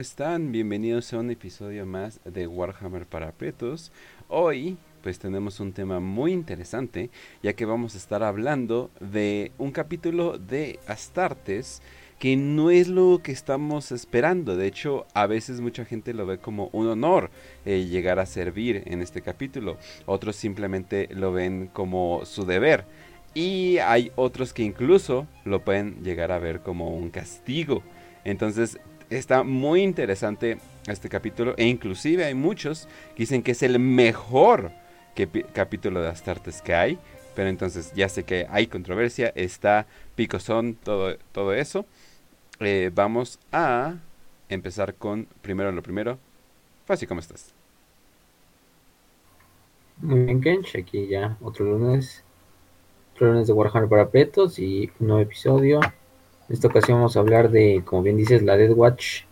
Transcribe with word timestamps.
están? 0.00 0.50
Bienvenidos 0.50 1.12
a 1.12 1.18
un 1.18 1.30
episodio 1.30 1.84
más 1.84 2.20
de 2.24 2.46
Warhammer 2.46 3.04
para 3.04 3.32
Pretos. 3.32 3.92
Hoy 4.28 4.78
pues 5.02 5.18
tenemos 5.18 5.60
un 5.60 5.74
tema 5.74 6.00
muy 6.00 6.32
interesante 6.32 7.10
ya 7.42 7.52
que 7.52 7.66
vamos 7.66 7.94
a 7.94 7.98
estar 7.98 8.22
hablando 8.22 8.90
de 9.00 9.52
un 9.58 9.72
capítulo 9.72 10.38
de 10.38 10.78
Astartes 10.86 11.82
que 12.18 12.34
no 12.38 12.70
es 12.70 12.88
lo 12.88 13.20
que 13.22 13.32
estamos 13.32 13.92
esperando. 13.92 14.56
De 14.56 14.66
hecho, 14.66 15.06
a 15.12 15.26
veces 15.26 15.60
mucha 15.60 15.84
gente 15.84 16.14
lo 16.14 16.24
ve 16.24 16.38
como 16.38 16.70
un 16.72 16.86
honor 16.86 17.30
eh, 17.66 17.84
llegar 17.84 18.18
a 18.20 18.26
servir 18.26 18.82
en 18.86 19.02
este 19.02 19.20
capítulo. 19.20 19.76
Otros 20.06 20.34
simplemente 20.34 21.08
lo 21.12 21.30
ven 21.30 21.66
como 21.66 22.24
su 22.24 22.46
deber. 22.46 22.86
Y 23.34 23.78
hay 23.78 24.12
otros 24.16 24.54
que 24.54 24.62
incluso 24.62 25.26
lo 25.44 25.62
pueden 25.62 26.02
llegar 26.02 26.32
a 26.32 26.38
ver 26.38 26.60
como 26.60 26.88
un 26.88 27.10
castigo. 27.10 27.82
Entonces 28.24 28.78
está 29.10 29.42
muy 29.42 29.82
interesante 29.82 30.58
este 30.86 31.08
capítulo 31.08 31.54
e 31.56 31.66
inclusive 31.66 32.24
hay 32.24 32.34
muchos 32.34 32.88
que 33.14 33.24
dicen 33.24 33.42
que 33.42 33.52
es 33.52 33.62
el 33.62 33.78
mejor 33.78 34.72
capítulo 35.52 36.00
de 36.00 36.08
Astartes 36.08 36.62
que 36.62 36.74
hay. 36.74 36.98
Pero 37.34 37.48
entonces 37.48 37.92
ya 37.94 38.08
sé 38.08 38.24
que 38.24 38.46
hay 38.50 38.66
controversia, 38.66 39.32
está 39.34 39.86
picosón, 40.16 40.74
todo, 40.74 41.16
todo 41.32 41.54
eso. 41.54 41.86
Eh, 42.58 42.90
vamos 42.94 43.38
a 43.52 43.94
empezar 44.48 44.94
con 44.94 45.26
primero 45.40 45.70
lo 45.72 45.82
primero. 45.82 46.18
Fácil, 46.86 47.08
¿cómo 47.08 47.20
estás? 47.20 47.54
Muy 49.98 50.24
bien, 50.24 50.40
Kench. 50.40 50.76
Aquí 50.76 51.06
ya 51.06 51.36
otro 51.40 51.64
lunes. 51.66 52.24
Otro 53.14 53.28
lunes 53.28 53.46
de 53.46 53.52
Warhammer 53.52 53.88
para 53.88 54.08
Pretos 54.08 54.58
y 54.58 54.90
un 54.98 55.06
nuevo 55.06 55.22
episodio. 55.22 55.80
En 56.50 56.54
esta 56.54 56.66
ocasión 56.66 56.98
vamos 56.98 57.16
a 57.16 57.20
hablar 57.20 57.52
de, 57.52 57.82
como 57.84 58.02
bien 58.02 58.16
dices, 58.16 58.42
la 58.42 58.56
Dead 58.56 58.72
Watch, 58.72 59.22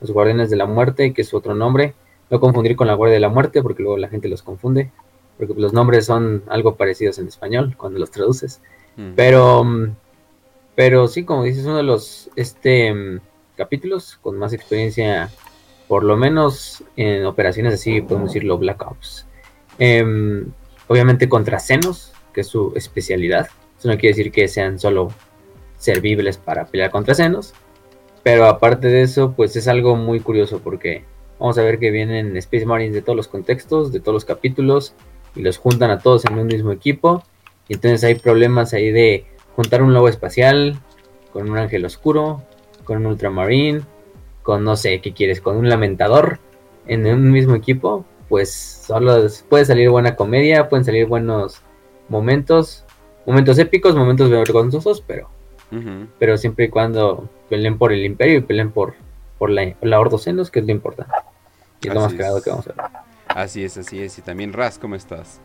los 0.00 0.10
Guardianes 0.10 0.50
de 0.50 0.56
la 0.56 0.66
Muerte, 0.66 1.12
que 1.12 1.22
es 1.22 1.32
otro 1.32 1.54
nombre. 1.54 1.94
No 2.30 2.40
confundir 2.40 2.74
con 2.74 2.88
la 2.88 2.94
Guardia 2.94 3.14
de 3.14 3.20
la 3.20 3.28
Muerte, 3.28 3.62
porque 3.62 3.84
luego 3.84 3.96
la 3.96 4.08
gente 4.08 4.28
los 4.28 4.42
confunde, 4.42 4.90
porque 5.38 5.54
los 5.56 5.72
nombres 5.72 6.06
son 6.06 6.42
algo 6.48 6.74
parecidos 6.74 7.20
en 7.20 7.28
español 7.28 7.76
cuando 7.76 8.00
los 8.00 8.10
traduces. 8.10 8.60
Pero, 9.14 9.64
pero 10.74 11.06
sí, 11.06 11.24
como 11.24 11.44
dices, 11.44 11.64
uno 11.64 11.76
de 11.76 11.84
los 11.84 12.28
este, 12.34 13.20
capítulos 13.56 14.18
con 14.20 14.36
más 14.36 14.52
experiencia, 14.52 15.30
por 15.86 16.02
lo 16.02 16.16
menos 16.16 16.82
en 16.96 17.24
operaciones 17.24 17.74
así, 17.74 18.00
podemos 18.00 18.30
decirlo, 18.30 18.58
Black 18.58 18.82
Ops. 18.82 19.26
Em, 19.78 20.50
obviamente 20.88 21.28
contra 21.28 21.60
Senos, 21.60 22.12
que 22.32 22.40
es 22.40 22.48
su 22.48 22.72
especialidad. 22.74 23.46
Eso 23.78 23.86
no 23.86 23.94
quiere 23.94 24.16
decir 24.16 24.32
que 24.32 24.48
sean 24.48 24.80
solo 24.80 25.12
servibles 25.84 26.38
para 26.38 26.66
pelear 26.66 26.90
contra 26.90 27.14
senos. 27.14 27.54
Pero 28.22 28.46
aparte 28.46 28.88
de 28.88 29.02
eso, 29.02 29.34
pues 29.36 29.54
es 29.56 29.68
algo 29.68 29.96
muy 29.96 30.20
curioso 30.20 30.60
porque 30.64 31.04
vamos 31.38 31.58
a 31.58 31.62
ver 31.62 31.78
que 31.78 31.90
vienen 31.90 32.36
Space 32.38 32.64
Marines 32.64 32.94
de 32.94 33.02
todos 33.02 33.16
los 33.16 33.28
contextos, 33.28 33.92
de 33.92 34.00
todos 34.00 34.14
los 34.14 34.24
capítulos, 34.24 34.94
y 35.36 35.42
los 35.42 35.58
juntan 35.58 35.90
a 35.90 35.98
todos 35.98 36.24
en 36.24 36.38
un 36.38 36.46
mismo 36.46 36.72
equipo. 36.72 37.22
Y 37.68 37.74
entonces 37.74 38.02
hay 38.04 38.14
problemas 38.14 38.72
ahí 38.72 38.90
de 38.90 39.26
juntar 39.56 39.82
un 39.82 39.92
lobo 39.92 40.08
espacial 40.08 40.78
con 41.32 41.50
un 41.50 41.58
ángel 41.58 41.84
oscuro, 41.84 42.42
con 42.84 42.98
un 42.98 43.06
ultramarine, 43.06 43.82
con 44.42 44.64
no 44.64 44.76
sé 44.76 45.00
qué 45.00 45.12
quieres, 45.12 45.40
con 45.40 45.56
un 45.56 45.68
lamentador 45.68 46.38
en 46.86 47.06
un 47.06 47.30
mismo 47.30 47.54
equipo. 47.54 48.04
Pues 48.28 48.52
solo 48.52 49.26
puede 49.48 49.64
salir 49.64 49.90
buena 49.90 50.16
comedia, 50.16 50.68
pueden 50.68 50.84
salir 50.84 51.06
buenos 51.06 51.60
momentos, 52.08 52.84
momentos 53.26 53.58
épicos, 53.58 53.94
momentos 53.94 54.30
vergonzosos, 54.30 55.02
pero 55.06 55.28
pero 56.18 56.36
siempre 56.36 56.66
y 56.66 56.68
cuando 56.68 57.28
peleen 57.48 57.78
por 57.78 57.92
el 57.92 58.04
imperio 58.04 58.38
y 58.38 58.42
peleen 58.42 58.70
por, 58.70 58.94
por 59.38 59.50
la, 59.50 59.74
la 59.80 60.00
Ordocenos, 60.00 60.50
que 60.50 60.60
es 60.60 60.66
lo 60.66 60.72
importante. 60.72 61.12
Y 61.80 61.88
es 61.88 61.94
lo 61.94 62.00
más 62.00 62.14
claro 62.14 62.42
que 62.42 62.50
vamos 62.50 62.66
a 62.68 62.72
ver. 62.72 62.84
Así 63.28 63.64
es, 63.64 63.76
así 63.76 64.00
es. 64.00 64.18
Y 64.18 64.22
también 64.22 64.52
Raz, 64.52 64.78
¿cómo 64.78 64.94
estás? 64.94 65.40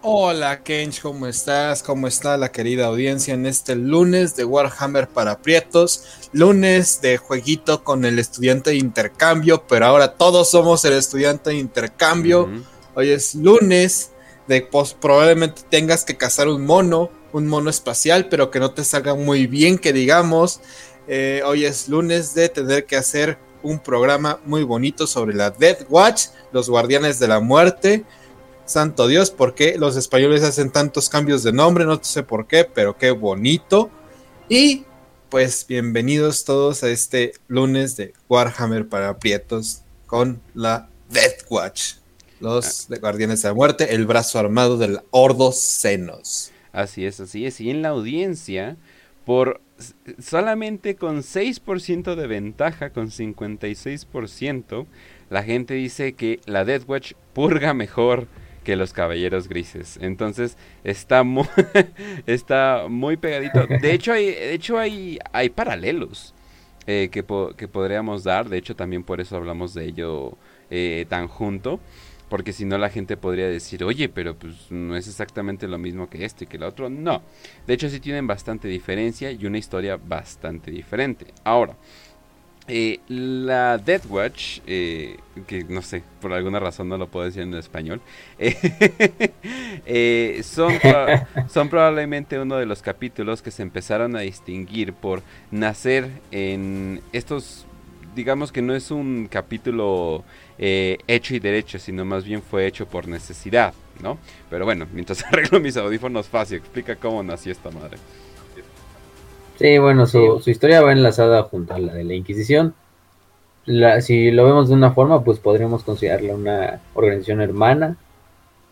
Hola 0.00 0.62
Kench, 0.62 1.02
¿cómo 1.02 1.26
estás? 1.26 1.82
¿Cómo 1.82 2.06
está 2.06 2.36
la 2.36 2.52
querida 2.52 2.86
audiencia 2.86 3.34
en 3.34 3.46
este 3.46 3.74
lunes 3.74 4.36
de 4.36 4.44
Warhammer 4.44 5.08
para 5.08 5.38
Prietos? 5.38 6.28
Lunes 6.32 7.00
de 7.00 7.16
jueguito 7.16 7.82
con 7.82 8.04
el 8.04 8.20
estudiante 8.20 8.70
de 8.70 8.76
intercambio, 8.76 9.64
pero 9.66 9.86
ahora 9.86 10.14
todos 10.14 10.50
somos 10.50 10.84
el 10.84 10.92
estudiante 10.92 11.50
de 11.50 11.56
intercambio. 11.56 12.48
Hoy 12.94 13.10
es 13.10 13.34
lunes 13.34 14.12
de 14.46 14.62
pues, 14.62 14.94
probablemente 14.94 15.62
tengas 15.68 16.04
que 16.04 16.16
cazar 16.16 16.46
un 16.46 16.64
mono 16.64 17.10
un 17.32 17.46
mono 17.46 17.70
espacial, 17.70 18.28
pero 18.28 18.50
que 18.50 18.60
no 18.60 18.72
te 18.72 18.84
salga 18.84 19.14
muy 19.14 19.46
bien, 19.46 19.78
que 19.78 19.92
digamos. 19.92 20.60
Eh, 21.06 21.42
hoy 21.44 21.64
es 21.64 21.88
lunes 21.88 22.34
de 22.34 22.48
tener 22.48 22.84
que 22.84 22.96
hacer 22.96 23.38
un 23.62 23.78
programa 23.78 24.40
muy 24.44 24.62
bonito 24.62 25.06
sobre 25.06 25.34
la 25.34 25.50
Death 25.50 25.86
Watch, 25.88 26.26
los 26.52 26.68
guardianes 26.68 27.18
de 27.18 27.28
la 27.28 27.40
muerte. 27.40 28.04
Santo 28.64 29.06
Dios, 29.06 29.30
¿por 29.30 29.54
qué 29.54 29.76
los 29.78 29.96
españoles 29.96 30.42
hacen 30.42 30.70
tantos 30.70 31.08
cambios 31.08 31.42
de 31.42 31.52
nombre? 31.52 31.86
No 31.86 31.98
sé 32.02 32.22
por 32.22 32.46
qué, 32.46 32.64
pero 32.64 32.96
qué 32.96 33.10
bonito. 33.10 33.90
Y 34.48 34.84
pues 35.30 35.66
bienvenidos 35.66 36.44
todos 36.44 36.82
a 36.82 36.90
este 36.90 37.32
lunes 37.48 37.96
de 37.96 38.12
Warhammer 38.28 38.88
para 38.88 39.18
Prietos 39.18 39.82
con 40.06 40.40
la 40.54 40.88
Death 41.10 41.44
Watch. 41.48 41.94
Los 42.40 42.88
ah. 42.90 42.96
guardianes 43.00 43.42
de 43.42 43.48
la 43.48 43.54
muerte, 43.54 43.94
el 43.94 44.06
brazo 44.06 44.38
armado 44.38 44.78
del 44.78 45.00
Ordo 45.10 45.52
Senos. 45.52 46.52
Así 46.72 47.06
es, 47.06 47.20
así 47.20 47.46
es. 47.46 47.60
Y 47.60 47.70
en 47.70 47.82
la 47.82 47.88
audiencia, 47.88 48.76
por 49.24 49.60
solamente 50.18 50.96
con 50.96 51.18
6% 51.18 52.14
de 52.14 52.26
ventaja, 52.26 52.90
con 52.90 53.08
56%, 53.10 54.86
la 55.30 55.42
gente 55.42 55.74
dice 55.74 56.14
que 56.14 56.40
la 56.46 56.64
Death 56.64 56.88
Watch 56.88 57.12
purga 57.32 57.74
mejor 57.74 58.26
que 58.64 58.76
los 58.76 58.92
Caballeros 58.92 59.48
Grises. 59.48 59.98
Entonces 60.02 60.56
está 60.84 61.22
muy, 61.22 61.46
está 62.26 62.84
muy 62.88 63.16
pegadito. 63.16 63.66
De 63.66 63.92
hecho, 63.92 64.12
hay, 64.12 64.26
de 64.26 64.54
hecho 64.54 64.78
hay, 64.78 65.18
hay 65.32 65.48
paralelos 65.48 66.34
eh, 66.86 67.08
que, 67.10 67.24
que, 67.56 67.68
podríamos 67.68 68.24
dar. 68.24 68.48
De 68.48 68.58
hecho, 68.58 68.76
también 68.76 69.04
por 69.04 69.20
eso 69.20 69.36
hablamos 69.36 69.74
de 69.74 69.86
ello 69.86 70.36
eh, 70.70 71.06
tan 71.08 71.28
junto. 71.28 71.80
Porque 72.28 72.52
si 72.52 72.64
no 72.64 72.78
la 72.78 72.90
gente 72.90 73.16
podría 73.16 73.48
decir, 73.48 73.84
oye, 73.84 74.08
pero 74.08 74.34
pues 74.34 74.70
no 74.70 74.96
es 74.96 75.08
exactamente 75.08 75.66
lo 75.66 75.78
mismo 75.78 76.10
que 76.10 76.24
este 76.24 76.44
y 76.44 76.46
que 76.46 76.58
el 76.58 76.62
otro. 76.62 76.90
No. 76.90 77.22
De 77.66 77.74
hecho 77.74 77.88
sí 77.88 78.00
tienen 78.00 78.26
bastante 78.26 78.68
diferencia 78.68 79.30
y 79.30 79.46
una 79.46 79.58
historia 79.58 79.96
bastante 79.96 80.70
diferente. 80.70 81.26
Ahora, 81.44 81.74
eh, 82.70 83.00
la 83.08 83.78
Death 83.78 84.04
Watch, 84.10 84.58
eh, 84.66 85.16
que 85.46 85.64
no 85.64 85.80
sé, 85.80 86.02
por 86.20 86.34
alguna 86.34 86.60
razón 86.60 86.90
no 86.90 86.98
lo 86.98 87.08
puedo 87.08 87.24
decir 87.24 87.40
en 87.42 87.54
español, 87.54 88.02
eh, 88.38 90.42
son, 90.44 90.74
son 91.48 91.70
probablemente 91.70 92.38
uno 92.38 92.58
de 92.58 92.66
los 92.66 92.82
capítulos 92.82 93.40
que 93.40 93.50
se 93.50 93.62
empezaron 93.62 94.16
a 94.16 94.20
distinguir 94.20 94.92
por 94.92 95.22
nacer 95.50 96.10
en 96.30 97.00
estos, 97.14 97.64
digamos 98.18 98.50
que 98.50 98.62
no 98.62 98.74
es 98.74 98.90
un 98.90 99.28
capítulo 99.30 100.24
eh, 100.58 100.98
hecho 101.06 101.36
y 101.36 101.38
derecho, 101.38 101.78
sino 101.78 102.04
más 102.04 102.24
bien 102.24 102.42
fue 102.42 102.66
hecho 102.66 102.84
por 102.84 103.06
necesidad, 103.06 103.72
¿no? 104.02 104.18
Pero 104.50 104.64
bueno, 104.64 104.88
mientras 104.92 105.24
arreglo 105.30 105.60
mis 105.60 105.76
audífonos 105.76 106.26
fácil, 106.26 106.58
explica 106.58 106.96
cómo 106.96 107.22
nació 107.22 107.52
esta 107.52 107.70
madre. 107.70 107.96
Sí, 109.56 109.78
bueno, 109.78 110.06
su, 110.06 110.42
historia 110.46 110.82
va 110.82 110.90
enlazada 110.90 111.44
junto 111.44 111.74
a 111.74 111.78
la 111.78 111.94
de 111.94 112.02
la 112.02 112.14
Inquisición. 112.14 112.74
si 114.00 114.32
lo 114.32 114.44
vemos 114.44 114.68
de 114.68 114.74
una 114.74 114.90
forma, 114.90 115.22
pues 115.22 115.38
podríamos 115.38 115.84
considerarla 115.84 116.34
una 116.34 116.80
organización 116.94 117.40
hermana 117.40 117.96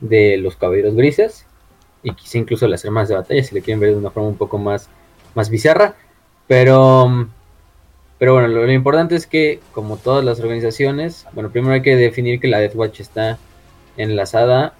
de 0.00 0.38
los 0.38 0.56
Caballeros 0.56 0.96
Grises 0.96 1.46
y 2.02 2.12
quizá 2.14 2.38
incluso 2.38 2.66
las 2.66 2.84
hermanas 2.84 3.10
de 3.10 3.14
batalla, 3.14 3.44
si 3.44 3.54
le 3.54 3.62
quieren 3.62 3.78
ver 3.78 3.90
de 3.90 3.98
una 3.98 4.10
forma 4.10 4.28
un 4.28 4.36
poco 4.36 4.58
más, 4.58 4.88
más 5.36 5.50
bizarra. 5.50 5.94
Pero 6.48 7.28
pero 8.18 8.32
bueno, 8.32 8.48
lo, 8.48 8.70
importante 8.72 9.14
es 9.14 9.26
que, 9.26 9.60
como 9.72 9.98
todas 9.98 10.24
las 10.24 10.40
organizaciones, 10.40 11.26
bueno, 11.32 11.50
primero 11.50 11.74
hay 11.74 11.82
que 11.82 11.96
definir 11.96 12.40
que 12.40 12.48
la 12.48 12.60
Death 12.60 12.74
Watch 12.74 13.00
está 13.00 13.38
enlazada 13.98 14.74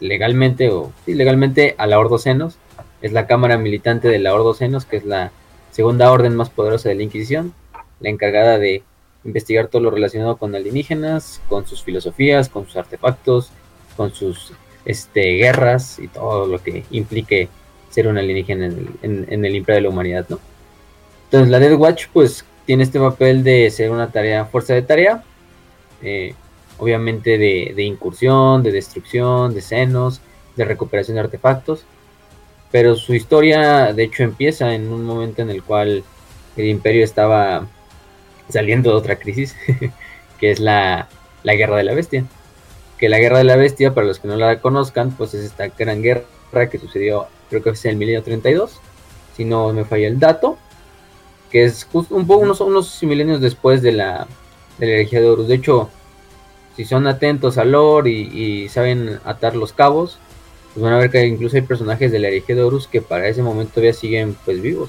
legalmente 0.00 0.68
o 0.70 0.92
sí, 1.04 1.14
legalmente 1.14 1.76
a 1.78 1.86
la 1.86 2.00
Ordocenos. 2.00 2.56
Es 3.00 3.12
la 3.12 3.26
cámara 3.26 3.56
militante 3.56 4.08
de 4.08 4.18
la 4.18 4.34
Ordocenos, 4.34 4.84
que 4.84 4.96
es 4.96 5.04
la 5.04 5.30
segunda 5.70 6.10
orden 6.10 6.34
más 6.34 6.50
poderosa 6.50 6.88
de 6.88 6.96
la 6.96 7.04
Inquisición, 7.04 7.54
la 8.00 8.10
encargada 8.10 8.58
de 8.58 8.82
investigar 9.24 9.68
todo 9.68 9.82
lo 9.82 9.90
relacionado 9.90 10.36
con 10.36 10.54
alienígenas, 10.56 11.40
con 11.48 11.66
sus 11.66 11.84
filosofías, 11.84 12.48
con 12.48 12.66
sus 12.66 12.76
artefactos, 12.76 13.50
con 13.96 14.12
sus 14.12 14.52
este, 14.84 15.36
guerras 15.36 16.00
y 16.00 16.08
todo 16.08 16.46
lo 16.46 16.60
que 16.60 16.84
implique 16.90 17.48
ser 17.90 18.08
un 18.08 18.18
alienígena 18.18 18.66
en 18.66 18.96
el, 19.02 19.26
en 19.28 19.44
el 19.44 19.54
imperio 19.54 19.76
de 19.76 19.82
la 19.82 19.88
humanidad, 19.90 20.26
¿no? 20.28 20.40
Entonces 21.24 21.50
la 21.50 21.60
Death 21.60 21.78
Watch, 21.78 22.06
pues 22.12 22.44
tiene 22.66 22.82
este 22.84 23.00
papel 23.00 23.44
de 23.44 23.70
ser 23.70 23.90
una 23.90 24.10
tarea, 24.10 24.44
fuerza 24.44 24.74
de 24.74 24.82
tarea, 24.82 25.22
eh, 26.02 26.34
obviamente 26.78 27.38
de, 27.38 27.82
incursión, 27.82 28.62
de 28.62 28.72
destrucción, 28.72 29.54
de 29.54 29.60
senos, 29.60 30.20
de 30.56 30.64
recuperación 30.64 31.16
de 31.16 31.22
artefactos, 31.22 31.84
pero 32.70 32.96
su 32.96 33.14
historia 33.14 33.92
de 33.92 34.04
hecho 34.04 34.22
empieza 34.22 34.74
en 34.74 34.92
un 34.92 35.04
momento 35.04 35.42
en 35.42 35.50
el 35.50 35.62
cual 35.62 36.04
el 36.56 36.66
imperio 36.66 37.04
estaba 37.04 37.66
saliendo 38.48 38.90
de 38.90 38.96
otra 38.96 39.16
crisis, 39.16 39.54
que 40.40 40.50
es 40.50 40.60
la, 40.60 41.08
la 41.42 41.54
Guerra 41.54 41.76
de 41.76 41.84
la 41.84 41.94
Bestia. 41.94 42.24
Que 42.98 43.08
la 43.08 43.18
Guerra 43.18 43.38
de 43.38 43.44
la 43.44 43.56
Bestia, 43.56 43.94
para 43.94 44.06
los 44.06 44.18
que 44.18 44.28
no 44.28 44.36
la 44.36 44.60
conozcan, 44.60 45.10
pues 45.12 45.34
es 45.34 45.44
esta 45.44 45.68
gran 45.68 46.02
guerra 46.02 46.68
que 46.70 46.78
sucedió, 46.78 47.26
creo 47.48 47.62
que 47.62 47.74
fue 47.74 47.90
en 47.90 47.94
el 47.94 47.98
milenio 47.98 48.22
32, 48.22 48.80
si 49.36 49.44
no 49.44 49.72
me 49.72 49.84
falla 49.84 50.06
el 50.06 50.18
dato, 50.18 50.58
que 51.52 51.64
es 51.64 51.84
justo 51.84 52.16
un 52.16 52.26
poco 52.26 52.40
unos, 52.40 52.62
unos 52.62 53.02
milenios 53.02 53.42
después 53.42 53.82
de 53.82 53.92
la, 53.92 54.26
de 54.78 54.86
la 54.86 54.92
herejía 54.94 55.20
de 55.20 55.28
Horus. 55.28 55.48
De 55.48 55.56
hecho, 55.56 55.90
si 56.74 56.86
son 56.86 57.06
atentos 57.06 57.58
al 57.58 57.72
lore 57.72 58.10
y, 58.10 58.68
saben 58.70 59.20
atar 59.26 59.54
los 59.54 59.74
cabos, 59.74 60.18
pues 60.72 60.82
van 60.82 60.94
a 60.94 60.98
ver 60.98 61.10
que 61.10 61.26
incluso 61.26 61.56
hay 61.56 61.62
personajes 61.62 62.10
de 62.10 62.18
la 62.18 62.28
herejía 62.28 62.56
de 62.56 62.62
Horus 62.62 62.88
que 62.88 63.02
para 63.02 63.28
ese 63.28 63.42
momento 63.42 63.74
todavía 63.74 63.92
siguen 63.92 64.34
pues 64.46 64.62
vivos 64.62 64.88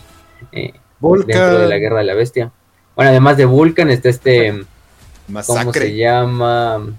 eh, 0.54 0.74
dentro 1.02 1.60
de 1.60 1.68
la 1.68 1.78
guerra 1.78 1.98
de 1.98 2.06
la 2.06 2.14
bestia. 2.14 2.54
Bueno, 2.96 3.12
además 3.12 3.36
de 3.36 3.46
Vulcan 3.46 3.90
está 3.90 4.08
este... 4.08 4.64
Masacre. 5.28 5.64
¿Cómo 5.64 5.74
se 5.74 5.96
llama? 5.96 6.96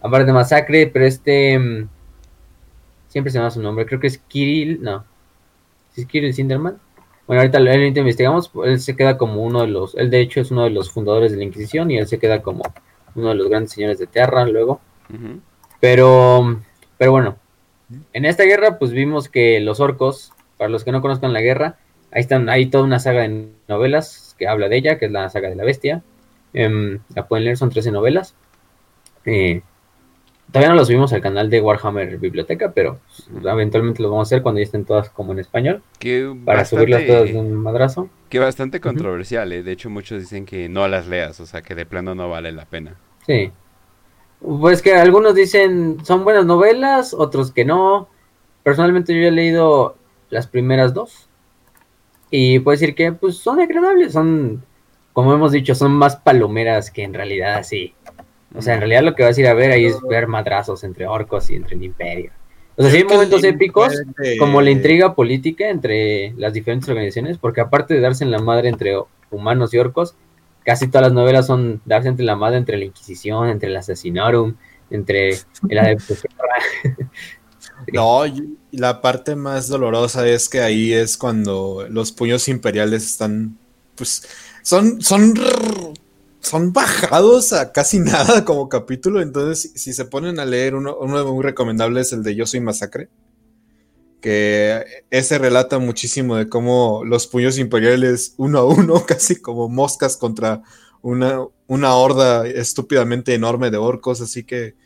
Aparte 0.00 0.26
de 0.26 0.32
Masacre, 0.32 0.86
pero 0.86 1.04
este... 1.04 1.86
Siempre 3.08 3.30
se 3.30 3.38
llama 3.38 3.50
su 3.50 3.60
nombre, 3.60 3.84
creo 3.84 4.00
que 4.00 4.06
es 4.06 4.16
Kirill, 4.16 4.82
no. 4.82 5.04
¿Es 5.94 6.06
Kirill 6.06 6.32
Sinderman? 6.32 6.78
Bueno, 7.26 7.40
ahorita 7.40 7.58
lo 7.58 7.72
investigamos, 7.74 8.50
él 8.64 8.80
se 8.80 8.96
queda 8.96 9.16
como 9.16 9.42
uno 9.42 9.62
de 9.62 9.68
los, 9.68 9.94
él 9.94 10.10
de 10.10 10.20
hecho 10.20 10.40
es 10.40 10.50
uno 10.50 10.64
de 10.64 10.70
los 10.70 10.90
fundadores 10.90 11.32
de 11.32 11.38
la 11.38 11.44
Inquisición 11.44 11.90
y 11.90 11.96
él 11.96 12.06
se 12.06 12.18
queda 12.18 12.42
como 12.42 12.62
uno 13.14 13.28
de 13.30 13.34
los 13.34 13.48
grandes 13.48 13.72
señores 13.72 13.98
de 13.98 14.06
Terra 14.06 14.44
luego. 14.44 14.80
Pero, 15.80 16.60
pero 16.98 17.12
bueno, 17.12 17.36
en 18.12 18.24
esta 18.24 18.44
guerra 18.44 18.78
pues 18.78 18.90
vimos 18.90 19.28
que 19.28 19.60
los 19.60 19.80
orcos, 19.80 20.32
para 20.58 20.68
los 20.68 20.84
que 20.84 20.92
no 20.92 21.00
conozcan 21.00 21.32
la 21.32 21.40
guerra, 21.40 21.78
ahí 22.10 22.20
están, 22.20 22.48
hay 22.48 22.66
toda 22.66 22.84
una 22.84 22.98
saga 22.98 23.22
de 23.22 23.48
novelas 23.68 24.36
que 24.38 24.46
habla 24.46 24.68
de 24.68 24.76
ella, 24.76 24.98
que 24.98 25.06
es 25.06 25.12
la 25.12 25.30
saga 25.30 25.48
de 25.48 25.56
la 25.56 25.64
bestia. 25.64 26.02
Em, 26.52 27.00
la 27.14 27.26
pueden 27.26 27.44
leer, 27.44 27.56
son 27.56 27.70
13 27.70 27.90
novelas. 27.90 28.34
Eh, 29.24 29.62
todavía 30.50 30.70
no 30.70 30.76
los 30.76 30.86
subimos 30.86 31.12
al 31.12 31.20
canal 31.20 31.50
de 31.50 31.60
Warhammer 31.60 32.18
Biblioteca, 32.18 32.72
pero 32.72 33.00
eventualmente 33.44 34.02
lo 34.02 34.10
vamos 34.10 34.28
a 34.28 34.28
hacer 34.28 34.42
cuando 34.42 34.60
ya 34.60 34.64
estén 34.64 34.84
todas 34.84 35.10
como 35.10 35.32
en 35.32 35.40
español. 35.40 35.82
para 36.44 36.64
subirlas 36.64 37.06
todas 37.06 37.24
de 37.32 37.38
un 37.38 37.54
madrazo. 37.54 38.08
Que 38.28 38.38
bastante 38.38 38.80
controversial, 38.80 39.52
¿eh? 39.52 39.62
De 39.62 39.72
hecho, 39.72 39.90
muchos 39.90 40.20
dicen 40.20 40.46
que 40.46 40.68
no 40.68 40.86
las 40.88 41.06
leas, 41.06 41.40
o 41.40 41.46
sea, 41.46 41.62
que 41.62 41.74
de 41.74 41.86
plano 41.86 42.14
no 42.14 42.30
vale 42.30 42.52
la 42.52 42.64
pena. 42.64 42.96
Sí. 43.26 43.50
Pues 44.40 44.82
que 44.82 44.94
algunos 44.94 45.34
dicen 45.34 45.98
son 46.04 46.24
buenas 46.24 46.44
novelas, 46.44 47.14
otros 47.14 47.50
que 47.50 47.64
no. 47.64 48.08
Personalmente 48.62 49.14
yo 49.14 49.28
he 49.28 49.30
leído 49.30 49.96
las 50.30 50.46
primeras 50.46 50.94
dos. 50.94 51.28
Y 52.30 52.58
puedo 52.58 52.74
decir 52.74 52.94
que 52.94 53.12
pues 53.12 53.36
son 53.36 53.60
agradables, 53.60 54.12
son, 54.12 54.64
como 55.12 55.32
hemos 55.32 55.52
dicho, 55.52 55.74
son 55.74 55.92
más 55.92 56.16
palomeras 56.16 56.90
que 56.90 57.04
en 57.04 57.14
realidad 57.14 57.56
así. 57.56 57.94
O 58.54 58.62
sea, 58.62 58.74
en 58.74 58.80
realidad 58.80 59.02
lo 59.02 59.14
que 59.14 59.24
vas 59.24 59.36
a 59.36 59.40
ir 59.40 59.48
a 59.48 59.54
ver 59.54 59.72
ahí 59.72 59.86
es 59.86 60.00
ver 60.08 60.26
madrazos 60.26 60.84
entre 60.84 61.06
orcos 61.06 61.50
y 61.50 61.56
entre 61.56 61.76
el 61.76 61.82
imperio. 61.82 62.30
O 62.76 62.82
sea, 62.82 62.90
sí 62.90 62.98
hay 62.98 63.04
momentos 63.04 63.44
épicos, 63.44 63.92
como 64.38 64.60
la 64.60 64.70
intriga 64.70 65.14
política 65.14 65.68
entre 65.68 66.32
las 66.36 66.52
diferentes 66.52 66.88
organizaciones, 66.88 67.38
porque 67.38 67.60
aparte 67.60 67.94
de 67.94 68.00
darse 68.00 68.24
en 68.24 68.30
la 68.30 68.40
madre 68.40 68.68
entre 68.68 68.96
humanos 69.30 69.72
y 69.74 69.78
orcos, 69.78 70.14
casi 70.64 70.88
todas 70.88 71.08
las 71.08 71.12
novelas 71.12 71.46
son 71.46 71.80
darse 71.84 72.08
entre 72.08 72.24
la 72.24 72.36
madre 72.36 72.56
entre 72.56 72.76
la 72.76 72.84
Inquisición, 72.84 73.48
entre 73.48 73.68
el 73.70 73.76
Asesinarum, 73.76 74.56
entre 74.90 75.30
el 75.68 75.78
Adepto 75.78 76.14
No, 77.92 78.22
la 78.70 79.00
parte 79.00 79.36
más 79.36 79.68
dolorosa 79.68 80.26
es 80.28 80.48
que 80.48 80.60
ahí 80.60 80.92
es 80.92 81.16
cuando 81.16 81.86
los 81.90 82.12
puños 82.12 82.48
imperiales 82.48 83.04
están, 83.04 83.58
pues, 83.94 84.26
son, 84.62 85.00
son, 85.02 85.34
son 86.44 86.72
bajados 86.72 87.52
a 87.52 87.72
casi 87.72 87.98
nada 88.00 88.44
como 88.44 88.68
capítulo. 88.68 89.20
Entonces, 89.20 89.72
si, 89.74 89.92
se 89.92 90.04
ponen 90.04 90.38
a 90.38 90.44
leer, 90.44 90.74
uno, 90.74 90.98
muy 91.00 91.42
recomendable 91.42 92.00
es 92.00 92.12
el 92.12 92.22
de 92.22 92.34
Yo 92.34 92.46
Soy 92.46 92.60
Masacre 92.60 93.08
que 94.20 94.82
ese 95.10 95.36
relata 95.36 95.78
muchísimo 95.78 96.36
de 96.36 96.48
cómo 96.48 97.02
los 97.04 97.26
puños 97.26 97.58
imperiales 97.58 98.32
uno 98.38 98.60
a 98.60 98.64
uno, 98.64 99.04
casi 99.06 99.36
como 99.36 99.68
moscas 99.68 100.16
contra 100.16 100.62
una, 101.02 101.46
una 101.66 101.94
horda 101.94 102.46
estúpidamente 102.46 103.34
enorme 103.34 103.70
de 103.70 103.76
orcos, 103.76 104.22
así 104.22 104.44
que 104.44 104.76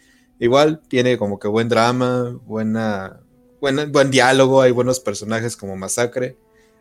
igual 0.40 0.82
tiene 0.88 1.18
como 1.18 1.38
que 1.38 1.46
buen 1.46 1.68
drama, 1.68 2.36
buena, 2.46 3.20
buen, 3.60 3.92
buen 3.92 4.10
diálogo, 4.10 4.60
hay 4.60 4.72
buenos 4.72 4.98
personajes 4.98 5.56
como 5.56 5.76
Masacre, 5.76 6.36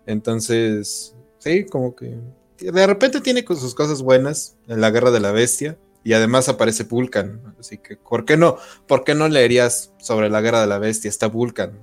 entonces, 0.07 1.15
sí, 1.37 1.63
como 1.65 1.95
que 1.95 2.17
de 2.59 2.87
repente 2.87 3.21
tiene 3.21 3.45
sus 3.47 3.75
cosas 3.75 4.01
buenas 4.01 4.57
en 4.67 4.81
la 4.81 4.91
Guerra 4.91 5.11
de 5.11 5.19
la 5.19 5.31
Bestia. 5.31 5.77
Y 6.03 6.13
además 6.13 6.47
aparece 6.47 6.85
Vulcan. 6.85 7.53
Así 7.59 7.79
que, 7.79 7.97
¿por 7.97 8.23
qué 8.23 8.37
no? 8.37 8.57
¿Por 8.87 9.03
qué 9.03 9.13
no 9.13 9.27
leerías 9.27 9.93
sobre 9.97 10.29
la 10.29 10.39
guerra 10.39 10.61
de 10.61 10.67
la 10.67 10.79
bestia? 10.79 11.09
Está 11.09 11.27
Vulcan. 11.27 11.77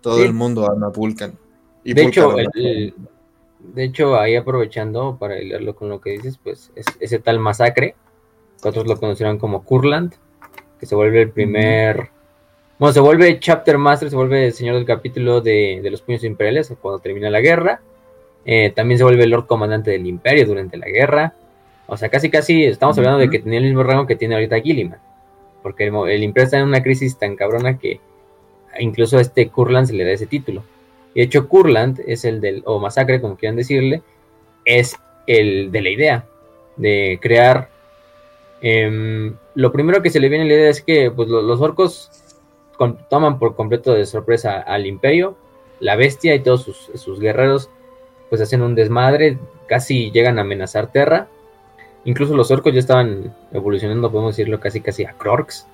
Todo 0.00 0.24
el 0.24 0.32
mundo 0.32 0.68
ama 0.68 0.88
Vulcan. 0.88 1.38
Y 1.84 1.94
de, 1.94 2.02
hecho, 2.02 2.34
de 2.34 3.84
hecho, 3.84 4.18
ahí 4.18 4.34
aprovechando 4.34 5.16
para 5.18 5.36
leerlo 5.36 5.76
con 5.76 5.88
lo 5.88 6.00
que 6.00 6.10
dices, 6.10 6.38
pues 6.42 6.72
es, 6.74 6.86
ese 6.98 7.20
tal 7.20 7.38
masacre, 7.38 7.94
que 8.60 8.68
otros 8.68 8.86
lo 8.86 8.98
conocieron 8.98 9.38
como 9.38 9.64
Kurland, 9.64 10.14
que 10.78 10.86
se 10.86 10.94
vuelve 10.94 11.22
el 11.22 11.30
primer... 11.30 12.10
Bueno, 12.78 12.92
se 12.92 13.00
vuelve 13.00 13.38
Chapter 13.38 13.78
Master, 13.78 14.10
se 14.10 14.16
vuelve 14.16 14.46
el 14.46 14.52
señor 14.52 14.74
del 14.74 14.84
capítulo 14.84 15.40
de, 15.40 15.80
los 15.88 16.02
puños 16.02 16.24
imperiales 16.24 16.72
cuando 16.80 16.98
termina 16.98 17.30
la 17.30 17.40
guerra. 17.40 17.80
Eh, 18.44 18.72
también 18.74 18.98
se 18.98 19.04
vuelve 19.04 19.24
el 19.24 19.30
Lord 19.30 19.46
Comandante 19.46 19.90
del 19.90 20.06
Imperio 20.06 20.46
durante 20.46 20.76
la 20.76 20.86
guerra. 20.86 21.34
O 21.86 21.96
sea, 21.96 22.08
casi 22.08 22.30
casi 22.30 22.64
estamos 22.64 22.96
hablando 22.98 23.18
de 23.18 23.30
que 23.30 23.38
tenía 23.38 23.58
el 23.58 23.64
mismo 23.64 23.82
rango 23.82 24.06
que 24.06 24.16
tiene 24.16 24.34
ahorita 24.34 24.60
Gilliman. 24.60 24.98
Porque 25.62 25.86
el, 25.86 25.94
el 25.94 26.22
Imperio 26.22 26.44
está 26.44 26.58
en 26.58 26.66
una 26.66 26.82
crisis 26.82 27.18
tan 27.18 27.36
cabrona 27.36 27.78
que 27.78 28.00
incluso 28.80 29.18
a 29.18 29.20
este 29.20 29.48
Kurland 29.48 29.88
se 29.88 29.94
le 29.94 30.04
da 30.04 30.12
ese 30.12 30.26
título. 30.26 30.62
De 31.14 31.22
hecho, 31.22 31.48
Kurland 31.48 32.00
es 32.06 32.24
el 32.24 32.40
del, 32.40 32.62
o 32.64 32.78
masacre, 32.78 33.20
como 33.20 33.36
quieran 33.36 33.56
decirle, 33.56 34.02
es 34.64 34.96
el 35.26 35.70
de 35.70 35.82
la 35.82 35.90
idea 35.90 36.24
de 36.76 37.18
crear. 37.20 37.68
Em, 38.60 39.34
lo 39.54 39.72
primero 39.72 40.02
que 40.02 40.10
se 40.10 40.20
le 40.20 40.28
viene 40.28 40.44
a 40.44 40.48
la 40.48 40.54
idea 40.54 40.70
es 40.70 40.82
que 40.82 41.10
pues, 41.10 41.28
los, 41.28 41.60
orcos 41.60 42.10
toman 43.10 43.38
por 43.38 43.54
completo 43.54 43.92
de 43.92 44.06
sorpresa 44.06 44.60
al 44.60 44.86
imperio, 44.86 45.36
la 45.80 45.96
bestia 45.96 46.34
y 46.34 46.40
todos 46.40 46.62
sus, 46.94 47.20
guerreros, 47.20 47.70
pues 48.32 48.40
hacen 48.40 48.62
un 48.62 48.74
desmadre, 48.74 49.36
casi 49.66 50.10
llegan 50.10 50.38
a 50.38 50.40
amenazar 50.40 50.86
Terra. 50.86 51.28
Incluso 52.06 52.34
los 52.34 52.50
orcos 52.50 52.72
ya 52.72 52.80
estaban 52.80 53.34
evolucionando, 53.52 54.10
podemos 54.10 54.34
decirlo, 54.34 54.58
casi 54.58 54.80
casi 54.80 55.04
a 55.04 55.12
Krorks. 55.12 55.66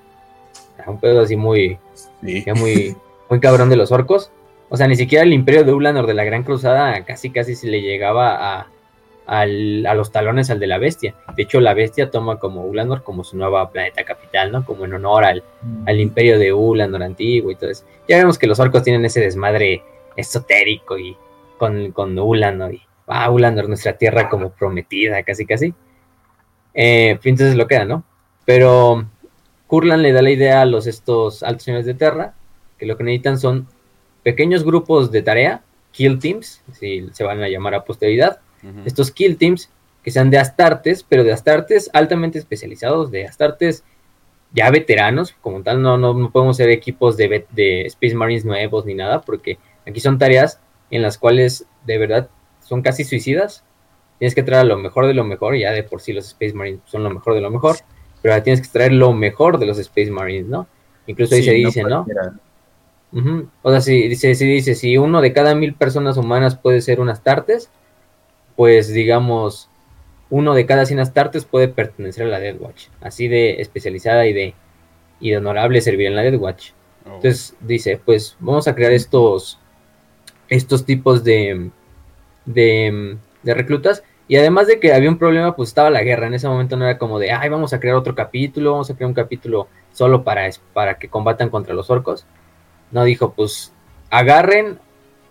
Un 0.85 0.99
pedo 0.99 1.21
así 1.21 1.37
muy, 1.37 1.77
muy, 2.21 2.97
muy 3.29 3.39
cabrón 3.39 3.69
de 3.69 3.77
los 3.77 3.93
orcos. 3.93 4.29
O 4.67 4.75
sea, 4.75 4.89
ni 4.89 4.97
siquiera 4.97 5.23
el 5.23 5.31
imperio 5.31 5.63
de 5.63 5.71
Ulanor 5.71 6.05
de 6.05 6.13
la 6.13 6.25
Gran 6.25 6.43
Cruzada 6.43 7.05
casi 7.05 7.29
casi 7.29 7.55
se 7.55 7.67
le 7.67 7.81
llegaba 7.81 8.57
a, 8.57 8.67
a 9.25 9.45
los 9.45 10.11
talones 10.11 10.49
al 10.49 10.59
de 10.59 10.67
la 10.67 10.79
bestia. 10.79 11.15
De 11.37 11.43
hecho, 11.43 11.61
la 11.61 11.73
bestia 11.73 12.11
toma 12.11 12.39
como 12.39 12.65
Ulanor 12.65 13.03
como 13.03 13.23
su 13.23 13.37
nueva 13.37 13.71
planeta 13.71 14.03
capital, 14.03 14.51
¿no? 14.51 14.65
Como 14.65 14.83
en 14.83 14.95
honor 14.95 15.23
al, 15.23 15.43
al 15.85 15.97
imperio 15.97 16.37
de 16.37 16.51
Ulanor 16.51 17.03
antiguo 17.03 17.51
y 17.51 17.55
todo 17.55 17.69
eso. 17.69 17.85
Ya 18.05 18.17
vemos 18.17 18.37
que 18.37 18.47
los 18.47 18.59
orcos 18.59 18.83
tienen 18.83 19.05
ese 19.05 19.21
desmadre 19.21 19.81
esotérico 20.17 20.97
y 20.97 21.15
con, 21.59 21.91
con 21.91 22.17
Ulanor 22.17 22.73
y 22.73 22.81
ah, 23.05 23.29
Ulanor, 23.29 23.67
nuestra 23.67 23.93
tierra 23.93 24.29
como 24.29 24.49
prometida, 24.49 25.21
casi 25.21 25.45
casi. 25.45 25.75
Eh, 26.73 27.19
entonces 27.23 27.55
lo 27.55 27.67
queda, 27.67 27.85
¿no? 27.85 28.03
Pero 28.45 29.05
Kurlan 29.67 30.01
le 30.01 30.11
da 30.11 30.23
la 30.23 30.31
idea 30.31 30.61
a 30.61 30.65
los 30.65 30.87
estos 30.87 31.43
altos 31.43 31.63
señores 31.63 31.85
de 31.85 31.93
Terra 31.93 32.33
que 32.79 32.85
lo 32.85 32.97
que 32.97 33.03
necesitan 33.03 33.37
son 33.37 33.67
pequeños 34.23 34.63
grupos 34.63 35.11
de 35.11 35.21
tarea, 35.21 35.61
kill 35.91 36.17
teams, 36.17 36.63
si 36.71 37.07
se 37.11 37.23
van 37.23 37.43
a 37.43 37.49
llamar 37.49 37.75
a 37.75 37.83
posteridad. 37.83 38.39
Estos 38.85 39.11
kill 39.11 39.37
teams 39.37 39.69
que 40.03 40.11
sean 40.11 40.29
de 40.29 40.37
Astartes, 40.37 41.03
pero 41.07 41.23
de 41.23 41.31
Astartes 41.31 41.89
altamente 41.93 42.39
especializados, 42.39 43.11
de 43.11 43.25
Astartes 43.25 43.83
ya 44.51 44.71
veteranos, 44.71 45.35
como 45.41 45.61
tal, 45.61 45.81
no, 45.81 45.97
no, 45.97 46.31
podemos 46.31 46.57
ser 46.57 46.69
equipos 46.69 47.15
de, 47.17 47.45
de, 47.51 47.85
Space 47.85 48.15
Marines 48.15 48.45
nuevos 48.45 48.85
ni 48.85 48.95
nada, 48.95 49.21
porque 49.21 49.59
aquí 49.85 49.99
son 49.99 50.17
tareas 50.17 50.59
en 50.91 51.01
las 51.01 51.17
cuales 51.17 51.65
de 51.85 51.97
verdad 51.97 52.29
son 52.61 52.81
casi 52.81 53.03
suicidas. 53.03 53.63
Tienes 54.17 54.35
que 54.35 54.43
traer 54.43 54.65
lo 54.65 54.77
mejor 54.77 55.07
de 55.07 55.13
lo 55.13 55.23
mejor, 55.23 55.55
ya 55.57 55.71
de 55.71 55.83
por 55.83 56.01
sí 56.01 56.13
los 56.13 56.27
Space 56.27 56.53
Marines 56.53 56.81
son 56.85 57.03
lo 57.03 57.09
mejor 57.09 57.33
de 57.35 57.41
lo 57.41 57.49
mejor 57.49 57.77
pero 58.21 58.41
tienes 58.43 58.59
que 58.59 58.65
extraer 58.65 58.91
lo 58.91 59.13
mejor 59.13 59.59
de 59.59 59.65
los 59.65 59.77
Space 59.79 60.11
Marines, 60.11 60.47
¿no? 60.47 60.67
Incluso 61.07 61.35
ahí 61.35 61.43
se 61.43 61.53
dice, 61.53 61.83
¿no? 61.83 62.05
O 63.61 63.71
sea, 63.71 63.81
si 63.81 64.07
dice, 64.07 64.35
si 64.35 64.45
dice, 64.45 64.75
si 64.75 64.97
uno 64.97 65.21
de 65.21 65.33
cada 65.33 65.55
mil 65.55 65.73
personas 65.73 66.17
humanas 66.17 66.55
puede 66.55 66.81
ser 66.81 66.99
un 66.99 67.09
Astartes, 67.09 67.69
pues 68.55 68.89
digamos, 68.89 69.69
uno 70.29 70.53
de 70.53 70.65
cada 70.65 70.85
cien 70.85 70.99
Astartes 70.99 71.45
puede 71.45 71.69
pertenecer 71.69 72.27
a 72.27 72.29
la 72.29 72.39
Death 72.39 72.61
Watch. 72.61 72.87
Así 73.01 73.27
de 73.27 73.61
especializada 73.61 74.27
y 74.27 74.33
de, 74.33 74.53
y 75.19 75.31
de 75.31 75.37
honorable 75.37 75.81
servir 75.81 76.07
en 76.07 76.15
la 76.15 76.23
Death 76.23 76.39
Watch. 76.39 76.71
Oh. 77.05 77.15
Entonces 77.15 77.55
dice, 77.61 77.99
pues 78.03 78.35
vamos 78.39 78.67
a 78.67 78.75
crear 78.75 78.91
estos, 78.91 79.59
estos 80.49 80.85
tipos 80.85 81.23
de, 81.23 81.69
de, 82.45 83.17
reclutas 83.43 84.03
Y 84.27 84.35
además 84.35 84.67
de 84.67 84.79
que 84.79 84.93
había 84.93 85.09
un 85.09 85.17
problema, 85.17 85.55
pues 85.55 85.69
estaba 85.69 85.89
la 85.89 86.03
guerra. 86.03 86.27
En 86.27 86.33
ese 86.33 86.47
momento 86.47 86.75
no 86.75 86.85
era 86.85 86.97
como 86.97 87.19
de, 87.19 87.31
ay, 87.31 87.49
vamos 87.49 87.73
a 87.73 87.79
crear 87.79 87.95
otro 87.95 88.15
capítulo, 88.15 88.71
vamos 88.71 88.89
a 88.89 88.95
crear 88.95 89.07
un 89.07 89.13
capítulo 89.13 89.67
solo 89.93 90.23
para, 90.23 90.49
para 90.73 90.99
que 90.99 91.07
combatan 91.07 91.49
contra 91.49 91.73
los 91.73 91.89
orcos. 91.89 92.25
No 92.91 93.03
dijo, 93.03 93.33
pues 93.33 93.73
agarren 94.09 94.79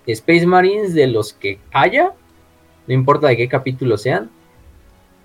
Space 0.06 0.46
Marines 0.46 0.94
de 0.94 1.06
los 1.06 1.32
que 1.32 1.58
haya, 1.72 2.12
no 2.86 2.94
importa 2.94 3.28
de 3.28 3.36
qué 3.36 3.48
capítulo 3.48 3.98
sean, 3.98 4.30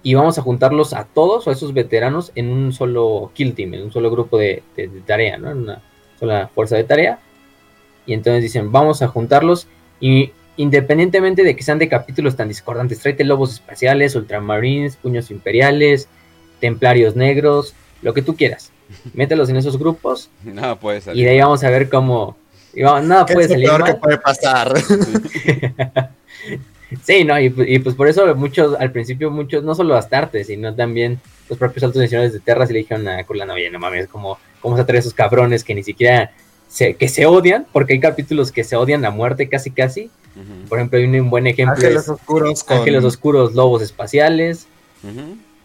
y 0.04 0.16
vamos 0.16 0.38
a 0.38 0.42
juntarlos 0.42 0.94
a 0.94 1.06
todos, 1.06 1.48
a 1.48 1.52
esos 1.52 1.74
veteranos, 1.74 2.34
en 2.36 2.50
un 2.50 2.74
solo 2.74 3.32
kill 3.34 3.56
team, 3.56 3.74
en 3.74 3.84
un 3.84 3.92
solo 3.92 4.12
grupo 4.12 4.38
de, 4.38 4.62
tarea, 5.06 5.38
¿no? 5.38 5.50
En 5.50 5.60
una 5.60 5.82
sola 6.20 6.50
fuerza 6.54 6.76
de 6.76 6.84
tarea. 6.84 7.20
Y 8.06 8.14
entonces 8.14 8.44
dicen, 8.44 8.72
vamos 8.74 9.02
a 9.02 9.08
juntarlos 9.08 9.68
y 10.04 10.34
independientemente 10.58 11.44
de 11.44 11.56
que 11.56 11.64
sean 11.64 11.80
de 11.80 11.88
capítulos 11.88 12.36
tan 12.36 12.50
discordantes, 12.50 13.00
tráete 13.00 13.24
lobos 13.24 13.54
espaciales, 13.54 14.16
ultramarines, 14.16 14.98
puños 14.98 15.32
imperiales, 15.32 16.10
templarios 16.60 17.16
negros, 17.16 17.74
lo 18.02 18.14
que 18.14 18.22
tú 18.22 18.36
quieras. 18.36 18.74
Mételos 19.14 19.48
en 19.48 19.56
esos 19.56 19.80
grupos. 19.80 20.30
Nada 20.44 20.78
puede 20.78 21.00
salir. 21.00 21.22
Y 21.22 21.24
de 21.24 21.32
ahí 21.32 21.40
vamos 21.40 21.64
a 21.64 21.70
ver 21.70 21.88
cómo. 21.88 22.36
nada 22.76 23.26
puede 23.26 23.48
salir. 23.48 23.70
Lo 23.70 23.86
que 23.86 23.94
puede 23.96 24.18
pasar. 24.18 24.74
Sí, 27.02 27.24
no, 27.24 27.40
y, 27.40 27.50
pues 27.50 27.96
por 27.96 28.08
eso 28.08 28.36
muchos, 28.36 28.76
al 28.80 28.92
principio 28.92 29.32
muchos, 29.32 29.64
no 29.64 29.74
solo 29.74 29.96
Astartes, 29.96 30.46
sino 30.46 30.76
también 30.76 31.20
los 31.50 31.58
propios 31.58 31.84
altos 31.84 32.00
nacionales 32.00 32.34
de 32.34 32.40
Terra 32.40 32.68
se 32.68 32.74
le 32.74 32.80
dijeron 32.80 33.08
a 33.08 33.24
Kulana, 33.24 33.56
oye, 33.56 33.72
no 33.72 33.80
mames, 33.80 34.08
como, 34.08 34.38
¿cómo 34.62 34.76
se 34.76 34.84
atrae 34.84 35.00
esos 35.00 35.16
cabrones 35.16 35.64
que 35.64 35.74
ni 35.74 35.82
siquiera, 35.82 36.32
se, 36.74 36.96
que 36.96 37.08
se 37.08 37.28
odian? 37.28 37.68
Porque 37.72 37.94
hay 37.94 38.00
capítulos 38.00 38.52
que 38.52 38.64
se 38.64 38.76
odian 38.76 39.06
a 39.06 39.12
muerte 39.12 39.48
casi 39.48 39.70
casi. 39.70 40.10
Por 40.68 40.80
ejemplo, 40.80 40.98
hay 40.98 41.06
un, 41.06 41.30
buen 41.30 41.46
ejemplo. 41.46 41.76
Ángeles 41.76 42.10
Oscuros 42.10 42.64
con... 42.64 42.78
Ángeles 42.78 43.04
Oscuros, 43.04 43.54
Lobos 43.54 43.84
Espaciales. 43.84 44.66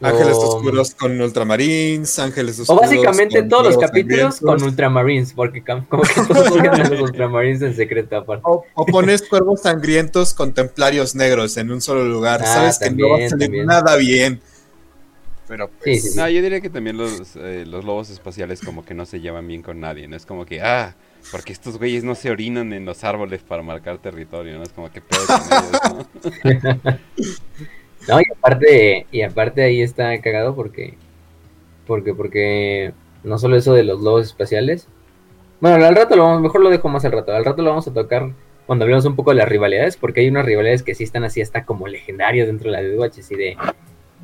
Ángeles 0.02 0.36
Oscuros 0.36 0.94
con 0.94 1.18
Ultramarines, 1.18 2.18
Ángeles 2.18 2.60
Oscuros. 2.60 2.78
O 2.78 2.82
básicamente 2.82 3.42
todos 3.44 3.64
los 3.64 3.78
capítulos 3.78 4.38
con 4.38 4.62
Ultramarines, 4.62 5.32
porque 5.32 5.64
como 5.64 6.02
que 6.02 6.20
todos 6.28 6.50
los 6.90 7.00
Ultramarines 7.00 7.62
en 7.62 7.74
secreto 7.74 8.18
aparte. 8.18 8.42
O, 8.44 8.84
pones 8.84 9.26
cuervos 9.26 9.62
sangrientos 9.62 10.34
con 10.34 10.52
templarios 10.52 11.14
negros 11.14 11.56
en 11.56 11.70
un 11.70 11.80
solo 11.80 12.04
lugar. 12.04 12.42
Ah, 12.42 12.46
Sabes 12.46 12.78
que 12.78 12.90
no 12.90 13.08
va 13.08 13.24
a 13.24 13.28
salir 13.30 13.64
nada 13.64 13.96
bien. 13.96 14.42
Pero 15.48 15.70
pues. 15.82 16.14
No, 16.14 16.28
yo 16.28 16.42
diría 16.42 16.60
que 16.60 16.70
también 16.70 16.96
los, 16.96 17.34
eh, 17.36 17.64
los 17.66 17.84
lobos 17.84 18.10
espaciales 18.10 18.60
como 18.60 18.84
que 18.84 18.94
no 18.94 19.06
se 19.06 19.20
llevan 19.20 19.48
bien 19.48 19.62
con 19.62 19.80
nadie, 19.80 20.06
¿no? 20.06 20.16
Es 20.16 20.26
como 20.26 20.44
que, 20.44 20.60
ah, 20.60 20.94
porque 21.32 21.52
estos 21.52 21.78
güeyes 21.78 22.04
no 22.04 22.14
se 22.14 22.30
orinan 22.30 22.72
en 22.72 22.84
los 22.84 23.02
árboles 23.02 23.42
para 23.42 23.62
marcar 23.62 23.98
territorio, 23.98 24.58
¿no? 24.58 24.62
Es 24.62 24.72
como 24.72 24.90
que 24.90 25.00
pedo 25.00 25.20
con 25.26 25.36
ellos, 26.46 26.62
¿no? 26.84 26.98
No, 28.08 28.18
y 28.20 28.24
aparte, 28.34 29.06
y 29.12 29.20
aparte 29.20 29.62
ahí 29.62 29.82
está 29.82 30.18
cagado 30.22 30.54
porque, 30.54 30.94
porque, 31.86 32.14
porque 32.14 32.94
no 33.22 33.38
solo 33.38 33.56
eso 33.56 33.74
de 33.74 33.82
los 33.82 34.00
lobos 34.00 34.26
espaciales. 34.26 34.88
Bueno, 35.60 35.84
al 35.84 35.94
rato 35.94 36.16
lo 36.16 36.22
vamos, 36.22 36.40
mejor 36.40 36.62
lo 36.62 36.70
dejo 36.70 36.88
más 36.88 37.04
al 37.04 37.12
rato. 37.12 37.32
Al 37.32 37.44
rato 37.44 37.60
lo 37.60 37.68
vamos 37.68 37.86
a 37.86 37.92
tocar 37.92 38.30
cuando 38.66 38.84
hablemos 38.84 39.04
un 39.04 39.14
poco 39.14 39.30
de 39.30 39.36
las 39.36 39.48
rivalidades, 39.48 39.98
porque 39.98 40.20
hay 40.20 40.28
unas 40.28 40.46
rivalidades 40.46 40.82
que 40.82 40.94
sí 40.94 41.04
están 41.04 41.24
así 41.24 41.42
hasta 41.42 41.64
como 41.66 41.86
legendarias 41.86 42.46
dentro 42.46 42.70
de 42.70 42.80
la 42.80 42.82
DWH, 42.82 43.20
así 43.20 43.34
de 43.34 43.56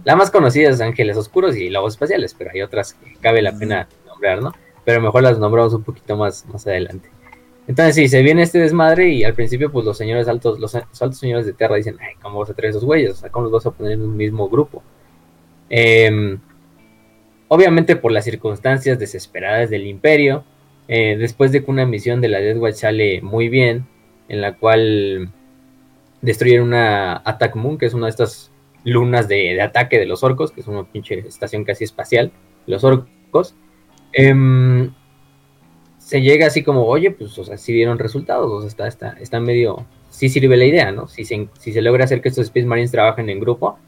la 0.05 0.17
más 0.17 0.31
conocida 0.31 0.71
es 0.71 0.81
Ángeles 0.81 1.17
Oscuros 1.17 1.57
y 1.57 1.71
Lobos 1.71 1.95
Espaciales, 1.95 2.35
pero 2.37 2.51
hay 2.53 2.63
otras 2.63 2.95
que 2.95 3.15
cabe 3.21 3.41
la 3.43 3.57
pena 3.57 3.89
nombrar, 4.07 4.43
¿no? 4.43 4.53
Pero 4.85 5.01
mejor 5.01 5.23
las 5.23 5.39
nombramos 5.39 5.73
un 5.73 5.83
poquito 5.83 6.17
más, 6.17 6.47
más 6.47 6.67
adelante. 6.67 7.09
Entonces 7.67 7.95
sí, 7.95 8.09
se 8.09 8.23
viene 8.23 8.43
este 8.43 8.59
desmadre 8.59 9.09
y 9.09 9.25
al 9.25 9.33
principio 9.33 9.73
pues 9.73 9.87
los 9.87 9.97
señores 9.97 10.29
altos, 10.29 10.59
los, 10.59 10.75
altos 10.75 11.17
señores 11.17 11.47
de 11.47 11.55
tierra 11.55 11.77
dicen, 11.77 11.97
ay, 12.01 12.15
¿cómo 12.21 12.41
vas 12.41 12.51
a 12.51 12.55
traer 12.55 12.71
esos 12.71 12.85
güeyes? 12.85 13.13
O 13.13 13.15
sea, 13.15 13.31
¿cómo 13.31 13.45
los 13.45 13.53
vas 13.53 13.67
a 13.67 13.71
poner 13.71 13.93
en 13.93 14.03
un 14.03 14.17
mismo 14.17 14.51
grupo? 14.51 14.83
Em, 15.71 16.39
obviamente 17.49 17.97
por 17.97 18.13
las 18.13 18.25
circunstancias 18.25 18.99
desesperadas 18.99 19.71
del 19.71 19.87
imperio, 19.87 20.45
eh, 20.89 21.17
después 21.19 21.53
de 21.53 21.65
que 21.65 21.71
una 21.71 21.87
misión 21.87 22.21
de 22.21 22.29
la 22.29 22.41
Death 22.41 22.59
Watch 22.59 22.75
sale 22.75 23.23
muy 23.23 23.49
bien, 23.49 23.87
en 24.29 24.43
la 24.43 24.57
cual 24.57 25.31
destruyen 26.21 26.63
una 26.63 27.23
Attack 27.25 27.57
Moon, 27.57 27.79
que 27.79 27.87
es 27.87 27.95
una 27.95 28.07
de 28.07 28.11
estas 28.11 28.51
lunas 28.85 29.29
de, 29.29 29.61
ataque 29.61 29.99
de 29.99 30.07
los 30.07 30.23
orcos, 30.23 30.53
que 30.53 30.61
es 30.61 30.67
una 30.67 30.85
pinche 30.85 31.19
estación 31.21 31.65
casi 31.65 31.85
espacial, 31.85 32.33
los 32.67 32.85
orcos. 32.85 33.55
Eh, 34.13 34.91
se 36.05 36.21
llega 36.21 36.47
así 36.47 36.63
como, 36.63 36.85
oye, 36.85 37.11
pues, 37.11 37.37
o 37.39 37.45
sea, 37.45 37.57
sí 37.57 37.73
dieron 37.73 37.99
resultados, 37.99 38.53
o 38.53 38.61
sea, 38.61 38.69
está, 38.69 38.87
está, 38.87 39.17
está 39.21 39.41
medio, 39.41 39.87
sí 40.11 40.29
sirve 40.29 40.57
la 40.57 40.67
idea, 40.67 40.93
¿no? 40.93 41.09
Si 41.09 41.25
se, 41.25 41.49
si 41.59 41.73
se 41.73 41.81
logra 41.81 42.05
hacer 42.05 42.21
que 42.21 42.29
estos 42.29 42.45
Space 42.45 42.67
Marines 42.67 42.91
trabajen 42.91 43.31
en 43.31 43.41
grupo, 43.41 43.79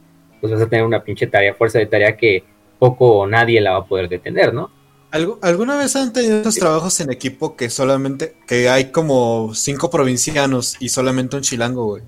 pues 0.41 0.51
vas 0.51 0.61
a 0.61 0.67
tener 0.67 0.83
una 0.83 1.03
pinche 1.03 1.27
tarea, 1.27 1.53
fuerza 1.53 1.77
de 1.77 1.85
tarea 1.85 2.17
que 2.17 2.43
poco 2.79 3.19
o 3.19 3.27
nadie 3.27 3.61
la 3.61 3.73
va 3.73 3.77
a 3.79 3.85
poder 3.85 4.09
detener, 4.09 4.51
¿no? 4.51 4.71
¿Alguna 5.11 5.77
vez 5.77 5.95
han 5.95 6.11
tenido 6.11 6.37
estos 6.37 6.55
trabajos 6.55 6.99
en 6.99 7.11
equipo 7.11 7.55
que 7.55 7.69
solamente, 7.69 8.35
que 8.45 8.67
hay 8.67 8.91
como 8.91 9.53
cinco 9.53 9.89
provincianos 9.89 10.75
y 10.79 10.89
solamente 10.89 11.37
un 11.37 11.43
chilango, 11.43 11.85
güey? 11.85 12.03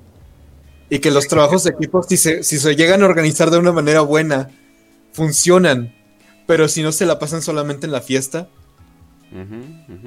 Y 0.90 1.00
que 1.00 1.12
los 1.12 1.28
trabajos 1.28 1.64
de 1.64 1.72
equipo, 1.72 2.02
si 2.04 2.18
se, 2.18 2.44
si 2.44 2.58
se 2.58 2.76
llegan 2.76 3.04
a 3.04 3.06
organizar 3.06 3.52
de 3.52 3.60
una 3.60 3.72
manera 3.72 4.02
buena, 4.02 4.50
funcionan, 5.14 5.94
pero 6.48 6.68
si 6.68 6.82
no 6.82 6.92
se 6.92 7.06
la 7.06 7.20
pasan 7.20 7.42
solamente 7.42 7.86
en 7.86 7.92
la 7.92 8.02
fiesta, 8.02 8.50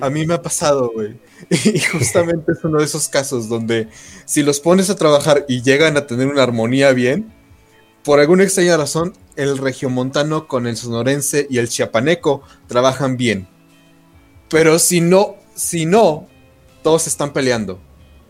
a 0.00 0.10
mí 0.10 0.26
me 0.26 0.34
ha 0.34 0.42
pasado, 0.42 0.90
güey. 0.92 1.20
Y 1.50 1.78
justamente 1.78 2.52
es 2.52 2.64
uno 2.64 2.78
de 2.78 2.84
esos 2.84 3.08
casos 3.08 3.48
donde 3.48 3.88
si 4.24 4.42
los 4.42 4.58
pones 4.58 4.90
a 4.90 4.96
trabajar 4.96 5.44
y 5.48 5.62
llegan 5.62 5.96
a 5.96 6.06
tener 6.06 6.26
una 6.26 6.42
armonía 6.42 6.92
bien, 6.92 7.32
por 8.02 8.18
alguna 8.18 8.42
extraña 8.42 8.76
razón, 8.76 9.14
el 9.36 9.58
regiomontano 9.58 10.48
con 10.48 10.66
el 10.66 10.76
sonorense 10.76 11.46
y 11.48 11.58
el 11.58 11.68
chiapaneco 11.68 12.42
trabajan 12.66 13.16
bien. 13.16 13.46
Pero 14.48 14.80
si 14.80 15.00
no, 15.00 15.36
si 15.54 15.86
no, 15.86 16.26
todos 16.82 17.06
están 17.06 17.32
peleando. 17.32 17.80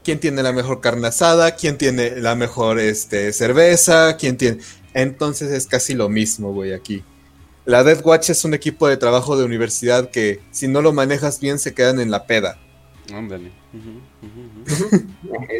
¿Quién 0.05 0.21
tiene 0.21 0.43
la 0.43 0.53
mejor 0.53 0.81
carne 0.81 1.09
asada? 1.09 1.55
¿Quién 1.55 1.79
tiene 1.79 2.17
la 2.17 2.35
mejor 2.35 2.79
este, 2.79 3.33
cerveza? 3.33 4.17
¿Quién 4.17 4.37
tiene...? 4.37 4.59
Entonces 4.95 5.51
es 5.51 5.67
casi 5.67 5.95
lo 5.95 6.09
mismo, 6.09 6.53
güey, 6.53 6.73
aquí. 6.73 7.03
La 7.65 7.85
Death 7.85 8.05
Watch 8.05 8.31
es 8.31 8.45
un 8.45 8.55
equipo 8.55 8.89
de 8.89 8.97
trabajo 8.97 9.37
de 9.37 9.45
universidad 9.45 10.11
que 10.11 10.41
si 10.51 10.67
no 10.67 10.83
lo 10.83 10.93
manejas 10.93 11.41
bien 11.41 11.59
se 11.59 11.75
quedan 11.75 12.01
en 12.01 12.11
la 12.11 12.27
peda. 12.27 12.59
Ándale. 13.13 13.53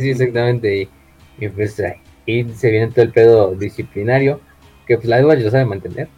sí, 0.01 0.11
exactamente. 0.11 0.89
Y, 1.39 1.49
pues 1.49 1.81
ahí 2.27 2.53
se 2.55 2.71
viene 2.71 2.89
todo 2.89 3.03
el 3.03 3.13
pedo 3.13 3.55
disciplinario 3.55 4.41
que 4.87 4.97
pues 4.97 5.09
la 5.09 5.17
Death 5.17 5.27
Watch 5.27 5.41
lo 5.41 5.51
sabe 5.51 5.65
mantener. 5.65 6.09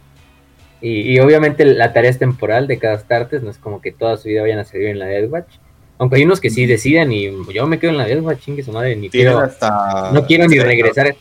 Y, 0.81 1.17
obviamente 1.19 1.65
la 1.65 1.93
tarea 1.93 2.11
es 2.11 2.19
temporal 2.19 2.67
de 2.67 2.77
cada 2.77 2.95
Astartes, 2.95 3.41
no 3.41 3.49
es 3.49 3.57
como 3.57 3.81
que 3.81 3.91
toda 3.91 4.17
su 4.17 4.27
vida 4.27 4.41
vayan 4.41 4.59
a 4.59 4.65
servir 4.65 4.89
en 4.89 4.99
la 4.99 5.05
Death 5.05 5.31
Watch. 5.31 5.55
Aunque 5.97 6.17
hay 6.17 6.23
unos 6.23 6.41
que 6.41 6.49
sí 6.49 6.65
deciden 6.65 7.11
y 7.11 7.31
yo 7.53 7.67
me 7.67 7.79
quedo 7.79 7.91
en 7.91 7.97
la 7.97 8.21
Watch, 8.21 8.39
chingue 8.39 8.63
su 8.63 8.71
madre, 8.71 8.95
ni 8.95 9.09
quiero, 9.09 9.49
no 10.11 10.25
quiero 10.25 10.47
ni 10.47 10.59
regresar. 10.59 11.15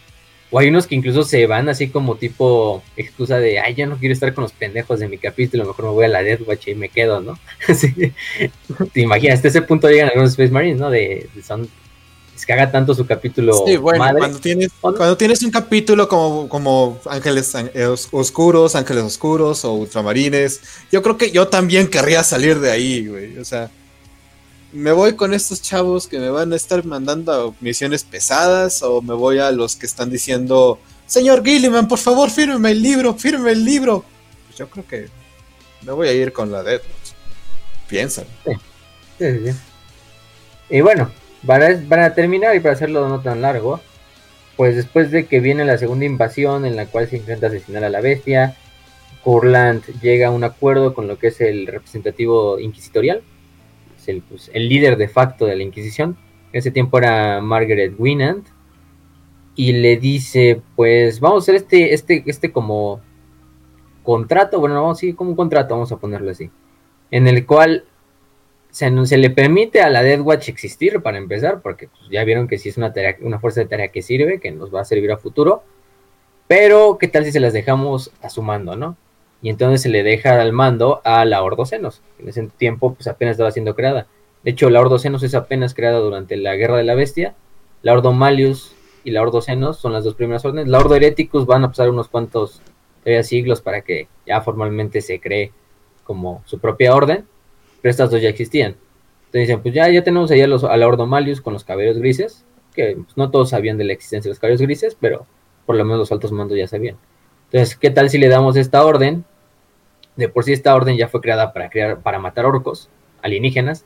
O 0.50 0.58
hay 0.58 0.68
unos 0.68 0.86
que 0.86 0.94
incluso 0.94 1.24
se 1.24 1.46
van 1.46 1.68
así 1.68 1.88
como 1.88 2.16
tipo 2.16 2.82
excusa 2.96 3.38
de, 3.38 3.58
ay, 3.58 3.74
ya 3.74 3.86
no 3.86 3.96
quiero 3.96 4.12
estar 4.12 4.32
con 4.34 4.42
los 4.42 4.52
pendejos 4.52 5.00
de 5.00 5.08
mi 5.08 5.18
capítulo, 5.18 5.64
mejor 5.64 5.86
me 5.86 5.90
voy 5.90 6.04
a 6.04 6.08
la 6.08 6.22
Death 6.22 6.46
Watch 6.46 6.68
y 6.68 6.74
me 6.74 6.88
quedo, 6.88 7.20
¿no? 7.20 7.38
Te 8.92 9.00
imaginas, 9.00 9.36
hasta 9.36 9.48
ese 9.48 9.62
punto 9.62 9.88
llegan 9.88 10.08
algunos 10.08 10.30
Space 10.30 10.52
Marines, 10.52 10.78
¿no? 10.78 10.90
De, 10.90 11.28
son, 11.44 11.68
es 12.36 12.46
que 12.46 12.52
haga 12.52 12.70
tanto 12.70 12.94
su 12.94 13.06
capítulo. 13.06 13.64
Sí, 13.66 13.76
bueno, 13.76 14.04
cuando 14.16 14.38
tienes, 14.38 14.70
cuando 14.80 15.16
tienes 15.16 15.42
un 15.42 15.50
capítulo 15.50 16.08
como, 16.08 16.48
como 16.48 17.00
Ángeles 17.06 17.52
eh, 17.74 17.86
Oscuros, 18.12 18.74
Ángeles 18.74 19.04
Oscuros 19.04 19.64
o 19.64 19.72
Ultramarines, 19.74 20.60
yo 20.90 21.02
creo 21.02 21.16
que 21.16 21.30
yo 21.30 21.48
también 21.48 21.88
querría 21.88 22.22
salir 22.22 22.60
de 22.60 22.70
ahí, 22.70 23.06
güey. 23.06 23.38
O 23.38 23.44
sea, 23.44 23.70
me 24.74 24.90
voy 24.90 25.14
con 25.14 25.32
estos 25.32 25.62
chavos 25.62 26.08
que 26.08 26.18
me 26.18 26.28
van 26.30 26.52
a 26.52 26.56
estar 26.56 26.84
mandando 26.84 27.54
misiones 27.60 28.02
pesadas 28.02 28.82
o 28.82 29.00
me 29.00 29.14
voy 29.14 29.38
a 29.38 29.52
los 29.52 29.76
que 29.76 29.86
están 29.86 30.10
diciendo, 30.10 30.80
señor 31.06 31.44
Gilliman, 31.44 31.86
por 31.86 32.00
favor, 32.00 32.28
fírmeme 32.28 32.72
el 32.72 32.82
libro, 32.82 33.14
fírmeme 33.14 33.52
el 33.52 33.64
libro. 33.64 34.04
Pues 34.46 34.58
yo 34.58 34.68
creo 34.68 34.86
que 34.86 35.08
me 35.82 35.92
voy 35.92 36.08
a 36.08 36.12
ir 36.12 36.32
con 36.32 36.50
la 36.50 36.64
Death 36.64 36.82
Piensan. 37.88 38.24
Y 40.68 40.80
bueno, 40.80 41.10
para, 41.46 41.80
para 41.88 42.14
terminar 42.14 42.56
y 42.56 42.60
para 42.60 42.74
hacerlo 42.74 43.08
no 43.08 43.20
tan 43.20 43.42
largo, 43.42 43.80
pues 44.56 44.74
después 44.74 45.12
de 45.12 45.26
que 45.26 45.38
viene 45.38 45.64
la 45.64 45.78
segunda 45.78 46.04
invasión 46.04 46.64
en 46.64 46.74
la 46.74 46.86
cual 46.86 47.08
se 47.08 47.16
intenta 47.16 47.46
asesinar 47.46 47.84
a 47.84 47.90
la 47.90 48.00
bestia, 48.00 48.56
Kurland 49.22 49.84
llega 50.00 50.28
a 50.28 50.30
un 50.32 50.42
acuerdo 50.42 50.94
con 50.94 51.06
lo 51.06 51.16
que 51.16 51.28
es 51.28 51.40
el 51.40 51.68
representativo 51.68 52.58
inquisitorial, 52.58 53.22
pues, 54.28 54.50
el, 54.52 54.68
líder 54.68 54.96
de 54.96 55.08
facto 55.08 55.46
de 55.46 55.56
la 55.56 55.62
Inquisición. 55.62 56.16
En 56.52 56.58
ese 56.58 56.70
tiempo 56.70 56.98
era 56.98 57.40
Margaret 57.40 57.94
Winant. 57.98 58.46
Y 59.56 59.72
le 59.72 59.96
dice, 59.96 60.62
pues 60.74 61.20
vamos 61.20 61.42
a 61.42 61.44
hacer 61.44 61.54
este, 61.54 61.94
este, 61.94 62.24
este 62.26 62.50
como 62.50 63.00
contrato, 64.04 64.60
bueno, 64.60 64.74
vamos 64.74 65.00
a 65.02 65.16
como 65.16 65.30
un 65.30 65.36
contrato, 65.36 65.74
vamos 65.74 65.90
a 65.90 65.96
ponerlo 65.96 66.30
así, 66.30 66.50
en 67.10 67.26
el 67.26 67.46
cual 67.46 67.84
se, 68.70 69.06
se 69.06 69.16
le 69.16 69.30
permite 69.30 69.80
a 69.80 69.90
la 69.90 70.02
Death 70.02 70.20
Watch 70.20 70.48
existir 70.48 71.00
para 71.02 71.18
empezar, 71.18 71.62
porque 71.62 71.88
pues, 71.88 72.10
ya 72.10 72.22
vieron 72.24 72.46
que 72.46 72.58
si 72.58 72.68
es 72.68 72.76
una, 72.76 72.92
tarea, 72.92 73.16
una 73.20 73.40
fuerza 73.40 73.60
de 73.60 73.66
tarea 73.66 73.88
que 73.88 74.02
sirve, 74.02 74.40
que 74.40 74.52
nos 74.52 74.72
va 74.72 74.80
a 74.80 74.84
servir 74.84 75.10
a 75.10 75.16
futuro, 75.16 75.64
Pero, 76.46 76.98
¿qué 76.98 77.08
tal 77.08 77.24
si 77.24 77.32
se 77.32 77.40
las 77.40 77.52
dejamos 77.52 78.12
a 78.20 78.28
su 78.28 78.42
mando, 78.42 78.76
no? 78.76 78.96
Y 79.44 79.50
entonces 79.50 79.82
se 79.82 79.90
le 79.90 80.02
deja 80.02 80.40
al 80.40 80.54
mando 80.54 81.02
a 81.04 81.26
la 81.26 81.42
Ordocenos, 81.42 82.00
en 82.18 82.30
ese 82.30 82.48
tiempo 82.56 82.94
pues 82.94 83.06
apenas 83.08 83.32
estaba 83.32 83.50
siendo 83.50 83.74
creada. 83.74 84.06
De 84.42 84.52
hecho, 84.52 84.70
la 84.70 84.80
Ordocenos 84.80 85.22
es 85.22 85.34
apenas 85.34 85.74
creada 85.74 85.98
durante 85.98 86.38
la 86.38 86.56
Guerra 86.56 86.78
de 86.78 86.84
la 86.84 86.94
Bestia. 86.94 87.34
La 87.82 87.92
Ordo 87.92 88.14
Malius 88.14 88.74
y 89.04 89.10
la 89.10 89.20
Ordo 89.20 89.42
Cenos 89.42 89.78
son 89.78 89.92
las 89.92 90.02
dos 90.02 90.14
primeras 90.14 90.46
órdenes. 90.46 90.68
La 90.68 90.78
Ordo 90.78 90.94
Hereticus 90.94 91.44
van 91.44 91.62
a 91.62 91.68
pasar 91.68 91.90
unos 91.90 92.08
cuantos 92.08 92.62
siglos 93.22 93.60
para 93.60 93.82
que 93.82 94.08
ya 94.26 94.40
formalmente 94.40 95.02
se 95.02 95.20
cree 95.20 95.52
como 96.04 96.42
su 96.46 96.58
propia 96.58 96.94
orden, 96.94 97.26
pero 97.82 97.90
estas 97.90 98.10
dos 98.10 98.22
ya 98.22 98.30
existían. 98.30 98.76
Entonces 99.26 99.48
dicen, 99.48 99.60
pues 99.60 99.74
ya, 99.74 99.90
ya 99.90 100.02
tenemos 100.02 100.30
ahí 100.30 100.40
a, 100.40 100.46
los, 100.46 100.64
a 100.64 100.74
la 100.78 100.88
Ordo 100.88 101.06
Malius 101.06 101.42
con 101.42 101.52
los 101.52 101.64
cabellos 101.64 101.98
grises, 101.98 102.46
que 102.74 102.96
pues, 102.96 103.14
no 103.18 103.30
todos 103.30 103.50
sabían 103.50 103.76
de 103.76 103.84
la 103.84 103.92
existencia 103.92 104.30
de 104.30 104.32
los 104.32 104.38
cabellos 104.38 104.62
grises, 104.62 104.96
pero 104.98 105.26
por 105.66 105.76
lo 105.76 105.84
menos 105.84 105.98
los 105.98 106.12
altos 106.12 106.32
mandos 106.32 106.56
ya 106.56 106.66
sabían. 106.66 106.96
Entonces, 107.52 107.76
¿qué 107.76 107.90
tal 107.90 108.08
si 108.08 108.16
le 108.16 108.28
damos 108.28 108.56
esta 108.56 108.82
orden? 108.86 109.26
De 110.16 110.28
por 110.28 110.44
sí 110.44 110.52
esta 110.52 110.74
orden 110.74 110.96
ya 110.96 111.08
fue 111.08 111.20
creada 111.20 111.52
para 111.52 111.70
crear, 111.70 112.00
para 112.00 112.18
matar 112.18 112.46
orcos 112.46 112.88
alienígenas, 113.22 113.84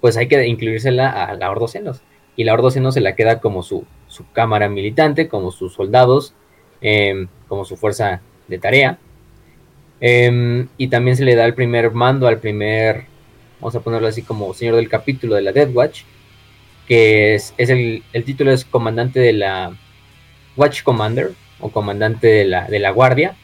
pues 0.00 0.16
hay 0.16 0.28
que 0.28 0.46
incluírsela 0.46 1.10
a 1.10 1.34
la 1.34 1.50
Ordo 1.50 1.68
Cenos. 1.68 2.02
Y 2.36 2.44
la 2.44 2.54
Ordo 2.54 2.70
Cenos 2.70 2.94
se 2.94 3.00
la 3.00 3.14
queda 3.14 3.40
como 3.40 3.62
su, 3.62 3.84
su 4.08 4.30
cámara 4.32 4.68
militante, 4.68 5.28
como 5.28 5.52
sus 5.52 5.74
soldados, 5.74 6.34
em, 6.80 7.28
como 7.48 7.64
su 7.64 7.76
fuerza 7.76 8.20
de 8.48 8.58
tarea. 8.58 8.98
Em, 10.00 10.68
y 10.78 10.88
también 10.88 11.16
se 11.16 11.24
le 11.24 11.34
da 11.34 11.44
el 11.44 11.54
primer 11.54 11.92
mando 11.92 12.26
al 12.26 12.38
primer, 12.38 13.04
vamos 13.60 13.74
a 13.76 13.80
ponerlo 13.80 14.08
así 14.08 14.22
como 14.22 14.54
señor 14.54 14.76
del 14.76 14.88
capítulo 14.88 15.34
de 15.34 15.42
la 15.42 15.52
Death 15.52 15.74
Watch, 15.74 16.02
que 16.86 17.34
es, 17.34 17.54
el, 17.58 18.02
el, 18.12 18.24
título 18.24 18.50
es 18.50 18.64
comandante 18.64 19.20
de 19.20 19.32
la 19.34 19.76
Watch 20.56 20.82
Commander 20.82 21.32
o 21.60 21.70
comandante 21.70 22.26
de 22.26 22.44
la, 22.46 22.66
de 22.66 22.78
la 22.78 22.90
guardia, 22.90 23.36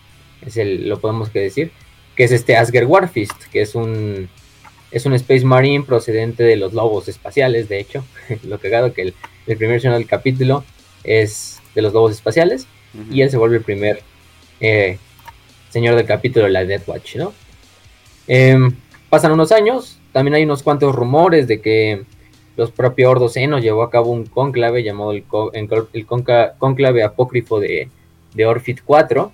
es 0.45 0.57
el, 0.57 0.89
lo 0.89 0.99
podemos 0.99 1.29
que 1.29 1.41
decir, 1.41 1.71
que 2.17 2.25
es 2.25 2.33
este 2.33 2.57
Asger 2.57 2.87
Warfist, 2.87 3.45
que 3.53 3.61
es 3.61 3.75
un, 3.75 4.29
es 4.91 5.05
un 5.07 5.13
Space 5.15 5.45
Marine 5.45 5.85
procedente 5.85 6.43
de 6.43 6.57
los 6.57 6.73
lobos 6.73 7.09
espaciales, 7.09 7.69
de 7.69 7.79
hecho, 7.79 8.05
lo 8.45 8.59
cagado 8.59 8.93
que 8.93 9.03
el, 9.03 9.15
el 9.47 9.57
primer 9.57 9.81
señor 9.81 9.99
del 9.99 10.07
capítulo 10.07 10.65
es 11.05 11.61
de 11.75 11.83
los 11.83 11.93
lobos 11.93 12.13
espaciales 12.13 12.67
y 13.11 13.21
él 13.21 13.31
se 13.31 13.37
vuelve 13.37 13.59
el 13.59 13.63
primer 13.63 14.01
eh, 14.61 14.99
señor 15.69 15.95
del 15.97 16.07
capítulo 16.07 16.47
de 16.47 16.53
la 16.53 16.65
Death 16.65 16.89
Watch, 16.89 17.17
¿no? 17.17 17.35
Em, 18.27 18.75
pasan 19.11 19.33
unos 19.33 19.53
años, 19.53 19.99
también 20.13 20.35
hay 20.35 20.45
unos 20.45 20.63
cuantos 20.63 20.95
rumores 20.95 21.47
de 21.47 21.61
que 21.61 22.05
los 22.57 22.71
propios 22.71 23.11
Ordo 23.11 23.31
nos 23.49 23.63
llevó 23.63 23.83
a 23.83 23.91
cabo 23.91 24.11
un 24.11 24.25
conclave 24.25 24.83
llamado 24.83 25.13
el, 25.13 25.25
el 25.93 26.07
conclave 26.07 27.03
apócrifo 27.03 27.61
de, 27.61 27.91
de 28.35 28.47
Orphid 28.47 28.79
4, 28.85 29.33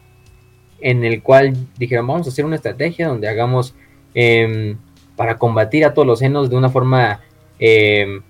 en 0.82 1.04
el 1.04 1.22
cual 1.22 1.54
dijeron 1.78 2.06
vamos 2.06 2.26
a 2.26 2.30
hacer 2.30 2.44
una 2.44 2.56
estrategia 2.56 3.08
donde 3.08 3.28
hagamos 3.28 3.74
em, 4.14 4.76
para 5.16 5.38
combatir 5.38 5.84
a 5.84 5.94
todos 5.94 6.06
los 6.06 6.18
senos 6.18 6.50
de 6.50 6.56
una 6.56 6.68
forma 6.68 7.20
em, 7.58 8.22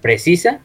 precisa, 0.00 0.60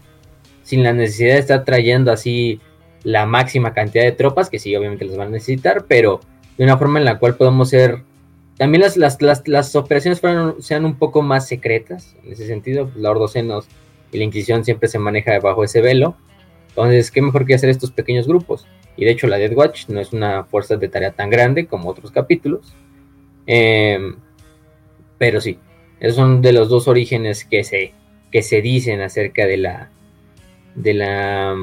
sin 0.63 0.83
la 0.83 0.93
necesidad 0.93 1.33
de 1.33 1.39
estar 1.39 1.65
trayendo 1.65 2.12
así 2.12 2.62
la 3.03 3.25
máxima 3.25 3.74
cantidad 3.74 4.03
de 4.03 4.12
tropas, 4.12 4.50
que 4.50 4.59
sí, 4.59 4.75
obviamente 4.75 5.05
las 5.05 5.17
van 5.17 5.29
a 5.29 5.31
necesitar, 5.31 5.86
pero 5.88 6.19
de 6.57 6.63
una 6.63 6.77
forma 6.77 7.00
en 7.00 7.05
la 7.05 7.19
cual 7.19 7.36
podemos 7.36 7.69
ser... 7.69 8.03
También 8.57 8.81
las, 8.81 8.97
las, 8.97 9.17
las, 9.45 9.75
operaciones 9.75 10.19
sean 10.59 10.83
un 10.83 10.97
poco 10.97 11.21
más 11.21 11.47
secretas, 11.47 12.15
en 12.24 12.33
ese 12.33 12.47
sentido, 12.47 12.88
pues, 12.88 12.97
la 12.97 13.12
Ordocenos 13.12 13.67
y 14.12 14.17
la 14.17 14.24
Inquisición 14.24 14.65
siempre 14.65 14.89
se 14.89 14.97
maneja 14.97 15.39
bajo 15.39 15.63
ese 15.63 15.79
velo. 15.79 16.15
Entonces, 16.69 17.12
¿qué 17.12 17.21
mejor 17.21 17.45
que 17.45 17.53
hacer 17.53 17.69
estos 17.69 17.91
pequeños 17.91 18.27
grupos? 18.27 18.67
Y 18.98 19.06
de 19.06 19.12
hecho, 19.12 19.27
la 19.27 19.38
Dead 19.38 19.54
Watch 19.54 19.88
no 19.89 20.00
es 20.00 20.12
una 20.12 20.44
fuerza 20.44 20.75
de 20.75 20.89
tarea 20.89 21.12
tan 21.12 21.30
grande 21.30 21.68
como 21.68 21.89
otros 21.89 22.12
capítulos. 22.12 22.74
Em, 23.46 24.16
pero 25.18 25.40
sí, 25.40 25.60
esos 26.00 26.16
son 26.16 26.42
de 26.42 26.51
los 26.53 26.70
dos 26.70 26.88
orígenes 26.88 27.46
que 27.46 27.64
se, 27.64 27.94
que 28.31 28.42
se 28.42 28.62
dicen 28.62 29.01
acerca 29.01 29.46
de 29.46 29.57
la, 29.57 29.90
de 30.75 30.94
la 30.94 31.55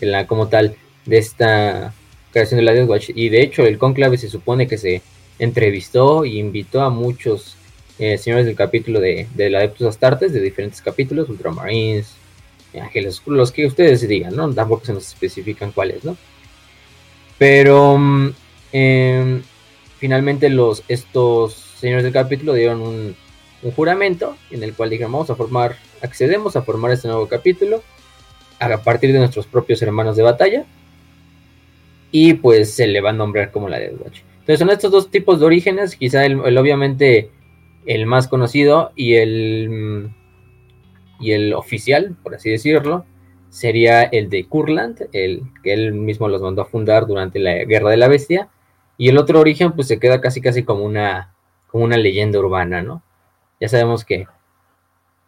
de 0.00 0.06
la 0.06 0.26
como 0.26 0.48
tal 0.48 0.76
de 1.04 1.18
esta 1.18 1.94
creación 2.32 2.58
de 2.58 2.64
la 2.64 2.72
Death 2.72 2.88
Watch. 2.88 3.10
Y 3.14 3.28
de 3.28 3.42
hecho, 3.42 3.64
el 3.64 3.78
conclave 3.78 4.18
se 4.18 4.28
supone 4.28 4.66
que 4.66 4.78
se 4.78 5.02
entrevistó 5.38 6.24
y 6.24 6.38
invitó 6.38 6.82
a 6.82 6.90
muchos 6.90 7.56
eh, 7.98 8.18
señores 8.18 8.46
del 8.46 8.56
capítulo 8.56 9.00
de, 9.00 9.26
de 9.34 9.50
la 9.50 9.58
Adeptus 9.58 9.86
Astartes, 9.86 10.32
de 10.32 10.40
diferentes 10.40 10.82
capítulos, 10.82 11.28
Ultramarines, 11.28 12.14
Ángeles 12.80 13.22
los 13.24 13.52
que 13.52 13.64
ustedes 13.64 14.06
digan, 14.06 14.36
¿no? 14.36 14.52
Tampoco 14.52 14.84
se 14.84 14.92
nos 14.92 15.08
especifican 15.08 15.72
cuáles, 15.72 16.04
¿no? 16.04 16.16
Pero 17.38 17.98
mm, 17.98 18.30
em, 18.72 19.42
finalmente 19.98 20.48
los, 20.50 20.82
estos 20.88 21.54
señores 21.54 22.04
del 22.04 22.12
capítulo 22.12 22.54
dieron 22.54 22.80
un, 22.82 23.16
juramento 23.74 24.36
en 24.52 24.62
el 24.62 24.74
cual 24.74 24.90
dijeron, 24.90 25.10
vamos 25.10 25.28
a 25.30 25.34
formar, 25.34 25.76
accedemos 26.00 26.54
a 26.54 26.62
formar 26.62 26.92
este 26.92 27.08
nuevo 27.08 27.26
capítulo 27.26 27.82
a 28.60 28.76
partir 28.78 29.12
de 29.12 29.18
nuestros 29.18 29.46
propios 29.46 29.82
hermanos 29.82 30.16
de 30.16 30.22
batalla. 30.22 30.64
Y 32.12 32.34
pues 32.34 32.72
se 32.74 32.86
le 32.86 33.00
va 33.00 33.10
a 33.10 33.12
nombrar 33.12 33.50
como 33.50 33.68
la 33.68 33.80
Death 33.80 34.00
Watch. 34.00 34.20
Entonces 34.40 34.60
son 34.60 34.70
estos 34.70 34.92
dos 34.92 35.10
tipos 35.10 35.40
de 35.40 35.46
orígenes, 35.46 35.96
quizá 35.96 36.24
el, 36.24 36.38
obviamente 36.56 37.30
el 37.86 38.06
más 38.06 38.28
conocido 38.28 38.92
y 38.94 39.14
el, 39.14 40.10
y 41.18 41.32
el 41.32 41.52
oficial, 41.52 42.14
por 42.22 42.36
así 42.36 42.50
decirlo, 42.50 43.04
sería 43.56 44.02
el 44.02 44.28
de 44.28 44.46
Kurland, 44.46 45.08
el 45.12 45.42
que 45.62 45.72
él 45.72 45.94
mismo 45.94 46.28
los 46.28 46.42
mandó 46.42 46.60
a 46.60 46.66
fundar 46.66 47.06
durante 47.06 47.38
la 47.38 47.64
Guerra 47.64 47.90
de 47.90 47.96
la 47.96 48.08
Bestia. 48.08 48.50
Y 48.98 49.08
el 49.08 49.16
otro 49.16 49.40
origen 49.40 49.72
pues 49.72 49.88
se 49.88 49.98
queda 49.98 50.20
casi 50.20 50.42
casi 50.42 50.62
como 50.62 50.84
una, 50.84 51.34
como 51.68 51.84
una 51.84 51.96
leyenda 51.96 52.38
urbana, 52.38 52.82
¿no? 52.82 53.02
Ya 53.58 53.68
sabemos 53.68 54.04
que 54.04 54.26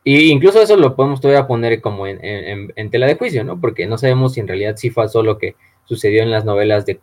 y 0.04 0.30
incluso 0.30 0.60
eso 0.60 0.76
lo 0.76 0.94
podemos 0.94 1.20
todavía 1.22 1.46
poner 1.46 1.80
como 1.80 2.06
en, 2.06 2.90
tela 2.90 3.06
de 3.06 3.16
juicio, 3.16 3.44
¿no? 3.44 3.60
Porque 3.60 3.86
no 3.86 3.96
sabemos 3.98 4.34
si 4.34 4.40
en 4.40 4.48
realidad 4.48 4.76
sí 4.76 4.90
pasó 4.90 5.22
lo 5.22 5.38
que 5.38 5.56
sucedió 5.84 6.22
en 6.22 6.30
las 6.30 6.44
novelas 6.44 6.84
de, 6.84 7.00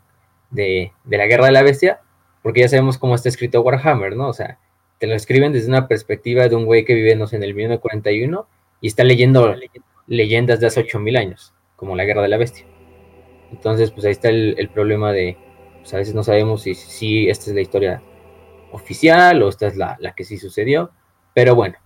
la 1.09 1.25
Guerra 1.25 1.45
de 1.45 1.51
la 1.51 1.63
Bestia, 1.63 2.01
porque 2.43 2.61
ya 2.61 2.69
sabemos 2.69 2.99
cómo 2.99 3.15
está 3.15 3.29
escrito 3.29 3.61
Warhammer, 3.61 4.15
¿no? 4.15 4.29
O 4.29 4.33
sea, 4.33 4.59
te 4.99 5.07
lo 5.07 5.15
escriben 5.15 5.53
desde 5.53 5.69
una 5.69 5.87
perspectiva 5.87 6.47
de 6.47 6.55
un 6.55 6.65
güey 6.65 6.85
que 6.85 6.93
vive, 6.93 7.15
no 7.15 7.25
en 7.31 7.43
el 7.43 7.53
1941 7.53 8.47
y 8.81 8.87
está 8.87 9.03
leyendo 9.03 9.55
leyendas 10.07 10.59
de 10.59 10.67
hace 10.67 10.81
8000 10.81 11.17
años, 11.17 11.53
como 11.75 11.95
la 11.95 12.05
Guerra 12.05 12.21
de 12.21 12.29
la 12.29 12.37
Bestia. 12.37 12.65
Entonces, 13.51 13.91
pues 13.91 14.05
ahí 14.05 14.11
está 14.11 14.29
el, 14.29 14.69
problema 14.73 15.11
de, 15.11 15.37
pues 15.79 15.93
a 15.93 15.97
veces 15.97 16.13
no 16.13 16.23
sabemos 16.23 16.63
si, 16.63 16.75
si, 16.75 17.29
esta 17.29 17.49
es 17.49 17.55
la 17.55 17.61
historia 17.61 18.01
oficial 18.71 19.41
o 19.41 19.49
esta 19.49 19.67
es 19.67 19.77
la, 19.77 19.97
que 20.15 20.23
sí 20.23 20.37
sucedió, 20.37 20.91
pero 21.33 21.55
bueno, 21.55 21.77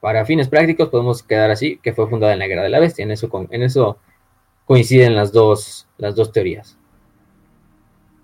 para 0.00 0.24
fines 0.24 0.48
prácticos 0.48 0.88
podemos 0.88 1.22
quedar 1.22 1.50
así, 1.50 1.78
que 1.82 1.92
fue 1.92 2.08
fundada 2.08 2.32
en 2.32 2.38
la 2.38 2.46
Guerra 2.46 2.62
de 2.62 2.70
la 2.70 2.80
Bestia. 2.80 3.02
En 3.02 3.10
eso, 3.10 3.28
en 3.50 3.62
eso 3.62 3.98
coinciden 4.64 5.14
las 5.14 5.32
dos, 5.32 5.86
teorías. 6.32 6.78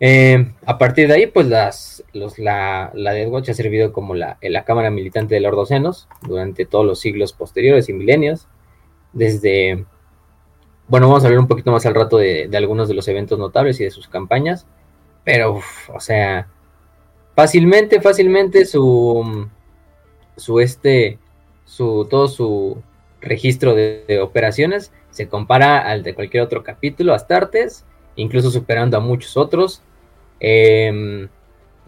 Eh, 0.01 0.53
a 0.67 0.79
partir 0.79 1.09
de 1.09 1.15
ahí, 1.15 1.27
pues 1.27 1.47
las, 1.47 2.05
la, 2.13 2.91
la 2.95 3.29
Watch 3.29 3.49
ha 3.49 3.55
servido 3.55 3.93
como 3.93 4.15
la, 4.15 4.39
la 4.43 4.65
cámara 4.65 4.91
militante 4.91 5.35
de 5.35 5.41
los 5.41 5.53
Ordocenos 5.53 6.09
durante 6.23 6.67
todos 6.67 6.85
los 6.85 7.01
siglos 7.01 7.33
posteriores 7.33 7.89
y 7.89 7.93
milenios. 7.93 8.47
Desde, 9.15 9.87
bueno, 10.87 11.09
vamos 11.09 11.25
a 11.25 11.29
hablar 11.29 11.41
un 11.41 11.49
poquito 11.49 11.73
más 11.73 11.87
al 11.87 11.95
rato 11.95 12.19
de, 12.19 12.51
algunos 12.55 12.89
de 12.89 12.95
los 12.95 13.09
eventos 13.09 13.39
notables 13.39 13.81
y 13.81 13.85
de 13.85 13.91
sus 13.91 14.09
campañas. 14.09 14.67
Pero, 15.25 15.61
o 15.93 16.01
sea, 16.01 16.49
fácilmente, 17.35 18.01
fácilmente 18.03 18.67
su, 18.67 19.49
su 20.37 20.61
este, 20.61 21.19
su, 21.65 22.07
todo 22.11 22.29
su 22.29 22.83
registro 23.23 23.75
de, 23.75 24.21
operaciones 24.23 24.93
se 25.11 25.29
compara 25.29 25.79
al 25.79 26.03
de 26.03 26.15
cualquier 26.15 26.43
otro 26.43 26.63
capítulo, 26.63 27.15
Astartes, 27.15 27.85
incluso 28.17 28.51
superando 28.51 28.97
a 28.97 29.01
muchos 29.01 29.37
otros. 29.37 29.83
Em, 30.41 31.29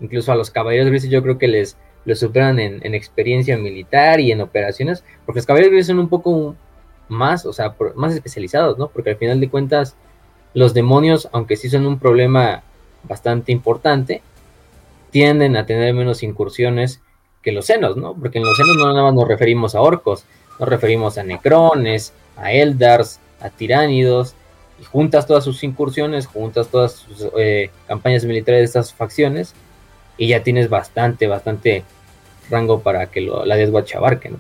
incluso 0.01 0.33
a 0.33 0.37
los 0.37 0.51
caballeros 0.51 0.89
grises 0.89 1.11
yo 1.11 1.23
creo 1.23 1.37
que 1.37 1.49
les, 1.49 1.77
superan 2.15 2.61
en, 2.61 2.95
experiencia 2.95 3.59
militar 3.59 4.21
y 4.21 4.31
en 4.33 4.41
operaciones, 4.41 5.05
porque 5.27 5.41
los 5.41 5.47
caballeros 5.47 5.87
son 5.87 5.99
un 5.99 6.09
poco 6.09 6.55
más, 7.09 7.47
o 7.47 7.53
sea, 7.53 7.75
más 7.95 8.14
especializados, 8.14 8.79
¿no? 8.79 8.88
Porque 8.88 9.11
al 9.11 9.16
final 9.16 9.40
de 9.40 9.49
cuentas 9.49 9.97
los 10.55 10.75
demonios, 10.75 11.29
aunque 11.33 11.57
sí 11.57 11.69
son 11.69 11.87
un 11.87 11.99
problema 11.99 12.62
bastante 13.05 13.53
importante, 13.53 14.23
tienden 15.11 15.57
a 15.57 15.66
tener 15.66 15.95
menos 15.95 16.23
incursiones 16.23 17.01
que 17.42 17.53
los 17.53 17.66
senos, 17.66 17.97
¿no? 17.97 18.14
Porque 18.14 18.38
en 18.38 18.45
los 18.45 18.57
senos 18.57 18.77
no 18.77 18.88
nada 18.88 19.05
más 19.05 19.14
nos 19.14 19.29
referimos 19.29 19.75
a 19.75 19.81
orcos, 19.81 20.25
nos 20.59 20.69
referimos 20.69 21.19
a 21.19 21.23
necrones, 21.23 22.12
a 22.37 22.53
eldars, 22.53 23.21
a 23.40 23.51
tiránidos, 23.51 24.35
y 24.81 24.85
juntas 24.85 25.27
todas 25.27 25.45
sus 25.45 25.62
incursiones, 25.62 26.27
juntas 26.27 26.69
todas 26.69 26.92
sus 26.92 27.29
eh, 27.38 27.71
campañas 27.87 28.25
militares 28.25 28.61
de 28.61 28.64
estas 28.64 28.92
facciones, 28.92 29.55
y 30.19 30.29
ya 30.29 30.42
tienes 30.42 30.69
bastante, 30.69 31.27
bastante 31.27 31.85
rango 32.51 32.81
para 32.81 33.07
que 33.07 33.21
la 33.21 33.57
Death 33.57 33.95
abarque, 33.95 34.31
¿no? 34.31 34.38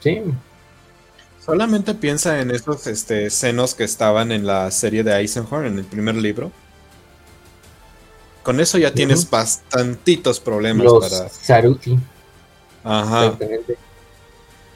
Sí. 0.00 0.22
Solamente 1.44 1.94
piensa 1.94 2.40
en 2.40 2.50
esos 2.50 2.86
este, 2.86 3.30
senos 3.30 3.74
que 3.74 3.84
estaban 3.84 4.30
en 4.32 4.46
la 4.46 4.70
serie 4.70 5.02
de 5.02 5.16
Eisenhorn, 5.16 5.66
en 5.66 5.78
el 5.78 5.84
primer 5.84 6.14
libro. 6.16 6.52
Con 8.42 8.60
eso 8.60 8.78
ya 8.78 8.92
tienes 8.92 9.28
bastantitos 9.28 10.40
problemas 10.40 10.84
Los 10.84 11.08
para. 11.08 11.28
Saruti. 11.28 11.98
Ajá. 12.84 13.24
Exactamente. 13.26 13.76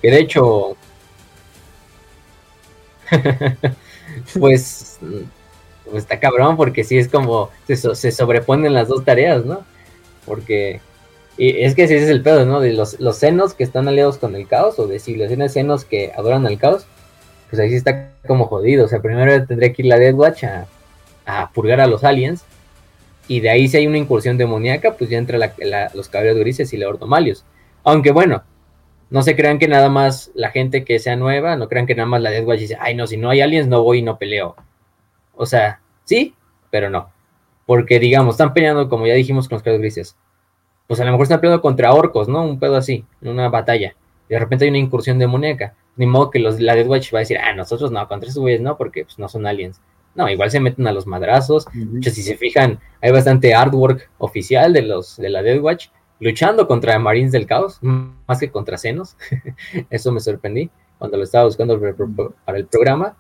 Que 0.03 0.11
de 0.11 0.19
hecho. 0.21 0.77
pues. 4.39 4.99
pues 5.85 5.97
está 6.03 6.21
cabrón, 6.21 6.57
porque 6.57 6.85
sí 6.85 6.99
es 6.99 7.09
como. 7.09 7.51
Se, 7.67 7.77
so- 7.77 7.95
se 7.95 8.13
sobreponen 8.13 8.75
las 8.75 8.89
dos 8.89 9.05
tareas, 9.05 9.45
¿no? 9.45 9.65
Porque. 10.27 10.81
Y 11.37 11.63
es 11.63 11.75
que 11.75 11.85
ese 11.85 11.97
es 11.97 12.09
el 12.09 12.23
pedo, 12.23 12.45
¿no? 12.45 12.61
De 12.61 12.73
los, 12.73 13.01
los 13.01 13.17
senos 13.17 13.55
que 13.55 13.65
están 13.65 13.89
aliados 13.89 14.19
con 14.19 14.37
el 14.37 14.47
caos, 14.47 14.79
o 14.79 14.87
de 14.87 15.01
civilizaciones 15.01 15.53
senos 15.53 15.85
que 15.85 16.13
adoran 16.17 16.47
al 16.47 16.59
caos, 16.59 16.87
pues 17.51 17.61
ahí 17.61 17.71
sí 17.71 17.77
está 17.77 18.13
como 18.27 18.47
jodido. 18.47 18.85
O 18.85 18.89
sea, 18.89 19.01
primero 19.01 19.47
tendría 19.47 19.73
que 19.73 19.83
ir 19.83 19.87
la 19.87 19.99
Death 19.99 20.15
Watch 20.15 20.45
a, 20.45 21.51
purgar 21.53 21.81
a 21.81 21.87
los 21.87 22.05
aliens. 22.05 22.45
Y 23.27 23.41
de 23.41 23.51
ahí 23.51 23.69
si 23.69 23.79
hay 23.79 23.87
una 23.87 23.99
incursión 23.99 24.37
demoníaca, 24.37 24.95
pues 24.97 25.09
ya 25.11 25.19
entra 25.19 25.39
los 25.95 26.09
caballeros 26.09 26.39
grises 26.41 26.73
y 26.73 26.77
la 26.77 26.89
ordomalios. 26.89 27.45
Aunque 27.83 28.13
bueno, 28.13 28.45
no 29.11 29.23
se 29.23 29.35
crean 29.35 29.59
que 29.59 29.69
nada 29.69 29.89
más 29.89 30.31
la 30.35 30.51
gente 30.51 30.85
que 30.85 30.99
sea 30.99 31.17
nueva, 31.17 31.57
no 31.57 31.69
crean 31.69 31.87
que 31.87 31.95
nada 31.95 32.07
más 32.07 32.21
la 32.21 32.31
Death 32.31 32.47
Watch 32.47 32.61
dice, 32.61 32.77
ay 32.81 32.95
no, 32.95 33.07
si 33.07 33.17
no 33.17 33.31
hay 33.31 33.41
aliens 33.41 33.69
no 33.69 33.83
voy 33.83 33.99
y 33.99 34.03
no 34.03 34.19
peleo. 34.19 34.57
O 35.35 35.47
sea, 35.47 35.81
sí, 36.05 36.35
pero 36.71 36.91
no. 36.91 37.11
Porque 37.67 37.99
digamos, 37.99 38.35
están 38.35 38.53
peleando, 38.53 38.89
como 38.89 39.07
ya 39.07 39.15
dijimos, 39.15 39.49
con 39.49 39.57
los 39.57 39.63
caballeros 39.63 39.83
grises. 39.83 40.17
Pues 40.87 41.01
a 41.01 41.05
lo 41.05 41.11
mejor 41.13 41.25
están 41.25 41.41
peleando 41.41 41.63
contra 41.63 41.93
orcos, 41.93 42.29
¿no? 42.29 42.45
Un 42.45 42.59
pedo 42.59 42.77
así, 42.77 43.05
en 43.23 43.29
una 43.29 43.49
batalla. 43.49 43.95
Y 44.29 44.35
de 44.35 44.39
repente 44.39 44.65
hay 44.65 44.71
una 44.71 44.79
incursión 44.79 45.19
demoníaca. 45.19 45.75
Ni 45.97 46.07
modo 46.07 46.31
que 46.31 46.39
los, 46.39 46.61
la 46.61 46.75
Death 46.75 46.89
Watch 46.89 47.15
va 47.15 47.19
a 47.19 47.21
decir, 47.21 47.39
ah, 47.39 47.55
nosotros 47.55 47.91
no, 47.91 48.07
contra 48.09 48.29
esos 48.29 48.41
güeyes 48.43 48.61
no, 48.61 48.77
porque 48.77 49.05
pues, 49.05 49.19
no 49.19 49.29
son 49.29 49.47
aliens. 49.47 49.81
No, 50.15 50.29
igual 50.29 50.51
se 50.51 50.61
meten 50.61 50.87
a 50.87 50.93
los 50.93 51.07
madrazos, 51.07 51.67
de 51.73 51.99
hecho, 51.99 52.11
si 52.11 52.23
se 52.23 52.37
fijan, 52.37 52.79
hay 53.03 53.11
bastante 53.11 53.53
artwork 53.55 54.11
oficial 54.19 54.73
de 54.73 54.83
los 54.83 55.17
de 55.17 55.29
la 55.29 55.43
Death 55.43 55.61
Watch 55.63 55.89
luchando 56.21 56.69
contra 56.69 56.97
Marines 57.01 57.33
del 57.33 57.47
Caos, 57.47 57.79
más 57.83 58.39
que 58.39 58.51
contra 58.51 58.79
Xenos. 58.79 59.17
Eso 59.91 60.13
me 60.13 60.21
sorprendí 60.21 60.71
cuando 60.99 61.17
lo 61.17 61.25
estaba 61.25 61.45
buscando 61.47 61.79
para 61.81 61.91
el- 61.91 61.97
para 62.45 62.59
el 62.59 62.67
programa. 62.67 63.17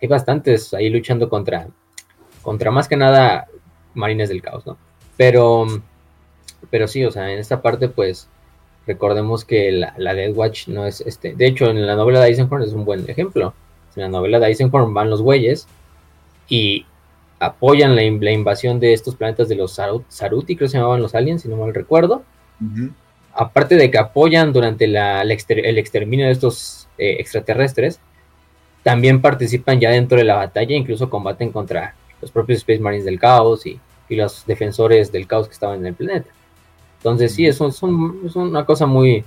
Hay 0.00 0.08
bastantes 0.08 0.72
ahí 0.72 0.88
luchando 0.88 1.28
contra, 1.28 1.68
contra 2.42 2.70
más 2.70 2.88
que 2.88 2.96
nada 2.96 3.46
Marines 3.94 4.28
del 4.30 4.40
Caos, 4.40 4.64
¿no? 4.66 4.78
Pero, 5.18 5.66
pero 6.70 6.88
sí, 6.88 7.04
o 7.04 7.10
sea, 7.10 7.30
en 7.32 7.38
esta 7.38 7.62
parte, 7.62 7.88
pues, 7.88 8.28
recordemos 8.86 9.44
que 9.44 9.70
la, 9.72 9.94
la 9.98 10.14
Death 10.14 10.36
Watch 10.36 10.68
no 10.68 10.86
es 10.86 11.00
este. 11.02 11.34
De 11.34 11.46
hecho, 11.46 11.66
en 11.70 11.86
la 11.86 11.94
novela 11.96 12.20
de 12.20 12.28
Eisenhorn 12.28 12.62
es 12.62 12.72
un 12.72 12.84
buen 12.84 13.08
ejemplo. 13.08 13.54
En 13.96 14.02
la 14.02 14.08
novela 14.08 14.38
de 14.38 14.46
Eisenhorn 14.46 14.94
van 14.94 15.10
los 15.10 15.22
güeyes 15.22 15.66
y 16.48 16.86
apoyan 17.40 17.94
la, 17.96 18.02
in- 18.02 18.22
la 18.24 18.32
invasión 18.32 18.80
de 18.80 18.92
estos 18.92 19.14
planetas 19.16 19.48
de 19.48 19.54
los 19.56 19.78
Saru- 19.78 20.04
Saruti, 20.08 20.56
creo 20.56 20.66
que 20.66 20.72
se 20.72 20.78
llamaban 20.78 21.02
los 21.02 21.14
aliens, 21.14 21.42
si 21.42 21.48
no 21.48 21.56
mal 21.56 21.74
recuerdo. 21.74 22.22
Aparte 23.34 23.76
de 23.76 23.90
que 23.90 23.98
apoyan 23.98 24.52
durante 24.52 24.86
la- 24.86 25.22
el, 25.22 25.30
exter- 25.30 25.64
el 25.64 25.78
exterminio 25.78 26.26
de 26.26 26.32
estos 26.32 26.88
eh, 26.98 27.16
extraterrestres, 27.20 28.00
también 28.82 29.20
participan 29.20 29.78
ya 29.80 29.90
dentro 29.90 30.18
de 30.18 30.24
la 30.24 30.36
batalla, 30.36 30.74
incluso 30.74 31.10
combaten 31.10 31.52
contra 31.52 31.94
los 32.20 32.30
propios 32.30 32.58
Space 32.58 32.80
Marines 32.80 33.04
del 33.04 33.20
caos 33.20 33.66
y, 33.66 33.78
y 34.08 34.16
los 34.16 34.46
defensores 34.46 35.12
del 35.12 35.26
caos 35.26 35.46
que 35.46 35.52
estaban 35.54 35.80
en 35.80 35.86
el 35.86 35.94
planeta. 35.94 36.30
Entonces 36.98 37.34
sí, 37.34 37.46
es, 37.46 37.60
un- 37.60 37.68
es 37.70 37.82
un- 37.82 38.22
es 38.26 38.36
una 38.36 38.64
cosa 38.66 38.86
muy, 38.86 39.24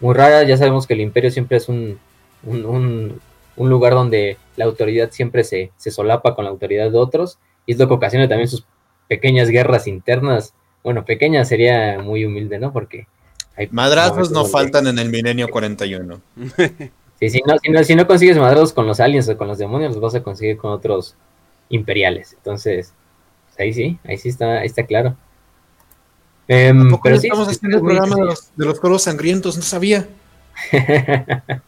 muy 0.00 0.14
rara. 0.14 0.42
Ya 0.44 0.56
sabemos 0.56 0.86
que 0.86 0.94
el 0.94 1.00
imperio 1.00 1.30
siempre 1.30 1.56
es 1.58 1.68
un, 1.68 1.98
un, 2.44 3.20
lugar 3.56 3.92
donde 3.94 4.36
la 4.56 4.64
autoridad 4.66 5.10
siempre 5.10 5.44
se, 5.44 5.72
se 5.76 5.90
solapa 5.90 6.34
con 6.34 6.44
la 6.44 6.50
autoridad 6.50 6.90
de 6.90 6.98
otros 6.98 7.38
y 7.66 7.72
es 7.72 7.78
lo 7.78 7.88
que 7.88 7.94
ocasiona 7.94 8.28
también 8.28 8.48
sus 8.48 8.64
pequeñas 9.08 9.48
guerras 9.50 9.86
internas. 9.86 10.54
Bueno, 10.84 11.04
pequeñas 11.04 11.48
sería 11.48 11.98
muy 12.00 12.24
humilde, 12.24 12.58
¿no? 12.58 12.72
Porque 12.72 13.06
hay 13.56 13.68
Madrazos 13.72 14.30
no 14.30 14.44
faltan 14.44 14.86
en 14.86 14.98
el 14.98 15.08
milenio 15.10 15.48
41. 15.48 16.20
Sí, 17.18 17.30
si, 17.30 17.40
no, 17.44 17.58
si, 17.58 17.70
no, 17.70 17.82
si 17.82 17.94
no 17.96 18.06
consigues 18.06 18.38
madrazos 18.38 18.72
con 18.72 18.86
los 18.86 19.00
aliens 19.00 19.28
o 19.28 19.36
con 19.36 19.48
los 19.48 19.58
demonios, 19.58 19.92
los 19.92 20.00
vas 20.00 20.14
a 20.14 20.22
conseguir 20.22 20.56
con 20.56 20.70
otros 20.70 21.16
imperiales. 21.68 22.34
Entonces, 22.34 22.94
pues 23.46 23.58
ahí 23.60 23.72
sí, 23.74 23.98
ahí 24.04 24.16
sí 24.18 24.28
está, 24.28 24.60
ahí 24.60 24.66
está 24.66 24.84
claro. 24.86 25.16
¿A 26.48 26.72
poco 26.90 27.00
pero 27.02 27.16
no 27.16 27.20
sí, 27.20 27.26
estamos 27.28 27.48
sí, 27.48 27.54
haciendo 27.54 27.76
el 27.78 27.84
programa 27.84 28.16
de 28.16 28.24
los, 28.24 28.50
de 28.56 28.64
los 28.66 28.80
coros 28.80 29.02
sangrientos? 29.02 29.56
No 29.56 29.62
sabía. 29.62 30.08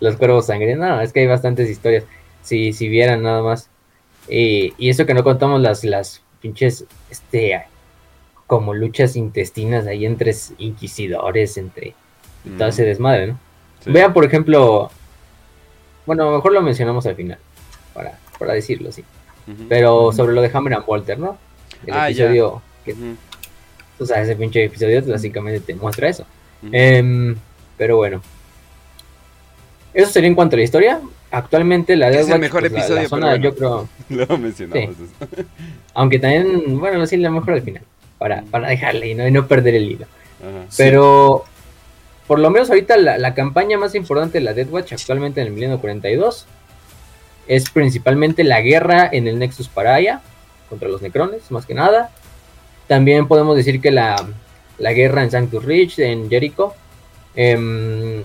los 0.00 0.16
cuervos 0.16 0.46
sangrientos, 0.46 0.86
no, 0.88 1.00
es 1.00 1.12
que 1.12 1.20
hay 1.20 1.26
bastantes 1.26 1.68
historias. 1.70 2.04
Si, 2.42 2.72
si 2.72 2.88
vieran 2.88 3.22
nada 3.22 3.42
más. 3.42 3.68
Y, 4.28 4.74
y 4.78 4.88
eso 4.90 5.06
que 5.06 5.14
no 5.14 5.22
contamos 5.22 5.60
las, 5.60 5.84
las 5.84 6.22
pinches, 6.40 6.84
este, 7.10 7.62
como 8.46 8.74
luchas 8.74 9.16
intestinas 9.16 9.86
ahí 9.86 10.06
entre 10.06 10.34
inquisidores, 10.58 11.56
entre 11.56 11.94
y 12.44 12.50
todo 12.50 12.68
ese 12.68 12.84
desmadre, 12.84 13.28
¿no? 13.28 13.38
Sí. 13.84 13.90
Vean, 13.92 14.12
por 14.12 14.24
ejemplo, 14.24 14.90
bueno, 16.06 16.24
a 16.24 16.26
lo 16.30 16.36
mejor 16.36 16.52
lo 16.52 16.62
mencionamos 16.62 17.06
al 17.06 17.14
final, 17.14 17.38
para, 17.94 18.18
para 18.38 18.54
decirlo 18.54 18.88
así. 18.88 19.04
Ujú. 19.46 19.64
Pero 19.68 20.12
sobre 20.12 20.34
lo 20.34 20.42
de 20.42 20.50
Hammer 20.52 20.74
and 20.74 20.84
Walter, 20.86 21.18
¿no? 21.18 21.38
El 21.86 21.94
Ah, 21.94 22.10
ya. 22.10 22.24
episodio, 22.24 22.62
que, 22.84 22.92
Ujú. 22.92 23.16
O 23.98 24.06
sea, 24.06 24.20
ese 24.22 24.36
pinche 24.36 24.64
episodio 24.64 25.02
básicamente 25.06 25.60
te 25.60 25.74
muestra 25.74 26.08
eso. 26.08 26.24
Em, 26.70 27.34
pero 27.76 27.96
bueno. 27.96 28.22
Eso 29.94 30.10
sería 30.10 30.28
en 30.28 30.34
cuanto 30.34 30.56
a 30.56 30.58
la 30.58 30.64
historia. 30.64 31.00
Actualmente 31.30 31.96
la 31.96 32.08
Es 32.08 32.14
Death 32.14 32.26
el 32.26 32.32
Watch, 32.32 32.40
mejor 32.40 32.60
pues, 32.60 32.72
la- 32.72 32.78
la, 32.78 32.84
episodio, 32.84 33.08
zona, 33.08 33.26
pero 33.26 33.38
bueno. 33.38 33.44
yo 33.44 33.56
creo, 33.56 33.88
Luego 34.16 34.38
mencionamos 34.38 34.94
eso. 34.96 35.44
aunque 35.94 36.18
también, 36.18 36.78
bueno, 36.78 37.06
sí, 37.06 37.16
la 37.16 37.30
mejor 37.30 37.54
al 37.54 37.62
final, 37.62 37.82
para, 38.18 38.42
para 38.42 38.68
dejarle 38.68 39.08
y 39.08 39.14
no, 39.14 39.26
y 39.26 39.30
no 39.30 39.46
perder 39.46 39.74
el 39.74 39.90
hilo. 39.90 40.06
Ajá. 40.40 40.66
Pero 40.76 41.44
por 42.26 42.38
lo 42.38 42.50
menos 42.50 42.68
ahorita 42.70 42.96
la, 42.96 43.18
la 43.18 43.34
campaña 43.34 43.78
más 43.78 43.94
importante 43.94 44.38
de 44.38 44.44
la 44.44 44.54
Death 44.54 44.70
Watch 44.70 44.92
actualmente 44.92 45.40
en 45.40 45.48
el 45.48 45.52
milenio 45.52 45.80
42 45.80 46.46
es 47.48 47.70
principalmente 47.70 48.44
la 48.44 48.60
guerra 48.60 49.08
en 49.10 49.26
el 49.26 49.38
Nexus 49.38 49.68
Paraya 49.68 50.20
contra 50.68 50.88
los 50.88 51.02
Necrones, 51.02 51.50
más 51.50 51.66
que 51.66 51.74
nada. 51.74 52.10
También 52.86 53.28
podemos 53.28 53.56
decir 53.56 53.80
que 53.80 53.90
la, 53.90 54.16
la 54.78 54.92
guerra 54.92 55.22
en 55.22 55.30
Sanctus 55.30 55.64
Ridge, 55.64 55.98
en 56.00 56.28
Jericho, 56.28 56.74
em, 57.34 58.22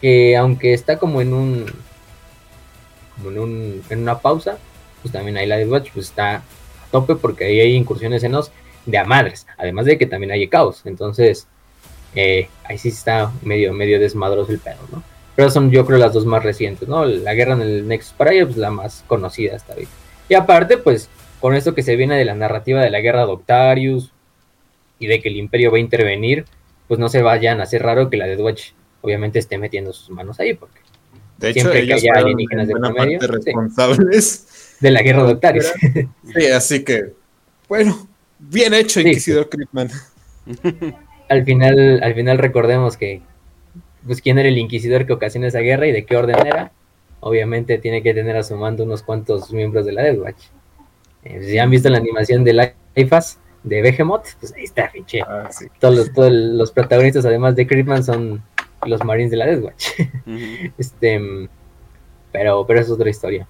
que 0.00 0.36
aunque 0.36 0.74
está 0.74 0.98
como 0.98 1.20
en 1.20 1.32
un 1.32 1.66
como 3.16 3.30
en, 3.30 3.38
un, 3.38 3.82
en 3.88 4.02
una 4.02 4.18
pausa, 4.18 4.58
pues 5.02 5.12
también 5.12 5.36
ahí 5.36 5.46
la 5.46 5.56
Death 5.56 5.70
Watch 5.70 5.90
pues 5.94 6.06
está 6.06 6.36
a 6.36 6.42
tope 6.90 7.14
porque 7.14 7.44
ahí 7.44 7.60
hay 7.60 7.74
incursiones 7.74 8.22
en 8.24 8.32
los 8.32 8.50
de 8.84 8.98
a 8.98 9.04
madres, 9.04 9.46
además 9.56 9.86
de 9.86 9.98
que 9.98 10.06
también 10.06 10.32
hay 10.32 10.46
caos, 10.48 10.82
entonces 10.84 11.46
eh, 12.14 12.48
ahí 12.64 12.78
sí 12.78 12.88
está 12.88 13.32
medio, 13.42 13.72
medio 13.72 14.00
desmadroso 14.00 14.52
el 14.52 14.58
pedo, 14.58 14.78
¿no? 14.92 15.02
Pero 15.36 15.50
son 15.50 15.70
yo 15.70 15.84
creo 15.84 15.98
las 15.98 16.14
dos 16.14 16.24
más 16.24 16.42
recientes, 16.42 16.88
¿no? 16.88 17.04
La 17.04 17.34
guerra 17.34 17.52
en 17.52 17.60
el 17.60 17.86
Nexus 17.86 18.14
Paraya, 18.14 18.46
pues 18.46 18.56
la 18.56 18.70
más 18.70 19.04
conocida 19.06 19.54
hasta 19.54 19.74
ahorita. 19.74 19.90
Y 20.30 20.34
aparte, 20.34 20.78
pues, 20.78 21.10
con 21.46 21.54
esto 21.54 21.76
que 21.76 21.84
se 21.84 21.94
viene 21.94 22.18
de 22.18 22.24
la 22.24 22.34
narrativa 22.34 22.82
de 22.82 22.90
la 22.90 23.00
guerra 23.00 23.24
de 23.24 23.30
Octarius 23.30 24.10
y 24.98 25.06
de 25.06 25.22
que 25.22 25.28
el 25.28 25.36
imperio 25.36 25.70
va 25.70 25.76
a 25.76 25.80
intervenir, 25.80 26.44
pues 26.88 26.98
no 26.98 27.08
se 27.08 27.22
vayan 27.22 27.60
a 27.60 27.62
hacer 27.62 27.84
raro 27.84 28.10
que 28.10 28.16
la 28.16 28.26
Death 28.26 28.40
Watch 28.40 28.62
obviamente 29.00 29.38
esté 29.38 29.56
metiendo 29.56 29.92
sus 29.92 30.10
manos 30.10 30.40
ahí, 30.40 30.54
porque 30.54 30.80
De 31.38 31.50
hecho, 31.50 31.60
Siempre 31.60 31.86
que 31.86 31.94
haya 31.94 32.14
alienígenas 32.16 32.68
en 32.68 32.80
de 32.80 32.92
medio, 32.92 33.20
parte 33.20 33.26
sí. 33.26 33.32
responsables. 33.32 34.76
de 34.80 34.90
la 34.90 35.02
guerra 35.02 35.22
de 35.22 35.32
Octarius. 35.34 35.72
Sí, 36.34 36.46
así 36.46 36.82
que, 36.82 37.12
bueno, 37.68 38.08
bien 38.40 38.74
hecho, 38.74 39.00
Sí, 39.00 39.06
Inquisidor 39.06 39.48
Creepman. 39.48 39.88
al 41.28 41.44
final, 41.44 42.00
al 42.02 42.14
final 42.16 42.38
recordemos 42.38 42.96
que 42.96 43.22
pues 44.04 44.20
quién 44.20 44.40
era 44.40 44.48
el 44.48 44.58
inquisidor 44.58 45.06
que 45.06 45.12
ocasiona 45.12 45.46
esa 45.46 45.60
guerra 45.60 45.86
y 45.86 45.92
de 45.92 46.04
qué 46.06 46.16
orden 46.16 46.44
era. 46.44 46.72
Obviamente 47.20 47.78
tiene 47.78 48.02
que 48.02 48.14
tener 48.14 48.36
a 48.36 48.42
su 48.42 48.56
mando 48.56 48.82
unos 48.82 49.04
cuantos 49.04 49.52
miembros 49.52 49.86
de 49.86 49.92
la 49.92 50.02
Death 50.02 50.18
Watch. 50.18 50.42
Eh, 51.26 51.42
si 51.42 51.58
han 51.58 51.70
visto 51.70 51.88
la 51.88 51.98
animación 51.98 52.44
de 52.44 52.72
Lifas 52.94 53.40
de 53.62 53.82
Behemoth, 53.82 54.26
pues 54.38 54.54
ahí 54.54 54.64
está, 54.64 54.90
pinche. 54.92 55.22
Ah, 55.22 55.48
sí. 55.50 55.66
Todos 55.80 55.96
los, 55.96 56.12
todos 56.12 56.32
los 56.32 56.70
protagonistas, 56.70 57.26
además 57.26 57.56
de 57.56 57.66
Creepman, 57.66 58.04
son 58.04 58.42
los 58.86 59.04
Marines 59.04 59.30
de 59.30 59.36
la 59.36 59.46
Death 59.46 59.64
Watch. 59.64 59.88
Este, 60.78 61.20
pero, 62.30 62.66
pero 62.66 62.80
es 62.80 62.90
otra 62.90 63.10
historia. 63.10 63.48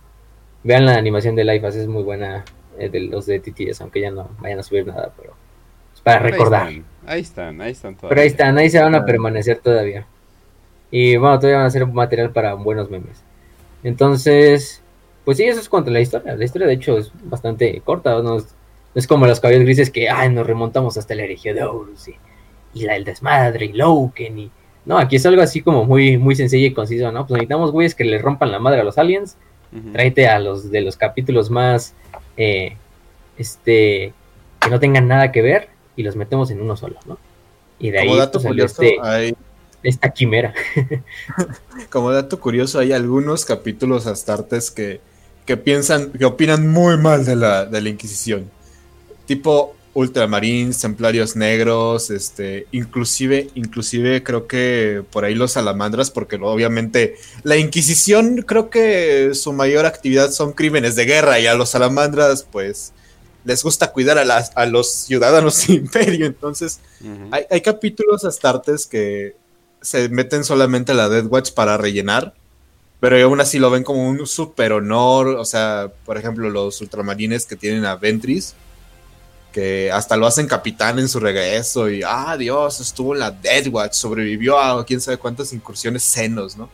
Vean 0.62 0.86
la 0.86 0.96
animación 0.96 1.36
de 1.36 1.44
Lifas, 1.44 1.76
es 1.76 1.86
muy 1.86 2.02
buena 2.02 2.44
eh, 2.78 2.88
de 2.88 3.00
los 3.00 3.26
de 3.26 3.40
TTS, 3.40 3.80
aunque 3.82 4.00
ya 4.00 4.10
no 4.10 4.30
vayan 4.40 4.58
a 4.58 4.62
subir 4.62 4.86
nada, 4.86 5.12
pero 5.16 5.34
es 5.94 6.00
para 6.00 6.20
recordar. 6.20 6.68
están, 6.68 6.84
Ahí 7.06 7.20
están, 7.20 7.60
ahí 7.60 7.72
están 7.72 7.94
todos. 7.96 8.08
Pero 8.08 8.20
ahí 8.20 8.26
están, 8.28 8.58
ahí 8.58 8.70
se 8.70 8.80
van 8.80 8.94
a 8.94 9.04
permanecer 9.04 9.58
todavía. 9.58 10.06
Y 10.90 11.16
bueno, 11.16 11.38
todavía 11.38 11.58
van 11.58 11.66
a 11.66 11.70
ser 11.70 11.86
material 11.86 12.30
para 12.30 12.54
buenos 12.54 12.90
memes. 12.90 13.22
Entonces, 13.82 14.82
pues 15.26 15.38
sí, 15.38 15.44
eso 15.44 15.60
es 15.60 15.68
cuanto 15.68 15.90
a 15.90 15.92
la 15.92 16.00
historia. 16.00 16.36
La 16.36 16.44
historia, 16.44 16.68
de 16.68 16.74
hecho, 16.74 16.96
es 16.96 17.10
bastante 17.24 17.82
corta. 17.84 18.22
No 18.22 18.36
es, 18.36 18.44
no 18.44 18.98
es 19.00 19.06
como 19.08 19.26
los 19.26 19.40
caballos 19.40 19.64
grises 19.64 19.90
que, 19.90 20.08
ay, 20.08 20.30
nos 20.30 20.46
remontamos 20.46 20.96
hasta 20.96 21.16
la 21.16 21.24
herejía 21.24 21.52
de 21.52 21.64
Horus 21.64 22.06
y, 22.06 22.14
y 22.74 22.84
la, 22.84 22.94
el 22.94 23.02
desmadre 23.04 23.66
y 23.66 23.72
Loken 23.72 24.38
y 24.38 24.50
No, 24.84 24.96
aquí 24.98 25.16
es 25.16 25.26
algo 25.26 25.42
así 25.42 25.62
como 25.62 25.84
muy, 25.84 26.16
muy 26.16 26.36
sencillo 26.36 26.68
y 26.68 26.72
conciso, 26.72 27.10
¿no? 27.10 27.26
Pues 27.26 27.38
necesitamos 27.38 27.72
güeyes 27.72 27.96
que 27.96 28.04
le 28.04 28.18
rompan 28.18 28.52
la 28.52 28.60
madre 28.60 28.80
a 28.80 28.84
los 28.84 28.98
aliens. 28.98 29.36
Ujú. 29.72 29.90
Tráete 29.92 30.28
a 30.28 30.38
los 30.38 30.70
de 30.70 30.80
los 30.80 30.96
capítulos 30.96 31.50
más, 31.50 31.92
eh, 32.36 32.76
este, 33.36 34.14
que 34.60 34.70
no 34.70 34.78
tengan 34.78 35.08
nada 35.08 35.32
que 35.32 35.42
ver 35.42 35.70
y 35.96 36.04
los 36.04 36.14
metemos 36.14 36.52
en 36.52 36.60
uno 36.60 36.76
solo, 36.76 37.00
¿no? 37.04 37.18
Y 37.80 37.90
de 37.90 37.98
ahí 37.98 38.06
Como 38.06 38.18
dato 38.20 38.38
pues, 38.38 38.46
curioso, 38.46 38.80
este- 38.80 38.96
hay, 39.02 39.34
esta 39.82 40.10
quimera. 40.10 40.54
como 41.90 42.12
dato 42.12 42.38
curioso, 42.40 42.78
hay 42.78 42.92
algunos 42.92 43.44
capítulos 43.44 44.06
astartes 44.06 44.70
que, 44.70 45.00
que 45.46 45.56
piensan, 45.56 46.10
que 46.10 46.24
opinan 46.24 46.68
muy 46.68 46.98
mal 46.98 47.24
de 47.24 47.36
la, 47.36 47.64
de 47.64 47.80
la 47.80 47.88
Inquisición. 47.88 48.50
Tipo 49.26 49.76
Ultramarines, 49.94 50.78
Templarios 50.78 51.36
Negros, 51.36 52.10
este, 52.10 52.66
inclusive, 52.70 53.48
inclusive 53.54 54.22
creo 54.22 54.46
que 54.46 55.02
por 55.10 55.24
ahí 55.24 55.34
los 55.34 55.52
salamandras, 55.52 56.10
porque 56.10 56.36
obviamente 56.36 57.16
la 57.44 57.56
Inquisición 57.56 58.42
creo 58.42 58.68
que 58.68 59.30
su 59.34 59.54
mayor 59.54 59.86
actividad 59.86 60.32
son 60.32 60.52
crímenes 60.52 60.96
de 60.96 61.06
guerra 61.06 61.40
y 61.40 61.46
a 61.46 61.54
los 61.54 61.70
salamandras 61.70 62.42
pues 62.42 62.92
les 63.46 63.62
gusta 63.62 63.92
cuidar 63.92 64.18
a, 64.18 64.26
las, 64.26 64.52
a 64.54 64.66
los 64.66 64.92
ciudadanos 64.92 65.66
del 65.66 65.76
imperio, 65.76 66.26
entonces 66.26 66.80
hay, 67.30 67.44
hay 67.50 67.60
capítulos 67.62 68.24
astartes 68.24 68.86
que 68.86 69.34
se 69.80 70.10
meten 70.10 70.44
solamente 70.44 70.92
a 70.92 70.96
la 70.96 71.08
Death 71.08 71.26
Watch 71.30 71.52
para 71.52 71.78
rellenar, 71.78 72.34
pero 73.00 73.22
aún 73.22 73.40
así 73.40 73.58
lo 73.58 73.70
ven 73.70 73.84
como 73.84 74.08
un 74.08 74.26
super 74.26 74.72
honor. 74.72 75.28
O 75.28 75.44
sea, 75.44 75.90
por 76.04 76.16
ejemplo, 76.16 76.48
los 76.50 76.80
ultramarines 76.80 77.46
que 77.46 77.56
tienen 77.56 77.84
a 77.84 77.96
Ventris, 77.96 78.54
que 79.52 79.90
hasta 79.90 80.16
lo 80.16 80.26
hacen 80.26 80.46
capitán 80.46 80.98
en 80.98 81.08
su 81.08 81.20
regreso 81.20 81.88
y, 81.90 82.02
ah, 82.04 82.36
Dios, 82.38 82.80
estuvo 82.80 83.14
en 83.14 83.20
la 83.20 83.30
Death 83.30 83.68
Watch, 83.68 83.94
sobrevivió 83.94 84.58
a 84.58 84.84
quién 84.84 85.00
sabe 85.00 85.18
cuántas 85.18 85.52
incursiones 85.52 86.02
senos, 86.02 86.56
¿no? 86.56 86.68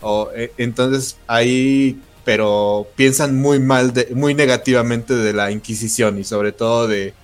O, 0.00 0.30
eh, 0.34 0.52
entonces 0.58 1.16
ahí, 1.26 2.00
pero 2.24 2.86
piensan 2.94 3.36
muy 3.36 3.58
mal, 3.58 3.92
de, 3.94 4.08
muy 4.14 4.34
negativamente 4.34 5.14
de 5.14 5.32
la 5.32 5.50
Inquisición 5.50 6.18
y 6.18 6.24
sobre 6.24 6.52
todo 6.52 6.86
de, 6.86 7.14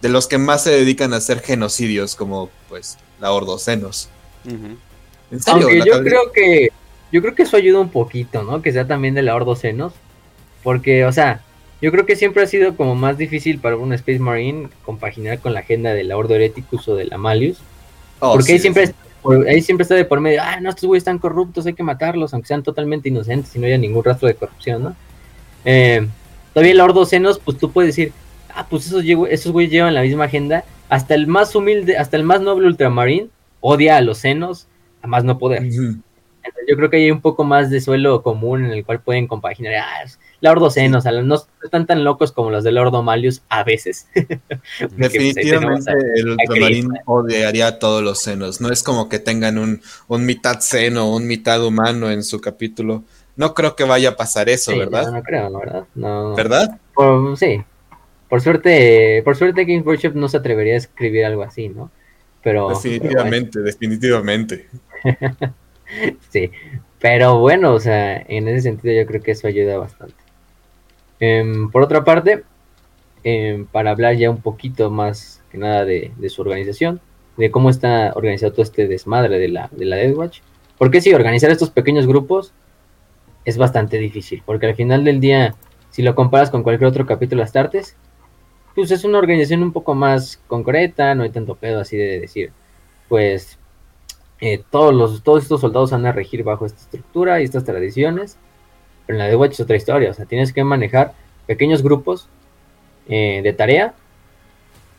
de 0.00 0.08
los 0.08 0.26
que 0.26 0.38
más 0.38 0.64
se 0.64 0.70
dedican 0.70 1.12
a 1.12 1.16
hacer 1.16 1.40
genocidios, 1.40 2.16
como 2.16 2.50
pues 2.68 2.98
la 3.20 3.30
Ordocenos. 3.32 4.08
En 4.44 4.78
serio, 5.42 5.66
Aunque 5.66 5.78
la 5.78 5.84
yo 5.84 6.02
creo 6.02 6.32
que 6.32 6.72
yo 7.14 7.22
creo 7.22 7.34
que 7.36 7.44
eso 7.44 7.56
ayuda 7.56 7.78
un 7.78 7.90
poquito, 7.90 8.42
¿no? 8.42 8.60
Que 8.60 8.72
sea 8.72 8.86
también 8.88 9.14
de 9.14 9.22
la 9.22 9.36
Ordo 9.36 9.54
Senos. 9.54 9.92
Porque, 10.64 11.04
o 11.04 11.12
sea, 11.12 11.42
yo 11.80 11.92
creo 11.92 12.06
que 12.06 12.16
siempre 12.16 12.42
ha 12.42 12.46
sido 12.46 12.74
como 12.74 12.96
más 12.96 13.16
difícil 13.16 13.60
para 13.60 13.76
un 13.76 13.92
Space 13.92 14.18
Marine 14.18 14.68
compaginar 14.84 15.38
con 15.38 15.54
la 15.54 15.60
agenda 15.60 15.94
de 15.94 16.02
la 16.02 16.16
Ordo 16.16 16.34
Hereticus 16.34 16.88
o 16.88 16.96
de 16.96 17.04
la 17.04 17.16
Malius. 17.18 17.58
Oh, 18.18 18.32
porque 18.32 18.46
sí, 18.46 18.52
ahí 18.54 18.58
siempre 18.58 18.86
sí. 18.88 18.94
por- 19.22 19.46
ahí 19.46 19.62
siempre 19.62 19.82
está 19.82 19.94
de 19.94 20.04
por 20.04 20.20
medio, 20.20 20.40
ah, 20.42 20.58
no, 20.60 20.70
estos 20.70 20.86
güeyes 20.86 21.02
están 21.02 21.18
corruptos, 21.18 21.66
hay 21.66 21.74
que 21.74 21.82
matarlos, 21.82 22.32
aunque 22.32 22.48
sean 22.48 22.62
totalmente 22.62 23.10
inocentes 23.10 23.54
y 23.54 23.58
no 23.60 23.66
haya 23.66 23.78
ningún 23.78 24.02
rastro 24.02 24.26
de 24.26 24.34
corrupción, 24.34 24.82
¿no? 24.82 24.96
Eh, 25.64 26.06
todavía 26.52 26.74
la 26.74 26.84
Ordo 26.84 27.04
Senos, 27.06 27.38
pues 27.38 27.58
tú 27.58 27.70
puedes 27.70 27.94
decir, 27.94 28.12
ah, 28.54 28.66
pues 28.68 28.86
esos, 28.86 29.04
esos 29.30 29.52
güeyes 29.52 29.70
llevan 29.72 29.94
la 29.94 30.02
misma 30.02 30.24
agenda. 30.24 30.64
Hasta 30.88 31.14
el 31.14 31.26
más 31.26 31.54
humilde, 31.54 31.96
hasta 31.96 32.16
el 32.16 32.24
más 32.24 32.40
noble 32.40 32.66
ultramarín 32.66 33.30
odia 33.60 33.96
a 33.96 34.00
los 34.00 34.18
senos 34.18 34.66
a 35.02 35.06
más 35.06 35.24
no 35.24 35.38
poder. 35.38 35.62
Entonces, 35.62 35.96
yo 36.68 36.76
creo 36.76 36.90
que 36.90 36.96
hay 36.98 37.10
un 37.10 37.20
poco 37.20 37.44
más 37.44 37.70
de 37.70 37.80
suelo 37.80 38.22
común 38.22 38.64
en 38.64 38.70
el 38.72 38.84
cual 38.84 39.00
pueden 39.00 39.26
compaginar. 39.26 39.74
Ah, 39.76 40.02
es 40.04 40.18
la 40.40 40.50
Ordo 40.52 40.70
Senos, 40.70 41.06
a 41.06 41.12
los- 41.12 41.24
no 41.24 41.36
están 41.64 41.86
tan 41.86 42.04
locos 42.04 42.32
como 42.32 42.50
los 42.50 42.64
del 42.64 42.78
Ordo 42.78 43.02
Malius 43.02 43.42
a 43.48 43.64
veces. 43.64 44.08
Pues, 44.78 44.96
Definitivamente 44.96 45.90
a- 45.90 45.94
el 46.16 46.28
ultramarín 46.30 46.88
odiaría 47.06 47.66
a 47.68 47.78
todos 47.78 48.02
los 48.02 48.20
senos. 48.20 48.60
No 48.60 48.70
es 48.72 48.82
como 48.82 49.08
que 49.08 49.18
tengan 49.18 49.58
un, 49.58 49.80
un 50.08 50.26
mitad 50.26 50.60
seno, 50.60 51.10
un 51.10 51.26
mitad 51.26 51.64
humano 51.64 52.10
en 52.10 52.22
su 52.22 52.40
capítulo. 52.40 53.04
No 53.36 53.54
creo 53.54 53.74
que 53.76 53.84
vaya 53.84 54.10
a 54.10 54.16
pasar 54.16 54.48
eso, 54.48 54.72
Sí, 54.72 54.78
¿verdad? 54.78 55.06
No, 55.06 55.12
no 55.12 55.22
creo, 55.22 55.50
la 55.50 55.58
verdad. 55.58 55.84
No. 55.94 56.34
¿Verdad? 56.34 56.78
Por- 56.94 57.36
sí. 57.36 57.62
Por 58.28 58.40
suerte, 58.40 59.22
por 59.24 59.36
suerte 59.36 59.64
Games 59.64 59.84
Workshop 59.86 60.14
no 60.14 60.28
se 60.28 60.36
atrevería 60.38 60.74
a 60.74 60.78
escribir 60.78 61.24
algo 61.24 61.42
así, 61.42 61.68
¿no? 61.68 61.90
Pero 62.42 62.68
definitivamente, 62.68 63.60
definitivamente. 63.60 64.68
pero 65.02 65.54
sí. 66.30 66.50
Pero 67.00 67.38
bueno, 67.38 67.74
o 67.74 67.80
sea, 67.80 68.16
en 68.16 68.48
ese 68.48 68.62
sentido 68.62 68.94
yo 68.94 69.06
creo 69.06 69.22
que 69.22 69.32
eso 69.32 69.46
ayuda 69.46 69.76
bastante. 69.78 70.14
Em, 71.20 71.70
por 71.70 71.82
otra 71.82 72.04
parte, 72.04 72.44
em, 73.22 73.66
para 73.66 73.90
hablar 73.90 74.16
ya 74.16 74.30
un 74.30 74.40
poquito 74.40 74.90
más 74.90 75.42
que 75.50 75.58
nada 75.58 75.84
de, 75.84 76.12
su 76.28 76.42
organización, 76.42 77.00
de 77.36 77.50
cómo 77.50 77.70
está 77.70 78.12
organizado 78.14 78.52
todo 78.52 78.62
este 78.62 78.88
desmadre 78.88 79.38
de 79.38 79.48
la, 79.48 79.68
de 79.72 79.84
la 79.84 79.96
Death 79.96 80.16
Watch. 80.16 80.40
Porque 80.78 81.00
sí, 81.00 81.12
organizar 81.12 81.50
estos 81.50 81.70
pequeños 81.70 82.06
grupos 82.06 82.52
es 83.44 83.58
bastante 83.58 83.98
difícil, 83.98 84.42
porque 84.44 84.66
al 84.66 84.74
final 84.74 85.04
del 85.04 85.20
día, 85.20 85.54
si 85.90 86.02
lo 86.02 86.14
comparas 86.14 86.50
con 86.50 86.62
cualquier 86.62 86.88
otro 86.88 87.06
capítulo 87.06 87.40
de 87.40 87.44
Astartes, 87.44 87.96
pues 88.74 88.90
es 88.90 89.04
una 89.04 89.18
organización 89.18 89.62
un 89.62 89.72
poco 89.72 89.94
más 89.94 90.40
concreta, 90.46 91.14
no 91.14 91.22
hay 91.22 91.30
tanto 91.30 91.54
pedo 91.54 91.80
así 91.80 91.96
de 91.96 92.20
decir, 92.20 92.52
pues 93.08 93.58
eh, 94.40 94.62
todos, 94.70 94.94
los, 94.94 95.22
todos 95.22 95.42
estos 95.42 95.60
soldados 95.60 95.90
van 95.90 96.06
a 96.06 96.12
regir 96.12 96.42
bajo 96.42 96.66
esta 96.66 96.80
estructura 96.80 97.40
y 97.40 97.44
estas 97.44 97.64
tradiciones, 97.64 98.36
pero 99.06 99.16
en 99.16 99.24
la 99.24 99.28
de 99.28 99.36
Watch 99.36 99.52
es 99.52 99.60
otra 99.60 99.76
historia, 99.76 100.10
o 100.10 100.14
sea, 100.14 100.26
tienes 100.26 100.52
que 100.52 100.64
manejar 100.64 101.12
pequeños 101.46 101.82
grupos 101.82 102.28
eh, 103.08 103.40
de 103.42 103.52
tarea, 103.52 103.94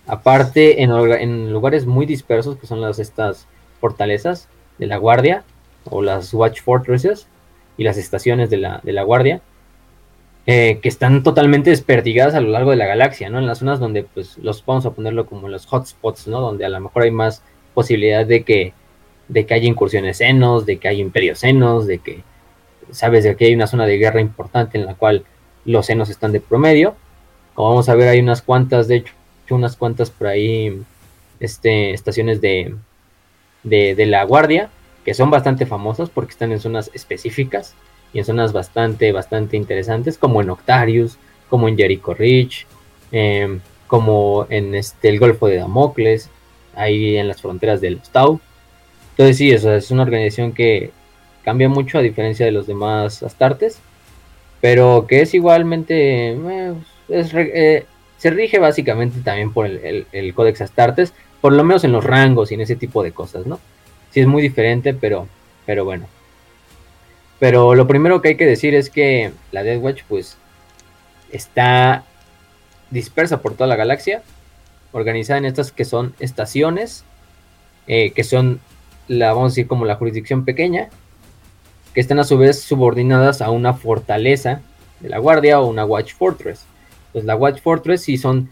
aparte 0.08 0.84
en, 0.84 1.52
lugares 1.52 1.86
muy 1.86 2.06
dispersos, 2.06 2.58
que 2.58 2.68
son 2.68 2.82
las 2.82 3.00
estas 3.00 3.48
fortalezas 3.82 4.48
de 4.78 4.88
la 4.88 4.98
guardia, 4.98 5.44
o 5.90 6.02
las 6.02 6.34
Watch 6.34 6.62
Fortresses, 6.62 7.28
y 7.78 7.84
las 7.84 7.98
estaciones 7.98 8.50
de 8.50 8.58
la, 8.58 8.80
de 8.84 8.94
la 8.94 9.04
guardia, 9.04 9.42
eh, 10.48 10.80
que 10.82 10.90
están 10.90 11.24
totalmente 11.24 11.72
desperdigadas 11.72 12.36
a 12.36 12.42
lo 12.42 12.50
largo 12.50 12.70
de 12.70 12.78
la 12.78 12.86
galaxia, 12.86 13.30
¿no? 13.30 13.40
En 13.40 13.48
las 13.48 13.60
zonas 13.60 13.80
donde, 13.80 14.04
pues, 14.04 14.38
los 14.38 14.64
vamos 14.64 14.86
a 14.86 14.92
ponerlo 14.92 15.26
como 15.26 15.50
los 15.50 15.66
hotspots, 15.66 16.28
¿no? 16.28 16.40
Donde 16.40 16.66
a 16.66 16.70
lo 16.70 16.80
mejor 16.80 17.04
hay 17.04 17.12
más 17.12 17.42
posibilidad 17.74 18.26
de 18.26 18.44
que, 18.44 18.74
de 19.28 19.46
que 19.46 19.54
haya 19.54 19.68
incursiones 19.68 20.18
senos, 20.18 20.66
de 20.66 20.78
que 20.78 20.88
haya 20.88 21.02
imperios 21.02 21.40
senos, 21.40 21.88
de 21.88 22.00
que, 22.00 22.24
sabes, 22.92 23.24
de 23.24 23.36
que 23.36 23.46
hay 23.46 23.56
una 23.56 23.68
zona 23.68 23.86
de 23.86 23.98
guerra 23.98 24.22
importante 24.22 24.78
en 24.78 24.86
la 24.86 24.96
cual 24.96 25.26
los 25.66 25.86
senos 25.86 26.10
están 26.10 26.32
de 26.32 26.40
promedio. 26.40 26.96
Como 27.54 27.70
vamos 27.70 27.90
a 27.90 27.96
ver, 27.96 28.10
hay 28.10 28.20
unas 28.20 28.42
cuantas, 28.42 28.88
de 28.88 28.98
hecho, 28.98 29.14
unas 29.50 29.76
cuantas 29.76 30.12
por 30.12 30.28
ahí, 30.28 30.82
este, 31.40 31.92
estaciones 31.92 32.42
de, 32.42 32.76
de, 33.64 34.06
la 34.06 34.24
guardia, 34.24 34.70
que 35.04 35.14
son 35.14 35.30
bastante 35.30 35.66
famosas 35.66 36.10
porque 36.10 36.32
están 36.32 36.52
en 36.52 36.60
zonas 36.60 36.92
específicas 36.94 37.76
y 38.14 38.20
en 38.20 38.26
zonas 38.26 38.54
bastante, 38.54 39.12
bastante 39.12 39.58
interesantes, 39.58 40.18
como 40.18 40.42
en 40.42 40.50
Octarius, 40.50 41.18
como 41.50 41.68
en 41.68 41.78
Jericho 41.78 42.14
Ridge, 42.14 42.66
eh, 43.12 43.60
como 43.88 44.48
en 44.50 44.76
este, 44.76 45.10
el 45.10 45.20
Golfo 45.20 45.48
de 45.48 45.58
Damocles, 45.58 46.30
ahí 46.76 47.18
en 47.18 47.28
las 47.28 47.42
fronteras 47.42 47.82
del 47.82 48.00
Tau. 48.12 48.40
Entonces 49.16 49.38
sí, 49.38 49.52
eso 49.52 49.74
es 49.74 49.92
una 49.92 50.04
organización 50.04 50.52
que 50.52 50.92
cambia 51.44 51.70
mucho 51.70 51.98
a 51.98 52.02
diferencia 52.02 52.46
de 52.46 52.52
los 52.52 52.68
demás 52.68 53.24
Astartes, 53.24 53.80
pero 54.60 55.06
que 55.08 55.22
es 55.22 55.34
igualmente, 55.34 56.32
eh, 56.32 56.74
eh, 57.10 57.86
se 58.18 58.30
rige 58.30 58.60
básicamente 58.60 59.22
también 59.22 59.54
por 59.54 59.68
el, 59.68 60.08
el, 60.12 60.34
Codex 60.34 60.62
Astartes, 60.62 61.14
por 61.40 61.54
lo 61.54 61.64
menos 61.64 61.84
en 61.84 61.92
los 61.92 62.04
rangos 62.04 62.52
y 62.52 62.56
en 62.56 62.62
ese 62.62 62.76
tipo 62.76 63.04
de 63.04 63.12
cosas, 63.12 63.46
¿no? 63.46 63.60
Sí 64.12 64.22
es 64.22 64.28
muy 64.28 64.42
diferente, 64.42 64.94
pero, 64.94 65.28
pero 65.66 65.86
bueno. 65.86 66.08
Pero 67.40 67.76
lo 67.76 67.88
primero 67.88 68.22
que 68.22 68.30
hay 68.30 68.36
que 68.36 68.46
decir 68.46 68.76
es 68.76 68.90
que 68.90 69.32
la 69.52 69.64
Death 69.64 69.82
Watch, 69.82 70.02
pues, 70.08 70.38
está 71.32 72.04
dispersa 72.90 73.42
por 73.42 73.54
toda 73.54 73.68
la 73.68 73.76
galaxia, 73.76 74.24
organizada 74.92 75.38
en 75.38 75.46
estas 75.46 75.72
que 75.72 75.86
son 75.86 76.16
estaciones, 76.20 77.04
eh, 77.88 78.12
que 78.12 78.24
son, 78.24 78.60
la 79.08 79.34
vamos 79.34 79.52
a 79.52 79.54
decir 79.54 79.68
como 79.68 79.86
la 79.86 79.96
jurisdicción 79.96 80.46
pequeña, 80.46 80.90
que 81.94 82.02
están 82.02 82.20
a 82.20 82.24
su 82.24 82.38
vez 82.38 82.62
subordinadas 82.62 83.42
a 83.42 83.52
una 83.52 83.74
fortaleza 83.74 84.62
de 85.00 85.10
la 85.10 85.20
guardia 85.20 85.62
o 85.62 85.68
una 85.68 85.86
Watch 85.86 86.14
Fortress. 86.14 86.66
Pues 87.14 87.24
la 87.24 87.36
Watch 87.36 87.62
Fortress 87.62 88.02
sí 88.02 88.18
son 88.18 88.52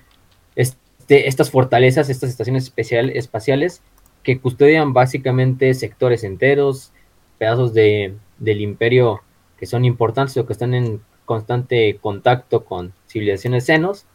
este, 0.56 1.28
estas 1.28 1.52
fortalezas, 1.52 2.10
estas 2.10 2.30
estaciones 2.30 2.72
espaciales 2.78 3.82
que 4.24 4.40
custodian 4.40 4.94
básicamente 4.94 5.74
sectores 5.74 6.24
enteros, 6.24 6.92
pedazos 7.38 7.74
de, 7.74 8.16
del 8.40 8.62
imperio 8.62 9.22
que 9.58 9.66
son 9.66 9.86
importantes 9.86 10.38
o 10.38 10.46
que 10.46 10.54
están 10.54 10.74
en 10.74 11.02
constante 11.26 11.98
contacto 12.02 12.66
con 12.66 12.94
civilizaciones 13.08 13.66
senos 13.66 14.06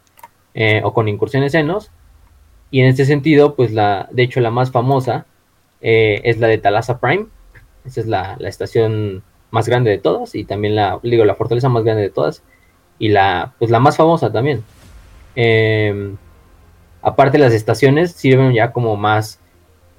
eh, 0.55 0.81
o 0.85 0.93
con 0.93 1.09
incursiones 1.09 1.53
senos. 1.53 1.91
Y 2.71 2.81
en 2.81 2.87
este 2.87 3.05
sentido, 3.05 3.55
pues 3.55 3.73
la, 3.73 4.09
de 4.13 4.23
hecho 4.23 4.41
la 4.41 4.51
más 4.51 4.71
famosa 4.71 5.27
eh, 5.81 6.21
es 6.25 6.39
la 6.39 6.49
de 6.49 6.59
Talasa 6.59 6.99
Prime. 7.01 7.27
Esa 7.85 8.01
es 8.01 8.07
la, 8.07 8.37
la, 8.39 8.49
estación 8.49 9.23
más 9.51 9.69
grande 9.69 9.91
de 9.91 9.99
todas 9.99 10.35
y 10.35 10.45
también 10.45 10.75
la, 10.75 11.01
digo, 11.03 11.25
la 11.25 11.35
fortaleza 11.35 11.69
más 11.69 11.85
grande 11.85 12.03
de 12.03 12.11
todas 12.11 12.43
y 12.99 13.09
la, 13.09 13.55
pues 13.59 13.71
la 13.71 13.81
más 13.81 13.97
famosa 13.97 14.31
también. 14.33 14.63
Eh, 15.37 16.15
aparte 17.03 17.39
las 17.39 17.53
estaciones 17.53 18.13
sirven 18.13 18.53
ya 18.53 18.73
como 18.73 18.97
más 18.97 19.41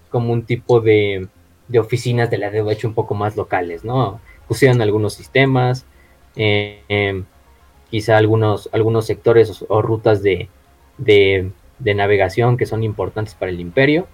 como 0.10 0.34
un 0.34 0.44
tipo 0.44 0.82
de 0.82 1.28
de 1.70 1.80
oficinas 1.80 2.30
de 2.30 2.38
la 2.38 2.52
Death 2.52 2.66
Watch 2.66 2.84
un 2.84 2.94
poco 2.94 3.14
más 3.14 3.38
locales, 3.38 3.86
¿no? 3.86 4.20
Pusieron 4.48 4.82
algunos 4.82 5.14
sistemas, 5.14 5.86
em, 6.36 7.24
quizá 7.90 8.18
algunos, 8.18 8.70
algunos 8.74 9.06
sectores 9.06 9.64
o, 9.68 9.82
rutas 9.82 10.22
de, 10.22 10.50
de, 10.98 11.52
navegación 11.80 12.58
que 12.58 12.66
son 12.66 12.84
importantes 12.84 13.36
para 13.36 13.52
el 13.52 13.60
imperio. 13.60 14.08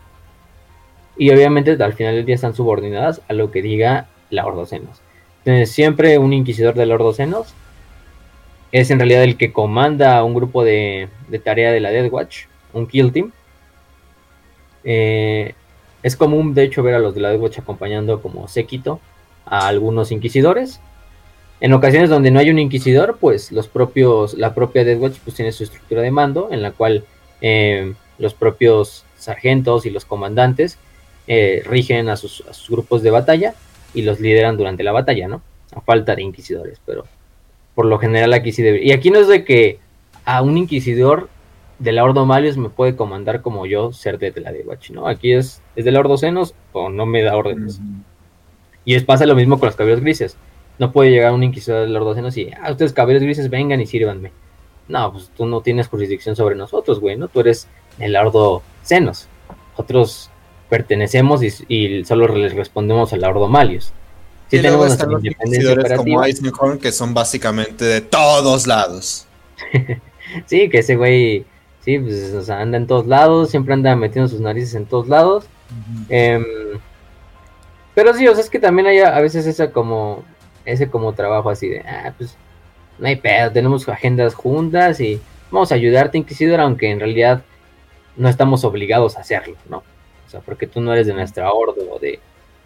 Y 1.17 1.29
obviamente 1.31 1.71
al 1.81 1.93
final 1.93 2.15
del 2.15 2.25
día 2.25 2.35
están 2.35 2.55
subordinadas 2.55 3.21
a 3.27 3.33
lo 3.33 3.51
que 3.51 3.61
diga 3.61 4.07
la 4.29 4.45
Ordocenos. 4.45 5.01
Entonces, 5.45 5.71
siempre 5.71 6.17
un 6.17 6.33
inquisidor 6.33 6.73
de 6.73 6.85
la 6.85 6.95
Ordocenos 6.95 7.53
es 8.71 8.91
en 8.91 8.99
realidad 8.99 9.23
el 9.23 9.37
que 9.37 9.53
comanda 9.53 10.23
un 10.23 10.33
grupo 10.33 10.63
de, 10.63 11.07
de 11.29 11.39
tarea 11.39 11.71
de 11.71 11.79
la 11.79 11.91
Death 11.91 12.11
Watch, 12.11 12.45
un 12.73 12.87
kill 12.87 13.11
team. 13.11 13.31
Eh, 14.83 15.53
es 16.03 16.15
común, 16.15 16.53
de 16.53 16.63
hecho, 16.63 16.83
ver 16.83 16.95
a 16.95 16.99
los 16.99 17.15
de 17.15 17.21
la 17.21 17.29
Death 17.29 17.41
Watch 17.41 17.59
acompañando 17.59 18.21
como 18.21 18.47
séquito 18.47 18.99
a 19.45 19.67
algunos 19.67 20.11
inquisidores. 20.11 20.81
En 21.61 21.73
ocasiones 21.73 22.09
donde 22.09 22.31
no 22.31 22.39
hay 22.39 22.49
un 22.49 22.59
inquisidor, 22.59 23.17
pues 23.19 23.51
los 23.51 23.67
propios, 23.67 24.33
la 24.33 24.53
propia 24.53 24.83
Death 24.83 24.99
Watch 24.99 25.17
pues 25.23 25.35
tiene 25.35 25.51
su 25.51 25.63
estructura 25.63 26.01
de 26.01 26.11
mando 26.11 26.49
en 26.51 26.61
la 26.61 26.71
cual 26.71 27.05
eh, 27.41 27.93
los 28.17 28.33
propios 28.33 29.05
sargentos 29.17 29.85
y 29.85 29.89
los 29.89 30.05
comandantes 30.05 30.77
eh, 31.27 31.63
rigen 31.65 32.09
a 32.09 32.15
sus, 32.15 32.43
grupos 32.69 33.01
de 33.01 33.11
batalla 33.11 33.53
y 33.93 34.03
los 34.03 34.19
lideran 34.19 34.57
durante 34.57 34.83
la 34.83 34.91
batalla, 34.91 35.27
¿no? 35.27 35.41
A 35.75 35.81
falta 35.81 36.15
de 36.15 36.21
inquisidores, 36.21 36.79
pero 36.85 37.05
por 37.73 37.85
lo 37.85 37.97
general 37.97 38.33
aquí 38.33 38.51
sí 38.51 38.61
debe. 38.61 38.83
Y 38.83 38.91
aquí 38.91 39.09
no 39.09 39.19
es 39.19 39.27
de 39.27 39.43
que 39.43 39.79
a 40.23 40.41
un 40.41 40.57
inquisidor 40.57 41.29
de 41.79 41.91
la 41.91 42.03
Ordo 42.03 42.25
Malius 42.25 42.57
me 42.57 42.69
puede 42.69 42.95
comandar 42.95 43.41
como 43.41 43.65
yo 43.65 43.91
ser 43.91 44.17
de 44.17 44.33
la 44.39 44.51
de 44.51 44.61
Watch, 44.61 44.91
¿no? 44.91 45.07
Aquí 45.07 45.33
es, 45.33 45.61
es 45.75 45.85
de 45.85 45.91
la 45.91 45.99
Ordo 45.99 46.17
Senos 46.17 46.53
o 46.71 46.89
no 46.89 47.05
me 47.05 47.21
da 47.21 47.35
órdenes. 47.35 47.81
Y 48.85 48.95
es 48.95 49.03
pasa 49.03 49.25
lo 49.25 49.35
mismo 49.35 49.59
con 49.59 49.67
los 49.67 49.75
caballeros 49.75 50.01
grises. 50.01 50.37
No 50.77 50.91
puede 50.91 51.09
llegar 51.09 51.33
un 51.33 51.43
inquisidor 51.43 51.85
de 51.85 51.89
la 51.89 51.99
Ordo 51.99 52.13
Senos 52.13 52.37
y, 52.37 52.51
ah, 52.61 52.71
ustedes 52.71 52.93
caballeros 52.93 53.23
grises 53.23 53.49
vengan 53.49 53.81
y 53.81 53.87
sírvanme. 53.87 54.31
No, 54.87 55.11
pues 55.11 55.31
tú 55.35 55.45
no 55.45 55.61
tienes 55.61 55.87
jurisdicción 55.87 56.35
sobre 56.35 56.55
nosotros, 56.55 56.99
güey, 56.99 57.17
¿no? 57.17 57.27
Tú 57.27 57.39
eres 57.39 57.67
el 57.99 58.15
Ordo 58.15 58.61
Senos. 58.83 59.27
Nosotros 59.71 60.29
pertenecemos 60.69 61.41
y, 61.67 62.05
solo 62.05 62.27
les 62.27 62.53
respondemos 62.53 63.13
al 63.13 63.23
Ordo 63.23 63.47
Malius. 63.47 63.93
Sí, 64.49 64.57
tenemos 64.57 64.91
están 64.91 65.09
los 65.09 65.25
inquisidores 65.25 65.93
como 65.93 66.23
Eisenhorn 66.23 66.77
que 66.77 66.91
son 66.91 67.13
básicamente 67.13 67.83
de 67.85 68.01
todos 68.01 68.67
lados. 68.67 69.25
sí, 70.45 70.69
que 70.69 70.79
ese 70.79 70.95
güey 70.95 71.45
Sí, 71.85 71.99
pues 71.99 72.49
anda 72.49 72.77
en 72.77 72.87
todos 72.87 73.05
lados, 73.05 73.51
siempre 73.51 73.75
anda 73.75 73.95
metiendo 73.95 74.27
sus 74.27 74.39
narices 74.39 74.73
en 74.73 74.87
todos 74.87 75.07
lados. 75.07 75.45
Em, 76.09 76.43
pero 77.93 78.11
sí, 78.15 78.27
o 78.27 78.33
sea, 78.33 78.43
es 78.43 78.49
que 78.49 78.57
también 78.57 78.87
hay 78.87 78.99
a, 79.01 79.19
veces 79.19 79.45
ese 79.45 79.69
como, 79.69 80.23
ese 80.65 80.89
como 80.89 81.13
trabajo 81.13 81.51
así 81.51 81.69
de, 81.69 81.81
ah, 81.81 82.11
pues 82.17 82.35
no 82.97 83.07
hay 83.07 83.17
pedo, 83.17 83.51
tenemos 83.51 83.87
agendas 83.87 84.33
juntas 84.33 84.99
y 84.99 85.21
vamos 85.51 85.71
a 85.71 85.75
ayudarte, 85.75 86.17
Inquisidor, 86.17 86.59
aunque 86.59 86.89
en 86.89 86.99
realidad 86.99 87.43
no 88.17 88.29
estamos 88.29 88.63
obligados 88.65 89.15
a 89.15 89.19
hacerlo, 89.19 89.55
¿no? 89.69 89.83
O 90.25 90.29
sea, 90.29 90.39
porque 90.41 90.67
tú 90.67 90.81
no 90.81 90.93
eres 90.93 91.07
de 91.07 91.13
nuestra 91.13 91.51
orden 91.51 91.87
o 91.91 91.99
de, 91.99 92.13
en 92.13 92.19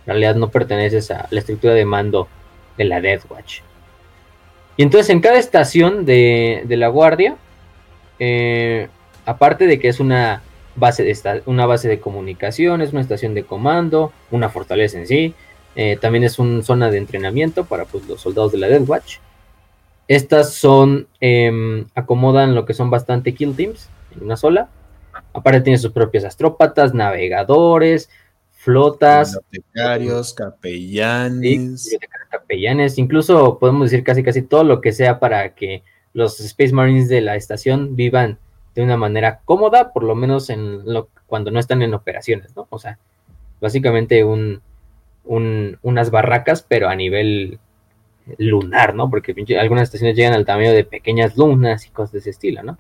realidad 0.06 0.36
no 0.36 0.50
perteneces 0.50 1.12
a 1.12 1.28
la 1.30 1.40
estructura 1.40 1.74
de 1.74 1.86
mando 1.86 2.28
de 2.78 2.86
la 2.86 3.02
Death 3.02 3.30
Watch. 3.30 3.60
Y 4.78 4.84
entonces 4.84 5.10
en 5.10 5.20
cada 5.20 5.38
estación 5.38 6.06
de, 6.06 6.64
de 6.66 6.78
la 6.78 6.88
guardia, 6.88 7.36
eh, 8.18 8.88
Aparte 9.30 9.68
de 9.68 9.80
que 9.80 9.90
es 9.90 10.00
una 10.00 10.42
base 10.76 11.04
de, 11.04 11.44
una 11.46 11.68
base 11.68 11.88
de 11.88 12.00
comunicación, 12.00 12.82
es 12.82 12.94
una 12.94 13.02
estación 13.02 13.36
de 13.36 13.44
comando, 13.44 14.12
una 14.32 14.50
fortaleza 14.50 14.98
en 14.98 15.06
sí, 15.06 15.36
eh, 15.76 16.00
también 16.02 16.24
es 16.24 16.40
una 16.40 16.64
zona 16.64 16.90
de 16.90 16.98
entrenamiento 16.98 17.66
para 17.66 17.86
pues, 17.86 18.08
los 18.08 18.22
soldados 18.22 18.54
de 18.54 18.58
la 18.58 18.68
Death 18.68 18.90
Watch. 18.90 19.18
Estas 20.08 20.56
son, 20.56 21.08
em, 21.20 21.86
acomodan 21.94 22.56
lo 22.56 22.66
que 22.66 22.74
son 22.74 22.90
bastante 22.90 23.36
kill 23.36 23.56
teams 23.56 23.88
en 24.16 24.24
una 24.24 24.36
sola. 24.36 24.68
Aparte 25.34 25.62
tiene 25.62 25.78
sus 25.78 25.92
propias 25.92 26.24
astrópatas, 26.24 26.94
navegadores, 26.94 28.10
flotas. 28.52 29.40
Bibliotecarios, 29.52 30.34
capellanes. 30.34 31.98
capellanes, 32.30 32.98
incluso 32.98 33.58
podemos 33.60 33.90
decir 33.90 34.04
casi 34.04 34.24
casi 34.24 34.42
todo 34.42 34.64
lo 34.64 34.82
que 34.82 34.92
sea 34.92 35.20
para 35.20 35.56
que 35.56 35.84
los 36.14 36.40
Space 36.40 36.74
Marines 36.74 37.10
de 37.10 37.22
la 37.22 37.36
estación 37.36 37.96
vivan 37.96 38.38
de 38.76 38.84
una 38.84 38.98
manera 38.98 39.42
cómoda, 39.46 39.94
por 39.94 40.04
lo 40.04 40.16
menos 40.16 40.50
en 40.50 40.86
lo, 40.92 41.10
cuando 41.28 41.52
no 41.52 41.60
están 41.60 41.82
en 41.82 41.94
operaciones, 41.94 42.56
¿no? 42.56 42.68
O 42.70 42.80
sea, 42.80 42.98
básicamente 43.62 44.24
un, 44.24 44.62
unas 45.24 46.12
barracas, 46.12 46.66
pero 46.68 46.90
a 46.90 46.96
nivel 46.96 47.60
lunar, 48.38 48.96
¿no? 48.96 49.10
Porque 49.10 49.34
algunas 49.60 49.84
estaciones 49.84 50.16
llegan 50.16 50.34
al 50.34 50.46
tamaño 50.46 50.72
de 50.72 50.84
pequeñas 50.84 51.38
lunas 51.38 51.86
y 51.86 51.90
cosas 51.90 52.14
de 52.14 52.20
ese 52.20 52.30
estilo, 52.32 52.64
¿no? 52.64 52.78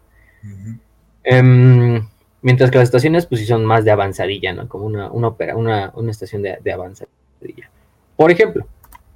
Em, 1.23 2.07
mientras 2.41 2.71
que 2.71 2.77
las 2.77 2.87
estaciones, 2.87 3.25
pues 3.25 3.41
sí 3.41 3.47
son 3.47 3.65
más 3.65 3.85
de 3.85 3.91
avanzadilla, 3.91 4.53
¿no? 4.53 4.67
Como 4.67 4.85
una, 4.85 5.11
una, 5.11 5.91
una, 5.95 6.11
estación 6.11 6.41
de, 6.41 6.57
de, 6.63 6.71
avanzadilla. 6.71 7.69
Por 8.15 8.31
ejemplo, 8.31 8.65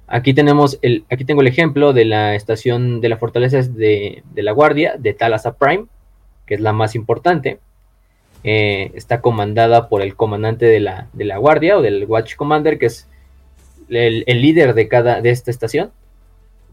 aquí 0.06 0.34
tenemos 0.34 0.78
el, 0.82 1.04
aquí 1.10 1.24
tengo 1.24 1.40
el 1.40 1.46
ejemplo 1.46 1.92
de 1.92 2.04
la 2.04 2.34
estación 2.34 3.00
de 3.00 3.08
la 3.08 3.16
fortaleza 3.16 3.62
de, 3.62 4.22
de 4.32 4.42
la 4.42 4.52
guardia 4.52 4.96
de 4.98 5.14
Talasa 5.14 5.56
Prime, 5.56 5.86
que 6.46 6.54
es 6.54 6.60
la 6.60 6.72
más 6.72 6.94
importante, 6.94 7.58
eh, 8.46 8.90
está 8.94 9.22
comandada 9.22 9.88
por 9.88 10.02
el 10.02 10.16
comandante 10.16 10.66
de 10.66 10.78
la, 10.78 11.08
de 11.14 11.24
la, 11.24 11.38
guardia 11.38 11.78
o 11.78 11.82
del 11.82 12.04
Watch 12.04 12.36
Commander, 12.36 12.78
que 12.78 12.86
es 12.86 13.08
el, 13.88 14.22
líder 14.26 14.74
de 14.74 14.86
cada 14.86 15.22
de 15.22 15.30
esta 15.30 15.50
estación, 15.50 15.92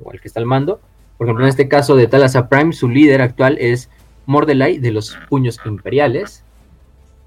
o 0.03 0.11
el 0.11 0.19
que 0.19 0.27
está 0.27 0.41
al 0.41 0.45
mando. 0.45 0.81
Por 1.17 1.27
ejemplo, 1.27 1.45
en 1.45 1.49
este 1.49 1.69
caso 1.69 1.95
de 1.95 2.07
Talasa 2.07 2.49
Prime, 2.49 2.73
su 2.73 2.89
líder 2.89 3.21
actual 3.21 3.57
es 3.57 3.89
Mordelai 4.25 4.79
de 4.79 4.91
los 4.91 5.17
Puños 5.29 5.59
Imperiales. 5.65 6.40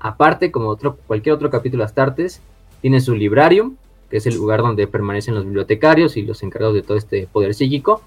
Aparte, 0.04 0.50
como 0.50 0.76
cualquier 1.06 1.34
otro 1.34 1.48
capítulo 1.48 1.82
Astartes, 1.82 2.42
tiene 2.82 3.00
su 3.00 3.14
librarium, 3.14 3.76
que 4.10 4.18
es 4.18 4.26
el 4.26 4.34
lugar 4.34 4.60
donde 4.60 4.86
permanecen 4.86 5.34
los 5.34 5.46
bibliotecarios 5.46 6.18
y 6.18 6.22
los 6.22 6.42
encargados 6.42 6.74
de 6.74 6.82
todo 6.82 6.98
este 6.98 7.26
poder 7.26 7.54
psíquico, 7.54 8.02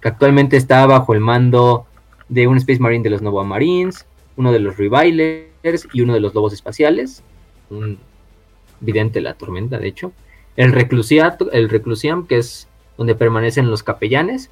que 0.00 0.08
actualmente 0.08 0.56
está 0.56 0.84
bajo 0.86 1.14
el 1.14 1.20
mando 1.20 1.86
de 2.28 2.48
un 2.48 2.56
Space 2.56 2.80
Marine 2.80 3.04
de 3.04 3.10
los 3.10 3.22
Nova 3.22 3.44
Marines, 3.44 4.04
uno 4.36 4.50
de 4.50 4.58
los 4.58 4.78
Revilers 4.78 5.86
y 5.92 6.00
uno 6.00 6.12
de 6.12 6.18
los 6.18 6.34
Lobos 6.34 6.52
Espaciales. 6.52 7.22
Un 7.70 8.00
vidente 8.80 9.20
la 9.20 9.34
tormenta, 9.34 9.78
de 9.78 9.86
hecho. 9.86 10.10
El, 10.56 10.72
Reclusiato, 10.72 11.52
el 11.52 11.68
Reclusiam, 11.68 12.26
que 12.26 12.38
es 12.38 12.66
donde 12.96 13.14
permanecen 13.14 13.70
los 13.70 13.84
capellanes. 13.84 14.50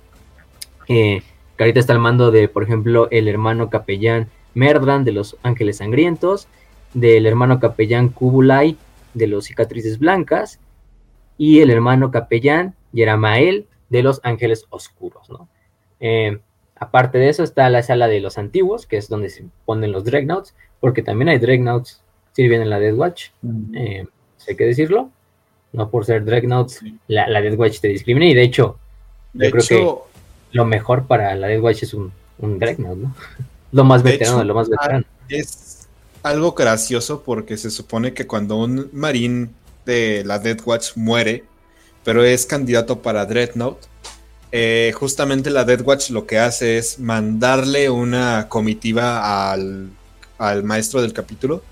Eh, 0.86 1.24
que 1.56 1.64
ahorita 1.64 1.80
está 1.80 1.94
al 1.94 1.98
mando 1.98 2.30
de, 2.30 2.46
por 2.46 2.62
ejemplo, 2.62 3.08
el 3.10 3.26
hermano 3.26 3.70
capellán 3.70 4.28
Merdran 4.54 5.04
de 5.04 5.10
los 5.10 5.36
Ángeles 5.42 5.78
Sangrientos, 5.78 6.46
del 6.96 7.26
hermano 7.26 7.60
capellán 7.60 8.08
Kubulai 8.08 8.76
de 9.14 9.26
los 9.26 9.44
Cicatrices 9.44 9.98
Blancas 9.98 10.58
y 11.38 11.60
el 11.60 11.70
hermano 11.70 12.10
capellán 12.10 12.74
Yeramael 12.92 13.66
de 13.88 14.02
los 14.02 14.20
Ángeles 14.24 14.64
Oscuros. 14.70 15.30
¿no? 15.30 15.48
Eh, 16.00 16.38
Aparte 16.78 17.16
de 17.18 17.30
eso 17.30 17.42
está 17.42 17.70
la 17.70 17.82
sala 17.82 18.06
de 18.06 18.20
los 18.20 18.36
antiguos, 18.36 18.86
que 18.86 18.98
es 18.98 19.08
donde 19.08 19.30
se 19.30 19.44
ponen 19.64 19.92
los 19.92 20.04
Dreadnoughts, 20.04 20.54
porque 20.78 21.02
también 21.02 21.30
hay 21.30 21.38
Dreadnoughts 21.38 22.02
sirven 22.32 22.60
en 22.60 22.68
la 22.68 22.78
Death 22.78 22.98
Watch, 22.98 23.28
eh, 23.74 24.04
hay 24.46 24.56
que 24.56 24.64
decirlo. 24.64 25.10
No 25.72 25.90
por 25.90 26.04
ser 26.04 26.24
Dreadnoughts, 26.24 26.82
la, 27.08 27.28
la 27.28 27.40
Death 27.40 27.58
Watch 27.58 27.80
te 27.80 27.88
discrimina, 27.88 28.26
y 28.26 28.34
de 28.34 28.42
hecho, 28.42 28.78
yo 29.32 29.50
creo 29.50 29.64
que 29.66 29.94
lo 30.52 30.64
mejor 30.66 31.06
para 31.06 31.34
la 31.34 31.46
Death 31.46 31.62
Watch 31.62 31.82
es 31.84 31.94
un, 31.94 32.12
un 32.38 32.58
Dreadnought, 32.58 32.98
¿no? 32.98 33.14
lo 33.72 33.84
más 33.84 34.02
veterano, 34.02 34.44
lo 34.44 34.54
más 34.54 34.68
veterano. 34.68 35.04
Es 35.30 35.48
algo 36.26 36.52
gracioso 36.52 37.22
porque 37.22 37.56
se 37.56 37.70
supone 37.70 38.12
que 38.12 38.26
cuando 38.26 38.56
un 38.56 38.90
marín 38.92 39.54
de 39.84 40.24
la 40.26 40.40
Death 40.40 40.66
Watch 40.66 40.96
muere, 40.96 41.44
pero 42.04 42.24
es 42.24 42.46
candidato 42.46 43.00
para 43.00 43.24
Dreadnought, 43.26 43.78
eh, 44.50 44.92
justamente 44.96 45.50
la 45.50 45.64
Death 45.64 45.82
Watch 45.86 46.10
lo 46.10 46.26
que 46.26 46.38
hace 46.38 46.78
es 46.78 46.98
mandarle 46.98 47.90
una 47.90 48.48
comitiva 48.48 49.52
al, 49.52 49.90
maestro 50.64 51.00
del 51.00 51.12
capítulo 51.12 51.62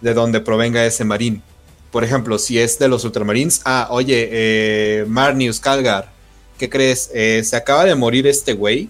de 0.00 0.14
donde 0.14 0.40
provenga 0.40 0.86
ese 0.86 1.04
marín. 1.04 1.42
Por 1.90 2.04
ejemplo, 2.04 2.38
si 2.38 2.58
es 2.58 2.78
de 2.78 2.88
los 2.88 3.04
Ultramarines, 3.04 3.62
ah, 3.64 3.88
oye, 3.90 4.28
eh, 4.30 5.04
Marnius 5.08 5.58
Calgar, 5.58 6.10
¿qué 6.56 6.70
crees? 6.70 7.10
Eh, 7.14 7.42
se 7.44 7.56
acaba 7.56 7.84
de 7.84 7.94
morir 7.96 8.26
este 8.26 8.52
güey, 8.52 8.88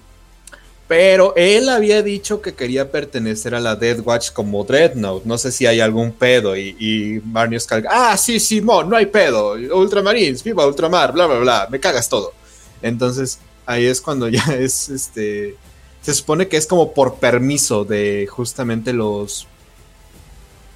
pero 0.86 1.32
él 1.34 1.70
había 1.70 2.02
dicho 2.02 2.42
que 2.42 2.54
quería 2.54 2.90
pertenecer 2.90 3.54
a 3.54 3.60
la 3.60 3.74
Death 3.74 4.00
Watch 4.04 4.30
como 4.32 4.64
Dreadnought. 4.64 5.24
No 5.24 5.38
sé 5.38 5.50
si 5.50 5.66
hay 5.66 5.80
algún 5.80 6.12
pedo. 6.12 6.56
Y, 6.56 6.76
y 6.78 7.20
Marnius 7.24 7.66
Calgar, 7.66 7.92
ah, 7.94 8.16
sí, 8.18 8.38
Simón, 8.38 8.90
no 8.90 8.96
hay 8.96 9.06
pedo. 9.06 9.52
Ultramarines, 9.52 10.44
viva 10.44 10.66
Ultramar, 10.66 11.12
bla, 11.12 11.26
bla, 11.26 11.38
bla, 11.38 11.68
me 11.70 11.80
cagas 11.80 12.08
todo. 12.08 12.34
Entonces, 12.82 13.38
ahí 13.64 13.86
es 13.86 14.00
cuando 14.00 14.28
ya 14.28 14.44
es 14.58 14.90
este. 14.90 15.56
Se 16.02 16.12
supone 16.12 16.48
que 16.48 16.58
es 16.58 16.66
como 16.66 16.92
por 16.92 17.14
permiso 17.16 17.86
de 17.86 18.28
justamente 18.30 18.92
los. 18.92 19.46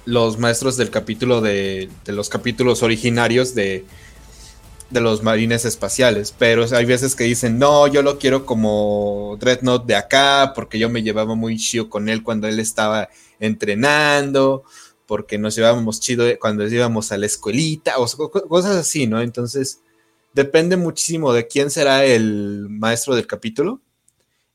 los 0.05 0.39
maestros 0.39 0.75
del 0.75 0.89
capítulo 0.89 1.39
de, 1.39 1.87
de 2.03 2.13
los 2.13 2.29
capítulos 2.29 2.81
originarios 2.81 3.53
de, 3.53 3.85
de 4.89 5.01
los 5.01 5.21
marines 5.21 5.65
espaciales, 5.65 6.33
pero 6.37 6.65
hay 6.71 6.85
veces 6.85 7.15
que 7.15 7.25
dicen, 7.25 7.59
no, 7.59 7.87
yo 7.87 8.01
lo 8.01 8.17
quiero 8.17 8.45
como 8.45 9.37
Dreadnought 9.39 9.85
de 9.85 9.95
acá, 9.95 10.53
porque 10.55 10.79
yo 10.79 10.89
me 10.89 11.03
llevaba 11.03 11.35
muy 11.35 11.57
chido 11.57 11.89
con 11.89 12.09
él 12.09 12.23
cuando 12.23 12.47
él 12.47 12.59
estaba 12.59 13.09
entrenando, 13.39 14.63
porque 15.05 15.37
nos 15.37 15.55
llevábamos 15.55 15.99
chido 15.99 16.25
cuando 16.39 16.67
íbamos 16.67 17.11
a 17.11 17.17
la 17.17 17.27
escuelita, 17.27 17.99
o 17.99 18.07
cosas 18.47 18.75
así, 18.77 19.05
¿no? 19.05 19.21
Entonces, 19.21 19.81
depende 20.33 20.77
muchísimo 20.77 21.33
de 21.33 21.47
quién 21.47 21.69
será 21.69 22.05
el 22.05 22.67
maestro 22.69 23.15
del 23.15 23.27
capítulo 23.27 23.81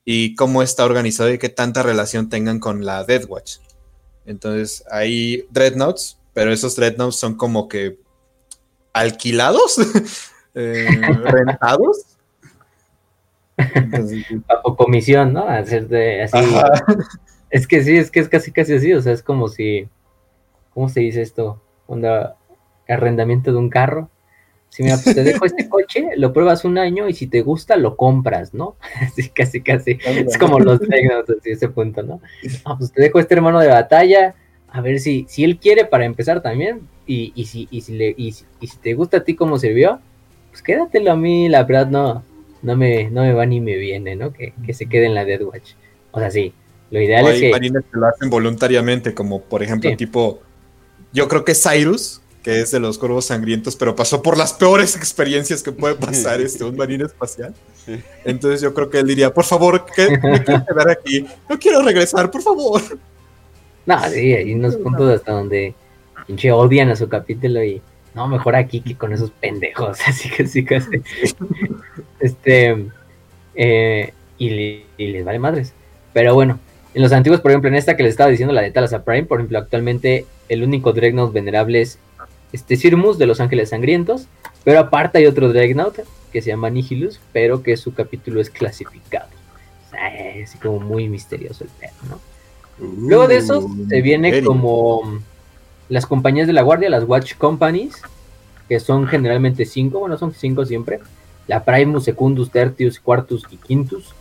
y 0.05 0.35
cómo 0.35 0.63
está 0.63 0.85
organizado 0.85 1.33
y 1.33 1.39
qué 1.39 1.49
tanta 1.49 1.83
relación 1.83 2.29
tengan 2.29 2.59
con 2.59 2.85
la 2.85 3.05
Death 3.05 3.27
Watch. 3.29 3.57
Entonces, 4.27 4.85
hay 4.91 5.47
Dreadnoughts, 5.51 6.19
pero 6.33 6.53
esos 6.53 6.77
Dreadnoughts 6.77 7.17
son 7.17 7.37
como 7.37 7.69
que 7.69 8.04
alquilados, 8.95 9.77
eh, 10.55 10.89
rentados. 11.25 12.17
o 14.65 14.77
comisión, 14.77 15.35
¿no? 15.35 15.47
Hacer 15.47 15.89
de 15.89 16.23
así. 16.23 16.39
Es 17.51 17.69
que 17.69 17.85
sí, 17.85 17.97
es 17.97 18.11
que 18.11 18.21
es 18.21 18.29
casi 18.29 18.51
casi 18.51 18.75
así, 18.75 18.93
o 18.95 19.01
sea, 19.01 19.13
es 19.13 19.23
como 19.23 19.49
si, 19.49 19.89
¿cómo 20.73 20.89
se 20.89 21.01
dice 21.01 21.23
esto? 21.23 21.63
Onda, 21.87 22.37
arrendamiento 22.89 23.53
de 23.53 23.59
un 23.59 23.71
carro. 23.71 24.11
Si 24.71 24.83
mira, 24.83 24.99
pues 25.03 25.15
te 25.15 25.23
dejo 25.25 25.45
este 25.45 25.69
coche, 25.69 26.09
lo 26.17 26.33
pruebas 26.33 26.65
un 26.65 26.79
año 26.79 27.09
y 27.09 27.15
si 27.15 27.29
te 27.29 27.43
gusta, 27.43 27.77
lo 27.77 27.97
compras, 27.97 28.55
¿no? 28.55 28.77
Así, 29.01 29.29
casi, 29.29 29.61
casi. 29.61 29.99
Es 30.05 30.37
como 30.37 30.59
los 30.59 30.81
tecnos, 30.81 31.31
así, 31.31 31.51
ese 31.51 31.69
punto, 31.69 32.03
¿no? 32.03 32.21
Ah, 32.65 32.75
pues 32.77 32.93
te 32.93 33.03
dejo 33.03 33.21
este 33.21 33.35
hermano 33.35 33.61
de 33.61 33.69
batalla, 33.69 34.35
a 34.75 34.81
ver 34.81 34.99
si, 34.99 35.25
si 35.29 35.45
él 35.45 35.59
quiere 35.59 35.85
para 35.85 36.05
empezar 36.05 36.43
también, 36.43 36.81
y, 37.07 37.33
y, 37.37 37.47
si, 37.47 37.69
y, 37.71 37.83
si, 37.83 37.93
le, 37.93 38.13
y, 38.17 38.33
si, 38.33 38.45
te 38.83 38.95
gusta 38.95 39.19
a 39.19 39.25
ti 39.25 39.37
como 39.37 39.57
sirvió, 39.57 40.01
pues 40.51 40.63
quédatelo 40.63 41.13
a 41.13 41.17
mí, 41.17 41.49
la 41.49 41.63
verdad 41.63 41.87
no, 41.87 42.25
no, 42.61 42.77
me, 42.77 43.09
no 43.09 43.23
me 43.23 43.33
va 43.33 43.47
ni 43.47 43.61
me 43.61 43.77
viene, 43.77 44.17
¿no? 44.17 44.33
Que, 44.33 44.53
que 44.67 44.75
se 44.75 44.87
quede 44.87 45.07
en 45.07 45.15
la 45.15 45.25
Dead 45.25 45.41
Watch. 45.43 45.75
O 46.11 46.19
sea, 46.19 46.29
sí, 46.33 46.53
lo 46.91 47.01
ideal 47.01 47.25
es 47.29 47.41
que... 47.41 47.51
marines 47.53 47.85
que 47.85 48.01
lo 48.01 48.07
hacen 48.09 48.29
voluntariamente, 48.29 49.15
como 49.15 49.43
por 49.43 49.63
ejemplo 49.63 49.97
tipo, 49.97 50.41
yo 51.13 51.29
creo 51.29 51.45
que 51.45 51.55
Cyrus, 51.55 52.21
que 52.43 52.61
es 52.61 52.73
de 52.73 52.81
los 52.81 52.99
cuervos 52.99 53.27
sangrientos, 53.27 53.77
pero 53.77 53.95
pasó 53.95 54.23
por 54.23 54.37
las 54.37 54.55
peores 54.55 54.97
experiencias 54.97 55.63
que 55.63 55.71
puede 55.71 55.95
pasar 55.95 56.41
este, 56.41 56.65
un 56.65 56.77
marine 56.77 57.05
espacial. 57.05 57.55
Entonces 58.25 58.61
yo 58.61 58.75
creo 58.75 58.91
que 58.91 58.99
él 58.99 59.07
diría, 59.07 59.33
por 59.33 59.45
favor, 59.45 59.87
que 59.87 60.19
me 60.19 60.43
quiero 60.43 60.65
quedar 60.67 60.91
aquí, 60.91 61.25
no 61.49 61.61
quiero 61.61 61.81
regresar, 61.81 62.29
por 62.29 62.43
favor. 62.43 62.83
No, 63.87 64.01
sí, 64.09 64.33
hay 64.33 64.55
unos 64.55 64.77
puntos 64.77 65.11
hasta 65.11 65.33
donde 65.33 65.75
pinche 66.27 66.51
odian 66.53 66.91
a 66.91 66.97
su 66.97 67.09
capítulo 67.09 67.63
y 67.63 67.83
no, 68.15 68.29
mejor 68.29 68.55
aquí 68.55 68.81
que 68.81 68.95
con 68.95 69.13
esos 69.13 69.31
pendejos, 69.31 69.99
así 70.07 70.31
que 70.31 70.47
sí, 70.47 70.65
casi. 70.65 71.03
este, 72.21 72.87
eh, 73.55 74.13
y, 74.39 74.85
les 74.99 75.25
vale 75.25 75.39
madres. 75.39 75.75
Pero 76.13 76.35
bueno, 76.35 76.61
en 76.95 77.03
los 77.03 77.13
antiguos, 77.13 77.41
por 77.41 77.51
ejemplo, 77.51 77.69
en 77.69 77.75
esta 77.75 77.97
que 77.97 78.05
les 78.05 78.13
estaba 78.13 78.31
diciendo, 78.31 78.55
la 78.55 78.63
de 78.63 78.71
Talasa 78.71 79.05
Prime, 79.05 79.25
por 79.25 79.41
ejemplo, 79.41 79.59
actualmente 79.59 80.27
el 80.49 80.63
único 80.63 80.93
Dreadnought 80.93 81.33
venerable 81.33 81.81
es 81.81 81.99
este 82.53 82.77
Sirmus 82.77 83.19
de 83.19 83.27
los 83.27 83.41
Ángeles 83.41 83.71
Sangrientos, 83.71 84.29
pero 84.63 84.79
aparte 84.79 85.19
hay 85.19 85.27
otro 85.27 85.53
Dreadnought 85.53 85.99
que 86.33 86.41
se 86.41 86.51
llama 86.51 86.71
Nihilus, 86.71 87.21
pero 87.33 87.63
que 87.63 87.77
su 87.77 87.95
capítulo 87.95 88.41
es 88.41 88.49
clasificado. 88.49 89.29
O 89.87 89.91
sea, 89.91 90.15
es 90.15 90.51
así 90.51 90.59
como 90.59 90.79
muy 90.79 91.09
misterioso 91.09 91.65
el 91.65 91.71
pedo, 91.71 91.93
¿no? 92.09 92.34
Luego 92.79 93.29
de 93.29 93.37
eso 93.37 93.69
se 93.89 94.01
viene 94.03 94.43
como 94.43 95.21
las 95.89 96.07
compañías 96.07 96.47
de 96.47 96.53
la 96.53 96.63
guardia, 96.63 96.91
las 96.91 97.05
Watch 97.05 97.35
Companies, 97.37 98.03
que 98.69 98.81
son 98.81 99.07
generalmente 99.07 99.65
cinco, 99.65 100.01
bueno, 100.01 100.19
son 100.19 100.33
cinco 100.33 100.65
siempre. 100.65 101.01
La 101.47 101.65
Primus, 101.65 102.05
Secundus, 102.05 102.51
Tertius, 102.51 102.99
Quartus 102.99 103.45
y 103.51 103.57
Quintus. 103.59 104.15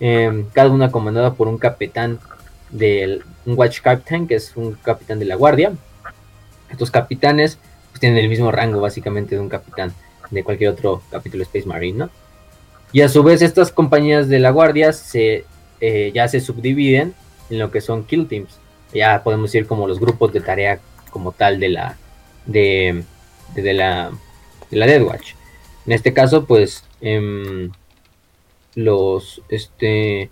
Em, 0.00 0.44
cada 0.52 0.70
una 0.70 0.90
comandada 0.92 1.34
por 1.34 1.48
un 1.48 1.58
capitán 1.58 2.20
del 2.70 3.24
un 3.46 3.58
Watch 3.58 3.80
Captain, 3.80 4.26
que 4.26 4.36
es 4.36 4.52
un 4.56 4.74
capitán 4.74 5.18
de 5.18 5.24
la 5.24 5.34
guardia. 5.34 5.72
Estos 6.70 6.90
capitanes 6.90 7.58
pues, 7.90 8.00
tienen 8.00 8.18
el 8.18 8.28
mismo 8.28 8.52
rango 8.52 8.80
básicamente 8.80 9.34
de 9.34 9.40
un 9.40 9.48
capitán 9.48 9.92
de 10.30 10.44
cualquier 10.44 10.70
otro 10.70 11.02
capítulo 11.10 11.42
Space 11.42 11.66
Marine, 11.66 11.98
¿no? 11.98 12.10
Y 12.92 13.00
a 13.00 13.08
su 13.08 13.22
vez 13.22 13.42
estas 13.42 13.72
compañías 13.72 14.28
de 14.28 14.38
la 14.38 14.50
guardia 14.50 14.92
se, 14.92 15.44
eh, 15.80 16.12
ya 16.14 16.28
se 16.28 16.40
subdividen 16.40 17.14
en 17.50 17.58
lo 17.58 17.70
que 17.70 17.80
son 17.80 18.04
kill 18.04 18.28
teams. 18.28 18.58
Ya 18.92 19.22
podemos 19.22 19.52
decir 19.52 19.66
como 19.66 19.86
los 19.86 20.00
grupos 20.00 20.32
de 20.32 20.40
tarea 20.40 20.80
como 21.10 21.32
tal 21.32 21.60
de 21.60 21.68
la 21.68 21.96
de, 22.46 23.04
de, 23.54 23.74
la 23.74 24.10
de 24.70 24.76
la 24.76 24.86
Dead 24.86 25.02
Watch. 25.02 25.34
En 25.86 25.92
este 25.92 26.12
caso, 26.12 26.46
pues 26.46 26.84
em, 27.00 27.70
los 28.74 29.42
este 29.48 30.30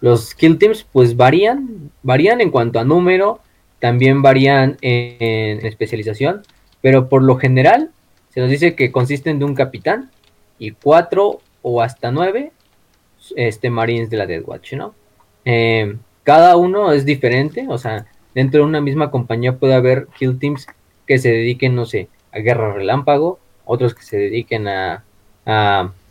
los 0.00 0.34
kill 0.34 0.58
teams 0.58 0.86
pues 0.92 1.16
varían, 1.16 1.90
varían 2.02 2.40
en 2.40 2.50
cuanto 2.50 2.78
a 2.78 2.84
número, 2.84 3.40
también 3.80 4.22
varían 4.22 4.76
en, 4.80 5.64
especialización, 5.66 6.42
pero 6.80 7.08
por 7.08 7.22
lo 7.22 7.36
general 7.36 7.90
se 8.30 8.40
nos 8.40 8.50
dice 8.50 8.74
que 8.74 8.92
consisten 8.92 9.38
de 9.38 9.44
un 9.44 9.54
capitán 9.54 10.10
y 10.58 10.72
cuatro 10.72 11.40
o 11.62 11.82
hasta 11.82 12.12
nueve 12.12 12.52
este 13.36 13.70
marines 13.70 14.10
de 14.10 14.16
la 14.16 14.26
Dead 14.26 14.42
Watch, 14.44 14.74
¿no? 14.74 14.94
Em, 15.44 15.98
cada 16.28 16.58
uno 16.58 16.92
es 16.92 17.06
diferente, 17.06 17.64
o 17.70 17.78
sea, 17.78 18.04
dentro 18.34 18.60
de 18.60 18.66
una 18.66 18.82
misma 18.82 19.10
compañía 19.10 19.56
puede 19.56 19.72
haber 19.72 20.08
kill 20.08 20.38
teams 20.38 20.66
que 21.06 21.16
se 21.16 21.30
dediquen, 21.30 21.74
no 21.74 21.86
sé, 21.86 22.10
a 22.32 22.40
guerra 22.40 22.74
relámpago, 22.74 23.38
otros 23.64 23.94
que 23.94 24.02
se 24.02 24.18
dediquen 24.18 24.68
a, 24.68 25.04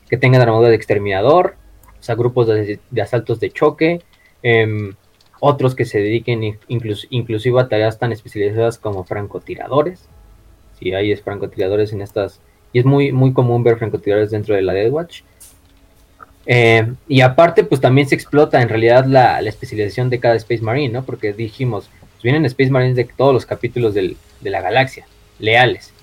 que 0.10 0.18
tengan 0.18 0.42
armadura 0.42 0.70
de 0.70 0.76
exterminador, 0.76 1.54
o 2.00 2.02
sea, 2.02 2.16
grupos 2.16 2.48
de, 2.48 2.80
asaltos 3.00 3.40
de 3.40 3.52
choque, 3.52 4.02
em, 4.42 4.96
otros 5.40 5.76
que 5.76 5.86
se 5.86 6.00
dediquen 6.00 6.58
inclusive 6.68 7.62
a 7.62 7.70
tareas 7.70 8.00
tan 8.00 8.12
especializadas 8.12 8.80
como 8.80 9.04
francotiradores. 9.04 10.10
Si 10.80 10.96
hay 10.96 11.16
francotiradores 11.18 11.94
en 11.94 12.02
estas, 12.02 12.42
y 12.74 12.80
es 12.80 12.86
muy, 12.86 13.12
muy 13.12 13.34
común 13.34 13.62
ver 13.62 13.78
francotiradores 13.78 14.32
dentro 14.32 14.56
de 14.56 14.64
la 14.64 14.74
Dead 14.74 14.90
Watch. 14.90 15.22
Eh, 16.48 16.94
y 17.08 17.22
aparte, 17.22 17.64
pues 17.66 17.82
también 17.82 18.08
se 18.08 18.16
explota 18.16 18.62
en 18.62 18.70
realidad 18.70 19.06
la, 19.06 19.40
especialización 19.42 20.10
de 20.10 20.20
cada 20.20 20.36
Space 20.36 20.62
Marine, 20.62 20.94
¿no? 20.94 21.04
Porque 21.04 21.34
dijimos, 21.34 21.90
pues 22.00 22.24
vienen 22.24 22.46
Space 22.46 22.72
Marines 22.72 22.96
de 22.96 23.04
todos 23.04 23.34
los 23.34 23.46
capítulos 23.46 23.94
de 23.94 24.16
la 24.42 24.62
galaxia, 24.62 25.06
leales. 25.40 25.94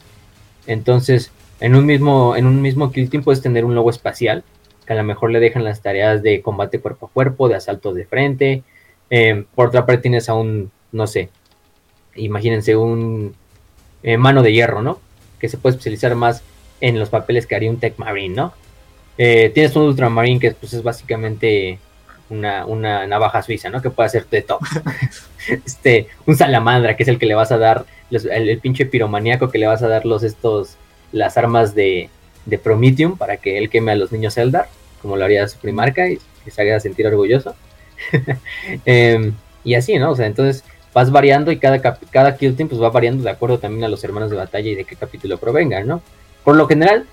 Entonces, 0.67 1.33
en 1.61 1.75
un 1.75 1.87
mismo, 1.87 2.37
en 2.37 2.47
un 2.47 2.61
mismo 2.61 2.93
kill 2.93 3.09
team 3.09 3.23
puedes 3.23 3.43
tener 3.43 3.65
un 3.65 3.75
lobo 3.75 3.91
espacial, 3.91 4.45
que 4.87 4.93
a 4.93 4.97
lo 4.97 5.05
mejor 5.05 5.31
le 5.31 5.41
dejan 5.41 5.65
las 5.65 5.81
tareas 5.81 6.23
de 6.23 6.43
combate 6.43 6.79
cuerpo 6.79 7.07
a 7.07 7.09
cuerpo, 7.11 7.49
de 7.49 7.55
asaltos 7.55 7.95
de 7.95 8.05
frente. 8.05 8.63
Eh, 9.11 9.45
por 9.55 9.69
otra 9.69 9.87
parte 9.87 10.03
tienes 10.03 10.29
a 10.29 10.35
un, 10.35 10.71
no 10.93 11.07
sé, 11.07 11.31
imagínense 12.17 12.77
un 12.77 13.35
eh, 14.03 14.19
mano 14.19 14.43
de 14.43 14.53
hierro, 14.53 14.83
¿no? 14.83 15.01
Que 15.39 15.49
se 15.49 15.57
puede 15.57 15.77
especializar 15.77 16.15
más 16.15 16.43
en 16.81 16.99
los 16.99 17.09
papeles 17.09 17.47
que 17.47 17.55
haría 17.55 17.71
un 17.71 17.79
Tech 17.79 17.95
Marine, 17.99 18.35
¿no? 18.35 18.53
Eh, 19.17 19.51
tienes 19.55 19.75
un 19.77 19.85
Ultramarine 19.85 20.41
que 20.41 20.51
pues, 20.53 20.73
es 20.73 20.83
básicamente 20.83 21.79
una, 22.31 23.07
navaja 23.07 23.43
suiza, 23.43 23.71
¿no? 23.71 23.81
Que 23.81 23.91
puede 23.91 24.07
hacer 24.07 24.27
de 24.29 24.43
todo. 24.43 24.59
este, 25.67 26.09
un 26.27 26.37
salamandra, 26.37 26.97
que 26.97 27.03
es 27.03 27.09
el 27.09 27.19
que 27.19 27.27
le 27.27 27.35
vas 27.35 27.53
a 27.53 27.59
dar, 27.59 27.85
el, 28.11 28.59
pinche 28.59 28.87
piromaníaco 28.87 29.51
que 29.51 29.59
le 29.59 29.67
vas 29.67 29.83
a 29.83 29.89
dar 29.89 30.05
los 30.07 30.23
estos, 30.23 30.77
las 31.13 31.37
armas 31.37 31.75
de, 31.75 32.11
de 32.47 32.59
Prometheum 32.59 33.17
para 33.17 33.37
que 33.37 33.59
él 33.59 33.71
queme 33.71 33.93
a 33.93 33.97
los 33.97 34.13
niños 34.13 34.37
Eldar, 34.37 34.69
como 35.03 35.17
lo 35.17 35.25
haría 35.25 35.47
su 35.49 35.59
primarca 35.59 36.09
y, 36.09 36.19
se 36.51 36.61
haga 36.61 36.79
sentir 36.79 37.07
orgulloso. 37.07 37.55
Em, 38.85 39.33
y 39.65 39.75
así, 39.75 39.97
¿no? 39.97 40.11
O 40.11 40.17
sea, 40.17 40.27
entonces 40.27 40.63
vas 40.93 41.11
variando 41.11 41.51
y 41.51 41.59
cada, 41.59 41.81
cada 41.81 42.37
kill 42.37 42.55
team 42.55 42.69
pues 42.69 42.81
va 42.81 42.91
variando 42.91 43.25
de 43.25 43.31
acuerdo 43.31 43.59
también 43.59 43.85
a 43.85 43.89
los 43.89 44.05
hermanos 44.05 44.31
de 44.31 44.37
batalla 44.37 44.71
y 44.71 44.75
de 44.75 44.85
qué 44.85 44.95
capítulo 44.95 45.39
provengan, 45.39 45.87
¿no? 45.87 46.03
Por 46.45 46.57
lo 46.57 46.67
general, 46.67 47.07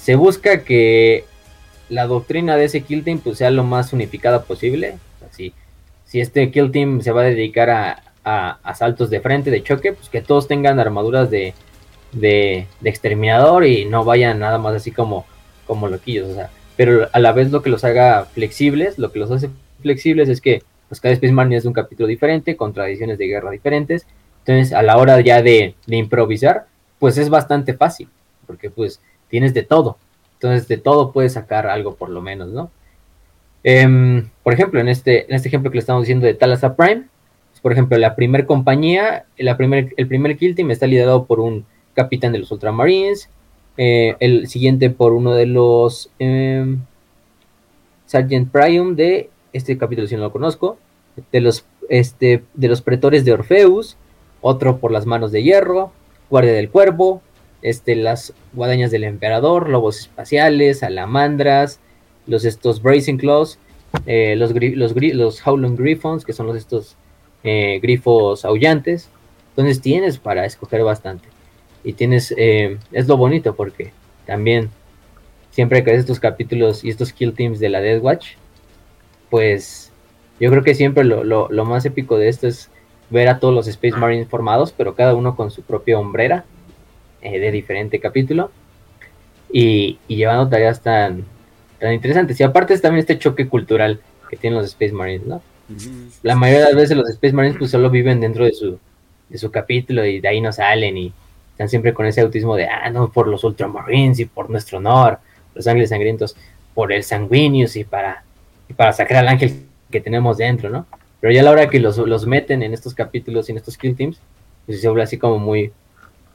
se 0.00 0.14
busca 0.14 0.64
que 0.64 1.24
la 1.88 2.06
doctrina 2.06 2.56
de 2.56 2.64
ese 2.64 2.82
kill 2.82 3.04
team 3.04 3.18
pues, 3.18 3.38
sea 3.38 3.50
lo 3.50 3.64
más 3.64 3.92
unificada 3.92 4.44
posible. 4.44 4.98
Si 5.30 6.20
este 6.20 6.50
kill 6.50 6.70
team 6.70 7.02
se 7.02 7.12
va 7.12 7.20
a 7.20 7.24
dedicar 7.24 7.68
a, 7.68 8.02
a 8.24 8.58
asaltos 8.62 9.10
de 9.10 9.20
frente, 9.20 9.50
de 9.50 9.62
choque, 9.62 9.92
pues 9.92 10.08
que 10.08 10.22
todos 10.22 10.48
tengan 10.48 10.80
armaduras 10.80 11.30
de, 11.30 11.52
de, 12.12 12.66
exterminador 12.82 13.66
y 13.66 13.84
no 13.84 14.04
vayan 14.04 14.38
nada 14.38 14.58
más 14.58 14.74
así 14.74 14.90
como, 14.90 15.26
como 15.66 15.88
loquillos. 15.88 16.28
O 16.30 16.34
sea, 16.34 16.50
pero 16.76 17.08
a 17.12 17.18
la 17.18 17.32
vez 17.32 17.50
lo 17.50 17.62
que 17.62 17.70
los 17.70 17.84
haga 17.84 18.24
flexibles, 18.24 18.98
lo 18.98 19.12
que 19.12 19.18
los 19.18 19.30
hace 19.30 19.50
flexibles 19.82 20.28
es 20.28 20.40
que 20.40 20.62
pues 20.88 21.00
cada 21.00 21.12
Space 21.12 21.34
es 21.54 21.62
de 21.62 21.68
un 21.68 21.74
capítulo 21.74 22.06
diferente, 22.06 22.56
con 22.56 22.72
tradiciones 22.72 23.18
de 23.18 23.26
guerra 23.26 23.50
diferentes. 23.50 24.06
Entonces, 24.46 24.72
a 24.72 24.82
la 24.82 24.96
hora 24.96 25.20
ya 25.20 25.42
de, 25.42 25.74
de 25.86 25.96
improvisar, 25.96 26.66
pues 26.98 27.18
es 27.18 27.28
bastante 27.28 27.74
fácil, 27.74 28.08
porque 28.46 28.70
pues 28.70 29.00
tienes 29.28 29.54
de 29.54 29.62
todo. 29.62 29.98
Entonces, 30.34 30.68
de 30.68 30.78
todo 30.78 31.12
puedes 31.12 31.32
sacar 31.32 31.66
algo 31.66 31.96
por 31.96 32.10
lo 32.10 32.20
menos, 32.20 32.48
¿no? 32.48 32.70
Em, 33.64 34.28
por 34.42 34.52
ejemplo, 34.54 34.80
en 34.80 34.88
este, 34.88 35.26
en 35.26 35.34
este 35.34 35.48
ejemplo 35.48 35.70
que 35.70 35.76
le 35.76 35.80
estamos 35.80 36.02
diciendo 36.02 36.26
de 36.26 36.34
Talasa 36.34 36.76
Prime, 36.76 37.04
Por 37.60 37.72
ejemplo, 37.72 37.98
la 37.98 38.14
primera 38.14 38.46
compañía, 38.46 39.26
la 39.36 39.56
primer, 39.56 39.92
el 39.96 40.06
primer 40.06 40.36
kill 40.36 40.54
team 40.54 40.70
está 40.70 40.86
liderado 40.86 41.24
por 41.24 41.40
un 41.40 41.66
capitán 41.94 42.30
de 42.32 42.38
los 42.38 42.52
Ultramarines, 42.52 43.30
eh, 43.76 44.16
el 44.20 44.46
siguiente 44.48 44.90
por 44.90 45.12
uno 45.12 45.34
de 45.34 45.46
los 45.46 46.10
eh, 46.20 46.76
Sergeant 48.06 48.50
Priam 48.50 48.94
de 48.96 49.30
este 49.52 49.76
capítulo 49.76 50.06
si 50.06 50.14
no 50.14 50.22
lo 50.22 50.32
conozco, 50.32 50.78
de 51.32 51.40
los 51.40 51.64
este 51.88 52.44
de 52.54 52.68
los 52.68 52.82
pretores 52.82 53.24
de 53.24 53.32
Orfeus, 53.32 53.96
otro 54.40 54.78
por 54.78 54.92
las 54.92 55.06
manos 55.06 55.32
de 55.32 55.42
hierro, 55.42 55.92
guardia 56.30 56.52
del 56.52 56.70
cuervo, 56.70 57.22
este 57.62 57.96
las 57.96 58.32
guadañas 58.52 58.90
del 58.90 59.04
emperador, 59.04 59.68
lobos 59.68 60.00
espaciales, 60.00 60.80
salamandras, 60.80 61.80
los 62.26 62.44
estos 62.44 62.82
Bracing 62.82 63.16
Claws, 63.16 63.58
eh, 64.06 64.36
los, 64.36 64.52
los, 64.54 64.94
los 64.94 65.46
Howling 65.46 65.76
Griffons, 65.76 66.24
que 66.24 66.32
son 66.32 66.46
los 66.46 66.56
estos 66.56 66.96
eh, 67.44 67.80
grifos 67.82 68.44
aullantes. 68.44 69.08
Entonces 69.50 69.80
tienes 69.80 70.18
para 70.18 70.44
escoger 70.44 70.84
bastante. 70.84 71.28
Y 71.84 71.94
tienes, 71.94 72.34
eh, 72.36 72.78
es 72.92 73.08
lo 73.08 73.16
bonito 73.16 73.54
porque 73.54 73.92
también 74.26 74.70
siempre 75.50 75.82
que 75.82 75.90
ves 75.90 76.00
estos 76.00 76.20
capítulos 76.20 76.84
y 76.84 76.90
estos 76.90 77.12
kill 77.12 77.32
teams 77.32 77.58
de 77.58 77.68
la 77.68 77.80
Death 77.80 78.02
Watch, 78.02 78.26
pues 79.30 79.92
yo 80.38 80.50
creo 80.50 80.62
que 80.62 80.74
siempre 80.74 81.04
lo, 81.04 81.24
lo, 81.24 81.48
lo, 81.50 81.64
más 81.64 81.84
épico 81.84 82.16
de 82.18 82.28
esto 82.28 82.46
es 82.46 82.70
ver 83.10 83.28
a 83.28 83.40
todos 83.40 83.54
los 83.54 83.66
Space 83.66 83.96
Marines 83.96 84.28
formados, 84.28 84.72
pero 84.76 84.94
cada 84.94 85.14
uno 85.14 85.34
con 85.34 85.50
su 85.50 85.62
propia 85.62 85.98
hombrera 85.98 86.44
eh, 87.22 87.38
de 87.38 87.50
diferente 87.50 88.00
capítulo 88.00 88.50
y, 89.52 89.98
y, 90.08 90.16
llevando 90.16 90.48
tareas 90.48 90.82
tan, 90.82 91.24
tan 91.78 91.92
interesantes. 91.92 92.38
Y 92.40 92.42
aparte 92.42 92.74
es 92.74 92.82
también 92.82 93.00
este 93.00 93.18
choque 93.18 93.48
cultural 93.48 94.00
que 94.28 94.36
tienen 94.36 94.58
los 94.58 94.66
Space 94.68 94.92
Marines, 94.92 95.26
¿no? 95.26 95.42
La 96.22 96.34
mayoría 96.34 96.64
de 96.66 96.72
las 96.72 96.76
veces 96.76 96.96
los 96.96 97.10
Space 97.10 97.34
Marines 97.34 97.58
pues 97.58 97.70
solo 97.70 97.90
viven 97.90 98.20
dentro 98.20 98.44
de 98.44 98.52
su, 98.52 98.78
de 99.28 99.38
su 99.38 99.50
capítulo 99.50 100.04
y 100.06 100.20
de 100.20 100.28
ahí 100.28 100.40
no 100.40 100.50
salen 100.50 100.96
y 100.96 101.12
están 101.50 101.68
siempre 101.68 101.92
con 101.92 102.06
ese 102.06 102.20
autismo 102.22 102.56
de, 102.56 102.66
ah, 102.66 102.88
no, 102.90 103.10
por 103.10 103.26
los 103.28 103.44
Ultramarines 103.44 104.20
y 104.20 104.24
por 104.24 104.48
nuestro 104.48 104.78
honor, 104.78 105.18
los 105.54 105.66
ángeles 105.66 105.90
sangrientos, 105.90 106.36
por 106.72 106.92
el 106.92 107.02
Sanguinius 107.02 107.76
y 107.76 107.84
para, 107.84 108.24
y 108.68 108.72
para 108.72 108.92
sacar 108.92 109.18
al 109.18 109.28
ángel 109.28 109.66
que 109.90 110.00
tenemos 110.00 110.38
dentro, 110.38 110.70
¿no? 110.70 110.86
Pero 111.20 111.32
ya 111.32 111.40
a 111.40 111.44
la 111.44 111.50
hora 111.50 111.68
que 111.68 111.80
los, 111.80 111.98
los 111.98 112.26
meten 112.26 112.62
en 112.62 112.72
estos 112.72 112.94
capítulos 112.94 113.48
y 113.48 113.52
en 113.52 113.58
estos 113.58 113.76
kill 113.76 113.96
teams, 113.96 114.20
pues 114.66 114.80
se 114.80 114.88
vuelve 114.88 115.02
así 115.02 115.18
como 115.18 115.38
muy, 115.38 115.72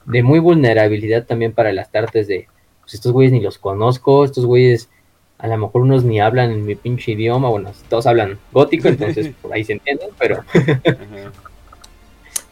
de 0.05 0.23
muy 0.23 0.39
vulnerabilidad 0.39 1.25
también 1.25 1.53
para 1.53 1.73
las 1.73 1.91
tartes 1.91 2.27
de, 2.27 2.47
pues 2.81 2.93
estos 2.95 3.11
güeyes 3.11 3.31
ni 3.31 3.39
los 3.39 3.57
conozco, 3.57 4.25
estos 4.25 4.45
güeyes 4.45 4.89
a 5.37 5.47
lo 5.47 5.57
mejor 5.57 5.81
unos 5.81 6.03
ni 6.03 6.21
hablan 6.21 6.51
en 6.51 6.65
mi 6.65 6.75
pinche 6.75 7.11
idioma, 7.11 7.49
bueno, 7.49 7.71
todos 7.89 8.07
hablan 8.07 8.39
gótico, 8.51 8.87
entonces 8.87 9.31
por 9.41 9.53
ahí 9.53 9.63
se 9.63 9.73
entienden, 9.73 10.09
pero... 10.17 10.43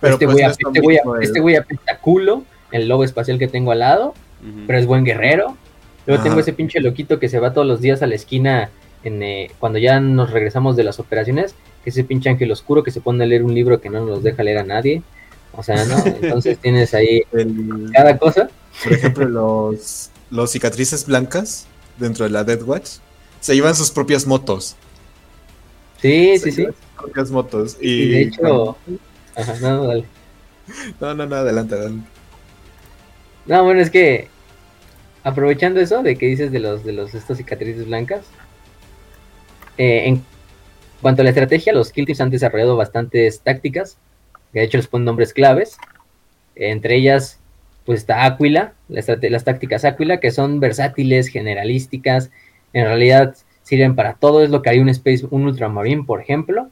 pero 0.01 0.13
este, 0.13 0.25
güey, 0.25 0.43
este, 0.43 0.81
güey, 0.81 0.99
este 1.21 1.39
güey 1.39 1.55
apesta 1.55 1.97
culo, 1.99 2.43
el 2.71 2.87
lobo 2.87 3.03
espacial 3.03 3.39
que 3.39 3.47
tengo 3.47 3.71
al 3.71 3.79
lado, 3.79 4.13
pero 4.67 4.79
es 4.79 4.85
buen 4.85 5.03
guerrero. 5.03 5.55
Luego 6.07 6.23
tengo 6.23 6.39
ese 6.39 6.53
pinche 6.53 6.79
loquito 6.79 7.19
que 7.19 7.29
se 7.29 7.39
va 7.39 7.53
todos 7.53 7.67
los 7.67 7.79
días 7.79 8.01
a 8.01 8.07
la 8.07 8.15
esquina 8.15 8.71
en, 9.03 9.21
eh, 9.21 9.51
cuando 9.59 9.77
ya 9.77 9.99
nos 9.99 10.31
regresamos 10.31 10.75
de 10.75 10.83
las 10.83 10.99
operaciones, 10.99 11.55
que 11.83 11.91
ese 11.91 12.03
pinche 12.03 12.29
ángel 12.29 12.51
oscuro 12.51 12.83
que 12.83 12.91
se 12.91 13.01
pone 13.01 13.23
a 13.23 13.27
leer 13.27 13.43
un 13.43 13.53
libro 13.53 13.81
que 13.81 13.89
no 13.89 14.05
nos 14.05 14.23
deja 14.23 14.43
leer 14.43 14.59
a 14.59 14.63
nadie. 14.63 15.03
O 15.53 15.63
sea, 15.63 15.83
¿no? 15.85 15.97
Entonces 16.05 16.57
tienes 16.59 16.93
ahí 16.93 17.21
cada 17.93 18.17
cosa. 18.17 18.49
Por 18.83 18.93
ejemplo, 18.93 19.27
los, 19.27 20.09
los 20.29 20.51
cicatrices 20.51 21.05
blancas 21.05 21.67
dentro 21.97 22.25
de 22.25 22.31
la 22.31 22.43
Dead 22.43 22.61
Watch 22.63 22.97
se 23.39 23.55
llevan 23.55 23.75
sus 23.75 23.91
propias 23.91 24.25
motos. 24.25 24.75
Sí, 26.01 26.37
sí, 26.39 26.51
sí. 26.51 26.65
Sus 26.65 26.75
propias 26.97 27.31
motos. 27.31 27.77
Y, 27.79 27.89
y 27.89 28.09
de 28.09 28.21
hecho. 28.21 28.77
Ajá, 29.35 29.55
no, 29.61 29.87
dale. 29.87 30.05
No, 30.99 31.13
no, 31.13 31.25
no, 31.25 31.35
adelante, 31.35 31.75
adelante. 31.75 32.07
No, 33.45 33.63
bueno, 33.63 33.81
es 33.81 33.89
que 33.89 34.27
aprovechando 35.23 35.79
eso 35.79 36.01
de 36.03 36.15
que 36.17 36.25
dices 36.27 36.51
de 36.51 36.59
los 36.59 36.83
de 36.83 36.93
los 36.93 37.13
estos 37.13 37.37
cicatrices 37.37 37.85
blancas, 37.85 38.25
eh, 39.77 40.07
en 40.07 40.23
cuanto 41.01 41.21
a 41.21 41.23
la 41.23 41.31
estrategia, 41.31 41.73
los 41.73 41.91
kill 41.91 42.05
teams 42.05 42.21
han 42.21 42.29
desarrollado 42.29 42.75
bastantes 42.75 43.41
tácticas, 43.41 43.97
de 44.53 44.63
hecho 44.63 44.77
les 44.77 44.87
ponen 44.87 45.05
nombres 45.05 45.33
claves. 45.33 45.77
Entre 46.55 46.95
ellas, 46.95 47.39
pues 47.85 47.99
está 47.99 48.25
Aquila, 48.25 48.73
las, 48.89 49.43
tácticas 49.43 49.85
Aquila, 49.85 50.19
que 50.19 50.31
son 50.31 50.59
versátiles, 50.59 51.27
generalísticas, 51.27 52.31
en 52.73 52.85
realidad 52.85 53.35
sirven 53.63 53.95
para 53.95 54.13
todo, 54.13 54.43
es 54.43 54.49
lo 54.49 54.61
que 54.61 54.69
hay 54.69 54.79
un 54.79 54.89
Space, 54.89 55.25
un 55.29 55.45
Ultramarine, 55.45 56.03
por 56.03 56.21
ejemplo, 56.21 56.69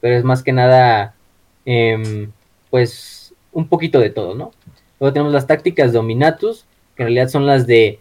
pero 0.00 0.16
es 0.16 0.24
más 0.24 0.42
que 0.42 0.52
nada, 0.52 1.14
eh, 1.66 2.28
pues, 2.70 3.34
un 3.52 3.68
poquito 3.68 3.98
de 3.98 4.10
todo, 4.10 4.34
¿no? 4.34 4.52
Luego 5.00 5.12
tenemos 5.12 5.32
las 5.32 5.46
tácticas 5.46 5.92
Dominatus, 5.92 6.66
que 6.96 7.02
en 7.02 7.08
realidad 7.08 7.28
son 7.28 7.46
las 7.46 7.66
de 7.66 8.00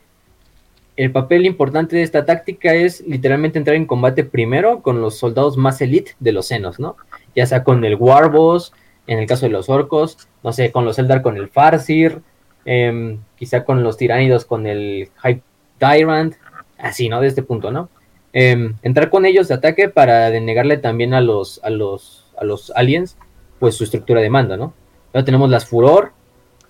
el 0.97 1.11
papel 1.11 1.45
importante 1.45 1.95
de 1.95 2.01
esta 2.01 2.25
táctica 2.25 2.73
es 2.73 3.01
literalmente 3.01 3.59
entrar 3.59 3.75
en 3.75 3.85
combate 3.85 4.23
primero 4.23 4.81
con 4.81 4.99
los 4.99 5.17
soldados 5.17 5.55
más 5.55 5.79
elite 5.79 6.15
de 6.19 6.31
los 6.31 6.47
senos, 6.47 6.79
¿no? 6.79 6.97
Ya 7.35 7.45
sea 7.45 7.63
con 7.63 7.85
el 7.85 7.95
Warboss, 7.95 8.73
en 9.07 9.19
el 9.19 9.27
caso 9.27 9.45
de 9.45 9.51
los 9.51 9.69
orcos, 9.69 10.27
no 10.43 10.53
sé, 10.53 10.71
con 10.71 10.85
los 10.85 10.99
Eldar 10.99 11.21
con 11.21 11.37
el 11.37 11.47
Farsir, 11.47 12.21
eh, 12.65 13.17
quizá 13.37 13.63
con 13.63 13.83
los 13.83 13.97
tiránidos 13.97 14.45
con 14.45 14.67
el 14.67 15.09
Hype 15.23 15.41
Tyrant, 15.79 16.35
así, 16.77 17.09
¿no? 17.09 17.21
De 17.21 17.27
este 17.27 17.43
punto, 17.43 17.71
¿no? 17.71 17.89
Eh, 18.33 18.71
entrar 18.83 19.09
con 19.09 19.25
ellos 19.25 19.47
de 19.47 19.55
ataque 19.55 19.89
para 19.89 20.29
denegarle 20.29 20.77
también 20.77 21.13
a 21.13 21.21
los, 21.21 21.59
a 21.63 21.69
los, 21.69 22.31
a 22.37 22.43
los 22.43 22.71
aliens, 22.75 23.17
pues 23.59 23.75
su 23.75 23.85
estructura 23.85 24.21
de 24.21 24.29
mando, 24.29 24.57
¿no? 24.57 24.73
Luego 25.13 25.25
tenemos 25.25 25.49
las 25.49 25.65
Furor, 25.65 26.11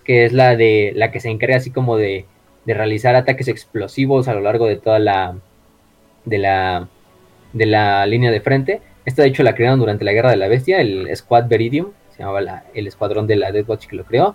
que 0.04 0.24
es 0.24 0.32
la 0.32 0.56
de 0.56 0.92
la 0.94 1.10
que 1.10 1.20
se 1.20 1.28
encarga 1.28 1.56
así 1.56 1.70
como 1.70 1.96
de 1.96 2.24
de 2.68 2.74
realizar 2.74 3.14
ataques 3.14 3.48
explosivos 3.48 4.28
a 4.28 4.34
lo 4.34 4.40
largo 4.42 4.66
de 4.66 4.76
toda 4.76 4.98
la 4.98 5.38
de 6.26 6.36
la 6.36 6.86
de 7.54 7.64
la 7.64 8.04
línea 8.04 8.30
de 8.30 8.42
frente. 8.42 8.82
Esta 9.06 9.22
de 9.22 9.28
hecho 9.28 9.42
la 9.42 9.54
crearon 9.54 9.80
durante 9.80 10.04
la 10.04 10.12
Guerra 10.12 10.30
de 10.30 10.36
la 10.36 10.48
Bestia, 10.48 10.82
el 10.82 11.08
Squad 11.16 11.48
Veridium, 11.48 11.92
se 12.18 12.24
llamaba 12.24 12.64
el 12.74 12.86
escuadrón 12.86 13.26
de 13.26 13.36
la 13.36 13.52
Death 13.52 13.68
Watch 13.68 13.86
que 13.86 13.96
lo 13.96 14.04
creó, 14.04 14.34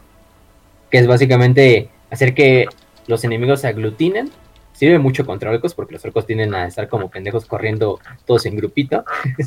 que 0.90 0.98
es 0.98 1.06
básicamente 1.06 1.90
hacer 2.10 2.34
que 2.34 2.66
los 3.06 3.24
enemigos 3.24 3.62
se 3.62 3.68
aglutinen. 3.68 4.32
Sirve 4.72 4.98
mucho 4.98 5.24
contra 5.24 5.52
orcos 5.52 5.76
porque 5.76 5.94
los 5.94 6.04
orcos 6.04 6.26
tienden 6.26 6.56
a 6.56 6.66
estar 6.66 6.88
como 6.88 7.12
pendejos 7.12 7.46
corriendo 7.46 8.00
todos 8.26 8.48
en 8.48 8.56
grupito 8.56 9.04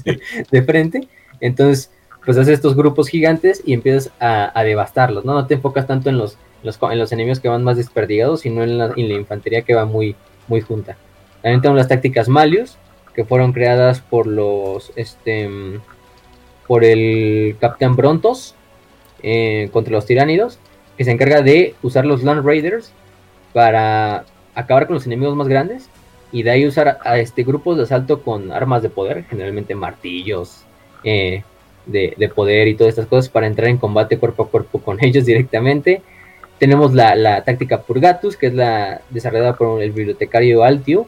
de 0.53 0.63
frente. 0.63 1.09
Entonces, 1.41 1.91
pues 2.25 2.37
haces 2.37 2.55
estos 2.55 2.77
grupos 2.77 3.09
gigantes 3.09 3.61
y 3.67 3.73
empiezas 3.73 4.13
a, 4.21 4.57
a 4.57 4.63
devastarlos, 4.63 5.25
¿no? 5.25 5.35
No 5.35 5.47
te 5.47 5.55
enfocas 5.55 5.89
tanto 5.89 6.11
en 6.11 6.19
los 6.19 6.39
los, 6.67 6.79
en 6.83 6.99
los 6.99 7.13
enemigos 7.13 7.41
que 7.41 7.49
van 7.49 7.65
más 7.65 7.77
desperdigados, 7.77 8.41
sino 8.41 8.63
en 8.63 8.79
la, 8.79 8.93
en 8.97 9.09
la 9.09 9.15
infantería 9.15 9.63
que 9.63 9.75
va 9.75 9.87
muy, 9.87 10.17
muy 10.49 10.61
junta. 10.61 10.97
También 11.43 11.61
tenemos 11.63 11.79
las 11.79 11.89
tácticas 11.89 12.29
Malius, 12.29 12.77
que 13.15 13.25
fueron 13.25 13.53
creadas 13.53 14.01
por 14.01 14.27
los, 14.27 14.93
este, 14.97 15.49
por 16.67 16.85
el 16.85 17.57
Capitán 17.61 17.97
Brontos 17.97 18.55
eh, 19.23 19.69
contra 19.73 19.93
los 19.93 20.07
tiránidos, 20.07 20.59
que 20.97 21.05
se 21.05 21.11
encarga 21.11 21.43
de 21.43 21.75
usar 21.83 22.07
los 22.07 22.23
Land 22.23 22.45
Raiders 22.45 22.93
para 23.53 24.25
acabar 24.55 24.87
con 24.87 24.95
los 24.95 25.07
enemigos 25.07 25.37
más 25.37 25.49
grandes 25.49 25.89
y 26.33 26.43
de 26.43 26.51
ahí 26.51 26.67
usar 26.67 26.99
a, 27.05 27.19
este 27.19 27.45
grupos 27.45 27.77
de 27.77 27.85
asalto 27.85 28.23
con 28.23 28.53
armas 28.53 28.83
de 28.83 28.91
poder, 28.91 29.25
generalmente 29.25 29.75
martillos 29.75 30.65
eh, 31.05 31.43
de, 31.87 32.15
de, 32.17 32.29
poder 32.29 32.69
y 32.69 32.75
todas 32.75 32.91
estas 32.91 33.07
cosas 33.07 33.29
para 33.29 33.47
entrar 33.47 33.69
en 33.69 33.79
combate 33.79 34.19
cuerpo 34.19 34.45
a 34.45 34.49
cuerpo 34.49 34.81
con 34.81 34.99
ellos 35.05 35.25
directamente. 35.25 36.03
Tenemos 36.59 36.95
la, 36.95 37.43
táctica 37.45 37.83
Purgatus, 37.83 38.37
que 38.37 38.47
es 38.47 38.55
la 38.55 39.03
desarrollada 39.11 39.57
por 39.57 39.83
el 39.83 39.93
bibliotecario 39.93 40.65
Altio, 40.65 41.07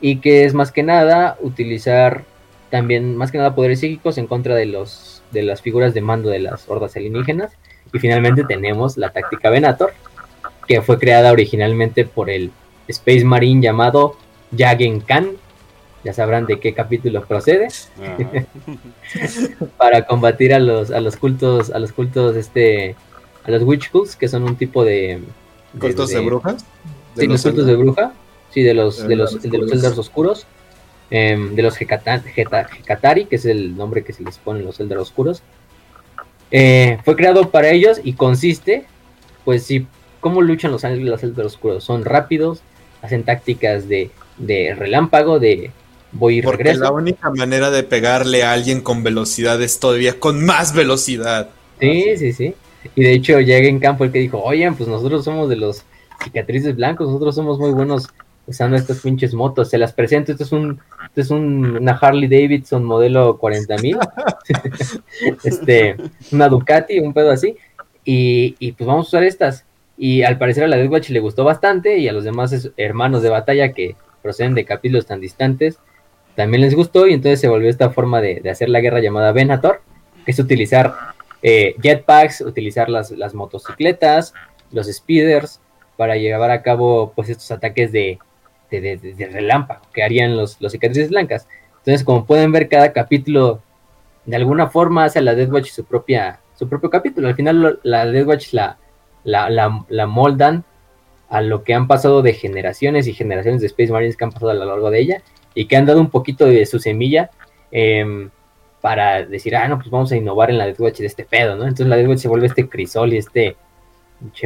y 0.00 0.18
que 0.18 0.44
es 0.44 0.54
más 0.54 0.70
que 0.70 0.84
nada 0.84 1.36
utilizar 1.40 2.24
también 2.70 3.16
más 3.16 3.30
que 3.30 3.38
nada 3.38 3.54
poderes 3.54 3.80
psíquicos 3.80 4.18
en 4.18 4.26
contra 4.26 4.54
de 4.54 4.66
los 4.66 5.22
de 5.30 5.42
las 5.42 5.62
figuras 5.62 5.94
de 5.94 6.00
mando 6.00 6.30
de 6.30 6.38
las 6.38 6.68
hordas 6.68 6.96
alienígenas. 6.96 7.52
Y 7.92 7.98
finalmente 7.98 8.44
tenemos 8.44 8.96
la 8.96 9.10
táctica 9.10 9.50
Venator, 9.50 9.92
que 10.66 10.82
fue 10.82 10.98
creada 10.98 11.32
originalmente 11.32 12.04
por 12.04 12.30
el 12.30 12.50
Space 12.86 13.24
Marine 13.24 13.62
llamado 13.62 14.16
Jagen 14.56 15.00
Khan. 15.00 15.30
Ya 16.04 16.12
sabrán 16.12 16.46
de 16.46 16.60
qué 16.60 16.74
capítulo 16.74 17.24
procede. 17.24 17.68
para 19.76 20.06
combatir 20.06 20.54
a 20.54 20.58
los, 20.58 20.90
a 20.90 21.00
los 21.00 21.16
cultos, 21.16 21.70
a 21.70 21.78
los 21.78 21.92
cultos 21.92 22.36
este 22.36 22.94
a 23.44 23.50
los 23.50 23.62
Witch 23.62 23.90
Cults, 23.90 24.14
que 24.14 24.28
son 24.28 24.44
un 24.44 24.56
tipo 24.56 24.84
de. 24.84 25.20
¿Cultos 25.78 26.10
de, 26.10 26.20
brujas? 26.20 26.64
sí, 27.16 27.26
los 27.26 27.42
cultos 27.42 27.66
de 27.66 27.76
bruja. 27.76 28.12
Sí, 28.50 28.62
de 28.62 28.74
los, 28.74 29.06
de 29.06 29.16
los, 29.16 29.42
de 29.42 29.58
los 29.58 29.72
Eldars 29.72 29.98
oscuros. 29.98 30.46
Em, 31.10 31.54
de 31.54 31.62
los 31.62 31.80
Hekatari, 31.80 33.24
que 33.24 33.36
es 33.36 33.46
el 33.46 33.74
nombre 33.76 34.04
que 34.04 34.12
se 34.12 34.22
les 34.22 34.36
pone 34.36 34.62
los 34.62 34.78
Eldar 34.78 34.98
oscuros. 34.98 35.42
Eh, 36.50 36.98
fue 37.02 37.16
creado 37.16 37.50
para 37.50 37.70
ellos 37.70 37.98
y 38.04 38.12
consiste, 38.12 38.84
pues 39.44 39.62
sí, 39.62 39.86
¿cómo 40.20 40.42
luchan 40.42 40.70
los 40.70 40.84
ángeles 40.84 41.06
los 41.06 41.22
Eldar 41.22 41.46
oscuros? 41.46 41.82
Son 41.82 42.04
rápidos, 42.04 42.60
hacen 43.00 43.22
tácticas 43.24 43.88
de, 43.88 44.10
de 44.36 44.74
relámpago, 44.74 45.38
de, 45.38 45.70
voy 46.12 46.38
y 46.38 46.42
Porque 46.42 46.64
regreso. 46.64 46.84
la 46.84 46.92
única 46.92 47.30
manera 47.30 47.70
de 47.70 47.84
pegarle 47.84 48.42
a 48.42 48.52
alguien 48.52 48.82
con 48.82 49.02
velocidad 49.02 49.62
es 49.62 49.80
todavía 49.80 50.20
con 50.20 50.44
más 50.44 50.74
velocidad. 50.74 51.48
Sí, 51.80 52.18
sí, 52.18 52.34
sí. 52.34 52.54
Y 52.96 53.02
de 53.02 53.12
hecho 53.12 53.40
llega 53.40 53.66
en 53.66 53.80
campo 53.80 54.04
el 54.04 54.12
que 54.12 54.18
dijo, 54.18 54.42
oye, 54.42 54.70
pues 54.72 54.90
nosotros 54.90 55.24
somos 55.24 55.48
de 55.48 55.56
los 55.56 55.84
cicatrices 56.22 56.76
blancos, 56.76 57.06
nosotros 57.06 57.34
somos 57.34 57.58
muy 57.58 57.70
buenos 57.70 58.08
usando 58.48 58.76
estas 58.76 59.00
pinches 59.00 59.34
motos. 59.34 59.70
Se 59.70 59.78
las 59.78 59.92
presento, 59.92 60.32
esto 60.32 60.42
es 60.44 60.52
un, 60.52 60.80
esto 61.08 61.20
es 61.20 61.30
un- 61.30 61.76
una 61.76 61.92
Harley 61.92 62.28
Davidson 62.28 62.82
modelo 62.84 63.38
40.000, 63.38 63.98
este, 65.44 65.96
una 66.32 66.48
Ducati, 66.48 66.98
un 66.98 67.12
pedo 67.12 67.30
así, 67.30 67.56
y, 68.04 68.56
y 68.58 68.72
pues 68.72 68.86
vamos 68.86 69.06
a 69.06 69.08
usar 69.08 69.22
estas. 69.24 69.64
Y 69.96 70.22
al 70.22 70.38
parecer 70.38 70.64
a 70.64 70.68
la 70.68 70.76
Death 70.76 70.90
Watch 70.90 71.10
le 71.10 71.20
gustó 71.20 71.44
bastante 71.44 71.98
y 71.98 72.08
a 72.08 72.12
los 72.12 72.24
demás 72.24 72.70
hermanos 72.76 73.22
de 73.22 73.30
batalla 73.30 73.72
que 73.72 73.96
proceden 74.22 74.54
de 74.54 74.64
capítulos 74.64 75.06
tan 75.06 75.20
distantes 75.20 75.78
también 76.36 76.60
les 76.60 76.74
gustó 76.76 77.08
y 77.08 77.14
entonces 77.14 77.40
se 77.40 77.48
volvió 77.48 77.68
esta 77.68 77.90
forma 77.90 78.20
de, 78.20 78.40
de 78.40 78.50
hacer 78.50 78.68
la 78.68 78.78
guerra 78.80 79.00
llamada 79.00 79.32
Venator, 79.32 79.80
que 80.24 80.30
es 80.30 80.38
utilizar 80.38 80.94
eh, 81.42 81.74
jetpacks, 81.82 82.42
utilizar 82.42 82.88
las, 82.88 83.10
las 83.10 83.34
motocicletas, 83.34 84.34
los 84.70 84.86
speeders, 84.86 85.60
para 85.96 86.14
llevar 86.16 86.52
a 86.52 86.62
cabo 86.62 87.12
pues 87.16 87.28
estos 87.28 87.50
ataques 87.50 87.90
de, 87.90 88.20
de, 88.70 88.80
de- 88.80 88.96
de- 89.14 89.26
relámpago 89.28 89.82
que 89.92 90.02
harían 90.02 90.36
los, 90.36 90.60
los 90.60 90.72
cicatrices 90.72 91.10
blancas. 91.10 91.46
Entonces, 91.78 92.04
como 92.04 92.24
pueden 92.26 92.52
ver, 92.52 92.68
cada 92.68 92.92
capítulo 92.92 93.60
de 94.26 94.36
alguna 94.36 94.68
forma 94.68 95.04
hace 95.04 95.20
a 95.20 95.22
la 95.22 95.34
Death 95.34 95.50
Watch 95.52 95.70
su 95.70 95.84
propia 95.84 96.40
su 96.54 96.68
propio 96.68 96.90
capítulo. 96.90 97.28
Al 97.28 97.34
final 97.34 97.78
la 97.82 98.04
Death 98.06 98.26
Watch 98.26 98.52
la, 98.52 98.76
la, 99.24 99.48
la, 99.48 99.84
la 99.88 100.06
moldan 100.06 100.64
a 101.30 101.40
lo 101.40 101.62
que 101.62 101.72
han 101.74 101.86
pasado 101.86 102.20
de 102.22 102.32
generaciones 102.32 103.06
y 103.06 103.14
generaciones 103.14 103.60
de 103.60 103.68
Space 103.68 103.92
Marines 103.92 104.16
que 104.16 104.24
han 104.24 104.32
pasado 104.32 104.50
a 104.50 104.54
lo 104.54 104.64
largo 104.64 104.90
de 104.90 104.98
ella 105.00 105.22
y 105.54 105.66
que 105.66 105.76
han 105.76 105.86
dado 105.86 106.00
un 106.00 106.10
poquito 106.10 106.46
de 106.46 106.66
su 106.66 106.78
semilla 106.78 107.30
em, 107.70 108.30
para 108.80 109.24
decir, 109.24 109.54
ah, 109.56 109.68
no, 109.68 109.76
pues 109.78 109.88
vamos 109.90 110.10
a 110.12 110.16
innovar 110.16 110.50
en 110.50 110.58
la 110.58 110.66
Death 110.66 110.80
Watch 110.80 110.98
de 110.98 111.06
este 111.06 111.24
pedo, 111.24 111.54
¿no? 111.56 111.62
Entonces 111.62 111.86
la 111.86 111.96
Death 111.96 112.08
Watch 112.08 112.18
se 112.20 112.28
vuelve 112.28 112.46
este 112.48 112.68
crisol 112.68 113.12
y 113.14 113.18
este 113.18 113.56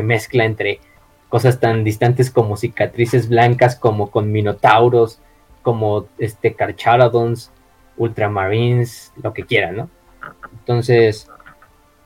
mezcla 0.03 0.45
entre 0.45 0.81
cosas 1.33 1.61
tan 1.61 1.83
distantes 1.83 2.31
como 2.31 2.59
cicatrices 2.59 3.27
blancas, 3.27 3.75
como 3.75 4.11
con 4.11 4.31
minotauros, 4.31 5.19
como 5.63 6.07
este 6.19 6.53
Carcharodons, 6.53 7.51
ultramarines, 7.97 9.15
lo 9.23 9.33
que 9.33 9.45
quieran, 9.45 9.77
¿no? 9.77 9.91
Entonces, 10.53 11.31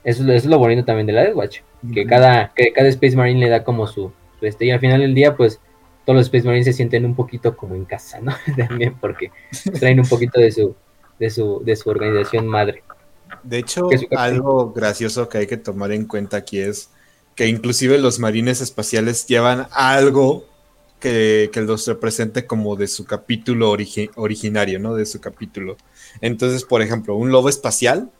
eso, 0.04 0.22
eso 0.22 0.32
es 0.32 0.46
lo 0.46 0.60
bonito 0.60 0.84
también 0.84 1.08
de 1.08 1.12
la 1.12 1.22
Death 1.24 1.34
Watch, 1.34 1.58
que 1.92 2.06
cada, 2.06 2.52
que 2.54 2.72
cada 2.72 2.86
Space 2.86 3.16
Marine 3.16 3.40
le 3.40 3.48
da 3.48 3.64
como 3.64 3.88
su, 3.88 4.12
su 4.38 4.46
este, 4.46 4.66
y 4.66 4.70
al 4.70 4.78
final 4.78 5.00
del 5.00 5.12
día, 5.12 5.36
pues, 5.36 5.60
todos 6.04 6.18
los 6.18 6.26
Space 6.26 6.46
Marines 6.46 6.66
se 6.66 6.72
sienten 6.72 7.04
un 7.04 7.16
poquito 7.16 7.56
como 7.56 7.74
en 7.74 7.84
casa, 7.84 8.20
¿no? 8.20 8.32
También 8.56 8.94
porque 9.00 9.32
traen 9.80 9.98
un 9.98 10.06
poquito 10.06 10.40
de 10.40 10.52
su, 10.52 10.76
de 11.18 11.30
su, 11.30 11.64
de 11.64 11.74
su 11.74 11.90
organización 11.90 12.46
madre. 12.46 12.84
De 13.42 13.58
hecho, 13.58 13.90
algo 14.16 14.72
gracioso 14.72 15.28
que 15.28 15.38
hay 15.38 15.46
que 15.48 15.56
tomar 15.56 15.90
en 15.90 16.06
cuenta 16.06 16.36
aquí 16.36 16.60
es 16.60 16.92
que 17.36 17.46
inclusive 17.46 17.98
los 17.98 18.18
marines 18.18 18.60
espaciales 18.60 19.26
llevan 19.26 19.68
algo 19.70 20.44
que, 20.98 21.50
que 21.52 21.60
los 21.60 21.86
represente 21.86 22.46
como 22.46 22.74
de 22.74 22.88
su 22.88 23.04
capítulo 23.04 23.70
origi- 23.70 24.10
originario, 24.16 24.80
¿no? 24.80 24.94
De 24.94 25.06
su 25.06 25.20
capítulo. 25.20 25.76
Entonces, 26.20 26.64
por 26.64 26.82
ejemplo, 26.82 27.14
un 27.14 27.30
lobo 27.30 27.48
espacial 27.48 28.10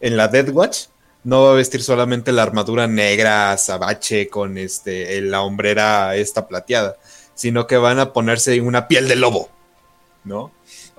en 0.00 0.16
la 0.16 0.28
Death 0.28 0.50
Watch 0.50 0.78
no 1.24 1.42
va 1.44 1.50
a 1.50 1.54
vestir 1.54 1.82
solamente 1.82 2.32
la 2.32 2.44
armadura 2.44 2.86
negra, 2.86 3.52
azabache, 3.52 4.28
con 4.28 4.56
este, 4.56 5.20
la 5.20 5.42
hombrera 5.42 6.16
esta 6.16 6.48
plateada, 6.48 6.96
sino 7.34 7.66
que 7.66 7.76
van 7.76 7.98
a 7.98 8.12
ponerse 8.12 8.60
una 8.60 8.88
piel 8.88 9.08
de 9.08 9.16
lobo, 9.16 9.50
¿no? 10.24 10.50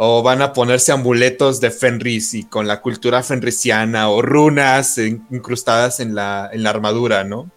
O 0.02 0.24
van 0.24 0.42
a 0.42 0.54
ponerse 0.54 0.94
amuletos 0.94 1.60
de 1.60 1.72
Fenris 1.72 2.34
y 2.34 2.44
con 2.46 2.68
la 2.68 2.80
cultura 2.82 3.22
fenrisiana 3.22 4.10
o 4.10 4.22
runas 4.22 4.98
in- 4.98 5.28
incrustadas 5.30 6.00
en 6.00 6.16
la, 6.16 6.50
en 6.54 6.64
la 6.64 6.70
armadura, 6.70 7.26
¿no? 7.26 7.52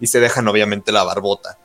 Y 0.00 0.06
se 0.06 0.18
dejan 0.18 0.48
obviamente 0.48 0.92
la 0.92 1.04
barbota. 1.04 1.58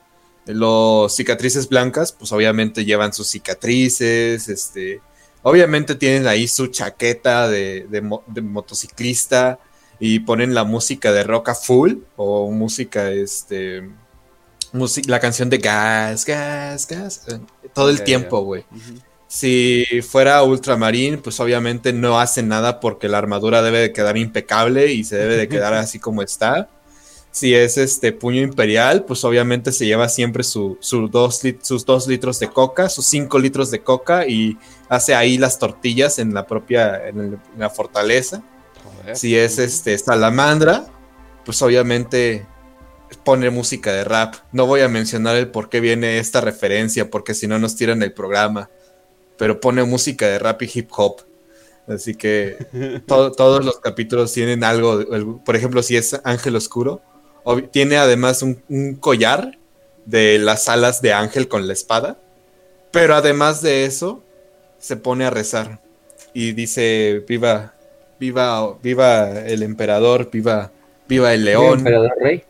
Los 0.45 1.15
cicatrices 1.15 1.69
blancas, 1.69 2.11
pues 2.11 2.33
obviamente 2.33 2.83
llevan 2.83 3.13
sus 3.13 3.27
cicatrices, 3.29 4.49
este, 4.49 4.99
obviamente 5.41 5.95
tienen 5.95 6.27
ahí 6.27 6.49
su 6.49 6.67
chaqueta 6.67 7.47
de, 7.47 7.87
de 7.89 8.01
mo- 8.01 8.23
de 8.27 8.41
motociclista 8.41 9.57
y 10.01 10.19
ponen 10.19 10.53
la 10.53 10.65
música 10.65 11.13
de 11.13 11.23
rock 11.23 11.49
a 11.49 11.55
full 11.55 11.93
o 12.17 12.51
música, 12.51 13.09
este, 13.11 13.89
la 15.07 15.19
canción 15.21 15.49
de 15.49 15.59
gas, 15.59 16.25
gas, 16.25 16.87
gas, 16.87 17.21
eh, 17.29 17.39
todo 17.73 17.89
el 17.89 18.03
tiempo, 18.03 18.41
güey. 18.41 18.65
Si 19.31 19.85
fuera 20.01 20.41
ultramarín, 20.41 21.21
pues 21.21 21.39
obviamente 21.39 21.93
no 21.93 22.19
hace 22.19 22.41
nada 22.41 22.79
porque 22.79 23.07
la 23.07 23.19
armadura 23.19 23.61
debe 23.61 23.77
de 23.79 23.93
quedar 23.93 24.17
impecable 24.17 24.91
y 24.91 25.03
se 25.03 25.17
debe 25.17 25.37
de 25.37 25.47
quedar 25.47 25.75
así 25.75 25.99
como 25.99 26.23
está. 26.23 26.67
Si 27.31 27.53
es 27.53 27.77
este 27.77 28.11
puño 28.11 28.41
imperial, 28.41 29.05
pues 29.05 29.23
obviamente 29.23 29.71
se 29.71 29.85
lleva 29.85 30.09
siempre 30.09 30.43
su, 30.43 30.77
su 30.81 31.07
dos 31.09 31.41
sus 31.61 31.85
dos 31.85 32.07
litros 32.07 32.39
de 32.39 32.49
coca, 32.49 32.89
sus 32.89 33.05
cinco 33.05 33.37
litros 33.37 33.69
de 33.69 33.83
coca 33.83 34.25
y 34.27 34.57
hace 34.89 35.13
ahí 35.13 35.37
las 35.37 35.59
tortillas 35.59 36.17
en 36.17 36.33
la 36.33 36.47
propia, 36.47 37.07
en, 37.07 37.19
el- 37.19 37.33
en 37.53 37.59
la 37.59 37.69
fortaleza. 37.69 38.43
Joder. 38.83 39.15
Si 39.15 39.35
es 39.37 39.59
este 39.59 39.95
salamandra, 39.99 40.87
pues 41.45 41.61
obviamente 41.61 42.47
pone 43.23 43.49
música 43.51 43.93
de 43.93 44.03
rap. 44.05 44.35
No 44.51 44.65
voy 44.65 44.81
a 44.81 44.87
mencionar 44.87 45.35
el 45.35 45.49
por 45.51 45.69
qué 45.69 45.81
viene 45.81 46.19
esta 46.19 46.41
referencia, 46.41 47.11
porque 47.11 47.35
si 47.35 47.47
no 47.47 47.59
nos 47.59 47.75
tiran 47.75 48.01
el 48.03 48.13
programa. 48.13 48.71
Pero 49.39 49.59
pone 49.59 49.83
música 49.85 50.27
de 50.27 50.37
rap 50.37 50.61
y 50.61 50.69
hip 50.71 50.89
hop. 50.95 51.21
Así 51.87 52.13
que 52.13 53.01
to- 53.07 53.31
todos 53.31 53.65
los 53.65 53.79
capítulos 53.79 54.31
tienen 54.31 54.63
algo. 54.63 54.99
el- 54.99 55.37
por 55.43 55.55
ejemplo, 55.55 55.81
si 55.81 55.97
es 55.97 56.19
Ángel 56.23 56.55
Oscuro, 56.55 57.01
tiene 57.71 57.97
además 57.97 58.43
un, 58.43 58.61
un 58.69 58.93
collar 58.95 59.57
de 60.05 60.37
las 60.37 60.69
alas 60.69 61.01
de 61.01 61.13
Ángel 61.13 61.47
con 61.47 61.65
la 61.65 61.73
espada. 61.73 62.19
Pero 62.91 63.15
además 63.15 63.61
de 63.63 63.85
eso, 63.85 64.21
se 64.77 64.97
pone 64.97 65.25
a 65.25 65.29
rezar 65.31 65.79
y 66.33 66.51
dice: 66.51 67.23
Viva, 67.27 67.73
viva, 68.19 68.75
viva 68.83 69.39
el 69.41 69.63
emperador, 69.63 70.29
viva, 70.31 70.71
viva 71.07 71.33
el 71.33 71.45
león. 71.45 71.79
Emperador 71.79 72.11
Rey. 72.21 72.43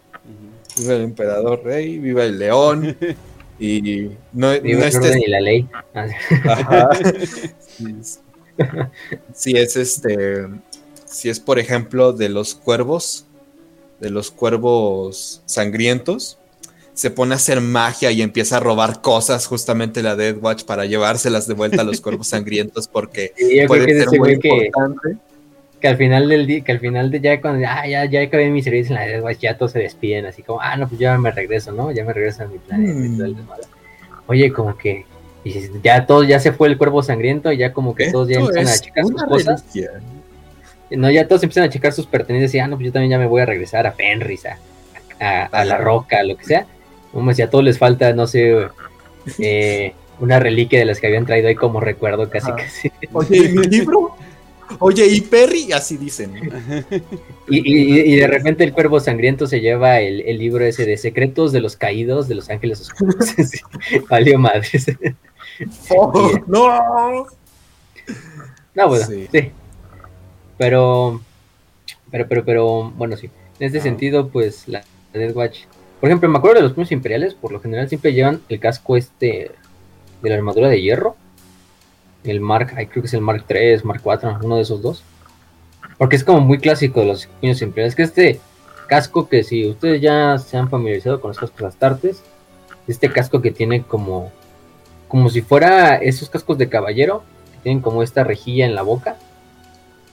Viva 0.78 0.94
el 0.96 1.02
emperador 1.02 1.62
rey, 1.66 2.00
viva 2.00 2.24
el 2.24 2.40
león. 2.40 2.98
Y 3.60 4.12
no, 4.32 4.60
Viva 4.62 4.90
no 4.90 5.18
y 5.18 5.28
la 5.28 5.42
ley. 5.42 5.68
Ajá. 5.94 6.90
Si 9.34 9.54
es 9.54 9.78
este, 9.78 10.48
si 11.06 11.30
es 11.30 11.40
por 11.40 11.60
ejemplo 11.60 12.12
de 12.12 12.28
los 12.28 12.56
cuervos, 12.56 13.26
de 14.02 14.10
los 14.10 14.32
cuervos 14.32 15.42
sangrientos, 15.46 16.38
se 16.94 17.10
pone 17.10 17.34
a 17.34 17.38
hacer 17.38 17.62
magia 17.62 18.12
y 18.12 18.22
empieza 18.22 18.58
a 18.58 18.60
robar 18.60 19.02
cosas 19.02 19.46
justamente 19.46 20.04
la 20.04 20.18
Death 20.18 20.44
Watch 20.44 20.64
para 20.66 20.86
llevárselas 20.86 21.48
de 21.48 21.54
vuelta 21.54 21.82
a 21.82 21.86
los 21.86 22.02
cuervos 22.02 22.28
sangrientos 22.28 22.90
porque 22.90 23.34
puede 23.68 23.98
ser 23.98 24.20
muy 24.20 24.38
que, 24.38 24.50
importante. 24.50 25.18
Que 25.80 25.88
al 25.88 25.98
final 25.98 26.28
del 26.28 26.46
día, 26.46 26.62
que 26.62 26.72
al 26.72 26.80
final 26.80 27.10
de 27.12 27.20
ya 27.22 27.40
cuando 27.42 27.66
ah, 27.68 27.88
ya, 27.88 28.06
ya 28.06 28.22
acabé 28.22 28.50
mi 28.50 28.62
servicio 28.62 28.96
en 28.96 29.02
la 29.02 29.08
Death 29.08 29.24
Watch, 29.24 29.40
ya 29.40 29.58
todos 29.58 29.72
se 29.72 29.80
despiden, 29.80 30.26
así 30.26 30.44
como, 30.44 30.60
ah, 30.62 30.76
no, 30.76 30.88
pues 30.88 31.00
ya 31.00 31.18
me 31.18 31.32
regreso, 31.32 31.72
¿no? 31.72 31.92
Ya 31.92 32.04
me 32.04 32.14
regreso 32.14 32.44
a 32.44 32.48
mi 32.48 32.58
planeta 32.58 32.92
y 33.06 33.16
todo 33.16 33.26
el 33.26 33.34
Mm. 33.34 33.38
desmadre. 33.38 33.64
Oye, 34.28 34.52
como 34.52 34.78
que 34.78 35.06
y 35.44 35.54
ya 35.82 36.06
todo, 36.06 36.24
ya 36.24 36.40
se 36.40 36.52
fue 36.52 36.68
el 36.68 36.78
cuervo 36.78 37.02
sangriento, 37.02 37.50
y 37.52 37.58
ya 37.58 37.72
como 37.72 37.96
que 37.96 38.12
todos 38.12 38.28
ya 38.28 38.40
empiezan 38.40 38.68
a 38.68 38.78
checar 38.78 39.06
sus 39.06 39.24
cosas. 39.24 39.64
reliquia. 39.74 40.02
No, 40.92 41.10
ya 41.10 41.28
todos 41.28 41.44
empiezan 41.44 41.64
a 41.64 41.70
checar 41.70 41.94
sus 41.94 42.08
pertenencias 42.08 42.54
y 42.56 42.60
ah, 42.60 42.68
no, 42.68 42.76
pues 42.76 42.88
yo 42.88 42.92
también 42.92 43.12
ya 43.12 43.18
me 43.20 43.26
voy 43.28 43.42
a 43.42 43.46
regresar 43.46 43.88
a 43.88 43.92
Fenris, 43.94 44.46
a, 44.46 44.58
a, 45.20 45.46
a 45.46 45.66
la 45.66 45.78
roca, 45.78 46.24
lo 46.24 46.36
que 46.36 46.44
sea. 46.44 46.66
Como 47.14 47.34
si 47.34 47.42
a 47.42 47.50
todos 47.50 47.64
les 47.64 47.78
falta, 47.78 48.12
no 48.14 48.28
sé, 48.28 48.68
eh, 49.40 49.94
una 50.20 50.40
reliquia 50.40 50.80
de 50.80 50.86
las 50.86 51.00
que 51.00 51.08
habían 51.08 51.26
traído 51.26 51.48
ahí 51.48 51.56
como 51.56 51.80
recuerdo, 51.80 52.30
casi, 52.30 52.52
casi. 52.52 52.92
Oye, 53.14 53.38
¿y 53.38 53.50
mi 53.50 53.64
libro? 53.68 54.16
Oye, 54.78 55.08
¿y 55.08 55.22
Perry? 55.22 55.72
Así 55.72 55.98
dicen. 55.98 56.34
Y, 57.50 57.58
y- 57.58 58.14
y 58.14 58.16
de 58.18 58.28
repente 58.28 58.64
el 58.64 58.72
cuervo 58.74 59.00
sangriento 59.00 59.48
se 59.48 59.60
lleva 59.62 60.00
el, 60.00 60.22
el 60.22 60.38
libro 60.38 60.64
ese 60.64 60.86
de 60.86 60.96
secretos 60.98 61.52
de 61.52 61.60
los 61.62 61.76
caídos 61.76 62.28
de 62.28 62.36
los 62.36 62.50
ángeles 62.50 62.82
oscuros. 62.82 63.16
Sí, 63.50 64.00
Valió 64.10 64.38
madres. 64.38 64.86
Oh, 65.90 66.32
no. 66.48 67.26
No, 68.76 68.88
bueno, 68.88 69.06
Sí. 69.06 69.28
sí. 69.32 69.52
Pero, 70.58 71.22
pero, 72.12 72.28
pero, 72.28 72.46
pero, 72.46 72.92
bueno, 72.92 73.18
sí. 73.18 73.30
En 73.60 73.66
este 73.68 73.80
Ah. 73.80 73.84
sentido, 73.84 74.30
pues, 74.30 74.68
la 74.68 74.84
Death 75.14 75.36
Watch. 75.36 75.60
Por 76.00 76.10
ejemplo, 76.10 76.30
me 76.30 76.38
acuerdo 76.38 76.58
de 76.58 76.64
los 76.64 76.74
puños 76.74 76.92
imperiales, 76.94 77.34
por 77.34 77.52
lo 77.52 77.60
general 77.60 77.90
siempre 77.90 78.14
llevan 78.14 78.42
el 78.48 78.60
casco 78.60 78.96
este 78.96 79.52
de 80.22 80.30
la 80.30 80.36
armadura 80.36 80.70
de 80.70 80.82
hierro. 80.82 81.16
El 82.24 82.42
Mark, 82.42 82.74
creo 82.74 83.02
que 83.04 83.08
es 83.08 83.14
el 83.14 83.22
Mark 83.22 83.46
3, 83.48 83.86
Mark 83.86 84.02
4, 84.04 84.40
uno 84.44 84.58
de 84.58 84.62
esos 84.62 84.82
dos. 84.82 85.04
Porque 85.98 86.16
es 86.16 86.24
como 86.24 86.42
muy 86.42 86.60
clásico 86.60 87.00
de 87.00 87.08
los 87.08 87.28
puños 87.28 87.62
imperiales. 87.62 87.96
Que 87.96 88.04
este 88.04 88.40
casco 88.88 89.30
que 89.30 89.44
si 89.44 89.68
ustedes 89.70 90.02
ya 90.02 90.38
se 90.38 90.58
han 90.58 90.70
familiarizado 90.70 91.22
con 91.22 91.30
los 91.30 91.38
cascos 91.38 91.64
astartes, 91.64 92.24
este 92.88 93.12
casco 93.12 93.42
que 93.42 93.52
tiene 93.52 93.84
como 93.84 94.32
como 95.08 95.30
si 95.30 95.42
fuera 95.42 95.96
esos 95.96 96.30
cascos 96.30 96.58
de 96.58 96.70
caballero, 96.70 97.24
que 97.52 97.58
tienen 97.64 97.82
como 97.82 98.04
esta 98.04 98.24
rejilla 98.24 98.66
en 98.66 98.76
la 98.76 98.84
boca. 98.84 99.18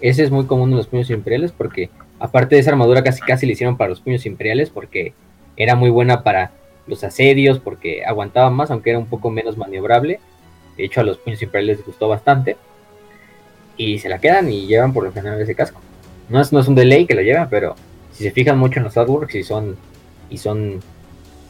Ese 0.00 0.24
es 0.24 0.30
muy 0.30 0.46
común 0.46 0.70
en 0.70 0.76
los 0.76 0.86
puños 0.86 1.10
imperiales 1.10 1.52
porque 1.52 1.90
aparte 2.18 2.54
de 2.54 2.62
esa 2.62 2.70
armadura 2.70 3.04
casi 3.04 3.20
casi 3.20 3.46
le 3.46 3.52
hicieron 3.52 3.76
para 3.76 3.90
los 3.90 4.00
puños 4.00 4.24
imperiales 4.26 4.70
porque 4.70 5.12
era 5.56 5.74
muy 5.74 5.90
buena 5.90 6.22
para 6.22 6.50
los 6.86 7.02
asedios, 7.04 7.58
porque 7.58 8.04
aguantaba 8.04 8.50
más, 8.50 8.70
aunque 8.70 8.90
era 8.90 8.98
un 8.98 9.06
poco 9.06 9.30
menos 9.30 9.56
maniobrable. 9.56 10.20
De 10.76 10.84
hecho, 10.84 11.00
a 11.00 11.04
los 11.04 11.18
puños 11.18 11.40
imperiales 11.42 11.78
les 11.78 11.86
gustó 11.86 12.08
bastante. 12.08 12.56
Y 13.76 13.98
se 13.98 14.08
la 14.08 14.18
quedan 14.18 14.50
y 14.50 14.66
llevan 14.66 14.92
por 14.92 15.04
lo 15.04 15.12
general 15.12 15.40
ese 15.40 15.54
casco. 15.54 15.80
No 16.28 16.40
es, 16.40 16.52
no 16.52 16.60
es 16.60 16.68
un 16.68 16.74
delay 16.74 17.06
que 17.06 17.14
lo 17.14 17.22
lleva, 17.22 17.48
pero 17.48 17.76
si 18.12 18.24
se 18.24 18.30
fijan 18.30 18.58
mucho 18.58 18.78
en 18.80 18.84
los 18.84 18.96
artworks 18.96 19.34
y 19.34 19.42
son, 19.42 19.76
y 20.30 20.38
son 20.38 20.80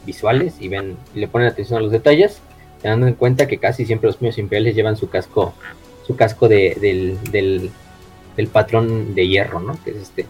visuales 0.05 0.55
y 0.59 0.67
ven 0.67 0.97
y 1.15 1.19
le 1.19 1.27
ponen 1.27 1.47
atención 1.47 1.79
a 1.79 1.81
los 1.81 1.91
detalles, 1.91 2.39
se 2.81 2.87
dan 2.87 3.13
cuenta 3.13 3.47
que 3.47 3.57
casi 3.57 3.85
siempre 3.85 4.07
los 4.07 4.17
puños 4.17 4.37
imperiales 4.37 4.75
llevan 4.75 4.97
su 4.97 5.09
casco, 5.09 5.53
su 6.05 6.15
casco 6.15 6.47
de, 6.47 6.77
del, 6.79 7.17
del, 7.31 7.71
del 8.35 8.47
patrón 8.47 9.15
de 9.15 9.27
hierro, 9.27 9.59
¿no? 9.61 9.77
Que 9.83 9.91
es 9.91 9.97
este, 9.97 10.25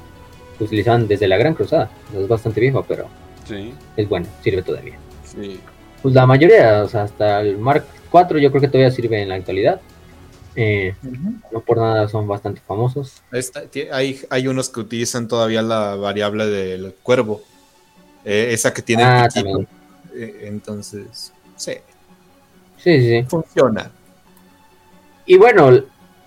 que 0.58 0.64
utilizaban 0.64 1.08
desde 1.08 1.28
la 1.28 1.38
Gran 1.38 1.54
Cruzada. 1.56 1.90
Es 2.16 2.28
bastante 2.28 2.62
viejo, 2.62 2.86
pero 2.88 3.06
Sí, 3.48 3.74
es 3.96 4.08
bueno, 4.10 4.28
sirve 4.44 4.62
todavía. 4.62 4.96
sí. 5.24 5.60
Pues 6.02 6.14
la 6.14 6.28
mayoría, 6.28 6.84
o 6.84 6.88
sea, 6.88 7.04
hasta 7.04 7.42
el 7.42 7.58
Mark 7.58 7.84
4 8.08 8.40
yo 8.40 8.50
creo 8.52 8.62
que 8.62 8.68
todavía 8.68 8.92
sirve 8.92 9.22
en 9.22 9.30
la 9.30 9.36
actualidad. 9.36 9.82
Eh, 10.56 10.96
no 11.52 11.60
por 11.62 11.78
nada 11.78 12.08
son 12.08 12.28
bastante 12.28 12.62
famosos. 12.66 13.22
Esta- 13.32 13.64
hay, 13.92 14.20
hay 14.30 14.48
unos 14.48 14.70
que 14.70 14.80
utilizan 14.80 15.28
todavía 15.28 15.62
la 15.62 15.96
variable 15.96 16.48
del 16.48 16.94
cuervo. 17.04 17.42
Eh, 18.26 18.50
esa 18.52 18.74
que 18.74 18.82
tiene 18.82 19.04
Ah. 19.04 19.28
Eh, 20.16 20.46
entonces, 20.48 21.32
sí, 21.56 21.74
Sí, 22.78 23.00
sí, 23.02 23.10
sí. 23.20 23.24
funciona. 23.28 23.92
Y 25.28 25.38
bueno, 25.38 25.70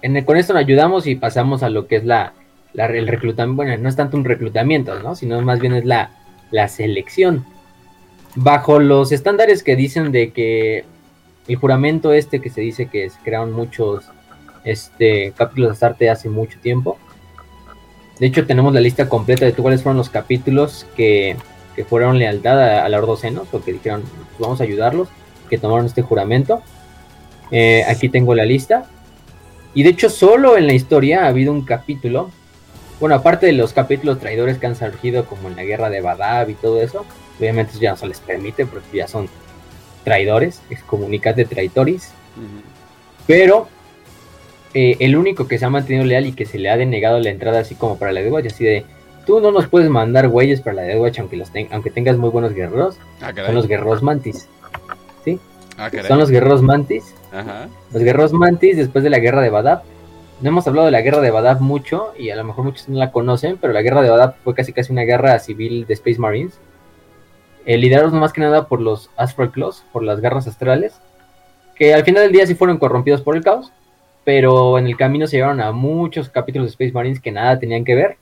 en 0.03 0.17
el- 0.17 0.25
con 0.25 0.37
esto 0.37 0.53
nos 0.53 0.63
ayudamos 0.63 1.07
y 1.09 1.17
pasamos 1.17 1.63
a 1.65 1.71
lo 1.71 1.89
que 1.89 1.97
es 1.97 2.05
la, 2.05 2.33
la- 2.73 2.87
el 2.87 3.09
reclutamiento. 3.09 3.57
Bueno, 3.57 3.77
no 3.83 3.89
es 3.89 3.97
tanto 3.97 4.17
un 4.17 4.25
reclutamiento, 4.25 5.01
¿no? 5.03 5.15
Sino 5.17 5.41
más 5.43 5.59
bien 5.59 5.73
es 5.75 5.85
la, 5.85 6.11
la 6.53 6.69
selección. 6.69 7.45
Bajo 8.37 8.79
los 8.79 9.11
estándares 9.11 9.65
que 9.65 9.75
dicen 9.75 10.13
de 10.13 10.31
que 10.33 10.85
el 11.51 11.57
juramento 11.57 12.13
este 12.13 12.41
que 12.41 12.49
se 12.49 12.61
dice 12.61 12.87
que 12.87 13.11
se 13.11 13.19
crearon 13.25 13.53
muchos 13.53 14.05
este, 14.65 15.33
capítulos 15.37 15.71
de 15.71 15.73
Astarte 15.73 16.11
hace 16.11 16.29
mucho 16.29 16.59
tiempo. 16.61 16.97
De 18.21 18.27
hecho, 18.27 18.47
tenemos 18.47 18.73
la 18.73 18.81
lista 18.81 19.09
completa 19.09 19.47
de 19.47 19.53
cuáles 19.53 19.83
fueron 19.83 19.97
los 19.97 20.11
capítulos 20.11 20.87
que, 20.95 21.37
que 21.75 21.85
fueron 21.85 22.19
lealtad 22.19 22.61
a, 22.61 22.85
a 22.85 22.89
la 22.89 22.99
Ordocenos 22.99 23.53
o 23.53 23.59
dijeron, 23.59 24.03
"Pues 24.03 24.39
vamos 24.39 24.61
a 24.61 24.65
ayudarlos, 24.65 25.09
que 25.49 25.59
tomaron 25.59 25.87
este 25.87 26.03
juramento. 26.03 26.63
Eh, 27.51 27.83
aquí 27.89 28.09
tengo 28.09 28.35
la 28.35 28.45
lista. 28.45 28.87
Y 29.75 29.83
de 29.83 29.91
hecho, 29.91 30.09
solo 30.09 30.57
en 30.57 30.67
la 30.67 30.73
historia 30.73 31.25
ha 31.25 31.29
habido 31.29 31.53
un 31.53 31.65
capítulo. 31.65 32.31
Bueno, 33.01 33.17
aparte 33.17 33.47
de 33.47 33.53
los 33.53 33.73
capítulos 33.73 34.21
traidores 34.21 34.59
que 34.59 34.67
han 34.67 34.77
surgido, 34.77 35.25
como 35.25 35.49
en 35.49 35.57
la 35.57 35.65
guerra 35.65 35.91
de 35.91 36.01
Badab 36.01 36.51
y 36.51 36.55
todo 36.55 36.81
eso, 36.81 37.05
obviamente 37.39 37.73
ya 37.81 37.91
no 37.91 37.97
se 37.97 38.07
les 38.07 38.21
permite 38.21 38.67
porque 38.67 38.99
ya 38.99 39.09
son 39.09 39.29
traidores, 40.05 40.63
excomunicate 40.71 41.45
traitoris. 41.45 42.13
Ujú. 42.37 42.63
Pero 43.27 43.69
eh, 44.75 44.97
el 45.01 45.17
único 45.17 45.47
que 45.49 45.59
se 45.59 45.65
ha 45.65 45.71
mantenido 45.71 46.05
leal 46.05 46.27
y 46.27 46.33
que 46.33 46.47
se 46.47 46.59
le 46.59 46.71
ha 46.71 46.77
denegado 46.77 47.19
la 47.21 47.31
entrada 47.31 47.61
así 47.61 47.75
como 47.75 47.99
para 47.99 48.13
la 48.13 48.21
Death 48.21 48.33
Watch, 48.33 48.47
así 48.47 48.65
de 48.65 48.85
tú 49.27 49.41
no 49.41 49.51
nos 49.53 49.67
puedes 49.69 49.89
mandar 49.91 50.29
güeyes 50.29 50.61
para 50.61 50.77
la 50.77 50.83
Death 50.83 50.99
Watch 51.01 51.19
aunque, 51.21 51.37
los 51.37 51.51
ten- 51.51 51.69
aunque 51.73 51.91
tengas 51.91 52.17
muy 52.17 52.31
buenos 52.31 52.53
guerreros, 52.55 52.97
Ah, 53.21 53.33
son 53.35 53.55
los 53.55 53.67
guerreros 53.69 54.03
mantis. 54.03 54.49
Ah, 55.77 55.89
caray. 55.91 56.09
Son 56.09 56.19
los 56.19 56.31
guerreros 56.31 56.61
mantis. 56.63 57.15
Ajá. 57.33 57.69
Los 57.93 58.03
guerreros 58.03 58.33
mantis 58.35 58.77
después 58.77 59.03
de 59.03 59.09
la 59.09 59.19
guerra 59.19 59.41
de 59.41 59.49
Badab. 59.49 59.83
No 60.43 60.49
hemos 60.51 60.67
hablado 60.67 60.85
de 60.87 60.91
la 60.93 61.01
guerra 61.01 61.21
de 61.23 61.31
Badab 61.31 61.61
mucho 61.63 62.13
y 62.19 62.29
a 62.29 62.37
lo 62.37 62.45
mejor 62.45 62.65
muchos 62.65 62.87
no 62.91 62.99
la 62.99 63.11
conocen, 63.11 63.57
pero 63.59 63.73
la 63.73 63.81
guerra 63.81 64.03
de 64.03 64.11
Badab 64.11 64.35
fue 64.45 64.55
casi 64.55 64.75
casi 64.75 64.93
una 64.93 65.03
guerra 65.03 65.39
civil 65.39 65.87
de 65.87 65.95
Space 65.95 66.19
Marines. 66.19 66.53
Eh, 67.67 67.77
liderados 67.77 68.13
más 68.13 68.33
que 68.33 68.41
nada 68.41 68.69
por 68.69 68.81
los 68.81 69.11
Astral 69.17 69.51
Claws, 69.51 69.85
por 69.93 70.03
las 70.03 70.21
garras 70.21 70.47
astrales, 70.47 71.01
que 71.75 71.95
al 71.95 72.05
final 72.05 72.23
del 72.23 72.33
día 72.33 72.47
sí 72.47 72.55
fueron 72.55 72.79
corrompidos 72.79 73.23
por 73.23 73.37
el 73.37 73.45
caos, 73.45 73.73
pero 74.25 74.79
en 74.79 74.87
el 74.87 74.97
camino 74.97 75.27
se 75.27 75.37
llevaron 75.37 75.61
a 75.61 75.73
muchos 75.73 76.29
capítulos 76.29 76.67
de 76.67 76.71
Space 76.71 76.93
Marines 76.93 77.21
que 77.21 77.33
nada 77.33 77.59
tenían 77.59 77.85
que 77.85 77.95
ver 77.95 78.17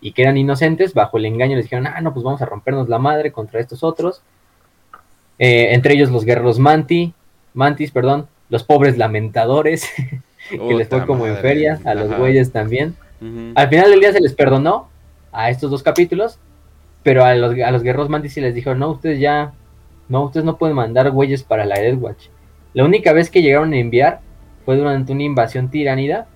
y 0.00 0.12
que 0.12 0.22
eran 0.22 0.36
inocentes, 0.36 0.94
bajo 0.94 1.18
el 1.18 1.26
engaño 1.26 1.56
les 1.56 1.64
dijeron, 1.64 1.86
ah, 1.86 2.00
no, 2.00 2.12
pues 2.12 2.24
vamos 2.24 2.40
a 2.40 2.46
rompernos 2.46 2.88
la 2.88 2.98
madre 2.98 3.32
contra 3.32 3.60
estos 3.60 3.82
otros. 3.82 4.22
Eh, 5.38 5.68
entre 5.72 5.94
ellos 5.94 6.10
los 6.10 6.24
guerreros 6.24 6.58
Manti, 6.58 7.14
Mantis, 7.54 7.90
perdón, 7.90 8.28
los 8.48 8.64
pobres 8.64 8.96
lamentadores, 8.98 9.88
que 10.50 10.74
les 10.74 10.88
fue 10.88 11.06
como 11.06 11.26
en 11.26 11.36
feria, 11.38 11.78
a 11.84 11.94
los 11.94 12.16
güeyes 12.16 12.52
también. 12.52 12.94
Al 13.54 13.68
final 13.68 13.90
del 13.90 14.00
día 14.00 14.12
se 14.12 14.20
les 14.20 14.32
perdonó 14.32 14.88
a 15.32 15.50
estos 15.50 15.70
dos 15.70 15.82
capítulos, 15.82 16.38
pero 17.02 17.24
a 17.24 17.34
los, 17.34 17.58
a 17.58 17.70
los 17.70 17.82
guerreros 17.82 18.08
mantis 18.08 18.34
sí 18.34 18.40
les 18.40 18.54
dijo, 18.54 18.74
no, 18.74 18.90
ustedes 18.90 19.20
ya, 19.20 19.52
no, 20.08 20.24
ustedes 20.24 20.44
no 20.44 20.56
pueden 20.56 20.76
mandar 20.76 21.10
güeyes 21.10 21.42
para 21.42 21.64
la 21.64 21.78
Death 21.78 22.00
Watch. 22.00 22.26
La 22.74 22.84
única 22.84 23.12
vez 23.12 23.30
que 23.30 23.42
llegaron 23.42 23.72
a 23.72 23.78
enviar 23.78 24.20
fue 24.64 24.76
durante 24.76 25.12
una 25.12 25.22
invasión 25.22 25.70
tiránida, 25.70 26.26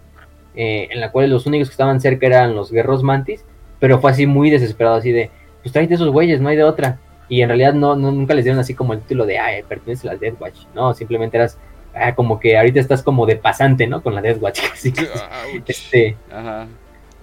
eh, 0.57 0.89
en 0.91 1.01
la 1.01 1.11
cual 1.11 1.31
los 1.31 1.47
únicos 1.47 1.69
que 1.69 1.73
estaban 1.73 2.01
cerca 2.01 2.27
eran 2.27 2.55
los 2.55 2.73
guerreros 2.73 3.03
mantis, 3.03 3.45
pero 3.79 4.01
fue 4.01 4.11
así 4.11 4.27
muy 4.27 4.51
desesperado, 4.51 4.97
así 4.97 5.13
de, 5.13 5.31
pues 5.63 5.73
tráete 5.73 5.95
esos 5.95 6.11
güeyes, 6.11 6.41
no 6.41 6.49
hay 6.49 6.57
de 6.57 6.65
otra. 6.65 6.99
Y 7.29 7.41
en 7.43 7.49
realidad 7.49 7.73
no, 7.75 7.97
no 7.97 8.13
nunca 8.13 8.35
les 8.35 8.45
dieron 8.45 8.61
así 8.61 8.75
como 8.75 8.93
el 8.93 9.01
título 9.01 9.27
de, 9.27 9.39
ay, 9.39 9.63
pertenece 9.63 10.09
a 10.09 10.13
la 10.13 10.19
Death 10.19 10.41
Watch. 10.41 10.59
No, 10.75 10.93
simplemente 10.95 11.37
eras 11.37 11.59
ah, 11.95 12.15
como 12.15 12.39
que 12.39 12.57
ahorita 12.57 12.81
estás 12.81 13.03
como 13.03 13.27
de 13.27 13.37
pasante, 13.37 13.87
¿no? 13.87 14.03
Con 14.03 14.15
la 14.15 14.21
Death 14.21 14.43
Watch. 14.43 14.61
Así 14.73 14.93
que, 14.93 15.03
Ouch. 15.03 15.63
este, 15.67 16.17
Ajá. 16.31 16.67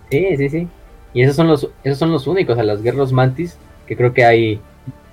Sí, 0.10 0.38
sí, 0.38 0.50
sí. 0.50 0.68
Y 1.14 1.24
esos 1.24 1.36
son 1.36 1.48
los, 1.48 1.68
esos 1.84 2.00
son 2.00 2.12
los 2.12 2.28
únicos, 2.28 2.58
a 2.58 2.64
los 2.64 2.82
guerreros 2.82 3.12
mantis, 3.12 3.58
que 3.86 3.98
creo 3.98 4.14
que 4.14 4.26
hay, 4.26 4.62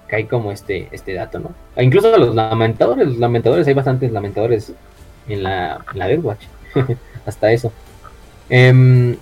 que 0.08 0.16
hay 0.16 0.24
como 0.24 0.52
este, 0.52 0.88
este 0.92 1.14
dato, 1.14 1.38
¿no? 1.38 1.52
E 1.76 1.84
incluso 1.84 2.14
a 2.14 2.18
los 2.18 2.34
lamentadores, 2.34 3.08
los 3.08 3.18
lamentadores, 3.18 3.66
hay 3.66 3.74
bastantes 3.74 4.12
lamentadores 4.12 4.72
en 5.28 5.42
la, 5.42 5.84
en 5.92 5.98
la 5.98 6.06
Death 6.06 6.24
Watch. 6.24 6.44
Hasta 7.26 7.52
eso. 7.52 7.72
Em, 8.48 9.16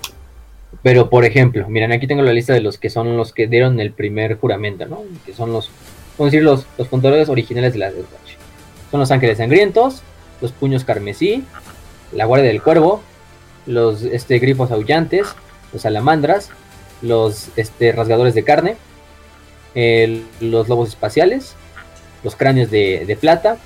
pero 0.83 1.11
por 1.11 1.25
ejemplo, 1.25 1.69
miren, 1.69 1.93
aquí 1.93 2.07
tengo 2.07 2.23
la 2.23 2.33
lista 2.33 2.53
de 2.53 2.61
los 2.61 2.79
que 2.79 2.91
son 2.91 3.17
los 3.17 3.33
que 3.33 3.47
dieron 3.47 3.81
el 3.81 3.93
primer 3.93 4.39
juramento, 4.39 4.87
¿no? 4.87 5.03
Que 5.25 5.33
son 5.33 5.53
los, 5.53 5.71
vamos 6.19 6.21
a 6.21 6.25
decir, 6.27 6.43
los, 6.43 6.67
los 6.79 6.89
fundadores 6.89 7.29
originales 7.29 7.73
de 7.73 7.79
la 7.79 7.91
Death 7.91 8.07
Watch. 8.13 8.35
Son 8.91 9.01
los 9.01 9.11
ángeles 9.11 9.39
sangrientos, 9.39 10.03
los 10.41 10.53
puños 10.53 10.85
carmesí, 10.85 11.45
la 12.13 12.25
guardia 12.27 12.49
del 12.49 12.63
cuervo, 12.63 13.03
los 13.67 14.03
este, 14.03 14.39
grifos 14.39 14.71
aullantes, 14.71 15.35
los 15.73 15.83
salamandras, 15.83 16.51
los 17.03 17.49
este, 17.57 17.93
rasgadores 17.93 18.35
de 18.35 18.45
carne, 18.45 18.77
el- 19.75 20.25
los 20.41 20.69
lobos 20.69 20.89
espaciales, 20.91 21.55
los 22.25 22.35
cráneos 22.37 22.71
de, 22.71 23.05
de 23.07 23.17
plata, 23.17 23.59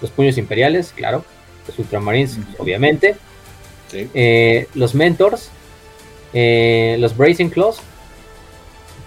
los 0.00 0.10
puños 0.10 0.38
imperiales, 0.38 0.92
claro, 0.94 1.24
los 1.66 1.78
ultramarines, 1.78 2.38
obviamente, 2.58 3.16
Sí. 3.90 4.08
eh, 4.14 4.66
los 4.74 4.94
mentors, 4.94 5.50
eh, 6.32 6.96
los 6.98 7.16
Brazen 7.16 7.50
Claws, 7.50 7.78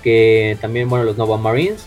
que 0.04 0.58
también, 0.62 0.90
bueno, 0.90 1.04
los 1.06 1.18
Nova 1.18 1.38
Marines, 1.38 1.86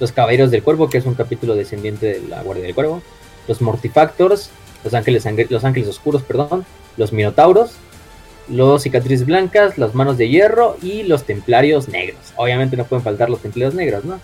los 0.00 0.10
Caballeros 0.12 0.50
del 0.50 0.62
Cuervo, 0.62 0.90
que 0.90 0.98
es 0.98 1.06
un 1.06 1.14
capítulo 1.14 1.54
descendiente 1.54 2.06
de 2.20 2.28
la 2.28 2.42
Guardia 2.42 2.64
del 2.64 2.74
Cuervo, 2.74 3.02
los 3.46 3.60
Mortifactors, 3.60 4.50
los 4.84 4.94
Ángeles, 4.94 5.24
los 5.50 5.64
ángeles 5.64 5.88
Oscuros, 5.88 6.22
perdón, 6.22 6.64
los 6.96 7.12
Minotauros, 7.12 7.72
los 8.48 8.82
Cicatrices 8.82 9.26
Blancas, 9.26 9.78
las 9.78 9.94
Manos 9.94 10.18
de 10.18 10.28
Hierro 10.28 10.76
y 10.82 11.04
los 11.04 11.24
Templarios 11.24 11.88
Negros. 11.88 12.32
Obviamente 12.36 12.76
no 12.76 12.84
pueden 12.84 13.04
faltar 13.04 13.30
los 13.30 13.40
Templarios 13.40 13.74
Negros, 13.74 14.04
¿no? 14.04 14.20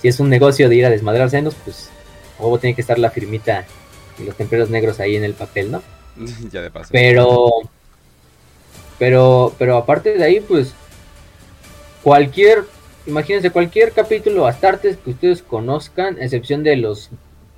Si 0.00 0.08
es 0.08 0.20
un 0.20 0.28
negocio 0.28 0.68
de 0.68 0.76
ir 0.76 0.86
a 0.86 0.90
desmadrar 0.90 1.30
senos, 1.30 1.54
pues 1.64 1.90
huevo 2.38 2.58
tiene 2.58 2.74
que 2.74 2.80
estar 2.80 2.98
la 2.98 3.10
firmita 3.10 3.64
y 4.18 4.24
los 4.24 4.36
Templarios 4.36 4.70
Negros 4.70 5.00
ahí 5.00 5.16
en 5.16 5.24
el 5.24 5.34
papel, 5.34 5.70
¿no? 5.70 5.82
ya 6.52 6.62
de 6.62 6.70
paso. 6.70 6.90
Pero, 6.92 7.50
pero, 8.98 9.54
pero 9.58 9.76
aparte 9.76 10.16
de 10.16 10.24
ahí, 10.24 10.40
pues, 10.40 10.74
cualquier, 12.02 12.64
imagínense 13.06 13.50
cualquier 13.50 13.92
capítulo 13.92 14.46
Astartes 14.46 14.96
que 14.96 15.10
ustedes 15.10 15.42
conozcan, 15.42 16.18
a 16.18 16.24
excepción 16.24 16.62
de 16.62 16.76
los 16.76 17.10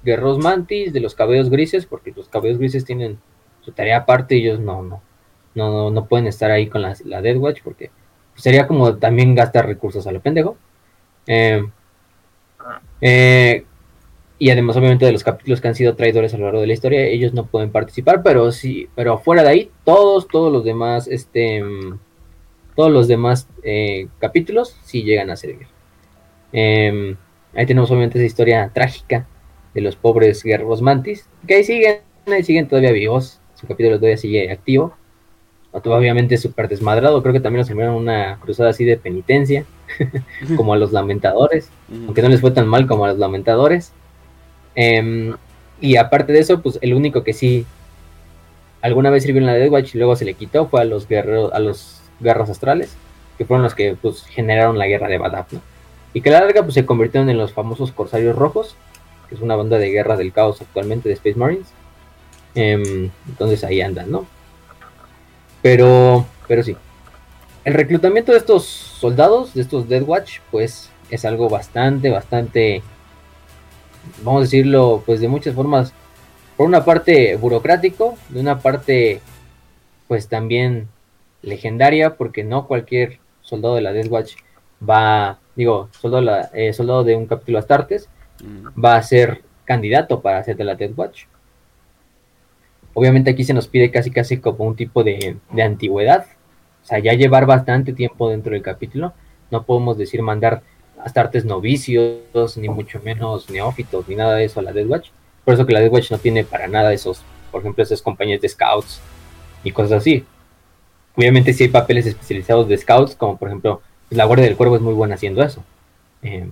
guerreros 0.05 0.39
mantis, 0.39 0.93
de 0.93 1.01
los 1.01 1.15
cabellos 1.15 1.51
grises, 1.51 1.85
porque 1.85 2.13
los 2.17 2.29
cabellos 2.29 2.59
grises 2.59 2.85
tienen 2.85 3.19
su 3.63 3.73
tarea 3.73 3.99
aparte 3.99 4.37
y 4.37 4.47
ellos 4.47 4.61
no, 4.61 4.83
no, 4.83 5.03
no, 5.57 5.71
no, 5.71 5.91
no 5.91 6.07
pueden 6.07 6.27
estar 6.27 6.51
ahí 6.51 6.69
con 6.69 6.83
la, 6.83 6.95
la 7.05 7.23
Death 7.23 7.39
Watch, 7.39 7.61
porque 7.65 7.91
sería 8.37 8.67
como 8.67 8.97
también 8.97 9.35
gastar 9.35 9.67
recursos 9.67 10.07
a 10.07 10.13
lo 10.13 10.21
pendejo. 10.21 10.57
Eh, 11.27 11.65
eh, 13.01 13.65
y 14.39 14.51
además, 14.51 14.77
obviamente, 14.77 15.07
de 15.07 15.13
los 15.13 15.25
capítulos 15.25 15.61
que 15.61 15.69
han 15.69 15.75
sido 15.75 15.97
traidores 15.97 16.35
a 16.35 16.39
lo 16.39 16.45
largo 16.45 16.61
de 16.61 16.67
la 16.67 16.75
historia, 16.75 17.07
ellos 17.07 17.33
no 17.33 17.47
pueden 17.47 17.71
participar, 17.71 18.23
pero 18.23 18.53
sí, 18.53 18.89
pero 18.95 19.19
fuera 19.19 19.43
de 19.43 19.49
ahí, 19.49 19.71
todos, 19.85 20.29
todos 20.29 20.53
los 20.53 20.63
demás, 20.65 21.09
este, 21.09 21.65
todos 22.75 22.93
los 22.93 23.09
demás 23.09 23.49
eh, 23.63 24.09
capítulos 24.19 24.79
sí 24.85 25.03
llegan 25.03 25.31
a 25.31 25.37
servir. 25.37 25.69
Eh, 26.53 27.17
ahí 27.55 27.67
tenemos 27.67 27.91
obviamente 27.91 28.19
esa 28.19 28.27
historia 28.27 28.71
trágica 28.75 29.27
de 29.73 29.81
los 29.81 29.97
pobres 29.97 30.43
guerreros 30.43 30.83
mantis, 30.83 31.29
que 31.47 31.55
ahí 31.55 31.65
siguen, 31.65 32.01
ahí 32.27 32.45
siguen 32.45 32.69
todavía 32.69 32.93
vivos, 32.93 33.41
su 33.55 33.67
capítulo 33.67 33.97
todavía 33.97 34.19
sigue 34.19 34.51
activo, 34.51 34.95
obviamente 35.85 36.37
súper 36.39 36.69
desmadrado, 36.69 37.23
creo 37.23 37.33
que 37.33 37.41
también 37.41 37.61
nos 37.61 37.71
enviaron 37.71 37.97
una 37.97 38.39
cruzada 38.41 38.71
así 38.71 38.85
de 38.85 38.97
penitencia, 38.97 39.65
como 40.57 40.73
a 40.73 40.77
los 40.77 40.93
lamentadores, 40.93 41.71
aunque 42.07 42.23
no 42.23 42.29
les 42.29 42.41
fue 42.41 42.51
tan 42.51 42.67
mal 42.67 42.87
como 42.87 43.05
a 43.05 43.09
los 43.09 43.19
lamentadores. 43.19 43.93
Em, 44.75 45.35
y 45.81 45.97
aparte 45.97 46.33
de 46.33 46.41
eso, 46.41 46.63
pues 46.63 46.79
el 46.83 46.95
único 46.95 47.23
que 47.23 47.33
sí 47.33 47.67
alguna 48.83 49.11
vez 49.11 49.25
sirvió 49.25 49.41
en 49.41 49.47
la 49.47 49.55
Death 49.55 49.71
Watch 49.71 49.95
y 49.95 49.99
luego 49.99 50.17
se 50.17 50.25
le 50.25 50.35
quitó 50.35 50.67
fue 50.69 50.81
a 50.81 50.85
los 50.85 51.09
guerreros, 51.09 51.53
a 51.53 51.59
los 51.59 52.01
guerras 52.21 52.51
astrales, 52.51 52.97
que 53.37 53.45
fueron 53.45 53.63
los 53.63 53.75
que 53.75 53.97
pues 54.01 54.25
generaron 54.25 54.79
la 54.79 54.87
guerra 54.87 55.09
de 55.09 55.19
Badab, 55.19 55.47
Y 56.15 56.21
que 56.21 56.31
a 56.31 56.33
la 56.33 56.41
larga 56.41 56.63
pues 56.63 56.75
se 56.75 56.87
convirtieron 56.87 57.29
en 57.29 57.39
los 57.39 57.53
famosos 57.53 57.93
Corsarios 57.93 58.37
Rojos, 58.37 58.77
que 59.29 59.35
es 59.35 59.41
una 59.41 59.57
banda 59.57 59.79
de 59.79 59.91
guerra 59.91 60.17
del 60.17 60.33
caos 60.33 60.61
actualmente 60.63 61.09
de 61.09 61.15
Space 61.15 61.39
Marines. 61.39 61.69
Em, 62.55 63.11
entonces 63.29 63.65
ahí 63.65 63.81
andan, 63.83 64.11
¿no? 64.11 64.27
Pero, 65.67 66.25
pero 66.47 66.63
sí. 66.63 66.77
El 67.65 67.75
reclutamiento 67.75 68.31
de 68.31 68.39
estos 68.39 68.65
soldados, 68.65 69.53
de 69.53 69.63
estos 69.63 69.89
Dead 69.89 70.05
Watch, 70.05 70.39
pues 70.53 70.93
es 71.11 71.25
algo 71.25 71.49
bastante, 71.49 72.09
bastante, 72.09 72.85
vamos 74.23 74.43
a 74.43 74.45
decirlo, 74.45 75.03
pues 75.05 75.21
de 75.21 75.27
muchas 75.27 75.57
formas, 75.57 75.93
por 76.57 76.69
una 76.69 76.85
parte 76.85 77.35
burocrático, 77.35 78.17
de 78.29 78.39
una 78.39 78.61
parte, 78.61 79.21
pues 80.07 80.29
también 80.29 80.87
legendaria, 81.43 82.15
porque 82.15 82.45
no 82.45 82.69
cualquier 82.69 83.19
soldado 83.41 83.75
de 83.75 83.81
la 83.81 83.93
Death 83.93 84.09
Watch 84.09 84.35
va, 84.89 85.41
digo, 85.57 85.89
soldado, 86.01 86.49
eh, 86.55 86.73
soldado 86.75 87.03
de 87.03 87.17
un 87.17 87.27
capítulo 87.27 87.59
Astartes, 87.59 88.09
mm. 88.41 88.81
va 88.81 88.95
a 88.95 89.03
ser 89.03 89.43
candidato 89.65 90.21
para 90.21 90.45
ser 90.45 90.57
de 90.57 90.63
la 90.63 90.77
Death 90.77 90.97
Watch. 90.97 91.25
Obviamente 92.99 93.31
aquí 93.31 93.45
se 93.45 93.53
nos 93.53 93.69
pide 93.69 93.91
casi 93.91 94.11
casi 94.11 94.39
como 94.39 94.65
un 94.65 94.75
tipo 94.75 95.05
de, 95.05 95.37
antigüedad. 95.63 96.25
O 96.83 96.87
sea, 96.87 96.99
ya 96.99 97.13
llevar 97.13 97.45
bastante 97.45 97.93
tiempo 97.93 98.31
dentro 98.31 98.55
del 98.55 98.63
capítulo. 98.63 99.13
No 99.51 99.65
podemos 99.65 99.99
decir 99.99 100.23
mandar 100.23 100.63
hasta 101.05 101.21
artes 101.21 101.45
novicios, 101.45 102.57
ni 102.57 102.71
mucho 102.71 102.99
menos 103.05 103.51
neófitos, 103.51 104.09
ni 104.09 104.15
nada 104.15 104.37
de 104.37 104.47
eso 104.47 104.61
a 104.61 104.63
la 104.63 104.73
Death 104.73 104.89
Watch. 104.89 105.09
Por 105.45 105.53
eso 105.53 105.67
que 105.67 105.75
la 105.75 105.81
Death 105.81 105.93
Watch 105.93 106.11
no 106.11 106.17
tiene 106.17 106.43
para 106.45 106.69
nada 106.69 106.95
esos, 106.95 107.21
por 107.53 107.61
ejemplo, 107.61 107.85
esas 107.85 108.01
compañías 108.01 108.41
de 108.41 108.49
scouts 108.49 109.03
y 109.63 109.73
cosas 109.73 109.93
así. 109.93 110.25
Obviamente 111.17 111.53
sí 111.53 111.65
hay 111.65 111.69
papeles 111.69 112.07
especializados 112.07 112.67
de 112.67 112.79
scouts, 112.79 113.15
como 113.15 113.37
por 113.37 113.49
ejemplo, 113.49 113.83
la 114.09 114.25
Guardia 114.25 114.47
del 114.47 114.57
Cuervo 114.57 114.77
es 114.77 114.83
muy 114.83 114.95
buena 114.95 115.17
haciendo 115.17 115.43
eso. 115.43 115.63
Eh, 116.23 116.49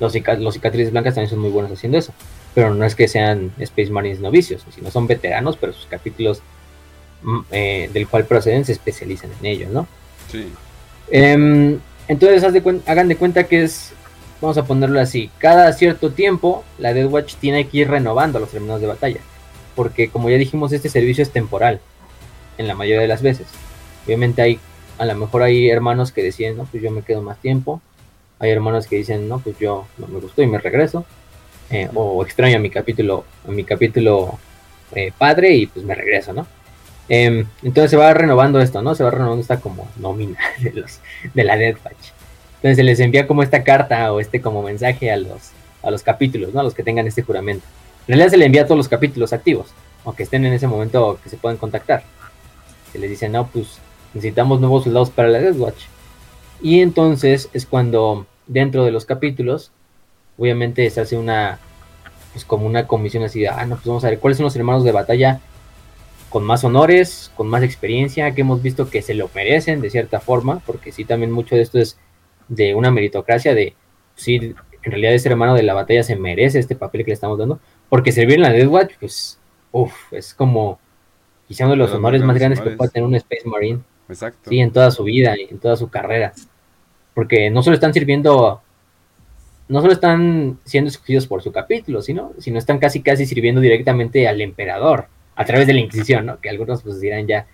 los, 0.00 0.14
los 0.38 0.54
cicatrices 0.54 0.92
blancas 0.92 1.14
también 1.14 1.28
son 1.28 1.40
muy 1.40 1.50
buenos 1.50 1.72
haciendo 1.72 1.98
eso 1.98 2.14
pero 2.58 2.74
no 2.74 2.84
es 2.84 2.96
que 2.96 3.06
sean 3.06 3.52
Space 3.60 3.88
Marines 3.88 4.18
novicios, 4.18 4.66
sino 4.74 4.90
son 4.90 5.06
veteranos, 5.06 5.56
pero 5.56 5.72
sus 5.72 5.86
capítulos 5.86 6.42
mm, 7.22 7.38
eh, 7.52 7.90
del 7.92 8.08
cual 8.08 8.24
proceden 8.24 8.64
se 8.64 8.72
especializan 8.72 9.30
en 9.38 9.46
ello, 9.46 9.68
¿no? 9.70 9.86
Sí. 10.28 10.44
Em, 11.08 11.78
entonces 12.08 12.42
hagan 12.84 13.06
de 13.06 13.16
cuenta 13.16 13.44
que 13.44 13.62
es, 13.62 13.92
vamos 14.40 14.58
a 14.58 14.64
ponerlo 14.64 14.98
así, 14.98 15.30
cada 15.38 15.72
cierto 15.72 16.10
tiempo 16.10 16.64
la 16.80 16.92
Death 16.92 17.12
Watch 17.12 17.34
tiene 17.36 17.68
que 17.68 17.78
ir 17.78 17.90
renovando 17.90 18.40
los 18.40 18.50
términos 18.50 18.80
de 18.80 18.88
batalla, 18.88 19.20
porque 19.76 20.10
como 20.10 20.28
ya 20.28 20.36
dijimos, 20.36 20.72
este 20.72 20.88
servicio 20.88 21.22
es 21.22 21.30
temporal, 21.30 21.78
en 22.56 22.66
la 22.66 22.74
mayoría 22.74 23.02
de 23.02 23.06
las 23.06 23.22
veces. 23.22 23.46
Obviamente 24.04 24.42
hay, 24.42 24.58
a 24.98 25.04
lo 25.04 25.14
mejor 25.14 25.44
hay 25.44 25.70
hermanos 25.70 26.10
que 26.10 26.24
deciden, 26.24 26.56
no, 26.56 26.64
pues 26.64 26.82
yo 26.82 26.90
me 26.90 27.02
quedo 27.02 27.22
más 27.22 27.38
tiempo, 27.38 27.80
hay 28.40 28.50
hermanos 28.50 28.88
que 28.88 28.96
dicen, 28.96 29.28
no, 29.28 29.38
pues 29.38 29.56
yo 29.60 29.86
no 29.96 30.08
me 30.08 30.18
gustó 30.18 30.42
y 30.42 30.48
me 30.48 30.58
regreso. 30.58 31.06
Eh, 31.70 31.88
o 31.94 32.22
extraño 32.24 32.56
a 32.56 32.60
mi 32.60 32.70
capítulo, 32.70 33.24
a 33.46 33.50
mi 33.50 33.62
capítulo 33.62 34.38
eh, 34.94 35.12
padre 35.16 35.54
y 35.54 35.66
pues 35.66 35.84
me 35.84 35.94
regreso, 35.94 36.32
¿no? 36.32 36.46
Em, 37.10 37.46
entonces 37.62 37.90
se 37.90 37.96
va 37.96 38.14
renovando 38.14 38.60
esto, 38.60 38.80
¿no? 38.80 38.94
Se 38.94 39.04
va 39.04 39.10
renovando 39.10 39.42
esta 39.42 39.60
como 39.60 39.88
nómina 39.96 40.38
de, 40.60 40.72
los, 40.72 41.00
de 41.34 41.44
la 41.44 41.56
Deathpatch. 41.56 42.12
Entonces 42.56 42.76
se 42.76 42.82
les 42.82 43.00
envía 43.00 43.26
como 43.26 43.42
esta 43.42 43.64
carta 43.64 44.12
o 44.12 44.20
este 44.20 44.40
como 44.40 44.62
mensaje 44.62 45.10
a 45.10 45.16
los, 45.16 45.50
a 45.82 45.90
los 45.90 46.02
capítulos, 46.02 46.54
¿no? 46.54 46.60
A 46.60 46.62
los 46.62 46.74
que 46.74 46.82
tengan 46.82 47.06
este 47.06 47.22
juramento. 47.22 47.66
En 48.06 48.14
realidad 48.14 48.30
se 48.30 48.38
le 48.38 48.46
envía 48.46 48.62
a 48.62 48.64
todos 48.64 48.78
los 48.78 48.88
capítulos 48.88 49.34
activos, 49.34 49.68
aunque 50.06 50.22
estén 50.22 50.46
en 50.46 50.54
ese 50.54 50.66
momento 50.66 51.18
que 51.22 51.28
se 51.28 51.36
pueden 51.36 51.58
contactar. 51.58 52.02
Se 52.92 52.98
les 52.98 53.10
dice, 53.10 53.28
no, 53.28 53.46
pues 53.48 53.78
necesitamos 54.14 54.60
nuevos 54.60 54.84
soldados 54.84 55.10
para 55.10 55.28
la 55.28 55.38
Deathwatch. 55.38 55.84
Y 56.62 56.80
entonces 56.80 57.50
es 57.52 57.66
cuando 57.66 58.26
dentro 58.46 58.86
de 58.86 58.90
los 58.90 59.04
capítulos 59.04 59.70
obviamente 60.38 60.88
se 60.88 61.00
hace 61.00 61.16
una, 61.16 61.58
pues 62.32 62.44
como 62.44 62.66
una 62.66 62.86
comisión 62.86 63.24
así 63.24 63.40
de, 63.40 63.48
ah, 63.48 63.66
no, 63.66 63.74
pues 63.74 63.86
vamos 63.86 64.04
a 64.04 64.10
ver 64.10 64.18
cuáles 64.18 64.38
son 64.38 64.44
los 64.44 64.56
hermanos 64.56 64.84
de 64.84 64.92
batalla 64.92 65.40
con 66.30 66.44
más 66.44 66.62
honores, 66.64 67.32
con 67.36 67.48
más 67.48 67.62
experiencia, 67.62 68.34
que 68.34 68.42
hemos 68.42 68.62
visto 68.62 68.90
que 68.90 69.02
se 69.02 69.14
lo 69.14 69.30
merecen 69.34 69.80
de 69.80 69.90
cierta 69.90 70.20
forma, 70.20 70.60
porque 70.60 70.92
sí, 70.92 71.04
también 71.04 71.32
mucho 71.32 71.56
de 71.56 71.62
esto 71.62 71.78
es 71.78 71.98
de 72.48 72.74
una 72.74 72.90
meritocracia, 72.90 73.54
de, 73.54 73.74
sí, 74.14 74.54
en 74.82 74.90
realidad 74.90 75.14
ese 75.14 75.28
hermano 75.28 75.54
de 75.54 75.62
la 75.62 75.74
batalla 75.74 76.02
se 76.02 76.16
merece 76.16 76.58
este 76.58 76.76
papel 76.76 77.04
que 77.04 77.10
le 77.10 77.14
estamos 77.14 77.38
dando, 77.38 77.60
porque 77.88 78.12
servir 78.12 78.36
en 78.36 78.42
la 78.42 78.52
Death 78.52 78.68
Watch, 78.68 78.92
pues, 79.00 79.40
uff, 79.72 80.12
es 80.12 80.34
como 80.34 80.78
quizá 81.46 81.64
uno 81.64 81.72
de 81.72 81.78
los 81.78 81.92
honores 81.92 82.22
más 82.22 82.38
grandes 82.38 82.60
que 82.60 82.70
puede 82.70 82.90
tener 82.90 83.06
un 83.06 83.14
Space 83.14 83.46
Marine. 83.46 83.80
Exacto. 84.08 84.50
Sí, 84.50 84.60
en 84.60 84.70
toda 84.70 84.90
su 84.90 85.04
vida, 85.04 85.34
en 85.34 85.58
toda 85.58 85.76
su 85.76 85.88
carrera. 85.88 86.32
Porque 87.14 87.50
no 87.50 87.62
solo 87.62 87.74
están 87.74 87.92
sirviendo 87.92 88.62
no 89.68 89.80
solo 89.80 89.92
están 89.92 90.58
siendo 90.64 90.88
escogidos 90.88 91.26
por 91.26 91.42
su 91.42 91.52
capítulo, 91.52 92.00
sino, 92.02 92.32
sino 92.38 92.58
están 92.58 92.78
casi 92.78 93.02
casi 93.02 93.26
sirviendo 93.26 93.60
directamente 93.60 94.26
al 94.26 94.40
emperador 94.40 95.08
a 95.36 95.44
través 95.44 95.66
de 95.66 95.74
la 95.74 95.80
Inquisición, 95.80 96.26
¿no? 96.26 96.40
Que 96.40 96.48
algunos 96.48 96.82
pues 96.82 97.00
dirán 97.00 97.26
ya, 97.26 97.46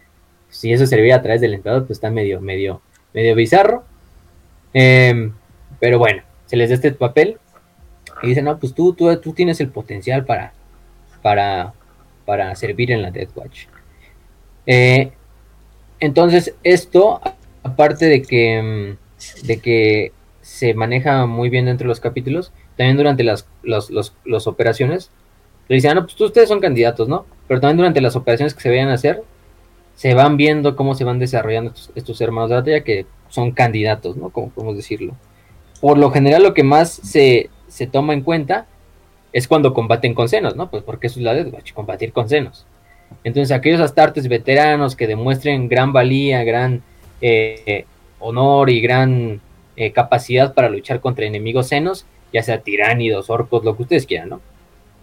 si 0.49 0.73
eso 0.73 0.87
servía 0.87 1.17
a 1.17 1.23
través 1.23 1.41
del 1.41 1.55
emperador, 1.55 1.87
pues 1.87 1.99
está 1.99 2.11
medio, 2.11 2.41
medio, 2.41 2.81
medio 3.13 3.35
bizarro. 3.35 3.85
Em, 4.73 5.33
pero 5.81 5.99
bueno, 5.99 6.23
se 6.47 6.57
les 6.57 6.69
da 6.71 6.77
este 6.77 6.93
papel 6.93 7.39
y 8.23 8.29
dicen, 8.29 8.45
no, 8.45 8.59
pues 8.59 8.75
tú, 8.75 8.95
tú, 8.95 9.15
tú 9.19 9.33
tienes 9.33 9.61
el 9.61 9.69
potencial 9.69 10.25
para, 10.25 10.53
para, 11.21 11.75
para 12.25 12.55
servir 12.55 12.93
en 12.93 13.03
la 13.03 13.11
Death 13.11 13.37
Watch. 13.37 13.67
Eh, 14.67 15.11
entonces, 16.01 16.55
esto, 16.63 17.21
aparte 17.63 18.07
de 18.07 18.23
que, 18.23 18.97
de 19.43 19.59
que 19.59 20.13
se 20.55 20.73
maneja 20.73 21.27
muy 21.27 21.51
bien 21.51 21.65
dentro 21.65 21.85
de 21.85 21.89
los 21.89 21.99
capítulos. 21.99 22.53
También 22.77 22.97
durante 22.97 23.25
las 23.25 23.49
los, 23.65 24.47
operaciones. 24.47 25.11
Le 25.69 25.75
dicen, 25.75 25.91
ah, 25.91 25.95
no, 25.95 26.03
pues 26.03 26.21
ustedes 26.21 26.49
son 26.49 26.61
candidatos, 26.61 27.09
¿no? 27.09 27.27
Pero 27.49 27.61
también 27.61 27.79
durante 27.79 28.01
las 28.01 28.15
operaciones 28.15 28.55
que 28.55 28.61
se 28.61 28.69
vayan 28.69 28.91
a 28.91 28.95
hacer, 28.95 29.25
se 29.97 30.15
van 30.15 30.37
viendo 30.37 30.77
cómo 30.77 30.95
se 30.95 31.03
van 31.03 31.19
desarrollando 31.19 31.73
estos, 31.97 32.21
hermanos 32.21 32.51
de 32.51 32.57
batalla 32.57 32.85
que 32.85 33.07
son 33.31 33.51
candidatos, 33.51 34.17
¿no? 34.17 34.31
Como 34.31 34.51
podemos 34.51 34.77
decirlo. 34.77 35.15
Por 35.81 35.99
lo 35.99 36.13
general, 36.13 36.45
lo 36.45 36.55
que 36.55 36.63
más 36.63 36.93
se, 36.93 37.51
se 37.67 37.89
toma 37.89 38.13
en 38.13 38.21
cuenta 38.21 38.67
es 39.33 39.49
cuando 39.49 39.75
combaten 39.75 40.15
con 40.15 40.29
senos, 40.29 40.55
¿no? 40.55 40.71
Pues 40.71 40.85
porque 40.85 41.09
eso 41.09 41.19
es 41.19 41.25
la 41.25 41.35
de 41.35 41.53
combatir 41.75 42.13
con 42.13 42.29
senos. 42.29 42.65
Entonces, 43.25 43.51
aquellos 43.51 43.81
astartes 43.81 44.29
veteranos 44.29 44.95
que 44.95 45.09
demuestren 45.09 45.69
gran 45.69 45.93
valía, 45.93 46.45
gran 46.45 46.83
eh, 47.21 47.87
honor 48.21 48.71
y 48.71 48.81
gran 48.81 49.41
eh, 49.77 49.93
capacidad 49.93 50.55
para 50.55 50.69
luchar 50.69 51.01
contra 51.01 51.27
enemigos 51.27 51.69
senos, 51.69 52.07
ya 52.33 52.43
sea 52.43 52.61
tiránidos, 52.61 53.31
orcos, 53.31 53.65
lo 53.65 53.77
que 53.77 53.83
ustedes 53.83 54.07
quieran, 54.07 54.29
¿no? 54.29 54.41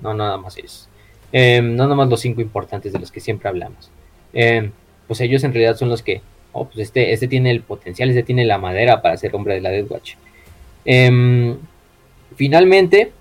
No 0.02 0.14
nada 0.14 0.38
más 0.38 0.58
eso. 0.58 0.88
Em, 1.32 1.76
no 1.76 1.84
nada 1.84 1.96
más 1.96 2.10
los 2.10 2.20
cinco 2.20 2.42
importantes 2.42 2.92
de 2.94 3.00
los 3.00 3.12
que 3.12 3.20
siempre 3.20 3.50
hablamos. 3.50 3.90
Em, 4.34 4.72
pues 5.08 5.22
ellos 5.22 5.44
en 5.44 5.54
realidad 5.54 5.78
son 5.78 5.90
los 5.90 6.02
que, 6.02 6.22
oh, 6.54 6.66
pues 6.66 6.80
este, 6.80 7.14
este 7.14 7.28
tiene 7.28 7.52
el 7.52 7.62
potencial, 7.62 8.10
este 8.10 8.24
tiene 8.24 8.46
la 8.46 8.58
madera 8.58 9.02
para 9.02 9.18
ser 9.18 9.36
hombre 9.36 9.56
de 9.56 9.62
la 9.62 9.70
Death 9.70 9.92
Watch. 9.92 10.14
Em, 10.86 11.58
finalmente, 12.36 13.12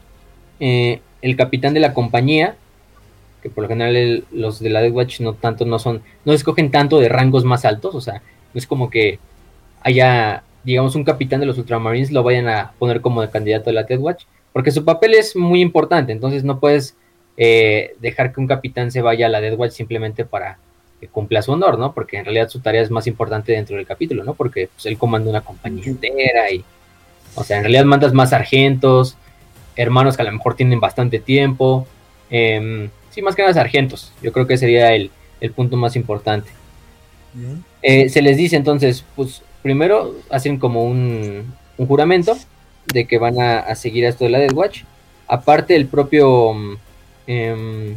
eh, 0.61 1.01
el 1.22 1.36
capitán 1.36 1.74
de 1.74 1.80
la 1.80 1.94
compañía, 1.94 2.57
que 3.42 3.51
por 3.51 3.62
lo 3.62 3.68
general 3.68 4.24
los 4.32 4.61
de 4.61 4.70
la 4.70 4.82
Death 4.82 4.94
Watch 4.94 5.20
no 5.20 5.34
tanto 5.34 5.64
no 5.64 5.78
son, 5.78 6.03
no 6.24 6.32
escogen 6.32 6.70
tanto 6.70 6.98
de 7.01 7.09
rangos 7.09 7.44
más 7.44 7.64
altos, 7.64 7.94
o 7.94 8.01
sea, 8.01 8.22
no 8.55 8.59
es 8.59 8.66
como 8.66 8.90
que 8.90 9.18
haya 9.82 10.42
digamos, 10.64 10.94
un 10.94 11.04
capitán 11.04 11.40
de 11.40 11.46
los 11.46 11.58
Ultramarines 11.58 12.12
lo 12.12 12.22
vayan 12.22 12.48
a 12.48 12.72
poner 12.78 13.00
como 13.00 13.22
de 13.22 13.30
candidato 13.30 13.70
a 13.70 13.72
la 13.72 13.84
Death 13.84 14.00
Watch, 14.00 14.24
porque 14.52 14.70
su 14.70 14.84
papel 14.84 15.14
es 15.14 15.36
muy 15.36 15.61
importante, 15.61 16.12
entonces 16.12 16.44
no 16.44 16.61
puedes 16.61 16.96
eh, 17.36 17.94
dejar 18.00 18.32
que 18.32 18.40
un 18.40 18.46
capitán 18.46 18.90
se 18.90 19.02
vaya 19.02 19.26
a 19.26 19.28
la 19.28 19.40
Death 19.40 19.58
Watch 19.58 19.72
simplemente 19.72 20.24
para 20.24 20.58
que 21.00 21.08
cumpla 21.08 21.40
su 21.40 21.52
honor, 21.52 21.78
¿no? 21.78 21.92
Porque 21.92 22.18
en 22.18 22.24
realidad 22.24 22.48
su 22.48 22.61
tarea 22.61 22.82
es 22.82 22.90
más 22.90 23.06
importante 23.06 23.52
dentro 23.52 23.76
del 23.76 23.86
capítulo, 23.86 24.22
¿no? 24.22 24.34
Porque 24.34 24.68
pues, 24.74 24.84
él 24.86 24.98
comanda 24.98 25.30
una 25.30 25.40
compañía 25.40 25.84
entera 25.86 26.50
y, 26.50 26.62
o 27.34 27.42
sea, 27.42 27.56
en 27.56 27.62
realidad 27.64 27.84
mandas 27.84 28.12
más 28.12 28.30
sargentos, 28.30 29.16
hermanos 29.76 30.16
que 30.16 30.22
a 30.22 30.26
lo 30.26 30.32
mejor 30.32 30.56
tienen 30.56 30.78
bastante 30.78 31.18
tiempo, 31.18 31.86
eh, 32.30 32.90
sí, 33.11 33.22
más 33.22 33.34
que 33.34 33.42
nada 33.42 33.54
sargentos, 33.54 34.12
yo 34.22 34.32
creo 34.32 34.46
que 34.46 34.58
sería 34.58 34.94
el, 34.94 35.11
el 35.40 35.52
punto 35.52 35.76
más 35.76 35.96
importante. 35.96 36.50
Eh, 37.82 38.08
se 38.08 38.22
les 38.22 38.36
dice 38.36 38.56
entonces, 38.56 39.04
pues 39.14 39.42
primero 39.62 40.16
hacen 40.30 40.58
como 40.58 40.84
un, 40.84 41.54
juramento 41.76 42.36
de 42.92 43.06
que 43.06 43.18
van 43.18 43.40
a, 43.40 43.74
seguir 43.74 44.04
esto 44.04 44.24
de 44.24 44.30
la 44.30 44.38
Death 44.38 44.52
Watch. 44.52 44.82
aparte 45.28 45.74
el 45.76 45.86
propio 45.86 46.52
mm, 46.52 46.76
em, 47.26 47.96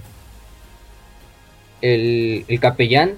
el, 1.81 2.45
el 2.47 2.59
capellán 2.61 3.17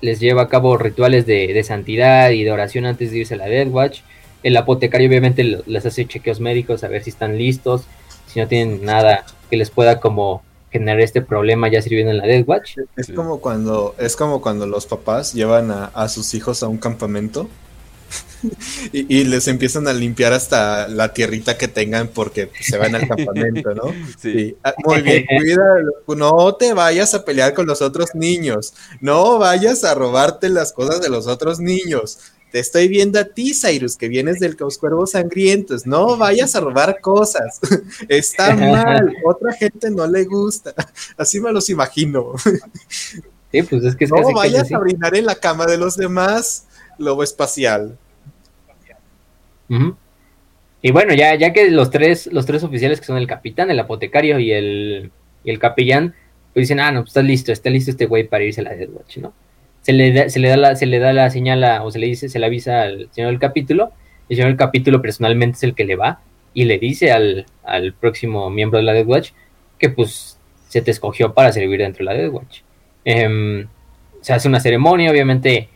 les 0.00 0.20
lleva 0.20 0.42
a 0.42 0.48
cabo 0.48 0.76
rituales 0.76 1.26
de, 1.26 1.52
de, 1.52 1.62
santidad 1.62 2.30
y 2.30 2.44
de 2.44 2.52
oración 2.52 2.86
antes 2.86 3.10
de 3.10 3.18
irse 3.18 3.34
a 3.34 3.38
la 3.38 3.46
Death 3.46 3.72
Watch. 3.72 4.00
El 4.42 4.56
apotecario 4.56 5.08
obviamente 5.08 5.42
les 5.64 5.86
hace 5.86 6.06
chequeos 6.06 6.40
médicos 6.40 6.84
a 6.84 6.88
ver 6.88 7.02
si 7.02 7.10
están 7.10 7.38
listos, 7.38 7.84
si 8.26 8.40
no 8.40 8.46
tienen 8.46 8.84
nada 8.84 9.24
que 9.48 9.56
les 9.56 9.70
pueda 9.70 10.00
como 10.00 10.42
generar 10.70 11.00
este 11.00 11.22
problema 11.22 11.68
ya 11.68 11.80
sirviendo 11.80 12.10
en 12.10 12.18
la 12.18 12.26
Death 12.26 12.48
Watch. 12.48 12.76
Es 12.96 13.12
como 13.12 13.40
cuando, 13.40 13.94
es 13.98 14.16
como 14.16 14.42
cuando 14.42 14.66
los 14.66 14.86
papás 14.86 15.32
llevan 15.32 15.70
a, 15.70 15.86
a 15.86 16.08
sus 16.08 16.34
hijos 16.34 16.62
a 16.62 16.68
un 16.68 16.78
campamento 16.78 17.48
y, 18.92 19.20
y, 19.20 19.24
les 19.24 19.48
empiezan 19.48 19.88
a 19.88 19.92
limpiar 19.92 20.32
hasta 20.32 20.88
la 20.88 21.12
tierrita 21.12 21.56
que 21.56 21.68
tengan 21.68 22.08
porque 22.08 22.50
se 22.60 22.78
van 22.78 22.94
al 22.94 23.08
campamento, 23.08 23.74
¿no? 23.74 23.84
Sí. 24.18 24.56
Ah, 24.62 24.74
muy 24.84 25.02
bien, 25.02 25.24
cuídalo. 25.26 25.92
No 26.16 26.54
te 26.54 26.72
vayas 26.72 27.14
a 27.14 27.24
pelear 27.24 27.54
con 27.54 27.66
los 27.66 27.82
otros 27.82 28.14
niños. 28.14 28.74
No 29.00 29.38
vayas 29.38 29.84
a 29.84 29.94
robarte 29.94 30.48
las 30.48 30.72
cosas 30.72 31.00
de 31.00 31.08
los 31.08 31.26
otros 31.26 31.60
niños. 31.60 32.18
Te 32.54 32.60
estoy 32.60 32.86
viendo 32.86 33.18
a 33.18 33.24
ti, 33.24 33.52
Cyrus, 33.52 33.96
que 33.96 34.06
vienes 34.08 34.38
del 34.38 34.56
los 34.58 34.78
cuervos 34.78 35.10
sangrientos. 35.10 35.86
No 35.86 36.16
vayas 36.16 36.54
a 36.54 36.60
robar 36.60 37.00
cosas. 37.00 37.58
Está 38.08 38.54
mal. 38.54 39.12
Otra 39.24 39.52
gente 39.54 39.90
no 39.90 40.06
le 40.06 40.24
gusta. 40.24 40.72
Así 41.16 41.40
me 41.40 41.50
los 41.50 41.68
imagino. 41.68 42.34
Sí, 43.50 43.62
pues 43.62 43.84
es 43.84 43.96
que 43.96 44.04
es 44.04 44.10
no 44.10 44.32
vayas 44.32 44.70
a 44.72 44.78
brindar 44.78 45.16
en 45.16 45.26
la 45.26 45.34
cama 45.34 45.66
de 45.66 45.78
los 45.78 45.96
demás, 45.96 46.66
lobo 46.96 47.24
espacial. 47.24 47.98
Y 50.82 50.92
bueno, 50.92 51.14
ya, 51.14 51.34
ya 51.34 51.52
que 51.52 51.70
los 51.70 51.90
tres, 51.90 52.28
los 52.30 52.44
tres 52.44 52.62
oficiales 52.62 53.00
que 53.00 53.06
son 53.06 53.16
el 53.16 53.26
capitán, 53.26 53.70
el 53.70 53.78
apotecario 53.78 54.38
y 54.38 54.52
el, 54.52 55.10
y 55.42 55.50
el 55.50 55.58
capellán, 55.58 56.14
pues 56.52 56.64
dicen, 56.64 56.80
ah, 56.80 56.92
no, 56.92 57.00
pues 57.00 57.10
está 57.10 57.22
listo, 57.22 57.52
está 57.52 57.70
listo 57.70 57.90
este 57.90 58.06
güey 58.06 58.28
para 58.28 58.44
irse 58.44 58.60
a 58.60 58.64
la 58.64 58.74
Death 58.74 58.90
Watch, 58.92 59.16
¿no? 59.16 59.32
Se 59.80 59.92
le, 59.92 60.12
da, 60.12 60.28
se 60.28 60.38
le 60.38 60.48
da 60.48 60.56
la, 60.56 60.76
se 60.76 60.86
le 60.86 60.98
da 60.98 61.12
la 61.12 61.30
señal 61.30 61.64
o 61.82 61.90
se 61.90 61.98
le 61.98 62.06
dice, 62.06 62.28
se 62.28 62.38
le 62.38 62.46
avisa 62.46 62.82
al 62.82 63.08
señor 63.12 63.30
del 63.30 63.40
capítulo, 63.40 63.92
el 64.28 64.36
señor 64.36 64.50
del 64.50 64.58
capítulo 64.58 65.02
personalmente 65.02 65.56
es 65.56 65.62
el 65.62 65.74
que 65.74 65.84
le 65.84 65.96
va 65.96 66.20
y 66.54 66.64
le 66.64 66.78
dice 66.78 67.12
al, 67.12 67.46
al 67.64 67.92
próximo 67.94 68.48
miembro 68.50 68.78
de 68.78 68.84
la 68.84 68.92
Death 68.92 69.08
Watch 69.08 69.30
que 69.78 69.88
pues 69.88 70.38
se 70.68 70.82
te 70.82 70.90
escogió 70.90 71.34
para 71.34 71.52
servir 71.52 71.80
dentro 71.80 72.04
de 72.04 72.04
la 72.04 72.14
Death 72.14 72.32
Watch. 72.32 72.60
Eh, 73.04 73.66
se 74.20 74.32
hace 74.32 74.48
una 74.48 74.60
ceremonia, 74.60 75.10
obviamente 75.10 75.68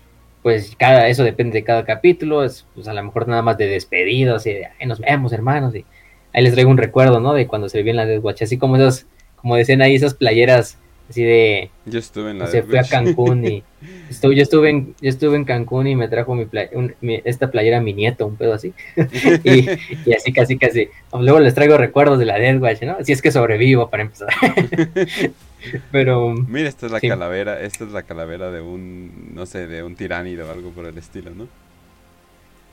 pues 0.48 0.74
cada 0.78 1.08
eso 1.08 1.24
depende 1.24 1.58
de 1.58 1.62
cada 1.62 1.84
capítulo, 1.84 2.42
es 2.42 2.64
pues 2.74 2.88
a 2.88 2.94
lo 2.94 3.02
mejor 3.02 3.28
nada 3.28 3.42
más 3.42 3.58
de 3.58 3.66
despedidos 3.66 4.46
y 4.46 4.54
de 4.54 4.68
nos 4.86 4.98
vemos 4.98 5.30
hermanos 5.34 5.74
y 5.74 5.84
ahí 6.32 6.42
les 6.42 6.54
traigo 6.54 6.70
un 6.70 6.78
recuerdo, 6.78 7.20
¿no? 7.20 7.34
De 7.34 7.46
cuando 7.46 7.68
se 7.68 7.82
vio 7.82 7.90
en 7.90 7.98
la 7.98 8.06
Death 8.06 8.24
Watch, 8.24 8.40
así 8.40 8.56
como 8.56 8.76
esas, 8.76 9.04
como 9.36 9.56
decían 9.56 9.82
ahí 9.82 9.94
esas 9.94 10.14
playeras 10.14 10.78
así 11.10 11.22
de 11.22 11.70
yo 11.84 11.98
estuve 11.98 12.30
en 12.30 12.38
la 12.38 12.46
se 12.46 12.62
fue 12.62 12.78
a 12.78 12.84
Cancún 12.84 13.44
y 13.46 13.62
estuve, 14.08 14.36
yo 14.36 14.42
estuve 14.42 14.70
en 14.70 14.94
yo 15.02 15.10
estuve 15.10 15.36
en 15.36 15.44
Cancún 15.44 15.86
y 15.86 15.96
me 15.96 16.08
trajo 16.08 16.34
mi, 16.34 16.46
play, 16.46 16.68
un, 16.72 16.94
mi 17.02 17.20
esta 17.26 17.50
playera 17.50 17.82
mi 17.82 17.92
nieto 17.92 18.26
un 18.26 18.36
pedo 18.36 18.54
así. 18.54 18.72
Y, 19.44 19.68
y, 20.06 20.14
así 20.14 20.32
casi 20.32 20.56
casi. 20.56 20.88
Luego 21.12 21.40
les 21.40 21.52
traigo 21.52 21.76
recuerdos 21.76 22.18
de 22.18 22.24
la 22.24 22.38
Death 22.38 22.62
Watch 22.62 22.82
no 22.84 22.96
si 23.04 23.12
es 23.12 23.20
que 23.20 23.30
sobrevivo 23.30 23.90
para 23.90 24.04
empezar 24.04 24.28
pero 25.92 26.32
mira 26.32 26.68
esta 26.68 26.86
es 26.86 26.92
la 26.92 27.00
sí. 27.00 27.08
calavera 27.08 27.60
esta 27.60 27.84
es 27.84 27.92
la 27.92 28.02
calavera 28.02 28.50
de 28.50 28.60
un 28.60 29.34
no 29.34 29.46
sé 29.46 29.66
de 29.66 29.82
un 29.82 29.96
tiránido 29.96 30.48
o 30.48 30.52
algo 30.52 30.70
por 30.70 30.86
el 30.86 30.96
estilo 30.98 31.30
no 31.34 31.48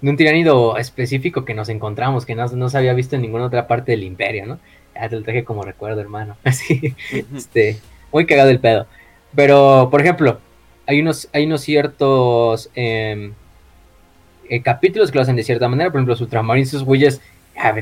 de 0.01 0.09
un 0.09 0.17
tiránido 0.17 0.77
específico 0.77 1.45
que 1.45 1.53
nos 1.53 1.69
encontramos 1.69 2.25
que 2.25 2.35
no, 2.35 2.45
no 2.47 2.69
se 2.69 2.77
había 2.77 2.93
visto 2.93 3.15
en 3.15 3.21
ninguna 3.23 3.45
otra 3.45 3.67
parte 3.67 3.91
del 3.91 4.03
imperio 4.03 4.45
no 4.45 4.59
ya 4.93 5.09
te 5.09 5.15
lo 5.15 5.23
traje 5.23 5.43
como 5.43 5.63
recuerdo 5.63 6.01
hermano 6.01 6.37
así 6.43 6.95
este 7.35 7.79
muy 8.15 8.25
cagado 8.25 8.49
el 8.49 8.61
pedo. 8.61 8.87
Pero, 9.35 9.89
por 9.91 9.99
ejemplo, 9.99 10.39
hay 10.87 11.01
unos, 11.01 11.27
hay 11.33 11.45
unos 11.45 11.61
ciertos 11.61 12.69
eh, 12.73 13.31
eh, 14.49 14.61
capítulos 14.61 15.11
que 15.11 15.17
lo 15.17 15.21
hacen 15.21 15.35
de 15.35 15.43
cierta 15.43 15.67
manera. 15.67 15.91
Por 15.91 15.99
ejemplo, 15.99 16.15
Ultramarines, 16.17 16.69
esos 16.69 16.85
güeyes, 16.85 17.21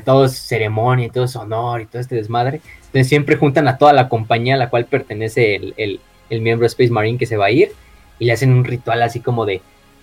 todo 0.05 0.25
es 0.25 0.37
ceremonia 0.37 1.07
y 1.07 1.09
todo 1.09 1.25
es 1.25 1.35
honor 1.35 1.81
y 1.81 1.85
todo 1.85 2.01
este 2.01 2.15
desmadre. 2.15 2.61
Entonces 2.77 3.07
siempre 3.07 3.35
juntan 3.35 3.67
a 3.67 3.77
toda 3.77 3.93
la 3.93 4.09
compañía 4.09 4.55
a 4.55 4.57
la 4.57 4.69
cual 4.69 4.85
pertenece 4.85 5.55
el, 5.55 5.73
el, 5.77 5.99
el 6.29 6.41
miembro 6.41 6.65
Space 6.67 6.91
Marine 6.91 7.17
que 7.17 7.25
se 7.25 7.37
va 7.37 7.45
a 7.45 7.51
ir 7.51 7.71
y 8.19 8.25
le 8.25 8.33
hacen 8.33 8.51
un 8.51 8.63
ritual 8.63 9.01
así 9.01 9.19
como 9.19 9.45
de, 9.45 9.61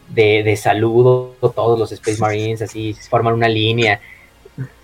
de, 0.08 0.42
de 0.42 0.56
saludo 0.56 1.34
todos 1.40 1.78
los 1.78 1.92
Space 1.92 2.20
Marines, 2.20 2.62
así 2.62 2.94
forman 3.08 3.34
una 3.34 3.48
línea, 3.48 4.00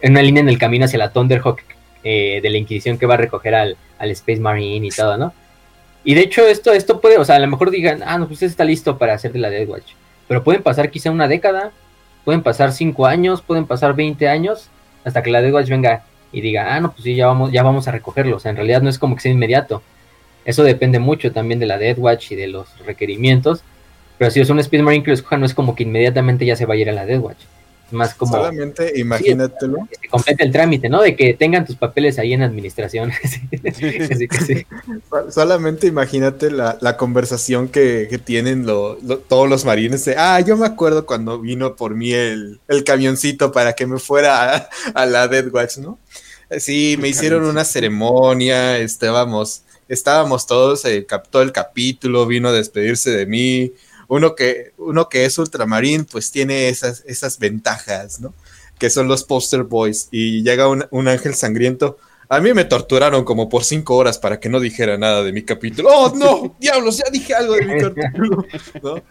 una 0.03 0.23
línea 0.23 0.43
en 0.43 0.49
el 0.49 0.59
camino 0.59 0.85
hacia 0.85 0.99
la 0.99 1.13
Thunderhawk 1.13 1.61
eh, 2.05 2.41
de 2.43 2.51
la 2.51 2.59
Inquisición 2.59 2.99
que 2.99 3.07
va 3.07 3.15
a 3.15 3.19
recoger 3.19 3.55
al, 3.55 3.77
al, 3.99 4.11
Space 4.11 4.41
Marine 4.41 4.87
y 4.87 4.91
todo, 4.91 5.17
¿no? 5.17 5.35
Y 6.05 6.15
de 6.15 6.21
hecho 6.21 6.47
esto, 6.47 6.73
esto 6.73 7.01
puede, 7.01 7.19
o 7.19 7.25
sea, 7.25 7.37
a 7.37 7.41
lo 7.41 7.49
mejor 7.49 7.71
digan, 7.71 8.03
ah, 8.07 8.17
no, 8.17 8.29
pues 8.29 8.43
está 8.43 8.65
listo 8.65 8.97
para 8.97 9.15
hacer 9.15 9.33
de 9.33 9.41
la 9.41 9.51
Death 9.51 9.69
Watch. 9.69 9.93
Pero 10.29 10.45
pueden 10.45 10.63
pasar 10.63 10.91
quizá 10.91 11.11
una 11.11 11.27
década, 11.27 11.73
pueden 12.25 12.43
pasar 12.43 12.73
cinco 12.73 13.07
años, 13.07 13.43
pueden 13.43 13.67
pasar 13.67 13.97
20 13.97 14.29
años, 14.29 14.71
hasta 15.07 15.23
que 15.23 15.31
la 15.31 15.41
Death 15.41 15.55
Watch 15.55 15.69
venga 15.71 16.05
y 16.33 16.43
diga, 16.43 16.75
ah, 16.75 16.81
no, 16.81 16.93
pues 16.93 17.05
sí, 17.05 17.15
ya 17.15 17.27
vamos, 17.27 17.53
ya 17.53 17.63
vamos 17.63 17.89
a 17.89 17.93
recogerlo. 17.93 18.37
O 18.37 18.41
sea, 18.41 18.51
en 18.51 18.57
realidad 18.57 18.83
no 18.83 18.91
es 18.91 18.99
como 18.99 19.15
que 19.15 19.23
sea 19.23 19.33
inmediato. 19.33 19.83
Eso 20.45 20.63
depende 20.63 20.99
mucho 20.99 21.33
también 21.33 21.61
de 21.61 21.67
la 21.67 21.79
Death 21.79 21.99
Watch 21.99 22.33
y 22.33 22.37
de 22.37 22.49
los 22.49 22.79
requerimientos. 22.85 23.63
Pero 24.19 24.31
si 24.31 24.41
es 24.41 24.51
un 24.51 24.59
Space 24.59 24.83
Marine 24.83 25.03
que 25.03 25.11
lo 25.11 25.15
escoja, 25.15 25.39
no 25.39 25.47
es 25.47 25.55
como 25.55 25.75
que 25.75 25.85
inmediatamente 25.85 26.45
ya 26.45 26.57
se 26.57 26.67
va 26.67 26.75
a 26.75 26.77
ir 26.77 26.91
a 26.91 26.93
la 26.93 27.07
Death 27.07 27.23
Watch 27.23 27.39
más 27.91 28.15
como 28.15 28.33
solamente 28.33 28.99
imagínatelo. 28.99 29.87
sí, 29.91 29.97
que 30.01 30.09
complete 30.09 30.45
el 30.45 30.53
trámite 30.53 30.89
no 30.89 31.03
de 31.03 31.15
que 31.15 31.35
tengan 31.35 31.65
tus 31.65 31.77
papeles 31.77 32.19
ahí 32.19 32.33
en 32.33 32.43
administración. 32.43 33.13
Así 33.23 34.29
que 34.29 34.41
sí. 34.45 34.67
solamente 35.31 35.87
imagínate 35.87 36.51
la, 36.51 36.79
la 36.81 36.97
conversación 36.97 37.69
que, 37.69 38.07
que 38.11 38.19
tienen 38.19 38.67
lo, 38.67 38.99
lo, 39.03 39.19
todos 39.19 39.49
los 39.49 39.65
marines 39.65 40.05
de, 40.05 40.17
ah 40.17 40.41
yo 40.41 40.57
me 40.57 40.67
acuerdo 40.67 41.07
cuando 41.07 41.41
vino 41.41 41.77
por 41.77 41.95
mí 41.95 42.13
el, 42.13 42.61
el 42.69 42.85
camioncito 42.85 43.53
para 43.53 43.75
que 43.75 43.87
me 43.87 43.99
fuera 43.99 44.57
a, 44.57 44.69
a 44.95 45.07
la 45.07 45.29
Dead 45.29 45.53
Watch 45.53 45.79
no 45.79 45.99
sí 46.59 46.97
me 47.01 47.09
hicieron 47.09 47.45
una 47.45 47.65
ceremonia 47.65 48.79
estábamos 48.79 49.63
estábamos 49.89 50.47
todos 50.47 50.85
el, 50.85 51.07
todo 51.31 51.43
el 51.43 51.53
capítulo 51.53 52.27
vino 52.27 52.49
a 52.49 52.53
despedirse 52.53 53.11
de 53.11 53.27
mí 53.27 53.73
uno 54.09 54.35
que, 54.35 54.73
uno 54.79 55.09
que 55.09 55.25
es 55.25 55.39
ultramarín, 55.39 56.05
pues 56.05 56.31
tiene 56.31 56.69
esas, 56.69 57.03
esas 57.07 57.39
ventajas, 57.39 58.21
¿no? 58.21 58.35
Que 58.79 58.91
son 58.91 59.09
los 59.09 59.25
poster 59.25 59.63
boys. 59.63 60.09
Y 60.11 60.43
llega 60.43 60.69
un, 60.69 60.87
un, 60.91 61.09
ángel 61.09 61.35
sangriento. 61.35 61.99
A 62.29 62.41
mí 62.41 62.53
me 62.53 62.65
torturaron 62.65 63.25
como 63.25 63.49
por 63.49 63.65
cinco 63.65 63.97
horas 63.97 64.19
para 64.19 64.39
que 64.39 64.49
no 64.49 64.61
dijera 64.61 64.99
nada 64.99 65.23
de 65.23 65.33
mi 65.33 65.43
capítulo. 65.43 65.89
¡Oh, 65.93 66.13
no! 66.15 66.57
¡Diablos! 66.61 66.99
Ya 66.99 67.11
dije 67.11 67.35
algo 67.35 67.55
de 67.55 67.65
mi 67.65 67.81
capítulo. 67.81 68.45
¿no? 68.83 69.03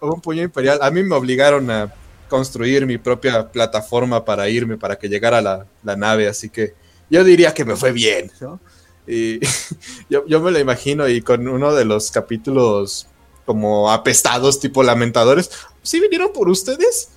Un 0.00 0.20
puño 0.20 0.42
imperial. 0.42 0.78
A 0.82 0.90
mí 0.90 1.02
me 1.02 1.14
obligaron 1.14 1.70
a 1.70 1.92
construir 2.28 2.86
mi 2.86 2.98
propia 2.98 3.50
plataforma 3.50 4.24
para 4.24 4.48
irme, 4.48 4.78
para 4.78 4.96
que 4.96 5.08
llegara 5.08 5.42
la, 5.42 5.66
la 5.82 5.96
nave. 5.96 6.28
Así 6.28 6.48
que 6.48 6.74
yo 7.10 7.24
diría 7.24 7.52
que 7.52 7.64
me 7.64 7.76
fue 7.76 7.92
bien, 7.92 8.30
¿no? 8.40 8.60
Y 9.06 9.40
yo, 10.08 10.26
yo 10.26 10.40
me 10.40 10.50
lo 10.50 10.58
imagino 10.58 11.08
y 11.08 11.20
con 11.20 11.46
uno 11.48 11.74
de 11.74 11.84
los 11.84 12.10
capítulos 12.10 13.08
como 13.44 13.90
apestados, 13.90 14.60
tipo 14.60 14.82
lamentadores. 14.82 15.50
¿Sí 15.82 16.00
vinieron 16.00 16.32
por 16.32 16.48
ustedes? 16.48 17.10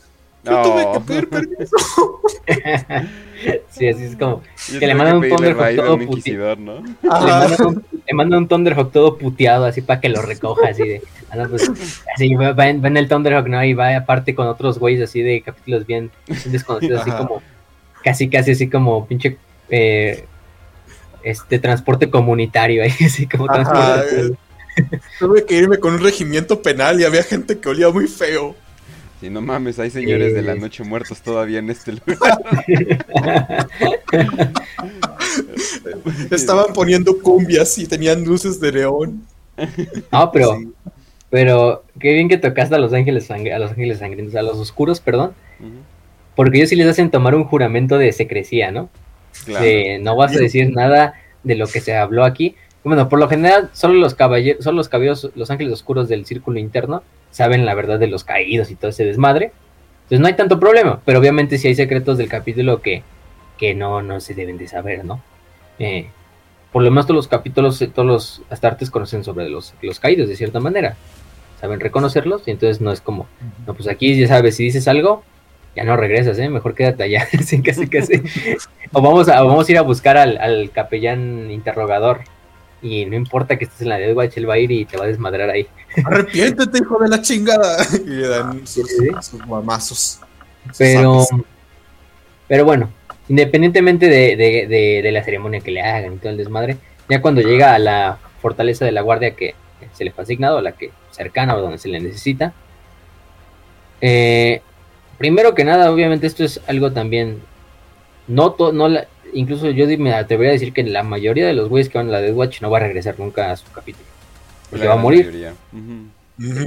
Yo 0.44 0.52
no. 0.52 0.62
tuve 0.62 0.92
que 0.94 1.00
pedir 1.00 1.30
permiso. 1.30 2.22
sí, 3.70 3.88
así 3.88 4.04
es 4.04 4.16
como 4.16 4.44
Yo 4.72 4.80
que 4.80 4.88
le 4.88 4.96
mandan 4.96 5.18
un 5.18 5.30
Thunderhawk 5.30 5.76
todo 5.76 5.98
puteado. 5.98 6.56
¿no? 6.56 6.82
Le, 6.82 7.10
mandan 7.10 7.66
un, 7.66 7.86
le 8.08 8.14
mandan 8.14 8.40
un 8.40 8.48
Thunderhawk 8.48 8.92
todo 8.92 9.18
puteado 9.18 9.66
así 9.66 9.82
para 9.82 10.00
que 10.00 10.10
lo 10.10 10.22
recoja 10.22 10.70
así 10.70 10.88
de. 10.88 11.02
Ah, 11.32 11.48
pues, 11.50 11.70
así 12.16 12.36
va, 12.36 12.54
va, 12.54 12.70
en, 12.70 12.84
va, 12.84 12.88
en, 12.90 12.98
el 12.98 13.08
Thunderhawk, 13.08 13.48
¿no? 13.48 13.64
Y 13.64 13.74
va 13.74 13.96
aparte 13.96 14.36
con 14.36 14.48
otros 14.48 14.78
güeyes 14.78 15.02
así 15.02 15.22
de 15.22 15.42
capítulos 15.42 15.88
bien, 15.88 16.12
bien 16.28 16.52
desconocidos, 16.52 17.02
así 17.02 17.12
como 17.12 17.42
casi 18.04 18.30
casi 18.30 18.52
así 18.52 18.70
como 18.70 19.08
pinche 19.08 19.38
eh, 19.70 20.26
este 21.24 21.58
transporte 21.58 22.10
comunitario 22.10 22.84
ahí, 22.84 22.94
así 23.04 23.26
como 23.28 23.50
Ajá, 23.50 23.64
transporte. 23.64 24.38
Tuve 25.20 25.46
que 25.46 25.56
irme 25.56 25.78
con 25.78 25.94
un 25.94 26.02
regimiento 26.02 26.62
penal 26.62 27.00
y 27.00 27.04
había 27.04 27.24
gente 27.24 27.60
que 27.60 27.70
olía 27.70 27.90
muy 27.90 28.08
feo. 28.08 28.56
Sí, 29.22 29.30
no 29.30 29.42
mames, 29.42 29.80
hay 29.80 29.90
señores 29.90 30.30
sí. 30.30 30.34
de 30.36 30.42
la 30.42 30.56
noche 30.56 30.84
muertos 30.84 31.22
todavía 31.22 31.60
en 31.60 31.70
este 31.70 31.94
lugar. 31.94 32.46
Estaban 36.32 36.74
poniendo 36.74 37.18
cumbias 37.22 37.78
y 37.78 37.88
tenían 37.88 38.26
luces 38.26 38.60
de 38.60 38.72
neón. 38.74 39.26
No, 40.12 40.32
pero, 40.32 40.58
sí. 40.58 40.68
pero 41.30 41.86
qué 42.00 42.14
bien 42.14 42.28
que 42.28 42.38
tocaste 42.38 42.76
a 42.76 42.78
los 42.78 42.92
ángeles 42.92 43.32
a 43.32 43.38
los 43.38 43.72
ángeles 43.72 44.00
sangrientos, 44.00 44.36
a 44.36 44.42
los 44.42 44.58
oscuros, 44.58 45.00
perdón. 45.00 45.34
Uh 45.60 45.64
-huh. 45.64 45.82
Porque 46.36 46.58
ellos 46.58 46.70
sí 46.70 46.76
les 46.76 46.88
hacen 46.88 47.10
tomar 47.10 47.36
un 47.36 47.46
juramento 47.46 47.98
de 47.98 48.12
secrecía, 48.12 48.72
¿no? 48.72 48.90
Claro. 49.46 49.64
De 49.64 50.00
no 50.00 50.18
vas 50.18 50.36
a 50.36 50.40
decir 50.40 50.72
nada 50.72 51.14
de 51.44 51.56
lo 51.56 51.68
que 51.68 51.80
se 51.80 51.96
habló 51.96 52.26
aquí. 52.26 52.56
Bueno, 52.86 53.10
por 53.10 53.18
lo 53.18 53.28
general, 53.28 53.72
solo 53.74 53.96
los 53.96 54.14
caballeros, 54.14 54.64
solo 54.64 54.78
los 54.78 54.90
caballeros, 54.90 55.32
los 55.34 55.50
ángeles 55.50 55.74
oscuros 55.74 56.08
del 56.08 56.28
círculo 56.28 56.60
interno 56.60 57.02
saben 57.32 57.66
la 57.66 57.74
verdad 57.74 57.98
de 57.98 58.06
los 58.06 58.24
caídos 58.24 58.70
y 58.70 58.76
todo 58.76 58.90
ese 58.90 59.04
desmadre. 59.04 59.54
Entonces 60.04 60.20
no 60.20 60.28
hay 60.28 60.36
tanto 60.36 60.60
problema, 60.60 61.02
pero 61.04 61.18
obviamente 61.18 61.58
si 61.58 61.64
sí 61.64 61.68
hay 61.70 61.76
secretos 61.76 62.20
del 62.20 62.30
capítulo 62.30 62.84
que, 62.84 63.02
que 63.58 63.74
no, 63.74 64.04
no 64.04 64.20
se 64.20 64.36
deben 64.36 64.60
de 64.60 64.68
saber, 64.68 65.04
¿no? 65.04 65.20
Eh, 65.80 66.10
por 66.72 66.84
lo 66.84 66.92
menos 66.92 67.08
todos 67.08 67.16
los 67.16 67.28
capítulos, 67.28 67.82
eh, 67.82 67.88
todos 67.88 68.08
los 68.08 68.42
astartes 68.52 68.92
conocen 68.92 69.24
sobre 69.24 69.50
los, 69.50 69.74
los 69.82 70.00
caídos 70.00 70.30
de 70.30 70.36
cierta 70.36 70.60
manera. 70.60 70.96
Saben 71.60 71.80
reconocerlos 71.80 72.48
y 72.48 72.52
entonces 72.52 72.82
no 72.82 72.92
es 72.92 73.02
como, 73.02 73.26
no, 73.66 73.74
pues 73.74 73.88
aquí 73.88 74.16
ya 74.16 74.28
sabes, 74.28 74.58
si 74.58 74.66
dices 74.66 74.88
algo, 74.88 75.24
ya 75.76 75.86
no 75.86 75.98
regresas, 75.98 76.38
¿eh? 76.38 76.50
Mejor 76.50 76.76
quédate 76.76 77.02
allá, 77.02 77.26
sí, 77.44 77.64
casi, 77.64 77.88
casi. 77.88 78.22
o 78.92 79.02
vamos 79.02 79.28
a, 79.28 79.42
vamos 79.42 79.68
a 79.68 79.72
ir 79.72 79.80
a 79.80 79.82
buscar 79.82 80.18
al, 80.18 80.38
al 80.38 80.70
capellán 80.70 81.50
interrogador 81.50 82.20
y 82.82 83.06
no 83.06 83.16
importa 83.16 83.58
que 83.58 83.66
estés 83.66 83.82
en 83.82 83.90
la 83.90 83.98
Death 83.98 84.16
Watch, 84.16 84.38
él 84.38 84.50
va 84.50 84.56
a 84.56 84.58
ir 84.60 84.72
y 84.72 84.86
te 84.86 84.98
va 84.98 85.06
a 85.06 85.08
desmadrar 85.08 85.50
ahí. 85.50 85.68
Arrepiéntete, 86.06 86.78
hijo 86.80 87.00
de 87.00 87.10
la 87.10 87.22
chingada. 87.22 87.78
Y 88.06 88.10
le 88.10 88.28
dan 88.28 88.68
sus, 88.68 88.88
sí. 88.88 89.08
sus 89.22 89.46
mamazos. 89.48 90.20
sus 90.68 90.78
Pero, 90.78 91.22
zapes. 91.24 91.46
pero 92.48 92.66
bueno, 92.66 92.90
independientemente 93.30 94.08
de, 94.08 94.36
de- 94.36 94.68
de- 94.68 95.02
de 95.04 95.12
la 95.12 95.24
ceremonia 95.24 95.62
que 95.62 95.72
le 95.72 95.82
hagan 95.82 96.14
y 96.14 96.18
todo 96.18 96.30
el 96.32 96.38
desmadre, 96.38 96.78
ya 97.10 97.22
cuando 97.22 97.42
llega 97.42 97.74
a 97.74 97.80
la 97.80 98.18
fortaleza 98.42 98.86
de 98.86 98.92
la 98.92 99.02
guardia 99.02 99.36
que 99.36 99.56
se 99.94 100.04
le 100.06 100.12
fue 100.12 100.24
asignado, 100.24 100.58
a 100.60 100.62
la 100.62 100.74
que 100.74 100.92
cercana 101.12 101.56
o 101.56 101.62
donde 101.62 101.78
se 101.78 101.90
le 101.90 102.00
necesita, 102.00 102.54
eh, 104.02 104.62
primero 105.18 105.56
que 105.56 105.64
nada, 105.64 105.92
obviamente 105.92 106.28
esto 106.28 106.44
es 106.44 106.62
algo 106.68 106.92
también, 106.92 107.42
no, 108.28 108.52
to- 108.52 108.74
no 108.74 108.88
la- 108.90 109.08
incluso 109.36 109.70
yo 109.70 109.86
me 110.00 110.14
atrevería 110.14 110.52
a 110.52 110.54
decir 110.54 110.74
que 110.74 110.84
la 110.84 111.04
mayoría 111.04 111.46
de 111.46 111.54
los 111.54 111.70
güeyes 111.70 111.90
que 111.90 111.98
van 111.98 112.08
a 112.10 112.12
la 112.12 112.22
Death 112.22 112.36
Watch 112.36 112.62
no 112.62 112.70
va 112.72 112.78
a 112.78 112.82
regresar 112.82 113.20
nunca 113.20 113.52
a 113.52 113.56
su 113.56 113.72
capítulo. 113.72 114.06
Porque 114.70 114.86
La 114.86 114.94
va 114.94 115.00
a 115.00 115.02
morir. 115.04 115.26
mayoría. 115.28 115.54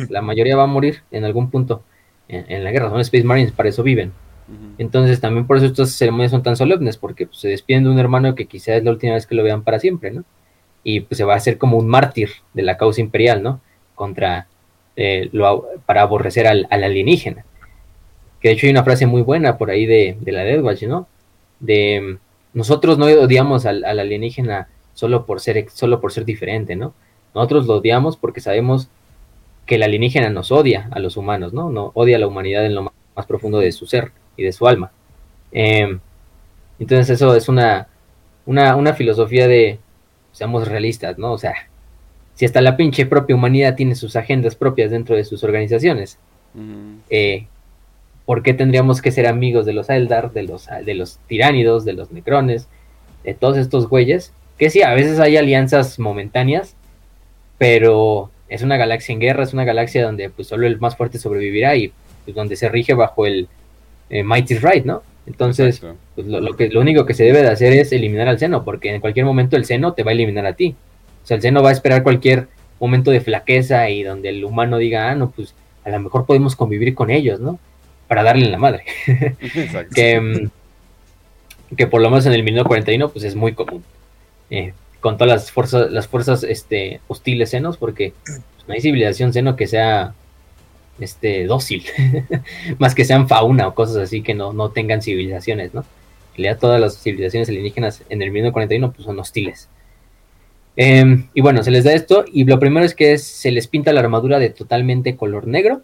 La 0.08 0.22
mayoría 0.22 0.56
va 0.56 0.62
a 0.62 0.66
morir 0.66 1.02
en 1.10 1.24
algún 1.24 1.50
punto 1.50 1.82
en, 2.28 2.44
en 2.48 2.64
la 2.64 2.70
guerra. 2.70 2.90
Son 2.90 3.00
Space 3.00 3.24
Marines, 3.24 3.52
para 3.52 3.68
eso 3.68 3.82
viven. 3.82 4.12
Entonces 4.78 5.20
también 5.20 5.46
por 5.46 5.58
eso 5.58 5.66
estas 5.66 5.90
ceremonias 5.92 6.30
son 6.30 6.42
tan 6.42 6.56
solemnes, 6.56 6.96
porque 6.96 7.26
pues, 7.26 7.38
se 7.38 7.48
despiden 7.48 7.84
de 7.84 7.90
un 7.90 7.98
hermano 7.98 8.34
que 8.34 8.46
quizás 8.46 8.76
es 8.76 8.84
la 8.84 8.92
última 8.92 9.12
vez 9.12 9.26
que 9.26 9.34
lo 9.34 9.42
vean 9.42 9.62
para 9.62 9.78
siempre, 9.78 10.10
¿no? 10.10 10.24
Y 10.82 11.00
pues 11.00 11.18
se 11.18 11.24
va 11.24 11.34
a 11.34 11.36
hacer 11.36 11.58
como 11.58 11.76
un 11.76 11.86
mártir 11.86 12.30
de 12.54 12.62
la 12.62 12.78
causa 12.78 13.02
imperial, 13.02 13.42
¿no? 13.42 13.60
Contra, 13.94 14.46
eh, 14.96 15.28
lo, 15.32 15.66
para 15.84 16.00
aborrecer 16.00 16.46
al, 16.46 16.66
al 16.70 16.82
alienígena. 16.82 17.44
Que 18.40 18.48
de 18.48 18.54
hecho 18.54 18.66
hay 18.66 18.70
una 18.70 18.84
frase 18.84 19.06
muy 19.06 19.20
buena 19.20 19.58
por 19.58 19.68
ahí 19.70 19.84
de, 19.84 20.16
de 20.18 20.32
la 20.32 20.44
Death 20.44 20.62
Watch, 20.62 20.82
¿no? 20.84 21.06
De 21.60 22.16
nosotros 22.58 22.98
no 22.98 23.06
odiamos 23.06 23.66
al, 23.66 23.84
al 23.84 24.00
alienígena 24.00 24.66
solo 24.92 25.26
por 25.26 25.38
ser 25.40 25.70
solo 25.70 26.00
por 26.00 26.10
ser 26.10 26.24
diferente, 26.24 26.74
¿no? 26.74 26.92
Nosotros 27.32 27.68
lo 27.68 27.76
odiamos 27.76 28.16
porque 28.16 28.40
sabemos 28.40 28.88
que 29.64 29.76
el 29.76 29.84
alienígena 29.84 30.28
nos 30.28 30.50
odia 30.50 30.88
a 30.90 30.98
los 30.98 31.16
humanos, 31.16 31.52
¿no? 31.52 31.70
No 31.70 31.92
odia 31.94 32.16
a 32.16 32.18
la 32.18 32.26
humanidad 32.26 32.66
en 32.66 32.74
lo 32.74 32.82
más, 32.82 32.92
más 33.14 33.26
profundo 33.26 33.60
de 33.60 33.70
su 33.70 33.86
ser 33.86 34.10
y 34.36 34.42
de 34.42 34.50
su 34.50 34.66
alma. 34.66 34.90
Eh, 35.52 35.98
entonces 36.80 37.10
eso 37.10 37.36
es 37.36 37.48
una, 37.48 37.86
una, 38.44 38.74
una 38.74 38.92
filosofía 38.92 39.46
de 39.46 39.78
seamos 40.32 40.66
realistas, 40.66 41.16
¿no? 41.16 41.30
O 41.34 41.38
sea, 41.38 41.54
si 42.34 42.44
hasta 42.44 42.60
la 42.60 42.76
pinche 42.76 43.06
propia 43.06 43.36
humanidad 43.36 43.76
tiene 43.76 43.94
sus 43.94 44.16
agendas 44.16 44.56
propias 44.56 44.90
dentro 44.90 45.14
de 45.14 45.24
sus 45.24 45.44
organizaciones, 45.44 46.18
eh, 47.08 47.46
¿por 48.28 48.42
qué 48.42 48.52
tendríamos 48.52 49.00
que 49.00 49.10
ser 49.10 49.26
amigos 49.26 49.64
de 49.64 49.72
los 49.72 49.88
Eldar, 49.88 50.32
de 50.34 50.42
los, 50.42 50.68
de 50.84 50.92
los 50.92 51.18
tiránidos, 51.28 51.86
de 51.86 51.94
los 51.94 52.12
necrones, 52.12 52.68
de 53.24 53.32
todos 53.32 53.56
estos 53.56 53.88
güeyes? 53.88 54.34
Que 54.58 54.68
sí, 54.68 54.82
a 54.82 54.92
veces 54.92 55.18
hay 55.18 55.38
alianzas 55.38 55.98
momentáneas, 55.98 56.76
pero 57.56 58.30
es 58.50 58.60
una 58.60 58.76
galaxia 58.76 59.14
en 59.14 59.20
guerra, 59.20 59.44
es 59.44 59.54
una 59.54 59.64
galaxia 59.64 60.04
donde 60.04 60.28
pues 60.28 60.46
solo 60.46 60.66
el 60.66 60.78
más 60.78 60.94
fuerte 60.94 61.18
sobrevivirá 61.18 61.74
y 61.76 61.90
pues, 62.26 62.34
donde 62.36 62.56
se 62.56 62.68
rige 62.68 62.92
bajo 62.92 63.24
el 63.24 63.48
eh, 64.10 64.22
Might 64.22 64.50
is 64.50 64.60
Right, 64.60 64.84
¿no? 64.84 65.02
Entonces, 65.26 65.80
pues, 66.14 66.26
lo, 66.26 66.42
lo 66.42 66.54
que, 66.54 66.68
lo 66.68 66.82
único 66.82 67.06
que 67.06 67.14
se 67.14 67.24
debe 67.24 67.40
de 67.40 67.48
hacer 67.48 67.72
es 67.72 67.92
eliminar 67.92 68.28
al 68.28 68.38
seno, 68.38 68.62
porque 68.62 68.94
en 68.94 69.00
cualquier 69.00 69.24
momento 69.24 69.56
el 69.56 69.64
seno 69.64 69.94
te 69.94 70.02
va 70.02 70.10
a 70.10 70.14
eliminar 70.14 70.44
a 70.44 70.52
ti. 70.52 70.76
O 71.24 71.26
sea, 71.26 71.36
el 71.36 71.40
seno 71.40 71.62
va 71.62 71.70
a 71.70 71.72
esperar 71.72 72.02
cualquier 72.02 72.48
momento 72.78 73.10
de 73.10 73.22
flaqueza 73.22 73.88
y 73.88 74.02
donde 74.02 74.28
el 74.28 74.44
humano 74.44 74.76
diga, 74.76 75.10
ah, 75.10 75.14
no, 75.14 75.30
pues 75.30 75.54
a 75.82 75.88
lo 75.88 75.98
mejor 75.98 76.26
podemos 76.26 76.56
convivir 76.56 76.94
con 76.94 77.08
ellos, 77.08 77.40
¿no? 77.40 77.58
Para 78.08 78.22
darle 78.22 78.46
en 78.46 78.52
la 78.52 78.58
madre. 78.58 78.84
Exacto. 79.06 79.94
que, 79.94 80.48
que 81.76 81.86
por 81.86 82.00
lo 82.00 82.10
menos 82.10 82.26
en 82.26 82.32
el 82.32 82.42
1941 82.42 83.10
pues 83.10 83.24
es 83.24 83.34
muy 83.36 83.52
común. 83.54 83.84
Eh, 84.50 84.72
con 85.00 85.16
todas 85.16 85.28
las 85.32 85.52
fuerzas, 85.52 85.90
las 85.92 86.08
fuerzas 86.08 86.42
este, 86.42 87.00
hostiles 87.06 87.50
senos, 87.50 87.76
porque 87.76 88.12
pues, 88.24 88.40
no 88.66 88.74
hay 88.74 88.80
civilización 88.80 89.32
seno 89.32 89.54
que 89.54 89.66
sea 89.68 90.14
este, 90.98 91.44
dócil, 91.44 91.84
más 92.78 92.94
que 92.94 93.04
sean 93.04 93.28
fauna 93.28 93.68
o 93.68 93.74
cosas 93.74 93.96
así 93.98 94.22
que 94.22 94.34
no, 94.34 94.52
no 94.52 94.70
tengan 94.70 95.00
civilizaciones, 95.02 95.72
¿no? 95.74 95.80
En 95.82 96.44
realidad 96.44 96.58
todas 96.60 96.80
las 96.80 96.98
civilizaciones 97.00 97.48
alienígenas 97.48 98.02
en 98.08 98.22
el 98.22 98.30
1941 98.30 98.92
pues 98.92 99.04
son 99.04 99.18
hostiles. 99.20 99.68
Eh, 100.76 101.24
y 101.34 101.40
bueno, 101.40 101.62
se 101.64 101.70
les 101.72 101.84
da 101.84 101.92
esto 101.92 102.24
y 102.32 102.44
lo 102.44 102.58
primero 102.60 102.86
es 102.86 102.94
que 102.94 103.12
es- 103.12 103.24
se 103.26 103.50
les 103.50 103.66
pinta 103.66 103.92
la 103.92 104.00
armadura 104.00 104.38
de 104.38 104.50
totalmente 104.50 105.16
color 105.16 105.46
negro. 105.46 105.82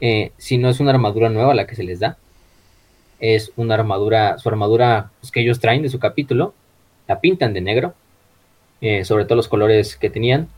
Eh, 0.00 0.32
si 0.38 0.58
no 0.58 0.68
es 0.68 0.80
una 0.80 0.90
armadura 0.90 1.28
nueva 1.28 1.54
la 1.54 1.66
que 1.66 1.74
se 1.74 1.82
les 1.82 2.00
da, 2.00 2.16
es 3.20 3.52
una 3.56 3.74
armadura, 3.74 4.38
su 4.38 4.48
armadura 4.48 5.10
pues, 5.20 5.32
que 5.32 5.40
ellos 5.40 5.60
traen 5.60 5.82
de 5.82 5.88
su 5.88 5.98
capítulo, 5.98 6.54
la 7.08 7.20
pintan 7.20 7.52
de 7.52 7.60
negro, 7.60 7.94
eh, 8.80 9.04
sobre 9.04 9.24
todo 9.24 9.36
los 9.36 9.48
colores 9.48 9.96
que 9.96 10.10
tenían. 10.10 10.48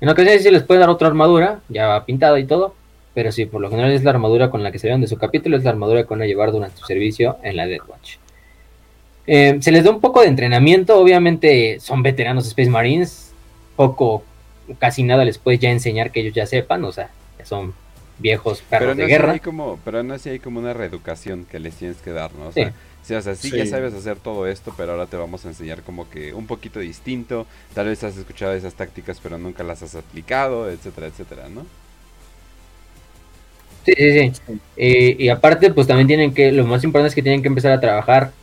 En 0.00 0.08
ocasiones 0.08 0.42
se 0.42 0.50
les 0.50 0.62
puede 0.62 0.80
dar 0.80 0.88
otra 0.88 1.08
armadura, 1.08 1.60
ya 1.68 2.04
pintada 2.06 2.38
y 2.40 2.46
todo, 2.46 2.74
pero 3.12 3.32
sí, 3.32 3.44
por 3.44 3.60
lo 3.60 3.68
general 3.68 3.92
es 3.92 4.02
la 4.02 4.10
armadura 4.10 4.50
con 4.50 4.62
la 4.62 4.72
que 4.72 4.78
salieron 4.78 5.00
de 5.00 5.08
su 5.08 5.18
capítulo, 5.18 5.56
es 5.56 5.64
la 5.64 5.70
armadura 5.70 6.04
que 6.04 6.08
van 6.08 6.22
a 6.22 6.26
llevar 6.26 6.52
durante 6.52 6.78
su 6.78 6.86
servicio 6.86 7.36
en 7.42 7.56
la 7.56 7.66
Death 7.66 7.88
Watch. 7.88 8.16
Eh, 9.26 9.58
se 9.60 9.70
les 9.72 9.84
da 9.84 9.90
un 9.90 10.00
poco 10.00 10.22
de 10.22 10.28
entrenamiento, 10.28 10.98
obviamente 10.98 11.78
son 11.80 12.02
veteranos 12.02 12.46
Space 12.46 12.70
Marines, 12.70 13.32
poco, 13.76 14.22
casi 14.78 15.02
nada 15.02 15.24
les 15.24 15.38
puedes 15.38 15.60
ya 15.60 15.70
enseñar 15.70 16.10
que 16.10 16.20
ellos 16.20 16.34
ya 16.34 16.46
sepan, 16.46 16.84
o 16.84 16.92
sea, 16.92 17.10
ya 17.38 17.44
son 17.44 17.74
viejos 18.20 18.62
perros 18.62 18.92
Pero 18.92 18.94
de 18.94 19.04
no, 19.04 19.08
sé, 19.08 19.08
guerra. 19.08 19.32
hay 19.32 19.40
como, 19.40 19.78
pero 19.84 20.02
no 20.02 20.18
sé, 20.18 20.30
hay 20.30 20.40
como 20.40 20.60
una 20.60 20.72
reeducación 20.74 21.44
que 21.46 21.58
les 21.60 21.76
tienes 21.76 22.00
que 22.02 22.10
dar, 22.12 22.34
¿no? 22.34 22.48
O 22.48 22.52
Sí. 22.54 22.60
sea, 22.60 22.72
sí, 23.02 23.14
o 23.14 23.22
sea, 23.22 23.34
sí, 23.34 23.50
Sí. 23.50 23.56
ya 23.56 23.66
sabes 23.66 23.94
hacer 23.94 24.18
todo 24.20 24.46
esto, 24.46 24.72
pero 24.76 24.92
ahora 24.92 25.06
te 25.06 25.16
vamos 25.16 25.44
a 25.44 25.48
enseñar 25.48 25.82
como 25.82 26.08
que 26.10 26.32
un 26.34 26.46
poquito 26.46 26.78
distinto. 26.80 27.46
Tal 27.74 27.86
vez 27.88 28.02
has 28.04 28.16
escuchado 28.16 28.52
esas 28.54 28.74
tácticas, 28.74 29.20
pero 29.20 29.38
nunca 29.38 29.64
las 29.64 29.82
has 29.82 29.94
aplicado, 29.96 30.70
etcétera, 30.70 31.08
etcétera, 31.08 31.48
¿no? 31.48 31.66
Sí, 33.84 33.92
sí, 33.96 34.32
sí. 34.46 34.60
Eh, 34.76 35.16
y 35.18 35.28
aparte, 35.30 35.72
pues 35.72 35.86
también 35.86 36.06
tienen 36.06 36.34
que, 36.34 36.52
lo 36.52 36.66
más 36.66 36.84
importante 36.84 37.08
es 37.08 37.14
que 37.14 37.22
tienen 37.22 37.42
que 37.42 37.48
empezar 37.48 37.72
a 37.72 37.80
trabajar. 37.80 38.34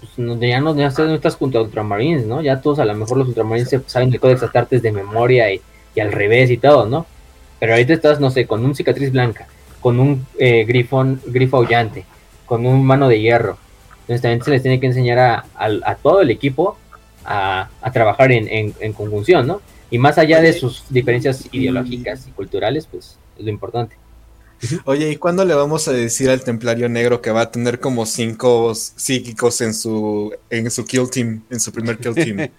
Pues, 0.00 0.18
no- 0.18 0.36
ya 0.40 0.60
no, 0.60 0.76
ya 0.76 0.88
estás, 0.88 1.08
no 1.08 1.14
estás 1.16 1.36
junto 1.36 1.58
a 1.58 1.62
Ultramarines, 1.62 2.26
¿no? 2.26 2.42
Ya 2.42 2.60
todos, 2.60 2.78
a 2.80 2.84
lo 2.84 2.94
mejor 2.94 3.18
los 3.18 3.28
Ultramarines 3.28 3.70
se 3.70 3.82
saben 3.86 4.12
el 4.12 4.20
Códex 4.20 4.42
Astartes 4.42 4.82
de 4.82 4.92
memoria 4.92 5.52
y, 5.52 5.62
y 5.94 6.00
al 6.00 6.12
revés 6.12 6.50
y 6.50 6.58
todo, 6.58 6.86
¿no? 6.86 7.06
Pero 7.60 7.72
ahorita 7.72 7.92
estás, 7.94 8.20
no 8.20 8.30
sé, 8.30 8.46
con 8.46 8.64
un 8.64 8.74
cicatriz 8.74 9.10
blanca, 9.12 9.46
con 9.80 9.98
un 10.00 10.26
eh, 10.38 10.64
grifón, 10.64 11.20
grifo 11.26 11.56
aullante, 11.58 12.04
con 12.46 12.66
un 12.66 12.84
mano 12.84 13.08
de 13.08 13.20
hierro. 13.20 13.58
Entonces 14.02 14.22
también 14.22 14.42
se 14.42 14.50
les 14.50 14.62
tiene 14.62 14.80
que 14.80 14.86
enseñar 14.86 15.18
a, 15.18 15.44
a- 15.54 15.78
a 15.84 15.94
todo 15.96 16.20
el 16.22 16.30
equipo 16.30 16.78
a, 17.24 17.68
a 17.82 17.92
trabajar 17.92 18.32
en, 18.32 18.48
en- 18.48 18.74
en 18.80 18.92
conjunción, 18.92 19.46
¿no? 19.46 19.60
Y 19.90 19.98
más 19.98 20.18
allá 20.18 20.40
de 20.40 20.52
sus 20.52 20.84
diferencias 20.90 21.46
ideológicas 21.52 22.26
y 22.26 22.30
culturales, 22.32 22.86
pues 22.90 23.18
es 23.38 23.44
lo 23.44 23.50
importante. 23.50 23.96
Oye, 24.86 25.10
¿y 25.12 25.16
cuándo 25.16 25.44
le 25.44 25.54
vamos 25.54 25.86
a 25.86 25.92
decir 25.92 26.28
al 26.30 26.42
Templario 26.42 26.88
Negro 26.88 27.22
que 27.22 27.30
va 27.30 27.42
a 27.42 27.50
tener 27.52 27.78
como 27.78 28.06
cinco 28.06 28.74
psíquicos 28.74 29.60
en 29.60 29.72
su 29.72 30.34
en 30.50 30.68
su 30.70 30.84
kill 30.84 31.08
team, 31.10 31.42
en 31.48 31.60
su 31.60 31.70
primer 31.72 31.98
kill 31.98 32.14
team? 32.14 32.48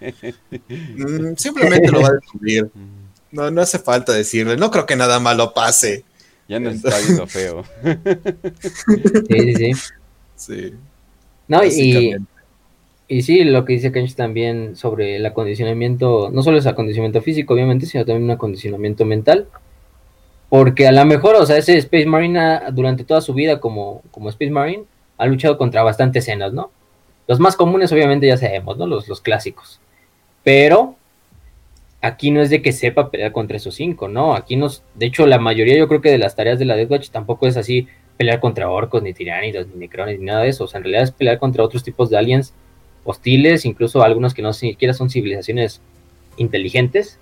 Mm, 0.70 1.34
simplemente 1.36 1.90
lo 1.90 2.00
va 2.00 2.08
a 2.08 2.12
descubrir. 2.12 2.70
No, 3.32 3.50
no 3.50 3.60
hace 3.62 3.78
falta 3.78 4.12
decirle. 4.12 4.56
No 4.56 4.70
creo 4.70 4.86
que 4.86 4.96
nada 4.96 5.20
malo 5.20 5.52
pase. 5.54 6.04
Ya 6.48 6.58
nos 6.58 6.74
está 6.76 6.98
viendo 6.98 7.26
feo. 7.26 7.64
Sí, 9.28 9.38
sí, 9.38 9.54
sí. 9.54 9.72
Sí. 10.36 10.74
No, 11.48 11.64
y, 11.64 12.16
y 13.08 13.22
sí, 13.22 13.44
lo 13.44 13.64
que 13.64 13.74
dice 13.74 13.92
Kench 13.92 14.14
también 14.14 14.74
sobre 14.76 15.16
el 15.16 15.26
acondicionamiento, 15.26 16.30
no 16.32 16.42
solo 16.42 16.58
es 16.58 16.66
acondicionamiento 16.66 17.22
físico, 17.22 17.54
obviamente, 17.54 17.86
sino 17.86 18.04
también 18.04 18.24
un 18.24 18.30
acondicionamiento 18.30 19.04
mental. 19.04 19.48
Porque 20.48 20.88
a 20.88 20.92
lo 20.92 21.04
mejor, 21.04 21.36
o 21.36 21.46
sea, 21.46 21.56
ese 21.58 21.76
Space 21.78 22.06
Marine 22.06 22.38
ha- 22.40 22.70
durante 22.72 23.04
toda 23.04 23.20
su 23.20 23.34
vida 23.34 23.60
como, 23.60 24.02
como 24.10 24.28
Space 24.30 24.50
Marine 24.50 24.84
ha 25.18 25.26
luchado 25.26 25.56
contra 25.58 25.82
bastantes 25.82 26.24
escenas, 26.24 26.52
¿no? 26.52 26.70
Los 27.28 27.38
más 27.38 27.54
comunes, 27.54 27.92
obviamente, 27.92 28.26
ya 28.26 28.36
sabemos, 28.36 28.76
¿no? 28.76 28.86
Los, 28.86 29.06
los 29.08 29.20
clásicos. 29.20 29.80
Pero 30.42 30.96
aquí 32.00 32.30
no 32.30 32.40
es 32.40 32.50
de 32.50 32.62
que 32.62 32.72
sepa 32.72 33.10
pelear 33.10 33.32
contra 33.32 33.56
esos 33.56 33.74
cinco, 33.74 34.08
¿no? 34.08 34.34
Aquí 34.34 34.56
nos, 34.56 34.82
de 34.94 35.06
hecho, 35.06 35.26
la 35.26 35.38
mayoría, 35.38 35.76
yo 35.76 35.88
creo 35.88 36.00
que 36.00 36.10
de 36.10 36.18
las 36.18 36.36
tareas 36.36 36.58
de 36.58 36.64
la 36.64 36.76
Death 36.76 36.90
Watch 36.90 37.10
tampoco 37.10 37.46
es 37.46 37.56
así 37.56 37.88
pelear 38.16 38.40
contra 38.40 38.70
orcos, 38.70 39.02
ni 39.02 39.12
tiránidos, 39.12 39.66
ni 39.68 39.76
necrones, 39.76 40.18
ni 40.18 40.26
nada 40.26 40.42
de 40.42 40.48
eso. 40.48 40.64
O 40.64 40.66
sea, 40.66 40.78
en 40.78 40.84
realidad 40.84 41.04
es 41.04 41.10
pelear 41.10 41.38
contra 41.38 41.64
otros 41.64 41.82
tipos 41.82 42.10
de 42.10 42.18
aliens 42.18 42.54
hostiles, 43.04 43.64
incluso 43.64 44.02
algunos 44.02 44.34
que 44.34 44.42
no 44.42 44.52
siquiera 44.52 44.94
son 44.94 45.10
civilizaciones 45.10 45.80
inteligentes. 46.36 47.18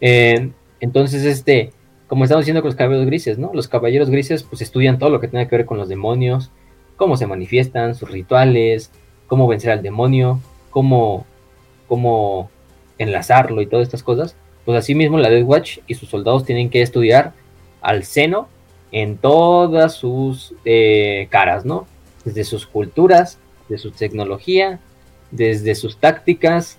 Eh, 0.00 0.50
entonces, 0.80 1.24
este, 1.24 1.70
como 2.06 2.24
estamos 2.24 2.44
diciendo 2.44 2.62
con 2.62 2.68
los 2.68 2.76
caballeros 2.76 3.06
grises, 3.06 3.38
¿no? 3.38 3.50
Los 3.54 3.68
caballeros 3.68 4.10
grises, 4.10 4.42
pues 4.42 4.62
estudian 4.62 4.98
todo 4.98 5.10
lo 5.10 5.20
que 5.20 5.28
tenga 5.28 5.48
que 5.48 5.56
ver 5.56 5.66
con 5.66 5.78
los 5.78 5.88
demonios, 5.88 6.50
cómo 6.96 7.16
se 7.16 7.26
manifiestan, 7.26 7.94
sus 7.94 8.10
rituales, 8.10 8.90
cómo 9.26 9.46
vencer 9.46 9.70
al 9.70 9.82
demonio, 9.82 10.40
cómo, 10.70 11.26
cómo 11.88 12.50
enlazarlo 13.02 13.60
y 13.60 13.66
todas 13.66 13.86
estas 13.86 14.02
cosas, 14.02 14.36
pues 14.64 14.78
así 14.78 14.94
mismo 14.94 15.18
la 15.18 15.30
Death 15.30 15.46
Watch 15.46 15.78
y 15.86 15.94
sus 15.94 16.08
soldados 16.08 16.44
tienen 16.44 16.70
que 16.70 16.82
estudiar 16.82 17.32
al 17.80 18.04
seno 18.04 18.48
en 18.92 19.16
todas 19.16 19.94
sus 19.94 20.54
eh, 20.64 21.26
caras, 21.30 21.64
¿no? 21.64 21.86
Desde 22.24 22.44
sus 22.44 22.66
culturas, 22.66 23.38
de 23.68 23.78
su 23.78 23.90
tecnología, 23.90 24.80
desde 25.30 25.74
sus 25.74 25.96
tácticas, 25.96 26.78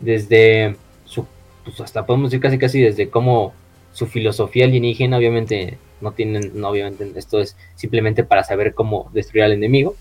desde 0.00 0.76
su, 1.04 1.26
pues 1.64 1.80
hasta 1.80 2.06
podemos 2.06 2.30
decir 2.30 2.42
casi 2.42 2.58
casi 2.58 2.80
desde 2.80 3.10
cómo 3.10 3.52
su 3.92 4.06
filosofía 4.06 4.64
alienígena, 4.64 5.18
obviamente 5.18 5.78
no 6.00 6.12
tienen, 6.12 6.52
no, 6.54 6.68
obviamente 6.68 7.12
esto 7.16 7.40
es 7.40 7.56
simplemente 7.74 8.24
para 8.24 8.42
saber 8.42 8.74
cómo 8.74 9.10
destruir 9.12 9.44
al 9.44 9.52
enemigo, 9.52 9.96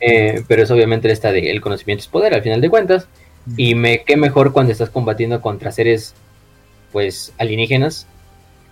eh, 0.00 0.44
pero 0.46 0.62
es 0.62 0.70
obviamente 0.70 1.10
esta 1.10 1.32
de 1.32 1.50
el 1.50 1.60
conocimiento 1.60 2.02
es 2.02 2.08
poder 2.08 2.34
al 2.34 2.42
final 2.42 2.60
de 2.60 2.70
cuentas, 2.70 3.08
y 3.56 3.74
me, 3.74 4.04
qué 4.04 4.16
mejor 4.16 4.52
cuando 4.52 4.72
estás 4.72 4.90
combatiendo 4.90 5.40
contra 5.40 5.72
seres 5.72 6.14
pues 6.92 7.32
alienígenas 7.38 8.06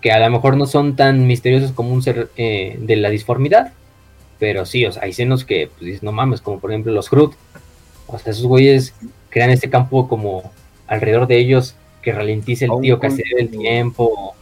que 0.01 0.11
a 0.11 0.19
lo 0.19 0.29
mejor 0.29 0.57
no 0.57 0.65
son 0.65 0.95
tan 0.95 1.27
misteriosos 1.27 1.71
como 1.71 1.93
un 1.93 2.03
ser 2.03 2.29
eh, 2.35 2.77
de 2.79 2.97
la 2.97 3.09
disformidad, 3.09 3.71
pero 4.37 4.65
sí, 4.65 4.85
o 4.85 4.91
sea, 4.91 5.03
hay 5.03 5.13
senos 5.13 5.45
que 5.45 5.69
pues 5.79 6.03
no 6.03 6.11
mames, 6.11 6.41
como 6.41 6.59
por 6.59 6.71
ejemplo 6.71 6.91
los 6.91 7.09
Groot, 7.09 7.33
o 8.07 8.19
sea, 8.19 8.33
esos 8.33 8.45
güeyes 8.45 8.93
crean 9.29 9.49
este 9.49 9.69
campo 9.69 10.09
como 10.09 10.51
alrededor 10.87 11.27
de 11.27 11.37
ellos 11.37 11.75
que 12.01 12.11
ralentice 12.11 12.65
el 12.65 12.71
tío 12.81 12.99
que 12.99 13.07
hace 13.07 13.23
el 13.37 13.49
tiempo. 13.49 14.35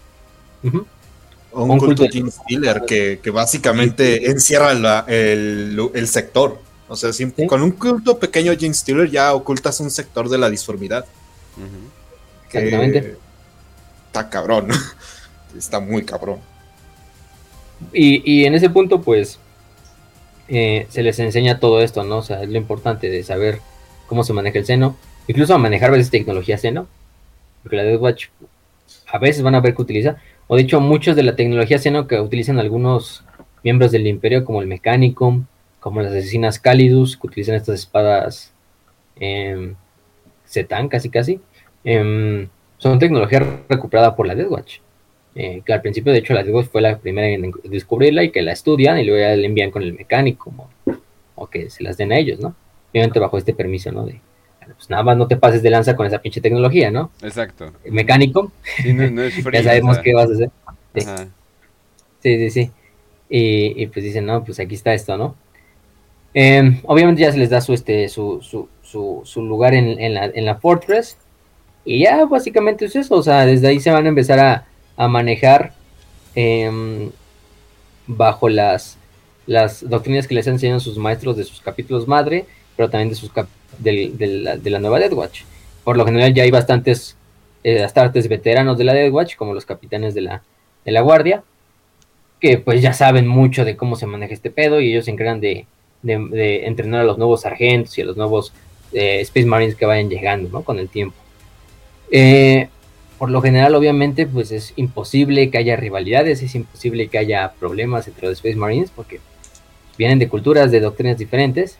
O 1.53 1.63
un, 1.63 1.77
culto, 1.77 2.03
de 2.03 2.09
Jim 2.09 2.31
Steeler 2.31 2.81
que, 2.87 3.19
que, 3.21 3.29
básicamente 3.29 4.31
encierra 4.31 4.71
el, 5.07 6.07
sector. 6.07 6.59
O 6.91 6.95
sea, 6.97 7.11
con 7.47 7.61
un 7.61 7.71
culto 7.71 8.19
pequeño 8.19 8.51
Jim 8.53 8.73
Steeler 8.73 9.09
ya 9.09 9.33
ocultas 9.33 9.79
un 9.79 9.89
sector 9.89 10.27
de 10.27 10.37
la 10.37 10.49
disformidad. 10.49 11.05
Exactamente. 12.47 13.15
Está 14.07 14.29
cabrón. 14.29 14.67
está 15.57 15.79
muy 15.79 16.03
cabrón. 16.03 16.39
Y, 17.93 18.29
y 18.29 18.43
en 18.43 18.55
ese 18.55 18.69
punto, 18.69 19.01
pues, 19.01 19.39
eh, 20.49 20.85
se 20.89 21.01
les 21.01 21.17
enseña 21.19 21.61
todo 21.61 21.81
esto, 21.81 22.03
¿no? 22.03 22.17
O 22.17 22.23
sea, 22.23 22.43
es 22.43 22.49
lo 22.49 22.57
importante 22.57 23.09
de 23.09 23.23
saber 23.23 23.61
cómo 24.07 24.25
se 24.25 24.33
maneja 24.33 24.59
el 24.59 24.65
seno, 24.65 24.97
incluso 25.29 25.55
a 25.55 25.57
manejar 25.57 25.91
a 25.91 25.93
veces 25.93 26.11
tecnología 26.11 26.57
seno, 26.57 26.89
porque 27.63 27.77
la 27.77 27.83
Death 27.83 28.01
Watch 28.01 28.25
a 29.07 29.17
veces 29.17 29.43
van 29.43 29.55
a 29.55 29.61
ver 29.61 29.75
que 29.75 29.81
utiliza, 29.81 30.17
o 30.47 30.57
de 30.57 30.63
hecho 30.63 30.81
muchos 30.81 31.15
de 31.15 31.23
la 31.23 31.37
tecnología 31.37 31.79
seno 31.79 32.05
que 32.05 32.19
utilizan 32.19 32.59
algunos 32.59 33.23
miembros 33.63 33.93
del 33.93 34.07
imperio, 34.07 34.43
como 34.43 34.61
el 34.61 34.67
mecánico, 34.67 35.39
como 35.81 36.01
las 36.01 36.13
asesinas 36.13 36.59
Calidus, 36.59 37.17
que 37.17 37.27
utilizan 37.27 37.55
estas 37.55 37.79
espadas 37.79 38.53
eh, 39.19 39.73
casi 40.89 41.09
casi, 41.09 41.41
em, 41.83 42.47
son 42.77 42.99
tecnología 42.99 43.61
recuperada 43.67 44.15
por 44.15 44.27
la 44.27 44.35
Death 44.35 44.51
Watch. 44.51 44.77
Eh, 45.33 45.61
que 45.65 45.73
al 45.73 45.81
principio, 45.81 46.11
de 46.13 46.19
hecho, 46.19 46.33
la 46.33 46.43
Death 46.43 46.53
Watch 46.53 46.67
fue 46.67 46.81
la 46.81 46.97
primera 46.97 47.27
en 47.27 47.51
descubrirla 47.63 48.23
y 48.23 48.31
que 48.31 48.41
la 48.41 48.51
estudian 48.51 48.99
y 48.99 49.05
luego 49.05 49.21
ya 49.21 49.35
la 49.35 49.45
envían 49.45 49.71
con 49.71 49.81
el 49.81 49.93
mecánico 49.93 50.53
o, 51.35 51.47
que 51.47 51.69
se 51.69 51.83
las 51.83 51.97
den 51.97 52.11
a 52.11 52.17
ellos, 52.17 52.39
¿no? 52.39 52.55
Obviamente 52.91 53.19
bajo 53.19 53.37
este 53.37 53.53
permiso, 53.53 53.91
¿no? 53.91 54.05
De, 54.05 54.21
pues 54.75 54.89
nada 54.89 55.03
más 55.03 55.17
no 55.17 55.27
te 55.27 55.37
pases 55.37 55.63
de 55.63 55.69
lanza 55.71 55.95
con 55.95 56.05
esa 56.05 56.21
pinche 56.21 56.41
tecnología, 56.41 56.91
¿no? 56.91 57.09
Exacto. 57.23 57.73
mecánico, 57.89 58.51
ya 59.53 59.63
sabemos 59.63 59.97
qué 59.99 60.13
vas 60.13 60.29
a 60.29 60.33
hacer. 60.33 60.51
Sí, 62.19 62.37
sí, 62.37 62.49
sí. 62.51 62.71
Y, 63.29 63.87
pues 63.87 64.03
dicen, 64.03 64.25
no, 64.25 64.43
pues 64.43 64.59
aquí 64.59 64.75
está 64.75 64.93
esto, 64.93 65.17
¿no? 65.17 65.35
Em, 66.33 66.79
obviamente 66.83 67.21
ya 67.21 67.31
se 67.31 67.37
les 67.37 67.49
da 67.49 67.61
su, 67.61 67.73
este, 67.73 68.07
su, 68.07 68.41
su, 68.41 69.21
su, 69.23 69.43
lugar 69.43 69.73
en, 69.73 70.13
la, 70.13 70.25
en 70.25 70.45
la 70.45 70.55
Fortress. 70.55 71.17
Y 71.83 72.03
ya 72.03 72.25
básicamente 72.25 72.85
es 72.85 72.95
eso, 72.95 73.15
o 73.15 73.23
sea, 73.23 73.45
desde 73.45 73.67
ahí 73.67 73.79
se 73.79 73.91
van 73.91 74.05
a 74.05 74.09
empezar 74.09 74.39
a, 74.39 74.67
a 74.97 75.07
manejar 75.07 75.73
em, 76.35 77.09
bajo 78.05 78.49
las, 78.49 78.97
las 79.47 79.87
doctrinas 79.89 80.27
que 80.27 80.35
les 80.35 80.47
enseñan 80.47 80.79
sus 80.79 80.97
maestros 80.97 81.37
de 81.37 81.43
sus 81.43 81.59
capítulos 81.59 82.07
madre, 82.07 82.45
pero 82.75 82.89
también 82.89 83.09
de, 83.09 83.15
sus 83.15 83.31
de, 83.79 84.59
la, 84.63 84.79
nueva 84.79 84.99
Death 84.99 85.13
Watch. 85.13 85.41
Por 85.83 85.97
lo 85.97 86.05
general 86.05 86.33
ya 86.33 86.43
hay 86.43 86.51
bastantes 86.51 87.17
eh, 87.63 87.83
astartes 87.83 88.27
veteranos 88.27 88.77
de 88.77 88.83
la 88.83 88.93
Death 88.93 89.13
Watch, 89.13 89.35
como 89.35 89.55
los 89.55 89.65
capitanes 89.65 90.13
de 90.13 90.21
la, 90.21 90.43
de 90.85 90.91
la 90.91 91.01
guardia, 91.01 91.43
que 92.39 92.59
pues 92.59 92.81
ya 92.81 92.93
saben 92.93 93.27
mucho 93.27 93.65
de 93.65 93.75
cómo 93.75 93.95
se 93.95 94.05
maneja 94.05 94.33
este 94.33 94.51
pedo 94.51 94.79
y 94.79 94.91
ellos 94.91 95.05
se 95.05 95.11
encargan 95.11 95.41
de, 95.41 95.65
de 96.01 96.65
entrenar 96.65 97.01
a 97.01 97.03
los 97.03 97.17
nuevos 97.17 97.41
sargentos 97.41 97.97
y 97.97 98.01
a 98.01 98.05
los 98.05 98.17
nuevos 98.17 98.53
eh, 98.93 99.21
Space 99.21 99.45
Marines 99.45 99.75
que 99.75 99.85
vayan 99.85 100.09
llegando, 100.09 100.49
¿no? 100.49 100.63
Con 100.63 100.79
el 100.79 100.89
tiempo. 100.89 101.15
Eh, 102.11 102.67
por 103.17 103.29
lo 103.29 103.41
general, 103.41 103.75
obviamente, 103.75 104.25
pues 104.25 104.51
es 104.51 104.73
imposible 104.75 105.49
que 105.49 105.57
haya 105.57 105.75
rivalidades, 105.75 106.41
es 106.41 106.55
imposible 106.55 107.07
que 107.07 107.17
haya 107.17 107.53
problemas 107.59 108.07
entre 108.07 108.27
los 108.27 108.37
Space 108.37 108.55
Marines, 108.55 108.91
porque 108.93 109.19
vienen 109.97 110.19
de 110.19 110.27
culturas, 110.27 110.71
de 110.71 110.79
doctrinas 110.79 111.17
diferentes. 111.17 111.77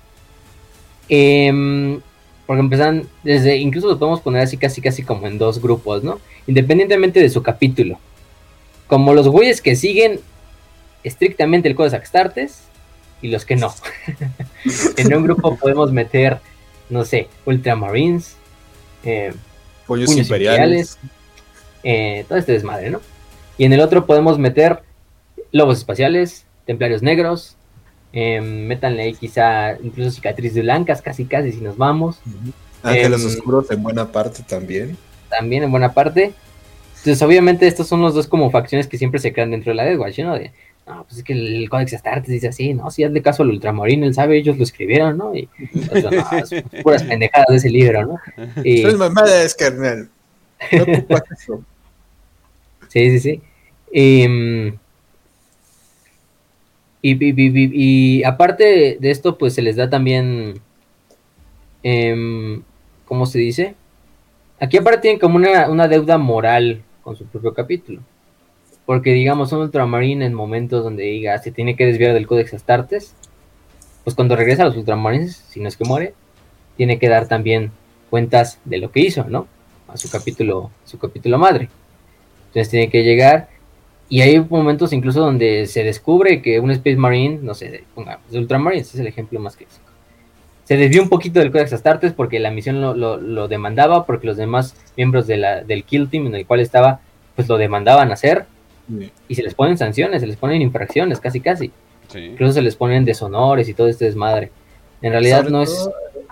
Em, 1.10 1.99
porque 2.45 2.61
empiezan 2.61 3.07
desde, 3.23 3.57
incluso 3.57 3.88
lo 3.88 3.99
podemos 3.99 4.22
poner 4.22 4.41
así 4.41 4.57
casi 4.57 4.81
casi 4.81 5.03
como 5.03 5.27
en 5.27 5.38
dos 5.38 5.61
grupos, 5.61 6.03
¿no? 6.03 6.19
Independientemente 6.48 7.19
de 7.19 7.30
su 7.30 7.43
capítulo. 7.43 7.99
Como 8.88 9.14
los 9.14 9.27
güeyes 9.27 9.61
que 9.61 9.76
siguen 9.76 10.19
estrictamente 11.03 11.68
el 11.68 11.76
Codex 11.76 11.93
Astartes 11.93 12.64
y 13.22 13.30
los 13.30 13.45
que 13.45 13.56
no. 13.56 13.73
en 14.98 15.14
un 15.14 15.23
grupo 15.23 15.56
podemos 15.57 15.91
meter, 15.91 16.39
no 16.89 17.06
sé, 17.06 17.27
Ultramarines, 17.45 18.35
eh, 19.03 19.34
Pollos 19.88 20.15
imperiales 20.15 20.98
eh, 21.84 22.26
todo 22.27 22.38
este 22.38 22.53
desmadre, 22.53 22.89
¿no? 22.89 23.02
Y 23.57 23.65
en 23.65 23.73
el 23.73 23.81
otro 23.81 24.06
podemos 24.06 24.38
meter 24.38 24.84
lobos 25.52 25.80
espaciales, 25.80 26.45
templarios 26.65 27.02
negros, 27.02 27.57
eh, 28.14 28.41
métanle 28.41 29.03
ahí 29.03 29.14
quizá 29.14 29.77
incluso 29.81 30.11
cicatrices 30.11 30.64
blancas, 30.64 31.02
casi 31.02 31.26
casi 31.26 31.52
si 31.52 31.61
nos 31.61 31.77
vamos. 31.77 32.19
Ángeles 32.84 33.22
em, 33.22 33.27
oscuros 33.27 33.72
en 33.72 33.84
buena 33.84 34.11
parte 34.11 34.43
también. 34.48 34.98
También 35.30 35.64
en 35.64 35.72
buena 35.72 35.93
parte. 35.93 36.34
Entonces, 36.98 37.22
obviamente, 37.23 37.68
estos 37.68 37.88
son 37.88 38.02
los 38.02 38.14
dos 38.14 38.27
como 38.27 38.52
facciones 38.52 38.88
que 38.88 38.98
siempre 38.98 39.19
se 39.19 39.34
crean 39.34 39.52
dentro 39.52 39.72
de 39.72 39.76
la 39.76 39.85
Death 39.85 39.99
Watch, 39.99 40.19
¿no? 40.19 40.35
De, 40.35 40.52
no, 40.88 41.03
pues 41.03 41.20
es 41.20 41.24
que 41.24 41.34
el 41.34 41.70
Codex 41.70 41.94
Astartes 41.94 42.30
dice 42.30 42.48
así, 42.48 42.74
no, 42.74 42.90
si 42.90 43.03
hazle 43.03 43.22
caso 43.22 43.44
al 43.44 43.49
Ultramarino, 43.49 44.06
él 44.06 44.14
sabe, 44.14 44.38
ellos 44.38 44.58
lo 44.58 44.64
escribieron, 44.64 45.18
¿no? 45.18 45.36
Y, 45.36 45.48
no, 45.74 46.82
puras 46.84 47.03
pendejadas 47.03 47.48
de 47.49 47.56
ese 47.56 47.70
libro, 47.70 48.06
¿no? 48.06 48.20
Y, 48.64 48.82
Soy 48.82 48.95
mamá 48.95 49.24
de 49.24 49.49
carnal. 49.58 50.10
No 50.72 51.66
Sí, 52.88 53.10
sí, 53.12 53.20
sí. 53.20 53.41
Em, 53.94 54.78
y, 57.02 58.24
aparte 58.24 58.98
de 58.99 59.12
esto, 59.12 59.38
pues 59.38 59.53
se 59.53 59.62
les 59.62 59.76
da 59.76 59.90
también, 59.90 60.62
eh, 61.84 62.62
¿cómo 63.06 63.26
se 63.26 63.40
dice? 63.40 63.76
Aquí 64.62 64.78
aparte 64.78 65.02
tienen 65.02 65.20
como 65.20 65.38
una, 65.38 65.88
deuda 65.88 66.20
moral 66.20 66.84
con 67.02 67.16
su 67.16 67.26
propio 67.26 67.53
capítulo. 67.53 68.02
Porque 68.86 69.12
digamos, 69.14 69.49
son 69.49 69.62
ultramarines 69.62 70.28
en 70.28 70.34
momentos 70.34 70.84
donde 70.84 71.03
diga, 71.03 71.38
se 71.38 71.52
tiene 71.52 71.76
que 71.76 71.86
desviar 71.86 72.14
del 72.14 72.28
Códex 72.28 72.53
Astartes. 72.53 73.16
Pues 74.03 74.16
cuando 74.16 74.36
regresa 74.36 74.64
a 74.64 74.66
los 74.66 74.78
ultramarines, 74.78 75.36
si 75.36 75.60
no 75.60 75.68
es 75.68 75.78
que 75.78 75.86
muere, 75.86 76.14
tiene 76.78 76.99
que 76.99 77.10
dar 77.10 77.28
también 77.28 77.72
cuentas 78.10 78.60
de 78.66 78.80
lo 78.80 78.91
que 78.91 79.02
hizo, 79.02 79.26
¿no? 79.26 79.48
A 79.88 79.98
su 79.98 80.10
capítulo, 80.10 80.72
su 80.86 80.98
capítulo 80.98 81.38
madre. 81.38 81.70
Entonces 82.48 82.70
tiene 82.70 82.90
que 82.90 83.03
llegar. 83.03 83.49
Y 84.10 84.22
hay 84.22 84.40
momentos 84.41 84.91
incluso 84.91 85.22
donde 85.22 85.68
se 85.68 85.84
descubre 85.84 86.41
que 86.41 86.60
un 86.60 86.70
Space 86.72 86.98
Marine, 86.98 87.40
no 87.41 87.53
sé, 87.53 87.86
pongamos, 87.95 88.26
Ultramarines 88.34 88.94
es 88.94 88.99
el 88.99 89.08
ejemplo 89.08 89.40
más 89.40 89.56
clásico. 89.56 89.86
Se 90.66 90.78
desvió 90.78 91.02
un 91.02 91.10
poquito 91.10 91.40
del 91.40 91.52
Codex 91.52 91.74
Astartes 91.74 92.14
porque 92.14 92.40
la 92.40 92.52
misión 92.52 92.82
lo, 92.82 93.48
demandaba, 93.48 94.06
porque 94.06 94.28
los 94.28 94.38
demás 94.38 94.76
miembros 94.98 95.28
de 95.28 95.38
la, 95.38 95.64
del 95.64 95.84
Kill 95.84 96.10
Team 96.10 96.28
en 96.28 96.36
el 96.36 96.45
cual 96.45 96.60
estaba, 96.60 96.99
pues 97.36 97.48
lo 97.48 97.58
demandaban 97.58 98.12
hacer. 98.12 98.45
Y 99.27 99.35
se 99.35 99.43
les 99.43 99.53
ponen 99.53 99.77
sanciones, 99.77 100.22
se 100.22 100.27
les 100.27 100.38
ponen 100.38 100.61
infracciones, 100.61 101.19
casi 101.19 101.39
casi. 101.39 101.72
Incluso 102.13 102.53
se 102.53 102.61
les 102.61 102.76
ponen 102.76 103.05
deshonores 103.05 103.69
y 103.69 103.73
todo 103.73 103.88
este 103.88 104.05
desmadre. 104.05 104.51
En 105.01 105.11
realidad 105.11 105.45
no 105.45 105.61
es 105.61 105.89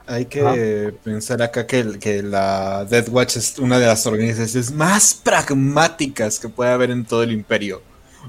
hay 0.09 0.25
que 0.25 0.91
pensar 1.03 1.39
acá 1.43 1.67
que, 1.67 1.99
que, 1.99 2.23
la 2.23 2.83
Death 2.89 3.09
Watch 3.09 3.37
es 3.37 3.59
una 3.59 3.77
de 3.77 3.85
las 3.85 4.07
organizaciones 4.07 4.71
más 4.71 5.13
pragmáticas 5.13 6.39
que 6.39 6.49
puede 6.49 6.71
haber 6.71 6.89
en 6.89 7.05
todo 7.05 7.21
el 7.21 7.31
imperio. 7.31 7.83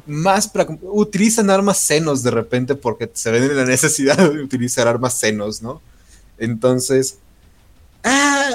Más 0.04 0.50
utilizan 0.82 1.48
armas 1.48 1.78
senos 1.78 2.22
de 2.22 2.32
repente 2.32 2.74
porque 2.74 3.10
se 3.14 3.30
ven 3.30 3.44
en 3.44 3.56
la 3.56 3.64
necesidad 3.64 4.18
de 4.18 4.42
utilizar 4.42 4.86
armas 4.88 5.14
senos, 5.14 5.62
¿no? 5.62 5.80
Entonces, 6.36 7.18
ah, 8.04 8.50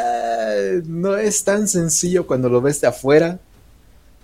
no 0.86 1.18
es 1.18 1.44
tan 1.44 1.68
sencillo 1.68 2.28
cuando 2.28 2.48
lo 2.48 2.62
ves 2.62 2.80
de 2.80 2.88
afuera. 2.88 3.40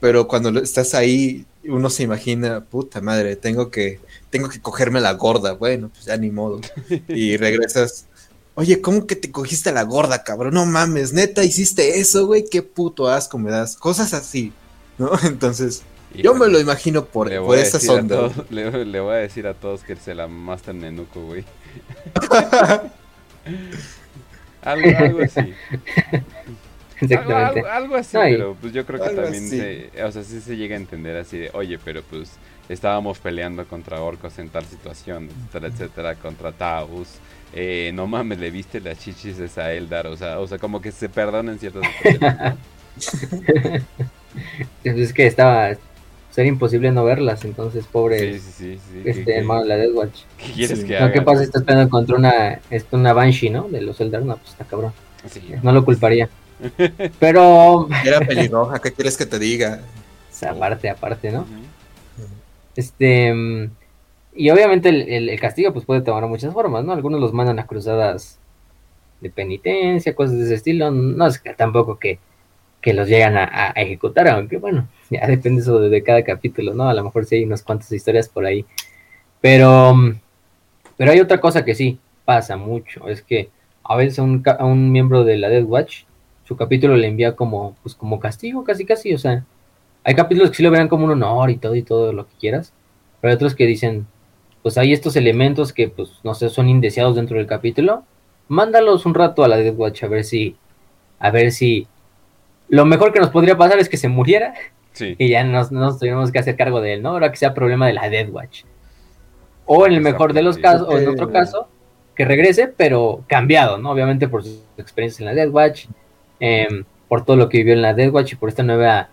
Pero 0.01 0.27
cuando 0.27 0.59
estás 0.61 0.93
ahí, 0.93 1.45
uno 1.63 1.89
se 1.89 2.03
imagina, 2.03 2.65
puta 2.65 2.99
madre, 2.99 3.37
tengo 3.37 3.71
que, 3.71 4.01
tengo 4.29 4.49
que 4.49 4.59
cogerme 4.59 4.99
la 4.99 5.13
gorda. 5.13 5.53
Bueno, 5.53 5.89
pues 5.93 6.03
ya 6.05 6.17
ni 6.17 6.31
modo. 6.31 6.59
Y 7.07 7.37
regresas. 7.37 8.07
Oye, 8.55 8.81
¿cómo 8.81 9.07
que 9.07 9.15
te 9.15 9.31
cogiste 9.31 9.69
a 9.69 9.73
la 9.73 9.83
gorda, 9.83 10.25
cabrón? 10.25 10.53
No 10.55 10.65
mames, 10.65 11.13
neta, 11.13 11.45
hiciste 11.45 11.99
eso, 12.01 12.27
güey, 12.27 12.43
qué 12.51 12.61
puto 12.61 13.07
asco 13.07 13.37
me 13.37 13.49
das. 13.49 13.77
Cosas 13.77 14.13
así, 14.13 14.51
¿no? 14.97 15.11
Entonces, 15.23 15.83
Y 16.13 16.23
yo 16.23 16.33
me 16.33 16.47
lo 16.49 16.59
imagino 16.59 17.05
por, 17.05 17.29
por 17.29 17.39
voy 17.39 17.59
a 17.59 17.61
esas 17.61 17.81
decir 17.83 17.91
a 17.97 18.01
ondas. 18.01 18.33
todos- 18.33 18.51
le, 18.51 18.85
le 18.85 18.99
voy 18.99 19.13
a 19.13 19.17
decir 19.17 19.47
a 19.47 19.53
todos 19.53 19.83
que 19.83 19.95
se 19.95 20.13
la 20.15 20.27
mastan 20.27 20.79
nenuco, 20.81 21.21
güey. 21.23 21.45
algo, 24.61 24.97
algo 24.97 25.19
así. 25.23 25.53
Algo, 27.01 27.13
Exactamente. 27.13 27.59
algo- 27.61 27.67
algo 27.69 27.95
así, 27.95 28.17
No, 28.17 28.23
pero 28.23 28.57
pues 28.61 28.73
yo 28.73 28.85
creo 28.85 28.99
que 29.01 29.09
Algo 29.09 29.21
también 29.23 29.43
así. 29.45 29.57
se, 29.59 30.03
o 30.03 30.11
sea, 30.11 30.23
sí 30.23 30.39
se 30.41 30.55
llega 30.57 30.75
a 30.75 30.79
entender 30.79 31.17
así 31.17 31.37
de, 31.37 31.49
oye, 31.53 31.79
pero 31.83 32.01
pues 32.03 32.31
estábamos 32.69 33.19
peleando 33.19 33.65
contra 33.65 33.99
orcos 34.01 34.37
en 34.39 34.49
tal 34.49 34.65
situación, 34.65 35.29
etcétera, 35.47 35.67
etcétera, 35.73 36.15
contra 36.15 36.51
Taus. 36.51 37.07
Eh, 37.53 37.91
no 37.93 38.07
mames, 38.07 38.39
le 38.39 38.49
viste 38.49 38.79
las 38.79 38.97
chichis 38.99 39.37
de 39.37 39.45
esa 39.47 39.73
Eldar, 39.73 40.07
o 40.07 40.15
sea, 40.15 40.39
o 40.39 40.47
sea, 40.47 40.57
como 40.57 40.79
que 40.81 40.91
se 40.93 41.09
perdonan 41.09 41.59
ciertas 41.59 41.83
situaciones, 41.91 42.39
¿no? 42.39 42.57
Es 44.83 45.13
que 45.13 45.27
estaba. 45.27 45.71
Sería 46.29 46.49
imposible 46.49 46.91
no 46.93 47.03
verlas, 47.03 47.43
entonces, 47.43 47.85
pobre. 47.87 48.35
Sí, 48.35 48.39
sí, 48.39 48.51
sí, 48.57 48.79
sí. 48.93 49.01
¿Qué, 49.03 49.09
este 49.09 49.37
hermano 49.37 49.63
de 49.63 49.67
la 49.67 49.75
Death 49.77 49.93
Watch. 49.93 50.19
qué 50.37 50.53
quieres 50.53 50.79
Sí. 50.79 50.87
que 50.87 50.93
No, 50.93 51.05
haga? 51.05 51.11
¿qué 51.11 51.21
pasa? 51.21 51.43
Estás 51.43 51.63
peleando 51.63 51.89
contra 51.89 52.15
una, 52.15 52.59
este, 52.69 52.95
una 52.95 53.11
Banshee, 53.11 53.49
¿no? 53.49 53.63
De 53.67 53.81
los 53.81 53.99
Eldar, 53.99 54.23
no, 54.23 54.37
pues 54.37 54.51
está 54.51 54.63
cabrón. 54.63 54.93
Sí. 55.29 55.41
No 55.61 55.73
lo 55.73 55.83
culparía. 55.83 56.29
Pero, 57.19 57.87
Era 58.05 58.19
pelirroja, 58.19 58.79
¿qué 58.79 58.91
quieres 58.91 59.17
que 59.17 59.25
te 59.25 59.39
diga? 59.39 59.81
aparte, 60.49 60.89
aparte, 60.89 61.31
¿no? 61.31 61.45
Este. 62.75 63.69
Y 64.33 64.49
obviamente 64.49 64.89
el, 64.89 65.01
el- 65.09 65.29
el 65.29 65.39
castigo 65.39 65.73
pues 65.73 65.85
puede 65.85 66.01
tomar 66.01 66.25
muchas 66.27 66.53
formas, 66.53 66.83
¿no? 66.85 66.93
Algunos 66.93 67.19
los 67.19 67.33
mandan 67.33 67.59
a 67.59 67.67
cruzadas 67.67 68.39
de 69.19 69.29
penitencia, 69.29 70.15
cosas 70.15 70.37
de 70.37 70.45
ese 70.45 70.55
estilo. 70.55 70.89
No 70.89 71.27
es 71.27 71.37
que 71.39 71.53
tampoco 71.53 71.99
que, 71.99 72.17
que 72.81 72.93
los 72.93 73.07
llegan 73.07 73.37
a, 73.37 73.43
a 73.51 73.69
ejecutar, 73.81 74.27
aunque 74.29 74.57
bueno, 74.57 74.87
ya 75.09 75.27
depende 75.27 75.61
eso 75.61 75.79
de, 75.79 75.89
de 75.89 76.01
cada 76.03 76.23
capítulo, 76.23 76.73
¿no? 76.73 76.89
A 76.89 76.93
lo 76.93 77.03
mejor 77.03 77.25
sí 77.25 77.35
hay 77.35 77.43
unas 77.43 77.61
cuantas 77.61 77.91
historias 77.91 78.29
por 78.29 78.45
ahí. 78.45 78.65
Pero, 79.41 79.93
pero 80.97 81.11
hay 81.11 81.19
otra 81.19 81.41
cosa 81.41 81.65
que 81.65 81.75
sí 81.75 81.99
pasa 82.25 82.57
mucho, 82.57 83.07
es 83.09 83.21
que 83.21 83.49
a 83.83 83.95
veces 83.95 84.19
a 84.19 84.23
un, 84.23 84.43
a 84.45 84.63
un 84.65 84.91
miembro 84.91 85.23
de 85.23 85.37
la 85.37 85.49
Death 85.49 85.65
Watch, 85.67 86.03
su 86.51 86.57
capítulo 86.57 86.97
le 86.97 87.07
envía 87.07 87.33
como, 87.33 87.77
pues 87.81 87.95
como 87.95 88.19
castigo, 88.19 88.65
casi 88.65 88.83
casi, 88.83 89.13
o 89.13 89.17
sea, 89.17 89.45
hay 90.03 90.15
capítulos 90.15 90.49
que 90.49 90.57
sí 90.57 90.63
lo 90.63 90.69
verán 90.69 90.89
como 90.89 91.05
un 91.05 91.11
honor 91.11 91.49
y 91.49 91.55
todo 91.55 91.77
y 91.77 91.81
todo 91.81 92.11
lo 92.11 92.27
que 92.27 92.33
quieras, 92.41 92.73
pero 93.21 93.31
hay 93.31 93.35
otros 93.35 93.55
que 93.55 93.65
dicen, 93.65 94.05
pues 94.61 94.77
hay 94.77 94.91
estos 94.91 95.15
elementos 95.15 95.71
que, 95.71 95.87
pues, 95.87 96.19
no 96.25 96.33
sé, 96.33 96.49
son 96.49 96.67
indeseados 96.67 97.15
dentro 97.15 97.37
del 97.37 97.47
capítulo, 97.47 98.03
mándalos 98.49 99.05
un 99.05 99.13
rato 99.13 99.45
a 99.45 99.47
la 99.47 99.55
Death 99.55 99.77
Watch 99.77 100.03
a 100.03 100.09
ver 100.09 100.25
si, 100.25 100.57
a 101.19 101.31
ver 101.31 101.53
si, 101.53 101.87
lo 102.67 102.83
mejor 102.83 103.13
que 103.13 103.21
nos 103.21 103.29
podría 103.29 103.57
pasar 103.57 103.79
es 103.79 103.87
que 103.87 103.95
se 103.95 104.09
muriera 104.09 104.53
Sí. 104.91 105.15
y 105.19 105.29
ya 105.29 105.45
nos, 105.45 105.71
no 105.71 105.79
nos 105.79 105.99
tuviéramos 105.99 106.33
que 106.33 106.39
hacer 106.39 106.57
cargo 106.57 106.81
de 106.81 106.95
él, 106.95 107.01
¿no? 107.01 107.11
Ahora 107.11 107.31
que 107.31 107.37
sea 107.37 107.53
problema 107.53 107.87
de 107.87 107.93
la 107.93 108.09
Death 108.09 108.29
Watch. 108.29 108.63
O 109.65 109.87
en 109.87 109.93
el 109.93 110.01
mejor 110.01 110.33
de 110.33 110.41
los 110.41 110.57
casos, 110.57 110.85
o 110.85 110.97
en 110.97 111.07
otro 111.07 111.31
caso, 111.31 111.69
que 112.13 112.25
regrese, 112.25 112.67
pero 112.67 113.23
cambiado, 113.27 113.77
¿no? 113.77 113.91
Obviamente 113.91 114.27
por 114.27 114.43
sus 114.43 114.59
experiencias 114.77 115.21
en 115.21 115.27
la 115.27 115.33
Death 115.33 115.53
Watch, 115.53 115.85
em, 116.41 116.83
por 117.07 117.23
todo 117.23 117.37
lo 117.37 117.47
que 117.47 117.59
vivió 117.59 117.73
en 117.73 117.81
la 117.81 117.93
Death 117.93 118.13
Watch 118.13 118.33
y 118.33 118.35
por 118.35 118.49
esta 118.49 118.63
nueva 118.63 119.07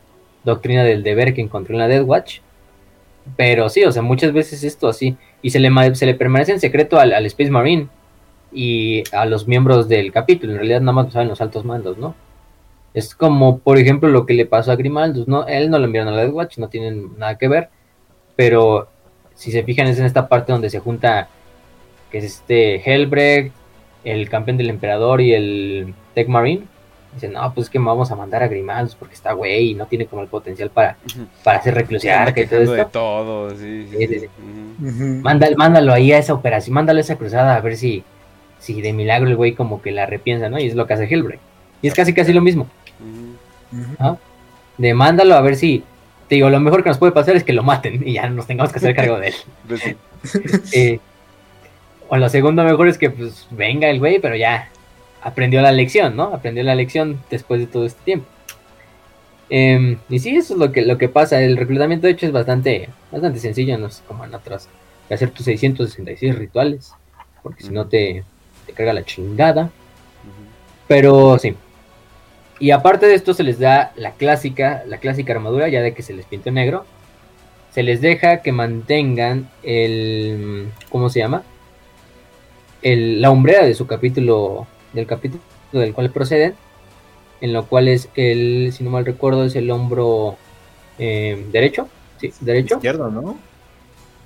doctrina 0.44 0.82
del 0.82 1.04
deber 1.04 1.34
que 1.34 1.40
encontró 1.40 1.74
en 1.74 1.78
la 1.78 1.88
Death 1.88 2.06
Watch. 2.06 2.40
Pero 3.36 3.68
sí, 3.68 3.84
o 3.84 3.92
sea, 3.92 4.02
muchas 4.02 4.32
veces 4.32 4.64
esto 4.64 4.88
así. 4.88 5.16
Y 5.42 5.50
se 5.50 5.60
le, 5.60 5.94
se 5.94 6.06
le 6.06 6.14
permanece 6.14 6.52
en 6.52 6.60
secreto 6.60 6.98
al, 6.98 7.12
al 7.12 7.26
Space 7.26 7.50
Marine 7.50 7.88
y 8.52 9.04
a 9.12 9.26
los 9.26 9.46
miembros 9.46 9.88
del 9.88 10.12
capítulo. 10.12 10.52
En 10.52 10.58
realidad 10.58 10.80
nada 10.80 10.92
más 10.92 11.06
lo 11.06 11.12
saben 11.12 11.28
los 11.28 11.40
altos 11.40 11.64
mandos, 11.64 11.98
¿no? 11.98 12.14
Es 12.94 13.14
como, 13.14 13.58
por 13.58 13.78
ejemplo, 13.78 14.08
lo 14.08 14.26
que 14.26 14.34
le 14.34 14.46
pasó 14.46 14.72
a 14.72 14.76
Grimaldus, 14.76 15.28
¿no? 15.28 15.46
Él 15.46 15.70
no 15.70 15.78
lo 15.78 15.84
enviaron 15.84 16.12
a 16.12 16.16
la 16.16 16.22
Death 16.22 16.34
Watch, 16.34 16.58
no 16.58 16.68
tienen 16.68 17.18
nada 17.18 17.36
que 17.38 17.48
ver. 17.48 17.68
Pero 18.34 18.88
si 19.34 19.52
se 19.52 19.62
fijan 19.62 19.86
es 19.86 19.98
en 19.98 20.06
esta 20.06 20.28
parte 20.28 20.52
donde 20.52 20.70
se 20.70 20.80
junta, 20.80 21.28
que 22.10 22.18
es 22.18 22.24
este 22.24 22.76
Helbrecht, 22.76 23.54
el 24.04 24.28
campeón 24.28 24.56
del 24.56 24.70
emperador 24.70 25.20
y 25.20 25.34
el 25.34 25.94
Tech 26.14 26.28
Marine. 26.28 26.64
Dicen, 27.14 27.32
no, 27.32 27.52
pues 27.54 27.66
es 27.66 27.70
que 27.70 27.78
vamos 27.78 28.10
a 28.10 28.16
mandar 28.16 28.42
a 28.42 28.48
Grimaldus 28.48 28.94
porque 28.94 29.14
está 29.14 29.32
güey 29.32 29.70
y 29.70 29.74
no 29.74 29.86
tiene 29.86 30.06
como 30.06 30.22
el 30.22 30.28
potencial 30.28 30.70
para, 30.70 30.96
para 31.42 31.58
hacer 31.58 31.74
reclusiar 31.74 32.28
y 32.28 32.32
todo 32.32 32.34
quejando 32.34 32.72
de 32.72 32.80
esto. 32.80 32.90
todo, 32.92 33.50
sí, 33.50 33.88
sí, 33.90 34.06
Sí, 34.06 34.20
sí. 34.20 34.28
Mándalo, 35.22 35.56
mándalo 35.56 35.92
ahí 35.92 36.12
a 36.12 36.18
esa 36.18 36.34
operación, 36.34 36.74
mándalo 36.74 36.98
a 36.98 37.00
esa 37.00 37.16
cruzada 37.16 37.56
a 37.56 37.60
ver 37.60 37.76
si, 37.76 38.04
si 38.58 38.80
de 38.80 38.92
milagro 38.92 39.28
el 39.28 39.36
güey 39.36 39.54
como 39.54 39.82
que 39.82 39.90
la 39.90 40.06
repiensa, 40.06 40.48
¿no? 40.48 40.58
Y 40.58 40.66
es 40.66 40.74
lo 40.74 40.86
que 40.86 40.94
hace 40.94 41.04
Hellbreak. 41.04 41.40
Y 41.82 41.88
es 41.88 41.94
casi 41.94 42.12
casi 42.12 42.32
lo 42.32 42.40
mismo. 42.40 42.68
De 44.76 44.94
mándalo 44.94 45.34
a 45.34 45.40
ver 45.40 45.56
si. 45.56 45.84
Te 46.28 46.34
digo, 46.34 46.50
lo 46.50 46.60
mejor 46.60 46.82
que 46.82 46.90
nos 46.90 46.98
puede 46.98 47.12
pasar 47.12 47.36
es 47.36 47.44
que 47.44 47.54
lo 47.54 47.62
maten 47.62 48.06
y 48.06 48.14
ya 48.14 48.28
nos 48.28 48.46
tengamos 48.46 48.70
que 48.70 48.78
hacer 48.78 48.94
cargo 48.94 49.18
de 49.18 49.28
él. 49.28 49.34
Pues. 49.68 50.74
Eh, 50.74 51.00
o 52.08 52.16
lo 52.16 52.28
segundo 52.28 52.64
mejor 52.64 52.88
es 52.88 52.98
que 52.98 53.10
pues 53.10 53.46
venga 53.50 53.88
el 53.88 53.98
güey, 53.98 54.18
pero 54.18 54.36
ya 54.36 54.68
aprendió 55.22 55.60
la 55.62 55.72
lección, 55.72 56.16
¿no? 56.16 56.34
Aprendió 56.34 56.62
la 56.62 56.74
lección 56.74 57.20
después 57.30 57.60
de 57.60 57.66
todo 57.66 57.86
este 57.86 58.02
tiempo. 58.04 58.26
Em, 59.50 59.98
y 60.08 60.18
sí, 60.18 60.36
eso 60.36 60.54
es 60.54 60.60
lo 60.60 60.72
que, 60.72 60.82
lo 60.82 60.98
que 60.98 61.08
pasa. 61.08 61.40
El 61.42 61.56
reclutamiento 61.56 62.06
de 62.06 62.12
hecho 62.12 62.26
es 62.26 62.32
bastante, 62.32 62.88
bastante 63.10 63.38
sencillo, 63.38 63.78
no 63.78 63.86
es 63.86 64.02
como 64.06 64.24
en 64.24 64.34
otras. 64.34 64.68
De 65.08 65.14
hacer 65.14 65.30
tus 65.30 65.46
666 65.46 66.34
rituales, 66.36 66.92
porque 67.42 67.62
si 67.62 67.70
no 67.70 67.86
te, 67.86 68.24
te 68.66 68.72
carga 68.74 68.92
la 68.92 69.04
chingada. 69.04 69.70
Pero 70.86 71.38
sí. 71.38 71.54
Y 72.60 72.72
aparte 72.72 73.06
de 73.06 73.14
esto 73.14 73.34
se 73.34 73.42
les 73.42 73.58
da 73.58 73.92
la 73.96 74.12
clásica, 74.12 74.82
la 74.86 74.98
clásica 74.98 75.32
armadura, 75.32 75.68
ya 75.68 75.80
de 75.80 75.94
que 75.94 76.02
se 76.02 76.12
les 76.12 76.26
pintó 76.26 76.50
negro. 76.50 76.84
Se 77.72 77.82
les 77.82 78.00
deja 78.00 78.42
que 78.42 78.50
mantengan 78.50 79.48
el 79.62 80.68
¿cómo 80.90 81.08
se 81.10 81.20
llama? 81.20 81.42
El, 82.82 83.20
la 83.20 83.30
hombrera 83.30 83.64
de 83.64 83.74
su 83.74 83.86
capítulo, 83.86 84.66
del 84.92 85.06
capítulo 85.06 85.42
del 85.72 85.92
cual 85.94 86.10
proceden, 86.10 86.54
en 87.40 87.52
lo 87.52 87.66
cual 87.66 87.88
es 87.88 88.08
el, 88.14 88.72
si 88.76 88.82
no 88.84 88.90
mal 88.90 89.04
recuerdo, 89.06 89.44
es 89.44 89.54
el 89.56 89.70
hombro 89.70 90.36
eh, 90.98 91.46
derecho, 91.52 91.88
sí, 92.20 92.32
derecho. 92.40 92.76
Izquierdo, 92.76 93.10
¿no? 93.10 93.38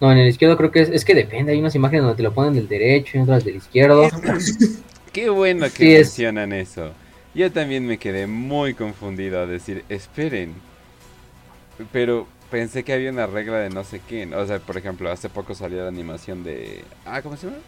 No, 0.00 0.10
en 0.10 0.18
el 0.18 0.28
izquierdo 0.28 0.56
creo 0.56 0.70
que 0.72 0.80
es, 0.82 0.88
es 0.88 1.04
que 1.04 1.14
depende, 1.14 1.52
hay 1.52 1.58
unas 1.60 1.74
imágenes 1.74 2.02
donde 2.02 2.16
te 2.16 2.22
lo 2.24 2.32
ponen 2.32 2.54
del 2.54 2.66
derecho 2.68 3.18
y 3.18 3.20
otras 3.20 3.44
del 3.44 3.56
izquierdo. 3.56 4.08
Qué 5.12 5.28
bueno 5.30 5.66
que 5.66 5.70
Sí, 5.70 5.94
es- 5.94 6.08
mencionan 6.08 6.52
eso. 6.52 6.90
Yo 7.34 7.50
también 7.52 7.86
me 7.86 7.98
quedé 7.98 8.26
muy 8.26 8.74
confundido 8.74 9.40
a 9.40 9.46
decir, 9.46 9.84
esperen. 9.88 10.54
Pero 11.92 12.26
pensé 12.50 12.84
que 12.84 12.92
había 12.92 13.10
una 13.10 13.26
regla 13.26 13.58
de 13.58 13.70
no 13.70 13.84
sé 13.84 14.00
qué. 14.08 14.26
¿no? 14.26 14.38
O 14.38 14.46
sea, 14.46 14.58
por 14.58 14.76
ejemplo, 14.76 15.10
hace 15.10 15.28
poco 15.28 15.54
salió 15.54 15.82
la 15.82 15.88
animación 15.88 16.44
de... 16.44 16.84
Ah, 17.06 17.22
¿cómo 17.22 17.36
se 17.36 17.46
llama? 17.46 17.58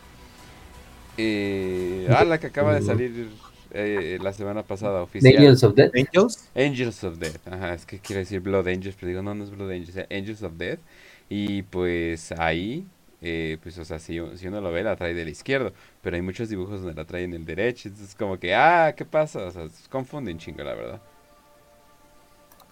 Eh, 1.17 2.07
ah, 2.11 2.25
la 2.25 2.39
que 2.39 2.49
acaba 2.49 2.75
de 2.75 2.83
salir 2.83 3.29
eh, 3.73 4.19
la 4.23 4.33
semana 4.33 4.63
pasada 4.63 4.99
The 4.99 5.03
oficial. 5.03 5.37
Angels 5.37 5.65
of 5.65 5.75
Death. 5.75 5.93
Angels. 5.95 6.49
Angels 6.55 7.05
of 7.05 7.19
Death. 7.19 7.49
Ajá, 7.49 7.75
es 7.75 7.87
que 7.87 7.99
quiero 7.99 8.21
decir 8.21 8.41
Blood 8.41 8.69
Angels, 8.69 8.97
pero 8.99 9.09
digo, 9.09 9.23
no, 9.23 9.35
no 9.35 9.45
es 9.45 9.51
Blood 9.51 9.71
Angels, 9.71 9.97
es 9.97 10.07
Angels 10.11 10.43
of 10.43 10.53
Death. 10.57 10.81
Y 11.29 11.63
pues 11.63 12.33
ahí, 12.33 12.87
eh, 13.23 13.59
pues, 13.63 13.79
o 13.79 13.85
sea, 13.85 13.99
si, 13.99 14.21
si 14.37 14.47
uno 14.47 14.61
lo 14.61 14.71
ve, 14.71 14.83
la 14.83 14.97
trae 14.97 15.15
del 15.15 15.29
izquierdo. 15.29 15.73
Pero 16.03 16.17
hay 16.17 16.23
muchos 16.23 16.49
dibujos 16.49 16.83
donde 16.83 16.95
la 16.95 17.07
trae 17.07 17.25
en 17.25 17.33
el 17.35 17.45
derecho. 17.45 17.89
Entonces, 17.89 18.15
como 18.15 18.39
que, 18.39 18.55
ah, 18.55 18.95
¿qué 18.97 19.05
pasa? 19.05 19.45
O 19.47 19.51
sea, 19.51 19.69
se 19.69 19.89
confunden 19.89 20.39
chingo, 20.39 20.63
la 20.63 20.75
verdad. 20.75 21.01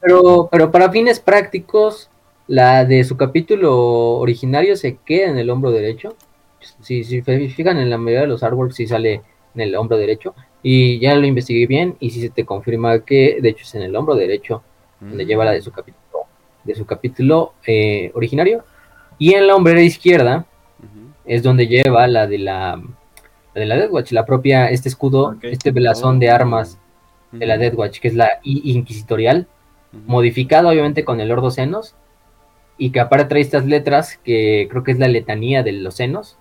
Pero, 0.01 0.49
pero 0.51 0.71
para 0.71 0.91
fines 0.91 1.21
prácticos, 1.21 2.11
la 2.47 2.85
de 2.85 3.03
su 3.05 3.17
capítulo 3.17 4.19
originario 4.19 4.77
se 4.77 4.97
queda 4.97 5.31
en 5.31 5.39
el 5.39 5.49
hombro 5.49 5.71
derecho. 5.71 6.17
Si, 6.81 7.05
si 7.05 7.23
se 7.23 7.49
fijan 7.49 7.79
en 7.79 7.91
la 7.91 7.99
mayoría 7.99 8.23
de 8.23 8.27
los 8.29 8.43
artworks, 8.43 8.77
sí 8.77 8.87
sale 8.87 9.23
en 9.55 9.61
el 9.61 9.75
hombro 9.77 9.97
derecho. 9.97 10.35
Y 10.63 10.99
ya 11.01 11.15
lo 11.17 11.27
investigué 11.27 11.67
bien 11.67 11.97
y 12.01 12.11
sí 12.11 12.21
se 12.21 12.31
te 12.31 12.45
confirma 12.45 13.01
que 13.05 13.39
de 13.41 13.49
hecho 13.49 13.65
es 13.65 13.75
en 13.75 13.83
el 13.83 13.95
hombro 13.97 14.15
derecho 14.15 14.63
donde 15.01 15.25
Mm. 15.25 15.29
lleva 15.29 15.45
la 15.45 15.51
de 15.53 15.63
su 15.63 15.73
capítulo, 15.73 16.25
de 16.65 16.75
su 16.75 16.87
capítulo 16.87 17.55
eh, 17.67 18.13
originario. 18.15 18.65
Y 19.19 19.35
en 19.35 19.47
la 19.49 19.57
hombrera 19.57 19.83
izquierda 19.83 20.47
es 21.25 21.43
donde 21.43 21.67
lleva 21.67 22.07
la 22.07 22.27
de 22.27 22.39
la, 22.39 22.81
la 23.55 23.61
de 23.61 23.67
la 23.67 23.77
Death 23.77 23.91
Watch, 23.93 24.13
la 24.13 24.25
propia, 24.25 24.71
este 24.71 24.89
escudo, 24.89 25.37
este 25.43 25.71
velazón 25.73 26.19
de 26.19 26.31
Oh. 26.31 26.35
armas 26.35 26.79
de 27.33 27.47
la. 27.47 27.57
Death 27.59 27.75
Watch, 27.75 27.99
que 28.01 28.09
es 28.09 28.15
la 28.15 28.29
I 28.45 28.73
inquisitorial 28.73 29.47
Ujú. 29.93 30.03
modificado 30.07 30.69
obviamente 30.69 31.05
con 31.05 31.21
el 31.21 31.31
Ordo 31.33 31.51
Senos 31.51 31.95
y 32.79 32.91
que 32.91 33.01
aparte 33.01 33.27
trae 33.27 33.41
estas 33.43 33.67
letras 33.67 34.19
que 34.25 34.67
creo 34.71 34.83
que 34.85 34.93
es 34.93 34.99
la 34.99 35.09
letanía 35.09 35.63
de 35.63 35.73
los 35.73 35.95
senos, 35.95 36.37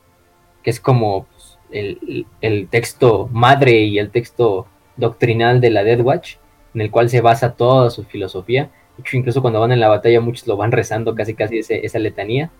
que 0.63 0.69
es 0.69 0.79
como 0.79 1.25
pues, 1.25 1.57
el, 1.71 2.25
el 2.41 2.67
texto 2.67 3.29
madre 3.31 3.81
y 3.81 3.99
el 3.99 4.09
texto 4.11 4.67
doctrinal 4.97 5.61
de 5.61 5.69
la 5.69 5.83
Death 5.83 6.01
Watch, 6.01 6.35
en 6.73 6.81
el 6.81 6.91
cual 6.91 7.09
se 7.09 7.21
basa 7.21 7.53
toda 7.53 7.89
su 7.89 8.03
filosofía. 8.03 8.69
De 8.97 9.01
hecho, 9.01 9.17
incluso 9.17 9.41
cuando 9.41 9.59
van 9.59 9.71
en 9.71 9.79
la 9.79 9.87
batalla, 9.87 10.21
muchos 10.21 10.47
lo 10.47 10.57
van 10.57 10.71
rezando 10.71 11.15
casi 11.15 11.33
casi 11.33 11.59
ese, 11.59 11.85
esa 11.85 11.99
letanía 11.99 12.51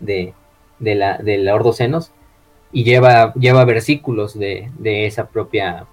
de, 0.00 0.34
de 0.78 0.94
la, 0.94 1.18
del 1.18 1.48
Ordocenos. 1.48 2.12
Y 2.72 2.84
lleva, 2.84 3.34
lleva 3.34 3.64
versículos 3.66 4.38
de, 4.38 4.70
de 4.78 5.06
esa 5.06 5.28
propia. 5.28 5.86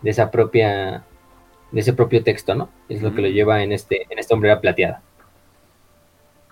De 0.00 0.10
esa 0.10 0.30
propia. 0.30 1.04
De 1.70 1.80
ese 1.80 1.92
propio 1.92 2.22
texto, 2.22 2.54
¿no? 2.54 2.70
Es 2.88 3.02
lo 3.02 3.14
que 3.14 3.22
lo 3.22 3.28
lleva 3.28 3.62
en 3.62 3.72
este, 3.72 4.06
en 4.08 4.18
esta 4.18 4.34
hombrera 4.34 4.60
plateada. 4.60 5.02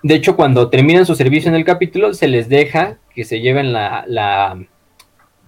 De 0.02 0.14
hecho, 0.14 0.36
cuando 0.36 0.70
terminan 0.70 1.06
su 1.06 1.14
servicio 1.14 1.48
en 1.50 1.56
el 1.56 1.64
capítulo, 1.64 2.14
se 2.14 2.28
les 2.28 2.48
deja 2.48 2.98
que 3.14 3.24
se 3.24 3.40
lleven 3.40 3.72
la, 3.72 4.04
la, 4.06 4.58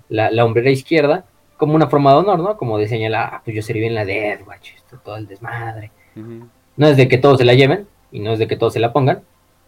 la, 0.08 0.44
hombrera 0.44 0.70
izquierda 0.70 1.24
como 1.56 1.74
una 1.74 1.86
forma 1.86 2.12
de 2.12 2.18
honor, 2.18 2.38
¿no? 2.40 2.56
Como 2.56 2.76
de 2.76 2.88
señalar, 2.88 3.30
ah, 3.32 3.42
pues 3.44 3.56
yo 3.56 3.62
serví 3.62 3.86
en 3.86 3.94
la 3.94 4.04
Death 4.04 4.46
Watch, 4.46 4.74
esto, 4.76 4.98
todo 5.02 5.16
el 5.16 5.26
desmadre. 5.26 5.90
No 6.76 6.86
es 6.86 6.96
de 6.96 7.08
que 7.08 7.18
todos 7.18 7.38
se 7.38 7.44
la 7.44 7.54
lleven 7.54 7.86
y 8.10 8.20
no 8.20 8.32
es 8.32 8.38
de 8.38 8.46
que 8.46 8.56
todos 8.56 8.74
se 8.74 8.80
la 8.80 8.92
pongan. 8.92 9.22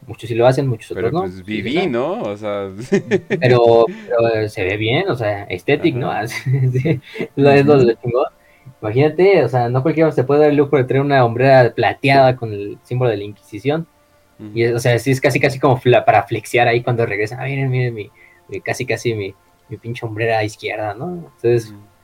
Muchos 0.06 0.28
sí 0.28 0.34
lo 0.34 0.46
hacen, 0.46 0.66
muchos 0.66 0.90
otros 0.90 1.04
pero, 1.04 1.12
no. 1.14 1.20
Pues 1.22 1.44
viví, 1.44 1.86
¿no? 1.86 2.20
O 2.22 2.36
sea. 2.36 2.68
Pero, 3.40 3.86
pero, 3.88 4.48
se 4.50 4.64
ve 4.64 4.76
bien, 4.76 5.08
o 5.08 5.14
sea, 5.14 5.44
estético, 5.44 5.98
¿no? 5.98 6.12
sí, 6.26 7.00
lo 7.36 7.50
es 7.50 7.64
lo, 7.64 7.76
lo 7.76 7.92
chingón. 7.94 8.26
Imagínate, 8.82 9.44
o 9.44 9.48
sea, 9.48 9.70
no 9.70 9.82
cualquiera 9.82 10.12
se 10.12 10.24
puede 10.24 10.40
dar 10.40 10.50
el 10.50 10.56
lujo 10.56 10.76
de 10.76 10.84
tener 10.84 11.02
una 11.02 11.24
hombrera 11.24 11.72
plateada 11.74 12.36
con 12.36 12.52
el 12.52 12.76
símbolo 12.82 13.10
de 13.10 13.16
la 13.16 13.24
Inquisición. 13.24 13.86
Y, 14.38 14.64
o 14.66 14.78
sea, 14.78 14.98
sí 14.98 15.10
es 15.10 15.20
casi, 15.20 15.38
casi 15.38 15.58
como 15.58 15.80
para 15.80 16.22
flexear 16.24 16.68
ahí 16.68 16.82
cuando 16.82 17.06
regresan. 17.06 17.40
Ah, 17.40 17.44
miren, 17.44 17.70
miren, 17.70 17.94
mi, 17.94 18.10
casi, 18.60 18.84
casi 18.84 19.14
mi, 19.14 19.34
mi 19.68 19.76
pinche 19.76 20.04
hombrera 20.04 20.42
izquierda, 20.44 20.94
¿no? 20.94 21.32
Entonces, 21.36 21.70
uh 21.70 21.94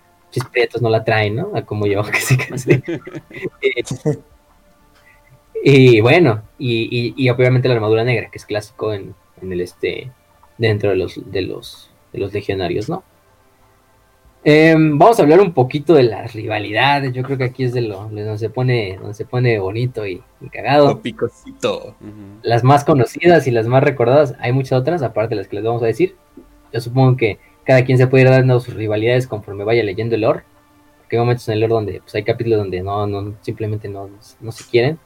no 0.80 0.88
la 0.88 1.04
traen, 1.04 1.36
¿no? 1.36 1.52
Como 1.66 1.86
yo, 1.86 2.02
casi, 2.12 2.36
casi. 2.36 2.82
y 5.64 6.00
bueno, 6.00 6.42
y, 6.58 7.14
y, 7.16 7.30
obviamente 7.30 7.68
la 7.68 7.74
armadura 7.74 8.04
negra, 8.04 8.30
que 8.30 8.38
es 8.38 8.46
clásico 8.46 8.92
en, 8.92 9.14
en 9.42 9.52
el 9.52 9.60
este, 9.60 10.12
dentro 10.58 10.90
de 10.90 10.96
los, 10.96 11.20
de 11.30 11.42
los, 11.42 11.90
de 12.12 12.20
los 12.20 12.32
legionarios, 12.32 12.88
¿no? 12.88 13.02
Em, 14.42 14.96
vamos 14.98 15.18
a 15.18 15.22
hablar 15.22 15.40
un 15.40 15.52
poquito 15.52 15.94
de 15.94 16.04
las 16.04 16.32
rivalidades. 16.32 17.12
Yo 17.12 17.22
creo 17.22 17.36
que 17.36 17.44
aquí 17.44 17.64
es 17.64 17.74
de 17.74 17.82
lo 17.82 17.96
donde 17.96 18.38
se 18.38 18.48
pone, 18.48 18.96
donde 18.96 19.14
se 19.14 19.26
pone 19.26 19.58
bonito 19.58 20.06
y, 20.06 20.22
cagado. 20.50 21.00
picosito. 21.02 21.94
Las 22.42 22.64
más 22.64 22.84
conocidas 22.84 23.46
y 23.46 23.50
las 23.50 23.66
más 23.66 23.82
recordadas. 23.82 24.34
Hay 24.40 24.52
muchas 24.52 24.80
otras, 24.80 25.02
aparte 25.02 25.34
de 25.34 25.42
las 25.42 25.48
que 25.48 25.56
les 25.56 25.64
vamos 25.64 25.82
a 25.82 25.86
decir. 25.86 26.16
Yo 26.72 26.80
supongo 26.80 27.16
que 27.16 27.38
cada 27.64 27.84
quien 27.84 27.98
se 27.98 28.06
puede 28.06 28.24
ir 28.24 28.30
dando 28.30 28.60
sus 28.60 28.74
rivalidades 28.74 29.26
conforme 29.26 29.64
vaya 29.64 29.82
leyendo 29.82 30.14
el 30.14 30.22
lore. 30.22 30.42
Porque 31.00 31.16
hay 31.16 31.20
momentos 31.20 31.46
en 31.48 31.54
el 31.54 31.60
lore 31.60 31.74
donde 31.74 32.00
pues, 32.00 32.14
hay 32.14 32.22
capítulos 32.22 32.60
donde 32.60 32.82
no, 32.82 33.06
no 33.06 33.34
simplemente 33.42 33.88
no, 33.88 34.08
no 34.40 34.52
se 34.52 34.64
quieren. 34.70 34.98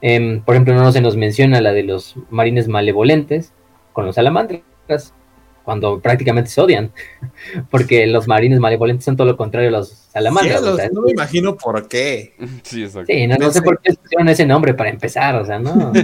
Em, 0.00 0.40
por 0.42 0.54
ejemplo, 0.54 0.74
no 0.74 0.92
se 0.92 1.00
nos 1.00 1.16
menciona 1.16 1.60
la 1.60 1.72
de 1.72 1.82
los 1.82 2.14
marines 2.30 2.68
malevolentes 2.68 3.52
con 3.92 4.06
los 4.06 4.14
salamandras 4.14 4.62
cuando 5.66 5.98
prácticamente 5.98 6.48
se 6.48 6.60
odian, 6.60 6.92
porque 7.70 8.06
los 8.06 8.28
marines 8.28 8.60
malevolentes 8.60 9.04
son 9.04 9.16
todo 9.16 9.26
lo 9.26 9.36
contrario 9.36 9.68
a 9.70 9.72
los 9.72 9.88
salamandras. 10.12 10.62
no 10.92 11.02
me 11.02 11.10
imagino 11.10 11.56
por 11.56 11.88
qué. 11.88 12.34
Sí, 12.62 12.84
exacto. 12.84 13.12
Sí, 13.12 13.26
no, 13.26 13.50
sé 13.50 13.62
por 13.62 13.80
qué 13.80 13.92
pusieron 13.94 14.28
ese 14.28 14.46
nombre 14.46 14.74
para 14.74 14.90
empezar, 14.90 15.34
o 15.34 15.44
sea, 15.44 15.58
no. 15.58 15.92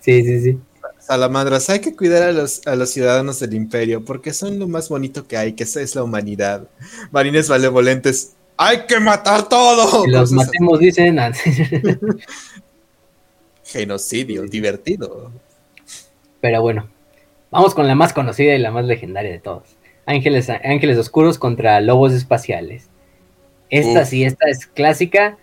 sí, 0.00 0.24
sí, 0.24 0.40
sí. 0.40 0.58
Salamandras, 0.98 1.70
hay 1.70 1.78
que 1.78 1.94
cuidar 1.94 2.24
a 2.24 2.32
los, 2.32 2.66
a 2.66 2.74
los 2.74 2.90
ciudadanos 2.90 3.38
del 3.38 3.54
imperio, 3.54 4.04
porque 4.04 4.32
son 4.32 4.58
lo 4.58 4.66
más 4.66 4.88
bonito 4.88 5.28
que 5.28 5.36
hay, 5.36 5.52
que 5.52 5.62
esa 5.62 5.80
es 5.80 5.94
la 5.94 6.02
humanidad. 6.02 6.66
Marines 7.12 7.48
malevolentes, 7.48 8.34
hay 8.56 8.86
que 8.86 8.98
matar 8.98 9.48
todo. 9.48 10.04
los 10.08 10.32
matemos, 10.32 10.80
dicen. 10.80 11.16
Genocidio, 13.64 14.42
divertido. 14.42 15.30
Pero 16.40 16.62
bueno, 16.62 16.88
Vamos 17.50 17.74
con 17.74 17.86
la 17.86 17.94
más 17.94 18.12
conocida 18.12 18.54
y 18.54 18.58
la 18.58 18.70
más 18.70 18.84
legendaria 18.84 19.30
de 19.30 19.40
todos. 19.40 19.76
Ángeles, 20.06 20.50
Ángeles 20.50 20.98
Oscuros 20.98 21.38
contra 21.38 21.80
Lobos 21.80 22.12
Espaciales. 22.12 22.90
Esta 23.70 24.04
sí, 24.04 24.24
esta 24.24 24.48
es 24.48 24.66
clásica 24.66 25.38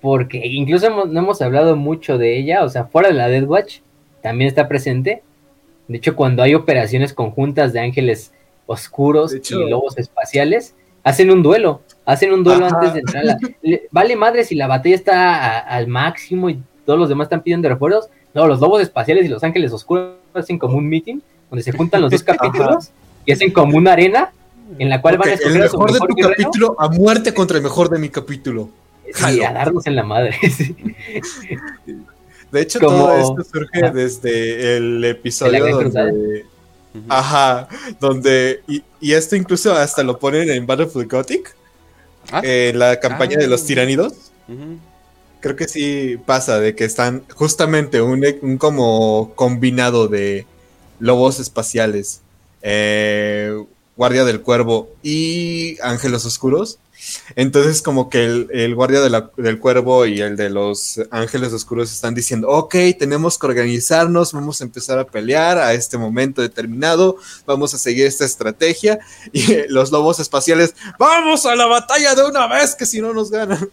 porque 0.00 0.46
incluso 0.46 1.06
no 1.06 1.18
hemos 1.18 1.42
hablado 1.42 1.76
mucho 1.76 2.18
de 2.18 2.38
ella, 2.38 2.62
o 2.62 2.68
sea, 2.68 2.84
fuera 2.84 3.08
de 3.08 3.14
la 3.14 3.28
Death 3.28 3.48
Watch 3.48 3.78
también 4.22 4.48
está 4.48 4.68
presente. 4.68 5.22
De 5.88 5.96
hecho, 5.96 6.14
cuando 6.14 6.42
hay 6.42 6.54
operaciones 6.54 7.12
conjuntas 7.14 7.72
de 7.72 7.80
ángeles 7.80 8.32
oscuros 8.66 9.34
y 9.34 9.54
lobos 9.54 9.96
espaciales, 9.96 10.74
hacen 11.02 11.30
un 11.30 11.42
duelo, 11.42 11.82
hacen 12.04 12.32
un 12.32 12.44
duelo 12.44 12.66
antes 12.66 12.92
de 12.92 13.00
entrar. 13.00 13.24
La... 13.24 13.38
vale 13.90 14.16
madre 14.16 14.44
si 14.44 14.54
la 14.54 14.66
batalla 14.66 14.94
está 14.94 15.58
al 15.58 15.86
máximo 15.86 16.50
y 16.50 16.62
todos 16.88 16.98
los 16.98 17.10
demás 17.10 17.26
están 17.26 17.42
pidiendo 17.42 17.68
refuerzos. 17.68 18.08
No, 18.32 18.46
los 18.46 18.60
lobos 18.60 18.80
espaciales 18.80 19.26
y 19.26 19.28
los 19.28 19.44
ángeles 19.44 19.70
oscuros 19.74 20.14
hacen 20.32 20.58
como 20.58 20.78
un 20.78 20.88
meeting 20.88 21.18
donde 21.50 21.62
se 21.62 21.70
juntan 21.72 22.00
los 22.00 22.10
dos 22.10 22.22
capítulos 22.24 22.92
y 23.26 23.32
hacen 23.32 23.52
como 23.52 23.76
una 23.76 23.92
arena 23.92 24.32
en 24.78 24.88
la 24.88 25.02
cual 25.02 25.18
van 25.18 25.28
a 25.28 25.32
escoger 25.34 25.56
el 25.56 25.62
mejor, 25.64 25.92
de 25.92 25.98
tu 25.98 26.14
capítulo 26.16 26.76
a 26.78 26.88
muerte 26.88 27.34
contra 27.34 27.58
el 27.58 27.62
mejor 27.62 27.90
de 27.90 27.98
mi 27.98 28.08
capítulo. 28.08 28.70
Y 29.30 29.42
a 29.42 29.52
darnos 29.52 29.86
en 29.86 29.96
la 29.96 30.02
madre. 30.02 30.34
De 32.50 32.62
hecho, 32.62 32.78
todo 32.78 33.14
esto 33.18 33.44
surge 33.52 33.90
desde 33.92 34.78
el 34.78 35.04
episodio 35.04 35.90
donde. 35.90 36.46
Ajá, 37.06 37.68
donde. 38.00 38.62
Y, 38.66 39.12
esto 39.12 39.36
incluso 39.36 39.74
hasta 39.74 40.02
lo 40.02 40.18
ponen 40.18 40.48
en 40.48 40.66
Battlefield 40.66 41.10
Gothic. 41.10 41.54
Ah. 42.32 42.40
En 42.42 42.78
la 42.78 42.98
campaña 42.98 43.36
de 43.36 43.46
los 43.46 43.62
ah. 43.62 43.66
tiránidos 43.66 44.14
creo 45.40 45.56
que 45.56 45.68
sí 45.68 46.18
pasa 46.24 46.58
de 46.58 46.74
que 46.74 46.84
están 46.84 47.24
justamente 47.34 48.02
un, 48.02 48.22
como 48.58 49.32
combinado 49.34 50.08
de 50.08 50.46
lobos 50.98 51.40
espaciales, 51.40 52.20
eh, 52.62 53.52
guardia 53.96 54.24
del 54.24 54.42
cuervo 54.42 54.88
y 55.02 55.76
ángeles 55.82 56.24
oscuros 56.24 56.78
entonces 57.36 57.82
como 57.82 58.10
que 58.10 58.24
el, 58.24 58.74
guardia 58.74 59.00
del 59.00 59.58
cuervo 59.58 60.06
y 60.06 60.20
el 60.20 60.36
de 60.36 60.50
los 60.50 61.00
ángeles 61.10 61.52
oscuros 61.52 61.92
están 61.92 62.14
diciendo, 62.14 62.48
ok, 62.48 62.74
tenemos 62.98 63.38
que 63.38 63.46
organizarnos, 63.46 64.32
vamos 64.32 64.60
a 64.60 64.64
empezar 64.64 64.98
a 64.98 65.04
pelear 65.04 65.58
a 65.58 65.74
este 65.74 65.98
momento 65.98 66.42
determinado, 66.42 67.16
vamos 67.46 67.74
a 67.74 67.78
seguir 67.78 68.06
esta 68.06 68.24
estrategia 68.24 68.98
y 69.32 69.68
los 69.68 69.90
lobos 69.90 70.18
espaciales, 70.20 70.74
vamos 70.98 71.46
a 71.46 71.54
la 71.54 71.66
batalla 71.66 72.14
de 72.14 72.24
una 72.24 72.46
vez 72.46 72.74
que 72.74 72.86
si 72.86 73.00
no 73.00 73.12
nos 73.12 73.30
ganan. 73.30 73.68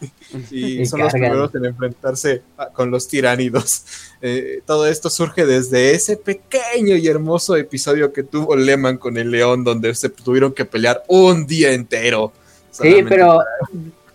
Y, 0.52 0.85
son 0.85 1.02
los 1.02 1.11
primeros 1.11 1.53
en 1.56 1.65
enfrentarse 1.65 2.43
con 2.73 2.91
los 2.91 3.07
tiránidos. 3.07 3.84
Eh, 4.22 4.61
todo 4.65 4.88
esto 4.88 5.11
surge 5.11 5.45
desde 5.45 5.91
ese 5.91 6.18
pequeño 6.18 6.95
y 6.95 7.07
hermoso 7.07 7.56
episodio 7.57 8.11
que 8.11 8.23
tuvo 8.23 8.56
Lehman 8.56 8.97
con 8.97 9.18
el 9.18 9.30
león 9.30 9.64
donde 9.64 9.93
se 9.93 10.10
tuvieron 10.10 10.52
que 10.53 10.65
pelear 10.65 11.03
un 11.07 11.45
día 11.45 11.73
entero. 11.73 12.34
Sí, 12.81 13.03
pero 13.07 13.39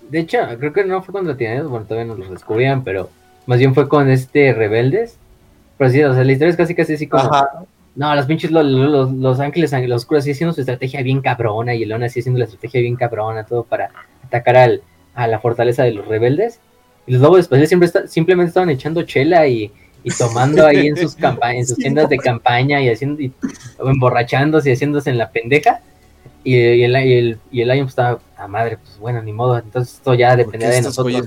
de 0.09 0.19
hecho, 0.19 0.39
creo 0.59 0.73
que 0.73 0.85
no 0.85 1.03
fue 1.03 1.13
contra 1.13 1.37
Tiranos, 1.37 1.69
bueno, 1.71 1.87
todavía 1.87 2.13
no 2.13 2.19
los 2.19 2.31
descubrían, 2.31 2.85
pero 2.85 3.11
más 3.47 3.59
bien 3.59 3.75
fue 3.75 3.89
con 3.89 4.11
este 4.11 4.53
Rebeldes. 4.53 5.17
Pero 5.79 5.91
sí, 5.91 6.03
o 6.03 6.15
sea, 6.15 6.25
la 6.25 6.33
historia 6.33 6.51
es 6.51 6.57
casi 6.57 6.75
casi 6.75 6.95
así 6.95 7.07
como. 7.07 7.31
No, 7.97 8.15
los 8.15 8.27
pinches, 8.27 8.51
los, 8.51 8.65
los, 8.65 9.41
ángeles, 9.41 9.73
los 9.73 10.03
oscuros 10.03 10.23
así 10.23 10.31
haciendo 10.31 10.55
su 10.55 10.61
estrategia 10.61 11.03
bien 11.03 11.21
cabrona 11.21 11.75
y 11.75 11.83
el 11.83 11.89
león 11.89 12.03
así 12.03 12.21
haciendo 12.21 12.39
la 12.39 12.45
estrategia 12.45 12.81
bien 12.81 12.97
cabrona, 12.97 13.45
todo 13.45 13.65
para 13.65 13.91
atacar 14.25 14.57
al, 14.57 14.83
a 15.15 15.27
la 15.27 15.41
fortaleza 15.41 15.83
de 15.83 15.93
los 15.93 16.07
rebeldes. 16.07 16.61
Y 17.07 17.13
los 17.13 17.23
lobos 17.23 17.41
espaciales 17.41 17.69
siempre 17.69 17.89
simplemente 18.07 18.49
estaban 18.49 18.71
echando 18.71 19.03
chela 19.03 19.47
y, 19.49 19.73
y 20.05 20.11
tomando 20.11 20.67
ahí 20.67 20.87
en 20.87 20.97
sus 20.97 21.17
en 21.19 21.67
sus 21.67 21.77
tiendas 21.79 22.09
de 22.09 22.19
campaña 22.19 22.81
y 22.81 22.89
haciendo 22.89 23.23
y, 23.23 23.33
emborrachándose 23.85 24.71
y 24.71 24.73
haciéndose 24.73 25.11
en 25.11 25.19
la 25.19 25.31
pendeja. 25.31 25.81
Y, 26.43 26.55
el, 26.55 26.93
y, 26.93 27.13
el, 27.15 27.39
y 27.51 27.61
el 27.61 27.69
pues, 27.69 27.91
estaba 27.91 28.21
a 28.37 28.49
madre, 28.49 28.79
pues 28.79 28.99
bueno, 28.99 29.23
ni 29.23 29.33
modo. 29.33 29.59
Entonces 29.59 29.95
esto 29.95 30.15
ya 30.15 30.37
depende 30.37 30.69
de 30.69 30.83
nosotros. 30.83 31.27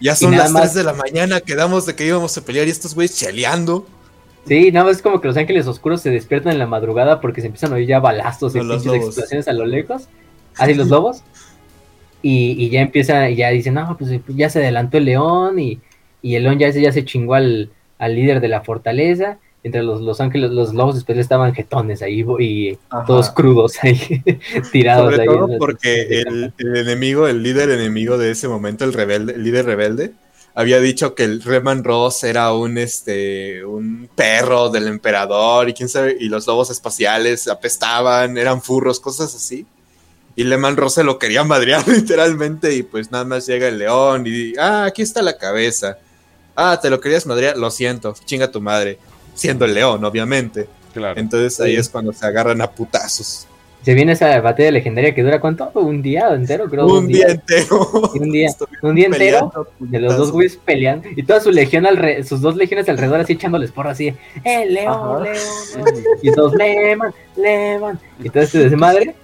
ya 0.00 0.14
son 0.14 0.36
las 0.36 0.52
3 0.52 0.74
de 0.74 0.84
la 0.84 0.94
mañana, 0.94 1.40
quedamos 1.40 1.86
de 1.86 1.94
que 1.94 2.06
íbamos 2.06 2.36
a 2.38 2.44
pelear 2.44 2.66
y 2.66 2.70
estos 2.70 2.94
güeyes 2.94 3.16
cheleando. 3.16 3.86
Sí, 4.46 4.70
nada 4.72 4.86
más 4.86 4.96
es 4.96 5.02
como 5.02 5.20
que 5.20 5.28
los 5.28 5.36
ángeles 5.36 5.66
oscuros 5.66 6.02
se 6.02 6.10
despiertan 6.10 6.52
en 6.52 6.58
la 6.58 6.66
madrugada 6.66 7.20
porque 7.20 7.40
se 7.40 7.46
empiezan 7.46 7.72
a 7.72 7.76
oír 7.76 7.88
ya 7.88 7.98
balazos 7.98 8.54
y 8.54 8.58
explosiones 8.58 9.48
a 9.48 9.52
lo 9.52 9.64
lejos. 9.64 10.08
Así 10.56 10.74
los 10.74 10.88
lobos. 10.88 11.22
Y, 12.22 12.52
y 12.62 12.70
ya 12.70 12.80
empieza, 12.80 13.28
y 13.28 13.36
ya 13.36 13.50
dicen, 13.50 13.74
no, 13.74 13.96
pues 13.98 14.10
ya 14.28 14.48
se 14.48 14.58
adelantó 14.60 14.98
el 14.98 15.06
león 15.06 15.58
y, 15.58 15.80
y 16.22 16.36
el 16.36 16.44
león 16.44 16.58
ya, 16.58 16.70
ya 16.70 16.92
se 16.92 17.04
chingó 17.04 17.34
al, 17.34 17.70
al 17.98 18.14
líder 18.14 18.40
de 18.40 18.48
la 18.48 18.62
fortaleza 18.62 19.38
entre 19.64 19.82
los, 19.82 20.02
los 20.02 20.20
ángeles, 20.20 20.50
los 20.50 20.74
lobos 20.74 20.94
después 20.94 21.16
estaban 21.16 21.54
jetones 21.54 22.02
ahí 22.02 22.24
y 22.38 22.78
todos 23.06 23.30
crudos 23.30 23.82
ahí, 23.82 23.98
tirados 24.72 25.14
Sobre 25.14 25.24
Todo 25.24 25.58
porque 25.58 26.20
el, 26.20 26.52
enemigo, 26.58 27.26
el 27.26 27.42
líder 27.42 27.70
enemigo 27.70 28.18
de 28.18 28.30
ese 28.30 28.46
momento, 28.46 28.84
el 28.84 28.92
rebelde, 28.92 29.32
el 29.32 29.42
líder 29.42 29.64
rebelde, 29.64 30.12
había 30.54 30.80
dicho 30.80 31.14
que 31.14 31.24
el 31.24 31.42
Reman 31.42 31.82
Ross 31.82 32.24
era 32.24 32.52
un 32.52 32.76
este 32.76 33.64
un 33.64 34.08
perro 34.14 34.68
del 34.68 34.86
emperador 34.86 35.70
y 35.70 35.72
quién 35.72 35.88
sabe, 35.88 36.14
y 36.20 36.28
los 36.28 36.46
lobos 36.46 36.68
espaciales 36.70 37.48
apestaban, 37.48 38.36
eran 38.36 38.60
furros, 38.60 39.00
cosas 39.00 39.34
así. 39.34 39.66
Y 40.36 40.44
Leman 40.44 40.76
Rosa 40.76 41.02
lo 41.04 41.18
quería 41.18 41.42
madrear 41.42 41.88
literalmente 41.88 42.74
y 42.74 42.82
pues 42.82 43.10
nada 43.10 43.24
más 43.24 43.46
llega 43.46 43.66
el 43.66 43.78
león 43.78 44.24
y 44.26 44.52
ah, 44.58 44.84
aquí 44.84 45.00
está 45.00 45.22
la 45.22 45.38
cabeza. 45.38 45.96
Ah, 46.54 46.78
te 46.80 46.90
lo 46.90 47.00
querías 47.00 47.24
madrear, 47.24 47.56
lo 47.56 47.70
siento, 47.70 48.14
chinga 48.26 48.50
tu 48.50 48.60
madre. 48.60 48.98
Siendo 49.34 49.64
el 49.64 49.74
león, 49.74 50.04
obviamente. 50.04 50.68
Claro. 50.92 51.18
Entonces 51.18 51.60
ahí 51.60 51.76
es 51.76 51.88
cuando 51.88 52.12
se 52.12 52.24
agarran 52.24 52.60
a 52.60 52.70
putazos. 52.70 53.48
Se 53.84 53.92
viene 53.92 54.12
esa 54.12 54.40
batalla 54.40 54.70
legendaria 54.70 55.14
que 55.14 55.22
dura 55.22 55.40
cuánto? 55.40 55.70
Un 55.74 56.00
día 56.00 56.32
entero, 56.32 56.70
creo. 56.70 56.86
Un, 56.86 57.06
día, 57.06 57.26
entero. 57.28 57.86
Un 58.14 58.30
día, 58.30 58.48
un 58.80 58.94
día 58.94 59.06
entero 59.06 59.68
de 59.78 60.00
los 60.00 60.16
dos 60.16 60.32
güeyes 60.32 60.56
peleando 60.56 61.06
y 61.14 61.22
toda 61.22 61.40
su 61.40 61.50
legión 61.50 61.84
alrededor, 61.84 62.24
sus 62.24 62.40
dos 62.40 62.56
legiones 62.56 62.88
alrededor 62.88 63.20
así 63.20 63.34
echándoles 63.34 63.72
porra 63.72 63.90
así, 63.90 64.14
eh, 64.42 64.66
león, 64.70 65.24
león, 65.24 65.86
y 66.22 66.32
todos, 66.32 66.54
leman, 66.54 67.12
leman, 67.36 68.00
y 68.20 68.30
todo 68.30 68.42
este 68.42 68.70
desmadre 68.70 69.14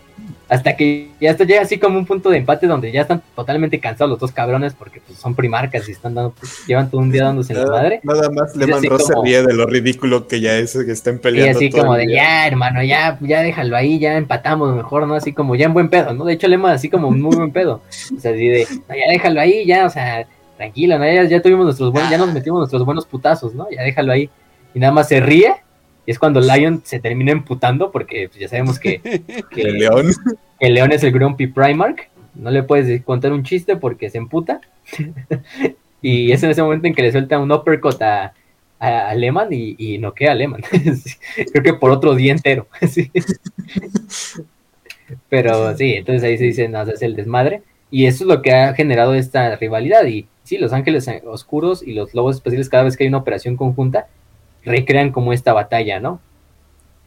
hasta 0.51 0.77
que 0.77 1.07
ya 1.21 1.31
esto 1.31 1.45
llega 1.45 1.63
así 1.63 1.79
como 1.79 1.97
un 1.97 2.05
punto 2.05 2.29
de 2.29 2.39
empate 2.39 2.67
donde 2.67 2.91
ya 2.91 3.03
están 3.03 3.23
totalmente 3.37 3.79
cansados 3.79 4.11
los 4.11 4.19
dos 4.19 4.33
cabrones 4.33 4.75
porque 4.75 5.01
pues, 5.01 5.17
son 5.17 5.37
primarcas 5.37 5.89
y 5.89 5.93
están 5.93 6.13
dando, 6.13 6.33
pues, 6.33 6.67
llevan 6.67 6.91
todo 6.91 7.01
un 7.01 7.13
día 7.13 7.27
dándose 7.27 7.53
en 7.53 7.61
la 7.61 7.71
madre. 7.71 8.01
Nada 8.03 8.29
más 8.31 8.57
le 8.57 8.67
mandó 8.67 8.99
se 8.99 9.15
ríe 9.23 9.45
de 9.45 9.55
lo 9.55 9.67
ridículo 9.67 10.27
que 10.27 10.41
ya 10.41 10.57
es 10.57 10.73
que 10.73 10.91
estén 10.91 11.21
peleando. 11.21 11.63
Y 11.63 11.67
así 11.67 11.71
como 11.71 11.95
de 11.95 12.13
ya, 12.13 12.49
hermano, 12.49 12.83
ya, 12.83 13.17
ya 13.21 13.43
déjalo 13.43 13.77
ahí, 13.77 14.01
ya 14.01 14.17
empatamos 14.17 14.75
mejor, 14.75 15.07
¿no? 15.07 15.15
Así 15.15 15.33
como 15.33 15.55
ya 15.55 15.67
en 15.67 15.73
buen 15.73 15.89
pedo, 15.89 16.15
¿no? 16.15 16.25
De 16.25 16.33
hecho, 16.33 16.49
Lema 16.49 16.73
así 16.73 16.91
como 16.91 17.13
muy 17.13 17.37
buen 17.37 17.53
pedo. 17.53 17.83
O 18.17 18.21
sea, 18.21 18.33
así 18.33 18.49
de, 18.49 18.67
no, 18.89 18.97
ya 18.97 19.09
déjalo 19.09 19.41
ahí, 19.41 19.65
ya, 19.65 19.87
o 19.87 19.91
sea, 19.91 20.27
tranquilo, 20.57 20.99
¿no? 20.99 21.05
Ya, 21.05 21.23
ya 21.23 21.41
tuvimos 21.41 21.65
nuestros 21.65 21.93
buenos, 21.93 22.11
ya 22.11 22.19
nos 22.19 22.35
metimos 22.35 22.59
nuestros 22.59 22.85
buenos 22.85 23.07
putazos, 23.07 23.55
¿no? 23.55 23.69
Ya 23.71 23.83
déjalo 23.83 24.11
ahí. 24.11 24.29
Y 24.75 24.81
nada 24.81 24.93
más 24.93 25.07
se 25.07 25.21
ríe. 25.21 25.55
Y 26.11 26.13
es 26.13 26.19
cuando 26.19 26.41
Lion 26.41 26.83
se 26.83 26.99
termina 26.99 27.31
emputando 27.31 27.93
porque 27.93 28.29
pues, 28.29 28.41
ya 28.41 28.49
sabemos 28.49 28.81
que, 28.81 29.01
que 29.55 29.63
el 29.63 29.79
león 29.79 30.11
el 30.59 30.75
león 30.75 30.91
es 30.91 31.05
el 31.05 31.13
Grumpy 31.13 31.47
Primark. 31.47 32.09
No 32.35 32.51
le 32.51 32.65
puedes 32.65 33.01
contar 33.05 33.33
un 33.33 33.45
chiste 33.45 33.77
porque 33.77 34.11
se 34.11 34.19
emputa. 34.19 34.61
y 36.03 36.33
es 36.33 36.43
en 36.43 36.51
ese 36.51 36.65
momento 36.65 36.89
en 36.89 36.97
que 36.97 37.03
le 37.03 37.13
suelta 37.13 37.39
un 37.39 37.53
uppercut 37.53 38.03
a, 38.03 38.35
a, 38.81 39.15
Lehman 39.15 39.53
y, 39.53 39.77
y 39.79 39.99
noquea 39.99 40.33
a 40.33 40.35
Lehman. 40.35 40.63
Creo 41.53 41.63
que 41.63 41.75
por 41.75 41.93
otro 41.93 42.17
día 42.17 42.33
entero. 42.33 42.67
Pero 45.29 45.77
sí, 45.77 45.93
entonces 45.93 46.25
ahí 46.25 46.39
se 46.39 46.45
dice, 46.45 46.67
no, 46.67 46.83
es 46.83 47.03
el 47.03 47.15
desmadre. 47.15 47.63
Y 47.89 48.07
eso 48.07 48.25
es 48.25 48.29
lo 48.29 48.43
que 48.43 48.53
ha 48.53 48.75
generado 48.75 49.15
esta 49.15 49.55
rivalidad. 49.55 50.05
Y 50.07 50.27
sí, 50.43 50.59
los 50.59 50.73
ángeles 50.73 51.09
oscuros 51.25 51.85
y 51.87 51.93
los 51.93 52.15
lobos 52.15 52.35
especiales, 52.35 52.69
cada 52.69 52.83
vez 52.83 52.97
que 52.97 53.05
hay 53.05 53.09
una 53.09 53.19
operación 53.19 53.57
conjunta, 53.57 54.09
recrean 54.65 55.13
como 55.13 55.33
esta 55.33 55.53
batalla, 55.53 56.01
¿no? 56.01 56.21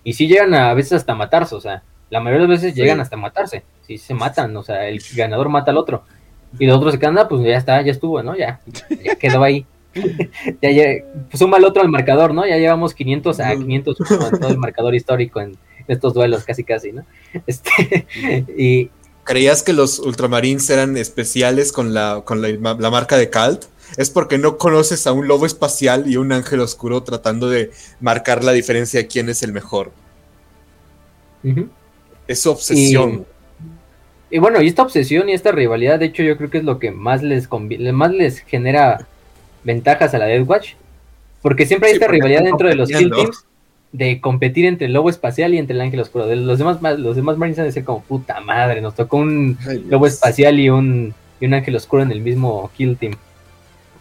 Y 0.03 0.13
sí 0.13 0.27
llegan 0.27 0.53
a, 0.53 0.69
a 0.69 0.73
veces 0.73 0.93
hasta 0.93 1.15
matarse, 1.15 1.55
o 1.55 1.61
sea, 1.61 1.83
la 2.09 2.19
mayoría 2.19 2.45
de 2.45 2.53
las 2.53 2.61
veces 2.61 2.75
llegan 2.75 2.99
hasta 2.99 3.17
matarse, 3.17 3.63
sí 3.87 3.97
se 3.97 4.13
matan, 4.13 4.55
o 4.55 4.63
sea, 4.63 4.87
el 4.87 5.01
ganador 5.15 5.49
mata 5.49 5.71
al 5.71 5.77
otro. 5.77 6.03
Y 6.59 6.67
los 6.67 6.77
otros 6.77 6.93
se 6.93 6.99
quedan, 6.99 7.17
ah, 7.17 7.27
pues 7.27 7.43
ya 7.43 7.57
está, 7.57 7.81
ya 7.81 7.91
estuvo, 7.91 8.21
¿no? 8.21 8.37
Ya, 8.37 8.59
ya 9.03 9.15
quedó 9.15 9.43
ahí. 9.43 9.65
ya, 10.61 10.71
ya 10.71 10.85
pues 11.29 11.39
suma 11.39 11.57
el 11.57 11.65
otro 11.65 11.81
al 11.81 11.89
marcador, 11.89 12.33
¿no? 12.33 12.45
Ya 12.45 12.57
llevamos 12.57 12.93
500 12.93 13.39
a 13.39 13.55
500 13.55 13.97
en 13.99 14.39
todo 14.39 14.51
el 14.51 14.57
marcador 14.57 14.93
histórico 14.95 15.41
en 15.41 15.57
estos 15.87 16.13
duelos, 16.13 16.43
casi 16.43 16.63
casi, 16.63 16.91
¿no? 16.91 17.05
Este, 17.47 18.05
y... 18.57 18.91
¿Creías 19.23 19.63
que 19.63 19.71
los 19.71 19.99
ultramarines 19.99 20.69
eran 20.69 20.97
especiales 20.97 21.71
con 21.71 21.93
la, 21.93 22.23
con 22.25 22.41
la, 22.41 22.49
la 22.49 22.89
marca 22.91 23.15
de 23.15 23.29
Calt? 23.29 23.65
Es 23.97 24.09
porque 24.09 24.37
no 24.37 24.57
conoces 24.57 25.07
a 25.07 25.11
un 25.11 25.27
lobo 25.27 25.45
espacial 25.45 26.09
y 26.09 26.17
un 26.17 26.31
ángel 26.31 26.59
oscuro 26.59 27.03
tratando 27.03 27.49
de 27.49 27.71
marcar 27.99 28.43
la 28.43 28.51
diferencia 28.51 29.01
de 29.01 29.07
quién 29.07 29.29
es 29.29 29.43
el 29.43 29.53
mejor. 29.53 29.91
Uh 31.43 31.67
es 32.27 32.41
su 32.41 32.51
obsesión. 32.51 33.25
Y, 34.29 34.39
bueno, 34.39 34.61
y 34.61 34.67
esta 34.67 34.81
obsesión 34.81 35.29
y 35.29 35.33
esta 35.33 35.51
rivalidad, 35.51 35.99
de 35.99 36.05
hecho, 36.05 36.23
yo 36.23 36.37
creo 36.37 36.49
que 36.49 36.57
es 36.59 36.63
lo 36.63 36.79
que 36.79 36.91
más 36.91 37.21
les 37.21 37.49
más 37.93 38.11
les 38.11 38.39
genera 38.39 39.05
ventajas 39.63 40.13
a 40.13 40.17
la 40.17 40.25
Death 40.25 40.47
Watch. 40.47 40.73
Porque 41.41 41.65
siempre 41.65 41.89
hay 41.89 41.95
esta 41.95 42.07
rivalidad 42.07 42.43
dentro 42.43 42.69
de 42.69 42.75
los 42.75 42.89
Kill 42.89 43.11
Teams 43.11 43.45
de 43.91 44.19
competir 44.21 44.65
entre 44.65 44.87
el 44.87 44.93
lobo 44.93 45.09
espacial 45.09 45.53
y 45.53 45.59
entre 45.59 45.75
el 45.75 45.81
ángel 45.81 45.99
oscuro. 45.99 46.25
De 46.25 46.35
los 46.35 46.57
demás, 46.57 46.79
los 46.97 47.15
demás 47.15 47.37
Marines 47.37 47.57
van 47.57 47.65
a 47.65 47.67
decir 47.67 47.83
como 47.83 48.01
puta 48.01 48.39
madre, 48.39 48.81
nos 48.81 48.95
tocó 48.95 49.17
un 49.17 49.57
lobo 49.87 50.07
espacial 50.07 50.59
y 50.59 50.69
un, 50.69 51.13
y 51.39 51.45
un 51.45 51.53
ángel 51.53 51.75
oscuro 51.75 52.01
en 52.01 52.11
el 52.11 52.21
mismo 52.21 52.71
Kill 52.75 52.97
Team. 52.97 53.13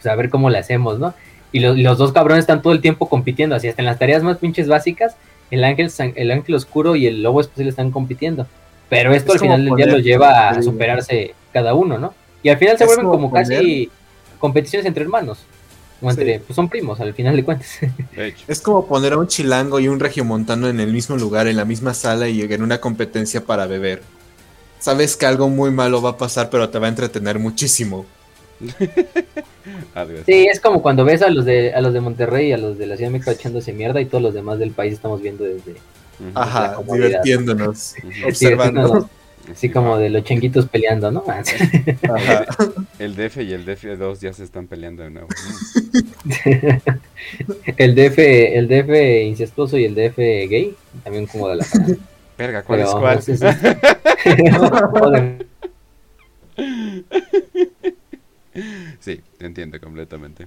Pues 0.03 0.13
a 0.13 0.17
ver 0.17 0.31
cómo 0.31 0.51
le 0.51 0.59
hacemos, 0.59 0.99
¿no? 0.99 1.15
Y 1.53 1.61
los, 1.61 1.79
los 1.79 1.99
dos 1.99 2.13
cabrones 2.13 2.43
están 2.43 2.63
todo 2.63 2.73
el 2.73 2.81
tiempo 2.81 3.09
compitiendo, 3.09 3.55
así 3.55 3.69
hasta 3.69 3.83
en 3.83 3.87
las 3.87 3.99
tareas 3.99 4.23
más 4.23 4.39
pinches 4.39 4.69
básicas 4.69 5.17
el 5.53 5.65
ángel, 5.65 5.93
el 6.17 6.31
ángel 6.31 6.55
oscuro 6.55 6.97
y 6.97 7.07
el 7.07 7.23
lobo 7.23 7.43
espacial 7.43 7.69
están 7.69 7.91
compitiendo. 7.91 8.47
Pero 8.89 9.15
esto 9.15 9.35
al 9.35 9.39
final 9.39 9.65
del 9.65 9.77
día 9.77 9.87
lo 9.87 9.99
lleva 9.99 10.49
a 10.49 10.63
superarse 10.63 11.35
cada 11.53 11.75
uno, 11.75 11.99
¿no? 11.99 12.15
Y 12.43 12.49
al 12.49 12.57
final 12.57 12.79
se 12.79 12.87
vuelven 12.87 13.07
como, 13.07 13.31
casi 13.31 13.91
competiciones 14.39 14.87
entre 14.87 15.05
hermanos. 15.05 15.45
O 16.01 16.11
entre, 16.11 16.41
pues 16.41 16.57
son 16.57 16.69
primos, 16.71 17.01
al 17.01 17.15
final 17.15 17.37
de 17.37 17.45
cuentas. 17.45 17.79
Es 18.49 18.61
como 18.63 18.87
poner 18.87 19.13
a 19.13 19.19
un 19.19 19.29
chilango 19.29 19.79
y 19.79 19.89
un 19.89 20.01
regiomontano 20.01 20.69
en 20.69 20.81
el 20.81 20.91
mismo 20.91 21.17
lugar, 21.17 21.47
en 21.47 21.57
la 21.57 21.67
misma 21.67 21.93
sala 21.93 22.29
y 22.29 22.41
en 22.41 22.63
una 22.63 22.81
competencia 22.81 23.45
para 23.45 23.67
beber. 23.67 24.03
Sabes 24.79 25.17
que 25.17 25.27
algo 25.27 25.51
muy 25.51 25.71
malo 25.71 26.01
va 26.01 26.11
a 26.11 26.17
pasar, 26.17 26.49
pero 26.49 26.71
te 26.71 26.79
va 26.79 26.87
a 26.87 26.89
entretener 26.89 27.39
muchísimo. 27.39 28.07
sí, 30.27 30.47
es 30.51 30.61
como 30.61 30.83
cuando 30.83 31.05
ves 31.05 31.23
a 31.23 31.31
los 31.31 31.45
de 31.45 31.73
a 31.73 31.81
los 31.81 31.93
de 31.93 32.01
Monterrey 32.01 32.49
y 32.49 32.53
a 32.53 32.59
los 32.59 32.79
de 32.79 32.87
la 32.87 32.97
Ciudad 32.97 33.11
de 33.11 33.19
México 33.19 33.31
echándose 33.31 33.73
mierda 33.73 34.01
y 34.01 34.07
todos 34.07 34.23
los 34.23 34.35
demás 34.35 34.59
del 34.59 34.71
país 34.71 34.95
estamos 34.95 35.21
viendo 35.21 35.45
desde, 35.45 35.77
Ajá, 36.35 36.77
divirtiéndonos, 36.91 37.95
observando. 38.27 39.09
Así 39.51 39.69
como 39.71 39.99
de 39.99 40.09
los 40.09 40.23
chenguitos 40.23 40.67
peleando, 40.67 41.11
¿no? 41.11 41.25
Ajá. 41.29 42.47
El 43.01 43.17
DF 43.17 43.39
y 43.39 43.53
el 43.53 43.67
DF2 43.67 44.21
ya 44.21 44.33
se 44.33 44.45
están 44.45 44.69
peleando 44.69 45.03
de 45.03 45.11
nuevo. 45.11 45.27
el 47.77 47.95
DF, 47.97 48.19
el 48.19 48.69
DF 48.69 49.27
incestuoso 49.27 49.77
y 49.79 49.85
el 49.85 49.97
DF 49.97 50.17
gay, 50.17 50.77
también 51.03 51.27
como 51.27 51.49
de 51.49 51.57
la 51.57 51.67
Verga, 52.39 52.63
¿cuál 52.63 52.81
es 52.81 52.91
cuál? 52.91 53.21
Sí, 59.01 59.21
te 59.39 59.47
entiendo 59.47 59.81
completamente. 59.81 60.47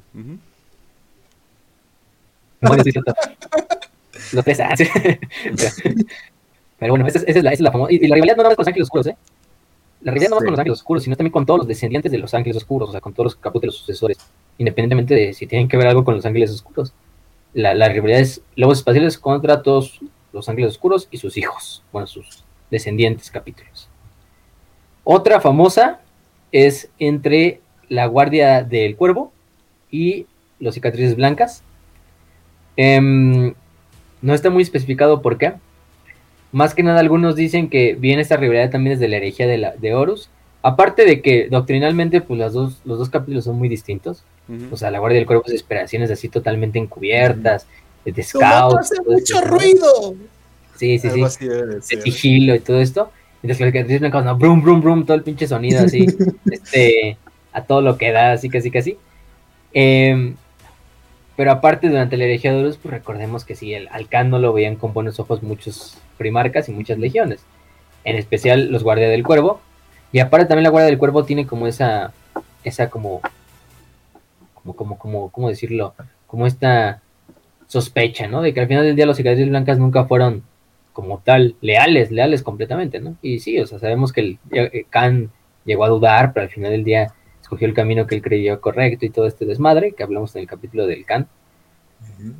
Pero 6.80 6.92
bueno, 6.92 7.08
esa 7.08 7.20
es, 7.20 7.36
la, 7.44 7.52
esa 7.52 7.54
es 7.54 7.62
la 7.62 7.72
famosa. 7.72 7.92
Y, 7.94 8.00
la 8.08 8.16
rivalidad 8.16 8.36
no 8.38 8.44
nada 8.44 8.50
más 8.50 8.56
con 8.56 8.64
los 8.64 8.68
ángeles 8.68 8.86
oscuros, 8.86 9.08
¿eh? 9.08 9.18
La 10.02 10.12
rivalidad 10.12 10.30
no 10.30 10.36
más 10.36 10.44
con 10.44 10.52
los 10.52 10.60
ángeles 10.60 10.80
oscuros, 10.80 11.04
sino 11.04 11.16
también 11.16 11.32
con 11.32 11.46
todos 11.46 11.60
los 11.60 11.68
descendientes 11.68 12.12
de 12.12 12.18
los 12.18 12.34
ángeles 12.34 12.58
oscuros, 12.58 12.90
o 12.90 12.92
sea, 12.92 13.02
con 13.02 13.14
todos 13.14 13.26
los 13.26 13.36
caput 13.36 13.62
de 13.62 13.68
los 13.68 13.78
sucesores, 13.78 14.18
independientemente 14.58 15.16
de 15.16 15.34
si 15.34 15.48
tienen 15.48 15.68
que 15.68 15.78
ver 15.78 15.88
algo 15.88 16.04
con 16.04 16.16
los 16.16 16.26
ángeles 16.26 16.52
oscuros. 16.52 16.94
La, 17.54 17.74
la 17.74 17.90
rivalidad 17.90 18.20
es 18.20 18.42
lobos 18.56 18.80
espaciales 18.80 19.18
contra 19.18 19.62
todos 19.64 20.00
los 20.34 20.50
ángeles 20.50 20.72
oscuros 20.72 21.08
y 21.12 21.18
sus 21.18 21.38
hijos, 21.38 21.84
bueno, 21.92 22.08
sus 22.08 22.44
descendientes 22.70 23.32
capítulos. 23.32 23.88
Otra 25.04 25.40
famosa 25.40 26.02
es 26.52 26.90
entre 27.00 27.62
la 27.90 28.06
Guardia 28.08 28.64
del 28.64 28.96
Cuervo 28.96 29.32
y 29.92 30.26
los 30.60 30.76
cicatrices 30.76 31.16
blancas. 31.16 31.64
Em, 32.78 33.54
no 34.22 34.34
está 34.34 34.50
muy 34.50 34.64
especificado 34.64 35.22
por 35.22 35.38
qué. 35.38 35.54
Más 36.52 36.74
que 36.74 36.84
nada, 36.84 37.00
algunos 37.00 37.36
dicen 37.36 37.70
que 37.70 37.96
viene 37.96 38.22
esta 38.22 38.38
rivalidad 38.38 38.72
también 38.72 38.96
desde 38.96 39.10
la 39.10 39.18
herejía 39.18 39.48
de, 39.48 39.58
la, 39.58 39.76
de 39.76 39.94
Horus. 39.94 40.30
Aparte 40.62 41.06
de 41.06 41.22
que 41.22 41.48
doctrinalmente, 41.50 42.22
pues 42.22 42.40
las 42.40 42.54
dos, 42.54 42.82
los 42.86 42.98
dos 42.98 43.10
capítulos 43.10 43.44
son 43.44 43.58
muy 43.58 43.70
distintos. 43.70 44.24
O 44.72 44.78
sea, 44.78 44.92
la 44.92 45.00
Guardia 45.00 45.18
del 45.18 45.28
Cuervo 45.28 45.44
es 45.48 45.54
esperaciones 45.54 46.12
así 46.12 46.30
totalmente 46.30 46.78
encubiertas, 46.80 47.68
de 48.04 48.24
scouts. 48.24 48.76
hace 48.78 49.02
mucho 49.02 49.42
ruido! 49.42 50.16
Sí, 50.76 51.00
sí, 51.00 51.10
sí. 51.10 51.48
De 51.48 51.82
sigilo 51.82 52.56
y 52.56 52.60
todo 52.60 52.80
esto. 52.80 53.12
Mientras 53.42 53.58
que 53.58 53.66
los 53.66 53.74
cicatrices 53.74 54.00
blancas, 54.00 54.26
no, 54.26 54.38
brum, 54.38 54.62
brum, 54.62 54.82
brum, 54.82 55.06
todo 55.06 55.18
el 55.18 55.24
pinche 55.24 55.48
sonido 55.48 55.84
así. 55.84 56.06
este 56.52 57.18
a 57.56 57.64
todo 57.64 57.82
lo 57.82 57.98
que 57.98 58.12
da, 58.12 58.34
así 58.34 58.50
casi 58.50 58.70
casi. 58.70 58.98
Eh, 59.74 60.36
pero 61.36 61.52
aparte, 61.52 61.90
durante 61.90 62.18
la 62.18 62.26
herejía 62.26 62.54
de 62.54 62.60
Horus, 62.60 62.78
pues 62.78 62.94
recordemos 62.94 63.46
que 63.46 63.56
sí, 63.56 63.74
el 63.74 63.88
Alcán 63.92 64.30
no 64.30 64.40
lo 64.40 64.54
veían 64.54 64.76
con 64.76 64.94
buenos 64.94 65.20
ojos 65.20 65.42
muchos 65.42 65.98
primarcas 66.18 66.70
y 66.70 66.74
muchas 66.74 66.98
legiones. 66.98 67.46
En 68.04 68.18
especial 68.18 68.72
los 68.72 68.84
guardias 68.84 69.10
del 69.10 69.24
cuervo. 69.24 69.62
Y 70.12 70.20
aparte 70.20 70.48
también 70.48 70.64
la 70.64 70.70
guardia 70.70 70.88
del 70.88 70.98
cuervo 70.98 71.26
tiene 71.26 71.48
como 71.48 71.68
esa, 71.68 72.14
esa 72.64 72.90
como, 72.90 73.22
como, 74.54 74.76
como, 74.76 74.98
como, 74.98 75.30
¿cómo 75.30 75.50
decirlo? 75.50 75.94
Como 76.28 76.48
esta 76.48 77.02
sospecha, 77.68 78.28
¿no? 78.28 78.42
De 78.42 78.54
que 78.54 78.62
al 78.62 78.68
final 78.68 78.84
del 78.84 78.96
día 78.96 79.06
los 79.06 79.18
cicatrices 79.18 79.50
blancas 79.50 79.78
nunca 79.78 80.06
fueron 80.06 80.44
como 80.94 81.20
tal 81.20 81.56
leales, 81.60 82.12
leales 82.12 82.44
completamente, 82.44 83.00
¿no? 83.00 83.18
Y 83.22 83.40
sí, 83.40 83.60
o 83.60 83.68
sea, 83.68 83.80
sabemos 83.80 84.14
que 84.14 84.22
el, 84.22 84.40
el 84.52 84.86
Khan 84.90 85.32
llegó 85.66 85.84
a 85.84 85.90
dudar, 85.90 86.32
pero 86.32 86.46
al 86.46 86.50
final 86.50 86.72
del 86.72 86.86
día 86.86 87.14
escogió 87.46 87.68
el 87.68 87.76
camino 87.76 88.08
que 88.08 88.16
él 88.16 88.24
creyó 88.24 88.60
correcto 88.60 89.06
y 89.06 89.12
todo 89.12 89.28
este 89.28 89.46
desmadre 89.46 89.92
que 89.92 90.02
hablamos 90.02 90.36
en 90.36 90.42
el 90.42 90.48
capítulo 90.48 90.88
del 90.88 91.06
Kant. 91.06 91.28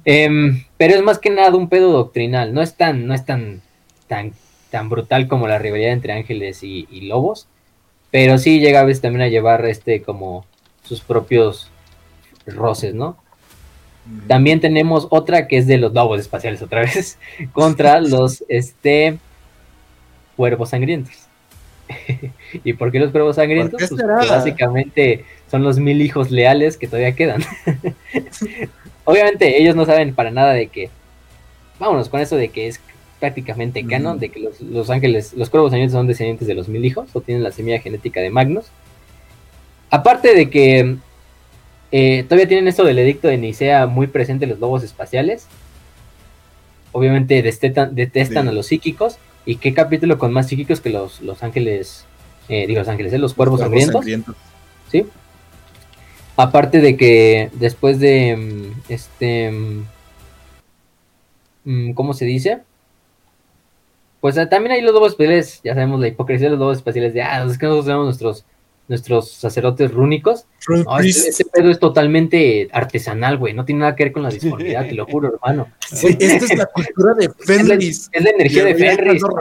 Em, 0.04 0.64
pero 0.78 0.96
es 0.96 1.04
más 1.04 1.20
que 1.20 1.30
nada 1.30 1.56
un 1.56 1.70
pedo 1.70 1.92
doctrinal, 1.92 2.56
no 2.56 2.64
es 2.64 2.76
tan, 2.76 3.06
no 3.06 3.14
es 3.14 3.24
tan, 3.24 3.62
tan, 4.08 4.34
tan 4.72 4.90
brutal 4.90 5.28
como 5.28 5.48
la 5.48 5.60
rivalidad 5.60 5.92
entre 5.92 6.14
ángeles 6.14 6.64
y, 6.64 7.02
lobos, 7.02 7.48
pero 8.10 8.40
sí 8.40 8.60
llega 8.60 8.80
a 8.80 8.84
veces 8.84 9.02
también 9.02 9.22
a 9.22 9.28
llevar 9.28 9.64
este 9.68 10.02
como 10.02 10.44
sus 10.84 11.02
propios 11.02 11.70
roces, 12.48 12.96
¿no? 12.96 13.16
También 14.28 14.60
tenemos 14.60 15.08
otra 15.12 15.48
que 15.48 15.58
es 15.58 15.68
de 15.68 15.78
los 15.78 15.94
lobos 15.94 16.20
espaciales 16.20 16.64
otra 16.64 16.82
vez 16.82 17.20
contra 17.54 18.02
los 18.02 18.44
este 18.50 19.20
cuervos 20.36 20.70
sangrientos. 20.70 21.25
¿Y 22.64 22.74
por 22.74 22.92
qué 22.92 23.00
los 23.00 23.12
cuervos 23.12 23.36
sangrientos? 23.36 23.90
Pues 23.90 24.30
básicamente 24.30 25.26
son 25.50 25.64
los 25.64 25.80
mil 25.80 26.02
hijos 26.02 26.32
leales 26.32 26.78
que 26.78 26.88
todavía 26.88 27.16
quedan. 27.16 27.44
Obviamente 29.04 29.62
ellos 29.62 29.76
no 29.76 29.86
saben 29.86 30.16
para 30.16 30.32
nada 30.32 30.54
de 30.54 30.68
que, 30.68 30.90
vámonos 31.80 32.10
con 32.10 32.20
eso 32.22 32.36
de 32.38 32.50
que 32.50 32.68
es 32.68 32.82
prácticamente 33.20 33.86
canon, 33.86 34.20
de 34.20 34.30
que 34.30 34.40
los, 34.40 34.90
ángeles, 34.90 35.34
los 35.34 35.50
cuervos 35.50 35.72
sangrientos 35.72 35.98
son 35.98 36.08
descendientes 36.08 36.48
de 36.48 36.56
los 36.56 36.68
mil 36.68 36.84
hijos 36.84 37.10
o 37.14 37.22
tienen 37.22 37.44
la 37.44 37.52
semilla 37.52 37.80
genética 37.80 38.20
de 38.20 38.30
Magnus. 38.30 38.66
Aparte 39.90 40.34
de 40.34 40.50
que 40.50 40.98
eh, 41.92 42.24
todavía 42.24 42.48
tienen 42.48 42.68
esto 42.68 42.84
del 42.84 43.00
edicto 43.00 43.28
de 43.28 43.38
Nicea 43.38 43.86
muy 43.86 44.08
presente 44.08 44.48
los 44.48 44.60
lobos 44.60 44.84
espaciales. 44.84 45.48
Obviamente 46.92 47.42
detestan 47.42 48.48
a 48.48 48.52
los 48.52 48.68
psíquicos 48.68 49.18
¿Y 49.46 49.58
qué 49.58 49.74
capítulo 49.74 50.18
con 50.18 50.34
más 50.34 50.48
psíquicos 50.48 50.82
que 50.82 50.90
los, 50.90 51.22
los 51.22 51.44
ángeles, 51.44 52.06
eh, 52.50 52.66
digo 52.66 52.80
los 52.80 52.88
ángeles, 52.88 53.14
¿eh? 53.14 53.20
los 53.20 53.34
cuervos, 53.34 53.60
sangrientos? 53.60 54.04
Sí. 54.92 55.06
Aparte 56.36 56.82
de 56.82 56.98
que 56.98 57.52
después 57.54 58.00
de 58.00 58.36
mm, 58.36 58.92
este, 58.92 59.52
mm, 59.52 59.86
mm, 61.66 61.94
¿cómo 61.94 62.14
se 62.14 62.26
dice? 62.26 62.62
Pues 64.20 64.36
eh, 64.38 64.48
también 64.48 64.74
hay 64.74 64.82
los 64.82 64.94
lobos 64.94 65.12
espaciales, 65.12 65.62
ya 65.64 65.76
sabemos 65.76 66.00
la 66.00 66.08
hipocresía 66.08 66.48
de 66.48 66.52
los 66.52 66.60
lobos 66.60 66.78
espaciales 66.78 67.14
de, 67.14 67.22
ah, 67.22 67.46
es 67.46 67.58
que 67.58 67.68
nosotros 67.68 67.86
tenemos 67.86 68.06
nuestros 68.06 68.46
nuestros 68.88 69.32
sacerdotes 69.32 69.92
rúnicos. 69.92 70.46
ese, 71.04 71.46
pedo 71.46 71.72
es 71.72 71.80
totalmente 71.80 72.70
artesanal, 72.72 73.38
güey. 73.38 73.54
No 73.54 73.66
tiene 73.66 73.82
nada 73.82 73.96
que 73.96 74.06
ver 74.06 74.14
con 74.14 74.24
la 74.24 74.30
disformidad, 74.30 74.88
te 74.88 74.94
lo 74.94 75.06
juro, 75.06 75.34
hermano. 75.34 75.68
Sí, 75.88 76.16
esta 76.20 76.46
es 76.46 76.58
la 76.58 76.66
cultura 76.68 77.14
de 77.16 77.30
Fenris. 77.40 78.10
Es 78.12 78.24
la, 78.24 78.30
energía 78.30 78.66
de 78.66 78.76
Fenris. 78.76 79.24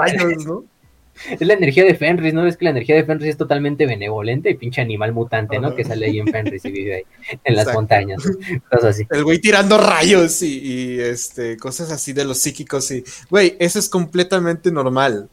Es 1.30 1.46
la 1.46 1.54
energía 1.54 1.84
de 1.84 1.94
Fenris, 1.94 2.34
¿no? 2.34 2.42
ves 2.42 2.56
que 2.56 2.64
la 2.64 2.72
energía 2.72 2.96
de 2.96 3.04
Fenris 3.04 3.28
es 3.28 3.36
totalmente 3.36 3.86
benevolente 3.86 4.50
y 4.50 4.54
pinche 4.54 4.80
animal 4.80 5.12
mutante, 5.12 5.60
¿no? 5.60 5.74
Que 5.76 5.84
sale 5.84 6.06
ahí 6.06 6.18
en 6.18 6.26
Fenris 6.26 6.64
y 6.64 6.72
vive 6.72 6.94
ahí, 6.96 7.02
en 7.44 7.54
las 7.54 7.72
montañas, 7.72 8.20
cosas 8.68 8.84
así. 8.84 9.06
El 9.10 9.22
güey 9.22 9.38
tirando 9.38 9.78
rayos 9.78 10.42
y, 10.42 10.58
y, 10.58 11.00
este, 11.00 11.56
cosas 11.56 11.92
así 11.92 12.12
de 12.12 12.24
los 12.24 12.38
psíquicos 12.38 12.90
y, 12.90 13.04
güey, 13.30 13.56
eso 13.60 13.78
es 13.78 13.88
completamente 13.88 14.72
normal. 14.72 15.28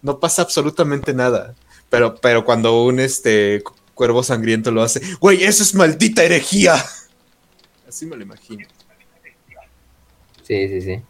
No 0.00 0.18
pasa 0.18 0.40
absolutamente 0.40 1.12
nada. 1.12 1.54
Pero, 1.90 2.16
pero 2.16 2.44
cuando 2.44 2.84
un 2.84 3.00
este 3.00 3.62
cuervo 3.94 4.22
sangriento 4.22 4.70
lo 4.70 4.82
hace, 4.82 5.00
güey, 5.20 5.44
eso 5.44 5.62
es 5.62 5.74
maldita 5.74 6.22
herejía. 6.22 6.74
Así 7.88 8.06
me 8.06 8.16
lo 8.16 8.22
imagino. 8.22 8.66
Sí, 10.42 10.68
sí, 10.68 10.80
sí. 10.80 11.02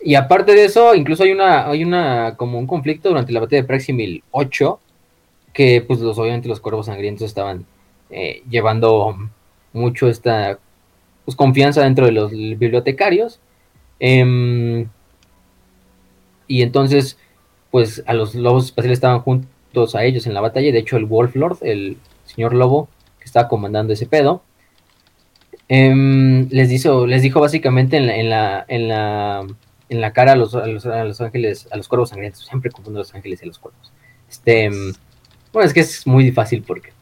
Y 0.00 0.14
aparte 0.14 0.54
de 0.54 0.64
eso, 0.64 0.94
incluso 0.94 1.24
hay 1.24 1.32
una, 1.32 1.68
hay 1.68 1.84
una, 1.84 2.36
como 2.36 2.58
un 2.58 2.66
conflicto 2.66 3.08
durante 3.08 3.32
la 3.32 3.40
batalla 3.40 3.62
de 3.62 3.68
Praximil 3.68 4.22
8, 4.30 4.80
que 5.52 5.84
pues 5.86 6.00
los, 6.00 6.18
obviamente 6.18 6.48
los 6.48 6.60
cuervos 6.60 6.86
sangrientos 6.86 7.26
estaban 7.26 7.66
eh, 8.10 8.42
llevando 8.48 9.16
mucho 9.72 10.08
esta 10.08 10.58
pues, 11.24 11.36
confianza 11.36 11.82
dentro 11.82 12.06
de 12.06 12.12
los 12.12 12.30
bibliotecarios. 12.30 13.40
Em, 14.00 14.88
y 16.46 16.62
entonces 16.62 17.18
pues 17.70 18.02
a 18.06 18.14
los 18.14 18.34
lobos 18.34 18.66
espaciales 18.66 18.96
estaban 18.96 19.20
juntos 19.20 19.94
a 19.94 20.04
ellos 20.04 20.26
en 20.26 20.34
la 20.34 20.40
batalla. 20.40 20.72
De 20.72 20.78
hecho, 20.78 20.96
el 20.96 21.04
Wolf 21.04 21.36
Lord, 21.36 21.58
el 21.62 21.98
señor 22.24 22.54
lobo 22.54 22.88
que 23.18 23.24
estaba 23.24 23.48
comandando 23.48 23.92
ese 23.92 24.06
pedo, 24.06 24.42
em, 25.68 26.48
les, 26.50 26.68
dijo, 26.68 27.06
les 27.06 27.22
dijo 27.22 27.40
básicamente 27.40 27.96
en 27.98 28.06
la, 28.06 28.16
en 28.16 28.30
la, 28.30 28.64
en 28.68 28.88
la, 28.88 29.46
en 29.88 30.00
la 30.00 30.12
cara 30.12 30.32
a 30.32 30.36
los, 30.36 30.54
a 30.54 30.66
los, 30.66 31.20
ángeles, 31.20 31.68
a 31.70 31.76
los 31.76 31.88
cuervos 31.88 32.10
sangrientos. 32.10 32.46
Siempre 32.46 32.70
confundo 32.70 33.00
a 33.00 33.02
los 33.02 33.14
ángeles 33.14 33.40
y 33.40 33.44
a 33.44 33.48
los 33.48 33.58
cuervos. 33.58 33.92
Este, 34.28 34.64
em, 34.64 34.92
bueno, 35.52 35.66
es 35.66 35.74
que 35.74 35.80
es 35.80 36.06
muy 36.06 36.30
fácil 36.32 36.62
porque 36.66 36.92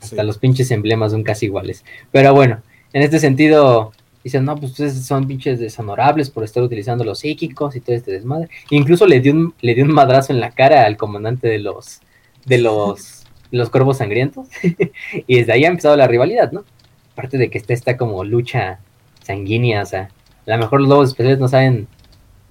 hasta 0.00 0.22
los 0.22 0.38
pinches 0.38 0.70
emblemas 0.70 1.12
son 1.12 1.22
casi 1.22 1.46
iguales. 1.46 1.84
Pero 2.10 2.34
bueno, 2.34 2.62
en 2.92 3.02
este 3.02 3.18
sentido, 3.18 3.92
Dicen, 4.22 4.44
no, 4.44 4.54
pues 4.56 4.72
ustedes 4.72 5.06
son 5.06 5.26
pinches 5.26 5.58
deshonorables 5.58 6.28
por 6.28 6.44
estar 6.44 6.62
utilizando 6.62 7.04
los 7.04 7.20
psíquicos 7.20 7.74
y 7.74 7.80
todo 7.80 7.96
este 7.96 8.12
desmadre. 8.12 8.50
incluso 8.68 9.06
le 9.06 9.20
dio 9.20 9.32
un, 9.32 9.54
le 9.60 9.74
dio 9.74 9.84
un 9.84 9.92
madrazo 9.92 10.32
en 10.32 10.40
la 10.40 10.50
cara 10.50 10.84
al 10.84 10.98
comandante 10.98 11.48
de 11.48 11.58
los, 11.58 12.00
de 12.44 12.58
los, 12.58 13.24
los 13.50 13.70
cuervos 13.70 13.98
sangrientos. 13.98 14.48
y 15.26 15.38
desde 15.38 15.52
ahí 15.52 15.64
ha 15.64 15.68
empezado 15.68 15.96
la 15.96 16.06
rivalidad, 16.06 16.52
¿no? 16.52 16.64
Aparte 17.12 17.38
de 17.38 17.50
que 17.50 17.58
está 17.58 17.72
esta 17.72 17.96
como 17.96 18.22
lucha 18.24 18.80
sanguínea, 19.22 19.82
o 19.82 19.86
sea, 19.86 20.10
a 20.46 20.50
lo 20.50 20.58
mejor 20.58 20.80
los 20.80 20.88
lobos 20.88 21.08
especiales 21.10 21.38
no 21.38 21.48
saben, 21.48 21.88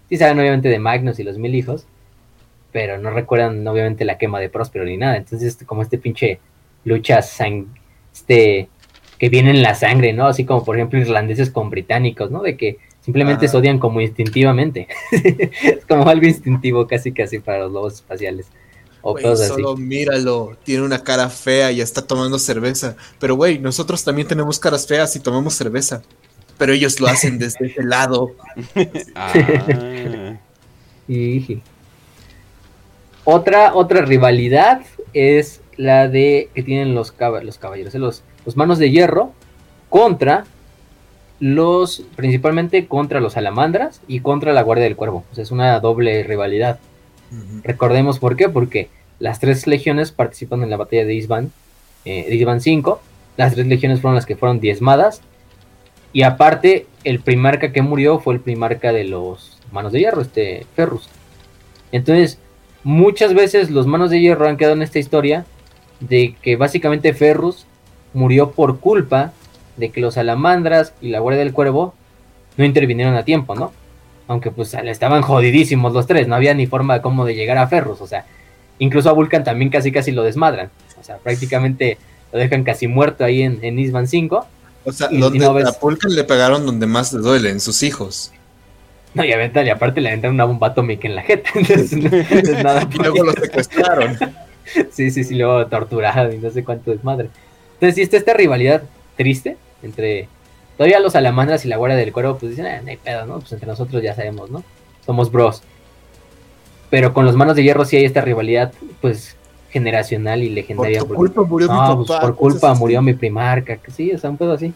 sí 0.10 0.18
saben 0.18 0.40
obviamente 0.40 0.70
de 0.70 0.80
Magnus 0.80 1.20
y 1.20 1.24
los 1.24 1.38
mil 1.38 1.54
hijos, 1.54 1.86
pero 2.72 2.98
no 2.98 3.10
recuerdan 3.12 3.68
obviamente 3.68 4.06
la 4.06 4.18
quema 4.18 4.40
de 4.40 4.50
Próspero 4.50 4.86
ni 4.86 4.98
nada. 4.98 5.18
Entonces, 5.18 5.58
como 5.66 5.82
este 5.82 5.98
pinche 5.98 6.40
lucha 6.84 7.22
sang, 7.22 7.68
este 8.14 8.70
que 9.20 9.30
viene 9.30 9.52
en 9.52 9.62
la 9.62 9.76
sangre, 9.76 10.14
¿no? 10.14 10.28
Así 10.28 10.46
como 10.46 10.64
por 10.64 10.78
ejemplo 10.78 10.98
irlandeses 10.98 11.52
con 11.52 11.70
británicos, 11.70 12.32
¿no? 12.32 12.42
De 12.42 12.56
que 12.56 12.78
simplemente 13.02 13.48
se 13.48 13.58
odian 13.58 13.78
como 13.78 14.00
instintivamente. 14.02 14.88
es 15.12 15.86
como 15.86 16.08
algo 16.08 16.26
instintivo 16.26 16.88
casi 16.88 17.12
casi 17.12 17.40
para 17.40 17.60
los 17.60 17.74
lobos 17.74 17.94
espaciales. 17.96 18.48
O 19.02 19.14
cosas 19.14 19.50
solo 19.50 19.78
míralo, 19.78 20.58
tiene 20.64 20.84
una 20.84 21.04
cara 21.04 21.30
fea 21.30 21.72
y 21.72 21.82
está 21.82 22.02
tomando 22.02 22.40
cerveza. 22.40 22.96
Pero 23.20 23.36
güey, 23.36 23.60
nosotros 23.60 24.04
también 24.04 24.28
tenemos 24.28 24.58
caras 24.58 24.88
feas 24.88 25.16
y 25.16 25.20
tomamos 25.20 25.54
cerveza. 25.54 26.02
Pero 26.58 26.74
ellos 26.74 27.00
lo 27.00 27.08
hacen 27.08 27.40
desde 27.40 27.68
ese 27.68 27.84
lado. 27.84 28.32
ah. 29.16 30.38
y... 31.08 31.62
Otra, 33.26 33.76
otra 33.76 34.02
rivalidad 34.02 34.82
es 35.14 35.62
la 35.78 36.08
de 36.08 36.50
que 36.56 36.64
tienen 36.64 36.96
los, 36.96 37.14
los 37.44 37.58
caballeros, 37.58 37.94
los, 37.94 38.24
los 38.46 38.58
manos 38.58 38.80
de 38.80 38.92
hierro 38.92 39.34
contra 39.90 40.46
los, 41.40 42.04
principalmente 42.16 42.88
contra 42.88 43.20
los 43.20 43.34
salamandras 43.34 44.02
y 44.08 44.20
contra 44.20 44.54
la 44.54 44.62
guardia 44.62 44.86
del 44.86 44.96
cuervo. 44.96 45.24
O 45.32 45.36
sea, 45.36 45.44
es 45.44 45.52
una 45.52 45.80
doble 45.80 46.24
rivalidad. 46.24 46.80
Recordemos 47.64 48.18
por 48.18 48.36
qué, 48.36 48.50
porque 48.50 48.90
las 49.20 49.40
tres 49.40 49.68
legiones 49.68 50.12
participan 50.12 50.64
en 50.64 50.70
la 50.70 50.78
batalla 50.78 51.06
de 51.06 51.14
Isban, 51.14 51.52
eh, 52.06 52.28
Isban 52.32 52.60
5. 52.60 53.02
Las 53.38 53.54
tres 53.54 53.68
legiones 53.68 54.02
fueron 54.02 54.16
las 54.16 54.26
que 54.26 54.36
fueron 54.36 54.60
diezmadas. 54.60 55.22
Y 56.12 56.24
aparte, 56.24 56.88
el 57.04 57.20
primarca 57.20 57.72
que 57.72 57.84
murió 57.84 58.20
fue 58.20 58.34
el 58.34 58.40
primarca 58.40 58.92
de 58.92 59.04
los 59.04 59.60
manos 59.72 59.92
de 59.92 60.00
hierro, 60.00 60.22
este 60.22 60.66
Ferrus. 60.76 61.08
Entonces, 61.92 62.40
muchas 62.84 63.34
veces 63.34 63.70
los 63.70 63.86
manos 63.86 64.10
de 64.10 64.20
hierro 64.20 64.48
han 64.48 64.58
quedado 64.58 64.76
en 64.76 64.82
esta 64.82 65.00
historia 65.00 65.46
de 66.00 66.36
que 66.42 66.56
básicamente 66.56 67.14
Ferrus 67.14 67.68
murió 68.14 68.52
por 68.52 68.80
culpa 68.80 69.34
de 69.78 69.90
que 69.92 70.02
los 70.02 70.16
salamandras 70.16 70.94
y 71.02 71.10
la 71.10 71.20
guardia 71.20 71.44
del 71.44 71.54
cuervo 71.54 71.94
no 72.58 72.66
intervinieron 72.66 73.16
a 73.16 73.24
tiempo, 73.24 73.56
¿no? 73.56 73.72
Aunque 74.28 74.52
pues 74.52 74.74
estaban 74.74 75.22
jodidísimos 75.22 75.94
los 75.94 76.06
tres, 76.06 76.28
no 76.28 76.36
había 76.36 76.54
ni 76.54 76.68
forma 76.68 76.96
de 76.96 77.02
cómo 77.02 77.26
de 77.26 77.36
llegar 77.36 77.58
a 77.58 77.68
Ferrus, 77.68 78.02
o 78.02 78.08
sea, 78.08 78.26
incluso 78.78 79.10
a 79.10 79.14
Vulcan 79.14 79.44
también 79.44 79.70
casi 79.72 79.92
casi 79.92 80.12
lo 80.12 80.24
desmadran, 80.24 80.70
o 81.00 81.04
sea, 81.04 81.18
prácticamente 81.18 81.98
lo 82.32 82.40
dejan 82.40 82.64
casi 82.64 82.88
muerto 82.88 83.24
ahí 83.24 83.42
en, 83.42 83.60
en 83.64 83.80
Isman 83.80 84.08
5. 84.08 84.46
O 84.86 84.92
sea, 84.92 85.08
a 85.08 85.72
Vulcan 85.82 86.14
le 86.14 86.24
pegaron 86.24 86.66
donde 86.66 86.86
más 86.86 87.12
le 87.14 87.20
duele, 87.20 87.50
en 87.50 87.60
sus 87.60 87.82
hijos. 87.84 88.32
No, 89.14 89.26
y, 89.26 89.30
y 89.30 89.70
aparte 89.70 90.02
le 90.02 90.10
aventan 90.10 90.32
una 90.32 90.46
bomba 90.46 90.68
atómica 90.68 91.08
en 91.08 91.16
la 91.16 91.24
jeta, 91.24 91.50
entonces 91.56 92.64
nada. 92.64 92.88
y 92.94 92.98
luego 92.98 93.24
lo 93.24 93.32
secuestraron. 93.42 94.18
sí, 94.92 95.10
sí, 95.10 95.24
sí, 95.24 95.36
luego 95.36 95.66
torturado 95.68 96.32
y 96.32 96.38
no 96.38 96.50
sé 96.52 96.64
cuánto 96.64 96.92
desmadre. 96.92 97.30
Entonces, 97.80 97.96
si 97.96 98.02
está 98.02 98.18
esta 98.18 98.34
rivalidad 98.34 98.84
triste 99.16 99.56
entre 99.82 100.28
todavía 100.76 101.00
los 101.00 101.14
salamandras 101.14 101.64
y 101.64 101.70
la 101.70 101.78
guardia 101.78 101.98
del 101.98 102.12
cuervo, 102.12 102.38
pues 102.38 102.50
dicen, 102.50 102.66
ah, 102.66 102.82
no 102.82 102.90
hay 102.90 102.98
pedo, 102.98 103.26
¿no? 103.26 103.40
Pues 103.40 103.54
entre 103.54 103.68
nosotros 103.68 104.04
ya 104.04 104.14
sabemos, 104.16 104.52
¿no? 104.52 104.66
Somos 105.06 105.32
bros. 105.32 105.62
Pero 106.90 107.14
con 107.14 107.26
los 107.26 107.38
manos 107.38 107.56
de 107.56 107.64
hierro 107.64 107.86
sí 107.86 107.96
hay 107.96 108.04
esta 108.04 108.20
rivalidad, 108.20 108.74
pues, 109.00 109.38
generacional 109.70 110.44
y 110.44 110.50
legendaria. 110.50 111.06
Por 111.06 111.16
culpa 111.16 111.44
murió 111.44 111.72
mi 111.72 111.96
pues, 111.96 112.08
papá. 112.10 112.22
por 112.22 112.36
culpa 112.36 112.74
murió 112.74 113.02
mi 113.02 113.14
primarca, 113.14 113.78
que 113.78 113.92
sí, 113.92 114.12
o 114.12 114.18
sea, 114.18 114.30
un 114.30 114.38
pedo 114.38 114.54
así. 114.54 114.74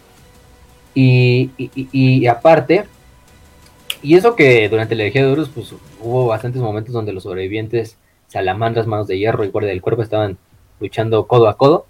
Y, 0.96 1.50
y, 1.58 1.70
y, 1.92 2.28
aparte, 2.28 2.86
y 4.02 4.16
eso 4.16 4.36
que 4.36 4.70
durante 4.70 4.96
la 4.96 5.04
herejía 5.04 5.26
de 5.26 5.32
Horus, 5.32 5.50
pues 5.50 5.74
hubo 6.00 6.28
bastantes 6.28 6.62
momentos 6.62 6.94
donde 6.94 7.12
los 7.12 7.24
sobrevivientes, 7.24 7.98
salamandras, 8.28 8.88
manos 8.88 9.08
de 9.08 9.18
hierro 9.18 9.44
y 9.44 9.50
guardia 9.50 9.72
del 9.72 9.82
cuerpo 9.82 10.04
estaban 10.04 10.38
luchando 10.80 11.26
codo 11.26 11.50
a 11.50 11.58
codo. 11.58 11.88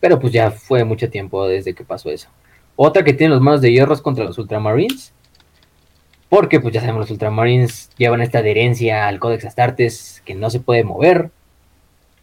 Pero 0.00 0.18
pues 0.18 0.32
ya 0.32 0.50
fue 0.50 0.84
mucho 0.84 1.10
tiempo 1.10 1.46
desde 1.46 1.74
que 1.74 1.84
pasó 1.84 2.10
eso. 2.10 2.28
Otra 2.76 3.04
que 3.04 3.14
tiene 3.14 3.34
los 3.34 3.42
manos 3.42 3.60
de 3.60 3.72
hierro 3.72 3.94
es 3.94 4.02
contra 4.02 4.24
los 4.24 4.38
Ultramarines. 4.38 5.12
Porque 6.28 6.60
pues 6.60 6.74
ya 6.74 6.80
sabemos, 6.80 7.02
los 7.02 7.10
Ultramarines 7.10 7.90
llevan 7.96 8.20
esta 8.20 8.38
adherencia 8.38 9.06
al 9.06 9.20
Codex 9.20 9.44
Astartes 9.44 10.22
que 10.24 10.34
no 10.34 10.50
se 10.50 10.60
puede 10.60 10.84
mover. 10.84 11.30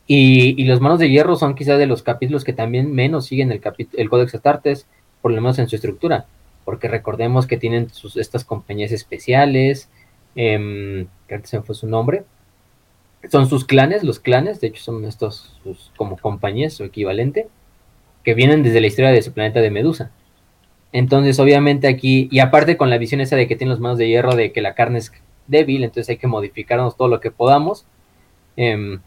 Y, 0.05 0.63
los 0.65 0.81
Manos 0.81 0.99
de 0.99 1.09
Hierro 1.09 1.35
son 1.35 1.55
quizás 1.55 1.79
de 1.79 1.87
los 1.87 2.03
capítulos 2.03 2.43
que 2.43 2.53
también 2.53 2.93
menos 2.93 3.25
siguen 3.25 3.51
el, 3.51 3.61
el 3.93 4.09
Codex 4.09 4.35
Astartes, 4.35 4.85
por 5.21 5.31
lo 5.31 5.41
menos 5.41 5.59
en 5.59 5.69
su 5.69 5.75
estructura. 5.75 6.25
Porque 6.65 6.87
recordemos 6.87 7.47
que 7.47 7.57
tienen 7.57 7.89
sus, 7.89 8.17
estas 8.17 8.43
compañías 8.43 8.91
especiales, 8.91 9.89
eh, 10.35 11.07
que 11.27 11.35
antes 11.35 11.49
se 11.49 11.61
fue 11.61 11.75
su 11.75 11.87
nombre. 11.87 12.25
Son 13.31 13.47
sus 13.47 13.63
clanes, 13.63 14.03
los 14.03 14.19
clanes, 14.19 14.59
de 14.59 14.67
hecho 14.67 14.83
son 14.83 15.05
estos 15.05 15.57
sus, 15.63 15.91
como 15.95 16.17
compañías 16.17 16.79
o 16.81 16.83
equivalente, 16.83 17.47
que 18.23 18.33
vienen 18.33 18.63
desde 18.63 18.81
la 18.81 18.87
historia 18.87 19.11
de 19.11 19.21
su 19.21 19.33
planeta 19.33 19.61
de 19.61 19.71
Medusa. 19.71 20.11
Entonces, 20.91 21.39
obviamente 21.39 21.87
aquí, 21.87 22.27
y 22.31 22.39
aparte 22.39 22.77
con 22.77 22.89
la 22.89 22.97
visión 22.97 23.21
esa 23.21 23.35
de 23.35 23.47
que 23.47 23.55
tienen 23.55 23.71
las 23.71 23.79
manos 23.79 23.97
de 23.97 24.07
hierro, 24.07 24.35
de 24.35 24.51
que 24.51 24.61
la 24.61 24.75
carne 24.75 24.99
es 24.99 25.11
débil, 25.47 25.83
entonces 25.83 26.09
hay 26.09 26.17
que 26.17 26.27
modificarnos 26.27 26.95
todo 26.95 27.07
lo 27.07 27.19
que 27.19 27.31
podamos. 27.31 27.85
Eh, 28.57 28.99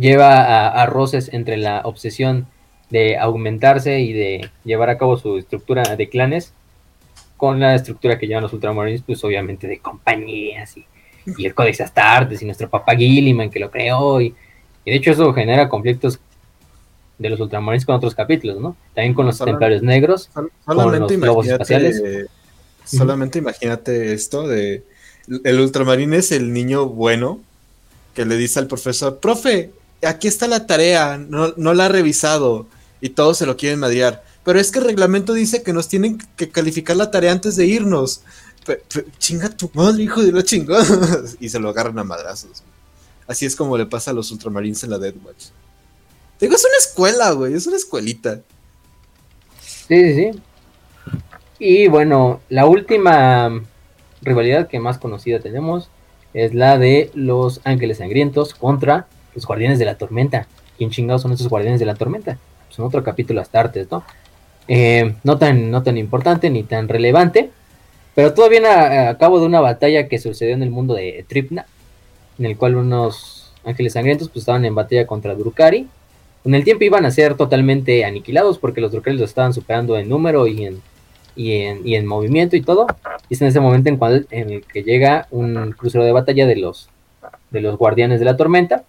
lleva 0.00 0.68
a, 0.68 0.86
roces 0.86 1.32
entre 1.32 1.58
la 1.58 1.82
obsesión 1.84 2.46
de 2.88 3.18
aumentarse 3.18 4.00
y 4.00 4.12
de 4.12 4.50
llevar 4.64 4.88
a 4.90 4.98
cabo 4.98 5.18
su 5.18 5.36
estructura 5.36 5.82
de 5.94 6.08
clanes 6.08 6.54
con 7.36 7.60
la 7.60 7.74
estructura 7.74 8.18
que 8.18 8.26
llevan 8.26 8.42
los 8.42 8.52
Ultramarines, 8.52 9.02
pues 9.02 9.22
obviamente 9.24 9.66
de 9.66 9.78
compañías 9.78 10.76
y, 10.76 10.86
y 11.36 11.46
el 11.46 11.54
Codex 11.54 11.82
Astartes 11.82 12.40
y 12.40 12.46
nuestro 12.46 12.68
papá 12.68 12.96
Gilliman 12.96 13.50
que 13.50 13.60
lo 13.60 13.70
creó 13.70 14.20
y 14.20 14.34
de 14.84 14.94
hecho 14.94 15.12
eso 15.12 15.32
genera 15.34 15.68
conflictos 15.68 16.18
de 17.20 17.30
los 17.30 17.38
Ultramarines 17.38 17.84
con 17.84 17.94
otros 17.94 18.14
capítulos, 18.14 18.58
¿no? 18.60 18.76
También 18.94 19.14
con 19.14 19.26
los 19.26 19.36
Solamente, 19.36 19.52
Templarios 19.52 19.82
Negros, 19.82 20.30
solamente 20.64 21.14
con 21.14 21.20
los 21.20 21.20
globos 21.20 21.46
espaciales. 21.46 22.02
Solamente 22.84 23.38
uh 23.38 23.42
-huh. 23.42 23.44
imagínate 23.44 24.14
esto 24.14 24.48
de 24.48 24.82
el 25.44 25.60
Ultramarine 25.60 26.16
es 26.16 26.32
el 26.32 26.52
niño 26.52 26.86
bueno 26.86 27.40
que 28.14 28.24
le 28.24 28.36
dice 28.36 28.58
al 28.58 28.66
profesor, 28.66 29.20
profe, 29.20 29.70
aquí 30.02 30.26
está 30.26 30.48
la 30.48 30.66
tarea, 30.66 31.18
no, 31.18 31.52
no 31.56 31.74
la 31.74 31.86
ha 31.86 31.88
revisado 31.88 32.66
y 33.00 33.10
todos 33.10 33.38
se 33.38 33.46
lo 33.46 33.56
quieren 33.56 33.78
madrear. 33.78 34.24
Pero 34.44 34.58
es 34.58 34.72
que 34.72 34.78
el 34.78 34.86
reglamento 34.86 35.34
dice 35.34 35.62
que 35.62 35.72
nos 35.72 35.88
tienen 35.88 36.18
que 36.36 36.48
calificar 36.48 36.96
la 36.96 37.10
tarea 37.10 37.32
antes 37.32 37.54
de 37.56 37.66
irnos. 37.66 38.22
Chinga 39.18 39.50
tu 39.50 39.70
madre, 39.74 40.02
hijo 40.02 40.22
de 40.22 40.32
la 40.32 40.42
chingada. 40.42 40.84
y 41.40 41.48
se 41.48 41.60
lo 41.60 41.68
agarran 41.68 41.98
a 41.98 42.04
madrazos. 42.04 42.62
Así 43.26 43.46
es 43.46 43.54
como 43.54 43.76
le 43.76 43.86
pasa 43.86 44.10
a 44.10 44.14
los 44.14 44.30
Ultramarines 44.32 44.82
en 44.82 44.90
la 44.90 44.98
Death 44.98 45.16
Watch. 45.24 45.44
Digo, 46.40 46.54
es 46.54 46.64
una 46.64 46.76
escuela, 46.78 47.32
güey, 47.32 47.54
es 47.54 47.66
una 47.66 47.76
escuelita. 47.76 48.40
Sí, 49.60 50.14
sí, 50.14 50.14
sí. 50.14 50.40
Y 51.58 51.88
bueno, 51.88 52.40
la 52.48 52.66
última 52.66 53.62
rivalidad 54.22 54.68
que 54.68 54.80
más 54.80 54.98
conocida 54.98 55.40
tenemos 55.40 55.90
es 56.32 56.54
la 56.54 56.78
de 56.78 57.10
los 57.14 57.60
Ángeles 57.64 57.98
Sangrientos 57.98 58.54
contra 58.54 59.06
los 59.34 59.46
Guardianes 59.46 59.78
de 59.78 59.84
la 59.84 59.96
Tormenta. 59.96 60.46
¿Quién 60.78 60.90
chingados 60.90 61.22
son 61.22 61.32
esos 61.32 61.48
Guardianes 61.48 61.80
de 61.80 61.86
la 61.86 61.94
Tormenta? 61.94 62.38
Son 62.70 62.86
otro 62.86 63.04
capítulo 63.04 63.40
Astartes, 63.40 63.90
¿no? 63.90 64.02
Eh, 64.68 65.16
no, 65.24 65.36
tan, 65.36 65.70
no 65.70 65.82
tan 65.82 65.98
importante 65.98 66.48
ni 66.48 66.62
tan 66.62 66.88
relevante, 66.88 67.50
pero 68.14 68.32
todo 68.32 68.48
viene 68.48 68.68
a, 68.68 69.10
a, 69.10 69.18
cabo 69.18 69.40
de 69.40 69.46
una 69.46 69.60
batalla 69.60 70.08
que 70.08 70.18
sucedió 70.18 70.54
en 70.54 70.62
el 70.62 70.70
mundo 70.70 70.94
de 70.94 71.24
Tripna, 71.28 71.66
en 72.38 72.46
el 72.46 72.56
cual 72.56 72.76
unos 72.76 73.52
ángeles 73.64 73.94
sangrientos 73.94 74.28
pues, 74.28 74.42
estaban 74.42 74.64
en 74.64 74.74
batalla 74.74 75.06
contra 75.06 75.34
Drukari. 75.34 75.88
Con 76.42 76.54
el 76.54 76.64
tiempo 76.64 76.84
iban 76.84 77.04
a 77.04 77.10
ser 77.10 77.34
totalmente 77.34 78.04
aniquilados 78.04 78.58
porque 78.58 78.80
los 78.80 78.92
Drukari 78.92 79.16
los 79.16 79.28
estaban 79.28 79.52
superando 79.52 79.98
en 79.98 80.08
número 80.08 80.46
y 80.46 80.64
en, 80.64 80.82
y 81.36 81.52
en, 81.52 81.86
y 81.86 81.96
en 81.96 82.06
movimiento 82.06 82.56
y 82.56 82.62
todo. 82.62 82.86
Y 83.28 83.34
es 83.34 83.42
en 83.42 83.48
ese 83.48 83.60
momento 83.60 83.88
en, 83.88 83.98
cual, 83.98 84.26
en 84.30 84.50
el 84.50 84.64
que 84.64 84.82
llega 84.82 85.26
un 85.30 85.72
crucero 85.72 86.04
de 86.04 86.12
batalla 86.12 86.46
de 86.46 86.56
los, 86.56 86.88
de 87.50 87.60
los 87.60 87.76
guardianes 87.76 88.20
de 88.20 88.24
la 88.24 88.36
tormenta. 88.36 88.84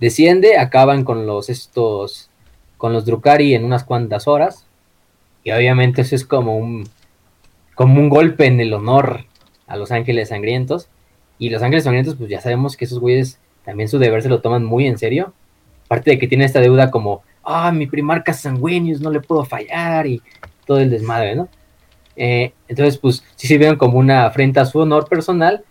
Desciende, 0.00 0.58
acaban 0.58 1.04
con 1.04 1.26
los 1.26 1.50
estos 1.50 2.30
con 2.76 2.92
los 2.92 3.06
Drukari 3.06 3.54
en 3.54 3.64
unas 3.64 3.84
cuantas 3.84 4.28
horas. 4.28 4.66
Y 5.42 5.52
obviamente 5.52 6.02
eso 6.02 6.14
es 6.14 6.24
como 6.24 6.56
un, 6.56 6.88
como 7.74 8.00
un 8.00 8.08
golpe 8.08 8.46
en 8.46 8.60
el 8.60 8.72
honor 8.72 9.24
a 9.66 9.76
los 9.76 9.92
ángeles 9.92 10.30
sangrientos. 10.30 10.88
Y 11.38 11.50
los 11.50 11.62
ángeles 11.62 11.84
sangrientos, 11.84 12.16
pues 12.16 12.30
ya 12.30 12.40
sabemos 12.40 12.76
que 12.76 12.84
esos 12.84 12.98
güeyes 12.98 13.38
también 13.64 13.88
su 13.88 13.98
deber 13.98 14.22
se 14.22 14.28
lo 14.28 14.40
toman 14.40 14.64
muy 14.64 14.86
en 14.86 14.98
serio. 14.98 15.32
Aparte 15.84 16.12
de 16.12 16.18
que 16.18 16.28
tiene 16.28 16.44
esta 16.44 16.60
deuda 16.60 16.90
como, 16.90 17.22
ah, 17.42 17.72
mi 17.72 17.86
primarca 17.86 18.32
sanguíneos, 18.32 19.00
no 19.00 19.10
le 19.10 19.20
puedo 19.20 19.44
fallar 19.44 20.06
y 20.06 20.22
todo 20.66 20.78
el 20.78 20.90
desmadre, 20.90 21.36
¿no? 21.36 21.48
Eh, 22.16 22.52
entonces, 22.68 22.98
pues 22.98 23.24
sí 23.36 23.46
se 23.46 23.58
vieron 23.58 23.76
como 23.76 23.98
una 23.98 24.26
afrenta 24.26 24.62
a 24.62 24.66
su 24.66 24.78
honor 24.78 25.08
personal 25.08 25.64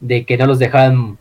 de 0.00 0.24
que 0.24 0.36
no 0.36 0.46
los 0.46 0.58
dejaban 0.58 1.18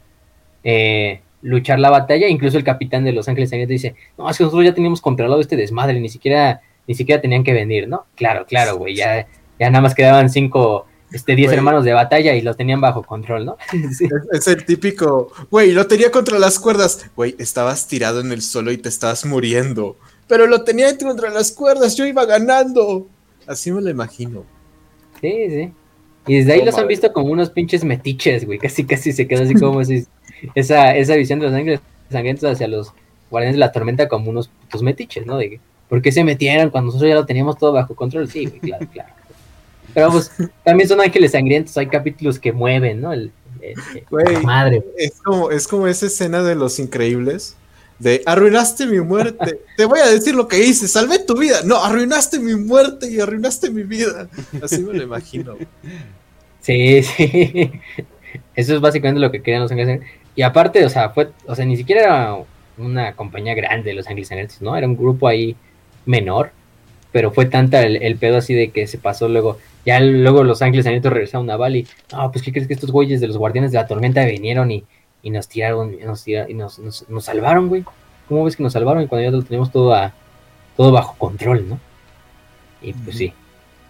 eh, 0.64 1.22
luchar 1.42 1.80
la 1.80 1.90
batalla, 1.90 2.28
incluso 2.28 2.58
el 2.58 2.64
capitán 2.64 3.04
de 3.04 3.12
Los 3.12 3.28
Ángeles 3.28 3.52
dice, 3.68 3.96
no, 4.18 4.30
es 4.30 4.38
que 4.38 4.44
nosotros 4.44 4.66
ya 4.66 4.74
teníamos 4.74 5.02
controlado 5.02 5.42
este 5.42 5.56
desmadre, 5.56 6.00
ni 6.00 6.10
siquiera, 6.10 6.62
ni 6.88 6.96
siquiera 6.96 7.22
tenían 7.22 7.44
que 7.44 7.54
venir, 7.54 7.88
¿no? 7.88 8.06
Claro, 8.16 8.46
claro, 8.46 8.78
güey, 8.78 8.96
ya, 8.96 9.28
ya 9.60 9.70
nada 9.70 9.82
más 9.82 9.94
quedaban 9.94 10.30
cinco, 10.30 10.88
este, 11.14 11.36
diez 11.36 11.50
wey. 11.50 11.58
hermanos 11.58 11.86
de 11.86 11.94
batalla 11.94 12.36
y 12.36 12.42
los 12.42 12.58
tenían 12.58 12.82
bajo 12.82 13.04
control, 13.04 13.46
¿no? 13.46 13.58
sí. 13.92 14.06
es, 14.06 14.40
es, 14.40 14.48
el 14.48 14.66
típico, 14.66 15.32
güey, 15.50 15.72
lo 15.72 15.88
tenía 15.88 16.12
contra 16.12 16.40
las 16.40 16.60
cuerdas, 16.60 17.10
güey, 17.16 17.36
estabas 17.40 17.88
tirado 17.88 18.20
en 18.20 18.32
el 18.32 18.42
suelo 18.42 18.72
y 18.72 18.78
te 18.78 18.90
estabas 18.90 19.26
muriendo, 19.26 19.96
pero 20.28 20.48
lo 20.48 20.64
tenía 20.64 20.98
contra 20.98 21.30
las 21.30 21.52
cuerdas, 21.52 21.96
yo 21.96 22.06
iba 22.06 22.26
ganando, 22.26 23.08
así 23.48 23.72
me 23.72 23.82
lo 23.82 23.90
imagino. 23.90 24.44
Sí, 25.22 25.32
sí. 25.50 25.72
Y 26.26 26.38
desde 26.38 26.54
ahí 26.54 26.62
oh, 26.62 26.66
los 26.66 26.78
han 26.78 26.88
visto 26.88 27.12
como 27.12 27.32
unos 27.32 27.50
pinches 27.50 27.84
metiches, 27.84 28.46
güey, 28.46 28.58
casi 28.58 28.86
casi 28.86 29.12
se 29.12 29.28
quedó 29.28 29.44
así 29.44 29.54
como 29.54 29.82
esa, 30.56 30.96
esa 30.96 31.16
visión 31.16 31.40
de 31.40 31.48
los 31.48 31.56
ángeles 31.56 31.80
sangrientos 32.10 32.50
hacia 32.50 32.68
los 32.68 32.94
guardianes 33.30 33.56
de 33.56 33.60
la 33.60 33.72
tormenta 33.72 34.08
como 34.08 34.30
unos 34.30 34.48
putos 34.48 34.84
metiches, 34.84 35.26
¿no? 35.26 35.38
De 35.38 35.60
¿por 35.90 36.02
qué 36.02 36.12
se 36.12 36.24
metieron 36.24 36.70
cuando 36.70 36.88
nosotros 36.88 37.10
ya 37.10 37.16
lo 37.16 37.26
teníamos 37.26 37.58
todo 37.58 37.74
bajo 37.74 37.96
control? 37.96 38.28
Sí, 38.30 38.46
güey, 38.46 38.60
claro, 38.60 38.88
claro. 38.94 39.14
Pero 39.94 40.12
pues 40.12 40.32
también 40.64 40.90
son 40.90 41.02
ángeles 41.02 41.32
sangrientos, 41.32 41.78
hay 41.78 41.88
capítulos 41.88 42.40
que 42.40 42.52
mueven, 42.52 43.02
¿no? 43.02 43.14
El, 43.14 43.32
el, 43.62 43.76
el 43.96 44.06
güey, 44.10 44.44
madre. 44.44 44.84
Es 44.98 45.22
como, 45.22 45.52
es 45.52 45.68
como 45.68 45.88
esa 45.88 46.08
escena 46.08 46.44
de 46.44 46.56
los 46.56 46.80
increíbles. 46.80 47.56
De 48.00 48.22
arruinaste 48.26 48.86
mi 48.88 49.00
muerte. 49.00 49.62
Te 49.78 49.86
voy 49.86 50.00
a 50.00 50.08
decir 50.08 50.36
lo 50.36 50.48
que 50.48 50.60
hice. 50.60 50.88
Salvé 50.88 51.20
tu 51.20 51.38
vida. 51.38 51.62
No, 51.64 51.82
arruinaste 51.84 52.40
mi 52.40 52.56
muerte 52.56 53.10
y 53.10 53.20
arruinaste 53.20 53.70
mi 53.70 53.84
vida. 53.84 54.28
Así 54.62 54.82
me 54.82 54.94
lo 54.94 55.04
imagino. 55.04 55.56
Sí, 56.60 57.04
sí. 57.04 57.72
Eso 58.56 58.76
es 58.76 58.82
básicamente 58.82 59.22
lo 59.22 59.32
que 59.32 59.42
querían 59.42 59.62
los 59.62 59.72
ángeles 59.72 60.02
y 60.36 60.42
aparte, 60.42 60.84
o 60.86 60.90
sea, 60.90 61.10
fue, 61.10 61.30
o 61.46 61.56
sea, 61.56 61.66
ni 61.66 61.78
siquiera 61.78 62.02
era 62.02 62.38
una 62.78 63.16
compañía 63.16 63.54
grande 63.54 63.92
de 63.92 63.96
los 63.96 64.08
Ángeles 64.08 64.30
Sangrientos, 64.30 64.62
¿no? 64.62 64.76
Era 64.76 64.88
un 64.88 64.98
grupo 64.98 65.28
ahí 65.28 65.56
menor, 66.06 66.52
pero 67.14 67.32
fue 67.32 67.46
tanta 67.46 67.84
el, 67.84 68.02
el, 68.02 68.18
pedo 68.18 68.38
así 68.38 68.54
de 68.54 68.72
que 68.72 68.88
se 68.88 68.98
pasó 68.98 69.30
luego, 69.30 69.60
ya 69.86 70.00
luego 70.02 70.44
los 70.44 70.62
Ángeles 70.62 70.84
Sangrientos 70.84 71.14
regresaron 71.14 71.50
a 71.50 71.56
Bali, 71.56 71.88
no, 72.12 72.30
pues 72.32 72.44
¿qué 72.44 72.52
crees 72.52 72.68
que 72.68 72.74
estos 72.74 72.92
güeyes 72.92 73.22
de 73.22 73.28
los 73.28 73.38
Guardianes 73.38 73.72
de 73.72 73.78
la 73.78 73.88
Tormenta 73.88 74.26
vinieron 74.26 74.72
y, 74.72 74.84
y 75.22 75.30
nos 75.30 75.48
tiraron, 75.48 75.94
y 75.94 76.04
nos, 76.04 76.24
tiraron, 76.24 76.52
y 76.52 76.56
nos, 76.56 76.80
nos, 76.80 77.08
nos, 77.08 77.24
salvaron, 77.24 77.70
güey? 77.70 77.86
¿Cómo 78.28 78.44
ves 78.44 78.58
que 78.58 78.64
nos 78.64 78.74
salvaron 78.74 79.06
cuando 79.08 79.30
ya 79.30 79.32
lo 79.32 79.44
teníamos 79.44 79.72
todo, 79.72 79.94
a, 79.94 80.12
todo 80.76 80.92
bajo 80.92 81.16
control, 81.18 81.70
¿no? 81.70 81.80
Y 82.82 82.94
pues 82.94 83.18
sí, 83.18 83.32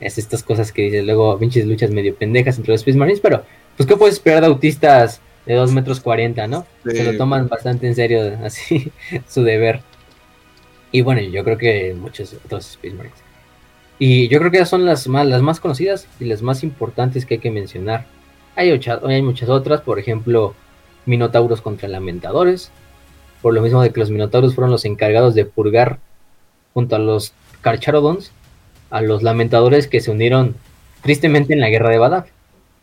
es 0.02 0.18
estas 0.18 0.44
cosas 0.44 0.74
que 0.74 0.84
dices 0.84 1.06
luego, 1.06 1.40
pinches 1.40 1.66
luchas 1.66 1.92
medio 1.92 2.14
pendejas 2.14 2.58
entre 2.58 2.74
los 2.74 2.82
Space 2.82 2.98
Marines, 2.98 3.22
pero 3.22 3.44
pues 3.78 3.88
¿qué 3.88 3.96
puedes 3.96 4.16
esperar 4.16 4.42
de 4.42 4.48
autistas 4.48 5.22
de 5.46 5.54
2 5.54 5.72
metros 5.72 6.02
40, 6.02 6.46
¿no? 6.48 6.66
Sí. 6.86 6.98
Se 6.98 7.04
lo 7.04 7.18
toman 7.18 7.48
bastante 7.48 7.88
en 7.88 7.96
serio, 7.96 8.38
así, 8.44 8.92
su 9.30 9.44
deber. 9.44 9.82
Y 10.94 11.02
bueno, 11.02 11.20
yo 11.22 11.44
creo 11.44 11.58
que 11.58 11.94
muchos 11.94 12.34
otros 12.46 12.70
Space 12.72 12.94
Marines. 12.94 13.18
Y 14.00 14.30
yo 14.30 14.40
creo 14.40 14.52
que 14.52 14.58
esas 14.58 14.70
son 14.70 14.86
las 14.86 15.08
más, 15.10 15.28
las 15.28 15.42
más 15.42 15.60
conocidas 15.60 16.08
y 16.22 16.26
las 16.26 16.42
más 16.42 16.64
importantes 16.64 17.26
que 17.26 17.34
hay 17.34 17.40
que 17.42 17.52
mencionar. 17.52 18.06
Hay, 18.56 18.72
ocha, 18.72 19.02
hay 19.04 19.22
muchas 19.22 19.50
otras, 19.50 19.82
por 19.82 20.00
ejemplo, 20.00 20.54
Minotauros 21.06 21.62
contra 21.62 21.90
Lamentadores. 21.90 22.72
Por 23.42 23.54
lo 23.54 23.62
mismo 23.62 23.82
de 23.82 23.92
que 23.92 24.00
los 24.00 24.12
Minotauros 24.12 24.56
fueron 24.56 24.72
los 24.72 24.86
encargados 24.86 25.36
de 25.36 25.44
purgar 25.44 26.00
junto 26.74 26.96
a 26.96 27.00
los 27.00 27.34
Carcharodons 27.62 28.32
a 28.90 29.02
los 29.02 29.24
Lamentadores 29.24 29.88
que 29.88 30.00
se 30.00 30.12
unieron 30.12 30.56
tristemente 31.02 31.54
en 31.54 31.60
la 31.60 31.70
guerra 31.70 31.90
de 31.90 31.98
Badab 31.98 32.26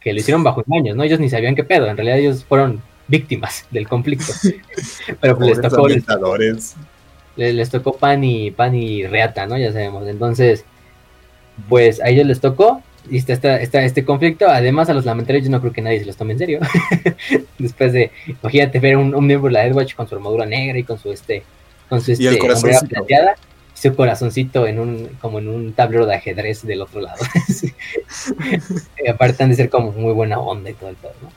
que 0.00 0.12
lo 0.12 0.18
hicieron 0.18 0.42
bajo 0.42 0.64
engaños, 0.66 0.96
¿no? 0.96 1.04
Ellos 1.04 1.20
ni 1.20 1.28
sabían 1.28 1.54
qué 1.54 1.62
pedo, 1.62 1.86
en 1.86 1.96
realidad 1.96 2.18
ellos 2.18 2.44
fueron 2.44 2.82
víctimas 3.06 3.66
del 3.70 3.86
conflicto. 3.86 4.32
Pero 5.20 5.36
pues 5.36 5.50
les 5.50 5.60
tocó, 5.60 5.86
les, 5.86 6.04
les, 7.40 7.54
les, 7.54 7.70
tocó 7.70 7.92
pan 7.96 8.22
y 8.22 8.50
pan 8.50 8.74
y 8.74 9.06
reata, 9.06 9.46
¿no? 9.46 9.56
Ya 9.56 9.72
sabemos. 9.72 10.06
Entonces, 10.06 10.64
pues 11.68 12.00
a 12.00 12.08
ellos 12.08 12.26
les 12.26 12.40
tocó 12.40 12.82
y 13.10 13.16
está, 13.16 13.32
está, 13.32 13.60
está 13.60 13.82
este 13.82 14.04
conflicto. 14.04 14.48
Además, 14.48 14.90
a 14.90 14.94
los 14.94 15.06
lamentarios 15.06 15.44
yo 15.44 15.50
no 15.50 15.60
creo 15.60 15.72
que 15.72 15.80
nadie 15.80 16.00
se 16.00 16.06
los 16.06 16.16
tome 16.16 16.34
en 16.34 16.38
serio. 16.38 16.60
Después 17.58 17.92
de, 17.92 18.10
imagínate 18.26 18.78
ver 18.78 18.96
un, 18.96 19.14
un 19.14 19.26
miembro 19.26 19.48
de 19.48 19.54
la 19.54 19.66
Edwatch 19.66 19.94
con 19.94 20.06
su 20.06 20.14
armadura 20.14 20.44
negra 20.44 20.78
y 20.78 20.84
con 20.84 20.98
su 20.98 21.10
este, 21.10 21.42
con 21.88 22.00
su 22.02 22.12
este, 22.12 22.86
plateada 22.88 23.36
su 23.74 23.94
corazoncito 23.94 24.66
en 24.66 24.78
un 24.78 25.08
como 25.22 25.38
en 25.38 25.48
un 25.48 25.72
tablero 25.72 26.04
de 26.04 26.14
ajedrez 26.14 26.66
del 26.66 26.82
otro 26.82 27.00
lado. 27.00 27.24
y 29.02 29.08
aparte 29.08 29.42
han 29.42 29.48
de 29.48 29.56
ser 29.56 29.70
como 29.70 29.92
muy 29.92 30.12
buena 30.12 30.38
onda 30.38 30.68
y 30.68 30.74
todo 30.74 30.90
el 30.90 30.96
todo, 30.96 31.12
¿no? 31.22 31.30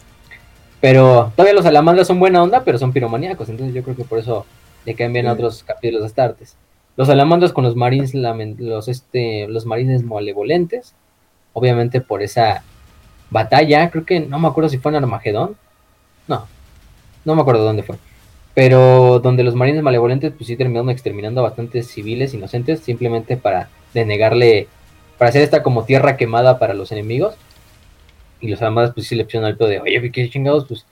Pero 0.82 1.32
todavía 1.38 1.54
los 1.54 1.64
salamandras 1.64 2.08
son 2.08 2.20
buena 2.20 2.44
onda, 2.44 2.66
pero 2.66 2.78
son 2.78 2.92
piromaníacos, 2.92 3.48
entonces 3.48 3.74
yo 3.74 3.84
creo 3.84 3.96
que 3.96 4.04
por 4.04 4.20
eso 4.20 4.46
le 4.86 4.94
bien 4.94 5.28
a 5.28 5.34
otros 5.34 5.64
capítulos 5.64 6.02
de 6.02 6.08
Astartes. 6.08 6.56
Los 6.96 7.08
salamandras 7.08 7.54
con 7.54 7.64
los 7.64 7.76
marines, 7.76 8.14
los, 8.14 8.88
este, 8.88 9.48
los 9.48 9.66
marines 9.66 10.04
malevolentes, 10.04 10.94
obviamente 11.54 12.02
por 12.02 12.22
esa 12.22 12.64
batalla, 13.30 13.90
creo 13.90 14.06
que 14.06 14.20
no 14.20 14.40
me 14.40 14.48
acuerdo 14.48 14.70
si 14.70 14.78
fue 14.78 14.92
en 14.92 14.98
Armagedón, 14.98 15.56
no, 16.28 16.48
no 17.26 17.36
me 17.36 17.42
acuerdo 17.42 17.64
dónde 17.64 17.84
fue, 17.84 17.98
pero 18.54 19.20
donde 19.20 19.44
los 19.44 19.56
marines 19.56 19.82
malevolentes 19.82 20.32
pues 20.32 20.48
sí 20.48 20.56
terminaron 20.56 20.90
exterminando 20.92 21.42
a 21.42 21.46
bastantes 21.46 21.88
civiles 21.88 22.34
inocentes 22.34 22.82
simplemente 22.82 23.38
para 23.38 23.70
denegarle, 23.94 24.68
para 25.18 25.30
hacer 25.30 25.42
esta 25.42 25.64
como 25.64 25.86
tierra 25.86 26.18
quemada 26.18 26.60
para 26.60 26.74
los 26.74 26.92
enemigos. 26.92 27.36
Y 28.40 28.50
los 28.50 28.62
armadas 28.62 28.92
pues 28.94 29.08
sí 29.08 29.16
le 29.16 29.24
pusieron 29.24 29.48
al 29.48 29.58
de, 29.58 29.80
oye, 29.80 30.12
qué 30.12 30.30
chingados, 30.30 30.66
pues 30.68 30.86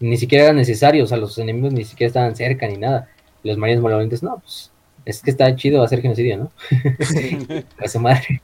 ni 0.00 0.16
siquiera 0.16 0.44
era 0.44 0.52
necesario, 0.52 1.04
o 1.04 1.06
sea, 1.06 1.16
los 1.16 1.38
enemigos 1.38 1.72
ni 1.72 1.84
siquiera 1.84 2.08
estaban 2.08 2.36
cerca 2.36 2.66
ni 2.66 2.76
nada. 2.76 3.08
Los 3.42 3.56
marines 3.56 3.82
malevolentes, 3.82 4.22
no, 4.22 4.38
pues 4.40 4.70
es 5.04 5.22
que 5.22 5.30
está 5.30 5.54
chido 5.56 5.82
hacer 5.82 6.02
genocidio, 6.02 6.36
¿no? 6.36 6.52
a 7.78 7.88
su 7.88 7.98
madre. 7.98 8.42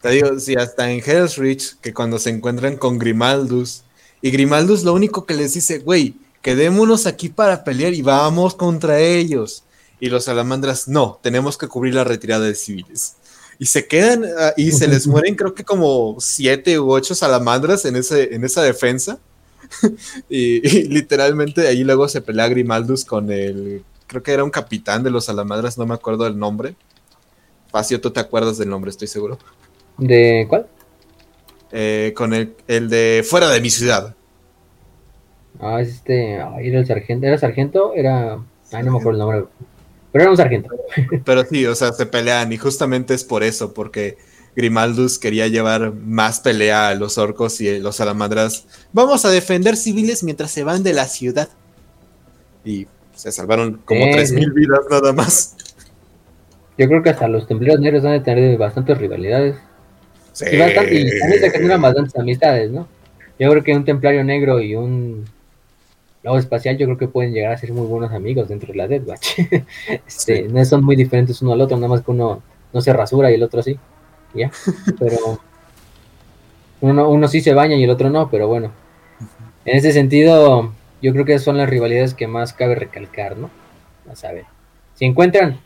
Te 0.00 0.10
digo, 0.10 0.38
sí, 0.38 0.54
hasta 0.54 0.90
en 0.90 1.02
Hell's 1.04 1.36
Reach, 1.36 1.74
que 1.80 1.92
cuando 1.92 2.18
se 2.18 2.30
encuentran 2.30 2.76
con 2.76 2.98
Grimaldus, 2.98 3.82
y 4.22 4.30
Grimaldus 4.30 4.82
lo 4.82 4.94
único 4.94 5.26
que 5.26 5.34
les 5.34 5.54
dice, 5.54 5.78
güey, 5.78 6.14
quedémonos 6.42 7.06
aquí 7.06 7.28
para 7.28 7.64
pelear 7.64 7.92
y 7.92 8.02
vamos 8.02 8.54
contra 8.54 8.98
ellos. 8.98 9.64
Y 10.00 10.08
los 10.08 10.24
salamandras, 10.24 10.88
no, 10.88 11.18
tenemos 11.22 11.58
que 11.58 11.68
cubrir 11.68 11.94
la 11.94 12.04
retirada 12.04 12.44
de 12.44 12.54
civiles. 12.54 13.16
Y 13.58 13.66
se 13.66 13.86
quedan 13.86 14.24
ah, 14.38 14.52
y 14.56 14.72
se 14.72 14.88
les 14.88 15.06
mueren 15.08 15.34
creo 15.34 15.54
que 15.54 15.64
como 15.64 16.16
siete 16.20 16.78
u 16.78 16.90
ocho 16.90 17.14
salamandras 17.14 17.84
en, 17.84 17.96
ese, 17.96 18.34
en 18.34 18.44
esa 18.44 18.62
defensa. 18.62 19.18
y, 20.30 20.60
literalmente 20.88 21.66
ahí 21.66 21.82
luego 21.82 22.08
se 22.08 22.20
pelea 22.20 22.48
Grimaldus 22.48 23.04
con 23.04 23.32
el, 23.32 23.82
creo 24.06 24.22
que 24.22 24.32
era 24.32 24.44
un 24.44 24.50
capitán 24.50 25.02
de 25.02 25.10
los 25.10 25.26
salamandras, 25.26 25.78
no 25.78 25.86
me 25.86 25.94
acuerdo 25.94 26.24
del 26.24 26.38
nombre. 26.38 26.74
Facio, 27.70 28.00
tú 28.00 28.10
te 28.10 28.20
acuerdas 28.20 28.58
del 28.58 28.68
nombre, 28.68 28.90
estoy 28.90 29.08
seguro. 29.08 29.38
¿De 29.98 30.46
cuál? 30.48 30.66
Eh, 31.72 32.12
con 32.16 32.32
el, 32.32 32.54
el 32.68 32.88
de 32.88 33.24
fuera 33.28 33.48
de 33.48 33.60
mi 33.60 33.70
ciudad. 33.70 34.14
Ah, 35.60 35.80
es 35.80 35.88
este. 35.88 36.34
era 36.34 36.58
el 36.58 36.86
sargento. 36.86 37.26
¿Era 37.26 37.38
sargento? 37.38 37.92
Era. 37.94 38.38
Ay, 38.72 38.82
no 38.84 38.92
me 38.92 38.98
acuerdo 38.98 39.10
el 39.12 39.18
nombre. 39.18 39.44
Pero 40.12 40.22
era 40.22 40.30
un 40.30 40.36
sargento. 40.36 40.70
Pero 41.24 41.44
sí, 41.44 41.66
o 41.66 41.74
sea, 41.74 41.92
se 41.92 42.06
pelean. 42.06 42.52
Y 42.52 42.58
justamente 42.58 43.14
es 43.14 43.24
por 43.24 43.42
eso, 43.42 43.74
porque 43.74 44.18
Grimaldus 44.54 45.18
quería 45.18 45.48
llevar 45.48 45.92
más 45.92 46.40
pelea 46.40 46.88
a 46.88 46.94
los 46.94 47.18
orcos 47.18 47.60
y 47.60 47.78
los 47.78 47.96
salamandras. 47.96 48.66
Vamos 48.92 49.24
a 49.24 49.30
defender 49.30 49.76
civiles 49.76 50.22
mientras 50.22 50.50
se 50.50 50.64
van 50.64 50.82
de 50.82 50.92
la 50.92 51.06
ciudad. 51.06 51.48
Y 52.64 52.86
se 53.16 53.32
salvaron 53.32 53.80
como 53.84 54.00
3.000 54.04 54.54
vidas 54.54 54.80
nada 54.88 55.12
más. 55.12 55.56
Yo 56.78 56.86
creo 56.86 57.02
que 57.02 57.10
hasta 57.10 57.26
los 57.26 57.48
templarios 57.48 57.80
negros 57.80 58.02
van 58.04 58.14
a 58.14 58.22
tener 58.22 58.56
bastantes 58.58 58.96
rivalidades. 58.98 59.56
Sí. 60.32 60.44
Y, 60.52 60.58
bastante, 60.58 60.94
y 60.94 61.18
también 61.18 61.40
se 61.40 61.50
generan 61.50 61.82
bastantes 61.82 62.16
amistades, 62.16 62.70
¿no? 62.70 62.86
Yo 63.38 63.50
creo 63.50 63.64
que 63.64 63.74
un 63.74 63.84
templario 63.84 64.22
negro 64.22 64.60
y 64.60 64.74
un 64.74 65.24
Luego 66.26 66.40
espacial 66.40 66.76
yo 66.76 66.86
creo 66.86 66.98
que 66.98 67.06
pueden 67.06 67.32
llegar 67.32 67.52
a 67.52 67.56
ser 67.56 67.72
muy 67.72 67.86
buenos 67.86 68.12
amigos 68.12 68.48
dentro 68.48 68.72
de 68.72 68.78
la 68.78 68.88
Death 68.88 69.06
Watch. 69.06 69.38
este, 70.08 70.48
No 70.48 70.64
son 70.64 70.84
muy 70.84 70.96
diferentes 70.96 71.40
uno 71.40 71.52
al 71.52 71.60
otro, 71.60 71.76
nada 71.76 71.86
más 71.86 72.00
que 72.00 72.10
uno 72.10 72.42
no 72.72 72.80
se 72.80 72.92
rasura 72.92 73.30
y 73.30 73.34
el 73.34 73.44
otro 73.44 73.62
sí. 73.62 73.78
Ya, 74.34 74.50
pero 74.98 75.40
uno, 76.80 77.08
uno 77.08 77.28
sí 77.28 77.40
se 77.40 77.54
baña 77.54 77.76
y 77.76 77.84
el 77.84 77.90
otro 77.90 78.10
no, 78.10 78.28
pero 78.28 78.48
bueno. 78.48 78.72
En 79.64 79.76
ese 79.76 79.92
sentido, 79.92 80.72
yo 81.06 81.12
creo 81.12 81.24
que 81.24 81.38
son 81.38 81.56
las 81.56 81.70
rivalidades 81.70 82.14
que 82.14 82.26
más 82.26 82.52
cabe 82.52 82.74
recalcar, 82.74 83.36
¿no? 83.36 83.48
A 84.10 84.16
saber. 84.16 84.44
Si 84.96 85.04
encuentran 85.04 85.60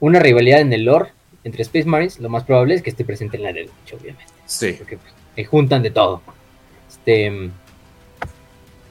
una 0.00 0.20
rivalidad 0.20 0.60
en 0.60 0.72
el 0.72 0.86
lore 0.86 1.10
entre 1.44 1.60
Space 1.64 1.86
Marines, 1.86 2.18
lo 2.18 2.30
más 2.30 2.44
probable 2.44 2.76
es 2.76 2.80
que 2.80 2.88
esté 2.88 3.04
presente 3.04 3.36
en 3.36 3.42
la 3.42 3.52
Death 3.52 3.68
Watch, 3.68 4.00
obviamente. 4.00 4.32
Sí. 4.46 4.72
Porque 4.72 4.96
pues, 4.96 5.48
juntan 5.48 5.82
de 5.82 5.90
todo. 5.90 6.22
Este. 6.88 7.50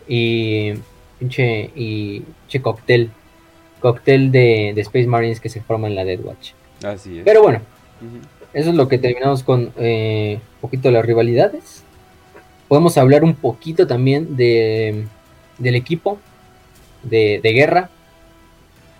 Y 0.07 0.73
pinche 1.17 1.71
y 1.73 2.19
pinche 2.19 2.61
cóctel 2.61 3.09
cóctel 3.79 4.31
de, 4.31 4.69
Space 4.77 5.07
Marines 5.07 5.39
que 5.39 5.49
se 5.49 5.59
forma 5.59 5.87
en 5.87 5.95
la 5.95 6.05
Dead 6.05 6.19
Watch. 6.19 6.51
Así 6.83 7.17
es. 7.17 7.25
Pero 7.25 7.41
bueno, 7.41 7.61
eso 8.53 8.69
es 8.69 8.75
lo 8.75 8.87
que 8.87 8.99
terminamos 8.99 9.41
con 9.41 9.73
eh, 9.79 10.39
un 10.39 10.61
poquito 10.61 10.89
de 10.89 10.93
las 10.93 11.05
rivalidades. 11.05 11.83
Podemos 12.67 12.95
hablar 12.99 13.23
un 13.23 13.33
poquito 13.33 13.87
también 13.87 14.35
de, 14.35 15.07
del 15.57 15.75
equipo 15.75 16.19
de, 17.03 17.39
guerra. 17.43 17.89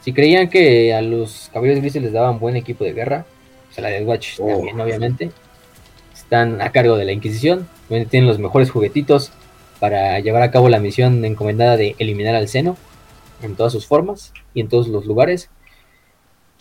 Si 0.02 0.14
creían 0.14 0.49
que 0.49 0.94
a 0.94 1.02
los 1.02 1.49
caballeros 1.53 1.82
grises 1.82 2.02
les 2.02 2.14
daban 2.14 2.40
buen 2.40 2.56
equipo 2.56 2.84
de 2.84 2.94
guerra, 2.94 3.26
pues 3.68 3.80
a 3.80 3.82
la 3.82 3.90
Dead 3.90 4.06
Watch 4.06 4.40
oh. 4.40 4.48
también, 4.48 4.80
obviamente. 4.80 5.32
Están 6.14 6.61
a 6.61 6.72
cargo 6.72 6.98
de 6.98 7.06
la 7.06 7.11
Inquisición, 7.11 7.68
tienen 7.88 8.27
los 8.27 8.40
mejores 8.40 8.72
juguetitos, 8.72 9.32
para 9.80 10.19
llevar 10.19 10.41
a 10.41 10.52
cabo 10.52 10.69
la 10.69 10.80
misión 10.80 11.23
encomendada 11.26 11.77
de 11.77 11.95
eliminar 11.99 12.36
al 12.36 12.48
seno 12.48 12.77
en 13.41 13.56
todas 13.56 13.73
sus 13.73 13.86
formas 13.86 14.34
y 14.53 14.61
en 14.61 14.69
todos 14.69 14.88
los 14.88 15.06
lugares. 15.06 15.49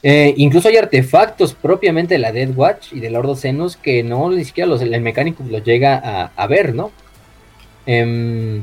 Eh, 0.02 0.34
incluso 0.36 0.68
hay 0.68 0.76
artefactos 0.76 1.54
propiamente 1.54 2.14
de 2.14 2.18
la 2.18 2.32
Dead 2.32 2.50
Watch 2.54 2.92
y 2.92 3.00
del 3.00 3.16
Ordo 3.16 3.36
Senos 3.36 3.76
que 3.76 4.02
no 4.02 4.30
ni 4.30 4.44
siquiera 4.44 4.68
los, 4.68 4.82
el 4.82 5.00
mecánico 5.00 5.42
los 5.48 5.64
llega 5.64 6.30
a, 6.36 6.46
ver, 6.46 6.74
¿no? 6.74 6.90
Em, 7.86 8.62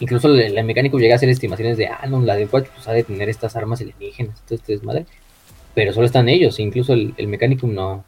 incluso 0.00 0.28
el, 0.28 0.64
mecánico 0.64 0.98
llega 0.98 1.14
a 1.14 1.16
hacer 1.16 1.28
estimaciones 1.28 1.76
de, 1.76 1.88
ah, 1.88 2.06
no, 2.08 2.20
la 2.20 2.36
Dead 2.36 2.48
Watch 2.52 2.68
pues, 2.68 2.88
ha 2.88 2.92
de 2.92 3.04
tener 3.04 3.28
estas 3.28 3.56
armas 3.56 3.80
alienígenas, 3.80 4.42
todo 4.46 4.56
este 4.56 4.72
desmadre. 4.72 5.06
Pero 5.74 5.92
solo 5.92 6.06
están 6.06 6.28
ellos, 6.28 6.58
incluso 6.58 6.92
el, 6.92 7.14
el 7.16 7.28
mecánico 7.28 7.66
no, 7.66 8.04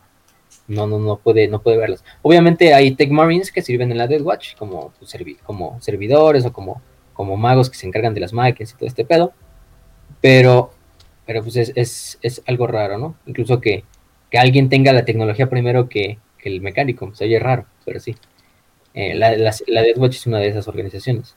no, 0.71 0.87
no, 0.87 0.99
no 0.99 1.19
puede, 1.19 1.49
no 1.49 1.61
puede 1.63 1.77
verlas. 1.77 2.05
Obviamente 2.23 2.75
hay 2.75 2.93
Tech 2.93 3.11
Marines 3.11 3.51
que 3.53 3.63
sirven 3.63 3.91
en 3.91 3.99
la 3.99 4.07
Dead 4.07 4.23
Watch 4.23 4.55
como, 4.57 4.93
pues, 4.99 5.15
como 5.43 5.81
servidores 5.81 6.47
o 6.47 6.53
como, 6.53 6.81
como 7.13 7.37
magos 7.37 7.69
que 7.69 7.77
se 7.77 7.87
encargan 7.87 8.15
de 8.15 8.21
las 8.21 8.33
máquinas 8.33 8.73
y 8.73 8.77
todo 8.77 8.87
este 8.87 9.05
pedo. 9.05 9.33
Pero, 10.21 10.73
pero 11.27 11.43
pues 11.43 11.57
es, 11.57 12.43
algo 12.47 12.67
raro, 12.67 12.99
¿no? 12.99 13.17
Incluso 13.27 13.61
que, 13.61 13.85
alguien 14.33 14.69
tenga 14.69 14.93
la 14.93 15.05
tecnología 15.05 15.51
primero 15.51 15.89
que, 15.89 16.19
el 16.43 16.61
mecánico. 16.61 17.13
Se 17.15 17.25
oye 17.25 17.39
raro, 17.39 17.67
pero 17.85 18.01
sí. 18.01 18.17
Eh, 18.95 19.15
la, 19.15 19.37
la, 19.37 19.83
Dead 19.83 19.99
Watch 19.99 20.17
es 20.17 20.27
una 20.27 20.39
de 20.39 20.49
esas 20.49 20.69
organizaciones. 20.69 21.37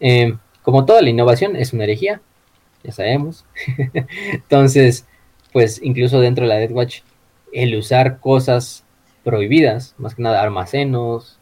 Eh, 0.00 0.36
como 0.62 0.84
toda 0.84 1.02
la 1.02 1.10
innovación 1.10 1.56
es 1.56 1.72
una 1.72 1.84
herejía, 1.84 2.20
ya 2.82 2.92
sabemos. 2.92 3.44
Entonces, 4.32 5.06
pues 5.52 5.80
incluso 5.82 6.20
dentro 6.20 6.44
de 6.44 6.48
la 6.48 6.56
Dead 6.56 6.72
Watch 6.72 7.00
el 7.52 7.76
usar 7.76 8.20
cosas 8.20 8.84
prohibidas, 9.24 9.94
más 9.98 10.14
que 10.14 10.22
nada 10.22 10.42
almacenos, 10.42 11.38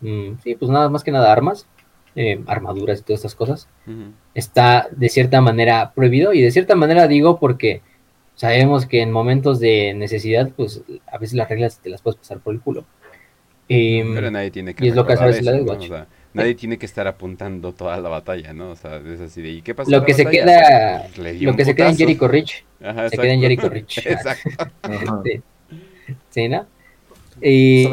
mm, 0.00 0.34
sí, 0.42 0.54
pues 0.54 0.70
nada, 0.70 0.88
más 0.88 1.02
que 1.02 1.10
nada 1.10 1.32
armas, 1.32 1.66
eh, 2.14 2.42
armaduras 2.46 3.00
y 3.00 3.02
todas 3.02 3.20
estas 3.20 3.34
cosas, 3.34 3.68
está 4.34 4.88
de 4.90 5.08
cierta 5.08 5.40
manera 5.40 5.92
prohibido 5.94 6.34
y 6.34 6.42
de 6.42 6.50
cierta 6.50 6.74
manera 6.74 7.08
digo 7.08 7.38
porque 7.38 7.80
sabemos 8.34 8.86
que 8.86 9.00
en 9.00 9.10
momentos 9.10 9.60
de 9.60 9.94
necesidad, 9.94 10.50
pues 10.54 10.82
a 11.10 11.18
veces 11.18 11.34
las 11.34 11.48
reglas 11.48 11.78
te 11.78 11.88
las 11.88 12.02
puedes 12.02 12.18
pasar 12.18 12.40
por 12.40 12.54
el 12.54 12.60
culo. 12.60 12.84
Pero 13.68 14.30
nadie 14.30 14.50
tiene 14.50 14.74
que 14.74 14.84
y 14.84 14.88
es 14.88 14.94
lo 14.94 15.06
que 15.06 15.14
hace 15.14 15.42
la 15.42 16.06
nadie 16.34 16.54
tiene 16.54 16.78
que 16.78 16.86
estar 16.86 17.06
apuntando 17.06 17.72
toda 17.72 17.98
la 18.00 18.08
batalla, 18.08 18.52
¿no? 18.52 18.70
O 18.70 18.76
sea, 18.76 18.96
es 18.96 19.20
así 19.20 19.42
de, 19.42 19.50
¿y 19.50 19.62
qué 19.62 19.74
pasa? 19.74 19.90
Lo 19.90 20.04
que 20.04 20.14
se 20.14 20.26
queda, 20.26 21.08
pues, 21.14 21.42
lo 21.42 21.56
que 21.56 21.64
se 21.64 21.74
queda 21.74 21.90
en 21.90 21.96
Jericho 21.96 22.28
Rich, 22.28 22.64
se 23.10 23.18
queda 23.18 23.32
en 23.32 23.40
Jericho 23.40 23.68
Rich. 23.70 23.98
exacto. 24.06 24.50
sí. 26.30 26.48
¿no? 26.48 26.66
Y, 27.40 27.88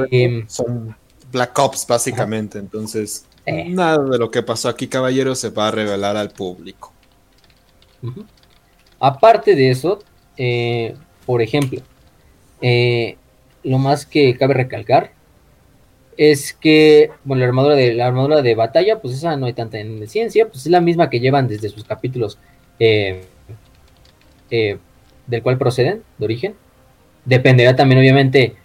son, 0.48 0.96
Black 1.32 1.58
Ops, 1.60 1.86
básicamente, 1.88 2.58
entonces, 2.58 3.26
eh. 3.46 3.70
nada 3.70 3.98
de 4.04 4.18
lo 4.18 4.32
que 4.32 4.44
pasó 4.44 4.70
aquí, 4.70 4.88
caballero, 4.88 5.36
se 5.36 5.50
va 5.50 5.68
a 5.68 5.72
revelar 5.72 6.18
al 6.18 6.32
público. 6.32 6.94
Aparte 9.00 9.56
de 9.56 9.70
eso, 9.70 10.00
eh, 10.38 10.96
por 11.26 11.42
ejemplo, 11.42 11.82
eh, 12.62 13.18
lo 13.64 13.78
más 13.78 14.06
que 14.06 14.38
cabe 14.38 14.54
recalcar 14.54 15.12
es 16.20 16.52
que, 16.52 17.12
bueno, 17.24 17.40
la 17.40 17.48
armadura 17.48 17.76
de 17.76 17.94
la 17.94 18.08
armadura 18.08 18.42
de 18.42 18.54
batalla, 18.54 19.00
pues 19.00 19.14
esa 19.14 19.38
no 19.38 19.46
hay 19.46 19.54
tanta 19.54 19.80
en 19.80 20.06
ciencia, 20.10 20.50
pues 20.50 20.66
es 20.66 20.72
la 20.72 20.82
misma 20.82 21.10
que 21.10 21.22
llevan 21.22 21.48
desde 21.48 21.70
sus 21.70 21.86
capítulos 21.86 22.38
eh, 22.78 23.22
eh, 24.52 24.78
del 25.28 25.42
cual 25.42 25.58
proceden, 25.58 26.04
de 26.18 26.26
origen. 26.26 26.56
Dependerá 27.24 27.78
también, 27.78 28.02
obviamente, 28.02 28.56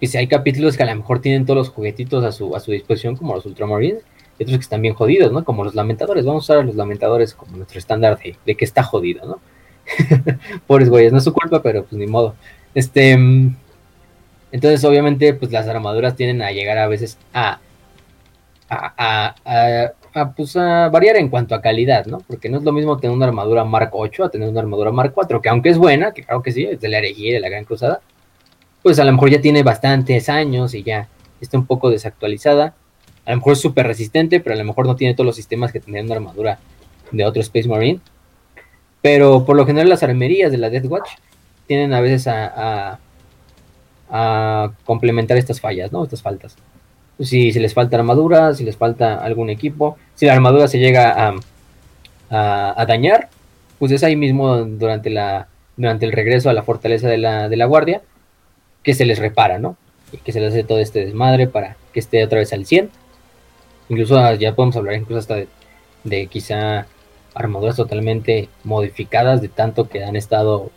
que 0.00 0.06
si 0.06 0.16
hay 0.16 0.28
capítulos 0.28 0.78
que 0.78 0.82
a 0.82 0.86
lo 0.86 0.96
mejor 0.96 1.20
tienen 1.20 1.44
todos 1.44 1.58
los 1.58 1.68
juguetitos 1.68 2.24
a 2.24 2.32
su, 2.32 2.56
a 2.56 2.60
su 2.60 2.72
disposición, 2.72 3.16
como 3.16 3.34
los 3.34 3.44
Ultramarines, 3.44 4.02
y 4.38 4.44
otros 4.44 4.56
que 4.56 4.62
están 4.62 4.80
bien 4.80 4.94
jodidos, 4.94 5.30
¿no? 5.30 5.44
Como 5.44 5.62
los 5.62 5.74
lamentadores. 5.74 6.24
Vamos 6.24 6.44
a 6.44 6.54
usar 6.54 6.62
a 6.62 6.66
los 6.66 6.74
lamentadores 6.74 7.34
como 7.34 7.58
nuestro 7.58 7.78
estándar 7.78 8.18
de, 8.46 8.54
que 8.54 8.64
está 8.64 8.82
jodido, 8.82 9.26
¿no? 9.26 9.40
Pobres 10.66 10.88
güeyes, 10.88 11.12
no 11.12 11.18
es 11.18 11.24
su 11.24 11.34
culpa, 11.34 11.60
pero 11.60 11.84
pues 11.84 11.98
ni 11.98 12.06
modo. 12.06 12.34
Este. 12.74 13.18
Entonces, 14.54 14.84
obviamente, 14.84 15.34
pues 15.34 15.50
las 15.50 15.66
armaduras 15.66 16.14
tienden 16.14 16.40
a 16.40 16.52
llegar 16.52 16.78
a 16.78 16.86
veces 16.86 17.18
a, 17.32 17.58
a, 18.68 19.34
a, 19.44 19.92
a, 20.14 20.30
pues, 20.30 20.56
a 20.56 20.88
variar 20.90 21.16
en 21.16 21.28
cuanto 21.28 21.56
a 21.56 21.60
calidad, 21.60 22.06
¿no? 22.06 22.18
Porque 22.20 22.48
no 22.48 22.58
es 22.58 22.62
lo 22.62 22.70
mismo 22.70 22.96
tener 22.98 23.16
una 23.16 23.26
armadura 23.26 23.64
Mark 23.64 23.90
8 23.92 24.26
a 24.26 24.30
tener 24.30 24.48
una 24.48 24.60
armadura 24.60 24.92
Mark 24.92 25.10
4, 25.12 25.42
que 25.42 25.48
aunque 25.48 25.70
es 25.70 25.76
buena, 25.76 26.12
que 26.12 26.22
claro 26.22 26.40
que 26.40 26.52
sí, 26.52 26.62
es 26.66 26.80
de 26.80 26.88
la 26.88 26.98
herejía 26.98 27.34
de 27.34 27.40
la 27.40 27.48
Gran 27.48 27.64
Cruzada, 27.64 28.00
pues 28.80 29.00
a 29.00 29.04
lo 29.04 29.10
mejor 29.10 29.30
ya 29.30 29.40
tiene 29.40 29.64
bastantes 29.64 30.28
años 30.28 30.72
y 30.74 30.84
ya 30.84 31.08
está 31.40 31.58
un 31.58 31.66
poco 31.66 31.90
desactualizada. 31.90 32.76
A 33.24 33.32
lo 33.32 33.38
mejor 33.38 33.54
es 33.54 33.60
súper 33.60 33.88
resistente, 33.88 34.38
pero 34.38 34.54
a 34.54 34.58
lo 34.58 34.64
mejor 34.64 34.86
no 34.86 34.94
tiene 34.94 35.14
todos 35.14 35.26
los 35.26 35.34
sistemas 35.34 35.72
que 35.72 35.80
tendría 35.80 36.04
una 36.04 36.14
armadura 36.14 36.60
de 37.10 37.26
otro 37.26 37.42
Space 37.42 37.68
Marine. 37.68 37.98
Pero 39.02 39.44
por 39.44 39.56
lo 39.56 39.66
general 39.66 39.88
las 39.88 40.04
armerías 40.04 40.52
de 40.52 40.58
la 40.58 40.70
Death 40.70 40.86
Watch 40.86 41.10
tienen 41.66 41.92
a 41.92 42.00
veces 42.00 42.28
a, 42.28 43.00
complementar 44.84 45.36
estas 45.36 45.60
fallas, 45.60 45.92
¿no? 45.92 46.04
Estas 46.04 46.22
faltas. 46.22 46.56
Si, 47.20 47.52
si, 47.52 47.60
les 47.60 47.74
falta 47.74 47.96
armadura, 47.96 48.54
si 48.54 48.64
les 48.64 48.76
falta 48.76 49.16
algún 49.16 49.50
equipo, 49.50 49.96
si 50.14 50.26
la 50.26 50.32
armadura 50.32 50.66
se 50.66 50.78
llega 50.78 51.28
a, 51.28 52.74
a, 52.76 52.86
dañar, 52.86 53.28
pues 53.78 53.92
es 53.92 54.02
ahí 54.02 54.16
mismo 54.16 54.56
durante, 54.64 55.10
la, 55.10 55.48
durante 55.76 56.06
el 56.06 56.12
regreso 56.12 56.50
a 56.50 56.52
la 56.52 56.62
fortaleza 56.62 57.08
de 57.08 57.18
la, 57.18 57.48
de 57.48 57.56
la 57.56 57.66
guardia 57.66 58.02
que 58.82 58.94
se 58.94 59.04
les 59.04 59.18
repara, 59.18 59.58
¿no? 59.58 59.76
Y 60.12 60.18
que 60.18 60.32
se 60.32 60.40
les 60.40 60.52
hace 60.52 60.64
todo 60.64 60.78
este 60.78 61.04
desmadre 61.04 61.46
para 61.46 61.76
que 61.92 62.00
esté 62.00 62.22
otra 62.24 62.38
vez 62.38 62.52
al 62.52 62.66
100. 62.66 62.90
Incluso 63.88 64.18
ah, 64.18 64.34
ya 64.34 64.54
podemos 64.54 64.76
hablar 64.76 64.94
incluso 64.94 65.20
hasta 65.20 65.36
de, 65.36 65.48
de 66.04 66.26
quizá 66.26 66.86
armaduras 67.34 67.76
totalmente 67.76 68.48
modificadas 68.62 69.40
de 69.40 69.48
tanto 69.48 69.88
que 69.88 70.04
han 70.04 70.16
estado 70.16 70.70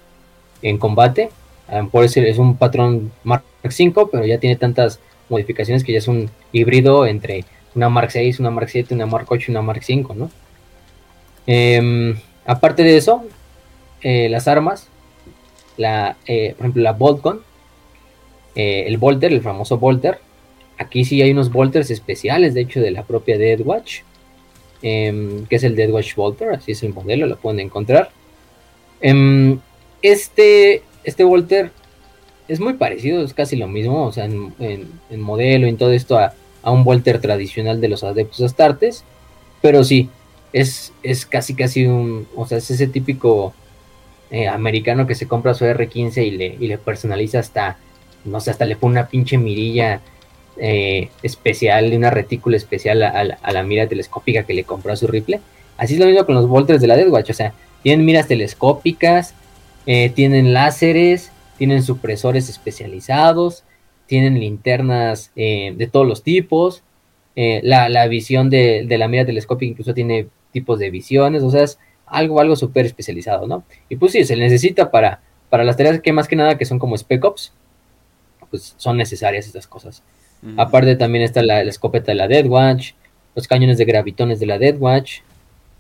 en 0.62 0.78
combate. 0.78 1.30
A 1.68 1.78
lo 1.78 1.84
mejor 1.86 2.06
es, 2.06 2.38
un 2.38 2.56
patrón 2.58 3.12
Mark 3.24 3.44
5, 3.68 4.10
pero 4.10 4.26
ya 4.26 4.40
tiene 4.40 4.56
tantas 4.56 5.00
modificaciones 5.30 5.84
que 5.84 5.92
ya 5.92 5.98
es 5.98 6.08
un 6.08 6.30
híbrido 6.52 7.06
entre 7.06 7.44
una 7.76 7.90
Mark 7.90 8.12
6, 8.12 8.40
una 8.40 8.50
Mark 8.52 8.70
7, 8.70 8.94
una 8.94 9.06
Mark 9.06 9.26
8 9.30 9.46
y 9.48 9.52
una 9.52 9.62
Mark 9.62 9.84
5, 9.84 10.16
¿no? 10.16 10.32
Em, 11.46 12.18
aparte 12.46 12.84
de 12.84 12.98
eso, 12.98 13.24
eh, 14.02 14.30
las 14.30 14.48
armas, 14.48 14.88
eh, 15.78 16.54
por 16.58 16.66
ejemplo, 16.66 16.82
la 16.84 16.94
Boltgun, 16.94 17.42
eh, 18.56 18.86
el 18.88 18.98
Volter, 18.98 19.32
el 19.32 19.42
famoso 19.42 19.78
Volter. 19.78 20.20
Aquí 20.78 21.06
sí 21.06 21.22
hay 21.22 21.32
unos 21.32 21.52
Volters 21.52 21.92
especiales, 21.92 22.54
de 22.54 22.62
hecho, 22.62 22.82
de 22.82 22.92
la 22.92 23.04
propia 23.04 23.38
Dead 23.38 23.60
Watch. 23.62 24.02
Em, 24.82 25.46
que 25.48 25.56
es 25.56 25.64
el 25.64 25.76
Dead 25.76 25.90
Watch 25.90 26.16
Volter, 26.16 26.52
así 26.52 26.72
es 26.72 26.84
el 26.84 26.94
modelo, 26.94 27.26
lo 27.26 27.38
pueden 27.38 27.60
encontrar. 27.60 28.12
Em, 29.02 29.60
este, 30.02 30.84
este 31.08 31.24
Volter 31.24 31.72
es 32.50 32.60
muy 32.60 32.74
parecido, 32.74 33.24
es 33.24 33.34
casi 33.34 33.56
lo 33.56 33.68
mismo, 33.68 34.06
o 34.06 34.12
sea, 34.12 34.26
en, 34.26 34.90
modelo 35.18 35.66
y 35.66 35.70
en 35.70 35.78
todo 35.78 35.94
esto 35.94 36.20
a, 36.20 36.34
un 36.64 36.84
Volter 36.84 37.22
tradicional 37.22 37.80
de 37.80 37.88
los 37.88 38.04
adeptos 38.04 38.42
astartes, 38.42 39.06
pero 39.62 39.86
sí, 39.86 40.10
es, 40.52 40.92
es 41.02 41.26
casi 41.26 41.56
casi 41.56 41.86
un, 41.86 42.28
o 42.36 42.46
sea, 42.46 42.58
es 42.58 42.70
ese 42.70 42.88
típico 42.88 43.54
eh, 44.32 44.50
americano 44.50 45.08
que 45.08 45.16
se 45.16 45.30
compra 45.30 45.54
su 45.54 45.64
R15 45.64 46.28
y 46.28 46.32
le, 46.32 46.58
y 46.60 46.68
le 46.68 46.78
personaliza 46.78 47.40
hasta, 47.40 47.78
no 48.26 48.42
sé, 48.42 48.52
hasta 48.52 48.66
le 48.66 48.76
pone 48.76 49.00
una 49.00 49.08
pinche 49.08 49.38
mirilla 49.38 50.02
eh, 50.58 51.10
especial, 51.24 51.94
una 51.94 52.10
retícula 52.10 52.58
especial 52.58 53.02
a, 53.02 53.24
la 53.24 53.64
mira 53.64 53.88
telescópica 53.88 54.44
que 54.44 54.54
le 54.54 54.66
compró 54.66 54.92
a 54.92 54.98
su 54.98 55.08
rifle. 55.08 55.40
Así 55.78 55.94
es 55.94 56.02
lo 56.02 56.06
mismo 56.06 56.26
con 56.26 56.36
los 56.36 56.50
Volters 56.50 56.82
de 56.82 56.88
la 56.88 56.98
Death 56.98 57.12
Watch, 57.12 57.30
o 57.30 57.34
sea, 57.34 57.54
tienen 57.82 58.06
miras 58.06 58.28
telescópicas, 58.28 59.36
eh, 59.88 60.10
tienen 60.10 60.54
láseres, 60.54 61.32
tienen 61.58 61.82
supresores 61.82 62.50
especializados, 62.50 63.64
tienen 64.06 64.40
linternas 64.40 65.32
eh, 65.36 65.74
de 65.76 65.88
todos 65.88 66.06
los 66.08 66.22
tipos, 66.22 66.84
la, 67.36 68.08
visión 68.08 68.50
de, 68.50 68.86
la 68.90 69.08
mira 69.08 69.26
telescópica 69.26 69.70
incluso 69.70 69.94
tiene 69.94 70.28
tipos 70.52 70.80
de 70.80 70.90
visiones, 70.90 71.44
o 71.44 71.52
sea, 71.52 71.64
es 71.64 71.78
algo, 72.08 72.40
algo 72.40 72.56
súper 72.56 72.86
especializado, 72.86 73.48
¿no? 73.48 73.64
Y 73.90 73.96
pues 73.98 74.14
sí, 74.14 74.24
se 74.26 74.36
necesita 74.36 74.90
para, 74.90 75.22
para 75.50 75.64
las 75.64 75.78
tareas 75.78 76.02
que 76.02 76.14
más 76.14 76.28
que 76.28 76.36
nada 76.36 76.58
que 76.58 76.66
son 76.66 76.80
como 76.80 76.98
Spec 76.98 77.24
Ops, 77.24 77.54
pues 78.50 78.74
son 78.78 78.98
necesarias 78.98 79.46
estas 79.46 79.68
cosas. 79.68 80.04
Aparte 80.56 80.96
también 80.96 81.24
está 81.24 81.42
la, 81.42 81.62
escopeta 81.62 82.12
de 82.12 82.16
la 82.16 82.28
Dead 82.28 82.46
Watch, 82.46 82.92
los 83.36 83.48
cañones 83.48 83.78
de 83.78 83.86
gravitones 83.86 84.40
de 84.40 84.46
la 84.46 84.60
Dead 84.60 84.78
Watch, 84.78 85.20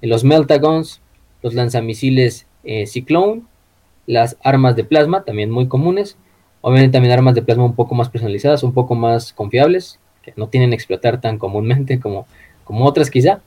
los 0.01 0.23
Meltagons, 0.23 0.99
los 1.41 1.53
lanzamisiles 1.53 2.47
eh, 2.63 2.85
Cyclone, 2.88 3.43
las 4.07 4.38
armas 4.43 4.75
de 4.75 4.84
plasma, 4.84 5.23
también 5.23 5.51
muy 5.51 5.67
comunes. 5.67 6.17
Obviamente 6.61 6.93
también 6.93 7.13
armas 7.13 7.35
de 7.35 7.43
plasma 7.43 7.65
un 7.65 7.75
poco 7.75 7.93
más 7.93 8.09
personalizadas, 8.09 8.63
un 8.63 8.73
poco 8.73 8.95
más 8.95 9.34
confiables, 9.34 9.99
que 10.23 10.34
no 10.35 10.47
tienen 10.47 10.71
que 10.71 10.75
explotar 10.75 11.21
tan 11.21 11.38
comúnmente 11.38 11.99
como, 11.99 12.25
como 12.63 12.85
otras 12.85 13.11
quizá. 13.11 13.41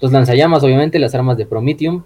Los 0.00 0.12
lanzallamas, 0.12 0.62
obviamente, 0.62 1.00
las 1.00 1.14
armas 1.14 1.36
de 1.36 1.46
Prometheum, 1.46 2.04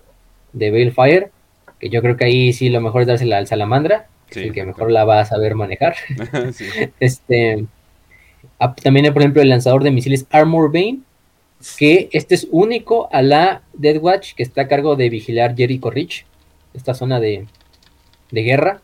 de 0.54 0.70
Balefire, 0.70 1.30
que 1.78 1.90
yo 1.90 2.00
creo 2.00 2.16
que 2.16 2.24
ahí 2.24 2.52
sí 2.54 2.70
lo 2.70 2.80
mejor 2.80 3.02
es 3.02 3.08
dársela 3.08 3.36
al 3.36 3.46
Salamandra, 3.46 4.06
el 4.34 4.52
que 4.52 4.64
mejor 4.64 4.90
la 4.90 5.04
va 5.04 5.20
a 5.20 5.24
saber 5.26 5.54
manejar. 5.54 5.96
Este 7.00 7.66
Ah, 8.58 8.74
también 8.74 9.06
hay, 9.06 9.12
por 9.12 9.22
ejemplo, 9.22 9.42
el 9.42 9.48
lanzador 9.48 9.82
de 9.82 9.90
misiles 9.90 10.26
Armor 10.30 10.70
Bane, 10.70 11.00
que 11.78 12.10
este 12.12 12.34
es 12.34 12.46
único 12.50 13.08
a 13.10 13.22
la 13.22 13.62
Dead 13.72 13.96
Watch, 13.96 14.34
que 14.34 14.42
está 14.42 14.62
a 14.62 14.68
cargo 14.68 14.96
de 14.96 15.08
vigilar 15.08 15.56
Jericho 15.56 15.90
Ridge, 15.90 16.26
esta 16.74 16.92
zona 16.92 17.20
de, 17.20 17.46
guerra, 18.32 18.80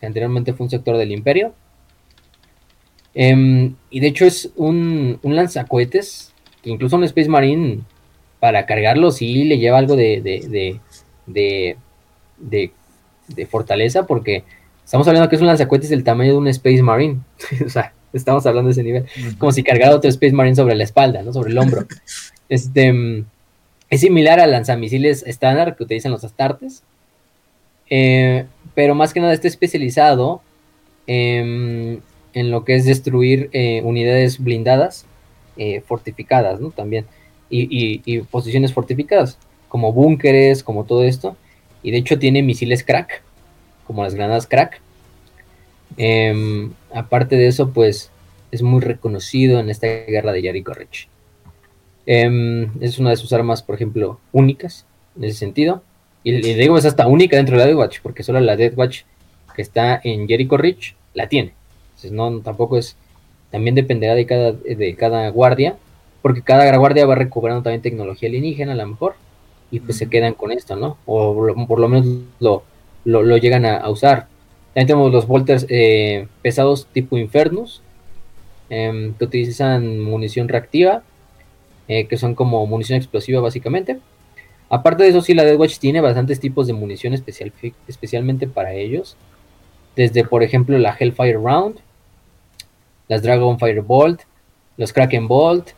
que 0.00 0.06
anteriormente 0.06 0.52
fue 0.52 0.64
un 0.64 0.70
sector 0.70 0.96
del 0.96 1.12
Imperio. 1.12 1.54
Em, 3.14 3.74
y 3.90 4.00
de 4.00 4.06
hecho 4.06 4.24
es 4.24 4.50
un, 4.56 5.18
un, 5.22 5.36
lanzacohetes, 5.36 6.32
que 6.62 6.70
incluso 6.70 6.96
un 6.96 7.04
Space 7.04 7.28
Marine, 7.28 7.80
para 8.40 8.66
cargarlo, 8.66 9.10
sí 9.10 9.44
le 9.44 9.58
lleva 9.58 9.78
algo 9.78 9.96
de, 9.96 10.20
de, 10.20 10.80
de, 11.26 11.76
de, 12.36 12.70
de 13.28 13.46
fortaleza, 13.46 14.06
porque 14.06 14.44
estamos 14.84 15.06
hablando 15.08 15.28
que 15.28 15.36
es 15.36 15.42
un 15.42 15.48
lanzacohetes 15.48 15.90
del 15.90 16.04
tamaño 16.04 16.32
de 16.32 16.38
un 16.38 16.48
Space 16.48 16.82
Marine. 16.82 17.18
o 17.66 17.68
sea, 17.68 17.92
estamos 18.12 18.46
hablando 18.46 18.68
de 18.68 18.72
ese 18.72 18.82
nivel, 18.82 19.06
como 19.38 19.52
si 19.52 19.62
cargara 19.62 19.94
otro 19.94 20.08
Space 20.10 20.32
Marine 20.32 20.56
sobre 20.56 20.74
la 20.74 20.84
espalda, 20.84 21.22
¿no? 21.22 21.32
Sobre 21.32 21.50
el 21.50 21.58
hombro. 21.58 21.86
este, 22.48 22.92
mm, 22.92 23.24
es 23.90 24.00
similar 24.00 24.40
al 24.40 24.50
lanzamisiles 24.50 25.22
estándar 25.26 25.76
que 25.76 25.84
utilizan 25.84 26.12
los 26.12 26.24
Astartes, 26.24 26.82
eh, 27.90 28.46
pero 28.78 28.94
más 28.94 29.12
que 29.12 29.18
nada 29.18 29.32
está 29.32 29.48
especializado 29.48 30.40
en 31.08 32.00
lo 32.32 32.64
que 32.64 32.76
es 32.76 32.84
destruir 32.84 33.50
eh, 33.52 33.82
unidades 33.82 34.38
blindadas, 34.38 35.04
eh, 35.56 35.80
fortificadas, 35.80 36.60
¿no? 36.60 36.70
También, 36.70 37.04
y, 37.50 38.20
posiciones 38.30 38.72
fortificadas, 38.72 39.36
como 39.68 39.92
búnkeres, 39.92 40.62
como 40.62 40.84
todo 40.84 41.02
esto, 41.02 41.36
y 41.82 41.90
de 41.90 41.96
hecho 41.96 42.20
tiene 42.20 42.40
misiles 42.40 42.84
crack, 42.84 43.20
como 43.84 44.04
las 44.04 44.14
granadas 44.14 44.46
crack, 44.46 44.80
Em, 45.96 46.70
aparte 46.94 47.34
de 47.34 47.48
eso, 47.48 47.72
pues 47.72 48.12
es 48.52 48.62
muy 48.62 48.80
reconocido 48.80 49.58
en 49.58 49.70
esta 49.70 49.88
guerra 49.88 50.30
de 50.30 50.42
Jericho 50.42 50.72
Ridge. 50.72 51.08
Em, 52.06 52.70
es 52.80 53.00
una 53.00 53.10
de 53.10 53.16
sus 53.16 53.32
armas, 53.32 53.60
por 53.60 53.74
ejemplo, 53.74 54.20
únicas 54.30 54.86
en 55.16 55.24
ese 55.24 55.38
sentido. 55.38 55.82
Y, 56.24 56.32
le 56.32 56.54
digo, 56.54 56.76
es 56.76 56.84
hasta 56.84 57.06
única 57.06 57.36
dentro 57.36 57.56
de 57.56 57.60
la 57.60 57.66
Death 57.66 57.78
Watch, 57.78 57.98
porque 58.02 58.22
solo 58.22 58.40
la 58.40 58.56
Death 58.56 58.76
Watch 58.76 59.02
que 59.54 59.62
está 59.62 60.00
en 60.04 60.28
Jericho 60.28 60.56
Ridge 60.56 60.94
la 61.14 61.28
tiene. 61.28 61.54
Entonces, 61.90 62.12
no, 62.12 62.40
tampoco 62.40 62.78
es. 62.78 62.96
También 63.50 63.74
dependerá 63.74 64.14
de 64.14 64.26
cada, 64.26 64.52
de 64.52 64.94
cada 64.96 65.28
guardia, 65.30 65.76
porque 66.22 66.42
cada 66.42 66.76
guardia 66.76 67.06
va 67.06 67.14
recuperando 67.14 67.62
también 67.62 67.82
tecnología 67.82 68.28
alienígena, 68.28 68.72
a 68.72 68.76
lo 68.76 68.86
mejor, 68.86 69.14
y 69.70 69.80
pues 69.80 69.96
se 69.96 70.08
quedan 70.08 70.34
con 70.34 70.52
esto, 70.52 70.76
¿no? 70.76 70.98
O 71.06 71.34
por 71.66 71.80
lo, 71.80 71.88
menos 71.88 72.06
lo, 72.40 72.62
lo, 73.04 73.36
llegan 73.38 73.64
a 73.64 73.88
usar 73.88 74.28
también 74.78 74.86
tenemos 74.86 75.12
los 75.12 75.26
volters 75.26 75.66
eh, 75.68 76.28
pesados 76.40 76.86
tipo 76.92 77.18
Infernus, 77.18 77.82
em, 78.70 79.12
que 79.14 79.24
utilizan 79.24 79.98
munición 80.00 80.46
reactiva, 80.46 81.02
eh, 81.88 82.06
que 82.06 82.16
son 82.16 82.36
como 82.36 82.64
munición 82.64 82.96
explosiva 82.96 83.40
básicamente. 83.40 83.98
Aparte 84.70 85.02
de 85.02 85.10
eso, 85.10 85.22
sí, 85.22 85.34
la 85.34 85.44
Dead 85.44 85.56
Watch 85.56 85.78
tiene 85.78 86.00
bastantes 86.00 86.40
tipos 86.40 86.66
de 86.66 86.74
munición 86.74 87.14
especial, 87.14 87.52
especialmente 87.86 88.46
para 88.46 88.72
ellos. 88.74 89.16
Desde, 89.96 90.24
por 90.24 90.42
ejemplo, 90.42 90.78
la 90.78 90.96
Hellfire 90.98 91.38
Round, 91.38 91.76
las 93.08 93.22
Dragonfire 93.22 93.80
Bolt, 93.80 94.22
los 94.76 94.92
Kraken 94.92 95.26
Bolt, 95.26 95.70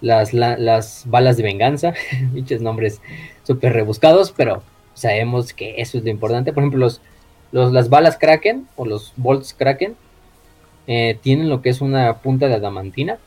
las, 0.00 0.34
las 0.34 1.04
balas 1.06 1.36
de 1.36 1.44
venganza, 1.44 1.94
dichos 2.32 2.60
nombres 2.60 3.00
súper 3.44 3.72
rebuscados, 3.72 4.32
pero 4.36 4.62
sabemos 4.94 5.52
que 5.52 5.80
eso 5.80 5.98
es 5.98 6.04
lo 6.04 6.10
importante. 6.10 6.52
Por 6.52 6.62
ejemplo, 6.62 6.80
los 6.80 7.00
las 7.52 7.90
balas 7.90 8.16
Kraken 8.16 8.66
o 8.76 8.86
los 8.86 9.12
bolts 9.16 9.54
Kraken 9.54 9.94
eh, 10.86 11.18
tienen 11.20 11.48
lo 11.48 11.62
que 11.62 11.68
es 11.68 11.80
una 11.80 12.18
punta 12.18 12.48
de 12.48 12.54
adamantina, 12.54 13.18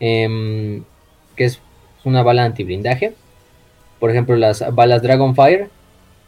em, 0.00 0.82
que 1.36 1.44
es 1.44 1.60
una 2.04 2.22
bala 2.22 2.44
antiblindaje. 2.44 3.14
Por 3.98 4.10
ejemplo, 4.10 4.36
las 4.36 4.64
balas 4.74 5.02
Dragonfire 5.02 5.68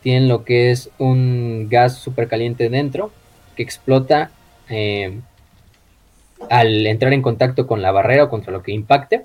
tienen 0.02 0.28
lo 0.28 0.44
que 0.44 0.70
es 0.70 0.90
un 0.98 1.68
gas 1.70 1.96
super 1.98 2.28
caliente 2.28 2.68
dentro 2.68 3.12
que 3.56 3.62
explota 3.62 4.30
em, 4.68 5.22
al 6.48 6.86
entrar 6.86 7.12
en 7.12 7.22
contacto 7.22 7.66
con 7.66 7.82
la 7.82 7.92
barrera 7.92 8.24
o 8.24 8.28
contra 8.28 8.52
lo 8.52 8.62
que 8.62 8.72
impacte. 8.72 9.24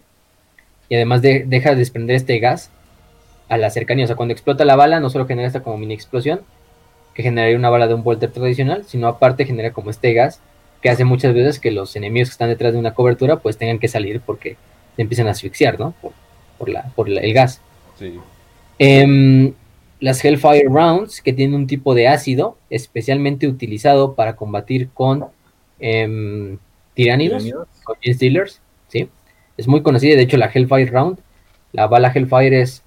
Y 0.89 0.95
además 0.95 1.21
deja 1.21 1.71
de 1.71 1.75
desprender 1.75 2.15
este 2.15 2.39
gas 2.39 2.69
a 3.49 3.57
la 3.57 3.69
cercanía. 3.69 4.05
O 4.05 4.07
sea, 4.07 4.15
cuando 4.15 4.33
explota 4.33 4.65
la 4.65 4.75
bala, 4.75 4.99
no 4.99 5.09
solo 5.09 5.25
genera 5.25 5.47
esta 5.47 5.63
como 5.63 5.77
mini 5.77 5.93
explosión, 5.93 6.41
que 7.13 7.23
generaría 7.23 7.57
una 7.57 7.69
bala 7.69 7.87
de 7.87 7.93
un 7.93 8.03
volter 8.03 8.31
tradicional, 8.31 8.83
sino 8.85 9.07
aparte 9.07 9.45
genera 9.45 9.71
como 9.71 9.89
este 9.89 10.13
gas 10.13 10.41
que 10.81 10.89
hace 10.89 11.05
muchas 11.05 11.33
veces 11.33 11.59
que 11.59 11.71
los 11.71 11.95
enemigos 11.95 12.29
que 12.29 12.33
están 12.33 12.49
detrás 12.49 12.73
de 12.73 12.79
una 12.79 12.93
cobertura 12.93 13.37
pues 13.37 13.57
tengan 13.57 13.79
que 13.79 13.87
salir 13.87 14.21
porque 14.21 14.57
se 14.95 15.01
empiezan 15.01 15.27
a 15.27 15.31
asfixiar, 15.31 15.79
¿no? 15.79 15.95
Por, 16.59 16.69
la, 16.69 16.83
por 16.95 17.09
el 17.09 17.33
gas. 17.33 17.61
Sí. 17.97 18.19
Em, 18.77 19.53
las 19.99 20.23
Hellfire 20.23 20.67
Rounds, 20.67 21.21
que 21.21 21.33
tienen 21.33 21.55
un 21.55 21.67
tipo 21.67 21.95
de 21.95 22.07
ácido 22.07 22.57
especialmente 22.69 23.47
utilizado 23.47 24.15
para 24.15 24.35
combatir 24.35 24.89
con 24.89 25.25
eh, 25.79 26.57
tiránidos, 26.93 27.45
con 27.83 27.95
Steelers, 28.03 28.61
¿sí? 28.87 29.09
Es 29.57 29.67
muy 29.67 29.81
conocida, 29.81 30.15
de 30.15 30.23
hecho 30.23 30.37
la 30.37 30.51
Hellfire 30.53 30.87
Round, 30.87 31.19
la 31.71 31.87
bala 31.87 32.11
Hellfire 32.13 32.61
es 32.61 32.83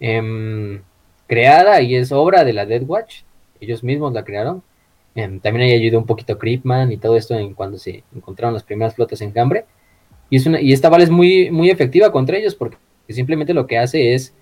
em, 0.00 0.82
creada 1.26 1.80
y 1.80 1.96
es 1.96 2.12
obra 2.12 2.44
de 2.44 2.52
la 2.52 2.66
Dead 2.66 2.82
Watch, 2.82 3.22
ellos 3.60 3.82
mismos 3.82 4.12
la 4.12 4.24
crearon. 4.24 4.62
Em, 5.14 5.40
también 5.40 5.68
ahí 5.68 5.72
ayudó 5.72 5.98
un 5.98 6.06
poquito 6.06 6.38
Creepman 6.38 6.92
y 6.92 6.98
todo 6.98 7.16
esto 7.16 7.34
en 7.34 7.54
cuando 7.54 7.78
se 7.78 8.04
encontraron 8.14 8.54
las 8.54 8.62
primeras 8.62 8.94
flotas 8.94 9.20
en 9.22 9.32
Cambre. 9.32 9.64
Y, 10.28 10.36
es 10.36 10.46
una, 10.46 10.60
y 10.60 10.72
esta 10.72 10.88
bala 10.88 11.04
es 11.04 11.10
muy, 11.10 11.50
muy 11.50 11.70
efectiva 11.70 12.12
contra 12.12 12.36
ellos 12.36 12.54
porque 12.54 12.76
simplemente 13.08 13.54
lo 13.54 13.66
que 13.66 13.78
hace 13.78 14.14
es 14.14 14.34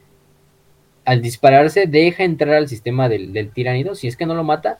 al 1.04 1.22
dispararse 1.22 1.86
deja 1.86 2.24
entrar 2.24 2.54
al 2.54 2.68
sistema 2.68 3.08
del, 3.08 3.32
del 3.32 3.50
tiránido. 3.50 3.94
Si 3.94 4.08
es 4.08 4.16
que 4.16 4.26
no 4.26 4.34
lo 4.34 4.44
mata, 4.44 4.78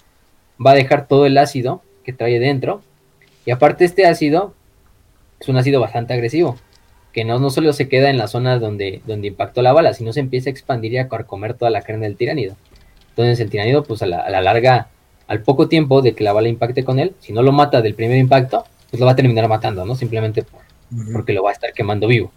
va 0.65 0.73
a 0.73 0.75
dejar 0.75 1.07
todo 1.07 1.27
el 1.27 1.39
ácido 1.39 1.83
que 2.05 2.13
trae 2.13 2.39
dentro. 2.39 2.83
Y 3.47 3.51
aparte 3.51 3.85
este 3.85 4.07
ácido 4.07 4.55
es 5.41 5.49
un 5.49 5.57
ácido 5.57 5.81
bastante 5.81 6.15
agresivo, 6.15 6.57
que 7.13 7.25
no, 7.25 7.39
no 7.39 7.51
solo 7.51 7.73
se 7.73 7.89
queda 7.89 8.11
en 8.11 8.19
la 8.19 8.29
zona 8.29 8.59
donde, 8.59 9.03
donde 9.07 9.29
impactó 9.29 9.63
la 9.63 9.73
bala, 9.73 9.93
sino 9.95 10.13
se 10.13 10.21
empieza 10.21 10.49
a 10.49 10.53
expandir 10.53 10.93
y 10.93 10.99
a 10.99 11.09
comer 11.09 11.55
toda 11.55 11.71
la 11.71 11.83
carne 11.83 12.07
del 12.07 12.17
tiránido. 12.17 12.57
Entonces 13.11 13.39
el 13.41 13.51
tiránido, 13.51 13.85
pues 13.85 14.03
a 14.03 14.07
la, 14.07 14.41
larga, 14.41 14.89
al 15.29 15.43
poco 15.43 15.69
tiempo 15.69 16.03
de 16.03 16.15
que 16.15 16.25
la 16.25 16.33
bala 16.33 16.49
impacte 16.49 16.85
con 16.85 16.99
él, 16.99 17.15
si 17.21 17.33
no 17.33 17.43
lo 17.43 17.53
mata 17.53 17.83
del 17.83 17.95
primer 17.95 18.19
impacto, 18.19 18.65
pues 18.91 18.99
lo 19.01 19.07
va 19.07 19.13
a 19.13 19.17
terminar 19.17 19.49
matando, 19.49 19.85
¿no? 19.85 19.95
Simplemente 19.95 20.45
porque 21.13 21.33
lo 21.33 21.43
va 21.43 21.51
a 21.51 21.53
estar 21.53 21.73
quemando 21.73 22.09
vivo. 22.09 22.33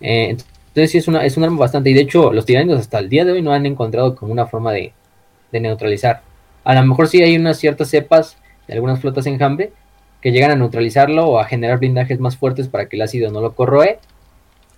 Eh, 0.00 0.36
entonces 0.72 0.90
sí 0.90 0.98
es 0.98 1.06
una, 1.06 1.22
es 1.26 1.36
un 1.36 1.44
arma 1.44 1.58
bastante, 1.58 1.90
y 1.90 1.92
de 1.92 2.00
hecho 2.00 2.32
los 2.32 2.46
tiranidos 2.46 2.80
hasta 2.80 2.98
el 2.98 3.10
día 3.10 3.26
de 3.26 3.32
hoy 3.32 3.42
no 3.42 3.52
han 3.52 3.66
encontrado 3.66 4.16
como 4.16 4.32
una 4.32 4.46
forma 4.46 4.72
de, 4.72 4.94
neutralizar. 5.52 6.22
A 6.64 6.74
lo 6.74 6.82
mejor 6.86 7.08
sí 7.08 7.22
hay 7.22 7.36
unas 7.36 7.58
ciertas 7.58 7.90
cepas 7.90 8.38
de 8.66 8.72
algunas 8.72 8.98
flotas 8.98 9.26
enjambre 9.26 9.70
que 10.22 10.32
llegan 10.32 10.50
a 10.50 10.56
neutralizarlo 10.56 11.26
o 11.26 11.38
a 11.38 11.44
generar 11.44 11.78
blindajes 11.78 12.18
más 12.20 12.38
fuertes 12.38 12.68
para 12.68 12.88
que 12.88 12.96
el 12.96 13.02
ácido 13.02 13.30
no 13.30 13.42
lo 13.42 13.54
corroe. 13.54 13.98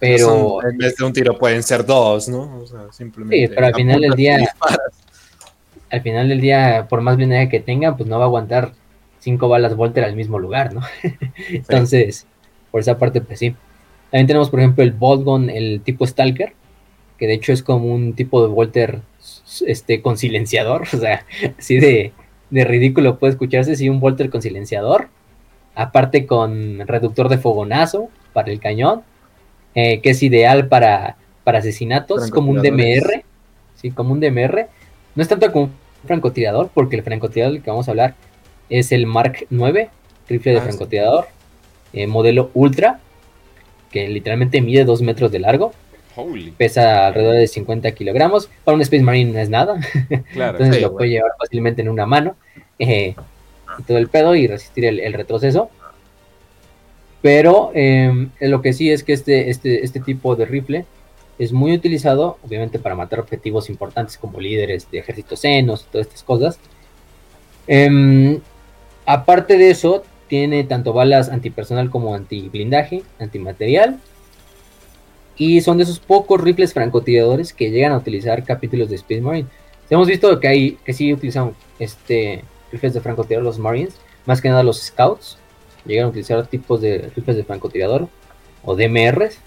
Pero. 0.01 0.59
en 0.69 0.77
vez 0.79 0.97
de 0.97 1.05
un 1.05 1.13
tiro 1.13 1.39
pueden 1.39 1.63
ser 1.63 1.87
dos, 1.87 2.29
¿no? 2.29 2.59
O 2.61 2.67
sea, 2.67 2.91
simplemente. 2.91 3.47
Sí, 3.47 3.53
pero 3.55 3.69
al 3.69 3.75
final 3.75 4.01
del 4.01 4.15
día. 4.15 4.39
Al 5.91 6.03
final 6.03 6.29
del 6.29 6.41
día, 6.41 6.89
por 6.91 7.03
más 7.03 7.17
blindaje 7.17 7.49
que 7.49 7.61
tengan, 7.61 7.97
pues 7.97 8.09
no 8.09 8.19
va 8.19 8.25
a 8.25 8.27
aguantar 8.27 8.73
cinco 9.21 9.49
balas 9.49 9.77
Volter 9.77 10.03
al 10.03 10.17
mismo 10.17 10.41
lugar, 10.41 10.75
¿no? 10.75 10.81
Entonces, 11.51 12.27
por 12.73 12.81
esa 12.81 12.99
parte, 12.99 13.21
pues 13.21 13.39
sí. 13.39 13.55
También 14.15 14.29
tenemos, 14.29 14.49
por 14.49 14.61
ejemplo, 14.61 14.85
el 14.85 14.93
Boltgun, 14.93 15.51
el 15.51 15.81
tipo 15.81 16.07
Stalker, 16.07 16.53
que 17.19 17.27
de 17.27 17.35
hecho 17.35 17.53
es 17.53 17.65
como 17.65 17.93
un 17.93 18.13
tipo 18.13 18.41
de 18.43 18.47
Volter 18.47 19.01
este, 19.67 20.03
con 20.03 20.17
silenciador, 20.17 20.83
o 20.93 20.99
sea, 20.99 21.27
así 21.59 21.81
de, 21.81 22.13
ridículo 22.49 23.19
puede 23.19 23.33
escucharse, 23.33 23.75
si 23.75 23.89
un 23.89 23.99
Volter 23.99 24.31
con 24.31 24.41
silenciador, 24.41 25.09
aparte 25.75 26.27
con 26.27 26.87
reductor 26.87 27.29
de 27.29 27.39
fogonazo 27.39 28.09
para 28.33 28.53
el 28.53 28.61
cañón, 28.61 29.03
eh, 29.75 30.01
que 30.01 30.11
es 30.11 30.23
ideal 30.23 30.69
para, 30.69 31.17
para 31.43 31.59
asesinatos, 31.59 32.31
como 32.31 32.53
un 32.53 32.63
DMR, 32.63 33.25
sí, 33.75 33.91
como 33.91 34.13
un 34.13 34.21
DMR, 34.21 34.69
no 35.17 35.23
es 35.25 35.29
tanto 35.29 35.51
como 35.51 35.65
un 35.65 35.73
francotirador, 36.07 36.71
porque 36.73 36.95
el 36.95 37.03
francotirador 37.03 37.55
del 37.55 37.63
que 37.65 37.71
vamos 37.71 37.89
a 37.89 37.91
hablar 37.91 38.15
es 38.71 38.93
el 38.93 39.07
Mark 39.07 39.49
9, 39.51 39.91
rifle 40.29 40.53
de 40.53 40.59
ah, 40.59 40.63
francotirador, 40.63 41.27
eh, 41.93 42.07
modelo 42.07 42.53
Ultra, 42.55 43.01
que 43.95 44.09
literalmente 44.09 44.61
mide 44.61 44.85
2 44.85 45.03
metros 45.03 45.31
de 45.31 45.39
largo. 45.39 45.73
Pesa 46.57 47.07
alrededor 47.07 47.35
de 47.35 47.47
50 47.47 47.93
kilogramos. 47.93 48.51
Para 48.65 48.75
un 48.75 48.81
Space 48.81 49.05
Marine 49.05 49.33
no 49.33 49.39
es 49.39 49.49
nada. 49.49 49.77
Entonces 50.35 50.83
lo 50.83 50.97
puede 50.97 51.11
llevar 51.11 51.31
fácilmente 51.39 51.81
en 51.81 51.89
una 51.89 52.05
mano. 52.05 52.35
Eh, 52.81 53.15
y 53.79 53.83
todo 53.85 53.99
el 53.99 54.09
pedo 54.09 54.35
y 54.35 54.49
resistir 54.49 54.85
el, 54.85 55.13
retroceso. 55.13 55.71
Pero 57.23 57.71
em, 57.73 58.31
lo 58.41 58.61
que 58.63 58.73
sí 58.73 58.91
es 58.91 59.05
que 59.05 59.13
este, 59.13 59.49
este, 59.49 59.85
este 59.85 60.01
tipo 60.01 60.35
de 60.35 60.45
rifle 60.45 60.85
es 61.39 61.53
muy 61.53 61.73
utilizado, 61.73 62.39
obviamente, 62.45 62.81
para 62.81 62.97
matar 62.97 63.21
objetivos 63.21 63.71
importantes 63.71 64.19
como 64.19 64.41
líderes 64.41 64.91
de 64.91 64.99
ejércitos 64.99 65.39
senos 65.39 65.87
y 65.87 65.93
todas 65.93 66.09
estas 66.09 66.25
cosas. 66.25 66.59
Em, 67.69 68.41
aparte 69.07 69.57
de 69.57 69.71
eso, 69.71 70.03
tiene 70.35 70.65
tanto 70.65 70.93
balas 70.93 71.29
antipersonal 71.29 71.91
como 71.91 72.13
anti-blindaje, 72.13 73.05
antimaterial. 73.21 74.01
Y 75.37 75.61
son 75.61 75.77
de 75.77 75.85
esos 75.85 76.01
pocos 76.01 76.41
rifles 76.41 76.75
francotiradores 76.75 77.53
que 77.53 77.71
llegan 77.71 77.93
a 77.93 77.99
utilizar 77.99 78.43
capítulos 78.43 78.89
de 78.89 78.97
Space 78.97 79.21
Marine. 79.21 79.49
Hemos 79.89 80.09
visto 80.09 80.41
que 80.41 80.49
hay 80.49 80.73
que 80.85 80.93
sí 80.93 81.13
utilizan 81.13 81.53
este 81.79 82.43
rifles 82.73 82.95
de 82.95 83.01
francotirador 83.01 83.45
los 83.45 83.61
Marines, 83.61 83.95
más 84.27 84.41
que 84.41 84.49
nada 84.49 84.65
los 84.65 84.83
Scouts. 84.83 85.39
Llegan 85.87 86.07
a 86.07 86.09
utilizar 86.09 86.45
tipos 86.49 86.81
de 86.81 87.13
rifles 87.15 87.37
de 87.37 87.45
francotirador 87.45 88.09
o 88.65 88.75
DMRs, 88.75 89.39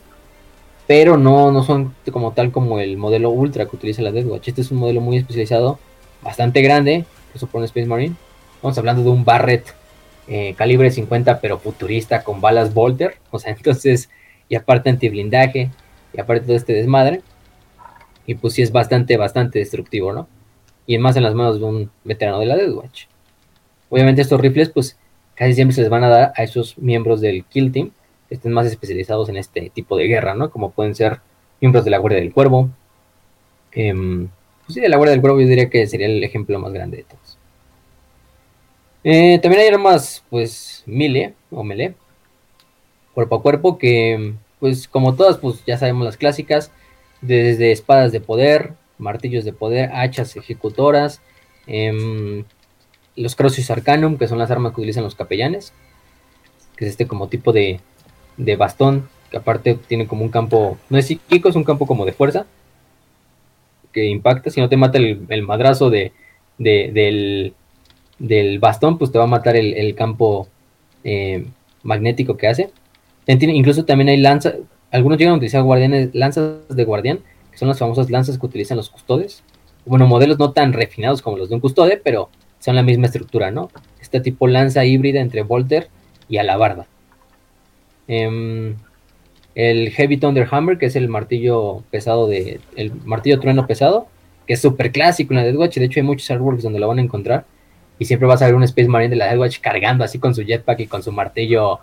pero 0.88 1.18
no, 1.18 1.52
no 1.52 1.66
son 1.66 1.96
como 2.14 2.32
tal 2.32 2.54
como 2.54 2.80
el 2.80 2.96
modelo 2.96 3.30
Ultra 3.30 3.66
que 3.66 3.76
utiliza 3.76 4.02
la 4.02 4.14
Death 4.14 4.28
Watch. 4.28 4.48
Este 4.48 4.62
es 4.62 4.72
un 4.72 4.78
modelo 4.78 5.02
muy 5.02 5.18
especializado, 5.18 5.80
bastante 6.22 6.62
grande, 6.62 7.04
eso 7.36 7.46
por 7.48 7.60
un 7.60 7.66
Space 7.66 7.88
Marine. 7.88 8.16
Estamos 8.56 8.78
hablando 8.78 9.04
de 9.04 9.10
un 9.10 9.26
Barrett 9.26 9.77
eh, 10.28 10.54
calibre 10.58 10.92
50 10.92 11.40
pero 11.40 11.60
futurista 11.60 12.24
con 12.24 12.42
balas 12.42 12.74
Volter, 12.74 13.18
o 13.32 13.40
sea, 13.40 13.54
entonces, 13.54 14.10
y 14.50 14.56
aparte 14.56 14.90
anti-blindaje, 14.90 15.70
y 16.14 16.20
aparte 16.20 16.46
todo 16.46 16.56
este 16.56 16.74
desmadre, 16.74 17.22
y 18.26 18.36
pues 18.36 18.54
sí 18.54 18.62
es 18.62 18.72
bastante, 18.72 19.18
bastante 19.18 19.60
destructivo, 19.60 20.14
¿no? 20.14 20.28
Y 20.86 20.98
más 20.98 21.16
en 21.16 21.24
las 21.24 21.34
manos 21.34 21.60
de 21.60 21.66
un 21.66 21.92
veterano 22.04 22.40
de 22.40 22.46
la 22.46 22.56
Death 22.56 22.74
Watch. 22.74 23.06
Obviamente 23.90 24.22
estos 24.22 24.40
rifles, 24.40 24.70
pues 24.70 24.98
casi 25.36 25.54
siempre 25.54 25.76
se 25.76 25.82
les 25.82 25.90
van 25.90 26.04
a 26.04 26.10
dar 26.10 26.34
a 26.36 26.44
esos 26.44 26.78
miembros 26.78 27.22
del 27.22 27.46
Kill 27.46 27.72
Team, 27.72 27.92
que 28.28 28.36
estén 28.36 28.52
más 28.52 28.68
especializados 28.68 29.30
en 29.30 29.38
este 29.38 29.70
tipo 29.70 29.98
de 29.98 30.08
guerra, 30.08 30.34
¿no? 30.36 30.50
Como 30.50 30.72
pueden 30.72 30.96
ser 30.96 31.20
miembros 31.62 31.86
de 31.86 31.92
la 31.92 31.98
Guardia 32.00 32.20
del 32.20 32.34
Cuervo. 32.34 32.70
Em, 33.72 34.28
pues 34.66 34.74
sí, 34.76 34.82
de 34.82 34.90
la 34.90 34.98
Guardia 34.98 35.12
del 35.12 35.22
Cuervo 35.22 35.40
yo 35.40 35.48
diría 35.48 35.70
que 35.70 35.88
sería 35.88 36.08
el 36.08 36.24
ejemplo 36.24 36.60
más 36.60 36.74
grande 36.74 36.98
de 36.98 37.04
todos. 37.04 37.37
Eh, 39.10 39.40
también 39.42 39.62
hay 39.62 39.70
armas, 39.70 40.26
pues, 40.30 40.84
mile 40.86 41.34
o 41.50 41.64
melee, 41.64 41.94
cuerpo 43.14 43.38
a 43.38 43.42
cuerpo, 43.42 43.78
que, 43.78 44.34
pues, 44.60 44.90
como 44.90 45.16
todas, 45.16 45.38
pues, 45.38 45.64
ya 45.66 45.78
sabemos 45.78 46.04
las 46.04 46.18
clásicas, 46.18 46.72
desde 47.22 47.72
espadas 47.72 48.12
de 48.12 48.20
poder, 48.20 48.74
martillos 48.98 49.46
de 49.46 49.54
poder, 49.54 49.92
hachas 49.94 50.36
ejecutoras, 50.36 51.22
em, 51.68 52.44
los 53.16 53.36
Crossius 53.38 53.72
Arcanum, 53.72 54.18
que 54.18 54.28
son 54.28 54.40
las 54.40 54.52
armas 54.52 54.74
que 54.74 54.82
utilizan 54.82 55.06
los 55.06 55.16
capellanes, 55.16 55.72
que 56.76 56.84
es 56.84 56.92
este 56.92 57.08
como 57.08 57.30
tipo 57.30 57.54
de, 57.54 57.80
de 58.36 58.56
bastón, 58.58 59.08
que 59.32 59.38
aparte 59.38 59.76
tiene 59.88 60.08
como 60.08 60.24
un 60.24 60.30
campo, 60.32 60.78
no 60.90 60.98
es 60.98 61.08
psíquico, 61.08 61.48
es 61.48 61.56
un 61.56 61.64
campo 61.64 61.88
como 61.88 62.06
de 62.06 62.12
fuerza, 62.12 62.46
que 63.94 64.06
impacta, 64.08 64.50
si 64.50 64.60
no 64.60 64.68
te 64.68 64.76
mata 64.76 64.98
el, 64.98 65.44
madrazo 65.44 65.90
de, 65.90 66.12
del, 66.58 67.54
del 68.20 68.60
bastón, 68.60 68.98
pues 68.98 69.12
te 69.12 69.18
va 69.18 69.26
a 69.26 69.28
matar 69.28 69.56
el, 69.56 69.96
campo 69.96 70.48
eh, 71.04 71.46
magnético 71.84 72.38
que 72.38 72.48
hace. 72.48 72.72
Incluso 73.28 73.86
también 73.86 74.10
hay 74.10 74.18
lanzas, 74.18 74.56
algunos 74.92 75.18
llegan 75.18 75.34
a 75.34 75.38
utilizar 75.38 75.64
guardianes, 75.64 76.10
lanzas 76.14 76.68
de 76.70 76.84
guardián, 76.84 77.20
que 77.52 77.58
son 77.58 77.68
las 77.68 77.80
famosas 77.80 78.10
lanzas 78.10 78.38
que 78.38 78.46
utilizan 78.46 78.78
los 78.78 78.90
custodios. 78.90 79.44
Bueno, 79.86 80.08
modelos 80.08 80.40
no 80.40 80.52
tan 80.52 80.74
refinados 80.74 81.22
como 81.22 81.38
los 81.38 81.50
de 81.50 81.56
un 81.56 81.62
custode, 81.62 82.00
pero 82.04 82.30
son 82.60 82.76
la 82.76 82.84
misma 82.84 83.06
estructura, 83.06 83.52
¿no? 83.52 83.70
Este 84.02 84.20
tipo 84.20 84.48
lanza 84.48 84.86
híbrida 84.86 85.20
entre 85.20 85.44
Volter 85.44 85.90
y 86.28 86.38
Alabarda. 86.38 86.88
Em, 88.08 88.76
el 89.56 89.92
Heavy 89.92 90.18
Thunder 90.18 90.48
Hammer, 90.50 90.78
que 90.78 90.88
es 90.88 90.96
el 90.96 91.10
martillo 91.10 91.84
pesado 91.92 92.28
de. 92.28 92.60
el 92.76 92.94
martillo 93.06 93.40
trueno 93.40 93.68
pesado, 93.68 94.08
que 94.46 94.54
es 94.54 94.62
súper 94.62 94.92
clásico 94.92 95.34
en 95.34 95.38
la 95.40 95.44
Deathwatch. 95.46 95.78
De 95.78 95.86
hecho, 95.86 96.00
hay 96.00 96.06
muchos 96.06 96.30
artworks 96.32 96.64
donde 96.64 96.80
lo 96.80 96.88
van 96.88 97.00
a 97.00 97.02
encontrar 97.02 97.46
y 98.00 98.06
siempre 98.06 98.28
vas 98.28 98.42
a 98.42 98.46
ver 98.46 98.56
un 98.56 98.64
Space 98.64 98.88
Marine 98.88 99.10
de 99.10 99.16
la 99.16 99.26
Deathwatch 99.28 99.60
cargando 99.60 100.04
así 100.04 100.20
con 100.20 100.34
su 100.36 100.44
jetpack 100.44 100.80
y 100.82 100.88
con 100.88 101.02
su 101.04 101.12
martillo, 101.12 101.80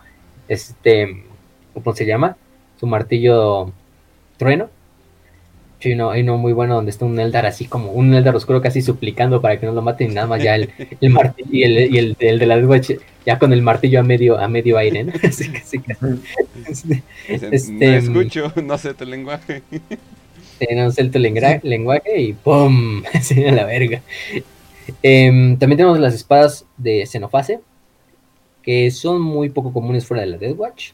este, 0.49 1.24
¿cómo 1.73 1.95
se 1.95 2.07
llama? 2.07 2.36
Su 2.78 2.86
martillo 2.86 3.73
trueno. 4.36 4.69
hay 5.85 5.93
uno, 5.93 6.11
hay 6.11 6.23
uno 6.23 6.39
muy 6.39 6.53
bueno 6.53 6.74
donde 6.77 6.91
está 6.91 7.05
un 7.05 7.19
Eldar 7.20 7.45
así 7.47 7.66
como 7.66 7.93
un 7.93 8.15
Eldar 8.15 8.35
oscuro 8.36 8.62
casi 8.62 8.81
suplicando 8.81 9.41
para 9.43 9.59
que 9.61 9.66
no 9.66 9.73
lo 9.73 9.82
maten 9.82 10.11
y 10.11 10.15
nada 10.15 10.27
más 10.27 10.43
ya 10.43 10.55
el, 10.57 10.70
el 11.01 11.11
martillo 11.11 11.49
y 11.53 11.62
el, 11.65 11.95
y 11.95 11.99
el, 11.99 12.16
el 12.20 12.39
de 12.39 12.47
la 12.47 12.57
Death 12.57 12.69
Watch 12.69 12.91
ya 13.27 13.39
con 13.39 13.53
el 13.53 13.61
martillo 13.62 14.01
a 14.01 14.03
medio, 14.03 14.39
a 14.39 14.49
medio 14.49 14.78
aire, 14.78 15.05
¿no? 15.05 15.12
Así 15.23 15.51
que, 15.53 15.61
sí 15.61 15.78
que- 15.81 15.97
Dicen, 16.69 17.03
Este, 17.55 17.73
no 18.01 18.20
escucho, 18.20 18.53
no 18.62 18.78
sé 18.78 18.95
tu 18.95 19.05
lenguaje. 19.05 19.62
tenemos 20.59 20.97
el 20.99 21.11
lengra- 21.12 21.61
lenguaje 21.62 22.20
y 22.20 22.32
¡pum! 22.32 23.03
Así 23.15 23.45
a 23.45 23.53
la 23.53 23.65
verga. 23.65 24.01
Em, 25.02 25.59
también 25.59 25.78
tenemos 25.78 25.98
las 25.98 26.15
espadas 26.15 26.66
de 26.77 27.06
Xenofase, 27.06 27.61
que 28.62 28.90
son 28.90 29.20
muy 29.20 29.51
poco 29.51 29.73
comunes 29.73 30.06
fuera 30.06 30.23
de 30.23 30.28
la 30.28 30.39
Death 30.39 30.59
Watch, 30.59 30.90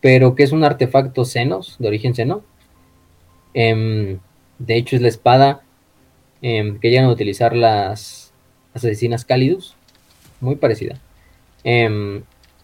pero 0.00 0.34
que 0.34 0.42
es 0.42 0.52
un 0.52 0.64
artefacto 0.64 1.24
Xenos, 1.24 1.76
de 1.78 1.88
origen 1.88 2.14
Xeno. 2.14 2.42
Em, 3.54 4.18
de 4.58 4.76
hecho, 4.76 4.96
es 4.96 5.02
la 5.02 5.08
espada 5.08 5.62
em, 6.42 6.78
que 6.78 6.90
llegan 6.90 7.06
a 7.06 7.12
utilizar 7.12 7.56
las, 7.56 8.32
asesinas 8.74 9.24
Calidus, 9.24 9.76
muy 10.40 10.56
parecida. 10.56 11.00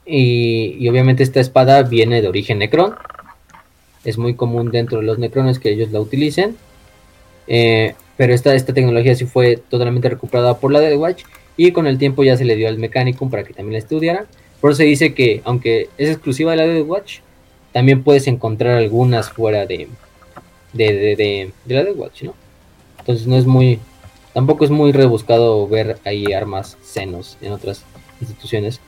Y, 0.07 0.77
y 0.79 0.89
obviamente 0.89 1.23
esta 1.23 1.41
espada 1.41 1.83
viene 1.85 2.21
de 2.21 2.29
origen 2.29 2.59
Necron, 2.59 2.97
es 4.05 4.19
muy 4.19 4.35
común 4.35 4.71
dentro 4.71 4.99
de 4.99 5.05
los 5.05 5.19
necrones 5.19 5.59
que 5.59 5.71
ellos 5.71 5.91
la 5.93 6.01
utilicen. 6.01 6.57
Pero 8.21 8.35
esta, 8.35 8.55
esta 8.55 8.75
tecnología 8.75 9.15
sí 9.15 9.25
fue 9.25 9.57
totalmente 9.57 10.11
recuperada 10.11 10.59
por 10.59 10.71
la 10.71 10.81
Death 10.81 10.99
Watch 10.99 11.23
y 11.57 11.73
con 11.73 11.87
el 11.87 11.97
tiempo 11.97 12.23
ya 12.23 12.37
se 12.37 12.45
le 12.45 12.55
dio 12.55 12.69
al 12.69 12.77
Mechanicum 12.77 13.31
para 13.31 13.45
que 13.45 13.55
también 13.55 13.73
la 13.73 13.79
estudiara. 13.79 14.27
Por 14.61 14.73
eso 14.73 14.77
se 14.79 14.85
dice 14.85 15.15
que, 15.15 15.41
aunque 15.45 15.89
es 15.97 16.11
exclusiva 16.11 16.51
de 16.51 16.59
la 16.59 16.67
Death 16.67 16.87
Watch, 16.87 17.19
también 17.73 18.03
puedes 18.03 18.27
encontrar 18.27 18.77
algunas 18.77 19.31
fuera 19.31 19.65
de, 19.65 19.89
de, 20.75 20.93
de, 20.93 21.17
de- 21.17 21.51
de 21.65 21.75
la 21.75 21.83
Death 21.85 21.97
Watch, 21.97 22.23
¿no? 22.25 22.35
Entonces 22.99 23.27
no 23.27 23.37
es 23.37 23.47
muy, 23.47 23.79
tampoco 24.35 24.65
es 24.67 24.71
muy 24.71 24.93
rebuscado 24.93 25.67
ver 25.67 25.97
ahí 26.05 26.31
armas 26.35 26.77
senos 26.83 27.39
en 27.41 27.53
otras 27.53 27.85
instituciones, 28.21 28.81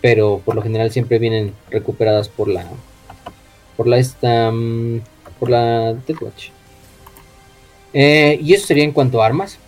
pero 0.00 0.40
por 0.44 0.54
lo 0.54 0.62
general 0.62 0.92
siempre 0.92 1.18
vienen 1.18 1.54
recuperadas 1.70 2.28
por 2.28 2.46
la, 2.46 2.64
por 3.76 3.88
la 3.88 3.98
esta, 3.98 4.52
mm, 4.52 5.00
por 5.40 5.50
la 5.50 5.92
Death 6.06 6.22
Watch. 6.22 6.50
Eh, 7.92 8.38
y 8.42 8.54
eso 8.54 8.66
sería 8.66 8.84
en 8.84 8.92
cuanto 8.92 9.22
a 9.22 9.26
armas. 9.26 9.58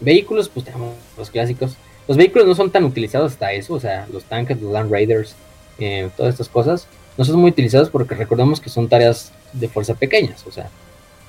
Vehículos, 0.00 0.48
pues 0.48 0.64
tenemos 0.66 0.94
los 1.16 1.30
clásicos. 1.30 1.76
Los 2.08 2.16
vehículos 2.16 2.46
no 2.46 2.54
son 2.54 2.70
tan 2.70 2.84
utilizados 2.84 3.32
hasta 3.32 3.52
eso, 3.52 3.74
o 3.74 3.80
sea, 3.80 4.06
los 4.12 4.24
tanques, 4.24 4.60
los 4.60 4.72
Land 4.72 4.92
Raiders, 4.92 5.34
eh, 5.78 6.08
todas 6.16 6.34
estas 6.34 6.48
cosas, 6.48 6.86
no 7.16 7.24
son 7.24 7.40
muy 7.40 7.50
utilizados 7.50 7.90
porque 7.90 8.14
recordemos 8.14 8.60
que 8.60 8.70
son 8.70 8.88
tareas 8.88 9.32
de 9.52 9.68
fuerza 9.68 9.94
pequeñas, 9.94 10.46
o 10.46 10.52
sea, 10.52 10.70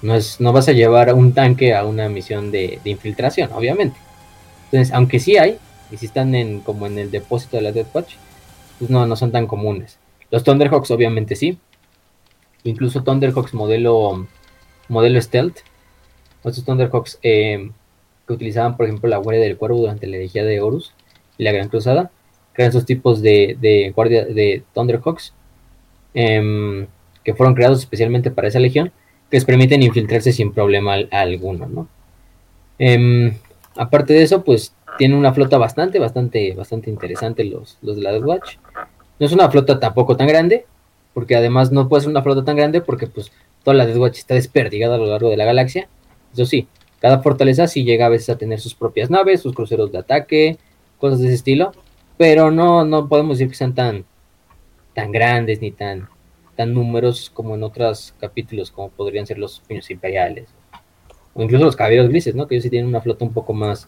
no, 0.02 0.14
es, 0.15 0.40
no 0.40 0.53
vas 0.53 0.68
a 0.68 0.74
llevar 0.74 1.14
un 1.14 1.34
tanque 1.34 1.74
a 1.74 1.84
una 1.84 2.10
misión 2.10 2.52
de, 2.52 2.80
infiltración, 2.86 3.52
obviamente. 3.53 3.98
Entonces, 4.65 4.94
aunque 4.94 5.19
sí 5.19 5.38
hay, 5.38 5.57
y 5.90 5.98
si 5.98 6.06
están 6.06 6.36
en, 6.36 6.60
como 6.60 6.86
en 6.86 6.99
el 6.99 7.10
depósito 7.10 7.57
de 7.57 7.64
la 7.64 7.72
Death 7.72 7.95
Watch, 7.95 8.14
pues 8.78 8.91
no, 8.91 9.06
no 9.07 9.15
son 9.15 9.32
tan 9.32 9.48
comunes. 9.48 9.98
Los 10.30 10.44
Thunderhawks 10.44 10.91
obviamente 10.91 11.36
sí, 11.36 11.57
incluso 12.64 13.02
Thunderhawks 13.02 13.53
modelo, 13.53 14.28
modelo 14.90 15.19
Stealth, 15.22 15.60
estos 16.49 16.65
Thunderhawks 16.65 17.19
eh, 17.24 17.69
que 18.28 18.34
utilizaban, 18.34 18.76
por 18.78 18.86
ejemplo, 18.86 19.10
la 19.10 19.18
Guardia 19.18 19.44
del 19.44 19.57
Cuervo 19.57 19.80
durante 19.80 20.07
la 20.07 20.18
herejía 20.18 20.44
de 20.44 20.61
Horus 20.61 20.94
y 21.38 21.44
la 21.44 21.52
Gran 21.52 21.69
Cruzada, 21.69 22.11
eran 22.56 22.69
esos 22.69 22.86
tipos 22.86 23.22
de, 23.22 23.91
guardia 23.95 24.26
de 24.26 24.64
Thunderhawks 24.74 25.32
em, 26.14 26.88
que 27.24 27.36
fueron 27.36 27.53
creados 27.53 27.80
especialmente 27.80 28.32
para 28.32 28.48
esa 28.48 28.60
legión, 28.60 28.91
que 29.30 29.38
les 29.38 29.45
permiten 29.45 29.84
infiltrarse 29.84 30.32
sin 30.32 30.52
problema 30.53 30.94
al- 30.95 31.10
alguno, 31.11 31.68
¿no? 31.68 31.88
Em, 32.80 33.34
aparte 33.76 34.14
de 34.14 34.24
eso, 34.24 34.44
pues 34.44 34.74
tienen 34.98 35.18
una 35.18 35.34
flota 35.34 35.57
bastante, 35.57 35.99
bastante, 35.99 36.53
bastante 36.53 36.90
interesante 36.90 37.44
los, 37.44 37.78
los 37.82 37.95
de 37.98 38.02
la 38.02 38.11
Death 38.11 38.24
Watch. 38.26 38.56
No 39.19 39.26
es 39.26 39.32
una 39.32 39.49
flota 39.49 39.80
tampoco 39.80 40.15
tan 40.18 40.28
grande, 40.28 40.65
porque 41.14 41.36
además 41.36 41.72
no 41.72 41.88
puede 41.88 42.02
ser 42.02 42.10
una 42.10 42.24
flota 42.24 42.44
tan 42.44 42.56
grande 42.56 42.82
porque 42.82 43.07
pues 43.07 43.32
toda 43.64 43.76
la 43.76 43.86
Death 43.86 43.98
Watch 43.98 44.18
está 44.19 44.34
desperdigada 44.36 44.95
a 44.95 44.98
lo 44.98 45.06
largo 45.07 45.30
de 45.30 45.38
la 45.38 45.45
galaxia. 45.45 45.88
Eso 46.38 46.45
sí, 46.45 46.68
cada 46.99 47.19
fortaleza 47.19 47.68
sí 47.68 47.84
llega 47.84 48.05
a 48.05 48.09
veces 48.09 48.30
a 48.30 48.38
tener 48.38 48.59
sus 48.59 48.76
propias 48.76 49.09
naves, 49.09 49.41
sus 49.41 49.53
cruceros 49.53 49.91
de 49.91 49.97
ataque, 49.97 50.57
cosas 50.99 51.19
de 51.19 51.26
ese 51.26 51.35
estilo, 51.35 51.72
pero 52.18 52.51
no, 52.51 52.85
no 52.85 53.07
podemos 53.07 53.38
decir 53.38 53.49
que 53.49 53.57
sean 53.57 53.73
tan, 53.73 54.05
tan 54.93 55.11
grandes 55.11 55.61
ni 55.61 55.72
tan, 55.72 56.07
tan 56.55 56.73
numerosos 56.73 57.30
como 57.30 57.55
en 57.55 57.64
otros 57.64 58.14
capítulos, 58.19 58.72
como 58.72 58.89
podrían 58.89 59.26
ser 59.26 59.38
los 59.38 59.59
puños 59.61 59.89
imperiales, 59.91 60.49
o 61.34 61.41
incluso 61.43 61.65
los 61.65 61.76
caballeros 61.76 62.09
grises, 62.09 62.35
¿no? 62.35 62.47
Que 62.47 62.55
ellos 62.55 62.64
sí 62.64 62.69
tienen 62.69 62.89
una 62.89 63.01
flota 63.01 63.26
un 63.26 63.34
poco 63.34 63.53
más 63.53 63.88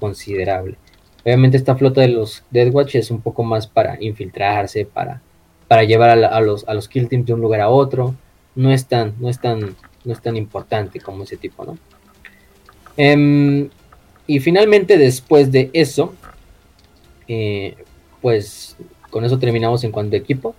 considerable. 0.00 0.76
Obviamente 1.24 1.56
esta 1.56 1.74
flota 1.76 2.02
de 2.02 2.08
los 2.08 2.44
Death 2.50 2.72
Watch 2.72 2.94
es 2.94 3.10
un 3.10 3.20
poco 3.20 3.42
más 3.42 3.66
para 3.66 4.02
infiltrarse, 4.02 4.86
para, 4.86 5.20
para 5.66 5.84
llevar 5.84 6.10
a, 6.10 6.40
los, 6.40 6.66
a 6.68 6.74
los 6.74 6.88
kill 6.88 7.08
teams 7.08 7.26
de 7.26 7.34
un 7.34 7.40
lugar 7.40 7.60
a 7.60 7.68
otro. 7.68 8.14
No 8.54 8.70
es 8.70 8.86
tan, 8.86 9.14
no 9.18 9.28
es 9.28 9.40
tan, 9.40 9.74
no 10.06 10.12
es 10.12 10.22
tan 10.22 10.36
importante 10.36 11.00
como 11.00 11.24
ese 11.24 11.36
tipo, 11.36 11.64
¿no? 11.64 11.76
Em, 12.96 13.68
y 14.26 14.40
finalmente, 14.40 14.96
después 14.96 15.52
de 15.52 15.68
eso, 15.72 16.14
eh, 17.28 17.76
pues 18.22 18.76
con 19.10 19.24
eso 19.24 19.38
terminamos 19.38 19.84
en 19.84 19.92
cuanto 19.92 20.16
a 20.16 20.18
equipo. 20.18 20.54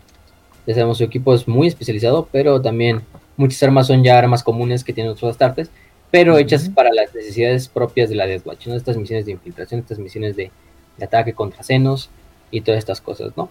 Ya 0.68 0.74
sabemos, 0.74 0.98
su 0.98 1.06
equipo 1.06 1.34
es 1.34 1.48
muy 1.48 1.68
especializado, 1.68 2.28
pero 2.32 2.62
también 2.62 3.02
muchas 3.38 3.64
armas 3.64 3.88
son 3.88 4.04
ya 4.04 4.18
armas 4.18 4.44
comunes 4.44 4.84
que 4.84 4.94
tienen 4.94 5.14
otros 5.14 5.32
astartes, 5.32 5.70
pero 6.12 6.38
hechas 6.38 6.70
para 6.70 6.92
las 6.94 7.16
necesidades 7.16 7.68
propias 7.70 8.10
de 8.10 8.16
la 8.16 8.28
Death 8.28 8.46
Watch, 8.46 8.68
¿no? 8.68 8.76
Estas 8.76 8.98
misiones 8.98 9.26
de 9.26 9.32
infiltración, 9.32 9.80
estas 9.80 10.00
misiones 10.00 10.36
de, 10.36 10.52
de 10.98 11.06
ataque 11.06 11.34
contra 11.34 11.64
senos 11.64 12.10
y 12.52 12.62
todas 12.62 12.80
estas 12.80 13.02
cosas, 13.02 13.32
¿no? 13.38 13.50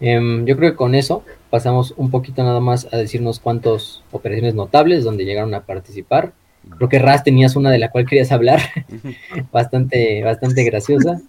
Em, 0.00 0.44
yo 0.46 0.56
creo 0.56 0.70
que 0.72 0.76
con 0.76 0.94
eso 0.94 1.24
pasamos 1.50 1.94
un 1.96 2.10
poquito 2.10 2.42
nada 2.42 2.60
más 2.60 2.86
a 2.92 2.96
decirnos 2.96 3.40
cuántas 3.40 4.02
operaciones 4.12 4.54
notables 4.54 5.02
donde 5.04 5.24
llegaron 5.24 5.54
a 5.54 5.62
participar. 5.64 6.32
Creo 6.76 6.88
que 6.88 6.98
Raz 6.98 7.24
tenías 7.24 7.56
una 7.56 7.70
de 7.70 7.78
la 7.78 7.90
cual 7.90 8.06
querías 8.06 8.30
hablar, 8.32 8.60
bastante, 9.52 10.22
bastante 10.22 10.62
graciosa. 10.64 11.20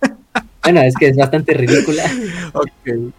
Bueno, 0.63 0.81
es 0.81 0.93
que 0.95 1.07
es 1.07 1.15
bastante 1.17 1.53
ridícula. 1.53 2.03
Ok. 2.53 3.13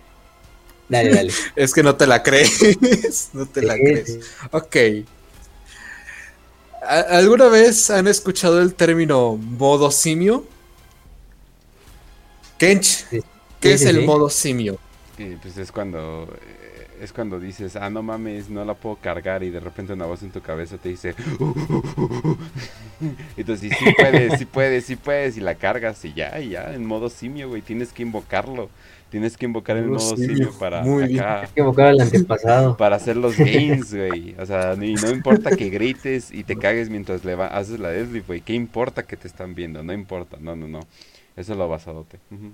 Dale, 0.89 1.15
dale. 1.15 1.33
Es 1.57 1.73
que 1.73 1.83
no 1.83 1.95
te 1.97 2.07
la 2.07 2.23
crees. 2.23 2.61
No 3.33 3.47
te 3.47 3.63
la 3.63 3.75
crees. 3.75 4.13
sí. 4.15 4.21
Ok. 4.51 4.77
¿A- 6.83 7.17
¿Alguna 7.19 7.49
vez 7.49 7.91
han 7.91 8.07
escuchado 8.09 8.61
el 8.61 8.75
término 8.75 9.37
modo 9.37 9.91
simio? 9.91 10.45
Kench. 12.59 13.07
¿qué 13.09 13.21
Sí, 13.21 13.69
es 13.75 13.85
el 13.87 14.05
modo 14.05 14.29
simio? 14.31 14.79
Y 15.21 15.37
pues 15.37 15.57
es 15.59 15.71
cuando 15.73 16.29
eh, 16.43 16.87
es 17.03 17.13
cuando 17.13 17.39
dices, 17.41 17.77
ah, 17.77 17.91
no 17.91 18.03
mames, 18.03 18.51
no 18.51 18.65
la 18.65 18.75
puedo 18.75 18.97
cargar 18.97 19.43
y 19.43 19.51
de 19.51 19.61
repente 19.61 19.93
una 19.93 20.07
voz 20.07 20.23
en 20.23 20.31
tu 20.31 20.41
cabeza 20.43 20.79
te 20.79 20.91
dice, 20.91 21.15
"Uh, 21.39 21.45
uh, 21.45 21.83
uh, 21.97 22.29
uh". 22.31 22.39
y 23.37 23.45
tú 23.45 23.53
dices, 23.53 23.77
sí 23.79 23.89
puedes, 23.97 24.39
sí 24.39 24.45
puedes, 24.47 24.85
sí 24.85 24.97
puedes 24.97 25.37
y 25.37 25.41
la 25.41 25.55
cargas 25.57 26.05
y 26.05 26.13
ya, 26.15 26.39
y 26.41 26.51
ya, 26.51 26.75
en 26.75 26.85
modo 26.87 27.09
simio, 27.11 27.49
güey, 27.49 27.63
tienes 27.63 27.93
que 27.93 28.03
invocarlo, 28.03 28.71
tienes 29.11 29.37
que 29.37 29.47
invocar 29.47 29.77
el 29.77 29.91
Modo 29.91 30.17
simio, 30.17 30.27
simio 30.27 30.53
para 30.59 30.83
muy 30.85 31.03
acá, 31.03 31.49
que 31.55 31.61
al 31.63 32.01
antepasado. 32.01 32.77
para 32.77 32.97
hacer 32.97 33.17
los 33.17 33.41
gains, 33.41 33.95
güey, 33.95 34.35
o 34.39 34.47
sea, 34.47 34.75
y 34.81 34.97
no 34.97 35.11
importa 35.11 35.53
que 35.53 35.71
grites 35.71 36.31
y 36.33 36.45
te 36.45 36.57
cagues 36.59 36.89
mientras 36.91 37.25
le 37.25 37.35
va- 37.35 37.49
haces 37.49 37.79
la 37.79 37.91
deadlift, 37.91 38.27
güey, 38.27 38.41
¿qué 38.43 38.55
importa 38.55 39.03
que 39.05 39.17
te 39.17 39.29
están 39.29 39.55
viendo? 39.55 39.83
No 39.83 39.93
importa, 39.93 40.39
no, 40.41 40.57
no, 40.57 40.69
no, 40.69 40.81
eso 41.37 41.53
es 41.53 41.59
lo 41.59 41.69
basadote. 41.69 42.19
Ujú. 42.31 42.53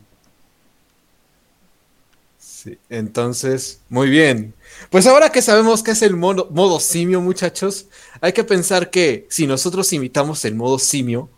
Entonces, 2.89 3.81
muy 3.89 4.09
bien. 4.09 4.55
Pues 4.91 5.07
ahora 5.07 5.31
que 5.31 5.43
sabemos 5.43 5.83
qué 5.83 5.93
es 5.93 6.03
el 6.03 6.17
modo, 6.17 6.81
simio, 6.81 7.21
muchachos, 7.21 7.87
hay 8.21 8.33
que 8.33 8.45
pensar 8.45 8.91
que 8.91 9.27
si 9.31 9.47
nosotros 9.47 9.93
imitamos 9.93 10.45
el 10.45 10.55
modo 10.55 10.79
simio, 10.79 11.29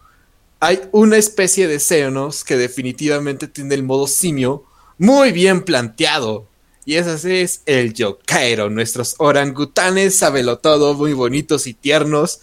hay 0.61 0.81
una 0.93 1.17
especie 1.17 1.69
de 1.69 1.79
Xenos 1.79 2.45
que 2.45 2.57
definitivamente 2.57 3.47
tiene 3.47 3.75
el 3.75 3.83
modo 3.83 4.07
simio 4.07 4.65
muy 4.99 5.33
bien 5.33 5.63
planteado. 5.63 6.47
Y 6.85 6.97
ese 6.97 7.43
es 7.43 7.63
el 7.67 7.93
Yokairo, 7.93 8.71
nuestros 8.71 9.15
orangutanes 9.19 10.21
todo, 10.63 10.95
muy 10.95 11.13
bonitos 11.13 11.67
y 11.67 11.75
tiernos, 11.75 12.41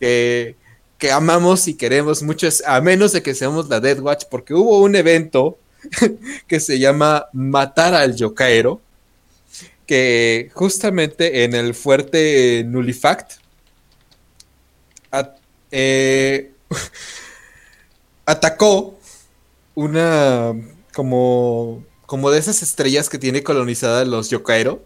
que, 0.00 0.56
amamos 1.12 1.68
y 1.68 1.74
queremos 1.74 2.22
mucho, 2.22 2.48
a 2.66 2.80
menos 2.80 3.12
de 3.12 3.22
que 3.22 3.34
seamos 3.34 3.68
la 3.68 3.80
Death 3.80 4.00
Watch, 4.00 4.24
porque 4.30 4.54
hubo 4.54 4.80
un 4.80 4.96
evento 4.96 5.58
que 6.46 6.60
se 6.60 6.78
llama 6.78 7.26
Matar 7.32 7.94
al 7.94 8.14
Yokaero, 8.16 8.80
que 9.86 10.50
justamente 10.54 11.44
en 11.44 11.54
el 11.54 11.74
fuerte 11.74 12.64
Nullifact 12.66 13.32
at- 15.10 15.36
eh, 15.70 16.52
atacó 18.26 18.98
una 19.74 20.52
como, 20.94 21.84
como 22.06 22.30
de 22.30 22.38
esas 22.38 22.62
estrellas 22.62 23.08
que 23.08 23.18
tiene 23.18 23.42
colonizadas 23.42 24.06
los 24.06 24.30
Yokaero, 24.30 24.84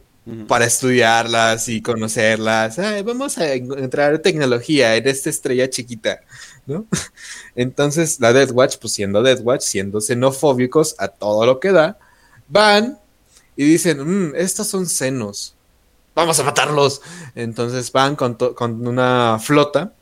para 0.48 0.64
estudiarlas 0.64 1.68
y 1.68 1.80
conocerlas. 1.82 2.78
vamos 3.04 3.38
a 3.38 3.52
entrar 3.54 4.18
tecnología 4.18 4.96
en 4.96 5.06
esta 5.06 5.30
estrella 5.30 5.70
chiquita, 5.70 6.20
Entonces 7.54 8.20
la 8.20 8.32
Death 8.32 8.50
Watch, 8.52 8.76
pues 8.80 8.92
siendo 8.92 9.22
Death 9.22 9.40
Watch, 9.42 9.62
siendo 9.62 10.00
xenofóbicos 10.00 10.94
a 10.98 11.08
todo 11.08 11.46
lo 11.46 11.60
que 11.60 11.72
da, 11.72 11.98
van 12.48 12.98
y 13.56 13.64
dicen, 13.64 14.30
mm, 14.30 14.34
estos 14.36 14.66
son 14.66 14.86
senos, 14.86 15.54
vamos 16.14 16.38
a 16.38 16.44
matarlos. 16.44 17.00
Entonces 17.34 17.90
van 17.92 18.16
con, 18.16 18.34
con 18.34 18.86
una 18.86 19.38
flota 19.40 19.92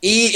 y 0.00 0.34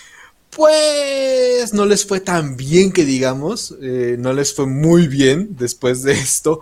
pues 0.50 1.72
no 1.72 1.86
les 1.86 2.06
fue 2.06 2.20
tan 2.20 2.56
bien 2.56 2.92
que 2.92 3.04
digamos, 3.04 3.74
eh, 3.82 4.16
no 4.18 4.32
les 4.32 4.54
fue 4.54 4.66
muy 4.66 5.08
bien 5.08 5.56
después 5.58 6.02
de 6.02 6.12
esto. 6.12 6.60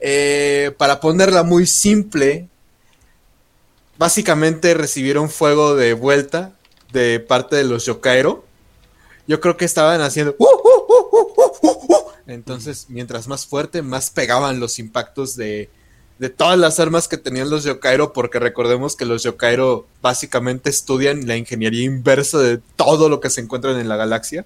Eh, 0.00 0.74
para 0.78 1.00
ponerla 1.00 1.44
muy 1.44 1.66
simple, 1.66 2.48
básicamente 3.98 4.74
recibieron 4.74 5.30
fuego 5.30 5.76
de 5.76 5.92
vuelta 5.94 6.56
de 6.92 7.20
parte 7.20 7.56
de 7.56 7.64
los 7.64 7.86
Yokairo. 7.86 8.44
Yo 9.26 9.40
creo 9.40 9.56
que 9.56 9.64
estaban 9.64 10.00
haciendo... 10.00 10.34
Uh, 10.38 10.44
uh, 10.44 11.88
uh, 11.90 12.10
Entonces, 12.26 12.86
mientras 12.88 13.28
más 13.28 13.46
fuerte, 13.46 13.82
más 13.82 14.10
pegaban 14.10 14.60
los 14.60 14.78
impactos 14.78 15.36
de, 15.36 15.70
de 16.18 16.28
todas 16.28 16.58
las 16.58 16.80
armas 16.80 17.08
que 17.08 17.16
tenían 17.18 17.50
los 17.50 17.64
Yokairo, 17.64 18.12
porque 18.12 18.38
recordemos 18.38 18.96
que 18.96 19.04
los 19.04 19.22
Yokairo 19.22 19.86
básicamente 20.00 20.70
estudian 20.70 21.26
la 21.26 21.36
ingeniería 21.36 21.84
inversa 21.84 22.38
de 22.38 22.58
todo 22.76 23.08
lo 23.08 23.20
que 23.20 23.30
se 23.30 23.40
encuentran 23.40 23.78
en 23.78 23.88
la 23.88 23.96
galaxia. 23.96 24.44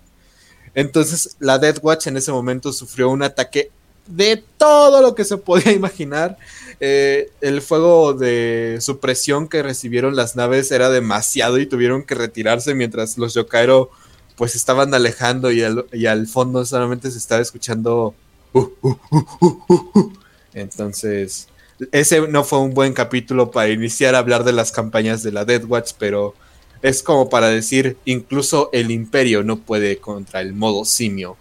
Entonces, 0.74 1.36
la 1.39 1.59
Death 1.59 1.78
Watch 1.82 2.06
en 2.06 2.16
ese 2.16 2.32
momento 2.32 2.73
sufrió 2.73 3.09
un 3.09 3.23
ataque 3.23 3.70
de 4.07 4.43
todo 4.57 5.03
lo 5.03 5.15
que 5.15 5.24
se 5.24 5.37
podía 5.37 5.73
imaginar. 5.74 6.39
Eh, 6.81 7.31
el 7.41 7.62
fuego 7.62 8.12
de 8.12 8.78
supresión 8.81 9.49
que 9.49 9.62
recibieron 9.62 10.15
las 10.15 10.37
naves 10.37 10.70
era 10.70 10.91
demasiado 10.91 11.59
y 11.59 11.66
tuvieron 11.66 12.03
que 12.03 12.15
retirarse 12.15 12.74
mientras 12.74 13.16
los 13.16 13.35
Yokairo 13.35 13.91
pues 14.37 14.55
estaban 14.55 14.93
alejando 14.93 15.51
y 15.51 15.62
al, 15.62 16.27
fondo 16.27 16.65
solamente 16.66 17.11
se 17.11 17.19
estaba 17.19 17.41
escuchando. 17.41 18.15
Uh, 18.53 18.69
uh, 18.83 18.97
uh, 19.11 20.12
Entonces, 20.53 21.49
ese 21.91 22.28
no 22.28 22.45
fue 22.45 22.59
un 22.61 22.74
buen 22.74 22.93
capítulo 22.93 23.51
para 23.51 23.70
iniciar 23.70 24.15
a 24.15 24.19
hablar 24.19 24.45
de 24.45 24.53
las 24.53 24.73
campañas 24.73 25.23
de 25.23 25.33
la 25.33 25.45
Dead 25.47 25.65
Watch, 25.65 25.93
pero 25.99 26.35
es 26.83 27.03
como 27.03 27.31
para 27.31 27.49
decir, 27.49 27.97
incluso 28.05 28.69
el 28.73 28.91
imperio 28.91 29.43
no 29.43 29.59
puede 29.59 29.99
contra 29.99 30.41
el 30.43 30.53
modo 30.53 30.85
simio. 30.85 31.37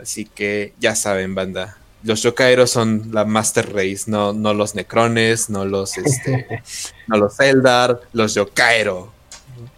Así 0.00 0.24
que 0.24 0.72
ya 0.80 0.94
saben, 0.94 1.34
banda. 1.34 1.76
Los 2.02 2.22
Yokaeros 2.22 2.70
son 2.70 3.10
la 3.12 3.24
Master 3.24 3.72
Race, 3.72 4.02
no, 4.06 4.32
no 4.32 4.52
los 4.52 4.74
Necrones, 4.74 5.48
no 5.48 5.64
los 5.64 5.96
este, 5.96 6.62
no 7.08 7.16
los 7.16 7.40
Eldar, 7.40 8.00
los 8.12 8.34
Yokaero. 8.34 9.12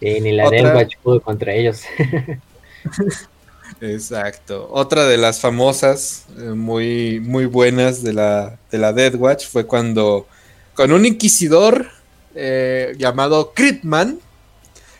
ni 0.01 0.31
la 0.33 0.47
Otra... 0.47 0.87
pudo 1.01 1.21
contra 1.21 1.53
ellos. 1.53 1.83
Exacto. 3.81 4.67
Otra 4.71 5.05
de 5.05 5.17
las 5.17 5.39
famosas, 5.39 6.25
eh, 6.37 6.49
muy, 6.49 7.19
muy 7.19 7.45
buenas 7.45 8.03
de 8.03 8.13
la, 8.13 8.57
de 8.71 8.77
la 8.77 8.91
Dead 8.91 9.15
Watch 9.15 9.45
fue 9.45 9.65
cuando 9.65 10.27
con 10.73 10.91
un 10.91 11.05
inquisidor 11.05 11.87
eh, 12.35 12.93
llamado 12.97 13.53
Critman, 13.53 14.19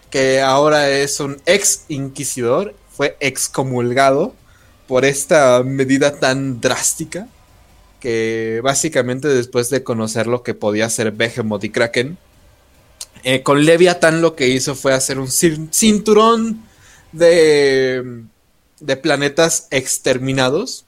que 0.10 0.42
ahora 0.42 0.90
es 0.90 1.20
un 1.20 1.42
ex 1.46 1.86
inquisidor, 1.90 2.74
fue 2.90 3.18
excomulgado 3.20 4.34
por 4.88 5.06
esta 5.06 5.64
medida 5.64 6.20
tan 6.20 6.62
drástica 6.62 7.28
que 8.00 8.62
básicamente 8.64 9.28
después 9.28 9.70
de 9.70 9.84
conocer 9.84 10.28
lo 10.28 10.44
que 10.44 10.54
podía 10.54 10.86
hacer 10.86 11.12
Behemoth 11.12 11.64
y 11.64 11.70
Kraken, 11.70 12.18
eh, 13.24 13.44
con 13.44 13.66
Leviathan 13.66 14.22
lo 14.22 14.36
que 14.36 14.48
hizo 14.48 14.76
fue 14.76 14.94
hacer 14.94 15.20
un 15.20 15.30
cinturón 15.30 16.64
de, 17.12 18.24
de 18.80 18.98
planetas 18.98 19.68
exterminados. 19.72 20.86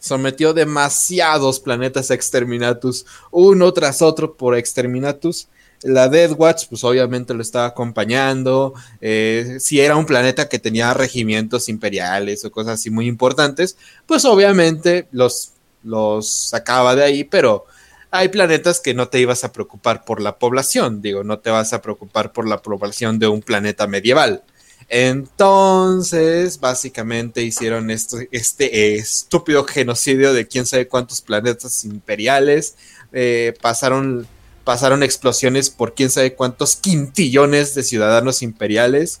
Sometió 0.00 0.52
demasiados 0.52 1.60
planetas 1.60 2.10
exterminatus, 2.10 3.06
uno 3.30 3.72
tras 3.72 4.02
otro 4.02 4.34
por 4.34 4.56
exterminatus 4.56 5.46
la 5.84 6.08
Death 6.08 6.32
Watch, 6.36 6.66
pues 6.68 6.84
obviamente 6.84 7.34
lo 7.34 7.42
estaba 7.42 7.66
acompañando. 7.66 8.74
Eh, 9.00 9.56
si 9.60 9.80
era 9.80 9.96
un 9.96 10.06
planeta 10.06 10.48
que 10.48 10.58
tenía 10.58 10.94
regimientos 10.94 11.68
imperiales 11.68 12.44
o 12.44 12.50
cosas 12.50 12.74
así 12.74 12.90
muy 12.90 13.06
importantes, 13.06 13.76
pues 14.06 14.24
obviamente 14.24 15.08
los, 15.12 15.52
los 15.82 16.32
sacaba 16.32 16.94
de 16.94 17.04
ahí, 17.04 17.24
pero 17.24 17.66
hay 18.10 18.28
planetas 18.28 18.80
que 18.80 18.94
no 18.94 19.08
te 19.08 19.20
ibas 19.20 19.42
a 19.44 19.52
preocupar 19.52 20.04
por 20.04 20.20
la 20.20 20.38
población, 20.38 21.00
digo, 21.00 21.24
no 21.24 21.38
te 21.38 21.50
vas 21.50 21.72
a 21.72 21.80
preocupar 21.80 22.32
por 22.32 22.46
la 22.46 22.60
población 22.60 23.18
de 23.18 23.28
un 23.28 23.40
planeta 23.40 23.86
medieval. 23.86 24.44
Entonces, 24.88 26.60
básicamente 26.60 27.42
hicieron 27.42 27.90
este 27.90 28.96
estúpido 28.96 29.64
genocidio 29.64 30.34
de 30.34 30.46
quién 30.46 30.66
sabe 30.66 30.88
cuántos 30.88 31.22
planetas 31.22 31.86
imperiales. 31.86 32.76
Eh, 33.12 33.54
pasaron 33.62 34.26
pasaron 34.64 35.02
explosiones 35.02 35.70
por 35.70 35.94
quién 35.94 36.10
sabe 36.10 36.34
cuántos 36.34 36.76
quintillones 36.76 37.74
de 37.74 37.82
ciudadanos 37.82 38.42
imperiales. 38.42 39.20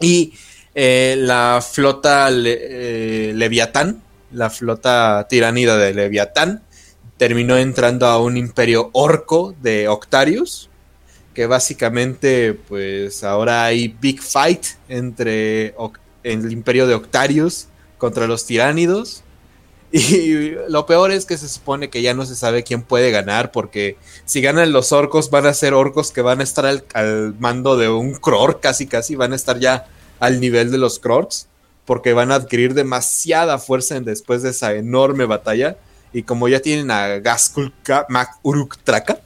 Y 0.00 0.34
eh, 0.74 1.16
la 1.18 1.64
flota 1.68 2.28
eh, 2.30 3.32
Leviatán, 3.34 4.02
la 4.32 4.50
flota 4.50 5.26
tiránida 5.28 5.76
de 5.76 5.94
Leviatán, 5.94 6.62
terminó 7.16 7.58
entrando 7.58 8.06
a 8.06 8.18
un 8.18 8.36
imperio 8.36 8.90
orco 8.92 9.54
de 9.60 9.88
Octarius, 9.88 10.70
que 11.34 11.46
básicamente 11.46 12.54
pues 12.54 13.22
ahora 13.24 13.64
hay 13.64 13.88
big 14.00 14.22
fight 14.22 14.64
entre 14.88 15.74
el 16.22 16.52
imperio 16.52 16.86
de 16.86 16.94
Octarius 16.94 17.68
contra 17.98 18.26
los 18.26 18.46
tiránidos 18.46 19.22
Y 19.92 20.52
lo 20.68 20.86
peor 20.86 21.10
es 21.10 21.26
que 21.26 21.36
se 21.36 21.48
supone 21.48 21.90
que 21.90 22.02
ya 22.02 22.14
no 22.14 22.24
se 22.24 22.36
sabe 22.36 22.62
quién 22.62 22.82
puede 22.82 23.10
ganar, 23.10 23.50
porque 23.50 23.96
si 24.24 24.40
ganan 24.40 24.72
los 24.72 24.92
orcos, 24.92 25.30
van 25.30 25.46
a 25.46 25.54
ser 25.54 25.74
orcos 25.74 26.12
que 26.12 26.22
van 26.22 26.40
a 26.40 26.44
estar 26.44 26.64
al, 26.66 27.34
mando 27.38 27.76
de 27.76 27.88
un 27.88 28.14
Kror, 28.14 28.60
casi 28.60 28.86
casi, 28.86 29.16
van 29.16 29.32
a 29.32 29.36
estar 29.36 29.58
ya 29.58 29.88
al 30.20 30.40
nivel 30.40 30.70
de 30.70 30.78
los 30.78 31.00
Krorks, 31.00 31.48
porque 31.86 32.12
van 32.12 32.30
a 32.30 32.36
adquirir 32.36 32.74
demasiada 32.74 33.58
fuerza 33.58 33.98
después 34.00 34.42
de 34.42 34.50
esa 34.50 34.74
enorme 34.74 35.24
batalla. 35.24 35.76
Y 36.12 36.22
como 36.22 36.48
ya 36.48 36.60
tienen 36.60 36.90
a 36.90 37.18
Gaskulka 37.18 38.06
Mac 38.08 38.38
Traka, 38.84 39.20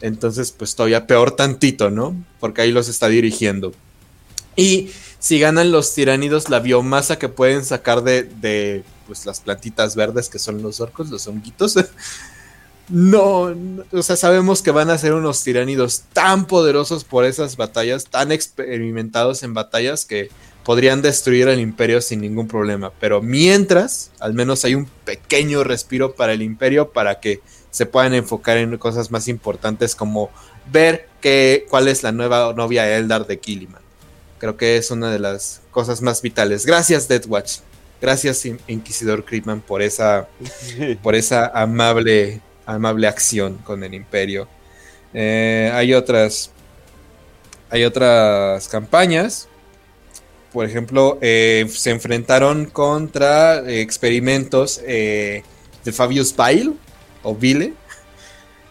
entonces 0.00 0.52
pues 0.52 0.74
todavía 0.74 1.06
peor 1.06 1.32
tantito, 1.32 1.90
¿no? 1.90 2.14
Porque 2.38 2.62
ahí 2.62 2.70
los 2.70 2.88
está 2.88 3.08
dirigiendo. 3.08 3.72
Y 4.56 4.90
si 5.18 5.40
ganan 5.40 5.72
los 5.72 5.94
tiránidos, 5.94 6.48
la 6.48 6.60
biomasa 6.60 7.18
que 7.18 7.28
pueden 7.28 7.64
sacar 7.64 8.02
de 8.02 8.84
pues 9.10 9.26
las 9.26 9.40
plantitas 9.40 9.96
verdes 9.96 10.28
que 10.28 10.38
son 10.38 10.62
los 10.62 10.80
orcos, 10.80 11.10
los 11.10 11.26
honguitos. 11.26 11.74
No, 12.92 13.54
o 13.92 14.02
sea, 14.02 14.16
sabemos 14.16 14.62
que 14.62 14.72
van 14.72 14.90
a 14.90 14.98
ser 14.98 15.12
unos 15.12 15.44
tiránidos 15.44 16.02
tan 16.12 16.46
poderosos 16.48 17.04
por 17.04 17.24
esas 17.24 17.56
batallas, 17.56 18.06
tan 18.06 18.32
experimentados 18.32 19.44
en 19.44 19.54
batallas 19.54 20.04
que 20.04 20.28
podrían 20.64 21.00
destruir 21.00 21.46
el 21.46 21.60
imperio 21.60 22.00
sin 22.00 22.20
ningún 22.20 22.48
problema. 22.48 22.90
Pero 22.98 23.22
mientras, 23.22 24.10
al 24.18 24.34
menos 24.34 24.64
hay 24.64 24.74
un 24.74 24.86
pequeño 25.04 25.62
respiro 25.62 26.16
para 26.16 26.32
el 26.32 26.42
imperio 26.42 26.90
para 26.90 27.20
que 27.20 27.40
se 27.70 27.86
puedan 27.86 28.12
enfocar 28.12 28.56
en 28.56 28.76
cosas 28.76 29.12
más 29.12 29.28
importantes 29.28 29.94
como 29.94 30.30
ver 30.72 31.08
que, 31.20 31.68
cuál 31.70 31.86
es 31.86 32.02
la 32.02 32.10
nueva 32.10 32.52
novia 32.54 32.96
Eldar 32.96 33.24
de 33.28 33.38
Killiman. 33.38 33.82
Creo 34.38 34.56
que 34.56 34.76
es 34.76 34.90
una 34.90 35.12
de 35.12 35.20
las 35.20 35.60
cosas 35.70 36.02
más 36.02 36.22
vitales. 36.22 36.66
Gracias, 36.66 37.06
Deathwatch. 37.06 37.58
Gracias, 38.00 38.46
Inquisidor 38.66 39.24
Creepman, 39.24 39.60
por 39.60 39.82
esa, 39.82 40.28
por 41.02 41.14
esa 41.14 41.46
amable, 41.48 42.40
amable 42.64 43.06
acción 43.06 43.58
con 43.58 43.84
el 43.84 43.94
Imperio. 43.94 44.48
Eh, 45.12 45.70
hay 45.74 45.92
otras. 45.92 46.50
Hay 47.68 47.84
otras 47.84 48.68
campañas. 48.68 49.48
Por 50.52 50.66
ejemplo, 50.66 51.18
eh, 51.20 51.66
se 51.70 51.90
enfrentaron 51.90 52.66
contra 52.66 53.70
experimentos 53.70 54.80
eh, 54.84 55.44
de 55.84 55.92
Fabius 55.92 56.34
Bile 56.36 56.72
o 57.22 57.36
Vile. 57.36 57.74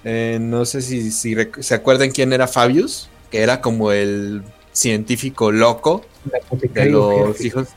no 0.04 0.66
sé 0.66 0.82
si, 0.82 1.12
si 1.12 1.36
se 1.62 1.74
acuerdan 1.76 2.12
quién 2.12 2.34
era 2.34 2.48
Fabius, 2.48 3.10
que 3.32 3.42
era 3.42 3.62
como 3.62 3.94
el 3.94 4.44
científico 4.74 5.52
loco 5.52 6.06
de 6.74 6.86
los 6.86 7.40
hijos 7.42 7.70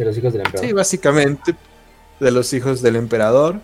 de 0.00 0.06
los 0.06 0.18
hijos 0.18 0.32
del 0.32 0.42
emperador. 0.42 0.66
Sí, 0.68 0.72
básicamente 0.72 1.54
de 2.18 2.30
los 2.30 2.52
hijos 2.52 2.82
del 2.82 2.96
emperador 2.96 3.60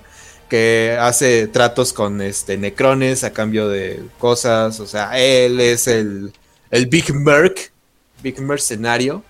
que 0.48 0.96
hace 1.00 1.48
tratos 1.48 1.92
con 1.92 2.20
este 2.20 2.56
necrones 2.56 3.24
a 3.24 3.32
cambio 3.32 3.68
de 3.68 4.02
cosas, 4.18 4.78
o 4.78 4.86
sea, 4.86 5.18
él 5.18 5.58
es 5.60 5.88
el, 5.88 6.32
el 6.70 6.86
Big 6.86 7.12
Merc, 7.12 7.72
Big 8.22 8.40
Mercenario. 8.40 9.24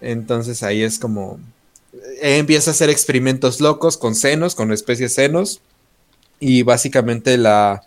Entonces 0.00 0.62
ahí 0.62 0.82
es 0.82 0.98
como 0.98 1.40
empieza 2.20 2.70
a 2.70 2.74
hacer 2.74 2.90
experimentos 2.90 3.60
locos 3.60 3.96
con 3.96 4.14
senos, 4.14 4.54
con 4.54 4.72
especies 4.72 5.14
senos 5.14 5.60
y 6.38 6.62
básicamente 6.62 7.38
la, 7.38 7.82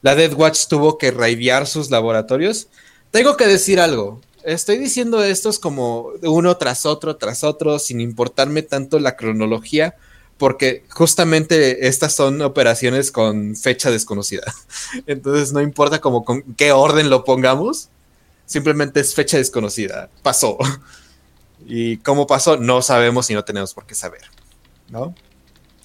la 0.00 0.16
Death 0.16 0.34
Watch 0.34 0.66
tuvo 0.68 0.98
que 0.98 1.12
raidear 1.12 1.68
sus 1.68 1.90
laboratorios. 1.90 2.66
Tengo 3.12 3.36
que 3.36 3.46
decir 3.46 3.78
algo. 3.78 4.20
Estoy 4.44 4.78
diciendo 4.78 5.22
estos 5.22 5.58
como 5.58 6.10
uno 6.22 6.56
tras 6.56 6.86
otro, 6.86 7.16
tras 7.16 7.44
otro, 7.44 7.78
sin 7.78 8.00
importarme 8.00 8.62
tanto 8.62 8.98
la 8.98 9.16
cronología, 9.16 9.94
porque 10.38 10.84
justamente 10.88 11.86
estas 11.86 12.14
son 12.14 12.42
operaciones 12.42 13.12
con 13.12 13.54
fecha 13.56 13.90
desconocida. 13.90 14.52
Entonces 15.06 15.52
no 15.52 15.60
importa 15.60 16.00
como 16.00 16.24
con 16.24 16.42
qué 16.54 16.72
orden 16.72 17.10
lo 17.10 17.24
pongamos, 17.24 17.88
simplemente 18.46 19.00
es 19.00 19.14
fecha 19.14 19.36
desconocida. 19.36 20.10
Pasó. 20.22 20.58
Y 21.64 21.98
cómo 21.98 22.26
pasó, 22.26 22.56
no 22.56 22.82
sabemos 22.82 23.30
y 23.30 23.34
no 23.34 23.44
tenemos 23.44 23.72
por 23.72 23.86
qué 23.86 23.94
saber. 23.94 24.22
¿No? 24.88 25.14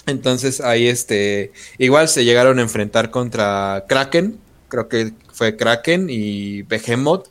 Entonces 0.07 0.59
ahí 0.59 0.87
este, 0.87 1.51
igual 1.77 2.07
se 2.07 2.25
llegaron 2.25 2.57
a 2.57 2.63
enfrentar 2.63 3.11
contra 3.11 3.85
Kraken, 3.87 4.39
creo 4.69 4.87
que 4.87 5.13
fue 5.33 5.55
Kraken 5.55 6.07
y 6.09 6.63
Behemoth. 6.63 7.27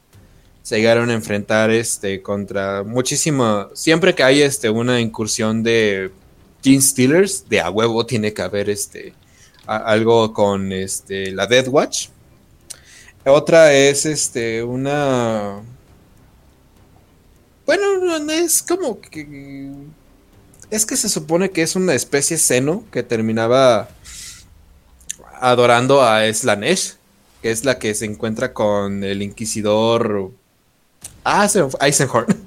Se 0.67 0.79
llegaron 0.79 1.11
a 1.11 1.15
enfrentar 1.15 1.71
este 1.71 2.21
contra 2.23 2.83
muchísimo, 2.83 3.69
siempre 3.73 4.17
que 4.17 4.25
hay 4.25 4.43
este 4.43 4.69
una 4.69 5.01
incursión 5.01 5.63
de 5.63 6.11
Team 6.61 6.83
Steelers, 6.83 7.49
de 7.49 7.61
a 7.61 7.71
huevo 7.71 8.05
tiene 8.05 8.35
que 8.35 8.43
haber 8.43 8.69
este 8.69 9.15
algo 9.65 10.33
con 10.33 10.73
este 10.73 11.31
la 11.31 11.47
Dead 11.47 11.69
Watch. 11.69 12.09
Otra 13.25 13.73
es 13.75 14.07
este 14.07 14.65
una 14.65 15.63
bueno, 17.65 18.17
es 18.33 18.61
como 18.65 19.01
que 19.01 19.71
es 20.69 20.85
que 20.85 20.97
se 20.97 21.09
supone 21.09 21.51
que 21.51 21.63
es 21.63 21.77
una 21.77 21.95
especie 21.95 22.39
seno 22.39 22.83
que 22.91 23.05
terminaba 23.05 23.89
adorando 25.41 26.03
a 26.03 26.27
Slanesh, 26.35 26.95
que 27.41 27.53
es 27.53 27.65
la 27.65 27.79
que 27.79 27.95
se 27.95 28.07
encuentra 28.07 28.53
con 28.53 29.05
el 29.05 29.23
inquisidor 29.23 30.33
ah, 31.27 31.49
Eisenhorn. 31.81 32.27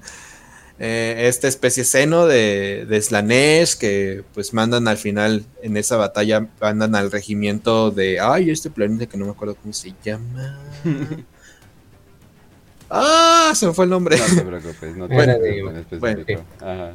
Eh, 0.82 1.28
esta 1.28 1.50
especie 1.50 1.84
seno 1.84 2.26
de, 2.26 2.86
de, 2.88 3.02
Slanesh 3.02 3.76
que 3.76 4.24
pues 4.34 4.54
mandan 4.54 4.88
al 4.88 4.96
final 4.96 5.44
en 5.62 5.76
esa 5.76 5.98
batalla, 5.98 6.48
mandan 6.62 6.96
al 6.96 7.12
regimiento 7.12 7.92
de, 7.92 8.22
ay, 8.22 8.50
este 8.50 8.70
planeta 8.70 9.06
que 9.06 9.18
no 9.18 9.26
me 9.26 9.32
acuerdo 9.32 9.56
cómo 9.56 9.74
se 9.74 9.94
llama. 10.02 10.58
ah, 12.90 13.52
se 13.54 13.68
me 13.68 13.74
fue 13.74 13.84
el 13.84 13.92
nombre. 13.92 14.18
No 14.18 14.26
te 14.36 14.42
preocupes, 14.42 14.96
no 14.96 15.10
te 15.10 15.16
preocupes. 15.16 16.00
Bueno, 16.00 16.24
Ajá. 16.62 16.94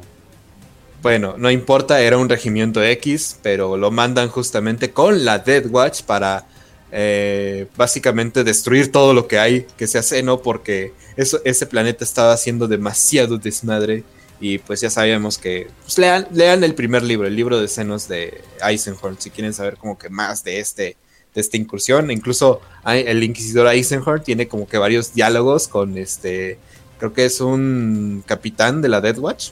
Bueno, 1.05 1.35
no 1.37 1.51
importa, 1.51 2.01
era 2.01 2.17
un 2.17 2.27
regimiento 2.27 2.83
X, 2.83 3.37
pero 3.43 3.77
lo 3.77 3.91
mandan 3.91 4.27
justamente 4.27 4.89
con 4.89 5.23
la 5.23 5.37
Dead 5.37 5.67
Watch 5.67 6.01
para 6.01 6.47
eh, 6.91 7.67
básicamente 7.75 8.43
destruir 8.43 8.91
todo 8.91 9.13
lo 9.13 9.27
que 9.27 9.39
hay 9.39 9.65
que 9.77 9.87
se 9.87 9.97
hace, 9.97 10.23
¿no? 10.23 10.41
Porque 10.41 10.93
eso, 11.17 11.41
ese 11.43 11.65
planeta 11.65 12.03
estaba 12.03 12.33
haciendo 12.33 12.67
demasiado 12.67 13.37
desmadre. 13.37 14.03
Y 14.39 14.57
pues 14.59 14.81
ya 14.81 14.89
sabíamos 14.89 15.37
que. 15.37 15.67
Pues 15.83 15.97
lean, 15.97 16.27
lean 16.31 16.63
el 16.63 16.75
primer 16.75 17.03
libro, 17.03 17.27
el 17.27 17.35
libro 17.35 17.59
de 17.59 17.67
senos 17.67 18.07
de 18.07 18.41
Eisenhorn, 18.61 19.17
si 19.19 19.29
quieren 19.29 19.53
saber 19.53 19.77
como 19.77 19.97
que 19.97 20.09
más 20.09 20.43
de 20.43 20.59
este. 20.59 20.97
De 21.33 21.41
esta 21.41 21.57
incursión. 21.57 22.11
Incluso 22.11 22.61
el 22.85 23.21
Inquisidor 23.23 23.67
Eisenhorn 23.67 24.23
tiene 24.23 24.47
como 24.47 24.67
que 24.67 24.77
varios 24.77 25.13
diálogos 25.13 25.67
con 25.67 25.97
este. 25.97 26.57
Creo 26.97 27.13
que 27.13 27.25
es 27.25 27.41
un 27.41 28.23
capitán 28.25 28.81
de 28.81 28.87
la 28.87 29.01
Dead 29.01 29.17
Watch 29.17 29.51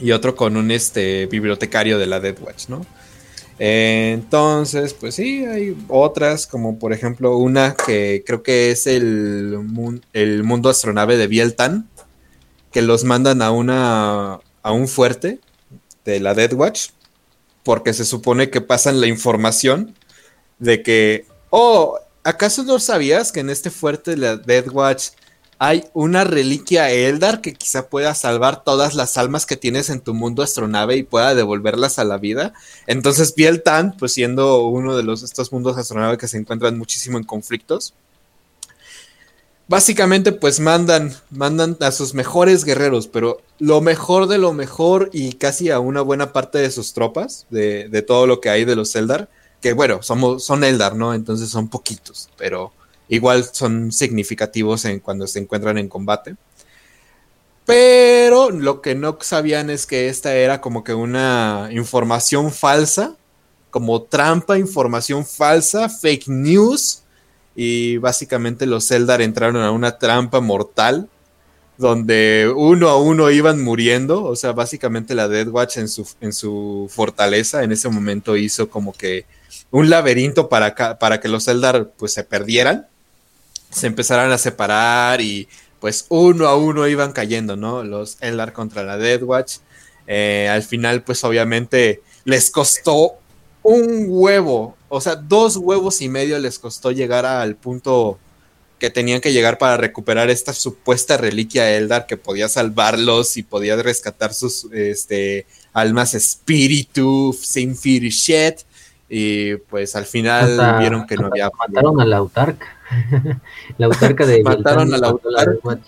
y 0.00 0.12
otro 0.12 0.36
con 0.36 0.56
un 0.56 0.70
este, 0.70 1.26
bibliotecario 1.26 1.98
de 1.98 2.06
la 2.06 2.20
Dead 2.20 2.36
Watch, 2.40 2.68
¿no? 2.68 2.86
Entonces, 3.58 4.94
pues 4.94 5.16
sí, 5.16 5.44
hay 5.44 5.76
otras, 5.88 6.46
como 6.46 6.78
por 6.78 6.92
ejemplo 6.92 7.36
una 7.36 7.74
que 7.74 8.22
creo 8.24 8.42
que 8.42 8.70
es 8.70 8.86
el, 8.86 9.58
el 10.12 10.44
mundo 10.44 10.68
astronave 10.68 11.16
de 11.16 11.26
Bieltan, 11.26 11.88
que 12.70 12.82
los 12.82 13.04
mandan 13.04 13.42
a, 13.42 13.50
una, 13.50 14.38
a 14.62 14.72
un 14.72 14.86
fuerte 14.86 15.40
de 16.04 16.20
la 16.20 16.34
Dead 16.34 16.52
Watch, 16.52 16.90
porque 17.64 17.92
se 17.92 18.04
supone 18.04 18.50
que 18.50 18.60
pasan 18.60 19.00
la 19.00 19.08
información 19.08 19.94
de 20.58 20.82
que, 20.82 21.26
oh, 21.50 21.98
¿acaso 22.22 22.62
no 22.62 22.78
sabías 22.78 23.32
que 23.32 23.40
en 23.40 23.50
este 23.50 23.70
fuerte 23.70 24.12
de 24.12 24.16
la 24.18 24.36
Dead 24.36 24.68
Watch 24.68 25.08
hay 25.58 25.84
una 25.92 26.22
reliquia 26.24 26.90
Eldar 26.90 27.40
que 27.40 27.54
quizá 27.54 27.88
pueda 27.88 28.14
salvar 28.14 28.62
todas 28.62 28.94
las 28.94 29.16
almas 29.16 29.44
que 29.44 29.56
tienes 29.56 29.90
en 29.90 30.00
tu 30.00 30.14
mundo 30.14 30.42
astronave 30.42 30.96
y 30.96 31.02
pueda 31.02 31.34
devolverlas 31.34 31.98
a 31.98 32.04
la 32.04 32.16
vida. 32.16 32.52
Entonces, 32.86 33.34
Bieltan, 33.34 33.96
pues 33.98 34.12
siendo 34.12 34.66
uno 34.66 34.96
de 34.96 35.02
los, 35.02 35.22
estos 35.22 35.52
mundos 35.52 35.76
astronave 35.76 36.16
que 36.16 36.28
se 36.28 36.38
encuentran 36.38 36.78
muchísimo 36.78 37.18
en 37.18 37.24
conflictos, 37.24 37.92
básicamente 39.66 40.30
pues 40.30 40.60
mandan, 40.60 41.14
mandan 41.30 41.76
a 41.80 41.90
sus 41.90 42.14
mejores 42.14 42.64
guerreros, 42.64 43.08
pero 43.08 43.42
lo 43.58 43.80
mejor 43.80 44.28
de 44.28 44.38
lo 44.38 44.52
mejor 44.52 45.10
y 45.12 45.32
casi 45.32 45.70
a 45.70 45.80
una 45.80 46.02
buena 46.02 46.32
parte 46.32 46.58
de 46.58 46.70
sus 46.70 46.94
tropas, 46.94 47.46
de, 47.50 47.88
de 47.88 48.02
todo 48.02 48.28
lo 48.28 48.40
que 48.40 48.48
hay 48.48 48.64
de 48.64 48.76
los 48.76 48.94
Eldar, 48.94 49.28
que 49.60 49.72
bueno, 49.72 50.04
somos, 50.04 50.44
son 50.44 50.62
Eldar, 50.62 50.94
¿no? 50.94 51.14
Entonces 51.14 51.50
son 51.50 51.68
poquitos, 51.68 52.30
pero 52.36 52.72
igual 53.08 53.44
son 53.44 53.92
significativos 53.92 54.84
en 54.84 55.00
cuando 55.00 55.26
se 55.26 55.38
encuentran 55.38 55.78
en 55.78 55.88
combate. 55.88 56.36
Pero 57.68 58.50
lo 58.50 58.80
que 58.80 58.94
no 58.94 59.18
sabían 59.20 59.68
es 59.68 59.86
que 59.86 60.08
esta 60.08 60.34
era 60.34 60.62
como 60.62 60.84
que 60.84 60.94
una 60.94 61.68
información 61.70 62.50
falsa, 62.50 63.14
como 63.70 64.02
trampa, 64.04 64.58
información 64.58 65.26
falsa, 65.26 65.90
fake 65.90 66.28
news. 66.28 67.02
Y 67.54 67.98
básicamente 67.98 68.64
los 68.64 68.90
Eldar 68.90 69.20
entraron 69.20 69.56
a 69.56 69.70
una 69.70 69.98
trampa 69.98 70.40
mortal 70.40 71.10
donde 71.76 72.50
uno 72.56 72.88
a 72.88 72.96
uno 72.96 73.30
iban 73.30 73.62
muriendo. 73.62 74.24
O 74.24 74.34
sea, 74.34 74.52
básicamente 74.52 75.14
la 75.14 75.28
Dead 75.28 75.48
Watch 75.48 75.76
en 75.76 75.88
su, 75.88 76.08
en 76.22 76.32
su 76.32 76.90
fortaleza 76.90 77.62
en 77.64 77.72
ese 77.72 77.90
momento 77.90 78.36
hizo 78.36 78.70
como 78.70 78.94
que 78.94 79.26
un 79.70 79.90
laberinto 79.90 80.48
para, 80.48 80.98
para 80.98 81.20
que 81.20 81.28
los 81.28 81.46
Eldar 81.48 81.92
pues 81.98 82.14
se 82.14 82.24
perdieran 82.24 82.86
se 83.70 83.86
empezaron 83.86 84.32
a 84.32 84.38
separar 84.38 85.20
y 85.20 85.48
pues 85.80 86.06
uno 86.08 86.48
a 86.48 86.56
uno 86.56 86.86
iban 86.88 87.12
cayendo, 87.12 87.56
¿no? 87.56 87.84
Los 87.84 88.16
Eldar 88.20 88.52
contra 88.52 88.82
la 88.82 88.96
Dead 88.98 89.22
Watch. 89.22 89.58
Eh, 90.06 90.48
al 90.50 90.62
final, 90.62 91.02
pues 91.04 91.22
obviamente 91.24 92.02
les 92.24 92.50
costó 92.50 93.18
un 93.62 94.06
huevo, 94.08 94.76
o 94.88 95.00
sea, 95.00 95.16
dos 95.16 95.56
huevos 95.56 96.00
y 96.00 96.08
medio 96.08 96.38
les 96.38 96.58
costó 96.58 96.90
llegar 96.90 97.26
al 97.26 97.56
punto 97.56 98.18
que 98.78 98.90
tenían 98.90 99.20
que 99.20 99.32
llegar 99.32 99.58
para 99.58 99.76
recuperar 99.76 100.30
esta 100.30 100.54
supuesta 100.54 101.16
reliquia 101.16 101.76
Eldar 101.76 102.06
que 102.06 102.16
podía 102.16 102.48
salvarlos 102.48 103.36
y 103.36 103.42
podía 103.42 103.76
rescatar 103.76 104.32
sus 104.32 104.68
este, 104.72 105.46
almas 105.72 106.14
espíritu 106.14 107.36
sin 107.38 107.76
fear 107.76 108.04
shit. 108.04 108.60
Y 109.08 109.56
pues 109.56 109.96
al 109.96 110.04
final 110.04 110.78
vieron 110.78 111.06
que 111.06 111.16
no 111.16 111.28
había. 111.28 111.50
Mataron 111.50 112.00
a 112.00 112.04
la 112.04 112.18
autarca. 112.18 112.66
la 113.78 113.86
autarca 113.86 114.26
de. 114.26 114.42
Mataron 114.42 114.92
a 114.92 114.98
la 114.98 115.08
autarca. 115.08 115.78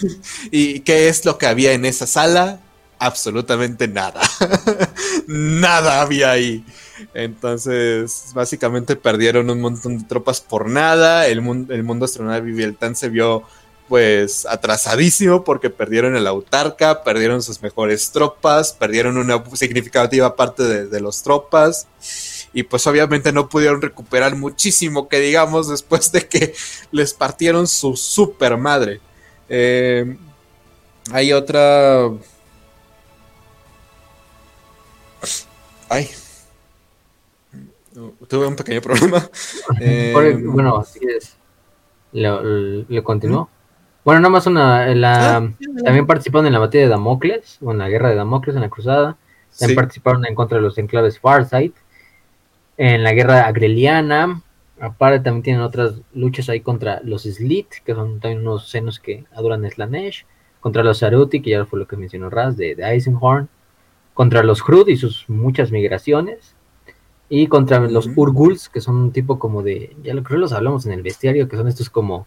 ¿Y 0.50 0.80
qué 0.80 1.08
es 1.08 1.24
lo 1.24 1.38
que 1.38 1.46
había 1.46 1.72
en 1.72 1.84
esa 1.84 2.06
sala? 2.06 2.60
Absolutamente 2.98 3.86
nada. 3.88 4.22
nada 5.26 6.00
había 6.00 6.30
ahí. 6.30 6.64
Entonces, 7.12 8.30
básicamente 8.34 8.96
perdieron 8.96 9.50
un 9.50 9.60
montón 9.60 9.98
de 9.98 10.04
tropas 10.04 10.40
por 10.40 10.68
nada. 10.68 11.26
El, 11.26 11.42
mundo, 11.42 11.74
el 11.74 11.82
mundo 11.82 12.06
astronauta 12.06 12.40
Vivieltan 12.40 12.96
se 12.96 13.08
vio 13.08 13.42
pues 13.88 14.46
atrasadísimo 14.46 15.44
porque 15.44 15.70
perdieron 15.70 16.16
el 16.16 16.26
autarca, 16.26 17.02
perdieron 17.02 17.42
sus 17.42 17.62
mejores 17.62 18.10
tropas, 18.10 18.72
perdieron 18.72 19.18
una 19.18 19.44
significativa 19.54 20.36
parte 20.36 20.86
de, 20.86 21.00
los 21.00 21.22
tropas 21.22 21.86
y 22.52 22.62
pues 22.62 22.86
obviamente 22.86 23.32
no 23.32 23.48
pudieron 23.48 23.82
recuperar 23.82 24.36
muchísimo 24.36 25.08
que 25.08 25.20
digamos 25.20 25.68
después 25.68 26.10
de 26.12 26.26
que 26.26 26.54
les 26.92 27.12
partieron 27.12 27.66
su 27.66 27.96
super 27.96 28.56
madre. 28.56 29.00
Eh, 29.48 30.16
hay 31.12 31.32
otra... 31.32 32.10
Ay. 35.88 36.08
Tuve 38.28 38.46
un 38.46 38.56
pequeño 38.56 38.80
problema. 38.80 39.28
Eh, 39.80 40.12
bueno, 40.44 40.78
así 40.78 41.00
es. 41.06 41.36
¿Le, 42.12 43.02
continuó? 43.02 43.48
Bueno, 44.04 44.20
nada 44.20 44.30
más 44.30 44.46
una. 44.46 44.86
La, 44.94 45.36
ah, 45.36 45.50
también 45.82 46.06
participaron 46.06 46.46
en 46.46 46.52
la 46.52 46.58
batalla 46.58 46.84
de 46.84 46.90
Damocles, 46.90 47.58
o 47.62 47.72
en 47.72 47.78
la 47.78 47.88
guerra 47.88 48.10
de 48.10 48.16
Damocles, 48.16 48.54
en 48.54 48.62
la 48.62 48.68
cruzada. 48.68 49.16
También 49.58 49.76
participaron 49.76 50.26
en 50.26 50.34
contra 50.34 50.58
de 50.58 50.62
los 50.62 50.76
enclaves 50.76 51.18
Farsight. 51.18 51.74
En 52.76 53.02
la 53.02 53.12
guerra 53.12 53.46
agreliana. 53.46 54.42
Aparte, 54.80 55.20
también 55.20 55.42
tienen 55.42 55.62
otras 55.62 55.94
luchas 56.12 56.48
ahí 56.48 56.60
contra 56.60 57.00
los 57.04 57.22
Slit, 57.22 57.68
que 57.84 57.94
son 57.94 58.20
también 58.20 58.40
unos 58.40 58.68
senos 58.68 59.00
que 59.00 59.24
adoran 59.32 59.68
Slanesh. 59.68 60.26
Contra 60.60 60.82
los 60.82 60.98
Saruti, 60.98 61.40
que 61.40 61.50
ya 61.50 61.64
fue 61.64 61.78
lo 61.78 61.86
que 61.86 61.96
mencionó 61.96 62.28
Raz, 62.28 62.56
de, 62.56 62.76
Eisenhorn. 62.78 63.48
Contra 64.12 64.42
los 64.42 64.62
Hrud 64.62 64.88
y 64.88 64.96
sus 64.96 65.24
muchas 65.28 65.70
migraciones. 65.70 66.54
Y 67.30 67.46
contra 67.46 67.80
los. 67.80 68.08
Urguls, 68.14 68.68
que 68.68 68.82
son 68.82 68.96
un 68.96 69.12
tipo 69.12 69.38
como 69.38 69.62
de. 69.62 69.96
Ya 70.02 70.12
lo 70.12 70.22
creo 70.22 70.38
los 70.38 70.52
hablamos 70.52 70.84
en 70.84 70.92
el 70.92 71.02
bestiario, 71.02 71.48
que 71.48 71.56
son 71.56 71.68
estos 71.68 71.88
como. 71.88 72.26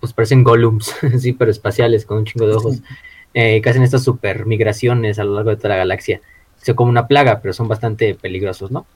Pues 0.00 0.12
parecen 0.12 0.44
golems, 0.44 0.94
sí, 1.18 1.32
pero 1.32 1.50
espaciales, 1.50 2.06
con 2.06 2.18
un 2.18 2.24
chingo 2.24 2.46
de 2.46 2.54
ojos. 2.54 2.82
eh, 3.34 3.60
que 3.60 3.68
hacen 3.68 3.82
estas 3.82 4.02
super 4.02 4.46
migraciones 4.46 5.18
a 5.18 5.24
lo 5.24 5.34
largo 5.34 5.50
de 5.50 5.56
toda 5.56 5.70
la 5.70 5.76
galaxia. 5.76 6.20
Son 6.62 6.74
como 6.74 6.90
una 6.90 7.06
plaga, 7.06 7.40
pero 7.40 7.52
son 7.52 7.68
bastante 7.68 8.14
peligrosos, 8.14 8.70
¿no? 8.70 8.86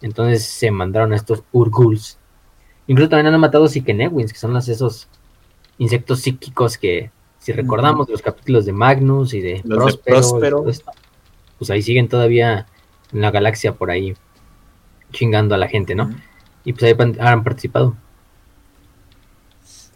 Entonces 0.00 0.44
se 0.44 0.70
mandaron 0.70 1.12
a 1.12 1.16
estos 1.16 1.42
Urguls. 1.52 2.18
Incluso 2.86 3.08
también 3.08 3.32
han 3.32 3.40
matado 3.40 3.66
Sikenewins, 3.66 4.32
que 4.32 4.38
son 4.38 4.52
los, 4.52 4.68
esos 4.68 5.08
insectos 5.78 6.20
psíquicos 6.20 6.78
que, 6.78 7.10
si 7.38 7.52
recordamos 7.52 8.08
los 8.08 8.22
capítulos 8.22 8.64
de 8.64 8.72
Magnus 8.72 9.34
y 9.34 9.40
de 9.40 9.60
Los 9.64 9.96
Próspero, 9.96 10.68
esto, 10.68 10.92
pues 11.58 11.70
ahí 11.70 11.82
siguen 11.82 12.08
todavía 12.08 12.66
en 13.12 13.20
la 13.20 13.30
galaxia 13.30 13.74
por 13.74 13.90
ahí 13.90 14.14
chingando 15.12 15.54
a 15.54 15.58
la 15.58 15.68
gente, 15.68 15.94
¿no? 15.94 16.10
Y 16.64 16.72
pues 16.72 16.84
ahí 16.84 17.14
han 17.18 17.44
participado. 17.44 17.96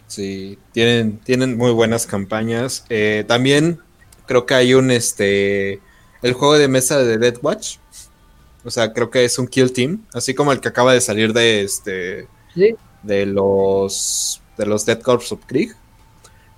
Sí, 0.08 0.58
tienen, 0.72 1.18
tienen 1.20 1.56
muy 1.56 1.70
buenas 1.72 2.06
campañas. 2.06 2.84
Eh, 2.88 3.24
también 3.28 3.80
creo 4.26 4.46
que 4.46 4.54
hay 4.54 4.74
un 4.74 4.90
este 4.90 5.80
el 6.22 6.32
juego 6.32 6.54
de 6.58 6.68
mesa 6.68 6.98
de 7.02 7.18
Dead 7.18 7.36
Watch. 7.42 7.76
O 8.64 8.70
sea, 8.70 8.92
creo 8.92 9.10
que 9.10 9.24
es 9.24 9.38
un 9.38 9.48
kill 9.48 9.72
team, 9.72 10.06
así 10.14 10.34
como 10.34 10.52
el 10.52 10.60
que 10.60 10.68
acaba 10.68 10.92
de 10.94 11.00
salir 11.00 11.32
de 11.32 11.62
este 11.62 12.28
Sí, 12.54 12.74
de 13.02 13.26
los 13.26 14.42
de 14.56 14.66
los 14.66 14.86
Dead 14.86 15.00
Corps 15.00 15.32
of 15.32 15.44
Krieg. 15.46 15.74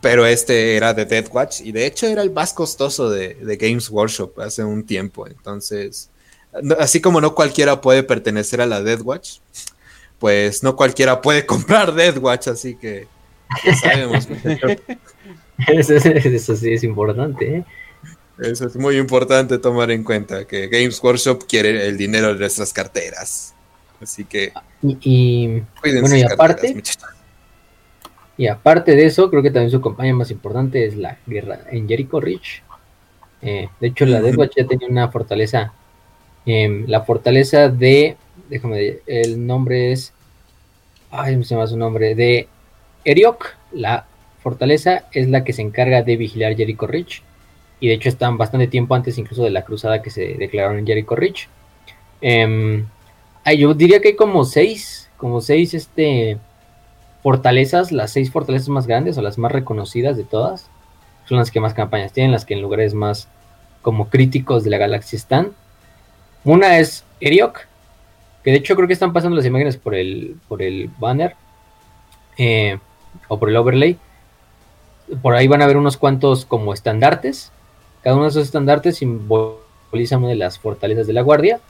Pero 0.01 0.27
este 0.27 0.77
era 0.77 0.95
de 0.95 1.05
Dead 1.07 1.27
Watch 1.33 1.61
y 1.63 1.73
de 1.73 1.87
hecho 1.87 2.07
era 2.07 2.23
el 2.23 2.31
más 2.33 2.55
costoso 2.55 3.11
de, 3.11 3.35
de 3.35 3.57
Games 3.57 3.91
Workshop 3.91 4.41
hace 4.41 4.65
un 4.65 4.87
tiempo. 4.87 5.27
Entonces, 5.27 6.11
no- 6.63 6.77
así 6.79 7.01
como 7.03 7.21
no 7.21 7.35
cualquiera 7.35 7.81
puede 7.83 8.03
pertenecer 8.03 8.61
a 8.63 8.67
la 8.67 8.83
Dead 8.83 9.01
Watch, 9.03 9.39
pues 10.19 10.63
no 10.63 10.77
cualquiera 10.77 11.21
puede 11.23 11.47
comprar 11.47 11.95
Dead 11.95 12.17
Watch, 12.19 12.49
así 12.49 12.77
que 12.77 13.09
ya 13.65 13.75
sabemos. 13.75 14.29
muchachos. 14.29 14.77
eso, 15.69 15.95
eso 15.95 16.57
sí 16.57 16.73
es 16.73 16.85
importante, 16.85 17.57
¿eh? 17.59 17.65
Eso 18.39 18.67
es 18.67 18.77
muy 18.77 18.97
importante 18.97 19.59
tomar 19.59 19.91
en 19.91 20.03
cuenta, 20.03 20.47
que 20.47 20.69
Games 20.69 21.03
Workshop 21.03 21.45
quiere 21.47 21.87
el 21.87 21.99
dinero 21.99 22.33
de 22.33 22.41
nuestras 22.41 22.73
carteras. 22.73 23.55
Así 24.01 24.25
que 24.25 24.53
Y, 24.83 24.97
y, 25.03 25.63
cuiden 25.81 26.01
Bueno, 26.01 26.17
sus 26.17 26.19
y 26.19 26.23
aparte- 26.23 26.73
carteras, 26.75 26.99
y 28.39 28.47
aparte 28.47 28.97
de 28.97 29.05
eso, 29.05 29.29
creo 29.29 29.43
que 29.43 29.51
también 29.51 29.71
su 29.71 29.83
campaña 29.83 30.15
más 30.15 30.31
importante 30.31 30.87
es 30.87 30.97
la 30.97 31.19
guerra 31.27 31.61
en 31.71 31.87
Jericho 31.87 32.19
Ridge. 32.19 32.63
Eh, 33.43 33.69
de 33.79 33.87
hecho, 33.89 34.07
la 34.07 34.23
Death 34.23 34.39
Watch 34.39 34.53
ya 34.57 34.67
tenía 34.67 34.89
una 34.89 35.09
fortaleza. 35.11 35.75
em, 36.47 36.87
la 36.89 37.03
fortaleza 37.03 37.69
de. 37.69 38.17
Déjame, 38.49 39.01
el 39.07 39.47
nombre 39.47 39.93
es. 39.93 40.15
Ay, 41.11 41.45
se 41.45 41.55
me 41.55 41.61
va 41.61 41.67
su 41.67 41.77
nombre. 41.77 42.15
De 42.15 42.49
Eriok. 43.05 43.57
La 43.73 44.07
fortaleza 44.43 45.05
es 45.13 45.29
la 45.29 45.45
que 45.45 45.53
se 45.53 45.63
encarga 45.63 46.03
de 46.03 46.17
vigilar 46.17 46.57
Jericho 46.57 46.87
Ridge. 46.87 47.23
Y 47.79 47.89
de 47.89 47.95
hecho, 47.95 48.09
están 48.09 48.37
bastante 48.37 48.67
tiempo 48.67 48.95
antes, 48.95 49.19
incluso 49.19 49.43
de 49.43 49.51
la 49.51 49.65
cruzada 49.65 50.03
que 50.03 50.11
se 50.11 50.35
declararon 50.35 50.79
en 50.79 50.87
Jericho 50.87 51.17
Ridge. 51.17 51.49
Em, 52.21 52.87
yo 53.57 53.75
diría 53.75 54.01
que 54.01 54.09
hay 54.09 54.17
como 54.17 54.45
seis. 54.45 55.11
Como 55.17 55.41
seis 55.41 55.75
este, 55.75 56.39
fortalezas. 57.23 57.93
Las 57.93 58.13
seis 58.13 58.31
fortalezas 58.31 58.69
más 58.69 58.87
grandes 58.87 59.17
o 59.19 59.23
las 59.23 59.39
más 59.39 59.53
reconocidas 59.53 60.17
de 60.17 60.25
todas 60.25 60.69
son 61.27 61.39
las 61.39 61.51
que 61.51 61.61
más 61.61 61.75
campañas 61.75 62.13
tienen, 62.13 62.33
las 62.33 62.45
que 62.45 62.55
en 62.55 62.63
lugares 62.63 62.93
más 62.93 63.29
como 63.83 64.09
críticos 64.11 64.65
de 64.65 64.71
la 64.71 64.79
galaxia 64.79 65.17
están. 65.17 65.53
Una 66.45 66.79
es 66.79 67.05
Eriok, 67.21 67.67
que 68.43 68.51
de 68.51 68.57
hecho 68.57 68.75
creo 68.75 68.89
que 68.89 68.95
están 68.95 69.13
pasando 69.13 69.37
las 69.37 69.47
imágenes 69.47 69.77
por 69.77 69.95
el, 69.95 70.37
por 70.49 70.61
el 70.61 70.91
banner 70.99 71.37
eh, 72.37 72.79
o 73.29 73.39
por 73.39 73.49
el 73.49 73.57
overlay. 73.57 73.99
Por 75.23 75.35
ahí 75.35 75.49
van 75.49 75.63
a 75.63 75.67
ver 75.67 75.77
unos 75.77 75.97
cuantos 75.97 76.45
como 76.45 76.73
estandartes. 76.73 77.53
Cada 78.03 78.17
uno 78.17 78.25
de 78.25 78.31
esos 78.31 78.45
estandartes 78.45 78.97
simboliza 78.97 80.19
una 80.19 80.29
de 80.29 80.37
las 80.37 80.59
fortalezas 80.59 81.07
de 81.07 81.13
la 81.13 81.23
guardia. 81.23 81.61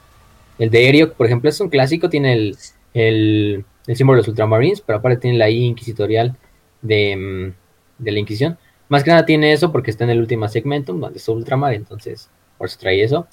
El 0.58 0.70
de 0.70 0.88
Eriok, 0.88 1.14
por 1.14 1.26
ejemplo, 1.26 1.48
es 1.48 1.60
un 1.60 1.70
clásico, 1.70 2.10
tiene 2.10 2.34
el, 2.34 2.56
el, 2.92 3.64
el 3.86 3.96
símbolo 3.96 4.16
de 4.16 4.20
los 4.22 4.28
ultramarines, 4.28 4.82
pero 4.82 4.98
aparte 4.98 5.20
tiene 5.20 5.38
la 5.38 5.48
I 5.48 5.64
inquisitorial 5.64 6.36
de, 6.82 7.16
mm, 7.16 8.04
de 8.04 8.12
la 8.12 8.18
Inquisición. 8.18 8.58
Más 8.88 9.04
que 9.04 9.10
nada 9.10 9.24
tiene 9.24 9.52
eso 9.52 9.70
porque 9.72 9.90
está 9.90 10.04
en 10.04 10.10
el 10.10 10.18
último 10.18 10.48
segmentum, 10.48 11.00
donde 11.00 11.18
está 11.18 11.32
Ultramar, 11.32 11.74
entonces 11.74 12.28
por 12.58 12.66
eso 12.66 12.78
trae 12.78 13.02
eso. 13.02 13.26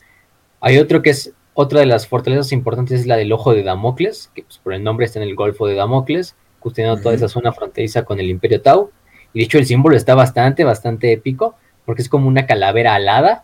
Hay 0.62 0.78
otro 0.78 1.02
que 1.02 1.10
es 1.10 1.34
otra 1.54 1.80
de 1.80 1.88
las 1.88 2.08
fortalezas 2.08 2.52
importantes, 2.52 3.02
es 3.02 3.08
la 3.08 3.18
del 3.18 3.34
Ojo 3.34 3.54
de 3.54 3.64
Damocles, 3.64 4.30
que 4.36 4.44
pues, 4.44 4.60
por 4.60 4.74
el 4.74 4.84
nombre 4.84 5.06
está 5.06 5.20
en 5.20 5.28
el 5.28 5.36
Golfo 5.36 5.66
de 5.66 5.74
Damocles, 5.74 6.36
custodiando 6.60 7.02
toda 7.02 7.16
Ujú. 7.16 7.26
esa 7.26 7.30
zona 7.30 7.52
fronteriza 7.52 8.04
con 8.04 8.20
el 8.20 8.30
Imperio 8.30 8.62
Tau. 8.62 8.92
Y 9.34 9.40
de 9.40 9.46
hecho 9.46 9.58
el 9.58 9.66
símbolo 9.66 9.96
está 9.96 10.16
bastante, 10.16 10.64
bastante 10.64 11.12
épico, 11.12 11.56
porque 11.86 12.02
es 12.02 12.10
como 12.10 12.28
una 12.28 12.46
calavera 12.46 12.96
alada, 12.96 13.44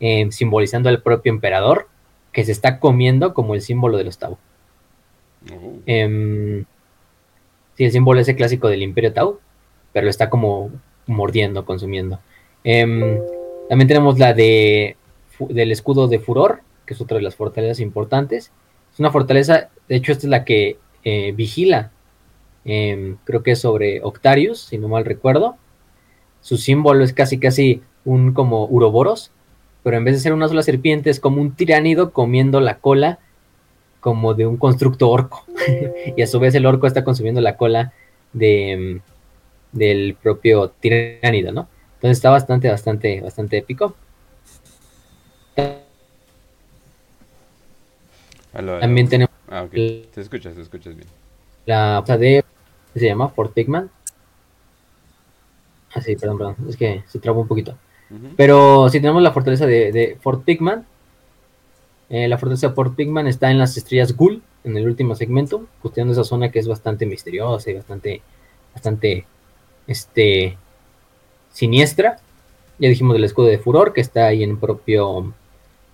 eh, 0.00 0.26
simbolizando 0.30 0.88
al 0.88 1.02
propio 1.02 1.32
emperador, 1.32 1.88
que 2.32 2.44
se 2.44 2.52
está 2.52 2.78
comiendo 2.78 3.34
como 3.34 3.54
el 3.54 3.62
símbolo 3.62 3.96
de 3.96 4.04
los 4.04 4.18
Tau. 4.18 4.38
Oh. 5.52 5.78
Em, 5.86 6.64
sí, 7.76 7.84
el 7.84 7.92
símbolo 7.92 8.20
ese 8.20 8.36
clásico 8.36 8.68
del 8.68 8.82
Imperio 8.82 9.12
Tau, 9.12 9.40
pero 9.92 10.04
lo 10.04 10.10
está 10.10 10.30
como 10.30 10.70
mordiendo, 11.06 11.64
consumiendo. 11.64 12.20
Em, 12.62 13.18
también 13.68 13.88
tenemos 13.88 14.18
la 14.18 14.34
de 14.34 14.96
del 15.48 15.72
escudo 15.72 16.08
de 16.08 16.18
furor, 16.18 16.60
que 16.84 16.94
es 16.94 17.00
otra 17.00 17.16
de 17.16 17.22
las 17.22 17.34
fortalezas 17.34 17.80
importantes. 17.80 18.52
Es 18.92 19.00
una 19.00 19.10
fortaleza, 19.10 19.70
de 19.88 19.96
hecho, 19.96 20.12
esta 20.12 20.26
es 20.26 20.30
la 20.30 20.44
que 20.44 20.78
eh, 21.04 21.32
vigila, 21.32 21.92
em, 22.64 23.16
creo 23.24 23.42
que 23.42 23.52
es 23.52 23.60
sobre 23.60 24.00
Octarius, 24.02 24.60
si 24.60 24.78
no 24.78 24.88
mal 24.88 25.04
recuerdo. 25.04 25.56
Su 26.40 26.56
símbolo 26.56 27.04
es 27.04 27.12
casi 27.12 27.38
casi 27.38 27.82
un 28.04 28.32
como 28.32 28.66
uroboros, 28.66 29.30
pero 29.82 29.96
en 29.96 30.04
vez 30.04 30.14
de 30.14 30.20
ser 30.20 30.32
una 30.32 30.48
sola 30.48 30.62
serpiente, 30.62 31.10
es 31.10 31.20
como 31.20 31.40
un 31.40 31.54
tiránido 31.54 32.12
comiendo 32.12 32.60
la 32.60 32.78
cola 32.78 33.18
como 34.00 34.34
de 34.34 34.46
un 34.46 34.56
constructo 34.56 35.10
orco. 35.10 35.44
y 36.16 36.22
a 36.22 36.26
su 36.26 36.40
vez 36.40 36.54
el 36.54 36.66
orco 36.66 36.86
está 36.86 37.04
consumiendo 37.04 37.40
la 37.40 37.56
cola 37.56 37.92
de, 38.32 39.00
mm, 39.72 39.76
del 39.76 40.16
propio 40.20 40.70
tiránido, 40.70 41.52
¿no? 41.52 41.68
Entonces 41.96 42.18
está 42.18 42.30
bastante, 42.30 42.70
bastante, 42.70 43.20
bastante 43.20 43.58
épico. 43.58 43.94
También 48.52 49.08
tenemos 49.08 49.30
Ah, 49.50 49.64
ok. 49.64 49.72
Te 49.72 50.20
escuchas, 50.20 50.54
te 50.54 50.62
escuchas 50.62 50.94
bien. 50.94 51.08
La 51.66 52.02
de 52.02 52.44
¿qué 52.92 53.00
se 53.00 53.06
llama 53.06 53.28
Fort 53.28 53.52
Pigman. 53.52 53.90
Ah, 55.94 56.00
sí, 56.00 56.16
perdón, 56.16 56.38
perdón, 56.38 56.56
es 56.68 56.76
que 56.76 57.02
se 57.08 57.18
trabó 57.18 57.40
un 57.40 57.48
poquito. 57.48 57.76
Pero 58.36 58.88
si 58.88 59.00
tenemos 59.00 59.22
la 59.22 59.32
fortaleza 59.32 59.66
de, 59.66 59.92
de 59.92 60.18
Fort 60.20 60.44
Pigman. 60.44 60.84
Eh, 62.08 62.26
la 62.26 62.38
fortaleza 62.38 62.68
de 62.68 62.74
Fort 62.74 62.96
Pigman 62.96 63.28
está 63.28 63.52
en 63.52 63.58
las 63.58 63.76
estrellas 63.76 64.16
Ghoul, 64.16 64.42
en 64.64 64.76
el 64.76 64.84
último 64.86 65.14
segmento, 65.14 65.66
custodiando 65.80 66.12
esa 66.12 66.24
zona 66.24 66.50
que 66.50 66.58
es 66.58 66.66
bastante 66.66 67.06
misteriosa 67.06 67.70
y 67.70 67.74
bastante, 67.74 68.22
bastante, 68.74 69.26
este, 69.86 70.56
siniestra. 71.52 72.18
Ya 72.80 72.88
dijimos 72.88 73.14
del 73.14 73.24
escudo 73.24 73.46
de 73.46 73.58
Furor, 73.58 73.92
que 73.92 74.00
está 74.00 74.26
ahí 74.26 74.42
en 74.42 74.58
propio, 74.58 75.32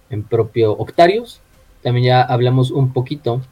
en 0.09 0.23
propio 0.23 0.73
Octarius. 0.73 1.41
También 1.83 2.07
ya 2.07 2.23
hablamos 2.23 2.71
un 2.71 2.95
poquito 2.95 3.43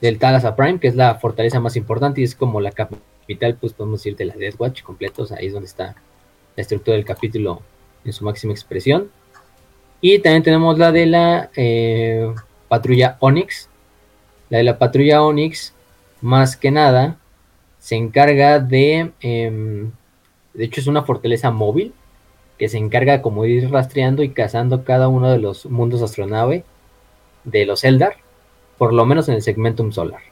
del 0.00 0.18
Talasa 0.18 0.56
Prime, 0.56 0.80
que 0.80 0.88
es 0.88 0.96
la 0.96 1.16
fortaleza 1.16 1.60
más 1.60 1.76
importante 1.76 2.20
y 2.20 2.24
es 2.24 2.34
como 2.34 2.60
la 2.60 2.72
capital, 2.72 3.56
pues 3.60 3.72
podemos 3.72 4.00
decir, 4.00 4.16
de 4.16 4.24
la 4.24 4.34
Death 4.34 4.56
Watch 4.58 4.82
completos. 4.82 5.32
Ahí 5.32 5.46
es 5.46 5.52
donde 5.52 5.66
está 5.66 5.94
la 6.56 6.62
estructura 6.62 6.96
del 6.96 7.04
capítulo 7.04 7.62
en 8.04 8.12
su 8.12 8.24
máxima 8.24 8.52
expresión. 8.52 9.10
Y 10.00 10.18
también 10.20 10.42
tenemos 10.42 10.78
la 10.78 10.92
de 10.92 11.06
la 11.06 11.50
eh, 11.56 12.32
patrulla 12.68 13.16
Onyx. 13.20 13.68
La 14.48 14.58
de 14.58 14.64
la 14.64 14.78
patrulla 14.78 15.22
Onyx, 15.22 15.74
más 16.22 16.56
que 16.56 16.70
nada, 16.70 17.18
se 17.78 17.96
encarga 17.96 18.58
de... 18.58 19.12
em, 19.20 19.90
de 20.54 20.64
hecho, 20.64 20.80
es 20.80 20.86
una 20.86 21.02
fortaleza 21.02 21.50
móvil 21.50 21.92
que 22.58 22.68
se 22.68 22.76
encarga 22.76 23.22
como 23.22 23.44
de 23.44 23.50
ir 23.50 23.70
rastreando 23.70 24.22
y 24.22 24.30
cazando 24.30 24.84
cada 24.84 25.08
uno 25.08 25.30
de 25.30 25.38
los 25.38 25.66
mundos 25.66 26.02
astronave 26.02 26.64
de 27.44 27.64
los 27.64 27.84
Eldar, 27.84 28.16
por 28.80 28.94
lo 28.94 29.04
menos 29.04 29.28
en 29.28 29.34
el 29.34 29.42
segmentum 29.42 29.92
solar. 29.92 30.22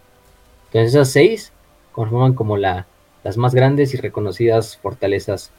Entonces, 0.68 0.94
esas 0.94 1.10
seis 1.10 1.52
conforman 1.92 2.32
como 2.32 2.56
la, 2.56 2.86
las 3.22 3.36
más 3.36 3.54
grandes 3.54 3.92
y 3.92 3.98
reconocidas 3.98 4.78
fortalezas 4.78 5.50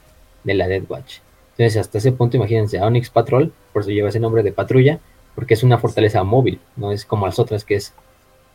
de 0.44 0.56
la 0.56 0.68
Dead 0.68 0.82
Watch. 0.90 1.20
Entonces, 1.52 1.78
hasta 1.80 2.00
ese 2.00 2.14
punto, 2.14 2.38
imagínense, 2.38 2.82
Onyx 2.82 3.12
Patrol, 3.12 3.54
por 3.74 3.84
eso 3.84 3.92
lleva 3.92 4.10
ese 4.10 4.20
nombre 4.20 4.42
de 4.42 4.52
patrulla, 4.52 4.98
porque 5.36 5.54
es 5.54 5.62
una 5.62 5.78
fortaleza 5.78 6.24
móvil, 6.24 6.60
no 6.78 6.92
es 6.92 7.06
como 7.06 7.28
las 7.28 7.38
otras 7.38 7.64
que 7.64 7.76
es 7.76 7.94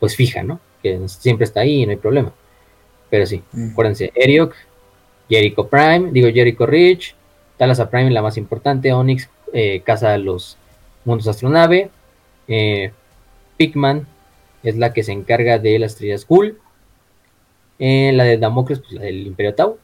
pues 0.01 0.17
fija, 0.17 0.43
¿no? 0.43 0.59
Que 0.83 1.01
siempre 1.07 1.45
está 1.45 1.61
ahí 1.61 1.83
y 1.83 1.87
no 1.87 1.93
hay 1.93 1.99
problema. 1.99 2.33
Pero 3.11 3.27
sí, 3.27 3.41
Mm. 3.53 3.71
acuérdense, 3.71 4.11
Eriok, 4.17 4.53
Jericho 5.29 5.69
Prime, 5.69 6.11
digo 6.11 6.29
Jericho 6.35 6.67
Ridge, 6.67 7.15
Talasa 7.57 7.89
Prime 7.89 8.11
la 8.11 8.21
más 8.21 8.37
importante, 8.37 8.93
Onyx, 8.93 9.29
eh, 9.53 9.81
casa 9.85 10.19
los 10.19 10.57
mundos 11.05 11.29
astronave, 11.29 11.89
eh, 12.49 12.91
Pigman 13.57 14.09
es 14.65 14.77
la 14.77 14.93
que 14.93 15.05
se 15.05 15.13
encarga 15.13 15.59
de 15.59 15.79
las 15.79 15.93
estrellas 15.93 16.27
Ghoul. 16.27 16.59
Eh, 17.79 18.13
la 18.13 18.25
de 18.25 18.39
Damocles, 18.39 18.81
pues 18.81 18.93
la 18.93 19.03
del 19.03 19.27
Imperio 19.27 19.55
Tau. 19.55 19.79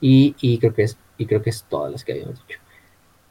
Y, 0.00 0.58
creo 0.58 0.74
que 0.74 0.82
es, 0.82 0.98
y 1.16 1.26
creo 1.26 1.42
que 1.42 1.50
es 1.50 1.64
todas 1.64 1.90
las 1.90 2.04
que 2.04 2.12
habíamos 2.12 2.46
dicho. 2.46 2.60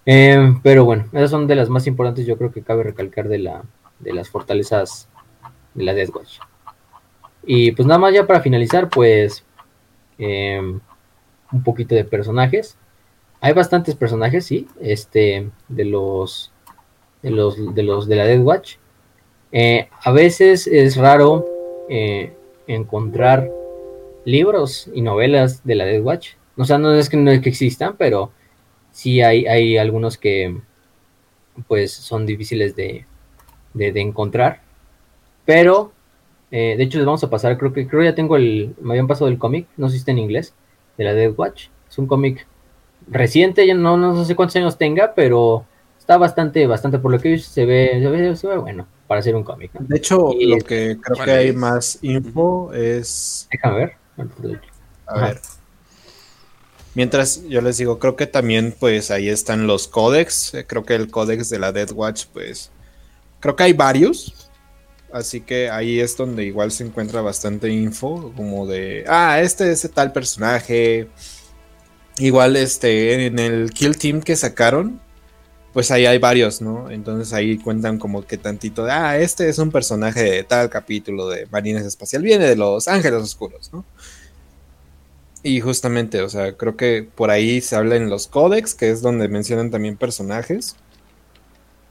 Eh, 0.06 0.56
pero 0.64 0.86
bueno, 0.86 1.06
esas 1.14 1.32
son 1.32 1.48
de 1.48 1.56
las 1.56 1.69
más 1.69 1.88
importantes, 1.88 2.26
yo 2.26 2.38
creo 2.38 2.52
que 2.52 2.61
cabe 2.61 2.84
recalcar 2.84 3.27
de, 3.27 3.40
la, 3.40 3.64
de 3.99 4.14
las 4.14 4.30
fortalezas 4.30 5.10
de 5.73 5.84
la 5.84 5.94
Death 5.94 6.15
Watch. 6.15 6.40
Y 7.45 7.72
pues 7.72 7.88
nada 7.88 7.99
más 7.99 8.14
ya 8.14 8.26
para 8.26 8.41
finalizar, 8.41 8.90
pues 8.90 9.45
eh, 10.18 10.60
un 11.52 11.64
poquito 11.64 11.95
de 11.95 12.06
personajes. 12.06 12.77
Hay 13.41 13.53
bastantes 13.53 13.95
personajes, 13.95 14.45
sí, 14.45 14.68
este, 14.80 15.49
de 15.68 15.86
los 15.86 16.52
de 17.22 17.32
los 17.32 17.76
de 17.76 17.84
los 17.84 18.07
de 18.07 18.15
la 18.15 18.26
Death 18.26 18.44
Watch. 18.44 18.76
Eh, 19.57 19.88
a 20.03 20.11
veces 20.11 20.68
es 20.68 20.98
raro 20.98 21.45
encontrar 22.68 23.49
libros 24.26 24.90
y 24.94 25.02
novelas 25.02 25.64
de 25.64 25.76
la 25.76 25.86
Death 25.86 26.03
Watch. 26.03 26.30
O 26.57 26.65
sea, 26.65 26.77
no 26.77 26.94
es 26.94 27.10
que 27.10 27.15
no 27.15 27.32
es 27.32 27.40
que 27.40 27.48
existan, 27.48 27.95
pero 27.98 28.32
sí 28.91 29.22
hay, 29.22 29.45
hay 29.45 29.77
algunos 29.77 30.18
que 30.18 30.57
pues 31.69 31.94
son 31.94 32.26
difíciles 32.26 32.76
de, 32.76 33.06
encontrar. 33.76 34.61
Pero, 35.45 35.94
eh, 36.52 36.76
de 36.77 36.84
hecho, 36.84 36.98
les 36.98 37.06
vamos 37.06 37.23
a 37.23 37.30
pasar, 37.30 37.57
creo 37.57 37.72
que 37.72 37.88
creo 37.88 38.03
ya 38.03 38.14
tengo 38.14 38.36
el, 38.36 38.76
me 38.82 38.91
habían 38.91 39.07
pasado 39.07 39.30
el 39.30 39.38
cómic, 39.38 39.68
no 39.77 39.88
está 39.88 40.11
en 40.11 40.19
inglés, 40.19 40.53
de 40.98 41.06
la 41.06 41.14
Dead 41.14 41.34
Watch. 41.34 41.68
Es 41.90 41.98
un 41.98 42.07
cómic 42.07 42.45
reciente, 43.07 43.65
ya 43.65 43.73
no, 43.73 43.95
no 43.95 44.26
sé 44.26 44.36
cuántos 44.36 44.57
años 44.57 44.77
tenga, 44.77 45.14
pero 45.15 45.65
está 45.98 46.18
bastante, 46.18 46.68
bastante, 46.68 46.99
por 46.99 47.11
lo 47.11 47.19
que 47.19 47.38
se 47.38 47.65
ve, 47.65 48.02
se 48.02 48.10
ve, 48.10 48.36
se 48.36 48.48
ve 48.48 48.57
bueno 48.57 48.86
para 49.07 49.19
hacer 49.19 49.36
un 49.36 49.44
cómic. 49.44 49.72
De 49.73 49.98
hecho, 49.98 50.32
lo 50.40 50.57
que 50.57 50.98
creo 51.02 51.23
que 51.23 51.32
hay 51.32 51.53
más 51.53 51.99
info 52.02 52.73
es... 52.73 53.48
Déjame 53.52 53.77
ver. 53.77 53.94
A 55.06 55.19
ver. 55.19 55.41
Mientras 56.95 57.44
yo 57.48 57.61
les 57.61 57.77
digo, 57.77 57.99
creo 57.99 58.15
que 58.15 58.26
también 58.26 58.73
pues 58.80 59.11
ahí 59.11 59.30
están 59.30 59.68
los 59.68 59.88
códex. 59.88 60.53
Eh, 60.53 60.65
creo 60.65 60.86
que 60.86 60.95
el 60.95 61.11
códex 61.11 61.49
de 61.49 61.60
la 61.60 61.73
Death 61.73 61.91
Watch 61.91 62.26
pues 62.32 62.72
creo 63.41 63.56
que 63.56 63.64
hay 63.64 63.73
varios. 63.73 64.49
Así 65.11 65.41
que 65.41 65.69
ahí 65.69 65.99
es 65.99 66.18
donde 66.18 66.44
igual 66.44 66.72
se 66.72 66.86
encuentra 66.86 67.22
bastante 67.22 67.69
info 67.69 68.34
como 68.36 68.65
de, 68.65 69.06
ah, 69.07 69.40
este 69.41 69.72
es 69.72 69.90
tal 69.94 70.11
personaje. 70.11 71.07
Igual 72.18 72.56
este 72.56 73.26
en 73.26 73.40
el 73.40 73.72
Kill 73.72 73.98
Team 73.98 74.22
que 74.22 74.36
sacaron, 74.36 75.02
pues 75.76 75.91
ahí 75.91 76.06
hay 76.06 76.19
varios, 76.19 76.61
¿no? 76.61 76.89
Entonces 76.89 77.34
ahí 77.34 77.57
cuentan 77.57 77.99
como 77.99 78.26
que 78.26 78.38
tantito 78.38 78.85
de, 78.85 78.93
ah, 78.93 79.19
este 79.19 79.49
es 79.49 79.60
un 79.60 79.72
personaje 79.72 80.23
de 80.23 80.43
tal 80.45 80.69
capítulo 80.69 81.27
de 81.27 81.47
Marines 81.52 81.85
Espacial, 81.85 82.22
viene 82.22 82.47
de 82.47 82.56
los 82.56 82.88
Ángeles 82.88 83.22
Oscuros, 83.22 83.73
¿no? 83.73 83.84
Y 85.43 85.60
justamente, 85.60 86.22
o 86.22 86.30
sea, 86.30 86.53
creo 86.53 86.77
que 86.77 87.06
por 87.14 87.30
ahí 87.30 87.60
se 87.60 87.76
habla 87.76 87.97
en 87.97 88.10
los 88.10 88.27
códex, 88.27 88.73
que 88.73 88.89
es 88.89 89.02
donde 89.02 89.27
mencionan 89.27 89.69
también 89.69 89.97
personajes. 89.97 90.77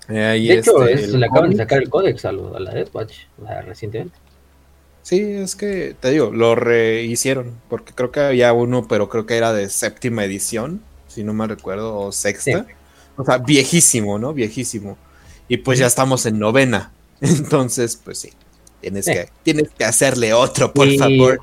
Eh, 0.09 0.15
de 0.15 0.55
hecho, 0.55 0.87
este, 0.87 1.19
le 1.19 1.27
acaban 1.27 1.51
de 1.51 1.57
sacar 1.59 1.83
el 1.83 1.91
códex 1.91 2.25
a, 2.25 2.33
la 2.33 2.73
Death 2.73 2.95
Watch 2.95 3.17
recientemente. 3.67 4.17
Sí, 5.03 5.21
es 5.21 5.57
que 5.57 5.95
te 6.01 6.11
digo, 6.11 6.31
lo 6.31 6.55
rehicieron, 6.55 7.61
porque 7.69 7.93
creo 7.93 8.11
que 8.11 8.21
había 8.21 8.55
uno, 8.55 8.89
pero 8.89 9.11
creo 9.11 9.27
que 9.27 9.37
era 9.37 9.53
de 9.53 9.69
séptima 9.69 10.25
edición, 10.25 10.81
si 11.07 11.23
no 11.23 11.35
me 11.35 11.47
recuerdo, 11.47 11.99
o 11.99 12.13
sexta. 12.13 12.67
O 13.17 13.25
sea, 13.25 13.39
viejísimo, 13.39 14.19
¿no? 14.19 14.33
Viejísimo. 14.33 14.97
Y 15.49 15.59
pues 15.59 15.79
ya 15.79 15.87
estamos 15.87 16.27
en 16.27 16.39
novena. 16.39 16.93
Entonces, 17.21 18.01
pues 18.03 18.19
sí, 18.19 18.31
tienes, 18.81 19.05
Que, 19.07 19.29
tienes 19.43 19.71
que 19.71 19.85
hacerle 19.85 20.33
otro, 20.33 20.73
por 20.73 20.93
favor. 20.97 21.41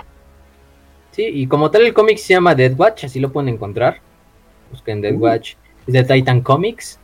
Sí, 1.11 1.23
y 1.23 1.47
como 1.47 1.71
tal 1.71 1.83
el 1.83 1.93
cómic 1.93 2.17
se 2.17 2.33
llama 2.33 2.55
Dead 2.55 2.73
Watch, 2.77 3.05
así 3.05 3.19
lo 3.19 3.31
pueden 3.31 3.49
encontrar. 3.49 3.99
Busquen 4.71 5.01
Dead 5.01 5.13
uh. 5.13 5.19
Watch. 5.19 5.55
Es 5.87 5.93
de 5.93 6.03
Titan 6.03 6.41
Comics. 6.41 6.99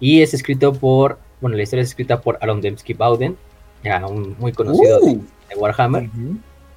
Y 0.00 0.22
es 0.22 0.32
escrito 0.32 0.72
por, 0.72 1.18
bueno, 1.40 1.56
la 1.56 1.62
historia 1.62 1.82
es 1.82 1.90
escrita 1.90 2.20
por 2.20 2.38
Aaron 2.40 2.62
Dembski 2.62 2.94
Bowden, 2.94 3.36
ya 3.84 4.06
un 4.06 4.34
muy 4.38 4.52
conocido 4.52 4.98
de, 5.00 5.12
uh. 5.12 5.24
Warhammer. 5.56 6.08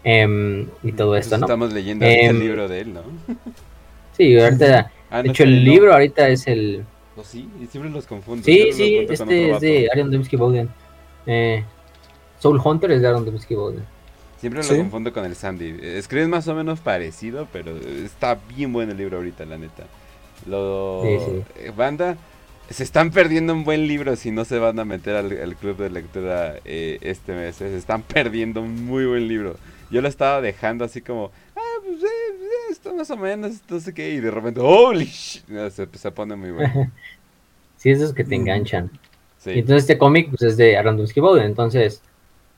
Em, 0.03 0.67
y 0.83 0.91
todo 0.91 1.15
esto, 1.15 1.37
¿no? 1.37 1.45
Estamos 1.45 1.71
leyendo 1.71 2.05
el 2.05 2.11
em, 2.11 2.39
libro 2.39 2.67
de 2.67 2.81
él, 2.81 2.93
¿no? 2.93 3.03
sí, 4.17 4.37
ahorita, 4.37 4.91
ah, 5.09 5.23
de 5.23 5.29
hecho 5.29 5.43
el 5.43 5.63
libro 5.63 5.93
ahorita 5.93 6.27
es 6.27 6.47
el... 6.47 6.83
¿Oh, 7.15 7.23
sí? 7.23 7.49
Y 7.61 7.67
siempre 7.67 7.91
los 7.91 8.07
confundo. 8.07 8.43
Sí, 8.43 8.71
sí, 8.73 8.97
este 8.97 9.51
es 9.51 9.59
de 9.59 9.89
Aaron 9.93 10.11
Dembski 10.11 10.35
Bowden. 10.35 10.69
Eh, 11.25 11.63
Soul 12.39 12.59
Hunter 12.63 12.91
es 12.91 13.01
de 13.01 13.07
Aaron 13.07 13.25
Dembski 13.25 13.55
Bowden. 13.55 13.83
Siempre 14.39 14.61
lo 14.61 14.75
confundo 14.75 15.13
con 15.13 15.23
el 15.23 15.35
Sandy. 15.35 15.77
Escribes 15.81 16.27
más 16.27 16.47
o 16.49 16.55
menos 16.55 16.81
parecido, 16.81 17.47
pero 17.53 17.77
está 17.77 18.37
bien 18.55 18.73
bueno 18.73 18.91
el 18.91 18.97
libro 18.97 19.17
ahorita, 19.17 19.45
la 19.45 19.57
neta. 19.57 19.83
Lo... 20.45 21.05
Eh, 21.05 21.71
banda, 21.75 22.17
se 22.69 22.83
están 22.83 23.11
perdiendo 23.11 23.53
un 23.53 23.63
buen 23.63 23.87
libro 23.87 24.15
si 24.15 24.31
no 24.31 24.43
se 24.43 24.59
van 24.59 24.79
a 24.79 24.85
meter 24.85 25.15
al, 25.15 25.55
club 25.55 25.77
de 25.77 25.89
lectura 25.89 26.55
eh, 26.65 26.97
este 27.01 27.33
mes. 27.33 27.55
Se 27.55 27.77
están 27.77 28.01
perdiendo 28.01 28.61
un 28.61 28.85
muy 28.85 29.05
buen 29.05 29.27
libro. 29.27 29.55
Yo 29.91 30.01
lo 30.01 30.09
estaba 30.09 30.41
dejando 30.41 30.83
así 30.83 31.01
como, 31.01 31.31
ah, 31.55 31.79
pues 31.85 32.03
eh, 32.03 32.42
esto 32.73 32.93
más 32.93 33.09
o 33.09 33.17
menos, 33.17 33.61
no 33.69 33.79
sé 33.79 33.93
qué. 33.93 34.11
Y 34.11 34.19
de 34.19 34.31
repente, 34.31 34.59
holy 34.61 35.05
shit, 35.05 35.45
se, 35.71 35.87
se 35.91 36.11
pone 36.11 36.35
muy 36.35 36.51
bueno. 36.51 36.91
sí, 37.77 37.89
esos 37.89 38.13
que 38.13 38.23
te 38.23 38.35
enganchan. 38.35 38.91
Y 39.45 39.59
entonces 39.59 39.83
este 39.83 39.97
cómic 39.97 40.29
pues, 40.29 40.41
es 40.41 40.57
de 40.57 40.77
Aaron 40.77 40.97
Bowden, 40.97 41.45
entonces 41.45 42.01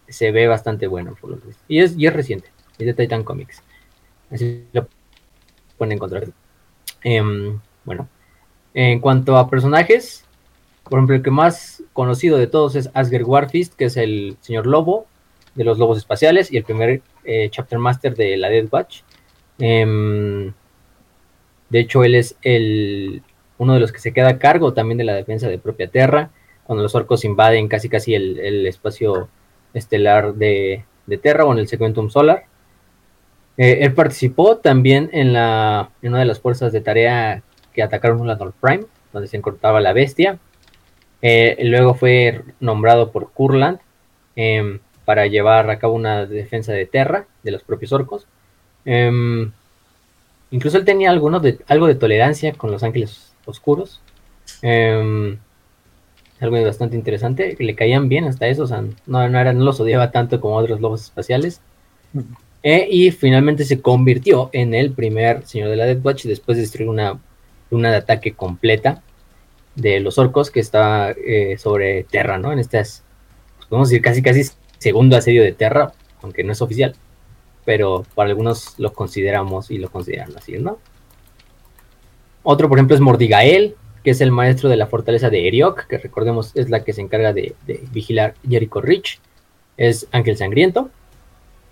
se 0.07 0.31
ve 0.31 0.47
bastante 0.47 0.85
bueno 0.85 1.15
por 1.19 1.31
lo 1.31 1.39
que 1.39 1.47
y 1.67 1.79
es, 1.79 1.97
y 1.97 2.05
es 2.05 2.13
reciente, 2.13 2.49
es 2.77 2.85
de 2.85 2.93
Titan 2.93 3.23
Comics. 3.23 3.63
Así 4.29 4.65
lo 4.71 4.87
pueden 5.77 5.93
encontrar. 5.93 6.27
Em, 7.03 7.59
bueno, 7.83 8.07
en 8.73 8.99
cuanto 8.99 9.37
a 9.37 9.49
personajes, 9.49 10.25
por 10.83 10.99
ejemplo, 10.99 11.15
el 11.15 11.23
que 11.23 11.31
más 11.31 11.83
conocido 11.93 12.37
de 12.37 12.47
todos 12.47 12.75
es 12.75 12.89
Asger 12.93 13.23
Warfist, 13.23 13.73
que 13.73 13.85
es 13.85 13.97
el 13.97 14.37
señor 14.41 14.67
lobo 14.67 15.07
de 15.55 15.63
los 15.63 15.79
lobos 15.79 15.97
espaciales 15.97 16.51
y 16.51 16.57
el 16.57 16.63
primer 16.63 17.01
eh, 17.23 17.49
chapter 17.49 17.79
master 17.79 18.15
de 18.15 18.37
la 18.37 18.49
Dead 18.49 18.67
Watch. 18.71 19.01
Em, 19.59 20.53
de 21.69 21.79
hecho, 21.79 22.03
él 22.03 22.15
es 22.15 22.37
el, 22.41 23.23
uno 23.57 23.73
de 23.73 23.79
los 23.79 23.91
que 23.91 23.99
se 23.99 24.13
queda 24.13 24.29
a 24.29 24.39
cargo 24.39 24.73
también 24.73 24.97
de 24.97 25.03
la 25.03 25.13
defensa 25.13 25.47
de 25.47 25.57
propia 25.57 25.87
Tierra, 25.87 26.31
cuando 26.63 26.83
los 26.83 26.95
orcos 26.95 27.25
invaden 27.25 27.67
casi 27.67 27.89
casi 27.89 28.15
el, 28.15 28.39
el 28.39 28.65
espacio 28.67 29.29
estelar 29.73 30.33
de, 30.35 30.85
de 31.05 31.17
Terra 31.17 31.45
o 31.45 31.53
en 31.53 31.59
el 31.59 31.67
Sequentum 31.67 32.09
Solar. 32.09 32.45
Eh, 33.57 33.79
él 33.81 33.93
participó 33.93 34.57
también 34.57 35.09
en, 35.13 35.33
la, 35.33 35.91
en 36.01 36.09
una 36.09 36.19
de 36.19 36.25
las 36.25 36.39
fuerzas 36.39 36.73
de 36.73 36.81
tarea 36.81 37.43
que 37.73 37.83
atacaron 37.83 38.25
la 38.27 38.35
North 38.35 38.55
Prime, 38.59 38.85
donde 39.13 39.27
se 39.27 39.37
encontraba 39.37 39.79
la 39.81 39.93
bestia. 39.93 40.39
Eh, 41.21 41.57
luego 41.63 41.93
fue 41.93 42.41
nombrado 42.59 43.11
por 43.11 43.31
Kurland 43.31 43.79
em, 44.35 44.79
para 45.05 45.27
llevar 45.27 45.69
a 45.69 45.79
cabo 45.79 45.93
una 45.93 46.25
defensa 46.25 46.73
de 46.73 46.85
Terra, 46.85 47.27
de 47.43 47.51
los 47.51 47.63
propios 47.63 47.93
orcos. 47.93 48.27
Em, 48.85 49.51
incluso 50.51 50.77
él 50.77 50.85
tenía 50.85 51.09
algunos 51.09 51.41
de, 51.41 51.59
algo 51.67 51.87
de 51.87 51.95
tolerancia 51.95 52.53
con 52.53 52.71
los 52.71 52.83
ángeles 52.83 53.33
oscuros. 53.45 54.01
Em, 54.61 55.37
algo 56.39 56.63
bastante 56.63 56.95
interesante, 56.95 57.55
le 57.59 57.75
caían 57.75 58.09
bien 58.09 58.25
hasta 58.25 58.47
eso, 58.47 58.63
o 58.63 58.67
sea, 58.67 58.81
no, 58.81 59.29
no, 59.29 59.39
era, 59.39 59.53
no 59.53 59.63
los 59.63 59.79
odiaba 59.79 60.11
tanto 60.11 60.41
como 60.41 60.55
otros 60.55 60.81
lobos 60.81 61.03
espaciales. 61.03 61.61
Eh, 62.63 62.87
y 62.89 63.11
finalmente 63.11 63.63
se 63.65 63.81
convirtió 63.81 64.49
en 64.53 64.73
el 64.73 64.91
primer 64.91 65.45
señor 65.45 65.69
de 65.69 65.75
la 65.75 65.85
Death 65.85 66.03
Watch 66.05 66.25
después 66.25 66.57
de 66.57 66.61
destruir 66.61 66.89
una 66.89 67.19
luna 67.69 67.91
de 67.91 67.97
ataque 67.97 68.33
completa 68.33 69.03
de 69.75 69.99
los 69.99 70.17
orcos 70.17 70.49
que 70.51 70.61
estaba 70.61 71.11
eh, 71.11 71.57
sobre 71.57 72.05
Terra, 72.05 72.37
¿no? 72.39 72.51
En 72.51 72.59
estas, 72.59 73.03
pues, 73.57 73.67
podemos 73.67 73.89
decir 73.89 74.01
casi 74.01 74.21
casi 74.21 74.43
segundo 74.79 75.17
asedio 75.17 75.43
de 75.43 75.51
Terra, 75.51 75.93
aunque 76.21 76.43
no 76.43 76.53
es 76.53 76.61
oficial, 76.61 76.95
pero 77.65 78.05
para 78.13 78.29
algunos 78.29 78.75
lo 78.77 78.93
consideramos 78.93 79.71
y 79.71 79.79
lo 79.79 79.89
consideran 79.89 80.31
así, 80.37 80.57
¿no? 80.59 80.77
Otro, 82.43 82.69
por 82.69 82.77
ejemplo, 82.77 82.95
es 82.95 83.01
Mordigael, 83.01 83.75
que 84.03 84.11
es 84.11 84.21
el 84.21 84.31
maestro 84.31 84.69
de 84.69 84.77
la 84.77 84.85
fortaleza 84.85 85.31
de 85.31 85.47
Eriok, 85.47 85.87
que 85.87 85.97
recordemos 85.97 86.51
es 86.55 86.69
la 86.69 86.83
que 86.83 86.93
se 86.93 87.01
encarga 87.01 87.33
de, 87.33 87.55
vigilar 87.91 88.35
Jericho 88.47 88.79
Rich. 88.79 89.19
Es 89.77 90.07
Ángel 90.11 90.37
Sangriento. 90.37 90.91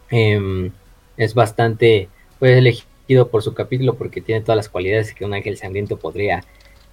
Em, 0.10 0.72
es 1.16 1.36
bastante, 1.36 2.10
fue 2.40 2.58
elegido 2.58 3.28
por 3.30 3.44
su 3.44 3.54
capítulo 3.54 3.94
porque 3.94 4.20
tiene 4.20 4.42
todas 4.42 4.58
las 4.58 4.70
cualidades 4.70 5.14
que 5.14 5.26
un 5.26 5.34
ángel 5.34 5.58
sangriento 5.58 5.98
podría 5.98 6.44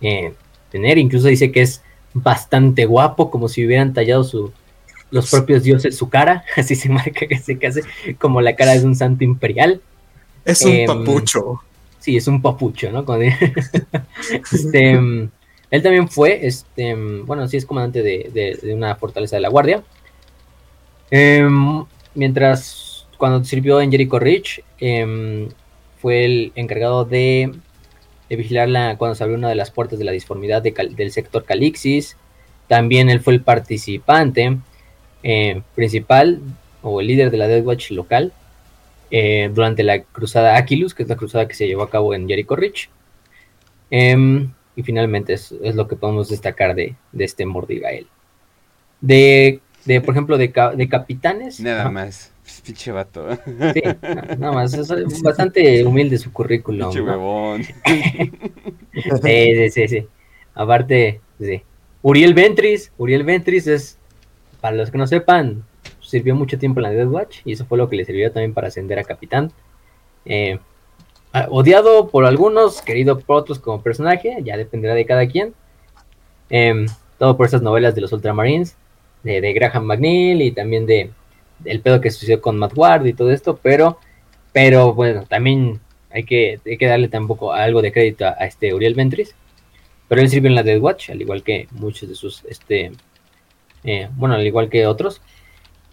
eh, 0.02 0.34
tener. 0.70 0.98
Incluso 0.98 1.28
dice 1.28 1.50
que 1.50 1.62
es 1.62 1.82
bastante 2.12 2.84
guapo, 2.84 3.30
como 3.30 3.48
si 3.48 3.64
hubieran 3.64 3.94
tallado 3.94 4.24
su, 4.24 4.52
los 5.10 5.30
propios 5.30 5.62
dioses 5.62 5.96
su 5.96 6.08
cara. 6.08 6.44
Así 6.56 6.74
se 6.74 6.88
marca 6.88 7.26
que 7.26 7.38
se 7.38 7.58
case 7.58 7.82
como 8.18 8.40
la 8.40 8.56
cara 8.56 8.76
de 8.78 8.84
un 8.84 8.94
santo 8.94 9.24
imperial. 9.24 9.80
Es 10.44 10.62
un 10.62 10.72
em, 10.72 10.86
papucho. 10.86 11.60
Sí, 11.98 12.16
es 12.16 12.26
un 12.26 12.40
papucho, 12.40 12.90
¿no? 12.90 13.04
este, 14.52 14.92
él 14.92 15.82
también 15.82 16.08
fue, 16.08 16.46
este, 16.46 16.94
bueno, 16.94 17.46
sí 17.46 17.56
es 17.56 17.66
comandante 17.66 18.02
de, 18.02 18.58
una 18.74 18.96
fortaleza 18.96 19.36
de 19.36 19.42
la 19.42 19.48
Guardia. 19.48 19.82
Em, 21.10 21.84
mientras 22.14 23.06
cuando 23.18 23.44
sirvió 23.44 23.80
en 23.80 23.90
Jericho 23.90 24.18
Ridge, 24.18 24.64
em, 24.78 25.48
fue 26.00 26.24
el 26.24 26.52
encargado 26.54 27.04
de, 27.04 27.52
vigilar 28.30 28.68
la, 28.68 28.96
cuando 28.96 29.14
se 29.14 29.24
abrió 29.24 29.36
una 29.36 29.48
de 29.48 29.56
las 29.56 29.70
puertas 29.70 29.98
de 29.98 30.04
la 30.04 30.12
disformidad 30.12 30.62
del 30.62 31.12
sector 31.12 31.44
Calixis. 31.44 32.16
También 32.68 33.10
él 33.10 33.20
fue 33.20 33.34
el 33.34 33.42
participante 33.42 34.58
eh, 35.22 35.62
principal 35.74 36.40
o 36.82 37.00
el 37.00 37.06
líder 37.06 37.30
de 37.30 37.36
la 37.36 37.46
Death 37.46 37.66
Watch 37.66 37.90
local 37.90 38.32
eh, 39.10 39.50
durante 39.52 39.82
la 39.82 40.02
cruzada 40.02 40.56
Aquilus, 40.56 40.94
que 40.94 41.02
es 41.02 41.08
la 41.08 41.16
cruzada 41.16 41.48
que 41.48 41.54
se 41.54 41.66
llevó 41.66 41.82
a 41.82 41.90
cabo 41.90 42.14
en 42.14 42.28
Jericho 42.28 42.56
Ridge. 42.56 42.88
Em, 43.90 44.52
y 44.76 44.82
finalmente 44.82 45.32
es, 45.32 45.52
lo 45.74 45.88
que 45.88 45.96
podemos 45.96 46.28
destacar 46.28 46.74
de, 46.74 46.94
este 47.18 47.44
Mordigael. 47.44 48.06
De, 49.00 49.60
de, 49.84 50.00
por 50.00 50.14
ejemplo, 50.14 50.38
de, 50.38 50.52
de 50.76 50.88
capitanes. 50.88 51.60
Nada 51.60 51.90
más. 51.90 52.32
Pinche 52.64 52.92
vato. 52.92 53.28
Sí, 53.74 53.82
nada 54.38 54.52
más. 54.52 54.74
Es 54.74 54.88
bastante 55.22 55.84
humilde 55.84 56.18
su 56.18 56.32
currículum. 56.32 56.90
Pinche 56.90 57.00
huevón. 57.02 57.64
sí, 57.84 58.32
sí, 59.22 59.70
sí, 59.70 59.88
sí. 59.88 60.06
Aparte, 60.54 61.20
sí. 61.40 61.62
Uriel 62.02 62.34
Ventris. 62.34 62.92
Uriel 62.96 63.24
Ventris 63.24 63.66
es, 63.66 63.98
para 64.60 64.76
los 64.76 64.90
que 64.90 64.98
no 64.98 65.06
sepan, 65.06 65.64
sirvió 66.00 66.34
mucho 66.34 66.58
tiempo 66.58 66.80
en 66.80 66.84
la 66.84 66.90
Death 66.90 67.08
Watch 67.08 67.38
y 67.44 67.52
eso 67.52 67.64
fue 67.64 67.78
lo 67.78 67.88
que 67.88 67.96
le 67.96 68.04
sirvió 68.04 68.32
también 68.32 68.54
para 68.54 68.68
ascender 68.68 68.98
a 68.98 69.04
capitán. 69.04 69.52
Eh, 70.24 70.58
odiado 71.48 72.08
por 72.08 72.24
algunos, 72.26 72.82
querido 72.82 73.18
por 73.20 73.38
otros 73.38 73.58
como 73.58 73.82
personaje, 73.82 74.38
ya 74.42 74.56
dependerá 74.56 74.94
de 74.94 75.06
cada 75.06 75.26
quien. 75.26 75.54
Em, 76.48 76.86
todo 77.18 77.36
por 77.36 77.46
esas 77.46 77.62
novelas 77.62 77.94
de 77.94 78.00
los 78.00 78.12
Ultramarines, 78.12 78.76
de, 79.22 79.52
Graham 79.52 79.84
McNeil 79.84 80.42
y 80.42 80.52
también 80.52 80.86
de 80.86 81.10
el 81.64 81.80
pedo 81.80 82.00
que 82.00 82.10
sucedió 82.10 82.40
con 82.40 82.58
Matt 82.58 82.72
Ward 82.76 83.06
y 83.06 83.12
todo 83.12 83.30
esto, 83.30 83.58
pero, 83.62 83.98
pero 84.52 84.94
bueno, 84.94 85.24
también 85.28 85.80
hay 86.10 86.24
que, 86.24 86.58
darle 86.80 87.08
tampoco 87.08 87.52
algo 87.52 87.82
de 87.82 87.92
crédito 87.92 88.26
a, 88.26 88.32
este 88.46 88.74
Uriel 88.74 88.94
Ventris. 88.94 89.34
Pero 90.08 90.22
él 90.22 90.28
sirvió 90.28 90.48
en 90.48 90.56
la 90.56 90.64
Dead 90.64 90.80
Watch, 90.80 91.10
al 91.10 91.20
igual 91.20 91.44
que 91.44 91.68
muchos 91.70 92.08
de 92.08 92.16
sus, 92.16 92.44
este, 92.46 92.90
eh, 93.84 94.08
bueno, 94.16 94.34
al 94.34 94.46
igual 94.46 94.68
que 94.68 94.86
otros. 94.86 95.20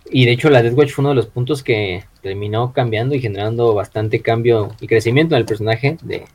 Y 0.09 0.25
de 0.25 0.31
hecho 0.31 0.49
la 0.49 0.63
Death 0.63 0.77
Watch 0.77 0.91
fue 0.91 1.03
uno 1.03 1.09
de 1.09 1.15
los 1.15 1.27
puntos 1.27 1.63
que 1.63 2.03
terminó 2.21 2.71
cambiando 2.71 3.13
y 3.15 3.19
generando 3.19 3.73
bastante 3.73 4.21
cambio 4.21 4.73
y 4.79 4.87
crecimiento 4.87 5.35
en 5.35 5.39
el 5.39 5.45
personaje 5.45 5.97
de, 6.01 6.25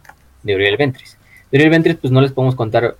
de 0.42 0.54
Uriel 0.54 0.76
Ventris. 0.76 1.16
De 1.50 1.58
Uriel 1.58 1.70
Ventris 1.70 1.96
pues 1.96 2.12
no 2.12 2.20
les 2.20 2.32
podemos 2.32 2.54
contar 2.54 2.96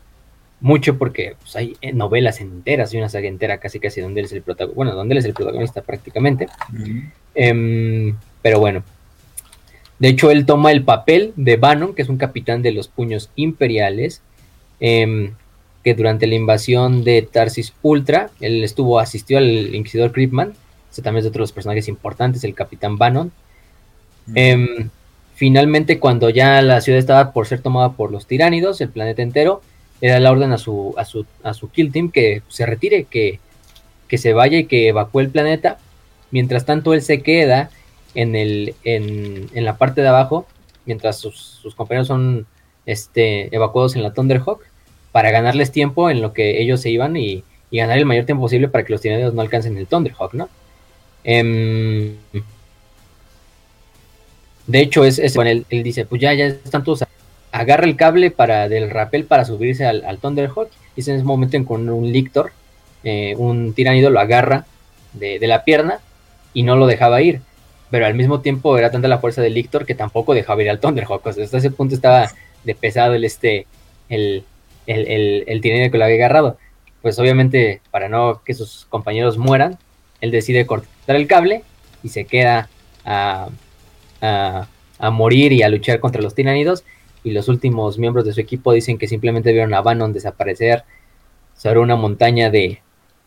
mucho 0.62 0.97
porque 0.97 1.34
pues, 1.40 1.56
hay 1.56 1.76
eh, 1.82 1.92
novelas 1.92 2.40
enteras 2.40 2.94
y 2.94 2.98
una 2.98 3.08
saga 3.08 3.28
entera 3.28 3.58
casi 3.58 3.81
casi 3.81 4.00
donde 4.00 4.20
él 4.20 4.26
es 4.26 4.32
el 4.32 4.42
protagonista, 4.42 4.76
bueno, 4.76 4.94
donde 4.94 5.12
él 5.14 5.18
es 5.18 5.24
el 5.24 5.34
protagonista 5.34 5.82
prácticamente. 5.82 6.47
Em, 7.34 8.16
pero 8.40 8.60
bueno, 8.60 8.82
de 9.98 10.08
hecho 10.08 10.31
él 10.31 10.47
toma 10.47 10.72
el 10.72 10.84
papel 10.84 11.32
de 11.36 11.56
Bannon, 11.56 11.94
que 11.94 12.02
es 12.02 12.08
un 12.08 12.16
capitán 12.16 12.62
de 12.62 12.72
los 12.72 12.89
puños 12.89 13.31
imperiales, 13.34 14.22
em, 14.81 15.34
que 15.83 15.94
durante 15.94 16.27
la 16.27 16.35
invasión 16.35 17.05
de 17.05 17.23
Tarsis 17.23 17.73
Ultra, 17.83 18.31
él 18.41 18.62
estuvo, 18.62 18.99
asistió 18.99 19.39
al 19.39 19.75
Inquisidor 19.75 20.12
Creepman, 20.12 20.55
ese 20.91 21.02
también 21.02 21.23
es 21.25 21.28
otro 21.28 21.39
de 21.39 21.44
los 21.44 21.52
personajes 21.52 21.89
importantes, 21.89 22.44
el 22.44 22.55
Capitán 22.55 22.99
Bannon. 22.99 23.33
Em, 24.35 24.91
finalmente, 25.35 25.99
cuando 25.99 26.31
ya 26.31 26.61
la 26.62 26.81
ciudad 26.81 26.99
estaba 26.99 27.33
por 27.33 27.47
ser 27.47 27.62
tomada 27.62 27.93
por 27.93 28.12
los 28.12 28.27
tiránidos, 28.27 28.81
el 28.81 28.91
planeta 28.91 29.23
entero, 29.23 29.62
le 30.01 30.11
da 30.11 30.20
la 30.20 30.31
orden 30.31 30.52
a 30.52 30.59
su, 30.59 30.94
a 30.99 31.05
su, 31.05 31.27
a 31.43 31.55
su 31.55 31.70
kill 31.70 31.93
team 31.93 32.11
que 32.11 32.43
se 32.49 32.67
retire, 32.67 33.05
que, 33.05 33.41
que 34.07 34.19
se 34.19 34.35
vaya 34.35 34.59
y 34.59 34.67
que 34.67 34.89
evacúe 34.89 35.20
el 35.20 35.31
planeta. 35.31 35.78
Mientras 36.31 36.67
tanto, 36.67 36.93
él 36.93 37.02
se 37.02 37.23
queda 37.23 37.70
en, 38.15 38.36
el, 38.36 38.75
en, 38.85 39.49
en 39.55 39.65
la 39.65 39.78
parte 39.78 40.02
de 40.02 40.09
abajo, 40.09 40.47
mientras 40.85 41.19
sus, 41.19 41.39
sus 41.39 41.75
compañeros 41.75 42.09
son 42.09 42.47
este, 42.85 43.55
evacuados 43.55 43.97
en 43.97 44.02
la 44.02 44.12
Thunderhawk 44.12 44.62
para 45.12 45.31
ganarles 45.31 45.70
tiempo 45.70 46.10
en 46.10 46.23
lo 46.23 46.32
que 46.32 46.60
ellos 46.60 46.81
se 46.81 46.91
iban 46.91 47.16
y, 47.16 47.44
ganar 47.70 47.97
el 47.97 48.05
mayor 48.05 48.26
tiempo 48.26 48.42
posible 48.42 48.68
para 48.68 48.84
que 48.84 48.92
los 48.92 49.00
tiranidos 49.00 49.32
no 49.32 49.41
alcancen 49.41 49.78
el 49.78 49.86
Thunderhawk, 49.86 50.34
¿no? 50.34 50.50
Em, 51.24 52.16
de 54.66 54.81
hecho, 54.81 55.05
es, 55.05 55.18
es 55.18 55.36
él, 55.36 55.65
dice, 55.70 56.05
pues 56.05 56.20
ya, 56.20 56.34
ya 56.34 56.47
están 56.47 56.84
todos, 56.84 57.05
agarra 57.50 57.84
el 57.84 57.97
cable 57.97 58.31
para 58.31 58.68
del 58.68 58.91
rappel 58.91 59.24
para 59.24 59.44
subirse 59.47 59.86
al, 59.86 60.18
Thunderhawk, 60.18 60.68
y 60.97 61.00
es 61.00 61.08
en 61.08 61.16
ese 61.16 61.24
momento 61.24 61.57
en 61.57 61.65
con 61.65 61.89
un 61.89 62.12
Lictor, 62.12 62.52
eh, 63.05 63.34
un 63.39 63.73
tiranido 63.73 64.10
lo 64.10 64.20
agarra 64.20 64.66
de, 65.15 65.39
la 65.41 65.65
pierna 65.65 66.00
y 66.52 66.62
no 66.62 66.76
lo 66.76 66.86
dejaba 66.86 67.23
ir, 67.23 67.41
pero 67.91 68.05
al 68.05 68.15
mismo 68.15 68.41
tiempo 68.41 68.76
era 68.76 68.91
tanta 68.91 69.08
la 69.08 69.18
fuerza 69.18 69.41
del 69.41 69.55
Lictor 69.55 69.86
que 69.86 69.94
tampoco 69.94 70.34
dejaba 70.34 70.62
ir 70.62 70.70
al 70.70 70.78
Thunderhawk, 70.78 71.26
o 71.26 71.32
sea, 71.32 71.44
hasta 71.44 71.58
ese 71.58 71.70
punto 71.70 71.94
estaba 71.94 72.31
de 72.65 72.74
pesado 72.74 73.15
el 73.15 73.24
este, 73.24 73.66
el, 74.10 74.44
el, 74.86 75.44
el, 75.47 75.61
que 75.61 75.91
lo 75.99 76.05
había 76.05 76.17
agarrado. 76.17 76.59
Pues 77.01 77.19
obviamente, 77.19 77.81
para 77.91 78.09
no 78.09 78.43
que 78.44 78.55
sus 78.55 78.86
compañeros 78.89 79.39
mueran, 79.39 79.78
él 80.20 80.31
decide 80.31 80.67
cortar 80.67 81.17
el 81.17 81.27
cable 81.27 81.65
y 82.02 82.09
se 82.09 82.25
queda 82.25 82.69
a, 83.05 83.49
a, 84.20 85.11
morir 85.11 85.52
y 85.52 85.62
a 85.62 85.69
luchar 85.69 86.01
contra 86.01 86.23
los 86.23 86.35
tiranidos. 86.35 86.85
Y 87.25 87.33
los 87.33 87.49
últimos 87.49 87.99
miembros 87.99 88.25
de 88.25 88.33
su 88.33 88.41
equipo 88.41 88.73
dicen 88.73 88.99
que 88.99 89.09
simplemente 89.09 89.52
vieron 89.52 89.75
a 89.75 89.81
Bannon 89.81 90.12
desaparecer 90.12 90.85
sobre 91.57 91.81
una 91.81 91.97
montaña 91.97 92.51
de, 92.51 92.81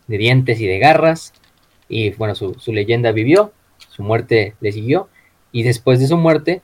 de 0.07 0.17
dientes 0.17 0.59
y 0.59 0.67
de 0.67 0.79
garras. 0.79 1.33
Y 1.87 2.11
bueno, 2.11 2.35
su, 2.35 2.55
su, 2.55 2.73
leyenda 2.73 3.11
vivió, 3.11 3.51
su 3.89 4.03
muerte 4.03 4.55
le 4.61 4.71
siguió. 4.71 5.09
Y 5.51 5.63
después 5.63 5.99
de 5.99 6.07
su 6.07 6.17
muerte, 6.17 6.61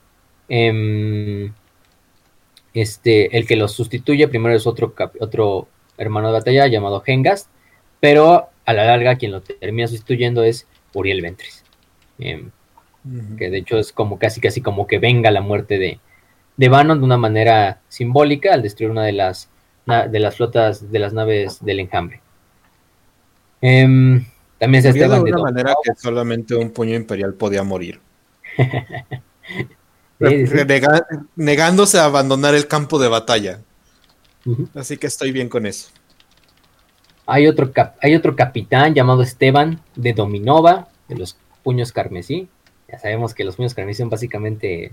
eh, 0.50 1.52
este, 2.74 3.38
el 3.38 3.48
que 3.48 3.56
los 3.56 3.74
sustituye 3.74 4.27
primero 4.27 4.56
es 4.56 4.67
otro, 4.67 4.93
otro 5.19 5.67
hermano 5.98 6.27
de 6.27 6.33
batalla 6.33 6.67
llamado 6.67 7.03
Hengast, 7.06 7.50
pero 8.00 8.50
a 8.66 8.74
la 8.74 8.85
larga 8.85 9.17
quien 9.17 9.32
lo 9.32 9.41
termina 9.41 9.88
sustituyendo 9.88 10.43
es 10.43 10.67
Uriel 10.93 11.22
Ventris. 11.22 11.64
Em, 12.19 12.51
que 13.38 13.50
de 13.50 13.58
hecho 13.58 13.80
es 13.80 13.91
como 13.91 14.19
casi 14.19 14.40
casi 14.40 14.61
como 14.61 14.85
que 14.85 15.00
venga 15.00 15.32
la 15.32 15.41
muerte 15.41 15.80
de, 15.80 16.00
de 16.58 16.69
Bannon 16.69 17.00
de 17.00 17.06
una 17.06 17.17
manera 17.17 17.82
simbólica 17.90 18.53
al 18.53 18.61
destruir 18.61 18.91
una 18.91 19.03
de 19.03 19.14
las, 19.14 19.50
de 19.85 20.19
las 20.19 20.35
flotas 20.35 20.91
de 20.91 21.00
las 21.00 21.14
naves 21.14 21.64
del 21.64 21.80
enjambre. 21.80 22.22
Em, 23.61 24.24
también 24.59 24.83
se 24.83 24.93
de 24.93 25.06
una 25.08 25.38
manera 25.38 25.74
que 25.83 25.93
solamente 25.95 26.56
un 26.56 26.72
puño 26.72 26.95
imperial 26.95 27.33
podía 27.33 27.64
morir. 27.64 28.00
negándose 31.35 32.00
a 32.00 32.06
abandonar 32.06 32.56
el 32.56 32.67
campo 32.67 33.00
de 33.00 33.08
batalla. 33.08 33.61
Así 34.75 34.98
que 34.98 35.08
estoy 35.08 35.32
bien 35.32 35.50
con 35.50 35.66
eso. 35.66 35.90
Hay 37.25 37.48
otro, 37.48 37.72
hay 38.01 38.16
otro 38.16 38.35
capitán 38.35 38.93
llamado 38.93 39.22
Esteban 39.22 39.82
de 39.95 40.14
Dominova, 40.14 40.90
de 41.08 41.16
los 41.16 41.38
puños 41.64 41.91
carmesí. 41.91 42.50
Ya 42.91 43.00
sabemos 43.00 43.33
que 43.33 43.43
los 43.43 43.56
puños 43.56 43.74
carmesí 43.74 44.00
son 44.00 44.09
básicamente 44.09 44.91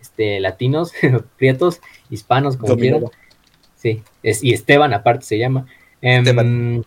este, 0.00 0.40
latinos, 0.40 0.92
prietos, 1.38 1.80
hispanos, 2.10 2.56
como 2.56 2.76
quieran. 2.76 3.04
Sí, 3.76 4.02
es, 4.22 4.42
y 4.42 4.52
Esteban 4.52 4.94
aparte 4.94 5.26
se 5.26 5.38
llama. 5.38 5.66
Em, 6.00 6.82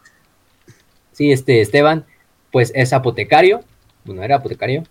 sí, 1.11 1.31
este 1.31 1.61
Esteban, 1.61 2.05
pues 2.51 2.71
es 2.75 2.93
apotecario. 2.93 3.61
Bueno, 4.03 4.23
era 4.23 4.37
apotecario. 4.37 4.83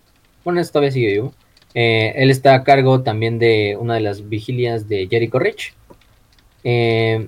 Bueno, 0.43 0.61
esto 0.61 0.73
todavía 0.73 0.91
sigue 0.91 1.07
vivo. 1.07 1.33
Eh, 1.79 2.23
él 2.23 2.31
está 2.31 2.55
a 2.55 2.63
cargo 2.63 3.03
también 3.03 3.37
de 3.37 3.77
una 3.79 3.93
de 3.93 3.99
las 3.99 4.27
vigilias 4.27 4.89
de 4.89 5.07
Jericho 5.07 5.37
Rich. 5.37 5.75
Eh, 6.63 7.27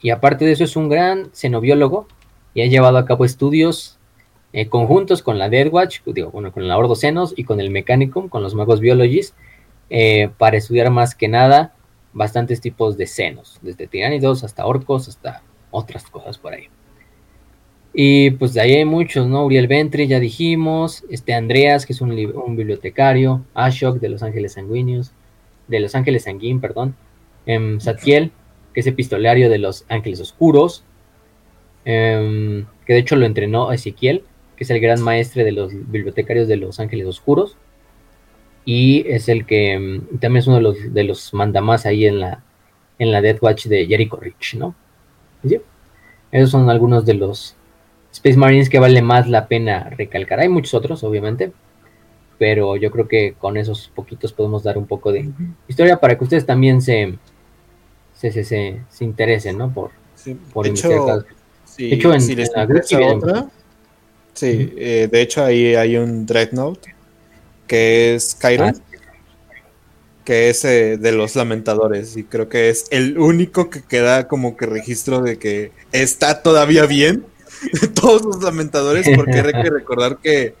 y 0.00 0.10
aparte 0.10 0.44
de 0.44 0.52
eso 0.52 0.62
es 0.62 0.76
un 0.76 0.88
gran 0.88 1.34
xenobiólogo 1.34 2.06
y 2.54 2.62
ha 2.62 2.66
llevado 2.66 2.96
a 2.96 3.04
cabo 3.04 3.24
estudios 3.24 3.98
eh, 4.52 4.68
conjuntos 4.68 5.20
con 5.20 5.36
la 5.36 5.48
Dead 5.48 5.66
Watch, 5.72 5.98
digo, 6.06 6.30
bueno, 6.30 6.52
con 6.52 6.68
la 6.68 6.78
Ordo 6.78 6.94
Xenos 6.94 7.34
y 7.36 7.42
con 7.42 7.58
el 7.58 7.70
Mechanicum, 7.70 8.28
con 8.28 8.44
los 8.44 8.54
magos 8.54 8.78
biologists, 8.78 9.34
para 10.36 10.58
estudiar 10.58 10.90
más 10.90 11.16
que 11.16 11.26
nada 11.26 11.74
bastantes 12.12 12.60
tipos 12.60 12.96
de 12.96 13.08
senos, 13.08 13.58
desde 13.62 13.88
tiránidos 13.88 14.44
hasta 14.44 14.64
orcos, 14.64 15.08
hasta 15.08 15.42
otras 15.72 16.04
cosas 16.04 16.38
por 16.38 16.52
ahí. 16.52 16.68
Y 18.00 18.30
pues 18.30 18.54
de 18.54 18.60
ahí 18.60 18.74
hay 18.74 18.84
muchos, 18.84 19.26
¿no? 19.26 19.44
Uriel 19.44 19.66
Ventre, 19.66 20.06
ya 20.06 20.20
dijimos, 20.20 21.04
este 21.10 21.34
Andreas, 21.34 21.84
que 21.84 21.92
es 21.92 22.00
un, 22.00 22.12
un 22.12 22.56
bibliotecario, 22.56 23.44
Ashok 23.54 23.98
de 23.98 24.08
Los 24.08 24.22
Ángeles 24.22 24.52
Sanguíneos, 24.52 25.10
de 25.66 25.80
Los 25.80 25.96
Ángeles 25.96 26.22
Sanguín, 26.22 26.60
perdón, 26.60 26.94
eh, 27.46 27.76
Satiel, 27.80 28.30
que 28.72 28.82
es 28.82 28.86
epistolario 28.86 29.50
de 29.50 29.58
Los 29.58 29.84
Ángeles 29.88 30.20
Oscuros, 30.20 30.84
em, 31.84 32.66
que 32.86 32.92
de 32.92 33.00
hecho 33.00 33.16
lo 33.16 33.26
entrenó 33.26 33.72
Ezequiel, 33.72 34.22
que 34.56 34.62
es 34.62 34.70
el 34.70 34.78
gran 34.78 35.02
maestre 35.02 35.42
de 35.42 35.50
los 35.50 35.72
bibliotecarios 35.90 36.46
de 36.46 36.56
Los 36.56 36.78
Ángeles 36.78 37.08
Oscuros, 37.08 37.56
y 38.64 39.08
es 39.08 39.28
el 39.28 39.44
que 39.44 39.72
em, 39.72 40.02
también 40.20 40.36
es 40.36 40.46
uno 40.46 40.58
de 40.58 40.62
los, 40.62 40.94
de 40.94 41.02
los 41.02 41.34
mandamás 41.34 41.84
ahí 41.84 42.06
en 42.06 42.20
la, 42.20 42.44
en 43.00 43.10
la 43.10 43.20
Death 43.22 43.42
Watch 43.42 43.66
de 43.66 43.86
Jericho 43.88 44.18
Rich, 44.18 44.54
¿no? 44.54 44.76
Esos 46.30 46.50
son 46.50 46.70
algunos 46.70 47.04
de 47.04 47.14
los 47.14 47.56
Space 48.12 48.36
Marines 48.36 48.68
que 48.68 48.78
vale 48.78 49.02
más 49.02 49.28
la 49.28 49.46
pena 49.48 49.90
recalcar. 49.90 50.40
Hay 50.40 50.48
muchos 50.48 50.74
otros, 50.74 51.04
obviamente, 51.04 51.52
pero 52.38 52.76
yo 52.76 52.90
creo 52.90 53.06
que 53.08 53.34
con 53.38 53.56
esos 53.56 53.90
poquitos 53.94 54.32
podemos 54.32 54.62
dar 54.62 54.78
un 54.78 54.86
poco 54.86 55.12
de 55.12 55.28
historia 55.68 55.98
para 55.98 56.16
que 56.16 56.24
ustedes 56.24 56.46
también 56.46 56.80
se, 56.82 57.18
se, 58.14 58.32
se, 58.32 58.44
se, 58.44 58.80
se 58.90 59.04
interesen, 59.04 59.58
¿no? 59.58 59.72
Por, 59.72 59.90
Sí, 60.14 60.34
por 60.52 60.66
de 60.66 60.72
cada- 60.80 61.18
hecho, 61.18 61.26
sí, 61.64 61.88
De 61.90 61.94
hecho, 61.96 62.12
en- 62.14 62.20
si 62.20 62.34
les 62.34 62.50
en 62.56 63.00
la 63.00 63.06
otra, 63.14 63.46
sí, 64.34 64.72
eh, 64.76 65.08
de 65.10 65.20
hecho 65.20 65.44
ahí 65.44 65.76
hay 65.76 65.96
un 65.96 66.26
Dreadnought 66.26 66.84
que 67.68 68.14
es 68.16 68.36
Chiron, 68.40 68.74
Ah, 68.76 68.98
que 70.24 70.50
es 70.50 70.64
eh, 70.64 70.98
de 70.98 71.12
los 71.12 71.36
lamentadores 71.36 72.16
y 72.16 72.24
creo 72.24 72.48
que 72.48 72.68
es 72.68 72.86
el 72.90 73.18
único 73.18 73.70
que 73.70 73.82
queda 73.82 74.28
como 74.28 74.56
que 74.56 74.66
registro 74.66 75.22
de 75.22 75.38
que 75.38 75.72
está 75.92 76.42
todavía 76.42 76.84
bien 76.86 77.24
todos 77.94 78.22
los 78.24 78.42
lamentadores 78.42 79.06
porque 79.16 79.40
hay 79.40 79.52
que 79.62 79.70
recordar 79.70 80.18
que 80.18 80.54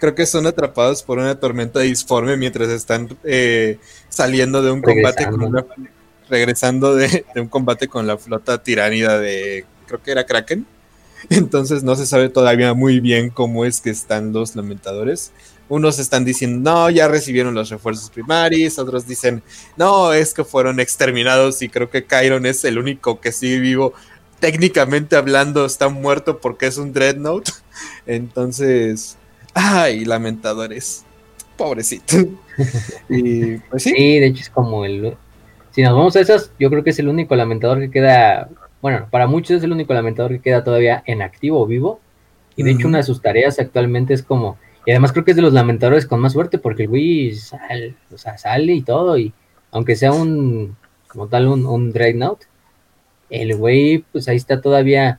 creo 0.00 0.14
que 0.14 0.26
son 0.26 0.46
atrapados 0.46 1.02
por 1.02 1.18
una 1.18 1.38
tormenta 1.38 1.80
disforme 1.80 2.36
mientras 2.36 2.68
están 2.70 3.16
eh, 3.24 3.78
saliendo 4.08 4.62
de 4.62 4.70
un 4.72 4.82
combate 4.82 5.24
con 5.26 5.40
Regresando. 5.40 5.66
una- 5.76 5.88
regresando 6.28 6.94
de, 6.94 7.24
de 7.34 7.40
un 7.40 7.48
combate 7.48 7.88
con 7.88 8.06
la 8.06 8.16
flota 8.16 8.62
tiránida 8.62 9.18
de 9.18 9.64
creo 9.86 10.02
que 10.02 10.10
era 10.12 10.24
Kraken 10.24 10.66
entonces 11.30 11.82
no 11.84 11.94
se 11.94 12.06
sabe 12.06 12.28
todavía 12.30 12.74
muy 12.74 13.00
bien 13.00 13.30
cómo 13.30 13.64
es 13.64 13.80
que 13.80 13.90
están 13.90 14.32
los 14.32 14.56
lamentadores 14.56 15.32
unos 15.68 15.98
están 15.98 16.26
diciendo, 16.26 16.70
no, 16.70 16.90
ya 16.90 17.08
recibieron 17.08 17.54
los 17.54 17.70
refuerzos 17.70 18.10
primarios, 18.10 18.78
otros 18.78 19.06
dicen, 19.06 19.42
no, 19.78 20.12
es 20.12 20.34
que 20.34 20.44
fueron 20.44 20.80
exterminados 20.80 21.62
y 21.62 21.70
creo 21.70 21.88
que 21.88 22.06
Chiron 22.06 22.44
es 22.44 22.64
el 22.66 22.76
único 22.76 23.20
que 23.22 23.32
sigue 23.32 23.58
vivo. 23.58 23.94
Técnicamente 24.42 25.14
hablando, 25.14 25.64
está 25.64 25.88
muerto 25.88 26.40
porque 26.40 26.66
es 26.66 26.76
un 26.76 26.92
Dreadnought. 26.92 27.48
Entonces, 28.06 29.16
ay, 29.54 30.04
lamentadores. 30.04 31.04
Pobrecito. 31.56 32.16
y 33.08 33.58
pues 33.58 33.84
sí, 33.84 33.90
Sí, 33.96 34.18
de 34.18 34.26
hecho 34.26 34.40
es 34.40 34.50
como 34.50 34.84
el... 34.84 35.14
Si 35.70 35.80
nos 35.82 35.94
vamos 35.94 36.16
a 36.16 36.20
esas, 36.20 36.50
yo 36.58 36.70
creo 36.70 36.82
que 36.82 36.90
es 36.90 36.98
el 36.98 37.06
único 37.08 37.36
lamentador 37.36 37.78
que 37.78 37.90
queda... 37.92 38.48
Bueno, 38.80 39.06
para 39.12 39.28
muchos 39.28 39.58
es 39.58 39.62
el 39.62 39.70
único 39.70 39.94
lamentador 39.94 40.32
que 40.32 40.40
queda 40.40 40.64
todavía 40.64 41.04
en 41.06 41.22
activo 41.22 41.60
o 41.62 41.66
vivo. 41.66 42.00
Y 42.56 42.64
de 42.64 42.72
hecho 42.72 42.88
una 42.88 42.98
de 42.98 43.04
sus 43.04 43.22
tareas 43.22 43.60
actualmente 43.60 44.12
es 44.12 44.24
como... 44.24 44.58
Y 44.84 44.90
además 44.90 45.12
creo 45.12 45.24
que 45.24 45.30
es 45.30 45.36
de 45.36 45.42
los 45.42 45.52
lamentadores 45.52 46.04
con 46.04 46.18
más 46.18 46.32
suerte 46.32 46.58
porque 46.58 46.82
el 46.82 46.88
güey 46.88 47.32
sal- 47.36 47.94
o 48.12 48.18
sea, 48.18 48.36
sale 48.38 48.72
y 48.72 48.82
todo. 48.82 49.16
Y 49.16 49.32
aunque 49.70 49.94
sea 49.94 50.10
un... 50.12 50.76
Como 51.06 51.28
tal, 51.28 51.46
un, 51.46 51.64
un 51.64 51.92
Dreadnought. 51.92 52.40
El 53.32 53.56
güey, 53.56 54.04
pues 54.12 54.28
ahí 54.28 54.36
está 54.36 54.60
todavía... 54.60 55.18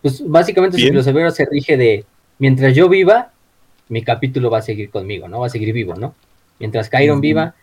Pues 0.00 0.26
básicamente 0.26 0.78
su 0.78 0.82
Bien. 0.82 0.92
filosofía 0.92 1.30
se 1.30 1.44
rige 1.44 1.76
de... 1.76 2.06
Mientras 2.38 2.74
yo 2.74 2.88
viva, 2.88 3.32
mi 3.90 4.02
capítulo 4.02 4.50
va 4.50 4.58
a 4.58 4.62
seguir 4.62 4.88
conmigo, 4.88 5.28
¿no? 5.28 5.40
Va 5.40 5.48
a 5.48 5.50
seguir 5.50 5.74
vivo, 5.74 5.94
¿no? 5.94 6.14
Mientras 6.58 6.88
Ujú. 6.88 7.20
viva, 7.20 7.54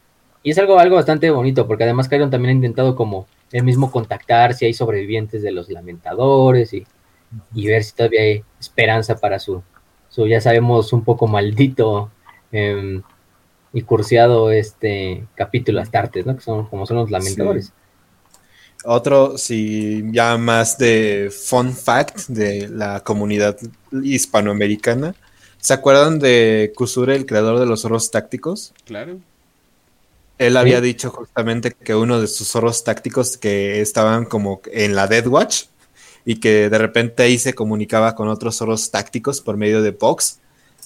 y 0.43 0.51
es 0.51 0.57
algo, 0.57 0.77
algo 0.77 0.95
bastante 0.97 1.29
bonito, 1.31 1.67
porque 1.67 1.83
además 1.83 2.09
Chiron 2.09 2.29
también 2.29 2.49
ha 2.49 2.55
intentado 2.55 2.95
como 2.95 3.27
él 3.51 3.63
mismo 3.63 3.91
contactar 3.91 4.53
si 4.53 4.65
hay 4.65 4.73
sobrevivientes 4.73 5.41
de 5.41 5.51
los 5.51 5.69
lamentadores 5.69 6.73
y, 6.73 6.85
y 7.55 7.67
ver 7.67 7.83
si 7.83 7.95
todavía 7.95 8.21
hay 8.21 8.43
esperanza 8.59 9.17
para 9.17 9.39
su, 9.39 9.63
su 10.09 10.27
ya 10.27 10.41
sabemos, 10.41 10.93
un 10.93 11.03
poco 11.03 11.27
maldito 11.27 12.11
em, 12.51 13.01
y 13.73 13.81
cursiado 13.83 14.51
este 14.51 15.25
capítulo 15.35 15.81
Astartes, 15.81 16.25
¿no? 16.25 16.35
Que 16.35 16.41
son 16.41 16.65
como 16.67 16.85
son 16.85 16.97
los 16.97 17.11
lamentadores. 17.11 17.73
Otro, 18.83 19.37
sí, 19.37 20.03
ya 20.11 20.37
más 20.37 20.77
de 20.77 21.31
fun 21.35 21.73
fact 21.75 22.27
de 22.27 22.69
la 22.69 23.01
comunidad 23.01 23.57
hispanoamericana. 24.03 25.15
¿Se 25.59 25.73
acuerdan 25.73 26.19
de 26.19 26.71
Kusure, 26.75 27.15
el 27.15 27.25
creador 27.25 27.59
de 27.59 27.65
los 27.65 27.81
zorros 27.81 28.11
tácticos? 28.11 28.73
Claro. 28.85 29.17
Él 30.37 30.53
Sí. 30.53 30.57
había 30.57 30.81
dicho 30.81 31.09
justamente 31.09 31.71
que 31.71 31.95
uno 31.95 32.21
de 32.21 32.27
sus 32.27 32.47
zorros 32.47 32.83
tácticos 32.83 33.37
que 33.37 33.81
estaban 33.81 34.25
como 34.25 34.61
en 34.71 34.95
la 34.95 35.07
Dead 35.07 35.25
Watch 35.27 35.63
y 36.25 36.39
que 36.39 36.69
de 36.69 36.77
repente 36.77 37.23
ahí 37.23 37.37
se 37.39 37.53
comunicaba 37.55 38.13
con 38.13 38.27
otros 38.27 38.57
zorros 38.57 38.91
tácticos 38.91 39.41
por 39.41 39.57
medio 39.57 39.81
de 39.81 39.91
Vox, 39.91 40.39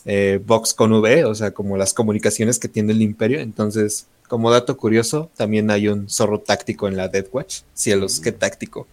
eh, 0.06 0.40
Vox 0.46 0.74
con 0.74 0.94
V, 0.94 1.26
o 1.26 1.36
sea, 1.36 1.52
como 1.52 1.76
las 1.78 1.94
comunicaciones 1.94 2.60
que 2.60 2.70
tiene 2.70 2.94
el 2.94 3.02
Imperio. 3.02 3.42
Entonces, 3.42 4.06
como 4.32 4.50
dato 4.50 4.78
curioso, 4.78 5.30
también 5.36 5.70
hay 5.72 5.90
un 5.90 6.08
zorro 6.10 6.40
táctico 6.40 6.88
en 6.88 6.96
la 6.96 7.10
Dead 7.10 7.26
Watch. 7.34 7.64
Cielos, 7.74 8.22
qué 8.22 8.32
táctico. 8.32 8.88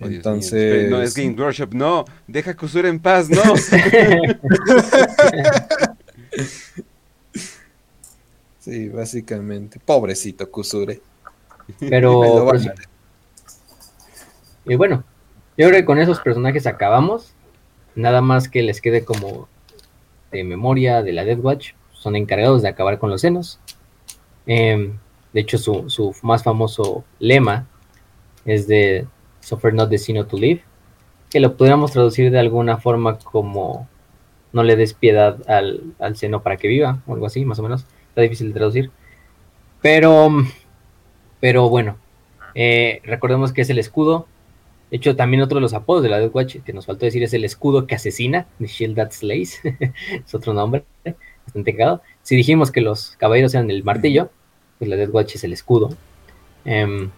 Oh, 0.00 0.08
Dios 0.08 0.08
mío. 0.08 0.16
Entonces, 0.16 0.90
no, 0.90 1.02
es 1.02 1.14
Game 1.14 1.34
Workshop. 1.38 1.74
No, 1.74 2.06
deja 2.26 2.56
Kusura 2.56 2.88
en 2.88 2.98
paz, 2.98 3.28
no. 3.28 3.42
sí, 8.58 8.88
básicamente, 8.88 9.78
pobrecito 9.84 10.50
Kusure. 10.50 11.02
Pero, 11.78 12.20
Me 12.22 12.28
lo 12.28 12.32
pero 12.32 12.44
van 12.46 12.60
sí. 12.60 12.68
a- 12.68 12.74
Y 14.64 14.76
bueno, 14.76 15.04
yo 15.58 15.68
creo 15.68 15.80
que 15.80 15.84
con 15.84 15.98
esos 15.98 16.20
personajes 16.20 16.66
acabamos. 16.66 17.34
Nada 17.94 18.22
más 18.22 18.48
que 18.48 18.62
les 18.62 18.80
quede 18.80 19.04
como 19.04 19.46
de 20.32 20.42
memoria 20.42 21.02
de 21.02 21.12
la 21.12 21.26
Death 21.26 21.44
Watch. 21.44 21.72
Son 21.92 22.16
encargados 22.16 22.62
de 22.62 22.68
acabar 22.68 22.98
con 22.98 23.10
los 23.10 23.20
senos. 23.20 23.60
Em, 24.46 24.98
de 25.32 25.40
hecho, 25.40 25.58
su, 25.58 25.88
su 25.90 26.14
más 26.22 26.42
famoso 26.42 27.04
lema 27.18 27.66
es 28.44 28.66
de 28.66 29.06
Suffer 29.40 29.74
not 29.74 29.90
the 29.90 29.98
sino 29.98 30.26
to 30.26 30.36
live. 30.36 30.62
Que 31.30 31.40
lo 31.40 31.56
podríamos 31.56 31.92
traducir 31.92 32.30
de 32.30 32.38
alguna 32.38 32.78
forma 32.78 33.18
como 33.18 33.88
no 34.52 34.62
le 34.62 34.76
des 34.76 34.94
piedad 34.94 35.38
al, 35.48 35.82
al 35.98 36.16
seno 36.16 36.42
para 36.42 36.56
que 36.56 36.68
viva, 36.68 37.02
o 37.06 37.14
algo 37.14 37.26
así, 37.26 37.44
más 37.44 37.58
o 37.58 37.62
menos. 37.62 37.84
Está 38.08 38.22
difícil 38.22 38.48
de 38.48 38.54
traducir. 38.54 38.90
Pero, 39.82 40.30
pero 41.40 41.68
bueno, 41.68 41.98
eh, 42.54 43.00
recordemos 43.04 43.52
que 43.52 43.62
es 43.62 43.70
el 43.70 43.78
escudo. 43.78 44.26
De 44.90 44.98
hecho, 44.98 45.16
también 45.16 45.42
otro 45.42 45.56
de 45.56 45.62
los 45.62 45.74
apodos 45.74 46.02
de 46.02 46.08
la 46.08 46.20
Death 46.20 46.34
Watch 46.34 46.56
que 46.64 46.72
nos 46.72 46.86
faltó 46.86 47.04
decir 47.04 47.22
es 47.24 47.34
el 47.34 47.44
escudo 47.44 47.86
que 47.86 47.96
asesina, 47.96 48.46
The 48.58 48.66
Shield 48.66 48.96
That 48.96 49.10
Slays. 49.10 49.60
es 50.24 50.34
otro 50.34 50.54
nombre, 50.54 50.84
bastante 51.44 51.76
cagado. 51.76 52.02
Si 52.22 52.36
dijimos 52.36 52.70
que 52.70 52.80
los 52.80 53.16
caballeros 53.16 53.54
eran 53.54 53.70
el 53.70 53.84
martillo, 53.84 54.30
pues 54.78 54.88
la 54.88 54.96
Death 54.96 55.10
Watch 55.12 55.34
es 55.36 55.44
el 55.44 55.52
escudo. 55.52 55.96
Em, 56.64 57.10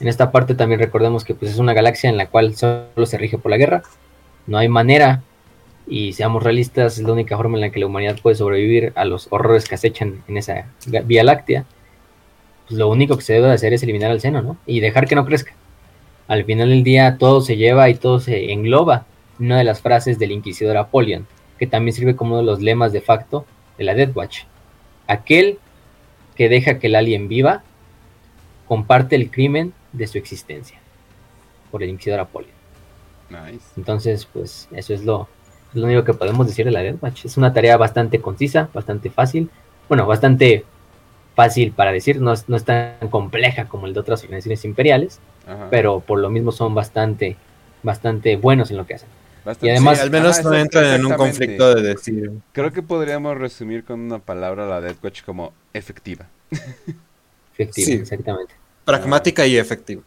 en 0.00 0.08
esta 0.08 0.32
parte 0.32 0.54
también 0.54 0.80
recordemos 0.80 1.24
que 1.24 1.34
pues, 1.34 1.52
es 1.52 1.58
una 1.58 1.72
galaxia 1.72 2.10
en 2.10 2.16
la 2.16 2.26
cual 2.26 2.54
solo 2.56 3.06
se 3.06 3.18
rige 3.18 3.38
por 3.38 3.50
la 3.50 3.56
guerra. 3.56 3.82
No 4.46 4.58
hay 4.58 4.68
manera, 4.68 5.22
y 5.86 6.12
seamos 6.12 6.42
realistas, 6.42 6.98
es 6.98 7.04
la 7.04 7.12
única 7.12 7.36
forma 7.36 7.56
en 7.56 7.62
la 7.62 7.70
que 7.70 7.80
la 7.80 7.86
humanidad 7.86 8.18
puede 8.20 8.36
sobrevivir 8.36 8.92
a 8.96 9.04
los 9.04 9.28
horrores 9.30 9.68
que 9.68 9.76
acechan 9.76 10.22
en 10.28 10.36
esa 10.36 10.66
Vía 11.04 11.24
Láctea. 11.24 11.64
Pues, 12.66 12.78
lo 12.78 12.88
único 12.88 13.16
que 13.16 13.22
se 13.22 13.34
debe 13.34 13.46
de 13.48 13.54
hacer 13.54 13.72
es 13.72 13.82
eliminar 13.82 14.10
al 14.10 14.20
seno, 14.20 14.42
¿no? 14.42 14.56
Y 14.66 14.80
dejar 14.80 15.06
que 15.06 15.14
no 15.14 15.24
crezca. 15.24 15.54
Al 16.28 16.44
final 16.44 16.70
del 16.70 16.82
día 16.82 17.18
todo 17.18 17.40
se 17.40 17.56
lleva 17.56 17.88
y 17.88 17.94
todo 17.94 18.18
se 18.18 18.52
engloba 18.52 19.06
en 19.38 19.46
una 19.46 19.58
de 19.58 19.64
las 19.64 19.80
frases 19.80 20.18
del 20.18 20.32
inquisidor 20.32 20.76
Apollon, 20.76 21.26
que 21.58 21.66
también 21.66 21.94
sirve 21.94 22.16
como 22.16 22.32
uno 22.32 22.40
de 22.40 22.46
los 22.46 22.60
lemas 22.60 22.92
de 22.92 23.00
facto 23.00 23.46
de 23.78 23.84
la 23.84 23.94
Death 23.94 24.16
Watch. 24.16 24.40
Aquel 25.06 25.58
que 26.34 26.48
deja 26.48 26.78
que 26.78 26.88
el 26.88 26.94
alien 26.94 27.28
viva 27.28 27.62
comparte 28.66 29.16
el 29.16 29.30
crimen 29.30 29.72
de 29.92 30.06
su 30.06 30.18
existencia. 30.18 30.78
Por 31.70 31.82
el 31.82 31.90
inquisidor 31.90 32.20
Apollon. 32.20 32.50
Nice. 33.30 33.66
Entonces, 33.76 34.26
pues 34.26 34.68
eso 34.72 34.94
es 34.94 35.04
lo, 35.04 35.28
es 35.70 35.76
lo 35.76 35.86
único 35.86 36.04
que 36.04 36.14
podemos 36.14 36.46
decir 36.46 36.64
de 36.64 36.70
la 36.70 36.82
Death 36.82 37.02
Watch. 37.02 37.24
Es 37.24 37.36
una 37.36 37.52
tarea 37.52 37.76
bastante 37.76 38.20
concisa, 38.20 38.68
bastante 38.72 39.10
fácil. 39.10 39.50
Bueno, 39.88 40.06
bastante 40.06 40.64
fácil 41.34 41.72
para 41.72 41.92
decir, 41.92 42.20
no 42.20 42.32
es, 42.32 42.48
no 42.48 42.56
es 42.56 42.64
tan 42.64 43.08
compleja 43.10 43.66
como 43.66 43.86
el 43.86 43.94
de 43.94 44.00
otras 44.00 44.22
organizaciones 44.22 44.64
imperiales, 44.64 45.20
Ajá. 45.46 45.68
pero 45.70 46.00
por 46.00 46.18
lo 46.18 46.30
mismo 46.30 46.50
son 46.50 46.74
bastante, 46.74 47.36
bastante 47.82 48.36
buenos 48.36 48.70
en 48.70 48.78
lo 48.78 48.86
que 48.86 48.94
hacen. 48.94 49.08
Bastante- 49.46 49.66
y 49.66 49.70
además- 49.70 49.96
Sí, 49.98 50.02
al 50.04 50.10
menos 50.10 50.44
no 50.44 50.54
entran 50.54 50.84
en 50.94 51.06
un 51.06 51.12
conflicto 51.14 51.74
de 51.74 51.82
decir. 51.82 52.30
Creo 52.52 52.72
que 52.72 52.82
podríamos 52.82 53.38
resumir 53.38 53.84
con 53.84 54.00
una 54.00 54.18
palabra 54.18 54.66
la 54.66 54.80
Death 54.80 55.02
Watch 55.02 55.22
como 55.22 55.52
efectiva. 55.72 56.26
Efectivo, 57.54 57.86
Sí. 57.86 57.92
exactamente. 57.94 58.54
Pragmática 58.84 59.46
y 59.46 59.56
efectiva. 59.56 60.02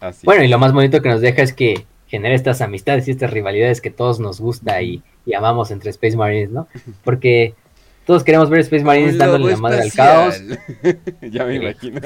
Así. 0.00 0.24
Bueno, 0.24 0.44
y 0.44 0.48
lo 0.48 0.58
más 0.58 0.72
bonito 0.72 1.02
que 1.02 1.08
nos 1.08 1.20
deja 1.20 1.42
es 1.42 1.52
que 1.52 1.84
genera 2.06 2.34
estas 2.34 2.60
amistades 2.60 3.08
y 3.08 3.10
estas 3.10 3.30
rivalidades 3.30 3.80
que 3.80 3.90
todos 3.90 4.20
nos 4.20 4.40
gusta 4.40 4.80
y, 4.82 5.02
y 5.26 5.34
amamos 5.34 5.70
entre 5.70 5.90
Space 5.90 6.16
Marines, 6.16 6.50
¿no? 6.50 6.68
Porque 7.02 7.54
todos 8.06 8.22
queremos 8.22 8.50
ver 8.50 8.60
Space 8.60 8.84
Marines 8.84 9.18
dándole 9.18 9.52
la 9.52 9.56
madre 9.56 9.82
al 9.82 9.92
caos. 9.92 10.40
ya 11.22 11.44
me 11.44 11.56
imagino. 11.56 12.00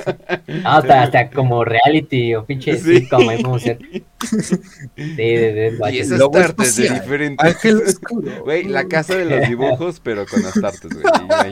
Ah, 0.65 0.79
hasta, 0.79 1.03
hasta 1.03 1.31
como 1.31 1.65
reality 1.65 2.35
o 2.35 2.45
pinche 2.45 2.77
Sí. 2.79 3.01
sitcom, 3.01 3.29
ahí 3.29 3.43
podemos 3.43 3.63
ser. 3.63 3.79
Sí, 4.97 5.17
de. 5.17 5.77
Y 5.93 5.99
esas 5.99 6.21
tartes 6.31 6.77
de 6.77 6.91
diferentes. 6.91 7.47
Ángel 7.47 7.83
oscuro. 7.87 8.45
Güey, 8.45 8.65
la 8.65 8.87
casa 8.87 9.17
de 9.17 9.25
los 9.25 9.49
dibujos, 9.49 10.01
pero 10.01 10.27
con 10.27 10.45
astartes, 10.45 10.91
güey. 10.91 11.05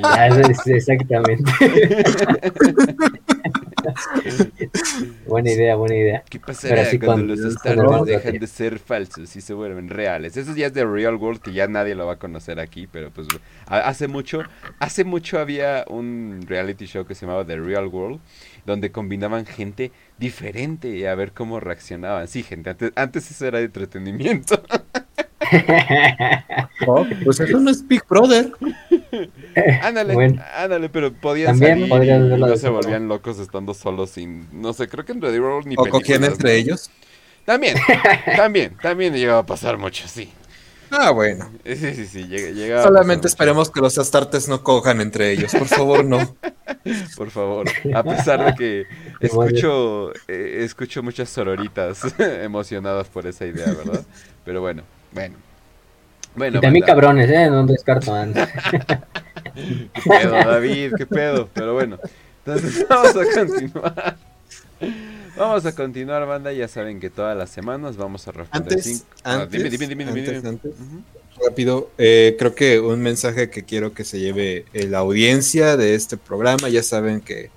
Ah, 0.02 0.28
exactamente. 0.66 1.50
buena 5.26 5.50
idea, 5.52 5.76
buena 5.76 5.94
idea. 5.96 6.24
¿Qué 6.28 6.38
pasará 6.40 6.84
sí, 6.84 6.98
cuando, 6.98 7.26
cuando- 7.26 7.42
los 7.44 7.56
cuando 7.56 7.56
Star 7.56 7.78
Wars 7.78 7.90
vamos 7.90 8.08
a 8.08 8.10
dejan 8.12 8.38
de 8.38 8.46
ser 8.46 8.78
falsos 8.78 9.36
y 9.36 9.40
se 9.40 9.54
vuelven 9.54 9.88
reales? 9.88 10.36
Eso 10.36 10.54
ya 10.54 10.66
es 10.66 10.74
de 10.74 10.84
Real 10.84 11.16
World 11.16 11.40
que 11.40 11.52
ya 11.52 11.66
nadie 11.68 11.94
lo 11.94 12.06
va 12.06 12.14
a 12.14 12.18
conocer 12.18 12.60
aquí, 12.60 12.86
pero 12.86 13.10
pues 13.10 13.28
hace 13.66 14.08
mucho, 14.08 14.42
hace 14.78 15.04
mucho 15.04 15.38
había 15.38 15.84
un 15.88 16.40
reality 16.46 16.86
show 16.86 17.04
que 17.06 17.14
se 17.14 17.26
llamaba 17.26 17.44
The 17.44 17.56
Real 17.58 17.86
World, 17.86 18.20
donde 18.64 18.90
combinaban 18.92 19.46
gente 19.46 19.92
diferente 20.18 20.88
y 20.88 21.04
a 21.04 21.14
ver 21.14 21.32
cómo 21.32 21.60
reaccionaban. 21.60 22.28
Sí, 22.28 22.42
gente, 22.42 22.70
antes, 22.70 22.92
antes 22.96 23.30
eso 23.30 23.46
era 23.46 23.58
de 23.58 23.64
entretenimiento. 23.66 24.62
Pues 27.24 27.40
eso 27.40 27.58
no 27.60 27.70
es 27.70 27.86
Big 27.86 28.02
Brother. 28.08 28.50
ándale, 29.82 30.14
Bueno. 30.14 30.42
ándale, 30.56 30.88
pero 30.88 31.12
podían 31.12 31.58
También 31.58 31.88
salir 31.88 32.04
y 32.08 32.38
no 32.38 32.46
de 32.46 32.56
se 32.56 32.68
volvían 32.68 33.08
locos 33.08 33.38
estando 33.38 33.74
solos 33.74 34.10
sin, 34.10 34.46
no 34.52 34.72
sé, 34.72 34.88
creo 34.88 35.04
que 35.04 35.12
en 35.12 35.20
Real 35.20 35.40
World 35.40 35.66
ni 35.66 35.74
O 35.78 35.86
cogían 35.88 36.24
entre 36.24 36.50
¿no? 36.50 36.56
ellos. 36.56 36.90
También, 37.44 37.76
también, 38.36 38.76
también 38.82 39.14
llegaba 39.14 39.40
a 39.40 39.46
pasar 39.46 39.78
mucho, 39.78 40.08
sí. 40.08 40.32
Ah, 40.90 41.10
bueno. 41.10 41.50
Sí, 41.64 41.76
sí, 41.76 42.06
sí, 42.06 42.28
llega, 42.28 42.50
llega 42.50 42.82
Solamente 42.82 43.26
esperemos 43.26 43.70
que 43.70 43.80
los 43.80 43.98
astartes 43.98 44.48
no 44.48 44.62
cojan 44.62 45.00
entre 45.00 45.32
ellos. 45.32 45.52
Por 45.52 45.66
favor, 45.66 46.04
no. 46.04 46.36
por 47.16 47.30
favor. 47.30 47.66
A 47.94 48.02
pesar 48.04 48.44
de 48.44 48.54
que 48.54 48.86
escucho, 49.20 50.12
eh, 50.28 50.62
escucho 50.64 51.02
muchas 51.02 51.28
sororitas 51.28 52.02
emocionadas 52.18 53.08
por 53.08 53.26
esa 53.26 53.46
idea, 53.46 53.66
¿verdad? 53.66 54.04
Pero 54.44 54.60
bueno, 54.60 54.84
bueno. 55.16 55.36
Bueno, 56.34 56.58
y 56.58 56.60
también 56.60 56.82
banda, 56.82 56.94
cabrones, 56.94 57.30
¿eh? 57.30 57.48
No 57.50 57.66
descarto 57.66 58.14
antes. 58.14 58.46
¿Qué 59.54 60.00
pedo, 60.08 60.32
David? 60.32 60.92
¿Qué 60.98 61.06
pedo? 61.06 61.48
Pero 61.54 61.72
bueno, 61.74 61.98
entonces 62.44 62.86
vamos 62.90 63.16
a 63.16 63.24
continuar. 63.34 64.16
Vamos 65.36 65.64
a 65.66 65.74
continuar, 65.74 66.26
banda. 66.26 66.52
Ya 66.52 66.68
saben 66.68 67.00
que 67.00 67.08
todas 67.10 67.36
las 67.36 67.50
semanas 67.50 67.96
vamos 67.96 68.28
a 68.28 68.32
responder 68.32 68.72
Antes, 68.74 68.84
cinco- 68.84 69.06
antes, 69.24 69.46
Ah, 69.46 69.46
dime, 69.50 69.70
dime, 69.70 69.86
dime, 69.86 70.04
dime, 70.04 70.20
antes, 70.36 70.44
antes. 70.44 70.72
Rápido. 71.42 71.90
eh, 71.98 72.36
creo 72.38 72.54
que 72.54 72.80
un 72.80 73.00
mensaje 73.00 73.48
que 73.50 73.62
quiero 73.64 73.92
que 73.94 74.04
se 74.04 74.18
lleve 74.20 74.64
eh, 74.74 74.86
la 74.88 74.98
audiencia 74.98 75.76
de 75.78 75.94
este 75.94 76.16
programa. 76.18 76.68
Ya 76.68 76.82
saben 76.82 77.20
que 77.22 77.50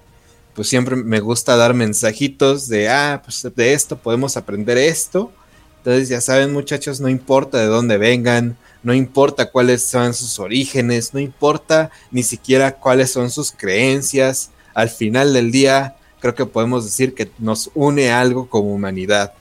pues 0.53 0.67
siempre 0.69 0.95
me 0.97 1.19
gusta 1.21 1.55
dar 1.55 1.73
mensajitos 1.73 2.67
de, 2.67 2.89
ah, 2.89 3.21
pues 3.23 3.45
de 3.55 3.73
esto 3.73 3.97
podemos 3.97 4.35
aprender 4.37 4.77
esto. 4.77 5.31
Entonces 5.79 6.09
ya 6.09 6.21
saben 6.21 6.53
muchachos, 6.53 6.99
no 6.99 7.09
importa 7.09 7.57
de 7.59 7.65
dónde 7.67 7.97
vengan, 7.97 8.57
no 8.83 8.93
importa 8.93 9.49
cuáles 9.49 9.83
son 9.83 10.13
sus 10.13 10.39
orígenes, 10.39 11.13
no 11.13 11.19
importa 11.19 11.89
ni 12.11 12.23
siquiera 12.23 12.75
cuáles 12.75 13.11
son 13.11 13.29
sus 13.31 13.51
creencias. 13.51 14.51
Al 14.73 14.89
final 14.89 15.33
del 15.33 15.51
día, 15.51 15.95
creo 16.19 16.35
que 16.35 16.45
podemos 16.45 16.85
decir 16.85 17.13
que 17.13 17.31
nos 17.39 17.71
une 17.75 18.11
algo 18.11 18.49
como 18.49 18.73
humanidad. 18.73 19.33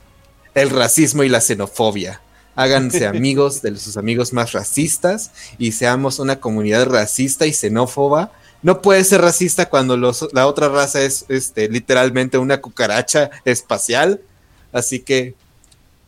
El 0.54 0.70
racismo 0.70 1.22
y 1.22 1.28
la 1.28 1.40
xenofobia 1.40 2.20
háganse 2.56 3.06
amigos 3.18 3.62
de 3.62 3.76
sus 3.76 3.96
amigos 3.96 4.32
más 4.32 4.50
racistas 4.52 5.30
y 5.58 5.72
seamos 5.72 6.18
una 6.18 6.40
comunidad 6.40 6.86
racista 6.86 7.46
y 7.46 7.52
xenófoba. 7.52 8.32
No 8.62 8.82
puede 8.82 9.04
ser 9.04 9.20
racista 9.20 9.68
cuando 9.68 9.96
los- 9.96 10.28
la 10.32 10.48
otra 10.48 10.68
raza 10.68 11.00
es 11.02 11.24
este, 11.28 11.68
literalmente 11.68 12.38
una 12.38 12.60
cucaracha 12.60 13.30
espacial. 13.44 14.20
Así 14.72 14.98
que 15.00 15.34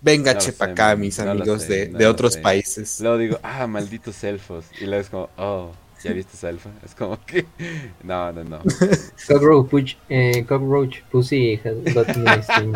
venga 0.00 0.32
No 0.32 0.38
lo 0.38 0.38
che 0.38 0.52
sé, 0.52 0.54
pa' 0.56 0.66
acá, 0.66 0.96
mis 0.96 1.18
no 1.18 1.20
amigos 1.20 1.62
sé, 1.62 1.64
de, 1.64 1.88
no 1.88 1.98
de 1.98 2.06
otros 2.06 2.34
sé. 2.34 2.36
países. 2.36 3.00
Luego 3.00 3.18
digo, 3.18 3.38
ah, 3.42 3.66
malditos 3.66 4.22
elfos. 4.24 4.64
Y 4.80 4.86
luego 4.86 5.00
es 5.02 5.10
como, 5.10 5.28
oh, 5.36 5.72
¿ya 6.02 6.12
viste 6.12 6.36
esa 6.36 6.48
elfa? 6.50 6.70
Es 6.84 6.94
como 6.94 7.18
que, 7.24 7.46
no, 8.02 8.32
no, 8.32 8.44
no. 8.44 8.60
Cockroach, 9.28 9.96
eh, 10.08 10.44
Cockroach 10.46 11.02
Pussy 11.10 11.60
has 11.64 11.94
got 11.94 12.16
me 12.16 12.30
acting, 12.30 12.74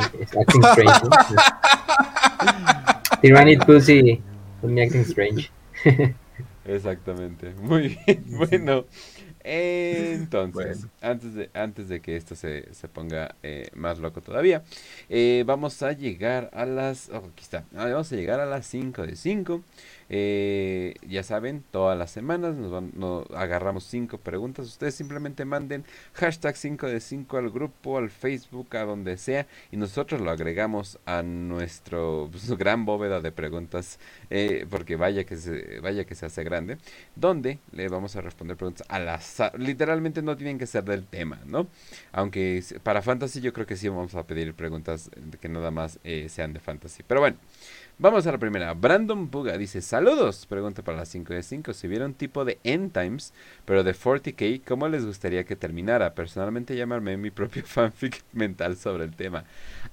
strange. 0.63 1.05
¿no? 1.05 1.11
Tyrannid 3.23 3.61
Pussy 3.67 4.21
got 4.61 4.71
me 4.71 4.83
acting 4.83 5.05
strange. 5.05 5.51
Exactamente. 6.65 7.53
Muy 7.61 7.99
bien. 8.07 8.25
Bueno, 8.27 8.85
entonces, 9.45 10.53
Bueno. 10.53 10.91
antes, 11.03 11.35
de, 11.35 11.51
antes 11.55 11.89
de 11.89 12.01
que 12.01 12.17
esto 12.17 12.35
se, 12.35 12.73
se 12.75 12.89
ponga 12.89 13.35
eh, 13.43 13.69
más 13.75 13.99
loco 13.99 14.23
todavía, 14.23 14.63
eh, 15.11 15.45
vamos 15.47 15.83
a 15.83 15.93
llegar 15.93 16.51
a 16.55 16.65
las... 16.67 17.11
oh, 17.11 17.19
aquí 17.33 17.43
está. 17.43 17.65
Ah, 17.77 17.87
Vamos 17.89 18.11
a 18.13 18.17
llegar 18.17 18.41
a 18.41 18.47
las 18.47 18.67
5 18.67 19.03
de 19.07 19.17
5. 19.17 19.63
Eh, 20.09 20.95
ya 21.09 21.23
saben, 21.23 21.65
todas 21.71 21.97
las 21.99 22.11
semanas 22.11 22.55
nos, 22.55 22.71
van- 22.71 22.93
nos 22.95 23.31
agarramos 23.31 23.85
5 23.85 24.19
preguntas. 24.19 24.67
Ustedes 24.67 24.95
simplemente 24.95 25.45
manden 25.45 25.85
hashtag 26.15 26.57
5 26.57 26.87
de 26.87 27.01
5 27.01 27.37
al 27.39 27.51
grupo, 27.51 27.99
al 27.99 28.11
Facebook, 28.11 28.77
a 28.77 28.85
donde 28.85 29.17
sea, 29.17 29.47
y 29.73 29.77
nosotros 29.77 30.21
lo 30.21 30.31
agregamos 30.31 30.99
a 31.07 31.23
nuestro 31.23 32.29
pues, 32.31 32.51
gran 32.57 32.85
bóveda 32.85 33.21
de 33.21 33.33
preguntas 33.33 33.99
eh, 34.31 34.67
porque 34.69 34.97
vaya 34.97 35.25
que 35.25 35.37
se 35.37 35.81
vaya 35.81 36.05
que 36.05 36.15
se 36.15 36.27
hace 36.27 36.45
grande, 36.45 36.79
donde 37.17 37.59
le 37.73 37.89
vamos 37.89 38.17
a 38.17 38.21
responder 38.21 38.57
preguntas 38.57 38.87
al 38.91 39.09
azar. 39.09 39.59
Literalmente 39.59 40.23
no 40.23 40.37
tienen 40.37 40.59
que 40.59 40.67
ser 40.67 40.85
del 40.85 41.05
tema, 41.07 41.39
¿no? 41.47 41.67
Aunque 42.13 42.63
para 42.83 43.03
fantasy 43.03 43.41
yo 43.41 43.53
creo 43.53 43.67
que 43.67 43.77
sí 43.77 43.89
vamos 43.89 44.15
a 44.15 44.27
pedir 44.27 44.55
preguntas 44.55 45.11
que 45.41 45.49
nada 45.49 45.71
más 45.71 45.99
eh, 46.05 46.29
sean 46.29 46.53
de 46.53 46.61
fantasy. 46.61 47.03
Pero 47.07 47.21
bueno, 47.21 47.37
vamos 47.99 48.27
a 48.27 48.33
la 48.33 48.39
primera. 48.39 48.75
Brandon 48.75 49.29
Puga 49.29 49.57
dice, 49.59 49.81
saludos, 49.81 50.47
pregunta 50.47 50.83
para 50.83 50.99
las 50.99 51.09
5 51.09 51.35
de 51.35 51.43
5. 51.43 51.73
Si 51.73 51.87
hubiera 51.87 52.07
un 52.07 52.15
tipo 52.15 52.45
de 52.45 52.59
End 52.65 52.93
Times, 52.93 53.33
pero 53.65 53.85
de 53.85 53.95
40k, 53.95 54.63
¿cómo 54.67 54.89
les 54.89 55.05
gustaría 55.05 55.45
que 55.45 55.57
terminara? 55.57 56.15
Personalmente 56.15 56.77
llamarme 56.77 57.17
mi 57.17 57.31
propio 57.31 57.63
fanfic 57.67 58.23
mental 58.33 58.77
sobre 58.77 59.05
el 59.05 59.15
tema. 59.15 59.45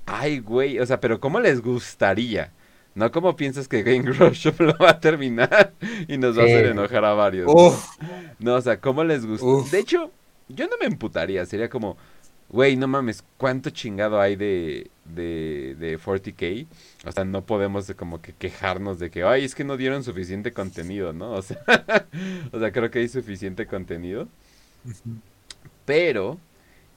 Ay, 0.05 0.39
güey, 0.39 0.79
o 0.79 0.85
sea, 0.85 0.99
pero 0.99 1.19
¿cómo 1.19 1.39
les 1.39 1.61
gustaría? 1.61 2.51
No 2.93 3.11
como 3.11 3.35
piensas 3.35 3.67
que 3.67 3.83
Game 3.83 4.11
Workshop 4.19 4.59
lo 4.59 4.77
va 4.77 4.91
a 4.91 4.99
terminar 4.99 5.73
y 6.07 6.17
nos 6.17 6.37
va 6.37 6.43
a 6.43 6.45
hacer 6.45 6.65
enojar 6.65 7.05
a 7.05 7.13
varios. 7.13 7.47
¿no? 7.47 7.53
Uf, 7.53 7.85
No, 8.39 8.55
o 8.55 8.61
sea, 8.61 8.79
¿cómo 8.79 9.03
les 9.03 9.25
gusta? 9.25 9.45
Uf. 9.45 9.71
De 9.71 9.79
hecho, 9.79 10.11
yo 10.49 10.67
no 10.67 10.75
me 10.79 10.87
emputaría, 10.87 11.45
sería 11.45 11.69
como, 11.69 11.97
güey, 12.49 12.75
no 12.75 12.87
mames, 12.87 13.23
¿cuánto 13.37 13.69
chingado 13.69 14.19
hay 14.19 14.35
de, 14.35 14.91
de, 15.15 15.75
de 15.79 15.97
40k? 15.97 16.67
O 17.07 17.11
sea, 17.11 17.25
no 17.25 17.45
podemos 17.45 17.87
de 17.87 17.95
como 17.95 18.21
que 18.21 18.33
quejarnos 18.33 18.99
de 18.99 19.11
que, 19.11 19.23
ay, 19.23 19.45
es 19.45 19.55
que 19.55 19.63
no 19.63 19.77
dieron 19.77 20.03
suficiente 20.03 20.53
contenido, 20.53 21.13
¿no? 21.13 21.31
O 21.33 21.41
sea, 21.41 21.59
o 22.51 22.59
sea 22.59 22.71
creo 22.71 22.91
que 22.91 22.99
hay 22.99 23.09
suficiente 23.09 23.67
contenido. 23.67 24.27
Pero, 25.85 26.39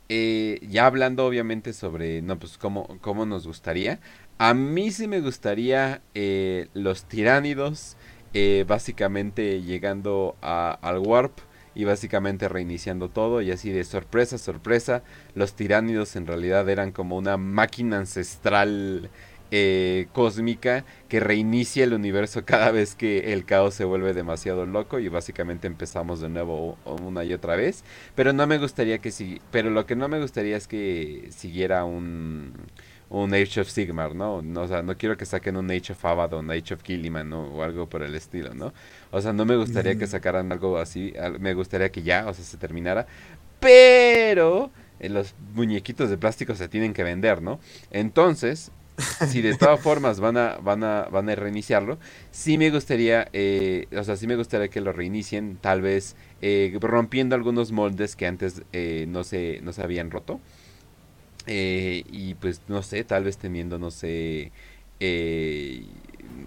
eh, 0.08 0.60
ya 0.68 0.86
hablando 0.86 1.26
obviamente 1.26 1.72
sobre, 1.72 2.22
no, 2.22 2.38
pues 2.38 2.58
cómo, 2.58 2.98
cómo 3.00 3.26
nos 3.26 3.46
gustaría. 3.46 4.00
A 4.38 4.54
mí 4.54 4.90
sí 4.92 5.08
me 5.08 5.20
gustaría 5.20 6.02
eh, 6.14 6.68
los 6.74 7.06
tiránidos, 7.06 7.96
eh, 8.34 8.64
básicamente 8.68 9.62
llegando 9.62 10.36
a- 10.42 10.72
al 10.82 10.98
warp 10.98 11.38
y 11.74 11.84
básicamente 11.84 12.48
reiniciando 12.48 13.08
todo 13.08 13.42
y 13.42 13.50
así 13.50 13.70
de 13.70 13.84
sorpresa, 13.84 14.38
sorpresa. 14.38 15.02
Los 15.34 15.54
tiránidos 15.54 16.16
en 16.16 16.26
realidad 16.26 16.68
eran 16.68 16.92
como 16.92 17.16
una 17.16 17.36
máquina 17.36 17.98
ancestral 17.98 19.10
eh, 19.50 20.08
cósmica 20.12 20.84
que 21.08 21.20
reinicia 21.20 21.84
el 21.84 21.92
universo 21.92 22.44
cada 22.44 22.70
vez 22.70 22.94
que 22.94 23.32
el 23.32 23.44
caos 23.44 23.74
se 23.74 23.84
vuelve 23.84 24.12
demasiado 24.14 24.66
loco 24.66 24.98
y 24.98 25.08
básicamente 25.08 25.66
empezamos 25.66 26.20
de 26.20 26.28
nuevo 26.28 26.76
una 26.84 27.24
y 27.24 27.32
otra 27.32 27.56
vez. 27.56 27.84
Pero 28.14 28.32
no 28.32 28.46
me 28.46 28.58
gustaría 28.58 28.98
que 28.98 29.10
si, 29.12 29.40
pero 29.50 29.70
lo 29.70 29.86
que 29.86 29.96
no 29.96 30.08
me 30.08 30.20
gustaría 30.20 30.56
es 30.56 30.66
que 30.66 31.28
siguiera 31.30 31.84
un 31.84 32.52
un 33.10 33.32
Age 33.34 33.60
of 33.60 33.68
Sigmar, 33.68 34.14
¿no? 34.14 34.42
No, 34.42 34.62
O 34.62 34.68
sea, 34.68 34.82
no 34.82 34.96
quiero 34.96 35.16
que 35.16 35.26
saquen 35.26 35.56
un 35.56 35.70
Age 35.70 35.92
of 35.92 36.04
Abaddon, 36.04 36.50
Age 36.50 36.74
of 36.74 36.82
Gilliman 36.82 37.28
¿no? 37.28 37.42
o 37.44 37.62
algo 37.62 37.88
por 37.88 38.02
el 38.02 38.14
estilo, 38.14 38.54
¿no? 38.54 38.72
O 39.14 39.20
sea, 39.22 39.32
no 39.32 39.44
me 39.44 39.56
gustaría 39.56 39.96
que 39.96 40.06
sacaran 40.08 40.50
algo 40.50 40.76
así, 40.78 41.14
me 41.38 41.54
gustaría 41.54 41.90
que 41.92 42.02
ya, 42.02 42.26
o 42.26 42.34
sea, 42.34 42.44
se 42.44 42.56
terminara, 42.56 43.06
pero 43.60 44.72
eh, 44.98 45.08
los 45.08 45.34
muñequitos 45.54 46.10
de 46.10 46.18
plástico 46.18 46.54
se 46.56 46.68
tienen 46.68 46.92
que 46.92 47.04
vender, 47.04 47.40
¿no? 47.40 47.60
Entonces, 47.92 48.72
si 49.28 49.40
de 49.40 49.54
todas 49.54 49.80
formas 49.82 50.18
van 50.18 50.36
a, 50.36 50.56
van 50.56 50.82
a, 50.82 51.04
van 51.04 51.28
a 51.30 51.34
reiniciarlo, 51.36 51.98
sí 52.32 52.58
me 52.58 52.70
gustaría, 52.70 53.28
eh, 53.32 53.86
o 53.96 54.02
sea, 54.02 54.16
sí 54.16 54.26
me 54.26 54.34
gustaría 54.36 54.68
que 54.68 54.80
lo 54.80 54.92
reinicien, 54.92 55.58
tal 55.60 55.80
vez 55.80 56.16
eh, 56.42 56.76
rompiendo 56.80 57.36
algunos 57.36 57.70
moldes 57.70 58.16
que 58.16 58.26
antes 58.26 58.62
eh, 58.72 59.06
no 59.08 59.22
se, 59.22 59.60
no 59.62 59.72
se 59.72 59.82
habían 59.82 60.10
roto. 60.10 60.40
Eh, 61.46 62.04
y 62.10 62.34
pues 62.34 62.62
no 62.68 62.82
sé, 62.82 63.04
tal 63.04 63.24
vez 63.24 63.36
teniendo, 63.38 63.78
no 63.78 63.90
sé, 63.90 64.50
eh, 65.00 65.84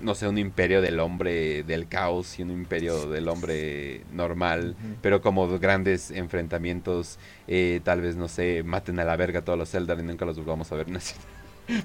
no 0.01 0.15
sé, 0.15 0.27
un 0.27 0.37
imperio 0.37 0.81
del 0.81 0.99
hombre 0.99 1.63
del 1.63 1.87
caos 1.87 2.37
y 2.39 2.43
un 2.43 2.51
imperio 2.51 3.09
del 3.09 3.27
hombre 3.27 4.03
normal, 4.11 4.75
pero 5.01 5.21
como 5.21 5.47
grandes 5.59 6.11
enfrentamientos, 6.11 7.19
eh, 7.47 7.81
tal 7.83 8.01
vez, 8.01 8.15
no 8.15 8.27
sé, 8.27 8.63
maten 8.63 8.99
a 8.99 9.05
la 9.05 9.15
verga 9.15 9.39
a 9.39 9.45
todos 9.45 9.57
los 9.59 9.69
Zelda 9.71 9.95
y 9.99 10.03
nunca 10.03 10.25
los 10.25 10.37
volvamos 10.37 10.71
a 10.71 10.75
ver. 10.75 10.87
No. 10.91 10.99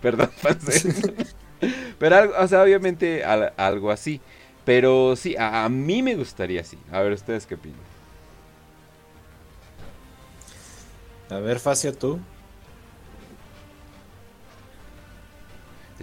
Perdón, 0.01 0.31
pero 1.99 2.33
o 2.41 2.49
sea, 2.49 2.63
obviamente 2.63 3.25
al- 3.25 3.53
algo 3.57 3.91
así. 3.91 4.21
Pero 4.65 5.17
sí, 5.17 5.37
a, 5.37 5.65
a 5.65 5.69
mí 5.69 6.03
me 6.03 6.15
gustaría 6.15 6.61
así. 6.61 6.79
A 6.91 7.01
ver, 7.01 7.13
¿ustedes 7.13 7.47
qué 7.47 7.55
opinan? 7.57 7.81
a 11.29 11.39
ver, 11.41 11.59
Facio, 11.59 11.93
tú. 11.97 12.21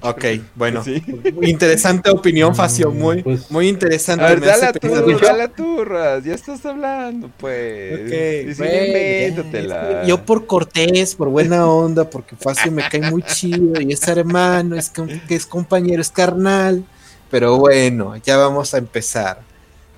Ok, 0.02 0.26
bueno. 0.56 0.84
Sí. 0.84 1.04
Interesante 1.42 2.10
opinión, 2.10 2.56
Facio. 2.56 2.92
Muy, 2.92 3.24
Pues- 3.24 3.50
muy 3.52 3.68
interesante. 3.68 4.26
A 4.26 4.30
ver, 4.30 4.42
ya 4.42 6.34
estás 6.36 6.66
hablando, 6.66 7.30
pues. 7.38 8.02
Ok, 8.02 8.14
Y 8.50 8.56
sí, 8.56 10.08
Yo 10.08 10.26
por 10.26 10.46
cortés, 10.46 11.16
por 11.16 11.30
buena 11.30 11.68
onda, 11.68 12.10
porque 12.10 12.36
Facio 12.36 12.72
me 12.72 12.88
cae 12.88 13.10
muy 13.10 13.22
chido 13.24 13.82
y 13.82 13.94
es 13.94 14.08
hermano, 14.08 14.76
es 14.76 14.90
que 14.90 15.36
es 15.36 15.46
compañero, 15.46 16.02
es 16.02 16.12
carnal. 16.12 16.84
Pero 17.30 17.58
bueno, 17.58 18.16
ya 18.18 18.38
vamos 18.38 18.74
a 18.74 18.78
empezar. 18.80 19.49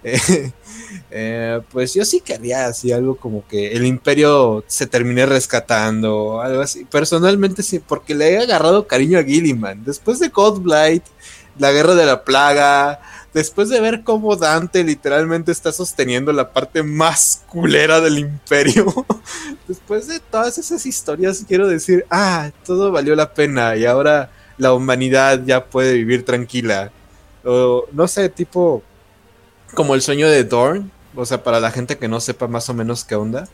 Eh, 1.13 1.59
pues 1.71 1.93
yo 1.93 2.05
sí 2.05 2.21
quería 2.21 2.67
así 2.67 2.93
algo 2.93 3.17
como 3.17 3.45
que 3.45 3.73
el 3.73 3.85
imperio 3.85 4.63
se 4.67 4.87
termine 4.87 5.25
rescatando, 5.25 6.39
algo 6.39 6.61
así. 6.61 6.85
Personalmente 6.85 7.63
sí, 7.63 7.79
porque 7.79 8.15
le 8.15 8.31
he 8.31 8.37
agarrado 8.37 8.87
cariño 8.87 9.19
a 9.19 9.23
Gilliman. 9.23 9.83
Después 9.83 10.19
de 10.19 10.29
Godblight, 10.29 11.03
la 11.59 11.73
guerra 11.73 11.95
de 11.95 12.05
la 12.05 12.23
plaga, 12.23 13.01
después 13.33 13.69
de 13.69 13.81
ver 13.81 14.03
cómo 14.03 14.37
Dante 14.37 14.83
literalmente 14.83 15.51
está 15.51 15.71
sosteniendo 15.71 16.31
la 16.31 16.51
parte 16.53 16.81
más 16.81 17.43
culera 17.47 17.99
del 17.99 18.19
imperio, 18.19 18.85
después 19.67 20.07
de 20.07 20.19
todas 20.19 20.57
esas 20.57 20.85
historias, 20.85 21.43
quiero 21.47 21.67
decir, 21.67 22.05
ah, 22.09 22.51
todo 22.65 22.91
valió 22.91 23.15
la 23.15 23.33
pena 23.33 23.75
y 23.75 23.85
ahora 23.85 24.31
la 24.57 24.73
humanidad 24.73 25.41
ya 25.45 25.65
puede 25.65 25.93
vivir 25.93 26.23
tranquila. 26.23 26.91
O 27.43 27.85
no 27.91 28.07
sé, 28.07 28.29
tipo 28.29 28.83
como 29.73 29.95
el 29.95 30.01
sueño 30.01 30.29
de 30.29 30.43
Dorn, 30.43 30.91
o 31.15 31.25
sea, 31.25 31.43
para 31.43 31.59
la 31.59 31.71
gente 31.71 31.97
que 31.97 32.07
no 32.07 32.19
sepa 32.19 32.47
más 32.47 32.69
o 32.69 32.73
menos 32.73 33.03
qué 33.05 33.15
onda, 33.15 33.47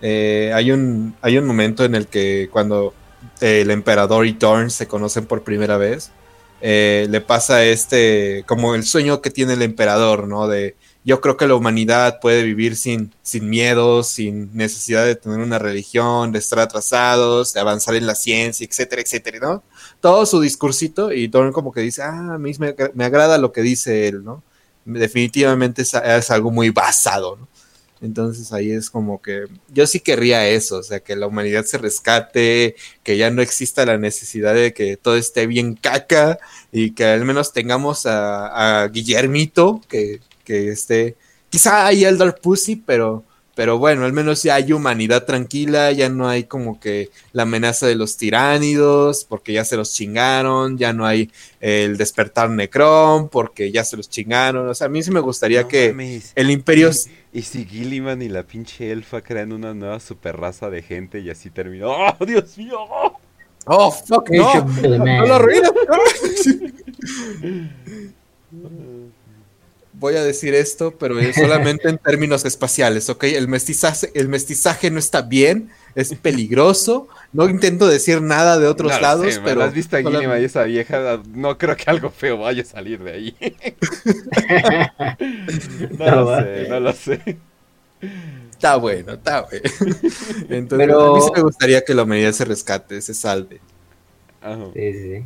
eh, 0.00 0.52
hay, 0.54 0.72
un, 0.72 1.14
hay 1.22 1.38
un 1.38 1.46
momento 1.46 1.84
en 1.84 1.94
el 1.94 2.06
que 2.08 2.48
cuando 2.52 2.94
eh, 3.40 3.60
el 3.62 3.70
emperador 3.70 4.26
y 4.26 4.32
Dorn 4.32 4.70
se 4.70 4.88
conocen 4.88 5.26
por 5.26 5.44
primera 5.44 5.76
vez, 5.76 6.10
eh, 6.60 7.06
le 7.10 7.20
pasa 7.20 7.64
este, 7.64 8.44
como 8.46 8.74
el 8.74 8.84
sueño 8.84 9.20
que 9.20 9.30
tiene 9.30 9.54
el 9.54 9.62
emperador, 9.62 10.28
¿no? 10.28 10.48
De 10.48 10.76
yo 11.04 11.20
creo 11.20 11.36
que 11.36 11.48
la 11.48 11.56
humanidad 11.56 12.20
puede 12.20 12.44
vivir 12.44 12.76
sin, 12.76 13.12
sin 13.22 13.50
miedos, 13.50 14.08
sin 14.08 14.54
necesidad 14.56 15.04
de 15.04 15.16
tener 15.16 15.40
una 15.40 15.58
religión, 15.58 16.30
de 16.30 16.38
estar 16.38 16.60
atrasados, 16.60 17.52
de 17.52 17.60
avanzar 17.60 17.96
en 17.96 18.06
la 18.06 18.14
ciencia, 18.14 18.64
etcétera, 18.64 19.02
etcétera, 19.02 19.38
¿no? 19.40 19.64
Todo 20.00 20.24
su 20.26 20.40
discursito 20.40 21.12
y 21.12 21.26
Dorn 21.26 21.52
como 21.52 21.72
que 21.72 21.80
dice, 21.80 22.02
ah, 22.02 22.34
a 22.34 22.38
mí 22.38 22.52
me, 22.60 22.74
me 22.94 23.04
agrada 23.04 23.38
lo 23.38 23.52
que 23.52 23.62
dice 23.62 24.06
él, 24.08 24.24
¿no? 24.24 24.42
Definitivamente 24.84 25.82
es, 25.82 25.94
es 25.94 26.30
algo 26.30 26.50
muy 26.50 26.70
basado, 26.70 27.36
¿no? 27.36 27.48
Entonces 28.02 28.52
ahí 28.52 28.72
es 28.72 28.90
como 28.90 29.22
que 29.22 29.44
yo 29.72 29.86
sí 29.86 30.00
querría 30.00 30.48
eso, 30.48 30.78
o 30.78 30.82
sea, 30.82 30.98
que 31.00 31.14
la 31.14 31.28
humanidad 31.28 31.64
se 31.64 31.78
rescate, 31.78 32.74
que 33.04 33.16
ya 33.16 33.30
no 33.30 33.42
exista 33.42 33.86
la 33.86 33.96
necesidad 33.96 34.54
de 34.54 34.74
que 34.74 34.96
todo 34.96 35.16
esté 35.16 35.46
bien 35.46 35.76
caca 35.76 36.38
y 36.72 36.90
que 36.90 37.04
al 37.04 37.24
menos 37.24 37.52
tengamos 37.52 38.02
a, 38.06 38.88
Guillermito, 38.92 39.80
que, 39.88 40.20
que 40.44 40.70
esté, 40.70 41.16
quizá 41.48 41.86
hay 41.86 42.04
Elder 42.04 42.34
Pussy, 42.34 42.74
pero, 42.74 43.24
pero 43.54 43.78
bueno, 43.78 44.04
al 44.04 44.12
menos 44.12 44.42
ya 44.42 44.54
hay 44.54 44.72
humanidad 44.72 45.24
tranquila, 45.24 45.92
ya 45.92 46.08
no 46.08 46.28
hay 46.28 46.44
como 46.44 46.80
que 46.80 47.10
la 47.32 47.42
amenaza 47.42 47.86
de 47.86 47.94
los 47.94 48.16
tiránidos, 48.16 49.26
porque 49.28 49.52
ya 49.52 49.64
se 49.64 49.76
los 49.76 49.92
chingaron, 49.92 50.78
ya 50.78 50.92
no 50.92 51.06
hay 51.06 51.30
el 51.60 51.96
despertar 51.96 52.50
Necron, 52.50 53.28
porque 53.28 53.70
ya 53.70 53.84
se 53.84 53.96
los 53.96 54.08
chingaron, 54.08 54.68
o 54.68 54.74
sea, 54.74 54.86
a 54.86 54.90
mí 54.90 55.02
sí 55.02 55.10
me 55.10 55.20
gustaría 55.20 55.62
No 55.62 55.68
que 55.68 55.92
mames. 55.92 56.32
el 56.34 56.50
imperio... 56.50 56.90
Y 57.34 57.42
si 57.42 57.64
Gilliman 57.64 58.20
y 58.20 58.28
la 58.28 58.42
pinche 58.42 58.92
elfa 58.92 59.22
crean 59.22 59.52
una 59.52 59.72
nueva 59.72 60.00
super 60.00 60.36
raza 60.36 60.68
de 60.68 60.82
gente 60.82 61.20
y 61.20 61.30
así 61.30 61.48
terminó. 61.48 61.90
¡Oh, 61.90 62.26
Dios 62.26 62.58
mío! 62.58 62.76
Oh, 63.64 63.90
fuck, 63.90 64.28
no. 64.30 64.66
No 64.82 65.26
lo 65.26 65.34
arruines. 65.36 65.72
Voy 70.02 70.16
a 70.16 70.24
decir 70.24 70.52
esto, 70.52 70.90
pero 70.98 71.18
es 71.20 71.36
solamente 71.36 71.88
en 71.88 71.96
términos 71.96 72.44
espaciales, 72.44 73.08
¿ok? 73.08 73.22
El 73.22 73.46
mestizaje, 73.46 74.10
el 74.14 74.28
mestizaje 74.28 74.90
no 74.90 74.98
está 74.98 75.22
bien, 75.22 75.70
es 75.94 76.12
peligroso. 76.16 77.06
No 77.32 77.48
intento 77.48 77.86
decir 77.86 78.20
nada 78.20 78.58
de 78.58 78.66
otros 78.66 78.90
No 78.90 78.96
lo 78.96 79.02
lados, 79.02 79.40
pero. 79.44 79.62
¿Has 79.62 79.72
visto 79.72 79.96
a 79.96 80.00
Gilliman 80.02 80.42
y 80.42 80.44
esa 80.44 80.64
vieja? 80.64 81.22
No 81.32 81.56
creo 81.56 81.76
que 81.76 81.84
algo 81.86 82.10
feo 82.10 82.36
vaya 82.38 82.62
a 82.62 82.64
salir 82.66 82.98
de 83.00 83.12
ahí. 83.12 83.36
no 85.98 85.98
No 86.04 86.10
lo 86.16 86.26
va. 86.26 86.42
sé, 86.42 86.66
no 86.68 86.80
lo 86.80 86.92
sé. 86.92 87.36
Está 88.50 88.74
bueno, 88.76 89.12
está 89.12 89.42
bueno. 89.42 89.62
Entonces, 90.50 90.86
Pero- 90.88 91.12
a 91.14 91.14
mí 91.16 91.20
sí 91.22 91.30
me 91.36 91.42
gustaría 91.42 91.84
que 91.84 91.94
la 91.94 92.02
humanidad 92.02 92.32
se 92.32 92.44
rescate, 92.44 93.00
se 93.00 93.14
salve. 93.14 93.60
Ajá. 94.40 94.66
Sí, 94.74 94.92
sí, 94.92 95.02
sí. 95.18 95.24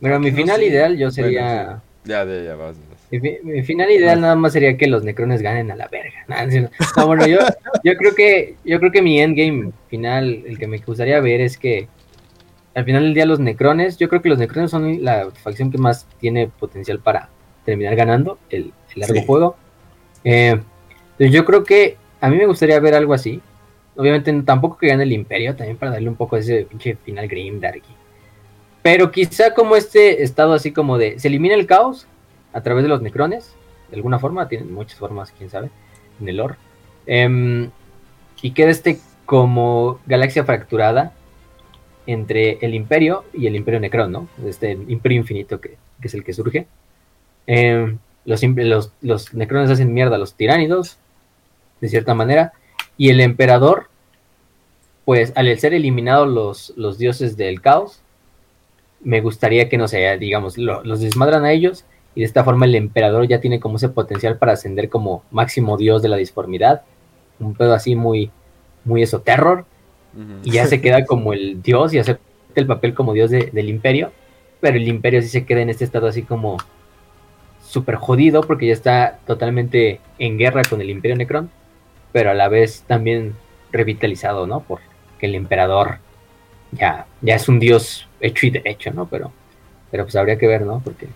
Pero 0.00 0.20
mi 0.20 0.30
No 0.30 0.36
final 0.36 0.60
sé. 0.60 0.66
ideal 0.66 0.92
yo 0.92 0.98
Bueno, 1.06 1.10
sería... 1.12 1.82
Ya, 2.04 2.24
ya, 2.24 2.42
ya, 2.42 2.54
vas. 2.54 2.76
Mi 3.20 3.62
final 3.62 3.90
ideal 3.90 4.20
nada 4.20 4.34
más 4.34 4.52
sería 4.52 4.76
que 4.76 4.86
los 4.86 5.04
necrones 5.04 5.42
ganen 5.42 5.70
a 5.70 5.76
la 5.76 5.88
verga. 5.88 6.24
No, 6.96 7.06
bueno, 7.06 7.26
yo, 7.26 7.38
yo 7.82 7.96
creo 7.96 8.14
que 8.14 8.54
yo 8.64 8.78
creo 8.78 8.90
que 8.92 9.02
mi 9.02 9.20
endgame 9.20 9.72
final, 9.88 10.42
el 10.46 10.58
que 10.58 10.66
me 10.66 10.78
gustaría 10.78 11.20
ver 11.20 11.40
es 11.40 11.58
que 11.58 11.88
al 12.74 12.84
final 12.84 13.02
del 13.04 13.14
día 13.14 13.26
los 13.26 13.38
necrones, 13.40 13.98
yo 13.98 14.08
creo 14.08 14.20
que 14.22 14.28
los 14.28 14.38
necrones 14.38 14.70
son 14.70 15.04
la 15.04 15.30
facción 15.32 15.70
que 15.70 15.78
más 15.78 16.06
tiene 16.18 16.48
potencial 16.48 16.98
para 16.98 17.28
terminar 17.64 17.94
ganando 17.96 18.38
el, 18.50 18.72
el 18.94 19.00
largo 19.00 19.14
Sí. 19.14 19.24
juego. 19.26 19.56
Eh, 20.24 20.60
yo 21.18 21.44
creo 21.44 21.62
que 21.64 21.96
a 22.20 22.28
mí 22.30 22.36
me 22.36 22.46
gustaría 22.46 22.80
ver 22.80 22.94
algo 22.94 23.14
así. 23.14 23.40
Obviamente 23.96 24.32
tampoco 24.44 24.76
que 24.76 24.88
gane 24.88 25.04
el 25.04 25.12
imperio, 25.12 25.54
también 25.54 25.76
para 25.76 25.92
darle 25.92 26.08
un 26.08 26.16
poco 26.16 26.36
ese 26.36 26.64
pinche 26.64 26.96
final 27.04 27.28
grimdark. 27.28 27.82
Pero 28.82 29.10
quizá 29.12 29.54
como 29.54 29.76
este 29.76 30.22
estado 30.22 30.52
así 30.52 30.72
como 30.72 30.98
de 30.98 31.18
se 31.18 31.28
elimina 31.28 31.54
el 31.54 31.66
caos 31.66 32.06
a 32.54 32.62
través 32.62 32.82
de 32.84 32.88
los 32.88 33.02
necrones, 33.02 33.54
de 33.90 33.96
alguna 33.96 34.18
forma, 34.18 34.48
tienen 34.48 34.72
muchas 34.72 34.98
formas, 34.98 35.32
quién 35.36 35.50
sabe, 35.50 35.68
en 36.20 36.28
el 36.28 36.36
lore. 36.38 36.54
Em, 37.06 37.70
y 38.40 38.52
queda 38.52 38.70
este 38.70 38.98
como 39.26 40.00
galaxia 40.06 40.44
fracturada 40.44 41.12
entre 42.06 42.58
el 42.60 42.74
imperio 42.74 43.24
y 43.32 43.46
el 43.46 43.56
imperio 43.56 43.80
necrón, 43.80 44.12
¿no? 44.12 44.28
Este 44.46 44.72
imperio 44.72 45.18
infinito 45.18 45.60
que, 45.60 45.76
que 46.00 46.08
es 46.08 46.14
el 46.14 46.24
que 46.24 46.32
surge. 46.32 46.66
Em, 47.46 47.98
los, 48.24 48.42
los, 48.42 48.92
los 49.02 49.34
necrones 49.34 49.70
hacen 49.70 49.92
mierda 49.92 50.16
a 50.16 50.18
los 50.18 50.34
tiránidos, 50.34 50.98
de 51.80 51.88
cierta 51.88 52.14
manera, 52.14 52.52
y 52.96 53.10
el 53.10 53.20
emperador, 53.20 53.88
pues 55.04 55.32
al 55.36 55.58
ser 55.58 55.74
eliminados 55.74 56.28
los, 56.28 56.72
los 56.76 56.96
dioses 56.98 57.36
del 57.36 57.60
caos, 57.60 58.00
me 59.02 59.20
gustaría 59.20 59.68
que, 59.68 59.76
no 59.76 59.88
sé, 59.88 60.16
digamos, 60.18 60.56
lo- 60.56 60.82
los 60.84 61.00
desmadran 61.00 61.44
a 61.44 61.52
ellos 61.52 61.84
y 62.14 62.20
de 62.20 62.26
esta 62.26 62.44
forma 62.44 62.66
el 62.66 62.74
emperador 62.74 63.26
ya 63.26 63.40
tiene 63.40 63.60
como 63.60 63.76
ese 63.76 63.88
potencial 63.88 64.38
para 64.38 64.52
ascender 64.52 64.88
como 64.88 65.24
máximo 65.30 65.76
dios 65.76 66.02
de 66.02 66.08
la 66.08 66.16
disformidad, 66.16 66.82
un 67.40 67.54
pedo 67.54 67.74
así 67.74 67.96
muy, 67.96 68.30
muy 68.84 69.02
eso, 69.02 69.20
terror, 69.20 69.64
y 70.44 70.52
ya 70.52 70.66
se 70.66 70.80
queda 70.80 71.04
como 71.06 71.32
el 71.32 71.60
dios 71.60 71.92
y 71.92 71.98
acepta 71.98 72.22
el 72.54 72.66
papel 72.66 72.94
como 72.94 73.12
dios 73.14 73.30
de- 73.30 73.50
del 73.52 73.68
imperio, 73.68 74.12
pero 74.60 74.76
el 74.76 74.86
imperio 74.86 75.20
sí 75.22 75.28
se 75.28 75.44
queda 75.44 75.60
en 75.60 75.70
este 75.70 75.84
estado 75.84 76.06
así 76.06 76.22
como 76.22 76.58
súper 77.66 77.96
jodido 77.96 78.42
porque 78.42 78.66
ya 78.68 78.72
está 78.72 79.18
totalmente 79.26 80.00
en 80.18 80.38
guerra 80.38 80.62
con 80.68 80.80
el 80.80 80.90
imperio 80.90 81.16
Necron, 81.16 81.50
pero 82.12 82.30
a 82.30 82.34
la 82.34 82.48
vez 82.48 82.84
también 82.86 83.34
revitalizado, 83.72 84.46
¿no? 84.46 84.60
Porque 84.60 84.84
el 85.20 85.34
emperador 85.34 85.98
ya, 86.72 87.06
ya 87.22 87.34
es 87.34 87.48
un 87.48 87.58
dios 87.58 88.06
hecho 88.20 88.46
y 88.46 88.50
derecho, 88.50 88.92
¿no? 88.92 89.06
Pero, 89.06 89.32
pero 89.90 90.04
pues 90.04 90.14
habría 90.14 90.38
que 90.38 90.46
ver, 90.46 90.62
¿no? 90.62 90.80
Porque 90.84 91.08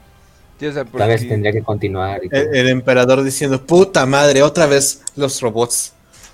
O 0.67 0.73
sea, 0.73 0.85
por 0.85 0.99
tal 0.99 1.09
vez 1.11 1.29
tendría 1.29 1.53
que 1.53 1.63
continuar. 1.63 2.21
y. 2.25 2.29
El, 2.31 2.55
el 2.57 2.69
emperador 2.69 3.23
diciendo, 3.23 3.65
puta 3.65 4.05
madre, 4.07 4.43
otra 4.43 4.67
vez 4.67 5.03
los 5.17 5.41
robots. 5.41 5.93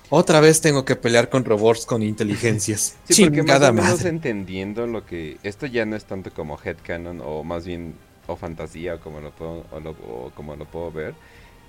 Otra 0.09 0.39
vez 0.39 0.61
tengo 0.61 0.85
que 0.85 0.95
pelear 0.95 1.29
con 1.29 1.43
robots 1.45 1.85
con 1.85 2.01
inteligencias. 2.03 2.95
Sí, 3.09 3.23
porque 3.25 3.43
más 3.43 3.61
o 3.61 3.73
menos 3.73 3.91
madre. 3.97 4.09
entendiendo 4.09 4.85
lo 4.87 5.05
que... 5.05 5.37
Esto 5.43 5.65
ya 5.65 5.85
no 5.85 5.95
es 5.95 6.05
tanto 6.05 6.31
como 6.31 6.57
headcanon 6.63 7.21
o 7.25 7.43
más 7.43 7.65
bien 7.65 7.93
o 8.27 8.35
fantasía 8.35 8.95
o 8.95 8.99
como 8.99 9.19
lo 9.19 9.31
puedo, 9.31 9.65
o 9.71 9.79
lo- 9.79 9.91
o 9.91 10.31
como 10.35 10.55
lo 10.55 10.65
puedo 10.65 10.91
ver, 10.91 11.13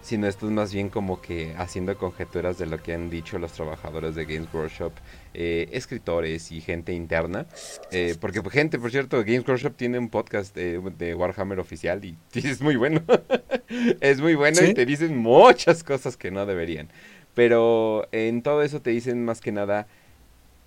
sino 0.06 0.28
esto 0.28 0.46
es 0.46 0.52
más 0.52 0.72
bien 0.72 0.88
como 0.88 1.20
que 1.20 1.54
haciendo 1.58 1.98
conjeturas 1.98 2.58
de 2.58 2.66
lo 2.66 2.80
que 2.80 2.94
han 2.94 3.10
dicho 3.10 3.38
los 3.38 3.52
trabajadores 3.52 4.14
de 4.14 4.24
Games 4.24 4.48
Workshop, 4.54 4.92
eh, 5.34 5.68
escritores 5.72 6.52
y 6.52 6.60
gente 6.60 6.92
interna. 6.92 7.46
eh, 7.90 8.14
porque 8.20 8.40
pues, 8.40 8.54
gente, 8.54 8.78
por 8.78 8.92
cierto, 8.92 9.18
Games 9.24 9.46
Workshop 9.46 9.74
tiene 9.76 9.98
un 9.98 10.08
podcast 10.08 10.56
eh, 10.56 10.80
de 10.96 11.14
Warhammer 11.16 11.58
oficial 11.58 12.04
y 12.04 12.16
es 12.34 12.60
muy 12.62 12.76
bueno. 12.76 13.02
es 14.00 14.20
muy 14.20 14.36
bueno 14.36 14.64
y 14.64 14.74
te 14.74 14.86
dicen 14.86 15.16
muchas 15.16 15.82
cosas 15.82 16.16
que 16.16 16.30
no 16.30 16.46
deberían. 16.46 16.88
Pero 17.34 18.06
en 18.12 18.42
todo 18.42 18.62
eso 18.62 18.80
te 18.80 18.90
dicen 18.90 19.24
más 19.24 19.40
que 19.40 19.50
nada 19.50 19.88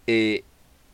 eh, 0.06 0.44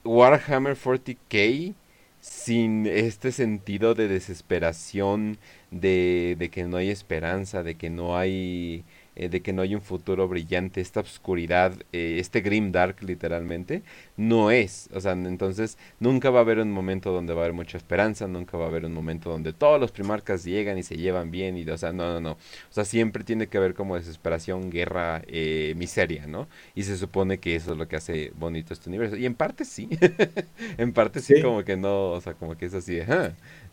Warhammer 0.03 0.77
40k 0.77 1.74
sin 2.19 2.85
este 2.85 3.32
sentido 3.32 3.93
de 3.93 4.07
desesperación, 4.07 5.38
de, 5.79 6.35
de 6.37 6.49
que 6.49 6.63
no 6.63 6.77
hay 6.77 6.89
esperanza, 6.89 7.63
de 7.63 7.75
que 7.75 7.89
no 7.89 8.17
hay 8.17 8.85
eh, 9.15 9.29
de 9.29 9.41
que 9.41 9.53
no 9.53 9.61
hay 9.61 9.75
un 9.75 9.81
futuro 9.81 10.27
brillante, 10.27 10.81
esta 10.81 10.99
oscuridad, 10.99 11.73
eh, 11.93 12.17
este 12.19 12.41
grim 12.41 12.71
dark 12.73 12.97
literalmente, 13.01 13.81
no 14.17 14.51
es. 14.51 14.89
O 14.93 14.99
sea, 14.99 15.13
entonces 15.13 15.77
nunca 16.01 16.29
va 16.29 16.39
a 16.39 16.41
haber 16.41 16.59
un 16.59 16.71
momento 16.71 17.13
donde 17.13 17.33
va 17.33 17.41
a 17.41 17.45
haber 17.45 17.53
mucha 17.55 17.77
esperanza, 17.77 18.27
nunca 18.27 18.57
va 18.57 18.65
a 18.65 18.67
haber 18.67 18.85
un 18.85 18.93
momento 18.93 19.29
donde 19.29 19.53
todos 19.53 19.79
los 19.79 19.91
primarcas 19.93 20.43
llegan 20.43 20.77
y 20.77 20.83
se 20.83 20.97
llevan 20.97 21.31
bien, 21.31 21.57
y 21.57 21.67
o 21.69 21.77
sea, 21.77 21.93
no, 21.93 22.11
no, 22.13 22.19
no. 22.19 22.31
O 22.33 22.37
sea, 22.71 22.83
siempre 22.83 23.23
tiene 23.23 23.47
que 23.47 23.57
haber 23.57 23.73
como 23.73 23.95
desesperación, 23.95 24.69
guerra, 24.69 25.21
eh, 25.27 25.73
miseria, 25.77 26.27
¿no? 26.27 26.47
Y 26.75 26.83
se 26.83 26.97
supone 26.97 27.39
que 27.39 27.55
eso 27.55 27.71
es 27.71 27.77
lo 27.77 27.87
que 27.87 27.95
hace 27.95 28.31
bonito 28.35 28.73
este 28.73 28.89
universo. 28.89 29.15
Y 29.15 29.25
en 29.25 29.35
parte 29.35 29.63
sí, 29.63 29.87
en 30.77 30.91
parte 30.91 31.21
sí, 31.21 31.41
como 31.41 31.63
que 31.63 31.77
no, 31.77 32.11
o 32.11 32.21
sea, 32.21 32.33
como 32.33 32.57
que 32.57 32.65
es 32.65 32.73
así, 32.73 32.99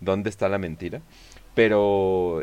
¿dónde 0.02 0.30
está 0.30 0.48
la 0.48 0.58
mentira? 0.58 1.00
Pero 1.54 2.42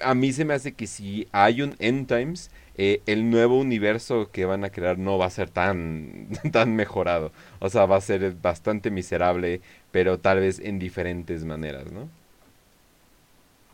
a 0.00 0.14
mí 0.14 0.32
se 0.32 0.44
me 0.44 0.54
hace 0.54 0.72
que 0.72 0.86
si 0.86 1.28
hay 1.32 1.62
un 1.62 1.74
End 1.78 2.06
Times, 2.06 2.50
eh, 2.76 3.02
el 3.06 3.30
nuevo 3.30 3.58
universo 3.58 4.30
que 4.30 4.44
van 4.44 4.64
a 4.64 4.70
crear 4.70 4.98
no 4.98 5.18
va 5.18 5.26
a 5.26 5.30
ser 5.30 5.50
tan, 5.50 6.28
tan 6.52 6.76
mejorado. 6.76 7.32
O 7.58 7.68
sea, 7.68 7.86
va 7.86 7.96
a 7.96 8.00
ser 8.00 8.34
bastante 8.40 8.90
miserable, 8.90 9.60
pero 9.90 10.18
tal 10.18 10.40
vez 10.40 10.60
en 10.60 10.78
diferentes 10.78 11.44
maneras, 11.44 11.90
¿no? 11.90 12.08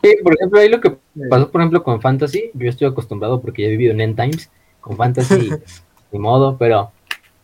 Sí, 0.02 0.16
por 0.22 0.34
ejemplo, 0.34 0.60
ahí 0.60 0.68
lo 0.68 0.80
que 0.80 0.96
pasó, 1.30 1.50
por 1.50 1.60
ejemplo, 1.60 1.82
con 1.82 2.00
Fantasy, 2.00 2.50
yo 2.52 2.68
estoy 2.68 2.88
acostumbrado 2.88 3.40
porque 3.40 3.62
ya 3.62 3.68
he 3.68 3.70
vivido 3.72 3.92
en 3.92 4.00
End 4.02 4.16
Times, 4.16 4.50
con 4.80 4.96
Fantasy, 4.96 5.50
ni 6.12 6.18
modo, 6.18 6.58
pero, 6.58 6.92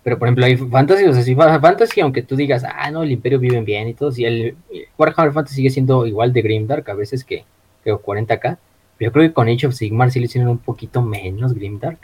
pero 0.03 0.19
por 0.19 0.29
ejemplo, 0.29 0.47
hay 0.47 0.57
Fantasy, 0.57 1.05
o 1.05 1.13
sea, 1.13 1.23
si 1.23 1.35
Fantasy, 1.35 2.01
aunque 2.01 2.23
tú 2.23 2.35
digas, 2.35 2.65
ah, 2.65 2.91
no, 2.91 3.03
el 3.03 3.13
Imperio 3.13 3.39
viven 3.39 3.65
bien 3.65 3.89
y 3.89 3.95
todo, 3.95 4.11
si 4.11 4.25
el 4.25 4.57
Warhammer 4.97 5.33
Fantasy 5.33 5.57
sigue 5.57 5.71
siendo 5.71 6.07
igual 6.07 6.33
de 6.33 6.43
Grimdark 6.43 6.89
a 6.89 6.95
veces 6.95 7.23
que, 7.23 7.45
que 7.85 7.93
40k, 7.93 8.57
yo 9.01 9.13
creo 9.13 9.29
que 9.29 9.33
con 9.33 9.49
Age 9.49 9.67
of 9.67 9.75
Sigmar 9.75 10.11
sí 10.11 10.21
le 10.21 10.27
hicieron 10.27 10.51
un 10.51 10.59
poquito 10.59 11.03
menos 11.03 11.55
Grimdark. 11.55 11.99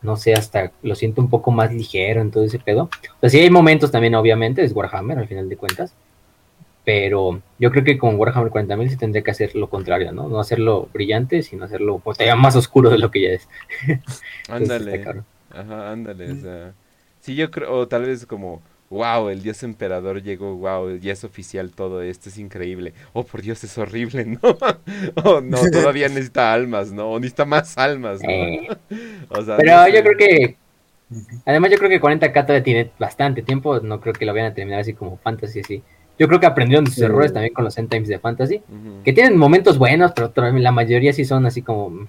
No 0.00 0.16
sé, 0.16 0.34
hasta 0.34 0.72
lo 0.82 0.94
siento 0.94 1.22
un 1.22 1.30
poco 1.30 1.50
más 1.50 1.72
ligero 1.72 2.20
en 2.20 2.30
todo 2.30 2.44
ese 2.44 2.58
pedo. 2.58 2.84
O 2.84 3.20
sea, 3.20 3.30
sí 3.30 3.40
hay 3.40 3.50
momentos 3.50 3.90
también, 3.90 4.14
obviamente, 4.14 4.62
es 4.62 4.72
Warhammer 4.72 5.18
al 5.18 5.28
final 5.28 5.48
de 5.48 5.56
cuentas. 5.56 5.94
Pero 6.84 7.40
yo 7.58 7.70
creo 7.70 7.84
que 7.84 7.96
con 7.96 8.16
Warhammer 8.16 8.52
40.000 8.52 8.88
se 8.90 8.96
tendría 8.98 9.22
que 9.22 9.30
hacer 9.30 9.54
lo 9.54 9.70
contrario, 9.70 10.12
¿no? 10.12 10.28
No 10.28 10.40
hacerlo 10.40 10.88
brillante, 10.92 11.42
sino 11.42 11.64
hacerlo 11.64 12.00
pues, 12.04 12.18
todavía 12.18 12.36
más 12.36 12.56
oscuro 12.56 12.90
de 12.90 12.98
lo 12.98 13.10
que 13.10 13.22
ya 13.22 13.28
es. 13.30 13.48
ándale. 14.48 15.04
Ajá, 15.50 15.92
ándale. 15.92 16.32
O 16.32 16.36
sea, 16.36 16.74
sí, 17.24 17.34
yo 17.34 17.50
creo, 17.50 17.72
o 17.72 17.88
tal 17.88 18.04
vez 18.04 18.26
como 18.26 18.62
wow, 18.90 19.30
el 19.30 19.42
dios 19.42 19.62
emperador 19.62 20.22
llegó, 20.22 20.54
wow, 20.56 20.96
ya 20.98 21.12
es 21.12 21.24
oficial 21.24 21.72
todo 21.72 22.02
esto, 22.02 22.28
es 22.28 22.38
increíble. 22.38 22.92
Oh, 23.12 23.24
por 23.24 23.42
Dios, 23.42 23.64
es 23.64 23.76
horrible, 23.78 24.24
¿no? 24.42 24.56
oh, 25.24 25.40
no, 25.40 25.58
todavía 25.72 26.08
necesita 26.10 26.52
almas, 26.52 26.92
¿no? 26.92 27.10
O 27.12 27.18
necesita 27.18 27.44
más 27.44 27.76
almas, 27.78 28.22
¿no? 28.22 28.28
Eh, 28.28 28.68
pero 29.56 29.88
yo 29.88 30.02
creo 30.02 30.16
que, 30.18 30.56
además 31.46 31.70
yo 31.70 31.78
creo 31.78 31.90
que 31.90 32.00
40k 32.00 32.32
todavía 32.32 32.62
tiene 32.62 32.90
bastante 32.98 33.42
tiempo, 33.42 33.80
no 33.80 34.00
creo 34.00 34.12
que 34.12 34.26
lo 34.26 34.32
vayan 34.32 34.52
a 34.52 34.54
terminar 34.54 34.80
así 34.80 34.92
como 34.92 35.16
fantasy, 35.16 35.60
así. 35.60 35.82
Yo 36.16 36.28
creo 36.28 36.38
que 36.38 36.46
aprendieron 36.46 36.84
de 36.84 36.92
sus 36.92 37.02
errores 37.02 37.32
también 37.32 37.52
con 37.52 37.64
los 37.64 37.76
end 37.76 37.90
times 37.90 38.06
de 38.06 38.20
fantasy, 38.20 38.62
que 39.02 39.12
tienen 39.12 39.36
momentos 39.36 39.78
buenos, 39.78 40.12
pero 40.12 40.32
la 40.52 40.70
mayoría 40.70 41.12
sí 41.12 41.24
son 41.24 41.44
así 41.44 41.60
como 41.60 42.06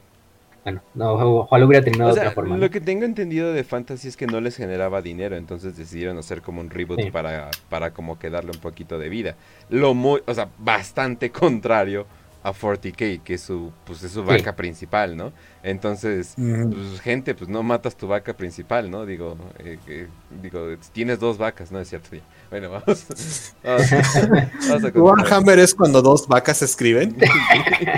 bueno, 0.66 0.82
no, 0.96 1.14
ojalá 1.14 1.64
hubiera 1.64 1.84
terminado 1.84 2.16
de 2.16 2.22
otra 2.22 2.32
forma. 2.32 2.58
Lo 2.58 2.72
que 2.72 2.82
tengo 2.82 3.06
entendido 3.06 3.54
de 3.54 3.64
Fantasy 3.64 4.08
es 4.08 4.18
que 4.18 4.26
no 4.26 4.42
les 4.42 4.58
generaba 4.58 5.04
dinero, 5.04 5.36
entonces 5.36 5.78
decidieron 5.78 6.18
hacer 6.18 6.42
como 6.42 6.60
un 6.60 6.72
reboot 6.72 7.12
para, 7.12 7.52
para 7.70 7.92
como 7.92 8.18
que 8.18 8.32
darle 8.32 8.50
un 8.50 8.60
poquito 8.60 8.98
de 8.98 9.08
vida. 9.08 9.36
Lo 9.70 9.94
muy, 9.94 10.24
o 10.26 10.34
sea, 10.34 10.50
bastante 10.58 11.30
contrario 11.32 12.08
a 12.42 12.52
40k, 12.52 13.22
que 13.22 13.36
es 13.36 13.42
su, 13.42 13.72
pues 13.86 14.02
es 14.02 14.12
su 14.12 14.24
vaca 14.24 14.56
principal, 14.56 15.16
¿no? 15.16 15.34
Entonces, 15.62 16.34
pues, 16.36 17.00
gente, 17.00 17.36
pues 17.36 17.48
no 17.48 17.62
matas 17.62 17.96
tu 17.96 18.08
vaca 18.08 18.34
principal, 18.34 18.90
¿no? 18.90 19.06
Digo, 19.06 19.38
eh, 19.60 20.08
digo, 20.42 20.78
tienes 20.94 21.20
dos 21.20 21.38
vacas, 21.38 21.72
¿no? 21.72 21.80
Es 21.80 21.90
cierto. 21.90 22.10
Bueno, 22.50 22.72
vamos. 22.72 23.06
vamos, 23.64 24.92
Warhammer 24.96 25.60
es 25.60 25.76
cuando 25.76 26.02
dos 26.02 26.28
vacas 26.28 26.58
se 26.58 26.66
escriben. 26.66 27.16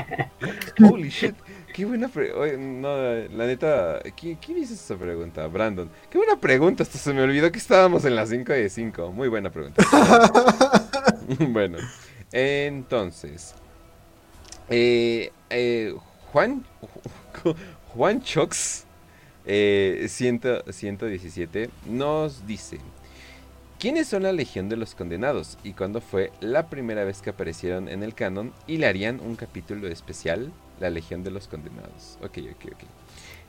Holy 0.81 1.09
shit. 1.09 1.35
Qué 1.77 1.85
buena 1.85 2.07
pregunta. 2.07 2.57
No, 2.57 2.89
la 3.37 3.45
neta. 3.45 3.99
¿quién, 4.19 4.39
hizo 4.57 4.73
esa 4.73 4.97
pregunta? 4.97 5.45
Brandon. 5.45 5.87
Qué 6.09 6.17
buena 6.17 6.35
pregunta. 6.35 6.81
Hasta 6.81 6.97
se 6.97 7.13
me 7.13 7.21
olvidó 7.21 7.51
que 7.51 7.59
estábamos 7.59 8.03
en 8.03 8.15
las 8.15 8.29
5 8.29 8.51
de 8.51 8.67
5. 8.67 9.11
Muy 9.11 9.27
buena 9.27 9.51
pregunta. 9.51 9.85
bueno, 11.49 11.77
entonces. 12.31 13.53
Eh, 14.69 15.31
eh, 15.51 15.95
Juan. 16.31 16.65
Juan 17.93 18.23
Chox. 18.23 18.85
Eh, 19.45 20.07
117 20.09 21.69
nos 21.85 22.47
dice. 22.47 22.79
¿Quiénes 23.77 24.07
son 24.07 24.23
la 24.23 24.31
Legión 24.31 24.67
de 24.67 24.77
los 24.77 24.95
Condenados? 24.95 25.59
¿Y 25.63 25.73
cuándo 25.73 26.01
fue 26.01 26.31
la 26.39 26.71
primera 26.71 27.03
vez 27.03 27.21
que 27.21 27.29
aparecieron 27.29 27.87
en 27.87 28.01
el 28.01 28.15
canon? 28.15 28.51
¿Y 28.65 28.77
le 28.77 28.87
harían 28.87 29.19
un 29.19 29.35
capítulo 29.35 29.87
especial? 29.87 30.51
La 30.79 30.89
Legión 30.89 31.23
de 31.23 31.31
los 31.31 31.47
Condenados. 31.47 32.17
Ok, 32.21 32.37
ok, 32.51 32.71
ok. 32.73 32.83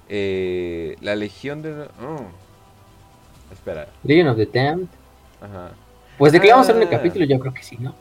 Eh, 0.09 0.97
la 1.01 1.15
Legión 1.15 1.63
de... 1.63 1.73
Oh. 2.03 2.27
Espera. 3.53 3.89
Legion 4.05 4.29
of 4.29 4.37
the 4.37 4.47
Damned. 4.47 4.89
Ajá. 5.41 5.73
Pues 6.17 6.33
de 6.33 6.41
que 6.41 6.51
vamos 6.51 6.69
a 6.69 6.73
hacer 6.73 6.83
un 6.83 6.89
ah. 6.89 6.91
capítulo, 6.91 7.25
yo 7.25 7.39
creo 7.39 7.55
que 7.55 7.63
sí, 7.63 7.77
¿no? 7.79 7.95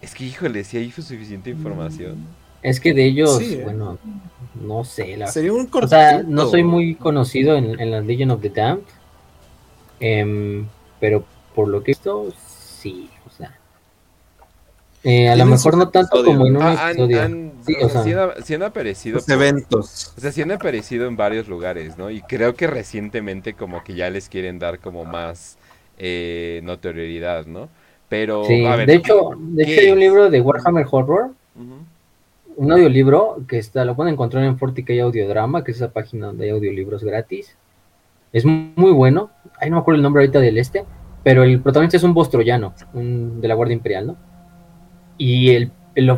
Es 0.00 0.14
que, 0.14 0.24
híjole, 0.24 0.62
si 0.64 0.76
hay 0.76 0.90
suficiente 0.90 1.50
información. 1.50 2.18
Es 2.62 2.80
que 2.80 2.94
de 2.94 3.04
ellos, 3.04 3.40
¿eh? 3.40 3.60
bueno, 3.64 3.98
no 4.54 4.84
sé. 4.84 5.16
La... 5.16 5.26
Sería 5.28 5.52
un 5.52 5.68
O 5.72 5.88
sea, 5.88 6.22
no 6.22 6.46
soy 6.46 6.62
muy 6.62 6.94
conocido 6.94 7.56
en, 7.56 7.78
en 7.80 7.90
la 7.90 8.00
Legion 8.00 8.30
of 8.30 8.40
the 8.40 8.50
Damned. 8.50 8.84
Em, 10.00 10.66
pero 11.00 11.24
por 11.54 11.68
lo 11.68 11.82
que 11.82 11.92
he 11.92 11.94
visto, 11.94 12.32
sí. 12.80 13.10
Eh, 15.08 15.28
a 15.28 15.36
lo 15.36 15.46
mejor 15.46 15.76
no 15.76 15.88
tanto 15.88 16.24
como 16.24 16.48
en 16.48 16.56
un 16.56 16.62
ah, 16.62 16.90
episodio. 16.90 17.52
sí, 17.64 17.76
o 17.80 17.88
sea, 17.88 18.02
sí, 18.42 18.54
han, 18.54 18.64
aparecido. 18.64 19.20
eventos. 19.28 20.12
O 20.16 20.20
sea, 20.20 20.32
sí 20.32 20.42
han 20.42 20.50
aparecido 20.50 21.06
en 21.06 21.16
varios 21.16 21.46
lugares, 21.46 21.96
¿no? 21.96 22.10
Y 22.10 22.22
creo 22.22 22.56
que 22.56 22.66
recientemente 22.66 23.54
como 23.54 23.84
que 23.84 23.94
ya 23.94 24.10
les 24.10 24.28
quieren 24.28 24.58
dar 24.58 24.80
como 24.80 25.04
más 25.04 25.58
eh, 25.96 26.60
notoriedad, 26.64 27.46
¿no? 27.46 27.68
Pero, 28.08 28.46
a 28.46 28.74
ver, 28.74 28.88
de 28.88 28.94
hecho, 28.96 29.30
de 29.38 29.62
hecho 29.62 29.80
hay 29.80 29.90
un 29.92 30.00
libro 30.00 30.28
de 30.28 30.40
Warhammer 30.40 30.86
Horror, 30.90 31.30
un 32.56 32.72
audiolibro 32.72 33.36
que 33.46 33.58
está, 33.58 33.84
lo 33.84 33.94
pueden 33.94 34.14
encontrar 34.14 34.42
en 34.42 34.58
40k 34.58 35.02
Audiodrama, 35.02 35.62
que 35.62 35.70
es 35.70 35.76
esa 35.76 35.92
página 35.92 36.26
donde 36.26 36.46
hay 36.46 36.50
audiolibros 36.50 37.04
gratis. 37.04 37.56
Es 38.32 38.44
muy 38.44 38.90
bueno. 38.90 39.30
Ahí 39.60 39.70
no 39.70 39.76
me 39.76 39.82
acuerdo 39.82 39.98
el 39.98 40.02
nombre 40.02 40.24
ahorita 40.24 40.40
del 40.40 40.58
este, 40.58 40.84
pero 41.22 41.44
el 41.44 41.60
protagonista 41.60 41.96
es 41.96 42.02
un 42.02 42.12
bostroyano, 42.12 42.74
un, 42.92 43.40
de 43.40 43.46
la 43.46 43.54
Guardia 43.54 43.74
Imperial, 43.74 44.08
¿no? 44.08 44.35
Y 45.18 45.50
el, 45.50 45.72
el, 45.94 46.10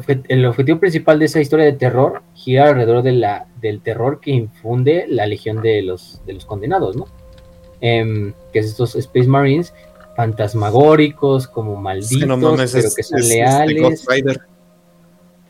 objetivo 0.46 0.80
principal 0.80 1.18
de 1.18 1.26
esa 1.26 1.40
historia 1.40 1.64
de 1.64 1.72
terror 1.72 2.22
gira 2.34 2.68
alrededor 2.68 3.02
de 3.02 3.12
la, 3.12 3.46
del 3.60 3.80
terror 3.80 4.20
que 4.20 4.32
infunde 4.32 5.06
la 5.08 5.26
legión 5.26 5.62
de 5.62 5.82
los, 5.82 6.20
de 6.26 6.32
los 6.32 6.44
condenados, 6.44 6.96
¿no? 6.96 7.06
Em, 7.80 8.32
que 8.52 8.58
es 8.58 8.66
estos 8.66 8.96
Space 8.96 9.28
Marines 9.28 9.72
fantasmagóricos, 10.16 11.46
como 11.46 11.76
malditos, 11.76 12.72
pero 12.72 12.90
que 12.96 13.02
son 13.04 13.20
leales. 13.20 14.04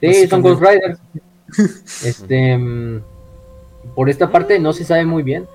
Sí, 0.01 0.27
son 0.29 0.43
Ghost 0.43 0.63
Rider. 0.63 0.99
este, 2.05 2.53
em, 2.53 3.01
por 3.95 4.11
esta 4.11 4.31
parte 4.31 4.59
no 4.59 4.75
se 4.75 4.85
sabe 4.85 5.07
muy 5.07 5.23
bien. 5.23 5.47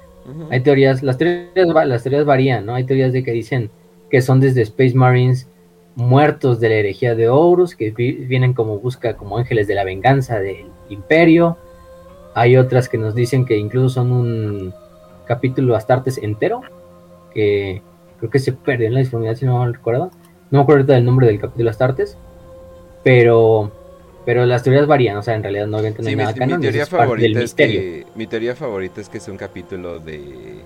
Hay 0.49 0.61
teorías, 0.61 1.03
las 1.03 1.17
teorías, 1.17 1.67
las 1.85 2.01
teorías 2.01 2.25
varían, 2.25 2.65
¿no? 2.65 2.75
Hay 2.75 2.85
teorías 2.85 3.13
de 3.13 3.23
que 3.23 3.31
dicen 3.31 3.69
que 4.09 4.22
son 4.22 4.39
desde 4.39 4.61
Space 4.61 4.95
Marines 4.95 5.47
muertos 5.95 6.59
de 6.59 6.69
la 6.69 6.75
herejía 6.75 7.15
de 7.15 7.30
Horus, 7.30 7.75
que 7.75 7.91
vienen 7.91 8.53
como 8.53 8.80
busca 8.80 9.15
como 9.15 9.38
ángeles 9.38 9.67
de 9.67 9.75
la 9.75 9.83
venganza 9.83 10.39
del 10.39 10.67
imperio. 10.89 11.57
Hay 12.33 12.57
otras 12.57 12.89
que 12.89 12.97
nos 12.97 13.13
dicen 13.13 13.45
que 13.45 13.57
incluso 13.57 13.89
son 13.89 14.11
un 14.11 14.73
capítulo 15.25 15.75
Astartes 15.75 16.17
entero, 16.17 16.61
que 17.33 17.81
creo 18.17 18.31
que 18.31 18.39
se 18.39 18.53
perdió 18.53 18.88
en 18.88 18.95
la 18.95 18.99
disponibilidad, 19.01 19.38
si 19.38 19.45
no 19.45 19.72
recuerdo. 19.72 20.11
No 20.49 20.59
me 20.59 20.63
acuerdo 20.63 20.81
ahorita 20.81 20.93
del 20.93 21.05
nombre 21.05 21.27
del 21.27 21.39
capítulo 21.39 21.69
Astartes, 21.69 22.17
pero 23.03 23.72
pero 24.25 24.45
las 24.45 24.63
teorías 24.63 24.88
varían, 24.88 25.17
o 25.17 25.22
sea, 25.22 25.35
en 25.35 25.43
realidad 25.43 25.67
no 25.67 25.77
había 25.77 25.91
sí, 25.91 26.15
nada 26.15 26.33
mi, 26.33 26.53
mi 26.53 26.61
teoría 26.61 26.85
favorita 26.85 27.41
es 27.41 27.53
que, 27.53 28.05
mi 28.15 28.25
teoría 28.25 28.55
favorita 28.55 29.01
es 29.01 29.09
que 29.09 29.17
es 29.17 29.27
un 29.27 29.35
capítulo 29.35 29.99
de 29.99 30.61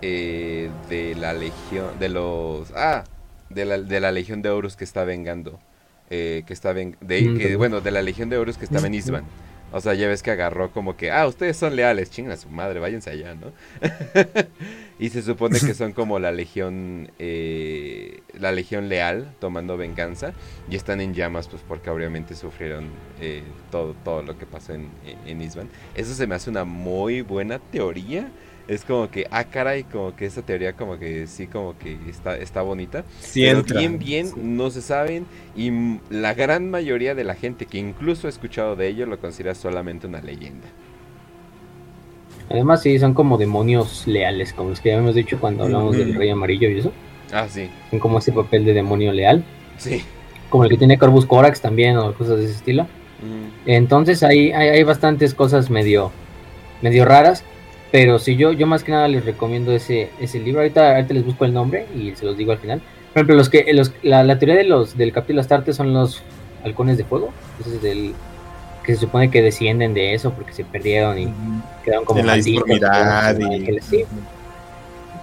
eh, 0.00 0.70
de 0.88 1.14
la 1.14 1.32
legión 1.34 1.98
de 1.98 2.08
los 2.08 2.72
ah 2.74 3.04
de 3.50 3.64
la, 3.64 3.78
de 3.78 4.00
la 4.00 4.12
Legión 4.12 4.42
de 4.42 4.50
Horus 4.50 4.76
que 4.76 4.84
está 4.84 5.04
vengando. 5.04 5.58
Eh, 6.08 6.44
que 6.46 6.52
está 6.52 6.72
ven 6.72 6.96
de, 7.00 7.22
mm, 7.22 7.38
que, 7.38 7.56
bueno, 7.56 7.80
de 7.80 7.90
la 7.90 8.00
Legión 8.00 8.28
de 8.28 8.38
Horus 8.38 8.58
que 8.58 8.64
estaba 8.64 8.86
en 8.86 8.94
Isban. 8.94 9.24
O 9.72 9.80
sea, 9.80 9.94
ya 9.94 10.06
ves 10.06 10.22
que 10.22 10.30
agarró 10.30 10.70
como 10.70 10.96
que, 10.96 11.10
ah, 11.10 11.26
ustedes 11.26 11.56
son 11.56 11.74
leales, 11.74 12.10
chingan 12.10 12.32
a 12.32 12.36
su 12.36 12.48
madre, 12.48 12.78
váyanse 12.78 13.10
allá, 13.10 13.34
¿no? 13.34 13.52
y 15.00 15.08
se 15.08 15.22
supone 15.22 15.58
que 15.58 15.74
son 15.74 15.92
como 15.92 16.20
la 16.20 16.30
legión, 16.30 17.10
eh, 17.18 18.20
la 18.38 18.52
legión 18.52 18.88
leal, 18.88 19.34
tomando 19.40 19.76
venganza, 19.76 20.32
y 20.70 20.76
están 20.76 21.00
en 21.00 21.14
llamas, 21.14 21.48
pues 21.48 21.62
porque 21.66 21.90
obviamente 21.90 22.36
sufrieron 22.36 22.90
eh, 23.20 23.42
todo, 23.72 23.96
todo 24.04 24.22
lo 24.22 24.38
que 24.38 24.46
pasó 24.46 24.72
en, 24.72 24.88
en 25.26 25.42
Isban. 25.42 25.68
Eso 25.96 26.14
se 26.14 26.28
me 26.28 26.36
hace 26.36 26.48
una 26.48 26.64
muy 26.64 27.22
buena 27.22 27.58
teoría 27.58 28.30
es 28.68 28.84
como 28.84 29.10
que, 29.10 29.26
ah, 29.30 29.44
caray, 29.44 29.84
como 29.84 30.14
que 30.16 30.26
esa 30.26 30.42
teoría 30.42 30.72
como 30.74 30.98
que 30.98 31.26
sí, 31.26 31.46
como 31.46 31.78
que 31.78 31.96
está, 32.08 32.36
está 32.36 32.62
bonita. 32.62 33.04
Sí 33.20 33.42
pero 33.44 33.60
entra, 33.60 33.78
bien, 33.78 33.98
bien, 33.98 34.26
sí. 34.28 34.34
no 34.36 34.70
se 34.70 34.82
saben. 34.82 35.26
Y 35.54 35.70
la 36.10 36.34
gran 36.34 36.70
mayoría 36.70 37.14
de 37.14 37.24
la 37.24 37.34
gente 37.34 37.66
que 37.66 37.78
incluso 37.78 38.26
ha 38.26 38.30
escuchado 38.30 38.76
de 38.76 38.88
ello 38.88 39.06
lo 39.06 39.18
considera 39.20 39.54
solamente 39.54 40.06
una 40.06 40.20
leyenda. 40.20 40.68
Además, 42.48 42.82
sí, 42.82 42.98
son 42.98 43.14
como 43.14 43.38
demonios 43.38 44.06
leales, 44.06 44.52
como 44.52 44.70
los 44.70 44.80
que 44.80 44.90
ya 44.90 44.96
hemos 44.96 45.14
dicho 45.14 45.38
cuando 45.40 45.64
hablamos 45.64 45.96
del. 45.96 46.14
Rey 46.14 46.30
Amarillo 46.30 46.68
y 46.70 46.78
eso. 46.78 46.92
Ah, 47.32 47.48
sí, 47.48 47.68
Son 47.90 47.98
como 47.98 48.18
ese 48.18 48.32
papel 48.32 48.64
de 48.64 48.72
demonio 48.72 49.12
leal. 49.12 49.44
sí. 49.78 50.04
Como 50.48 50.62
el 50.62 50.70
que 50.70 50.78
tiene 50.78 50.96
Corvus 50.96 51.26
Corax 51.26 51.60
también, 51.60 51.96
o 51.98 52.14
cosas 52.14 52.38
de 52.38 52.44
ese 52.44 52.54
estilo. 52.54 52.84
Mm, 52.84 53.68
Entonces 53.68 54.22
hay, 54.22 54.52
hay, 54.52 54.68
hay 54.68 54.82
bastantes 54.84 55.34
cosas 55.34 55.70
medio, 55.70 56.12
medio 56.82 57.04
raras. 57.04 57.44
Pero 57.96 58.18
si 58.18 58.36
yo, 58.36 58.52
yo 58.52 58.66
más 58.66 58.84
que 58.84 58.92
nada 58.92 59.08
les 59.08 59.24
recomiendo 59.24 59.72
ese, 59.72 60.10
ese 60.20 60.38
libro. 60.38 60.60
Ahorita, 60.60 60.96
ahorita 60.96 61.14
les 61.14 61.24
busco 61.24 61.46
el 61.46 61.54
nombre 61.54 61.86
y 61.96 62.14
se 62.14 62.26
los 62.26 62.36
digo 62.36 62.52
al 62.52 62.58
final. 62.58 62.82
Por 63.14 63.20
ejemplo, 63.20 63.36
los 63.36 63.48
que, 63.48 63.72
los, 63.72 63.90
la, 64.02 64.22
la 64.22 64.38
teoría 64.38 64.54
de 64.54 64.64
los, 64.64 64.98
del 64.98 65.14
capítulo 65.14 65.40
Astarte 65.40 65.72
son 65.72 65.94
los 65.94 66.22
halcones 66.62 66.98
de 66.98 67.04
fuego. 67.04 67.30
Entonces, 67.56 67.80
del, 67.80 68.12
que 68.84 68.92
se 68.92 69.00
supone 69.00 69.30
que 69.30 69.40
descienden 69.40 69.94
de 69.94 70.12
eso 70.12 70.30
porque 70.34 70.52
se 70.52 70.62
perdieron 70.62 71.18
y 71.18 71.32
quedaron 71.86 72.04
como 72.04 72.20
en 72.20 72.26
la 72.26 72.32
malditos, 72.34 72.68
y... 72.68 73.80
sí. 73.80 74.04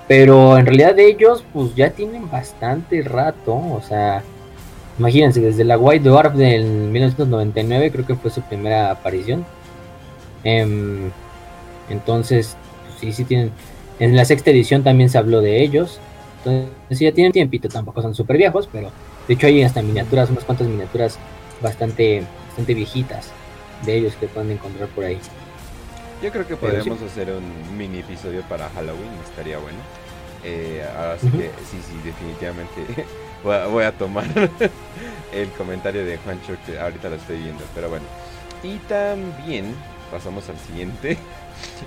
Pero 0.07 0.57
en 0.57 0.65
realidad 0.65 0.95
de 0.95 1.05
ellos, 1.05 1.45
pues 1.53 1.75
ya 1.75 1.91
tienen 1.91 2.27
bastante 2.31 3.03
rato. 3.03 3.53
O 3.53 3.83
sea, 3.87 4.23
imagínense, 4.97 5.41
desde 5.41 5.63
la 5.63 5.77
White 5.77 6.09
Dwarf 6.09 6.33
del 6.33 6.65
1999, 6.65 7.91
creo 7.91 8.07
que 8.07 8.15
fue 8.15 8.31
su 8.31 8.41
primera 8.41 8.89
aparición. 8.89 9.45
Em, 10.43 11.11
entonces, 11.91 12.57
sí, 13.03 13.13
sí 13.13 13.25
tienen. 13.25 13.51
En 13.99 14.15
la 14.15 14.25
sexta 14.25 14.51
edición 14.51 14.83
también 14.83 15.09
se 15.09 15.17
habló 15.17 15.41
de 15.41 15.61
ellos. 15.63 16.03
Entonces, 16.43 16.97
sí, 16.97 17.05
ya 17.05 17.13
tienen 17.13 17.31
tiempito, 17.31 17.69
tampoco 17.69 18.01
son 18.01 18.15
súper 18.15 18.37
viejos, 18.37 18.67
pero 18.71 18.95
de 19.27 19.33
hecho 19.33 19.47
hay 19.47 19.63
hasta 19.63 19.81
miniaturas, 19.81 20.29
unas 20.29 20.45
cuantas 20.45 20.67
miniaturas 20.67 21.21
bastante, 21.61 22.33
bastante 22.47 22.73
viejitas 22.73 23.37
de 23.79 23.97
ellos 23.97 24.17
que 24.17 24.27
pueden 24.27 24.51
encontrar 24.51 24.89
por 24.89 25.05
ahí. 25.05 25.25
Yo 26.21 26.31
creo 26.31 26.47
que 26.47 26.55
sí. 26.59 26.59
podríamos 26.61 27.01
hacer 27.01 27.31
un 27.31 27.77
mini 27.77 27.99
episodio 27.99 28.43
para 28.43 28.69
Halloween, 28.69 29.11
estaría 29.25 29.57
bueno. 29.57 29.79
Eh, 30.41 30.83
así 31.15 31.27
Ujú. 31.27 31.37
que 31.37 31.51
sí, 31.63 31.81
sí, 31.81 32.01
definitivamente 32.03 33.07
voy 33.43 33.55
a, 33.55 33.67
voy 33.67 33.83
a 33.85 33.97
tomar 33.97 34.25
el 35.31 35.53
comentario 35.53 36.05
de 36.05 36.17
Juancho 36.17 36.57
que 36.65 36.77
ahorita 36.79 37.09
lo 37.09 37.15
estoy 37.15 37.39
viendo, 37.39 37.69
pero 37.73 37.89
bueno. 37.89 38.05
Y 38.61 38.79
también 38.79 39.85
pasamos 40.11 40.49
al 40.49 40.57
siguiente. 40.59 41.17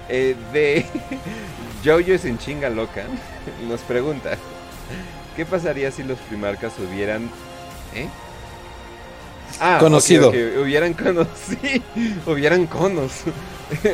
Eh, 0.08 0.36
de 0.52 0.84
Jojo 1.84 2.12
es 2.12 2.24
en 2.24 2.38
chinga 2.38 2.68
loca. 2.70 3.04
Nos 3.68 3.80
pregunta: 3.80 4.36
¿Qué 5.36 5.44
pasaría 5.46 5.90
si 5.90 6.02
los 6.02 6.18
primarcas 6.18 6.72
hubieran. 6.78 7.30
¿Eh? 7.94 8.08
Ah, 9.60 9.78
Conocido. 9.80 10.28
ok, 10.28 10.34
hubieran 10.62 10.92
conocido. 10.92 11.82
hubieran 12.26 12.66
conos. 12.66 13.12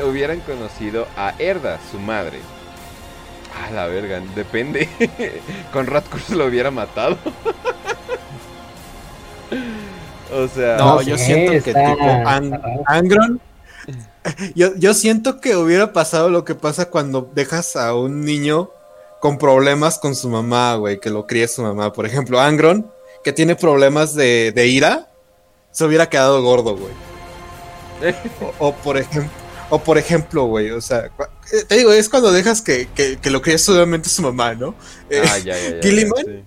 hubieran 0.09 0.41
conocido 0.41 1.07
a 1.17 1.35
Erda, 1.39 1.79
su 1.91 1.99
madre. 2.01 2.39
Ah, 3.55 3.71
la 3.71 3.87
verga, 3.87 4.21
depende. 4.35 4.89
Con 5.73 5.87
Radcurs 5.87 6.31
lo 6.31 6.47
hubiera 6.47 6.71
matado. 6.71 7.17
o 10.33 10.49
sea, 10.49 10.77
No, 10.79 10.95
No 10.97 11.03
yo 11.03 11.19
sé, 11.19 11.25
siento 11.27 11.53
que 11.53 11.59
está- 11.71 11.91
tipo 11.93 12.05
Ang-. 12.05 12.61
Angron. 12.87 13.41
Yo, 14.55 14.75
yo 14.77 14.95
siento 14.95 15.41
que 15.41 15.57
hubiera 15.57 15.93
pasado 15.93 16.31
lo 16.31 16.45
que 16.45 16.55
pasa 16.55 16.91
cuando 16.91 17.31
dejas 17.35 17.77
a 17.77 17.95
un 17.95 18.25
niño 18.25 18.71
con 19.21 19.39
problemas 19.39 19.99
con 19.99 20.15
su 20.15 20.29
mamá, 20.29 20.75
güey, 20.77 21.01
que 21.01 21.11
lo 21.11 21.27
cría 21.27 21.49
su 21.49 21.63
mamá. 21.63 21.93
Por 21.93 22.07
ejemplo, 22.07 22.41
Angron, 22.41 22.91
que 23.25 23.33
tiene 23.33 23.57
problemas 23.57 24.15
de, 24.15 24.53
de 24.55 24.67
ira, 24.69 25.09
se 25.71 25.85
hubiera 25.85 26.09
quedado 26.09 26.43
gordo, 26.43 26.77
güey. 26.77 26.93
O, 28.41 28.69
o 28.69 28.75
por 28.75 28.97
ejemplo, 28.99 29.31
o 29.71 29.79
por 29.79 29.97
ejemplo, 29.97 30.45
güey, 30.45 30.71
o 30.71 30.81
sea, 30.81 31.07
eh, 31.53 31.65
te 31.67 31.77
digo, 31.77 31.93
es 31.93 32.09
cuando 32.09 32.33
dejas 32.33 32.61
que, 32.61 32.89
que, 32.95 33.17
que 33.19 33.31
lo 33.31 33.41
críe 33.41 33.59
solamente 33.59 34.09
su 34.09 34.23
mamá, 34.23 34.55
¿no? 34.55 34.75
Eh, 35.09 35.23
Ah, 35.25 35.39
ya, 35.39 35.57
ya, 35.57 35.71
ya, 35.71 35.77
ya, 35.77 35.83
Gilliman, 35.83 36.25
sí. 36.27 36.45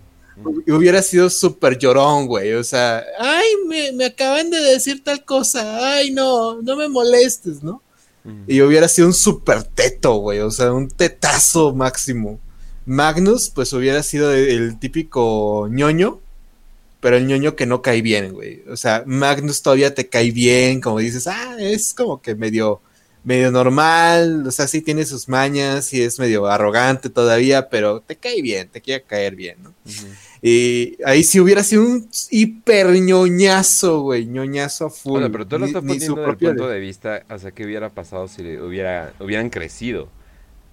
Y 0.65 0.71
hubiera 0.71 1.01
sido 1.01 1.29
súper 1.29 1.77
llorón, 1.77 2.27
güey. 2.27 2.53
O 2.53 2.63
sea, 2.63 3.03
ay, 3.19 3.47
me, 3.67 3.91
me 3.93 4.05
acaban 4.05 4.49
de 4.49 4.59
decir 4.59 5.03
tal 5.03 5.23
cosa. 5.23 5.93
Ay, 5.95 6.11
no, 6.11 6.61
no 6.61 6.75
me 6.75 6.89
molestes, 6.89 7.63
¿no? 7.63 7.81
Mm. 8.23 8.43
Y 8.47 8.61
hubiera 8.61 8.87
sido 8.87 9.07
un 9.07 9.13
súper 9.13 9.63
teto, 9.63 10.15
güey. 10.15 10.39
O 10.39 10.51
sea, 10.51 10.73
un 10.73 10.89
tetazo 10.89 11.73
máximo. 11.73 12.39
Magnus, 12.85 13.49
pues 13.49 13.73
hubiera 13.73 14.03
sido 14.03 14.31
el 14.31 14.77
típico 14.77 15.67
ñoño, 15.71 16.19
pero 16.99 17.17
el 17.17 17.27
ñoño 17.27 17.55
que 17.55 17.65
no 17.65 17.81
cae 17.81 18.01
bien, 18.01 18.33
güey. 18.33 18.63
O 18.69 18.77
sea, 18.77 19.03
Magnus 19.05 19.61
todavía 19.61 19.95
te 19.95 20.07
cae 20.07 20.31
bien, 20.31 20.81
como 20.81 20.99
dices, 20.99 21.27
ah, 21.27 21.55
es 21.59 21.93
como 21.93 22.21
que 22.21 22.35
medio, 22.35 22.81
medio 23.23 23.51
normal. 23.51 24.45
O 24.45 24.51
sea, 24.51 24.67
sí 24.67 24.81
tiene 24.81 25.05
sus 25.05 25.27
mañas 25.27 25.93
y 25.93 26.01
es 26.01 26.19
medio 26.19 26.45
arrogante 26.45 27.09
todavía, 27.09 27.69
pero 27.69 28.01
te 28.01 28.15
cae 28.15 28.41
bien, 28.41 28.69
te 28.69 28.81
quiere 28.81 29.03
caer 29.03 29.35
bien, 29.35 29.57
¿no? 29.63 29.73
Y 30.47 30.97
ahí 31.05 31.23
sí 31.23 31.39
hubiera 31.39 31.63
sido 31.63 31.83
un 31.83 32.07
hiper 32.29 32.87
ñoñazo, 32.89 34.01
güey, 34.01 34.27
ñoñazo 34.27 34.85
a 34.87 34.89
full. 34.91 35.11
Bueno, 35.11 35.31
pero 35.31 35.47
tú 35.47 35.57
lo 35.57 35.65
estás 35.65 35.83
poniendo 35.83 36.17
desde 36.21 36.31
el 36.31 36.37
punto 36.37 36.67
de 36.67 36.79
vista, 36.79 37.23
o 37.29 37.37
sea, 37.39 37.51
¿qué 37.51 37.65
hubiera 37.65 37.89
pasado 37.89 38.27
si 38.27 38.41
hubiera, 38.57 39.15
hubieran 39.19 39.49
crecido 39.49 40.09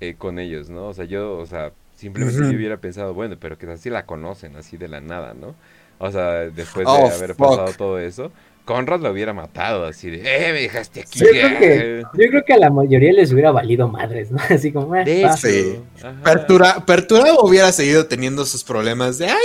eh, 0.00 0.16
con 0.18 0.38
ellos, 0.38 0.70
¿no? 0.70 0.88
O 0.88 0.94
sea, 0.94 1.04
yo, 1.06 1.38
o 1.38 1.46
sea, 1.46 1.72
simplemente 1.96 2.46
yo 2.48 2.56
hubiera 2.56 2.80
pensado, 2.80 3.14
bueno, 3.14 3.36
pero 3.40 3.58
que 3.58 3.66
así 3.70 3.90
la 3.90 4.06
conocen, 4.06 4.56
así 4.56 4.76
de 4.76 4.88
la 4.88 5.00
nada, 5.00 5.34
¿no? 5.34 5.56
O 5.98 6.10
sea, 6.10 6.50
después 6.50 6.88
Oh, 6.88 7.08
de 7.08 7.10
haber 7.10 7.34
fuck. 7.36 7.38
pasado 7.38 7.74
todo 7.74 7.98
eso, 7.98 8.32
Conrad 8.64 9.00
lo 9.00 9.10
hubiera 9.10 9.32
matado, 9.32 9.84
así 9.86 10.08
de, 10.10 10.18
¡eh, 10.18 10.52
me 10.52 10.60
dejaste 10.62 11.00
aquí! 11.00 11.18
Yo 11.18 11.26
creo, 11.26 11.58
que, 11.58 12.00
eh". 12.00 12.02
yo 12.14 12.28
creo 12.28 12.44
que 12.44 12.52
a 12.52 12.58
la 12.58 12.70
mayoría 12.70 13.12
les 13.12 13.32
hubiera 13.32 13.50
valido 13.50 13.88
madres, 13.88 14.30
¿no? 14.30 14.38
Así 14.50 14.70
como, 14.72 14.94
eh, 14.94 15.28
Sí. 15.36 15.80
Pertura, 16.22 16.84
Perturabo 16.86 17.42
hubiera 17.44 17.72
seguido 17.72 18.06
teniendo 18.06 18.46
sus 18.46 18.62
problemas 18.62 19.18
de, 19.18 19.26
ay, 19.26 19.36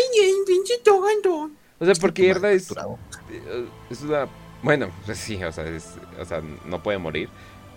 pinche 0.46 0.76
togando. 0.84 1.50
O 1.80 1.86
sea, 1.86 1.94
porque 2.00 2.30
Erda 2.30 2.52
es, 2.52 2.68
Perturabo. 2.68 3.00
eh, 3.32 3.66
es 3.90 4.02
una... 4.02 4.28
Bueno, 4.62 4.90
pues 5.06 5.18
sí, 5.18 5.44
o 5.44 5.52
sea, 5.52 5.66
es- 5.68 5.94
o 6.20 6.26
sea, 6.26 6.42
no 6.66 6.82
puede 6.82 6.98
morir, 6.98 7.30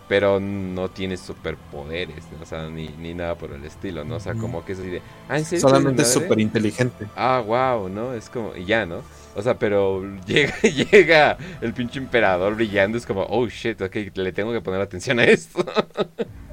pero 0.08 0.40
no 0.40 0.90
tiene 0.90 1.16
superpoderes, 1.16 2.24
¿no? 2.36 2.42
o 2.42 2.46
sea, 2.46 2.68
ni, 2.68 2.88
ni 2.88 3.14
nada 3.14 3.34
por 3.36 3.52
el 3.52 3.64
estilo, 3.64 4.04
¿no? 4.04 4.16
O 4.16 4.20
sea, 4.20 4.34
como 4.34 4.64
que 4.64 4.72
es 4.72 4.78
así 4.78 4.88
de... 4.90 5.02
Ah, 5.28 5.38
¿en 5.38 5.44
serio 5.44 5.60
Solamente 5.60 6.02
es 6.02 6.12
súper 6.12 6.38
inteligente. 6.40 7.06
Ah, 7.16 7.42
wow, 7.46 7.88
¿no? 7.88 8.14
Es 8.14 8.28
como... 8.30 8.54
Y 8.56 8.64
ya, 8.64 8.86
¿no? 8.86 9.02
O 9.36 9.42
sea, 9.42 9.58
pero 9.58 10.02
llega, 10.26 10.54
llega 10.62 11.38
el 11.60 11.72
pinche 11.72 11.98
emperador 11.98 12.54
brillando, 12.56 12.98
es 12.98 13.06
como, 13.06 13.22
oh, 13.28 13.46
shit, 13.48 13.80
ok, 13.80 13.96
le 14.14 14.32
tengo 14.32 14.52
que 14.52 14.60
poner 14.60 14.80
atención 14.80 15.18
a 15.20 15.24
esto. 15.24 15.64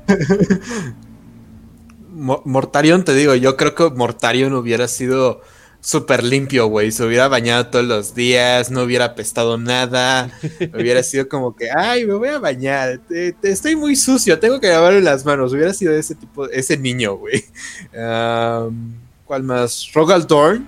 Mo- 2.10 2.42
Mortarion, 2.46 3.04
te 3.04 3.14
digo, 3.14 3.36
yo 3.36 3.58
creo 3.58 3.76
que 3.76 3.90
Mortarion 3.92 4.54
hubiera 4.54 4.88
sido 4.88 5.42
súper 5.82 6.24
limpio, 6.24 6.68
güey. 6.68 6.92
Se 6.92 7.04
hubiera 7.04 7.28
bañado 7.28 7.68
todos 7.68 7.86
los 7.86 8.16
días, 8.16 8.72
no 8.72 8.82
hubiera 8.84 9.06
apestado 9.06 9.58
nada. 9.58 10.30
hubiera 10.74 11.04
sido 11.04 11.28
como 11.30 11.56
que, 11.56 11.70
ay, 11.76 12.06
me 12.06 12.14
voy 12.16 12.30
a 12.30 12.40
bañar. 12.40 13.00
te- 13.08 13.34
te- 13.34 13.52
estoy 13.52 13.76
muy 13.76 13.96
sucio, 13.96 14.40
tengo 14.40 14.60
que 14.60 14.68
lavarme 14.70 15.02
las 15.02 15.26
manos. 15.26 15.54
Hubiera 15.54 15.74
sido 15.74 15.94
ese 15.94 16.16
tipo, 16.16 16.50
ese 16.50 16.78
niño, 16.78 17.16
güey. 17.16 17.44
¿Cuál 19.26 19.44
más? 19.44 19.90
Rogaldorn 19.94 20.66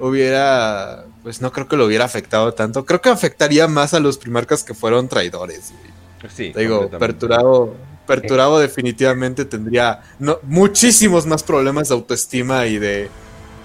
hubiera, 0.00 1.05
pues 1.26 1.42
no 1.42 1.50
creo 1.50 1.66
que 1.66 1.76
lo 1.76 1.86
hubiera 1.86 2.04
afectado 2.04 2.54
tanto. 2.54 2.86
Creo 2.86 3.00
que 3.00 3.08
afectaría 3.08 3.66
más 3.66 3.94
a 3.94 3.98
los 3.98 4.16
primarcas 4.16 4.62
que 4.62 4.74
fueron 4.74 5.08
traidores, 5.08 5.72
güey. 5.72 6.30
Sí, 6.32 6.52
Te 6.52 6.60
digo. 6.60 6.88
Perturabo, 6.88 7.74
Perturabo 8.06 8.60
definitivamente 8.60 9.44
tendría 9.44 10.02
no, 10.20 10.38
muchísimos 10.44 11.26
más 11.26 11.42
problemas 11.42 11.88
de 11.88 11.94
autoestima 11.94 12.66
y 12.66 12.78
de, 12.78 13.08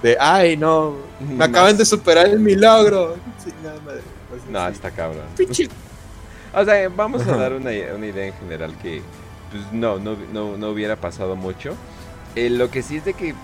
de 0.01 0.17
ay, 0.19 0.57
no, 0.57 0.95
me 1.19 1.45
acaban 1.45 1.77
de 1.77 1.85
superar 1.85 2.29
el 2.29 2.39
milagro. 2.39 3.17
Sí, 3.45 3.51
nada, 3.63 3.79
madre, 3.85 4.01
pues, 4.27 4.41
No, 4.49 4.65
sí. 4.65 4.73
está 4.73 4.89
cabrón. 4.89 5.25
O 6.55 6.65
sea, 6.65 6.89
vamos 6.89 7.27
a 7.27 7.35
dar 7.37 7.53
una, 7.53 7.69
una 7.95 8.07
idea 8.07 8.25
en 8.25 8.33
general 8.33 8.75
que 8.81 9.03
pues, 9.51 9.71
no, 9.71 9.99
no, 9.99 10.17
no, 10.33 10.57
no 10.57 10.69
hubiera 10.71 10.95
pasado 10.95 11.35
mucho. 11.35 11.75
Eh, 12.35 12.49
lo 12.49 12.71
que 12.71 12.81
sí 12.81 12.97
es 12.97 13.05
de 13.05 13.13
que 13.13 13.35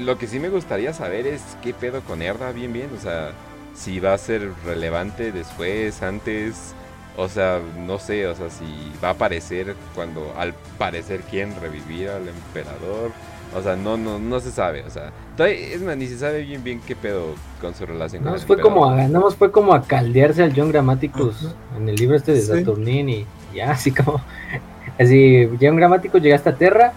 lo 0.00 0.18
que 0.18 0.26
sí 0.26 0.40
me 0.40 0.48
gustaría 0.48 0.92
saber 0.92 1.28
es 1.28 1.40
qué 1.62 1.72
pedo 1.72 2.00
con 2.00 2.20
Erda 2.20 2.50
bien 2.50 2.72
bien, 2.72 2.90
o 2.96 3.00
sea, 3.00 3.32
si 3.80 3.98
va 3.98 4.12
a 4.14 4.18
ser 4.18 4.50
relevante 4.66 5.32
después, 5.32 6.02
antes 6.02 6.74
O 7.16 7.28
sea, 7.28 7.60
no 7.76 7.98
sé, 7.98 8.26
o 8.28 8.34
sea, 8.36 8.48
si 8.50 8.64
va 9.02 9.08
a 9.08 9.12
aparecer 9.12 9.74
cuando 9.94 10.32
al 10.38 10.54
parecer 10.78 11.20
quieren 11.22 11.52
revivir 11.60 12.08
al 12.08 12.28
emperador. 12.28 13.10
O 13.54 13.60
sea, 13.62 13.74
no, 13.74 13.96
no, 13.96 14.18
no 14.20 14.38
se 14.40 14.52
sabe, 14.52 14.84
o 14.84 14.90
sea, 14.90 15.10
todavía- 15.36 15.74
es 15.74 15.82
más, 15.82 15.96
ni 15.96 16.06
se 16.06 16.16
sabe 16.18 16.42
bien 16.42 16.62
bien 16.62 16.80
qué 16.86 16.94
pedo 16.94 17.34
con 17.60 17.74
su 17.74 17.84
relación 17.84 18.22
Nada 18.22 18.36
con 18.36 18.40
el 18.40 18.46
fue 18.46 18.56
emperador. 18.56 18.80
como 18.80 18.90
a, 18.92 18.96
nada 19.08 19.20
más 19.24 19.34
fue 19.34 19.50
como 19.50 19.74
a 19.74 19.82
caldearse 19.82 20.44
al 20.44 20.52
John 20.56 20.70
Grammaticus 20.70 21.52
en 21.76 21.88
el 21.88 21.96
libro 21.96 22.16
este 22.16 22.32
de 22.32 22.40
Sí. 22.42 22.46
Saturnin 22.46 23.08
y 23.08 23.26
ya, 23.54 23.72
así 23.72 23.90
como. 23.90 24.20
Así, 24.98 25.48
John 25.60 25.76
Grammaticus 25.76 26.22
llegaste 26.22 26.50
a 26.50 26.54
Terra, 26.56 26.92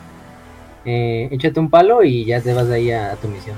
eh, 0.85 1.27
échate 1.31 1.59
un 1.59 1.69
palo 1.71 2.03
y 2.03 2.25
ya 2.25 2.39
te 2.39 2.53
vas 2.53 2.67
de 2.67 2.75
ahí 2.75 2.91
a, 2.91 3.13
a 3.13 3.15
tu 3.15 3.27
misión. 3.29 3.55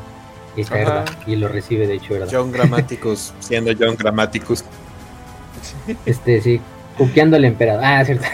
Y 0.56 0.62
Ajá. 0.64 1.06
Lo 1.28 1.48
recibe 1.48 1.88
de 1.88 1.96
hecho 1.96 2.16
Erda. 2.16 2.28
John 2.32 2.52
Grammaticus, 2.52 3.34
siendo 3.40 3.72
John 3.78 3.96
Grammaticus. 3.98 4.64
Este, 6.06 6.42
sí, 6.42 6.62
cuqueando 6.98 7.36
al 7.36 7.46
emperador. 7.46 7.84
Ah, 7.84 8.04
cierto. 8.06 8.26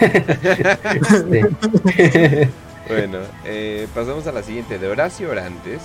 Este, 1.92 2.48
Bueno, 2.88 3.18
eh, 3.44 3.86
pasamos 3.94 4.26
a 4.26 4.32
la 4.32 4.42
siguiente, 4.42 4.78
de 4.78 4.88
Horacio 4.88 5.30
Orantes. 5.30 5.80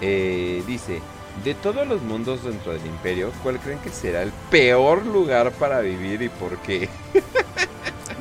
Eh, 0.00 0.62
dice, 0.66 1.00
de 1.44 1.54
todos 1.54 1.86
los 1.86 2.02
mundos 2.02 2.44
dentro 2.44 2.72
del 2.72 2.84
imperio, 2.86 3.30
¿cuál 3.42 3.58
creen 3.58 3.78
que 3.78 3.90
será 3.90 4.22
el 4.22 4.32
peor 4.50 5.06
lugar 5.06 5.52
para 5.52 5.80
vivir 5.80 6.22
y 6.22 6.28
por 6.28 6.58
qué? 6.58 6.88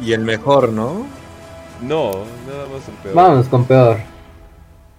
Y 0.01 0.13
el 0.13 0.21
mejor, 0.21 0.69
¿no? 0.69 1.05
No, 1.81 2.11
nada 2.47 2.65
más 2.71 2.87
el 2.87 2.93
peor. 3.01 3.15
Vámonos 3.15 3.47
con 3.47 3.65
peor. 3.65 4.12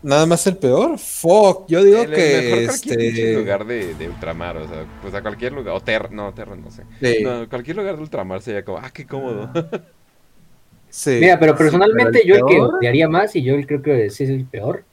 Nada 0.04 0.26
más 0.26 0.46
el 0.46 0.56
peor. 0.58 0.98
Fuck, 0.98 1.66
yo 1.66 1.82
digo 1.82 2.02
el, 2.02 2.12
el 2.12 2.14
que 2.14 2.42
mejor 2.42 2.74
este. 2.74 3.34
lugar 3.34 3.64
de, 3.64 3.94
de 3.94 4.08
ultramar, 4.08 4.56
o 4.58 4.68
sea, 4.68 4.84
pues 5.00 5.14
a 5.14 5.22
cualquier 5.22 5.52
lugar, 5.54 5.74
o 5.74 5.80
Terra, 5.80 6.08
no, 6.12 6.32
Terra 6.34 6.54
no 6.56 6.70
sé. 6.70 6.82
sí, 7.00 7.24
No, 7.24 7.48
cualquier 7.48 7.76
lugar 7.78 7.96
de 7.96 8.02
ultramar 8.02 8.42
sería 8.42 8.62
como, 8.64 8.78
ah, 8.78 8.90
qué 8.92 9.06
cómodo. 9.06 9.50
sí. 10.90 11.18
Mira, 11.20 11.38
pero 11.40 11.56
personalmente 11.56 12.20
pero 12.22 12.22
el 12.22 12.28
yo 12.28 12.34
el 12.36 12.44
que 12.46 12.54
peor- 12.56 12.74
odiaría 12.78 13.08
más 13.08 13.34
y 13.34 13.42
yo 13.42 13.54
creo 13.66 13.82
que 13.82 14.10
sí 14.10 14.24
es 14.24 14.30
el 14.30 14.44
peor. 14.44 14.84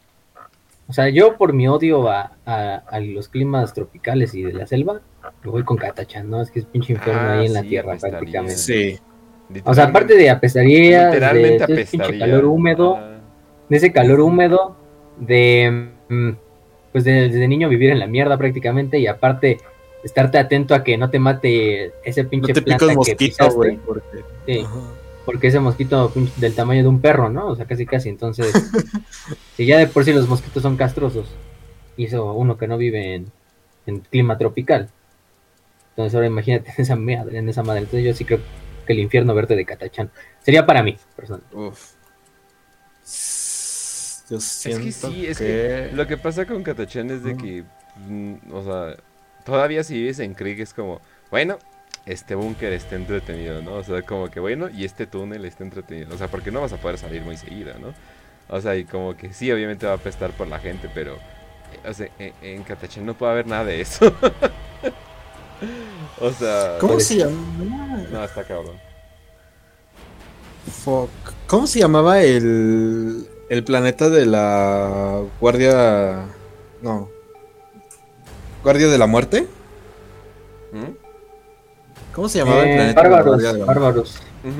O 0.88 0.93
sea, 0.93 1.07
yo 1.09 1.38
por 1.38 1.53
mi 1.53 1.67
odio 1.67 2.09
a, 2.09 2.33
a- 2.45 2.75
a 2.90 2.99
los 2.99 3.27
climas 3.30 3.73
tropicales 3.73 4.33
y 4.33 4.43
de 4.43 4.53
la 4.53 4.67
selva, 4.67 5.01
me 5.43 5.51
voy 5.51 5.64
con 5.64 5.77
Katachan, 5.77 6.30
¿no? 6.30 6.41
Es 6.41 6.51
que 6.51 6.59
es 6.59 6.65
pinche 6.65 6.93
infierno 6.93 7.22
Ah, 7.22 7.33
ahí 7.40 7.45
en 7.48 7.53
la 7.53 7.64
tierra 7.64 7.91
apestaría. 7.91 8.17
prácticamente. 8.17 8.57
Sí. 8.57 8.99
O 9.65 9.73
sea, 9.73 9.85
aparte 9.85 10.15
de 10.15 10.30
apestarías, 10.30 11.06
de, 11.07 11.09
literalmente 11.11 11.67
de 11.67 11.81
ese 11.81 11.91
pinche 11.91 12.06
apestaría. 12.06 12.19
calor 12.33 12.45
húmedo, 12.45 12.95
Ajá. 12.98 13.19
de 13.69 13.77
ese 13.77 13.91
calor 13.91 14.19
húmedo, 14.22 14.77
de 15.22 15.90
mm, 16.09 16.30
pues 16.91 17.06
de- 17.06 17.30
desde 17.30 17.48
niño 17.48 17.69
vivir 17.69 17.90
en 17.91 18.00
la 18.00 18.08
mierda 18.08 18.38
prácticamente 18.38 19.00
y 19.00 19.08
aparte 19.08 19.59
estarte 20.03 20.38
atento 20.38 20.75
a 20.75 20.83
que 20.83 20.98
no 20.98 21.09
te 21.09 21.19
mate 21.19 21.93
ese 22.03 22.24
No 22.24 22.30
pinche 22.30 22.53
te 22.53 22.61
pica 22.61 22.77
planta 22.77 22.85
el 22.85 22.90
que 22.91 22.95
mosquito, 22.95 23.17
pisaste. 23.17 23.80
Porque... 23.85 24.24
Sí. 24.45 24.66
Porque 25.24 25.48
ese 25.48 25.59
mosquito 25.59 26.11
del 26.38 26.56
tamaño 26.56 26.82
de 26.82 26.90
un 26.90 27.00
perro, 27.00 27.30
¿no? 27.30 27.48
O 27.48 27.56
sea, 27.56 27.66
casi 27.66 27.85
casi. 27.85 28.09
Entonces, 28.09 28.51
si 29.56 29.66
ya 29.67 29.77
de 29.77 29.85
por 29.88 30.03
sí 30.03 30.11
los 30.11 30.27
mosquitos 30.27 30.64
son 30.64 30.75
castrosos, 30.75 31.27
y 31.95 32.06
eso 32.06 32.33
uno 32.33 32.58
que 32.58 32.67
no 32.67 32.77
vive 32.77 33.14
en, 33.16 33.32
en 33.85 34.00
clima 34.00 34.38
tropical. 34.40 34.90
Entonces 35.91 36.16
ahora 36.16 36.27
imagínate 36.27 36.72
en 36.75 36.82
esa 36.82 36.95
madre, 36.95 37.38
en 37.38 37.48
esa 37.48 37.61
madre. 37.61 37.82
Entonces 37.82 38.03
yo 38.03 38.14
sí 38.16 38.25
creo 38.25 38.40
que 38.88 38.93
el 38.93 39.00
infierno 39.00 39.35
verde 39.35 39.56
de 39.56 39.66
Catachán 39.66 40.09
sería 40.41 40.66
para 40.66 40.82
mí, 40.82 40.98
personal. 41.16 41.43
Uf. 41.53 41.91
Yo 44.32 44.40
siento 44.40 44.88
Es 44.88 44.95
que 44.95 45.08
sí, 45.10 45.27
es 45.27 45.38
que 45.38 45.90
lo 45.93 46.08
que 46.08 46.16
pasa 46.16 46.45
con 46.45 46.64
Katachan 46.64 47.11
es 47.11 47.22
de 47.22 47.35
que, 47.35 47.66
mm, 48.08 48.35
o 48.53 48.64
sea, 48.64 48.95
todavía 49.43 49.84
si 49.84 49.95
vives 49.95 50.19
en 50.19 50.34
Krieg 50.34 50.61
es 50.61 50.74
como, 50.74 51.01
bueno, 51.30 51.60
este 52.06 52.35
búnker 52.35 52.72
está 52.72 52.95
entretenido, 52.95 53.61
¿no? 53.61 53.74
O 53.74 53.84
sea, 53.84 54.01
como 54.03 54.32
que 54.32 54.40
bueno, 54.40 54.69
y 54.69 54.85
este 54.85 55.06
túnel 55.06 55.43
está 55.43 55.66
entretenido. 55.66 56.16
O 56.16 56.18
sea, 56.18 56.30
porque 56.30 56.50
no 56.50 56.61
vas 56.61 56.72
a 56.72 56.77
poder 56.77 56.98
salir 56.98 57.24
muy 57.24 57.35
seguido, 57.35 57.74
¿no? 57.80 57.93
O 58.48 58.61
sea, 58.61 58.77
y 58.77 58.85
como 58.85 59.18
que 59.18 59.34
sí, 59.34 59.51
obviamente 59.51 59.85
va 59.85 59.92
a 59.92 59.95
apestar 59.95 60.32
por 60.32 60.48
la 60.48 60.60
gente, 60.60 60.90
pero, 60.93 61.16
eh, 61.16 61.90
o 61.90 61.93
sea, 61.93 62.08
en, 62.18 62.34
en 62.42 62.64
Katachan 62.64 63.06
no 63.06 63.18
puede 63.18 63.34
haber 63.34 63.48
nada 63.48 63.66
de 63.66 63.82
eso. 63.82 64.06
o 66.22 66.32
sea, 66.32 66.77
¿Cómo 66.80 67.01
se 67.01 67.18
llama? 67.18 68.06
no, 68.10 68.24
está 68.24 68.45
cabrón. 68.45 68.80
Fuck. 70.85 71.10
¿Cómo 71.48 71.68
se 71.68 71.80
llamaba 71.80 72.22
el, 72.22 73.27
el 73.51 73.65
planeta 73.65 74.09
de 74.09 74.25
la 74.25 75.21
Guardia... 75.41 76.25
No. 76.81 77.09
¿Guardia 78.63 78.88
de 78.88 78.97
la 78.97 79.07
Muerte? 79.07 79.45
¿Mm? 80.71 80.85
¿Cómo 82.15 82.30
se 82.30 82.39
llamaba 82.39 82.63
el 82.63 82.69
Eh, 82.69 82.75
planeta 82.75 83.01
de 83.03 83.09
la 83.09 83.15
bárbaros, 83.15 83.25
Guardia 83.43 83.51
de 83.53 83.59
la 83.59 83.65
Muerte? 83.65 83.80
bárbaros. 83.83 84.21
No, 84.43 84.51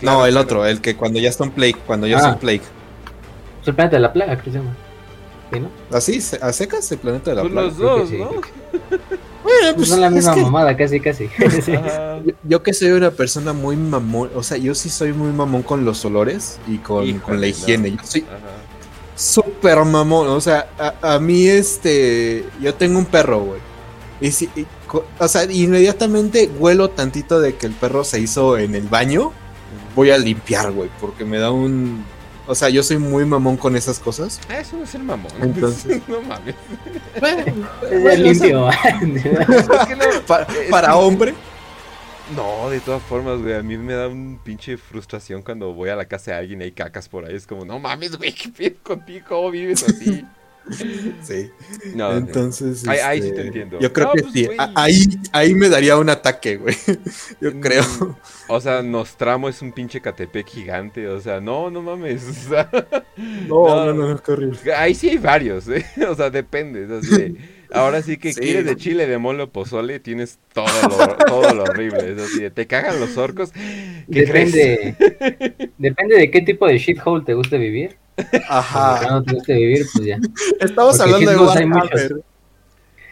Claro, 0.00 0.26
el 0.26 0.32
claro. 0.32 0.44
otro, 0.44 0.66
el 0.66 0.80
que 0.82 0.96
cuando 0.96 1.18
ya 1.18 1.30
está 1.30 1.44
en 1.44 1.50
Plague, 1.52 1.76
cuando 1.86 2.06
ya 2.06 2.16
Ah. 2.16 2.18
está 2.20 2.32
en 2.32 2.38
Plague. 2.38 2.62
Es 3.62 3.68
el 3.68 3.74
planeta 3.74 3.96
de 3.96 4.00
la 4.02 4.12
plaga, 4.12 4.36
que 4.38 4.50
se 4.50 4.58
llama. 4.58 4.76
¿Sí, 5.50 5.60
no? 5.60 5.68
¿Así? 5.96 6.18
¿A 6.42 6.52
secas 6.52 6.92
el 6.92 6.98
planeta 6.98 7.30
de 7.30 7.36
la 7.36 7.42
Pues 7.42 7.52
Plague? 7.52 7.68
los 7.68 7.78
dos, 7.78 8.08
sí, 8.10 8.18
¿no? 8.18 8.30
Bueno, 9.42 9.74
Pues 9.76 9.88
son 9.88 10.00
la 10.00 10.08
es 10.08 10.12
misma 10.12 10.34
que 10.34 10.42
mamada, 10.42 10.76
casi, 10.76 11.00
casi. 11.00 11.28
Sí. 11.64 11.72
Yo, 12.24 12.32
yo 12.44 12.62
que 12.62 12.72
soy 12.74 12.90
una 12.90 13.10
persona 13.10 13.52
muy 13.52 13.76
mamón, 13.76 14.30
o 14.34 14.42
sea, 14.42 14.56
yo 14.58 14.74
sí 14.74 14.90
soy 14.90 15.12
muy 15.12 15.32
mamón 15.32 15.62
con 15.62 15.84
los 15.84 16.04
olores 16.04 16.58
y 16.66 16.78
con, 16.78 17.04
Híjole, 17.04 17.20
con 17.20 17.40
la 17.40 17.46
no. 17.46 17.46
higiene. 17.46 17.90
Yo 17.92 17.98
soy 18.04 18.26
súper 19.14 19.84
mamón, 19.84 20.28
o 20.28 20.40
sea, 20.40 20.68
a, 20.78 21.14
a 21.14 21.18
mí 21.20 21.46
este, 21.46 22.44
yo 22.60 22.74
tengo 22.74 22.98
un 22.98 23.06
perro, 23.06 23.40
güey. 23.40 23.60
Y 24.20 24.32
si, 24.32 24.50
y 24.54 24.66
o 25.18 25.28
sea, 25.28 25.44
inmediatamente 25.44 26.50
huelo 26.58 26.90
tantito 26.90 27.40
de 27.40 27.56
que 27.56 27.66
el 27.66 27.72
perro 27.72 28.04
se 28.04 28.20
hizo 28.20 28.58
en 28.58 28.74
el 28.74 28.88
baño, 28.88 29.32
voy 29.94 30.10
a 30.10 30.18
limpiar, 30.18 30.72
güey, 30.72 30.90
porque 31.00 31.24
me 31.24 31.38
da 31.38 31.50
un... 31.50 32.04
O 32.50 32.54
sea, 32.56 32.68
yo 32.68 32.82
soy 32.82 32.98
muy 32.98 33.24
mamón 33.24 33.56
con 33.56 33.76
esas 33.76 34.00
cosas. 34.00 34.40
Ah, 34.48 34.58
eso 34.58 34.76
no 34.76 34.82
es 34.82 34.92
el 34.96 35.04
mamón. 35.04 35.30
Entonces- 35.40 36.02
no 36.08 36.20
mames. 36.22 36.56
Es 37.14 38.02
Bueno, 38.02 38.22
limpio. 38.24 38.68
Es 38.70 39.86
que 39.86 39.96
no, 39.96 40.04
Pa- 40.26 40.42
es 40.42 40.68
para 40.70 40.88
que- 40.88 40.94
hombre. 40.94 41.34
No, 42.34 42.68
de 42.70 42.80
todas 42.80 43.02
formas, 43.02 43.40
güey, 43.40 43.54
a 43.54 43.62
mí 43.62 43.76
me 43.76 43.92
da 43.94 44.08
un 44.08 44.40
pinche 44.42 44.76
frustración 44.76 45.42
cuando 45.42 45.72
voy 45.74 45.90
a 45.90 45.96
la 45.96 46.04
casa 46.06 46.32
de 46.32 46.36
alguien 46.38 46.60
y 46.60 46.64
hay 46.64 46.72
cacas 46.72 47.08
por 47.08 47.24
ahí. 47.24 47.34
Es 47.36 47.46
como, 47.46 47.64
no 47.64 47.78
mames, 47.78 48.16
güey, 48.16 48.32
¿qué 48.34 48.48
pedo 48.48 48.76
contigo? 48.82 49.26
¿Cómo 49.28 49.50
vives 49.52 49.84
así? 49.84 50.24
Sí. 51.22 51.50
No, 51.94 52.16
Entonces. 52.16 52.86
Ahí- 52.86 52.98
ahí 53.00 53.22
sí 53.22 53.28
este, 53.28 53.40
te 53.40 53.46
entiendo. 53.48 53.78
Yo 53.80 53.92
creo 53.92 54.08
No, 54.08 54.12
que 54.14 54.22
pues, 54.22 54.32
sí. 54.32 54.48
Ahí, 54.74 55.04
ahí 55.32 55.54
me 55.54 55.68
daría 55.68 55.96
un 55.98 56.08
ataque, 56.10 56.56
güey. 56.56 56.76
Yo 57.40 57.50
Mm, 57.52 57.60
creo. 57.60 57.84
O 58.48 58.60
sea, 58.60 58.82
Nostramo 58.82 59.48
es 59.48 59.62
un 59.62 59.72
pinche 59.72 60.00
Catepec 60.00 60.46
gigante. 60.48 61.08
O 61.08 61.20
sea, 61.20 61.40
no, 61.40 61.70
no 61.70 61.82
mames. 61.82 62.24
O 62.28 62.48
sea, 62.50 62.70
No, 63.16 63.86
no, 63.86 63.94
no, 63.94 64.08
no, 64.08 64.22
qué 64.22 64.32
horrible. 64.32 64.74
ahí 64.74 64.94
sí 64.94 65.08
hay 65.10 65.18
varios, 65.18 65.68
¿eh? 65.68 65.84
O 66.08 66.14
sea, 66.14 66.30
depende. 66.30 66.86
así 66.96 67.12
de, 67.14 67.34
ahora 67.72 68.02
sí 68.02 68.16
que 68.18 68.34
Sí. 68.34 68.40
quieres 68.40 68.64
de 68.64 68.76
chile, 68.76 69.06
de 69.06 69.18
mole 69.18 69.42
o 69.44 69.50
pozole, 69.52 70.00
tienes 70.00 70.38
todo 70.52 70.66
lo, 70.88 71.18
todo 71.26 71.54
lo 71.54 71.64
horrible. 71.64 72.12
Es 72.12 72.18
así 72.18 72.40
de, 72.40 72.50
te 72.50 72.66
cagan 72.66 73.00
los 73.00 73.16
orcos. 73.16 73.52
¿Qué 74.10 74.24
crees? 74.24 74.52
Depende, 74.52 74.96
depende 75.78 76.16
de 76.16 76.30
qué 76.30 76.40
tipo 76.42 76.66
de 76.66 76.78
shithole 76.78 77.24
te 77.24 77.34
guste 77.34 77.58
vivir. 77.58 77.98
Si 78.22 78.38
Ajá. 78.48 79.00
no 79.10 79.22
te 79.22 79.34
guste 79.34 79.54
vivir, 79.54 79.86
pues 79.92 80.06
ya. 80.06 80.18
Estamos 80.60 80.98
Porque 80.98 81.02
hablando 81.02 81.30
de 81.30 81.36
Warhammer. 81.38 82.24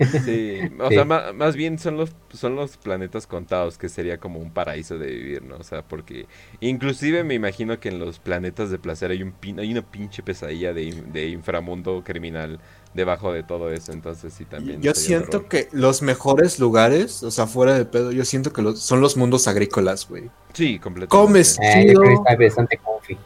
Sí, 0.01 0.73
o 0.79 0.89
Sí. 0.89 0.95
sea, 0.95 1.05
más, 1.05 1.57
bien 1.57 1.79
son 1.79 1.97
los, 1.97 2.15
son 2.33 2.55
los 2.57 2.77
planetas 2.77 3.27
contados, 3.27 3.79
que 3.79 3.89
sería 3.89 4.19
como 4.19 4.39
un 4.39 4.53
paraíso 4.53 4.97
de 4.99 5.09
vivir, 5.11 5.43
¿no? 5.43 5.57
O 5.57 5.63
sea, 5.65 5.83
porque 5.87 6.29
inclusive 6.61 7.25
me 7.25 7.35
imagino 7.35 7.81
que 7.81 7.89
en 7.89 7.99
los 7.99 8.21
planetas 8.21 8.71
de 8.71 8.79
placer 8.79 9.11
hay, 9.11 9.23
un 9.23 9.33
pin- 9.41 9.59
hay 9.61 9.73
una 9.73 9.83
pinche 9.91 10.23
pesadilla 10.23 10.73
de 10.73 11.29
inframundo 11.29 12.05
criminal 12.05 12.61
debajo 12.95 13.33
de 13.33 13.43
todo 13.43 13.71
eso, 13.71 13.93
entonces 13.93 14.33
sí 14.37 14.45
también. 14.45 14.81
Yo 14.83 14.95
siento 14.95 15.49
que 15.49 15.69
los 15.73 16.03
mejores 16.03 16.59
lugares, 16.59 17.23
o 17.23 17.31
sea, 17.31 17.47
fuera 17.47 17.75
de 17.75 17.85
pedo, 17.85 18.13
yo 18.13 18.25
siento 18.25 18.53
que 18.53 18.63
los, 18.63 18.81
son 18.81 19.01
los 19.01 19.17
mundos 19.17 19.47
agrícolas, 19.47 20.09
güey. 20.09 20.31
Sí, 20.53 20.79
completamente. 20.79 21.09
Comes. 21.09 21.59
Eh, 21.61 21.95
bastante 22.39 22.79
comfy. 22.79 23.17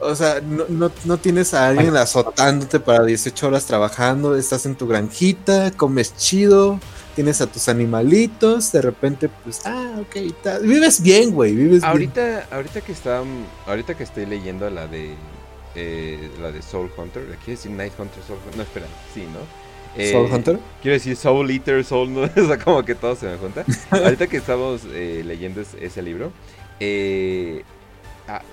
O 0.00 0.14
sea, 0.14 0.40
no, 0.42 0.64
no, 0.68 0.90
no 1.04 1.16
tienes 1.16 1.54
a 1.54 1.68
alguien 1.68 1.96
azotándote 1.96 2.80
para 2.80 3.04
18 3.04 3.46
horas 3.46 3.64
trabajando, 3.66 4.36
estás 4.36 4.66
en 4.66 4.74
tu 4.74 4.86
granjita, 4.86 5.70
comes 5.70 6.14
chido, 6.16 6.78
tienes 7.14 7.40
a 7.40 7.46
tus 7.46 7.68
animalitos, 7.68 8.72
de 8.72 8.82
repente, 8.82 9.30
pues, 9.42 9.62
ah, 9.64 9.96
ok, 10.00 10.34
tal. 10.42 10.62
vives 10.66 11.00
bien, 11.00 11.30
güey, 11.30 11.54
vives 11.54 11.80
bien. 11.80 11.90
Ahorita, 11.90 12.46
ahorita 12.50 12.80
que 12.82 12.92
está, 12.92 13.22
ahorita 13.66 13.96
que 13.96 14.02
estoy 14.02 14.26
leyendo 14.26 14.68
la 14.68 14.86
de 14.86 15.14
eh, 15.74 16.30
la 16.40 16.52
de 16.52 16.62
Soul 16.62 16.90
Hunter, 16.96 17.22
quiero 17.44 17.58
decir 17.58 17.70
Night 17.72 17.92
Hunter 17.98 18.22
Soul 18.26 18.38
Hunter, 18.44 18.56
no 18.56 18.62
espera, 18.62 18.86
sí, 19.12 19.22
¿no? 19.32 19.40
Eh, 20.00 20.10
Soul 20.10 20.30
Hunter. 20.32 20.58
Quiero 20.82 20.94
decir 20.94 21.16
Soul 21.16 21.50
Eater, 21.50 21.84
Soul, 21.84 22.12
¿no? 22.12 22.20
o 22.36 22.46
sea, 22.46 22.58
como 22.58 22.84
que 22.84 22.94
todo 22.94 23.14
se 23.16 23.26
me 23.26 23.36
junta. 23.36 23.64
Ahorita 23.90 24.26
que 24.26 24.36
estamos 24.38 24.82
eh, 24.92 25.22
leyendo 25.24 25.60
es- 25.60 25.74
ese 25.80 26.02
libro, 26.02 26.32
eh, 26.80 27.62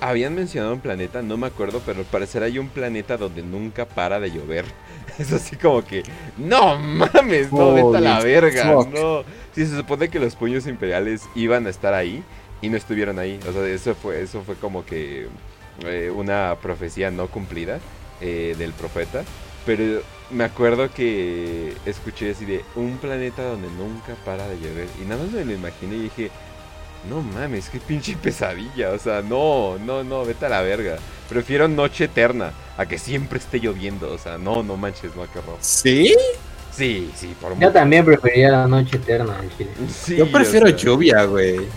habían 0.02 0.36
mencionado 0.36 0.74
un 0.74 0.82
planeta, 0.82 1.22
no 1.22 1.38
me 1.38 1.48
acuerdo, 1.48 1.82
pero 1.86 2.00
al 2.00 2.06
parecer 2.06 2.44
hay 2.44 2.60
un 2.60 2.68
planeta 2.68 3.18
donde 3.18 3.42
nunca 3.42 3.86
para 3.88 4.20
de 4.20 4.32
llover. 4.32 4.66
Es 5.20 5.32
así 5.34 5.56
como 5.58 5.84
que, 5.84 6.04
no 6.38 6.80
mames, 6.80 7.52
no, 7.52 7.74
vete 7.74 7.98
a 7.98 8.00
la 8.00 8.24
verga, 8.24 8.74
fuck. 8.74 8.94
no. 8.94 9.24
Sí, 9.54 9.66
se 9.68 9.76
supone 9.76 10.10
que 10.10 10.20
los 10.20 10.36
puños 10.36 10.66
imperiales 10.66 11.24
iban 11.36 11.68
a 11.68 11.70
estar 11.70 11.94
ahí 11.94 12.24
y 12.62 12.70
no 12.70 12.78
estuvieron 12.78 13.20
ahí. 13.20 13.38
O 13.48 13.52
sea, 13.52 13.68
eso 13.68 13.94
fue, 13.94 14.22
eso 14.22 14.42
fue 14.44 14.56
como 14.56 14.86
que 14.86 15.28
eh, 15.86 16.12
una 16.14 16.56
profecía 16.62 17.12
no 17.12 17.28
cumplida 17.28 17.80
eh, 18.20 18.56
del 18.58 18.74
profeta. 18.74 19.24
Pero 19.66 20.02
me 20.32 20.44
acuerdo 20.44 20.92
que 20.92 21.74
escuché 21.86 22.32
así 22.32 22.46
de 22.46 22.64
un 22.76 22.98
planeta 22.98 23.44
donde 23.44 23.68
nunca 23.70 24.16
para 24.26 24.48
de 24.48 24.58
llover. 24.60 24.88
Y 25.02 25.06
nada 25.06 25.24
más 25.24 25.32
me 25.32 25.46
lo 25.46 25.54
imaginé 25.54 25.96
y 25.98 26.02
dije, 26.04 26.32
no 27.10 27.22
mames, 27.22 27.70
qué 27.70 27.80
pinche 27.80 28.16
pesadilla. 28.18 28.92
O 28.92 29.00
sea, 29.00 29.22
no, 29.22 29.78
no, 29.80 30.04
no, 30.04 30.26
vete 30.26 30.46
a 30.46 30.50
la 30.50 30.62
verga. 30.62 30.98
Prefiero 31.30 31.68
noche 31.68 32.06
eterna 32.06 32.52
a 32.78 32.86
que 32.86 32.98
siempre 32.98 33.40
esté 33.40 33.60
lloviendo. 33.60 34.12
O 34.12 34.18
sea, 34.18 34.38
no, 34.38 34.64
no 34.64 34.78
manches, 34.78 35.16
no, 35.16 35.24
qué 35.32 35.40
horror. 35.40 35.58
¿Sí? 35.60 36.16
Sí, 36.72 37.12
sí, 37.16 37.36
por 37.40 37.52
Yo 37.52 37.56
mucho. 37.58 37.72
también 37.74 38.06
preferiría 38.06 38.52
la 38.52 38.68
noche 38.68 38.96
eterna 38.98 39.38
en 39.42 39.50
Chile. 39.58 39.72
Sí, 39.90 40.16
Yo 40.16 40.32
prefiero 40.32 40.68
o 40.68 40.70
sea, 40.70 40.78
lluvia, 40.78 41.24
güey. 41.26 41.68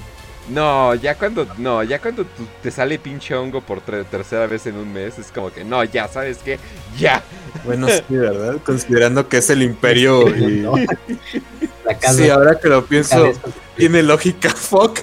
No, 0.48 0.94
ya 0.94 1.16
cuando, 1.16 1.46
no, 1.56 1.82
ya 1.82 1.98
cuando 2.00 2.26
te 2.62 2.70
sale 2.70 2.98
pinche 2.98 3.34
hongo 3.34 3.62
por 3.62 3.80
tercera 3.80 4.46
vez 4.46 4.66
en 4.66 4.76
un 4.76 4.92
mes, 4.92 5.18
es 5.18 5.32
como 5.32 5.50
que, 5.50 5.64
no, 5.64 5.82
ya, 5.84 6.06
¿sabes 6.06 6.38
qué? 6.44 6.58
Ya. 6.98 7.22
Bueno, 7.64 7.88
sí, 7.88 8.02
¿verdad? 8.10 8.56
Considerando 8.62 9.26
que 9.28 9.38
es 9.38 9.48
el 9.48 9.62
imperio 9.62 10.28
y... 10.36 10.60
No. 10.60 10.74
La 11.84 11.98
casa. 11.98 12.14
Sí, 12.14 12.28
ahora 12.28 12.58
que 12.58 12.68
lo 12.68 12.84
pienso, 12.84 13.32
tiene 13.76 14.02
lógica, 14.02 14.50
fuck. 14.54 14.98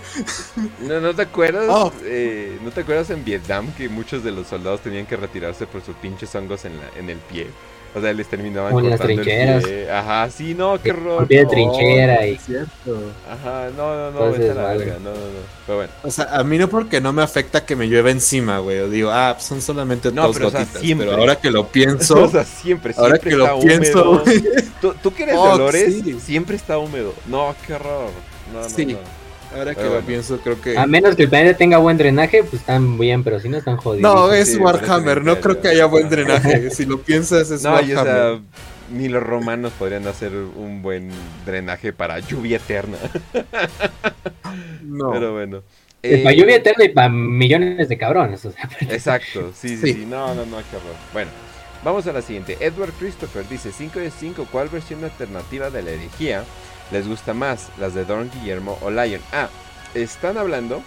¿No, 0.80 1.00
no 1.00 1.14
te 1.16 1.24
acuerdas? 1.24 1.66
Oh. 1.70 1.92
eh, 2.04 2.58
¿No 2.64 2.72
te 2.72 2.82
acuerdas 2.82 3.10
en 3.10 3.24
Vietnam 3.24 3.72
que 3.74 3.90
muchos 3.90 4.24
de 4.24 4.32
los 4.32 4.48
soldados 4.48 4.82
tenían 4.82 5.06
que 5.06 5.16
retirarse 5.16 5.66
por 5.68 5.84
sus 5.84 5.96
pinches 5.96 6.34
hongos 6.36 6.66
en, 6.66 6.78
la- 6.78 6.90
en 7.00 7.10
el 7.10 7.18
pie? 7.18 7.48
O 7.94 8.00
sea, 8.00 8.14
les 8.14 8.28
terminaban 8.30 8.72
Como 8.72 8.86
en 8.86 8.90
las 8.92 9.00
cortando 9.02 9.22
el 9.22 9.28
trincheras. 9.28 9.64
pie. 9.66 9.92
Ajá, 9.92 10.30
sí, 10.30 10.54
no, 10.54 10.82
qué 10.82 10.92
Con 10.94 11.00
horror. 11.08 11.28
pie 11.28 11.40
de 11.40 11.44
no. 11.44 11.50
trinchera 11.50 12.26
y 12.28 12.34
Es 12.36 12.42
cierto. 12.46 13.04
Ajá, 13.30 13.70
no, 13.76 13.96
no, 13.96 14.02
no, 14.12 14.18
Entonces, 14.20 14.40
vete 14.40 14.52
a 14.52 14.56
la 14.56 14.64
vale. 14.64 14.80
verga, 14.80 14.94
no, 15.04 15.10
no, 15.10 15.16
no. 15.16 15.62
Pero 15.66 15.78
bueno. 15.78 15.92
O 16.04 16.10
sea, 16.12 16.26
a 16.32 16.44
mí 16.46 16.58
no 16.58 16.70
porque 16.70 17.02
no 17.02 17.12
me 17.12 17.22
afecta 17.22 17.66
que 17.66 17.76
me 17.76 17.88
llueva 17.88 18.10
encima, 18.12 18.60
güey. 18.60 18.80
O 18.80 18.90
digo, 18.90 19.10
ah, 19.12 19.36
son 19.40 19.62
solamente 19.62 20.10
No, 20.12 20.28
dos 20.28 20.36
pero, 20.38 20.48
o 20.48 20.52
sea, 20.52 20.62
gotitas. 20.62 20.82
siempre. 20.82 21.08
Pero 21.08 21.20
ahora 21.20 21.36
que 21.36 21.52
lo 21.52 21.62
o 21.62 21.68
pienso, 21.68 22.30
sea, 22.30 22.46
siempre, 22.46 22.94
ahora 22.98 23.18
siempre 23.18 23.30
que 23.30 23.36
está 23.44 23.54
lo 23.54 23.60
pienso. 23.60 24.24
Tú, 24.80 24.96
tú 25.04 25.14
que 25.14 25.24
eres 25.24 25.36
de 25.36 25.40
Oh, 25.42 25.54
olores, 25.56 25.94
sí. 26.04 26.18
siempre 26.22 26.56
está 26.56 26.78
húmedo. 26.78 27.14
No, 27.28 27.54
qué 27.68 27.74
horror. 27.74 28.10
No, 28.54 28.62
no, 28.62 28.70
Sí. 28.70 28.86
no. 28.86 29.00
Ahora 29.56 29.76
que 29.76 29.84
lo 29.84 29.90
bueno. 29.92 30.08
pienso, 30.08 30.40
creo 30.40 30.60
que. 30.62 30.78
A 30.78 30.86
menos 30.88 31.16
que 31.16 31.24
el 31.24 31.30
planeta 31.30 31.58
tenga 31.58 31.78
buen 31.78 31.98
drenaje, 31.98 32.44
pues 32.44 32.62
están 32.62 32.98
bien, 32.98 33.24
pero 33.24 33.40
si 33.40 33.50
no 33.50 33.58
están 33.58 33.78
jodidos. 33.78 34.02
No, 34.14 34.32
es 34.34 34.54
Sí, 34.54 34.58
Warhammer. 34.58 35.24
No 35.24 35.36
que 35.36 35.42
creo 35.42 35.62
que 35.62 35.68
haya 35.70 35.86
buen 35.86 36.10
drenaje. 36.10 36.70
Si 36.72 36.86
lo 36.86 37.02
piensas, 37.02 37.52
es 37.52 37.64
No, 37.64 37.82
y 37.82 37.92
o 37.94 37.98
Warhammer. 37.98 38.06
sea, 38.06 38.40
ni 38.92 39.08
los 39.10 39.22
romanos 39.24 39.72
podrían 39.78 40.08
hacer 40.08 40.32
un 40.34 40.82
buen 40.82 41.10
drenaje 41.46 41.92
para 41.94 42.20
lluvia 42.20 42.58
eterna. 42.58 42.98
no. 44.84 45.12
Pero 45.12 45.34
bueno. 45.34 45.64
Es 46.02 46.22
para 46.22 46.34
Eh, 46.34 46.38
lluvia 46.38 46.56
eterna 46.56 46.84
y 46.86 46.90
para 46.90 47.10
millones 47.10 47.88
de 47.90 47.98
cabrones. 47.98 48.44
O 48.46 48.52
sea, 48.52 48.70
Exacto, 48.82 49.52
sí, 49.56 49.70
sí, 49.70 49.78
Sí. 49.78 49.94
sí. 49.94 50.06
No, 50.08 50.34
no, 50.34 50.46
no, 50.46 50.58
horror. 50.58 50.96
Bueno, 51.14 51.30
vamos 51.84 52.08
a 52.08 52.14
la 52.14 52.22
siguiente. 52.22 52.58
Edward 52.60 52.92
Christopher 53.00 53.48
dice: 53.48 53.72
5 53.72 54.00
de 54.00 54.12
5, 54.12 54.48
¿cuál 54.52 54.70
versión 54.70 55.04
alternativa 55.04 55.70
de 55.70 55.84
la 55.84 55.92
herejía 55.92 56.44
les 56.92 57.08
gusta 57.08 57.34
más? 57.34 57.70
¿Las 57.80 57.94
de 57.94 58.06
Don 58.06 58.30
Guillermo 58.32 58.78
o 58.82 58.90
Lion? 58.92 59.22
Ah, 59.32 59.50
están 59.94 60.38
hablando 60.38 60.82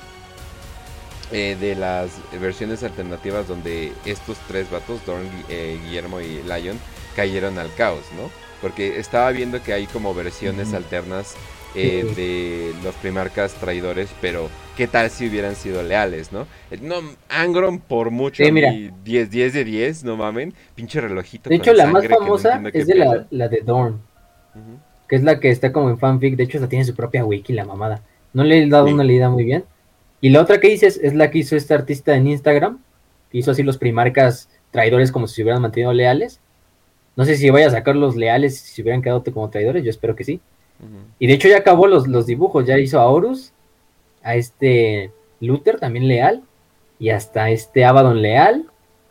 eh, 1.33 1.57
de 1.59 1.75
las 1.75 2.11
versiones 2.41 2.83
alternativas 2.83 3.49
donde 3.49 3.93
estos 4.05 4.37
tres 4.47 4.71
vatos, 4.71 5.05
Don, 5.07 5.23
eh, 5.49 5.79
Guillermo 5.85 6.21
y 6.21 6.43
Lion, 6.43 6.79
cayeron 7.17 7.59
al 7.59 7.73
caos, 7.75 8.05
¿no? 8.17 8.31
Porque 8.61 8.99
estaba 8.99 9.31
viendo 9.33 9.63
que 9.63 9.73
hay 9.73 9.87
como 9.87 10.15
versiones 10.15 10.73
alternas 10.75 11.35
eh, 11.75 12.05
de 12.17 12.73
los 12.85 12.95
primarcas 12.97 13.53
traidores, 13.55 14.09
pero 14.21 14.49
¿qué 14.77 14.87
tal 14.87 15.11
si 15.11 15.29
hubieran 15.29 15.57
sido 15.57 15.83
leales, 15.83 16.31
no? 16.33 16.47
Eh, 16.71 16.79
No, 16.81 16.97
Angron 17.29 17.81
por 17.81 18.11
mucho, 18.11 18.45
Sí, 18.45 18.53
mira. 18.53 18.71
mí, 18.71 18.91
10, 19.03 19.31
10 19.31 19.53
de 19.53 19.65
10, 19.65 20.05
no 20.05 20.17
mamen, 20.17 20.55
pinche 20.75 21.01
relojito. 21.01 21.51
de 21.51 21.57
hecho, 21.57 21.73
la 21.73 21.87
más 21.89 22.05
no 22.05 22.17
famosa 22.17 22.63
qué 22.71 22.79
es 22.79 22.87
de 22.87 22.95
la, 22.95 23.27
la 23.31 23.49
de 23.49 23.61
Dorn. 23.63 24.01
Que 25.09 25.17
es 25.17 25.23
la 25.23 25.41
que 25.41 25.51
está 25.51 25.73
como 25.73 25.91
en 25.91 25.99
fanfic. 25.99 26.37
De 26.37 26.45
hecho, 26.45 26.59
esa 26.59 26.69
tiene 26.69 26.85
su 26.85 26.95
propia 26.95 27.25
wiki, 27.25 27.53
la 27.53 27.65
mamada. 27.65 28.03
No 28.33 28.43
le 28.45 28.63
he 28.63 28.69
dado 28.69 28.87
Sí. 28.87 28.93
una 28.95 29.05
leída 29.05 29.29
muy 29.31 29.45
bien. 29.45 29.65
Y 30.21 30.31
la 30.31 30.41
otra 30.41 30.59
que 30.61 30.69
dices 30.69 30.99
es 31.03 31.15
la 31.15 31.31
que 31.31 31.39
hizo 31.39 31.57
este 31.57 31.75
artista 31.75 32.17
en 32.17 32.27
Instagram, 32.27 32.79
que 33.31 33.39
hizo 33.39 33.51
así 33.51 33.63
los 33.63 33.77
primarcas 33.79 34.49
traidores 34.71 35.13
como 35.13 35.27
si 35.27 35.37
se 35.37 35.43
hubieran 35.43 35.63
mantenido 35.63 35.93
leales. 35.93 36.41
No 37.17 37.25
sé 37.25 37.37
si 37.37 37.49
vaya 37.51 37.69
a 37.69 37.71
sacar 37.71 37.95
los 37.95 38.17
leales 38.17 38.59
si 38.59 38.75
se 38.75 38.83
hubieran 38.83 39.03
quedado 39.03 39.23
como 39.23 39.49
traidores, 39.51 39.85
yo 39.85 39.91
espero 39.91 40.17
que 40.17 40.25
sí. 40.25 40.41
Y 41.19 41.27
de 41.29 41.33
hecho 41.35 41.49
ya 41.49 41.59
acabó 41.59 41.87
los, 41.87 42.09
los 42.09 42.27
dibujos, 42.27 42.67
ya 42.67 42.79
hizo 42.79 42.99
a 43.01 43.07
Horus, 43.09 43.53
a 44.23 44.35
este 44.35 45.13
Luther 45.41 45.79
también 45.79 46.09
leal, 46.09 46.43
y 46.99 47.11
hasta 47.11 47.51
este 47.51 47.85
Abaddon 47.85 48.21
leal, 48.21 48.65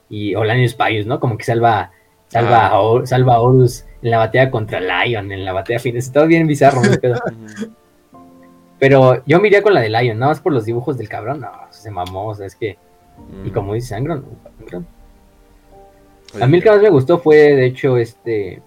y 0.09 0.35
Olanius 0.35 0.73
Pius, 0.75 1.05
¿no? 1.05 1.19
Como 1.19 1.38
que 1.38 1.45
salva, 1.45 1.91
salva, 2.27 2.67
Ah. 2.67 2.81
a, 3.01 3.05
salva 3.05 3.35
a 3.35 3.39
Horus 3.41 3.85
en 4.03 4.11
la 4.11 4.17
batalla 4.19 4.51
contra 4.51 4.80
Lion, 4.80 5.32
en 5.32 5.43
la 5.45 5.53
batalla 5.53 5.80
final. 5.80 5.98
Está 5.98 6.25
bien 6.25 6.45
bizarro. 6.45 6.82
Pero, 7.01 7.15
pero 8.80 9.23
yo 9.25 9.40
me 9.40 9.48
iría 9.48 9.61
con 9.64 9.73
la 9.73 9.82
de 9.82 9.90
Lion, 9.90 10.19
nada 10.19 10.32
más 10.33 10.41
por 10.41 10.51
los 10.53 10.65
dibujos 10.65 10.98
del 10.98 11.07
cabrón, 11.09 11.40
no, 11.41 11.49
se 11.72 11.90
mamó, 11.90 12.27
o 12.27 12.35
sea, 12.35 12.45
es 12.45 12.56
que, 12.56 12.77
y 13.43 13.48
Ujú. 13.48 13.53
como 13.53 13.73
dice 13.73 13.95
Angron, 13.95 14.25
Angron. 14.59 14.85
Oye, 16.35 16.43
A 16.43 16.48
mí 16.48 16.57
el 16.57 16.64
que 16.64 16.69
más 16.69 16.82
me 16.82 16.90
gustó 16.90 17.19
fue, 17.19 17.38
de 17.38 17.65
hecho, 17.65 17.98
este 17.98 18.61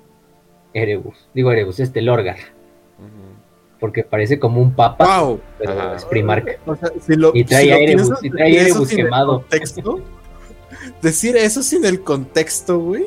Erebus, 0.73 1.29
digo 1.35 1.53
Erebus, 1.53 1.81
este 1.81 2.01
Lorgar, 2.01 2.37
porque 3.79 4.05
parece 4.05 4.39
como 4.39 4.61
un 4.63 4.73
papa, 4.73 5.21
Wow. 5.23 5.41
pero 5.59 5.73
Ajá. 5.73 5.97
es 5.97 6.05
Primarca. 6.07 6.53
O 6.65 6.75
sea, 6.77 6.89
si 7.01 7.15
lo, 7.15 7.33
Y 7.35 7.45
trae 7.45 7.65
si 7.65 7.71
Erebus, 7.71 8.25
y 8.25 8.31
trae 8.31 8.61
Erebus 8.63 8.89
quemado. 8.89 9.41
contexto, 9.41 10.01
decir 11.03 11.37
eso 11.37 11.63
sin 11.63 11.85
el 11.85 12.01
contexto, 12.03 12.79
güey. 12.79 13.07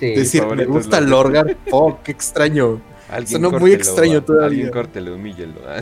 Sí, 0.00 0.14
decir, 0.14 0.44
me 0.46 0.64
gusta 0.64 1.00
Lorgar. 1.00 1.46
Lorgar. 1.46 1.56
Oh, 1.70 1.98
qué 2.02 2.10
extraño. 2.12 2.80
Alguien 3.10 3.42
Sonó 3.42 3.58
muy 3.58 3.72
extraño 3.72 4.18
a- 4.18 4.20
todavía. 4.24 4.46
Alguien 4.46 4.70
córtelo, 4.70 5.14
humíllelo. 5.14 5.54
Ah. 5.66 5.80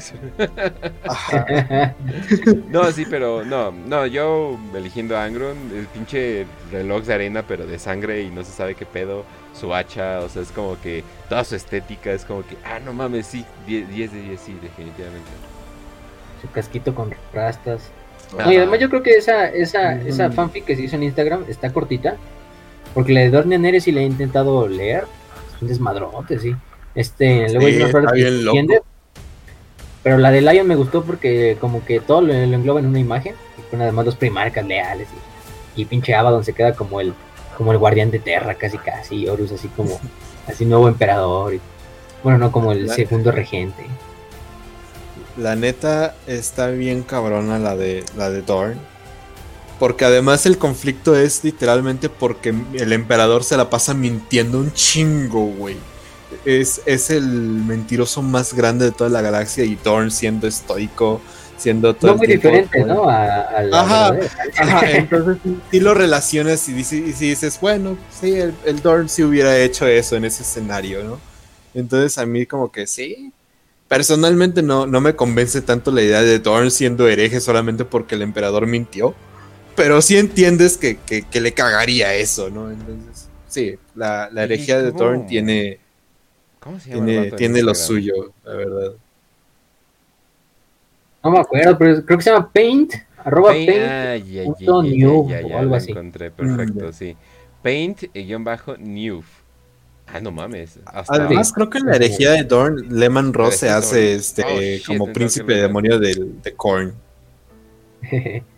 No, 2.69 2.91
sí, 2.93 3.05
pero 3.09 3.45
no, 3.45 3.71
no, 3.71 4.07
yo 4.07 4.59
eligiendo 4.75 5.17
a 5.17 5.25
Angron, 5.25 5.57
el 5.77 5.87
pinche 5.87 6.47
reloj 6.73 7.05
de 7.05 7.15
arena, 7.15 7.45
pero 7.47 7.67
de 7.67 7.79
sangre 7.79 8.23
y 8.23 8.31
no 8.31 8.45
se 8.45 8.53
sabe 8.53 8.75
qué 8.75 8.87
pedo, 8.87 9.25
su 9.59 9.75
hacha, 9.75 10.21
o 10.21 10.29
sea, 10.29 10.43
es 10.43 10.51
como 10.53 10.81
que 10.81 11.05
toda 11.29 11.45
su 11.45 11.55
estética 11.57 12.13
es 12.13 12.25
como 12.25 12.43
que, 12.47 12.57
ah, 12.65 12.79
no 12.85 12.93
mames, 12.93 13.27
sí, 13.27 13.45
10, 13.67 13.89
10 13.91 14.13
de 14.13 14.21
10, 14.23 14.41
sí, 14.41 14.57
definitivamente. 14.63 15.29
su 16.41 16.51
casquito 16.51 16.95
con 16.95 17.15
rastas. 17.33 17.91
No, 18.39 18.51
y 18.53 18.57
además 18.57 18.79
yo 18.81 18.89
creo 18.91 19.03
que 19.03 19.13
esa, 19.13 19.49
esa, 19.49 19.97
Ujú. 19.99 20.09
esa 20.09 20.31
fanfic 20.31 20.65
que 20.65 20.77
se 20.77 20.83
hizo 20.83 20.97
en 20.97 21.03
Instagram 21.05 21.45
está 21.49 21.73
cortita. 21.73 22.17
Porque 22.95 23.13
la 23.13 23.21
de 23.21 23.31
Dornian 23.31 23.65
Eres 23.65 23.85
sí 23.85 23.93
la 23.93 24.01
he 24.01 24.05
intentado 24.05 24.67
leer. 24.69 25.05
Es 25.57 25.63
un 25.63 25.69
desmadrote, 25.69 26.39
sí. 26.39 26.55
Este, 26.95 27.49
luego 27.53 27.69
Sí, 27.69 27.83
hay 27.83 27.93
partes 27.93 28.13
que 28.13 28.29
entiende. 28.29 28.81
Pero 30.03 30.19
la 30.19 30.31
de 30.31 30.41
Lion 30.41 30.67
me 30.67 30.75
gustó 30.77 31.03
porque 31.05 31.57
como 31.61 31.85
que 31.85 32.01
todo 32.01 32.21
lo, 32.21 32.33
lo 32.33 32.35
engloba 32.57 32.81
en 32.81 32.87
una 32.87 32.99
imagen. 32.99 33.35
Y 33.59 33.63
con 33.71 33.81
además 33.83 34.07
los 34.07 34.17
primarcas 34.17 34.67
leales. 34.67 35.09
Y, 35.77 35.83
y 35.83 35.85
pinche 35.85 36.15
Abaddon 36.15 36.45
se 36.45 36.53
queda 36.55 36.73
como 36.75 37.01
el, 37.01 37.13
como 37.57 37.73
el 37.73 37.79
guardián 37.79 38.11
de 38.11 38.19
Terra, 38.19 38.55
casi 38.55 38.79
casi. 38.79 39.17
Y 39.17 39.29
Horus 39.29 39.53
así 39.53 39.69
como, 39.69 40.01
así 40.49 40.65
nuevo 40.65 40.89
emperador. 40.89 41.55
y- 41.55 41.61
bueno, 42.23 42.39
no 42.39 42.51
como 42.51 42.73
el 42.73 42.87
La- 42.87 42.95
segundo 42.95 43.31
regente. 43.31 43.85
La 45.37 45.55
neta 45.55 46.17
está 46.27 46.67
bien 46.69 47.03
cabrona 47.05 47.61
la 47.61 47.77
de 47.77 48.03
la 48.17 48.29
de 48.29 48.43
Dorn. 48.43 48.77
Porque 49.79 50.05
además 50.05 50.45
el 50.47 50.59
conflicto 50.59 51.15
es 51.17 51.45
literalmente 51.45 52.09
porque 52.09 52.53
el 52.75 52.93
emperador 52.93 53.45
se 53.45 53.57
la 53.57 53.71
pasa 53.71 53.95
mintiendo 53.95 54.59
un 54.59 54.73
chingo, 54.73 55.47
güey. 55.47 55.77
Es, 56.45 56.81
es 56.85 57.11
el 57.11 57.23
mentiroso 57.25 58.21
más 58.23 58.55
grande 58.55 58.87
de 58.87 58.91
toda 58.93 59.09
la 59.11 59.23
galaxia 59.23 59.65
y 59.65 59.77
Dorn 59.77 60.11
siendo 60.11 60.47
estoico, 60.49 61.21
siendo 61.57 61.95
todo 61.95 62.13
No 62.13 62.17
muy 62.19 62.27
tiempo- 62.27 62.49
diferente, 62.49 62.85
¿no? 62.85 63.09
A, 63.09 63.41
a 63.43 63.63
la 63.63 63.81
Ajá. 63.81 64.17
Ajá, 64.59 64.91
entonces 64.97 65.37
sí 65.71 65.81
lo 65.81 65.95
relacionas 65.95 66.69
y 66.69 66.73
dices, 66.73 67.01
y 67.09 67.13
sí 67.13 67.29
dices, 67.31 67.59
bueno, 67.61 67.97
sí, 68.21 68.35
el, 68.35 68.55
el 68.65 68.83
Dorn 68.83 69.09
sí 69.09 69.23
hubiera 69.23 69.57
hecho 69.59 69.87
eso 69.87 70.17
en 70.17 70.25
ese 70.25 70.43
escenario, 70.43 71.05
¿no? 71.05 71.21
Entonces 71.75 72.19
a 72.19 72.27
mí 72.27 72.47
como 72.47 72.73
que 72.73 72.87
sí. 72.87 73.33
Personalmente 73.87 74.61
no, 74.63 74.87
no 74.87 75.01
me 75.01 75.15
convence 75.17 75.63
tanto 75.63 75.91
la 75.93 76.03
idea 76.03 76.21
de 76.23 76.41
Dorn 76.41 76.71
siendo 76.71 77.09
hereje 77.09 77.41
solamente 77.41 77.85
porque 77.87 78.17
el 78.17 78.23
emperador 78.23 78.67
mintió. 78.67 79.15
Pero 79.79 80.03
sí 80.03 80.17
entiendes 80.19 80.77
que, 80.77 80.99
que- 80.99 81.23
que 81.23 81.41
le 81.41 81.53
cagaría 81.53 82.15
eso, 82.15 82.51
¿no? 82.51 82.71
Entonces, 82.71 83.29
sí, 83.49 83.77
la, 83.95 84.29
la 84.31 84.43
¿Y 84.43 84.45
herejía 84.45 84.83
de? 84.83 84.93
Dorn 84.93 85.27
tiene, 85.27 85.79
¿Cómo 86.61 86.79
se 86.79 86.91
llama? 86.91 87.07
tiene, 87.07 87.31
tiene 87.33 87.63
lo 87.63 87.75
suyo, 87.75 88.33
la 88.45 88.53
verdad. 88.55 88.93
No 91.25 91.31
me 91.31 91.39
acuerdo, 91.41 91.79
pero 91.79 92.05
creo 92.05 92.19
que 92.19 92.25
se 92.25 92.31
llama 92.31 92.51
Paint, 92.53 92.93
arroba 93.25 93.53
Paint- 93.53 93.67
paint 93.67 93.83
ah, 93.89 94.17
ya, 94.17 94.25
ya, 94.25 94.45
punto 94.45 94.83
ya, 94.85 94.91
ya, 94.91 94.97
new 94.97 95.29
ya, 95.29 95.37
o 95.39 95.49
ya, 95.49 95.59
algo 95.59 95.71
lo 95.71 95.77
así. 95.77 95.91
encontré, 95.91 96.31
perfecto, 96.31 96.89
Mm. 96.89 96.93
sí. 96.93 97.17
Paint 97.63 98.03
eh, 98.15 98.23
guion 98.25 98.45
bajo 98.45 98.77
new. 98.77 99.23
Ah, 100.07 100.21
no 100.21 100.31
mames. 100.31 100.79
Hasta 100.87 101.15
Además, 101.15 101.53
creo 101.53 101.69
que 101.69 101.79
en 101.79 101.87
la 101.87 101.97
herejía 101.97 102.31
de 102.33 102.45
Dorn, 102.45 102.99
Lehman 102.99 103.33
Ross 103.35 103.57
se 103.57 103.69
hace 103.69 104.07
Dorn. 104.07 104.17
este 104.21 104.45
Oh, 104.45 104.61
shit, 104.61 104.87
como 104.87 105.13
príncipe 105.13 105.55
demonio 105.55 105.99
del, 105.99 106.41
de 106.43 106.53
Korn. 106.55 106.95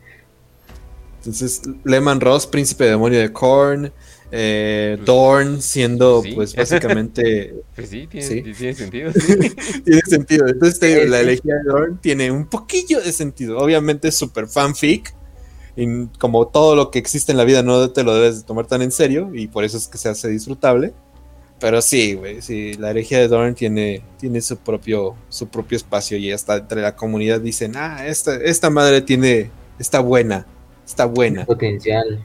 Entonces, 1.21 1.63
Lehman 1.85 2.21
Ross, 2.21 2.47
príncipe 2.47 2.85
demonio 2.85 3.19
de 3.21 3.33
Korn. 3.33 3.93
eh, 4.33 4.95
Pues, 4.97 5.07
Dorn 5.07 5.61
siendo, 5.61 6.23
sí. 6.23 6.33
pues 6.35 6.55
básicamente 6.57 7.55
Pues 7.75 7.89
sí, 7.91 8.07
tiene, 8.07 8.27
Sí. 8.27 8.43
tiene 8.55 8.75
sentido. 8.75 9.13
sí. 9.15 9.51
tiene 9.85 10.01
sentido. 10.07 10.47
Entonces, 10.49 10.79
te 10.79 11.07
la 11.09 11.21
elegía 11.21 11.57
de 11.57 11.63
Dorn 11.65 11.99
tiene 12.01 12.31
un 12.31 12.47
poquillo 12.47 13.01
de 13.01 13.13
sentido. 13.13 13.59
Obviamente 13.59 14.09
es 14.09 14.17
súper 14.17 14.47
fanfic. 14.47 15.15
Y 15.77 16.07
como 16.19 16.49
todo 16.49 16.75
lo 16.77 16.91
que 16.91 16.99
existe 16.99 17.33
en 17.33 17.39
la 17.39 17.45
vida 17.45 17.63
no 17.63 17.91
te 17.91 18.03
lo 18.03 18.15
debes 18.15 18.39
de 18.39 18.43
tomar 18.45 18.67
tan 18.67 18.83
en 18.83 18.91
serio. 18.93 19.31
Y 19.35 19.47
por 19.49 19.65
eso 19.65 19.77
es 19.77 19.89
que 19.89 19.99
se 19.99 20.09
hace 20.09 20.29
disfrutable. 20.29 20.93
Pero 21.61 21.83
sí, 21.83 22.15
güey, 22.15 22.41
sí, 22.41 22.73
la 22.75 22.91
herejía 22.91 23.19
de 23.19 23.29
Dorn 23.29 23.55
tiene, 23.55 24.03
tiene 24.19 24.41
su 24.41 24.57
propio, 24.57 25.15
su 25.29 25.49
propio 25.49 25.77
espacio. 25.77 26.17
Y 26.17 26.33
hasta 26.33 26.57
entre 26.57 26.81
la 26.81 26.97
comunidad 26.97 27.41
dicen, 27.41 27.77
ah, 27.77 28.07
esta, 28.07 28.35
esta 28.37 28.71
madre 28.71 29.03
tiene, 29.03 29.51
está 29.79 30.01
buena, 30.01 30.47
está 30.91 31.05
buena. 31.07 31.45
Potencial. 31.45 32.21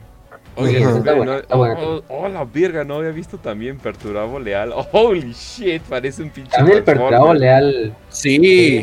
Oye, 0.58 0.78
Sí, 0.78 0.84
no, 0.84 0.96
está 0.96 1.12
buena, 1.12 1.36
está 1.36 1.54
buena. 1.56 1.74
oh, 1.78 2.02
oh, 2.08 2.28
la 2.28 2.44
verga, 2.44 2.82
no 2.82 2.94
había 2.94 3.10
visto 3.10 3.36
también 3.36 3.76
Perturabo 3.78 4.38
Leal. 4.40 4.72
Holy 4.92 5.32
shit, 5.32 5.82
parece 5.82 6.22
un 6.22 6.30
pinche. 6.30 6.50
También 6.50 6.78
el. 6.78 6.84
Perturabo 6.84 7.34
Leal. 7.34 7.94
Sí, 8.08 8.80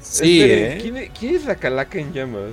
sí, 0.00 0.40
Esperen, 0.42 0.72
eh. 0.72 0.78
¿quién, 0.82 0.96
es- 0.96 1.10
quién 1.18 1.34
es 1.36 1.44
la 1.44 1.54
calaca 1.54 1.98
en 1.98 2.12
llamas? 2.12 2.52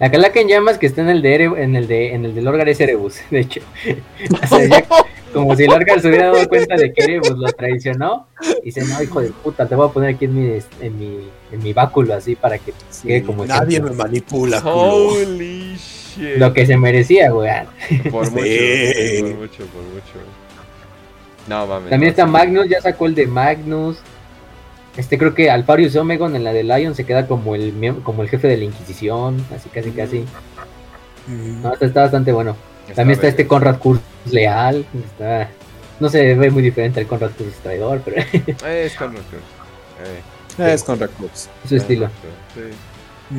La 0.00 0.10
calaca 0.10 0.40
en 0.40 0.48
llamas 0.48 0.78
que 0.78 0.86
está 0.86 1.02
en 1.02 1.10
el 1.10 1.22
de 1.22 1.34
Ere- 1.38 1.62
en 1.62 1.76
el 1.76 1.86
de 1.86 2.14
en 2.14 2.24
el 2.24 2.34
de 2.34 2.42
Lorgar 2.42 2.68
es 2.68 2.80
Erebus, 2.80 3.18
de 3.30 3.40
hecho. 3.40 3.60
O 4.42 4.46
sea, 4.46 4.64
ya 4.66 4.84
como 5.34 5.54
si 5.56 5.66
Lorgar 5.66 6.00
se 6.00 6.08
hubiera 6.08 6.32
dado 6.32 6.48
cuenta 6.48 6.76
de 6.76 6.92
que 6.92 7.04
Erebus 7.04 7.30
lo 7.36 7.52
traicionó 7.52 8.26
y 8.62 8.66
dice, 8.66 8.82
no, 8.84 9.02
hijo 9.02 9.20
de 9.20 9.28
puta, 9.30 9.66
te 9.68 9.74
voy 9.74 9.88
a 9.88 9.92
poner 9.92 10.14
aquí 10.14 10.24
en 10.24 10.34
mi, 10.34 10.58
en 10.80 10.98
mi, 10.98 11.28
en 11.52 11.62
mi 11.62 11.72
báculo 11.72 12.14
así 12.14 12.34
para 12.36 12.58
que 12.58 12.72
Sí, 12.90 13.08
quede 13.08 13.22
como 13.24 13.44
nadie 13.44 13.76
ejemplo. 13.78 13.92
me 13.94 14.02
manipula, 14.04 14.60
culo. 14.62 14.74
Holy 14.74 15.76
shit. 15.76 16.36
lo 16.38 16.52
que 16.54 16.64
se 16.66 16.76
merecía, 16.76 17.30
güey. 17.30 17.50
Por 18.10 18.30
mucho, 18.30 18.44
Sí. 18.44 19.18
por 19.22 19.34
mucho, 19.34 19.66
por 19.66 19.82
mucho. 19.82 20.18
No 21.48 21.66
mames. 21.66 21.90
También 21.90 22.08
no, 22.08 22.10
está 22.10 22.24
sí. 22.24 22.30
Magnus, 22.30 22.68
ya 22.68 22.80
sacó 22.80 23.06
el 23.06 23.14
de 23.14 23.26
Magnus. 23.26 23.98
Este 24.96 25.18
creo 25.18 25.34
que 25.34 25.50
Alfarius 25.50 25.96
Omegon 25.96 26.36
en 26.36 26.44
la 26.44 26.52
de 26.52 26.62
Lion 26.62 26.94
se 26.94 27.04
queda 27.04 27.26
como 27.26 27.54
el 27.56 27.74
como 28.04 28.22
el 28.22 28.28
jefe 28.28 28.46
de 28.48 28.56
la 28.56 28.64
Inquisición, 28.64 29.44
así 29.54 29.68
casi 29.68 29.90
casi. 29.90 30.24
Mm. 31.26 31.62
No, 31.62 31.72
está, 31.72 31.86
está 31.86 32.00
bastante 32.02 32.32
bueno. 32.32 32.56
También 32.94 33.16
está 33.16 33.26
este 33.28 33.46
Conrad 33.46 33.78
Kurz 33.78 34.00
leal, 34.26 34.86
está 35.04 35.50
no 36.00 36.08
se 36.08 36.34
ve 36.34 36.50
muy 36.50 36.62
diferente 36.62 37.00
al 37.00 37.06
Conrad 37.06 37.30
Kurz 37.38 37.54
traidor, 37.62 38.00
pero 38.04 38.16
es 38.18 38.26
Eh, 38.34 38.84
es 38.86 38.94
Conrad 38.94 39.22
Kurz. 39.30 39.42
Eh, 40.02 40.22
Es 40.74 40.82
con 40.84 40.98
Recluse. 40.98 41.48
su 41.68 41.76
estilo. 41.76 42.08
Sí. 42.54 42.60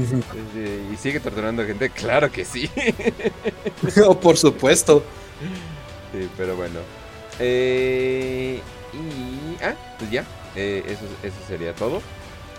Sí, 0.08 0.22
sí, 0.54 0.90
Y 0.94 0.98
sigue 0.98 1.20
torturando 1.20 1.64
gente, 1.66 1.90
claro 1.90 2.32
que 2.32 2.44
sí. 2.44 2.70
oh, 4.06 4.20
por 4.20 4.36
supuesto. 4.38 5.04
Sí, 6.12 6.28
pero 6.36 6.56
bueno. 6.56 6.80
Eh, 7.40 8.60
y. 8.94 9.64
Ah, 9.64 9.76
pues 10.00 10.12
ya. 10.12 10.24
Eh, 10.56 10.84
eso, 10.88 11.04
eso 11.24 11.36
sería 11.48 11.74
todo. 11.74 12.02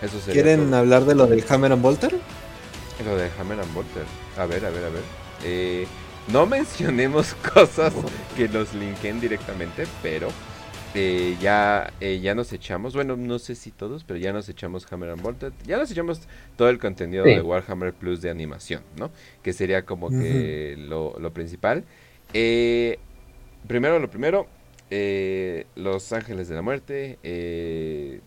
Eso 0.02 0.20
sería 0.20 0.42
¿Quieren 0.42 0.66
todo. 0.70 0.78
hablar 0.78 1.04
de 1.04 1.14
lo 1.14 1.26
del 1.26 1.44
Hammer 1.48 1.72
and 1.72 1.82
Bolter? 1.82 2.14
Lo 3.04 3.16
de 3.16 3.28
Hammer 3.38 3.60
and 3.60 3.74
Bolter. 3.74 4.04
A 4.38 4.46
ver, 4.46 4.64
a 4.64 4.70
ver, 4.70 4.84
a 4.84 4.88
ver. 4.90 5.02
Eh, 5.44 5.86
no 6.32 6.46
mencionemos 6.46 7.34
cosas 7.54 7.92
que 8.36 8.48
nos 8.48 8.74
linken 8.74 9.20
directamente, 9.20 9.84
pero 10.02 10.28
eh, 10.94 11.36
ya, 11.40 11.92
eh, 12.00 12.20
ya 12.20 12.34
nos 12.34 12.52
echamos. 12.52 12.94
Bueno, 12.94 13.16
no 13.16 13.38
sé 13.38 13.54
si 13.54 13.70
todos, 13.70 14.02
pero 14.04 14.18
ya 14.18 14.32
nos 14.32 14.48
echamos 14.48 14.90
Hammer 14.90 15.10
and 15.10 15.22
Bolter. 15.22 15.52
Ya 15.66 15.76
nos 15.76 15.90
echamos 15.90 16.20
todo 16.56 16.68
el 16.70 16.78
contenido 16.78 17.24
Sí. 17.24 17.30
de 17.34 17.42
Warhammer 17.42 17.92
Plus 17.92 18.22
de 18.22 18.30
animación, 18.30 18.82
¿no? 18.98 19.10
Que 19.42 19.52
sería 19.52 19.84
como 19.84 20.08
que 20.10 20.74
lo, 20.78 21.18
lo 21.18 21.32
principal. 21.32 21.84
Eh, 22.32 22.98
primero, 23.68 23.98
lo 23.98 24.08
primero. 24.10 24.46
eh, 24.90 25.66
Los 25.74 26.12
Ángeles 26.12 26.48
de 26.48 26.54
la 26.54 26.62
Muerte. 26.62 27.18
Eh, 27.22 28.20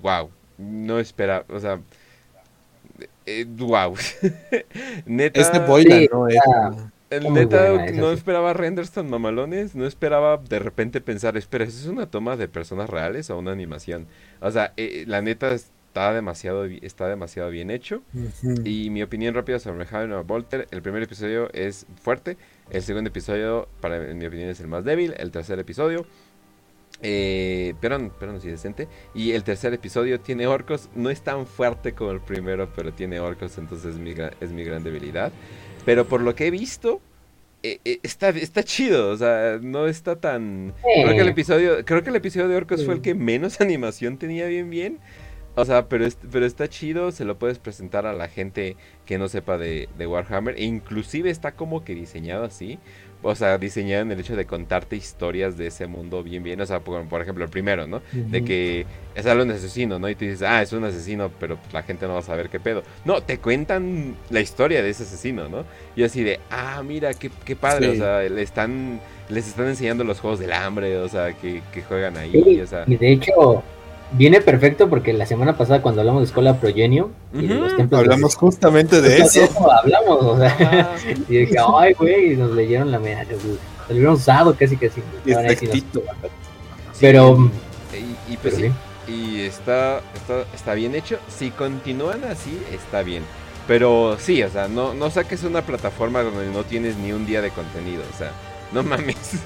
wow. 0.00 0.30
No 0.56 0.98
espera, 1.00 1.44
o 1.48 1.58
sea. 1.60 1.80
Eh, 3.26 3.44
wow. 3.48 3.94
Neta. 5.06 5.40
Este 5.40 5.58
Boylan, 5.58 6.00
Sí, 6.00 6.08
¿no? 6.12 6.92
El 7.16 7.22
muy 7.24 7.32
neta, 7.32 7.70
buena 7.70 7.92
no 7.92 8.08
sí. 8.08 8.14
esperaba 8.14 8.52
renders 8.52 8.90
tan 8.90 9.08
mamalones. 9.08 9.74
No 9.74 9.86
esperaba 9.86 10.36
de 10.36 10.58
repente 10.58 11.00
pensar, 11.00 11.36
espera, 11.36 11.64
¿eso 11.64 11.78
es 11.78 11.86
una 11.86 12.06
toma 12.10 12.36
de 12.36 12.48
personas 12.48 12.90
reales 12.90 13.30
o 13.30 13.38
una 13.38 13.52
animación? 13.52 14.06
O 14.40 14.50
sea, 14.50 14.72
eh, 14.76 15.04
la 15.06 15.22
neta 15.22 15.52
está 15.94 16.12
demasiado, 16.12 16.64
está 16.64 17.08
demasiado 17.08 17.50
bien 17.50 17.70
hecho. 17.70 18.02
Y 18.64 18.90
mi 18.90 19.02
opinión 19.02 19.34
rápida 19.34 19.60
sobre 19.60 19.86
Hammer 19.86 20.12
and 20.12 20.26
Bolter, 20.26 20.66
el 20.72 20.82
primer 20.82 21.02
episodio 21.04 21.52
es 21.52 21.86
fuerte, 22.02 22.36
el 22.70 22.82
segundo 22.82 23.08
episodio, 23.08 23.68
para 23.80 24.10
en 24.10 24.18
mi 24.18 24.26
opinión, 24.26 24.48
es 24.48 24.60
el 24.60 24.66
más 24.66 24.84
débil, 24.84 25.14
el 25.16 25.30
tercer 25.30 25.58
episodio, 25.60 26.04
eh, 27.00 27.74
pero, 27.80 28.10
pero 28.18 28.32
no 28.32 28.40
sí 28.40 28.48
decente, 28.48 28.88
y 29.14 29.32
el 29.32 29.44
tercer 29.44 29.72
episodio 29.72 30.18
tiene 30.20 30.46
orcos, 30.46 30.90
no 30.94 31.10
es 31.10 31.22
tan 31.22 31.46
fuerte 31.46 31.92
como 31.92 32.10
el 32.10 32.20
primero, 32.20 32.72
pero 32.74 32.92
tiene 32.92 33.20
orcos, 33.20 33.56
entonces 33.58 33.94
es 33.94 34.00
mi, 34.00 34.14
es 34.40 34.50
mi 34.50 34.64
gran 34.64 34.82
debilidad. 34.82 35.32
Pero 35.84 36.06
por 36.08 36.20
lo 36.22 36.34
que 36.34 36.46
he 36.46 36.50
visto, 36.50 37.00
eh, 37.62 37.80
eh, 37.84 37.98
está, 38.02 38.30
está 38.30 38.62
chido, 38.62 39.10
o 39.10 39.16
sea, 39.16 39.58
no 39.62 39.86
está 39.86 40.16
tan... 40.16 40.74
Creo 41.02 41.14
que 41.14 41.20
el 41.22 41.28
episodio, 41.28 41.84
creo 41.84 42.02
que 42.02 42.10
el 42.10 42.16
episodio 42.16 42.48
de 42.48 42.56
Orcos 42.56 42.84
fue 42.84 42.94
el 42.94 43.00
que 43.00 43.14
menos 43.14 43.60
animación 43.60 44.18
tenía 44.18 44.46
bien 44.46 44.70
bien. 44.70 44.98
O 45.56 45.64
sea, 45.64 45.88
pero, 45.88 46.04
es- 46.04 46.18
pero 46.32 46.46
está 46.46 46.68
chido, 46.68 47.12
se 47.12 47.24
lo 47.24 47.38
puedes 47.38 47.58
presentar 47.60 48.06
a 48.06 48.12
la 48.12 48.28
gente 48.28 48.76
que 49.06 49.18
no 49.18 49.28
sepa 49.28 49.56
de, 49.56 49.88
de 49.96 50.06
Warhammer. 50.06 50.56
E 50.58 50.64
inclusive 50.64 51.30
está 51.30 51.52
como 51.52 51.84
que 51.84 51.94
diseñado 51.94 52.44
así. 52.44 52.78
O 53.26 53.34
sea, 53.34 53.56
diseñado 53.58 54.02
en 54.02 54.12
el 54.12 54.20
hecho 54.20 54.36
de 54.36 54.44
contarte 54.44 54.96
historias 54.96 55.56
de 55.56 55.68
ese 55.68 55.86
mundo 55.86 56.22
bien 56.22 56.42
bien. 56.42 56.60
O 56.60 56.66
sea, 56.66 56.80
por, 56.80 57.02
por 57.08 57.22
ejemplo, 57.22 57.42
el 57.42 57.50
primero, 57.50 57.86
¿no? 57.86 58.02
De 58.12 58.44
que 58.44 58.86
sale 59.20 59.42
un 59.42 59.50
asesino, 59.50 59.98
¿no? 59.98 60.08
Y 60.08 60.14
tú 60.14 60.26
dices, 60.26 60.42
ah, 60.42 60.60
es 60.62 60.72
un 60.72 60.84
asesino, 60.84 61.30
pero 61.40 61.58
la 61.72 61.82
gente 61.82 62.06
no 62.06 62.12
va 62.12 62.18
a 62.20 62.22
saber 62.22 62.50
qué 62.50 62.60
pedo. 62.60 62.82
No, 63.04 63.22
te 63.22 63.38
cuentan 63.38 64.14
la 64.28 64.40
historia 64.40 64.82
de 64.82 64.90
ese 64.90 65.04
asesino, 65.04 65.48
¿no? 65.48 65.64
Y 65.96 66.02
así 66.04 66.22
de, 66.22 66.38
ah, 66.50 66.82
mira, 66.86 67.14
qué, 67.14 67.30
qué 67.44 67.56
padre. 67.56 67.92
Sí. 67.92 68.00
O 68.00 68.04
sea, 68.04 68.22
le 68.22 68.42
están, 68.42 69.00
les 69.30 69.48
están 69.48 69.68
enseñando 69.68 70.04
los 70.04 70.20
juegos 70.20 70.38
del 70.38 70.52
hambre, 70.52 70.98
o 70.98 71.08
sea, 71.08 71.32
que, 71.32 71.62
que 71.72 71.82
juegan 71.82 72.16
ahí, 72.16 72.30
Sí, 72.30 72.60
o 72.60 72.66
sea. 72.66 72.84
y 72.86 72.96
de 72.96 73.12
hecho 73.12 73.62
viene 74.16 74.40
perfecto 74.40 74.88
porque 74.88 75.12
la 75.12 75.26
semana 75.26 75.56
pasada 75.56 75.82
cuando 75.82 76.00
hablamos 76.00 76.22
de 76.22 76.26
Escuela 76.26 76.58
Progenio 76.60 77.10
y 77.32 77.46
de 77.46 77.54
los 77.54 77.76
templos 77.76 78.00
de- 78.00 78.04
Hablamos 78.06 78.34
justamente 78.36 79.00
de 79.00 79.18
eso. 79.18 79.40
hablamos, 79.70 80.22
o 80.22 80.38
sea, 80.38 80.56
Ah, 80.60 80.96
y 81.28 81.36
dije, 81.38 81.56
ay, 81.76 81.92
güey, 81.94 82.32
y 82.32 82.36
nos 82.36 82.52
leyeron 82.52 82.90
la 82.90 82.98
medalla, 82.98 83.32
lo 83.88 83.94
hubieran 83.94 84.14
usado 84.14 84.54
casi 84.56 84.76
casi. 84.76 85.02
Y 85.26 85.32
Ahora 85.32 85.54
sí 85.54 85.68
Pero, 87.00 87.50
Y, 87.92 88.32
y 88.32 88.36
pues 88.36 88.54
pero 88.54 88.56
sí, 88.56 88.72
sí. 89.06 89.12
y 89.12 89.40
está, 89.42 89.98
está, 90.14 90.42
está 90.54 90.74
bien 90.74 90.94
hecho. 90.94 91.18
Si 91.28 91.50
continúan 91.50 92.24
así, 92.24 92.58
está 92.72 93.02
bien. 93.02 93.22
Pero 93.66 94.16
sí, 94.18 94.42
o 94.42 94.50
sea, 94.50 94.68
no, 94.68 94.94
no 94.94 95.10
saques 95.10 95.42
una 95.44 95.62
plataforma 95.62 96.22
donde 96.22 96.46
no 96.50 96.64
tienes 96.64 96.96
ni 96.96 97.12
un 97.12 97.24
día 97.26 97.40
de 97.40 97.50
contenido, 97.50 98.02
o 98.14 98.18
sea, 98.18 98.30
no 98.72 98.82
mames. 98.82 99.16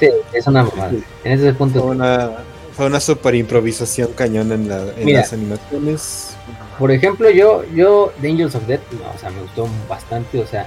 Sí, 0.00 0.08
es 0.32 0.46
una 0.46 0.62
mamada. 0.62 0.92
En 1.24 1.32
ese 1.32 1.52
punto, 1.52 1.84
una, 1.84 2.30
fue 2.80 2.86
una 2.86 3.00
super 3.00 3.34
improvisación 3.34 4.14
cañón 4.14 4.52
en, 4.52 4.66
la, 4.66 4.80
en 4.96 5.04
Mira. 5.04 5.20
las 5.20 5.34
animaciones. 5.34 6.34
por 6.78 6.90
ejemplo, 6.90 7.28
yo, 7.28 7.62
yo, 7.74 8.10
The 8.22 8.28
Angels 8.30 8.54
of 8.54 8.66
Death, 8.66 8.80
no, 8.92 9.00
o 9.14 9.18
sea, 9.18 9.28
me 9.28 9.42
gustó 9.42 9.68
bastante, 9.86 10.38
o 10.38 10.46
sea, 10.46 10.66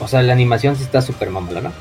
o 0.00 0.08
sea, 0.08 0.22
la 0.22 0.32
animación 0.32 0.76
sí 0.76 0.84
está 0.84 1.02
súper 1.02 1.28
mamalona. 1.28 1.72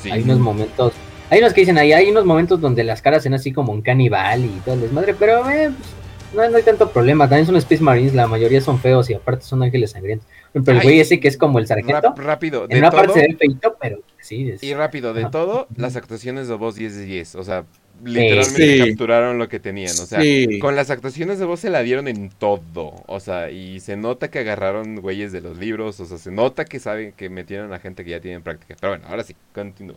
Sí. 0.00 0.12
Hay 0.12 0.22
unos 0.22 0.38
momentos, 0.38 0.92
hay 1.28 1.40
unos 1.40 1.54
que 1.54 1.62
dicen 1.62 1.76
ahí, 1.76 1.92
hay 1.92 2.08
unos 2.08 2.24
momentos 2.24 2.60
donde 2.60 2.84
las 2.84 3.02
caras 3.02 3.24
son 3.24 3.34
así 3.34 3.52
como 3.52 3.72
un 3.72 3.82
canibal 3.82 4.44
y 4.44 4.60
todo 4.64 4.76
el 4.76 4.82
desmadre, 4.82 5.14
pero 5.14 5.50
eh, 5.50 5.72
pues, 5.76 5.90
no, 6.36 6.48
no 6.48 6.56
hay 6.56 6.62
tanto 6.62 6.88
problema. 6.90 7.28
También 7.28 7.46
son 7.46 7.56
Space 7.56 7.82
Marines, 7.82 8.14
la 8.14 8.28
mayoría 8.28 8.60
son 8.60 8.78
feos 8.78 9.10
y 9.10 9.14
aparte 9.14 9.44
son 9.44 9.64
ángeles 9.64 9.90
sangrientos. 9.90 10.28
Pero 10.64 10.78
el 10.78 10.82
güey 10.84 11.00
ese 11.00 11.20
que 11.20 11.28
es 11.28 11.36
como 11.36 11.58
el 11.58 11.66
sargento, 11.66 12.14
rápido, 12.16 12.62
en 12.64 12.68
de 12.70 12.78
una 12.78 12.90
todo, 12.90 13.00
parte 13.02 13.20
se 13.20 13.26
ve 13.28 13.36
feito, 13.36 13.76
pero 13.80 13.98
sí, 14.20 14.50
es- 14.50 14.62
y 14.62 14.72
rápido, 14.74 15.12
de 15.14 15.26
todo, 15.30 15.66
las 15.76 15.96
actuaciones 15.96 16.48
de 16.48 16.54
voz 16.54 16.76
10 16.76 16.96
de 16.96 17.04
10, 17.04 17.34
o 17.34 17.42
sea, 17.44 17.64
literalmente 18.04 18.78
Sí. 18.84 18.88
capturaron 18.90 19.38
lo 19.38 19.48
que 19.48 19.58
tenían, 19.60 19.90
o 19.92 20.06
sea, 20.06 20.20
sí. 20.20 20.58
Con 20.58 20.76
las 20.76 20.90
actuaciones 20.90 21.38
de 21.38 21.44
voz 21.46 21.60
se 21.60 21.70
la 21.70 21.80
dieron 21.82 22.08
en 22.08 22.30
todo, 22.30 22.94
o 23.06 23.20
sea, 23.20 23.50
y 23.50 23.80
se 23.80 23.96
nota 23.96 24.28
que 24.30 24.38
agarraron 24.38 24.96
güeyes 24.96 25.32
de 25.32 25.40
los 25.40 25.58
libros, 25.58 25.98
o 26.00 26.06
sea, 26.06 26.18
se 26.18 26.30
nota 26.30 26.64
que 26.64 26.78
saben 26.78 27.12
que 27.12 27.28
metieron 27.30 27.72
a 27.72 27.78
gente 27.78 28.04
que 28.04 28.10
ya 28.10 28.20
tiene 28.20 28.40
práctica. 28.40 28.76
Pero 28.80 28.92
bueno, 28.92 29.04
ahora 29.08 29.24
sí, 29.24 29.34
continúa. 29.54 29.96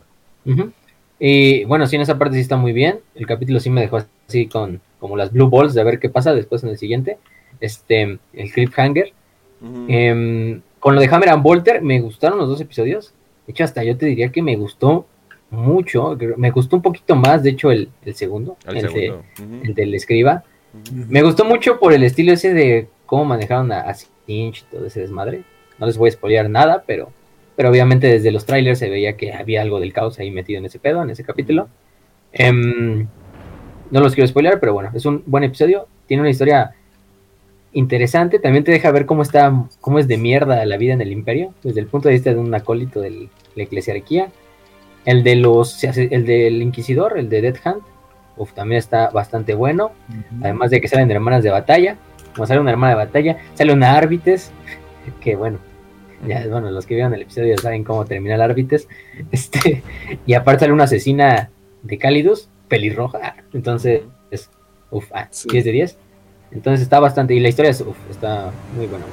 Y 1.19 1.65
bueno, 1.65 1.85
sí, 1.87 1.95
en 1.97 2.01
esa 2.03 2.17
parte 2.17 2.35
sí 2.35 2.41
está 2.41 2.55
muy 2.55 2.71
bien. 2.71 2.99
El 3.15 3.25
capítulo 3.27 3.59
sí 3.59 3.69
me 3.69 3.81
dejó 3.81 4.01
así 4.27 4.47
con 4.47 4.81
como 4.99 5.15
las 5.17 5.31
blue 5.31 5.49
balls 5.49 5.73
de 5.73 5.81
a 5.81 5.83
ver 5.85 5.99
qué 5.99 6.09
pasa 6.09 6.33
después 6.33 6.63
en 6.63 6.69
el 6.69 6.77
siguiente. 6.77 7.17
este, 7.61 8.19
el 8.33 8.51
cliffhanger. 8.53 9.11
Em, 9.87 10.61
con 10.79 10.95
lo 10.95 11.01
de 11.01 11.07
Hammer 11.07 11.29
and 11.29 11.43
Bolter, 11.43 11.81
me 11.81 11.99
gustaron 11.99 12.37
los 12.39 12.47
dos 12.47 12.61
episodios. 12.61 13.13
De 13.45 13.51
hecho, 13.51 13.63
hasta 13.63 13.83
yo 13.83 13.97
te 13.97 14.05
diría 14.05 14.31
que 14.31 14.41
me 14.41 14.55
gustó 14.55 15.05
mucho. 15.51 16.17
Me 16.37 16.51
gustó 16.51 16.75
un 16.77 16.81
poquito 16.81 17.15
más, 17.15 17.43
de 17.43 17.49
hecho, 17.51 17.71
el, 17.71 17.89
el 18.05 18.15
segundo, 18.15 18.57
El 18.67 18.77
el, 18.77 18.81
de- 18.83 18.89
segundo. 18.89 19.23
Ujú. 19.41 19.61
el 19.65 19.73
del 19.73 19.95
escriba. 19.95 20.43
Me 20.93 21.21
gustó 21.23 21.45
mucho 21.45 21.79
por 21.79 21.93
el 21.93 22.03
estilo 22.03 22.31
ese 22.31 22.53
de 22.53 22.87
cómo 23.05 23.25
manejaron 23.25 23.71
a, 23.71 23.81
a 23.81 23.93
Sinch 23.95 24.61
y 24.61 24.63
todo 24.75 24.85
ese 24.85 25.01
desmadre. 25.01 25.41
No 25.79 25.87
les 25.87 25.97
voy 25.97 26.09
a 26.09 26.11
spoilear 26.11 26.49
nada, 26.49 26.83
pero, 26.85 27.11
pero 27.55 27.69
obviamente 27.69 28.07
desde 28.07 28.31
los 28.31 28.45
trailers 28.45 28.77
se 28.79 28.89
veía 28.89 29.17
que 29.17 29.33
había 29.33 29.61
algo 29.63 29.79
del 29.79 29.93
caos 29.93 30.19
ahí 30.19 30.29
metido 30.29 30.59
en 30.59 30.65
ese 30.65 30.77
pedo, 30.77 31.01
en 31.01 31.09
ese 31.09 31.23
capítulo. 31.23 31.67
Em, 32.31 33.07
no 33.89 33.99
los 33.99 34.13
quiero 34.13 34.27
spoilear, 34.27 34.59
pero 34.59 34.73
bueno, 34.73 34.91
es 34.93 35.05
un 35.05 35.23
buen 35.25 35.43
episodio. 35.43 35.87
Tiene 36.05 36.21
una 36.21 36.29
historia 36.29 36.75
interesante. 37.73 38.39
También 38.39 38.63
te 38.63 38.71
deja 38.71 38.91
ver 38.91 39.05
cómo 39.05 39.21
está, 39.21 39.65
cómo 39.81 39.99
es 39.99 40.07
de 40.07 40.17
mierda 40.17 40.65
la 40.65 40.77
vida 40.77 40.93
en 40.93 41.01
el 41.01 41.11
imperio, 41.11 41.53
desde 41.63 41.79
el 41.79 41.87
punto 41.87 42.07
de 42.07 42.15
vista 42.15 42.31
de 42.31 42.37
un 42.37 42.53
acólito 42.53 43.01
de 43.01 43.29
la 43.55 43.63
eclesiarquía. 43.63 44.29
El 45.05 45.23
de 45.23 45.35
los, 45.35 45.83
el 45.83 46.25
del 46.25 46.61
inquisidor, 46.61 47.17
el 47.17 47.29
de 47.29 47.41
Dead 47.41 47.55
Hand, 47.63 47.81
uf, 48.37 48.53
también 48.53 48.79
está 48.79 49.09
bastante 49.09 49.53
bueno. 49.53 49.91
Además 50.41 50.71
de 50.71 50.81
que 50.81 50.87
salen 50.87 51.11
hermanas 51.11 51.43
de 51.43 51.49
batalla. 51.49 51.97
Como 52.35 52.45
sale 52.45 52.59
una 52.59 52.71
hermana 52.71 52.91
de 52.91 53.05
batalla, 53.05 53.37
sale 53.53 53.73
una 53.73 53.95
árbites. 53.95 54.51
Que 55.21 55.35
bueno, 55.35 55.57
ya, 56.27 56.45
bueno, 56.47 56.69
los 56.69 56.85
que 56.85 56.93
vieron 56.93 57.13
el 57.15 57.23
episodio 57.23 57.57
saben 57.57 57.83
cómo 57.83 58.05
termina 58.05 58.35
el 58.35 58.41
árbites. 58.41 58.87
Este, 59.31 59.81
y 60.25 60.33
aparte 60.33 60.61
sale 60.61 60.73
una 60.73 60.83
asesina 60.83 61.49
de 61.83 61.97
Cálidus, 61.97 62.49
pelirroja. 62.67 63.35
Entonces, 63.53 64.01
es, 64.31 64.49
uf, 64.91 65.05
ah, 65.13 65.27
Sí. 65.31 65.49
10 65.49 65.65
de 65.65 65.71
10. 65.71 65.97
Entonces 66.51 66.81
está 66.81 66.99
bastante. 66.99 67.33
Y 67.33 67.39
la 67.39 67.49
historia 67.49 67.71
es, 67.71 67.81
uf, 67.81 67.97
está 68.09 68.51
muy 68.75 68.87
buena. 68.87 69.05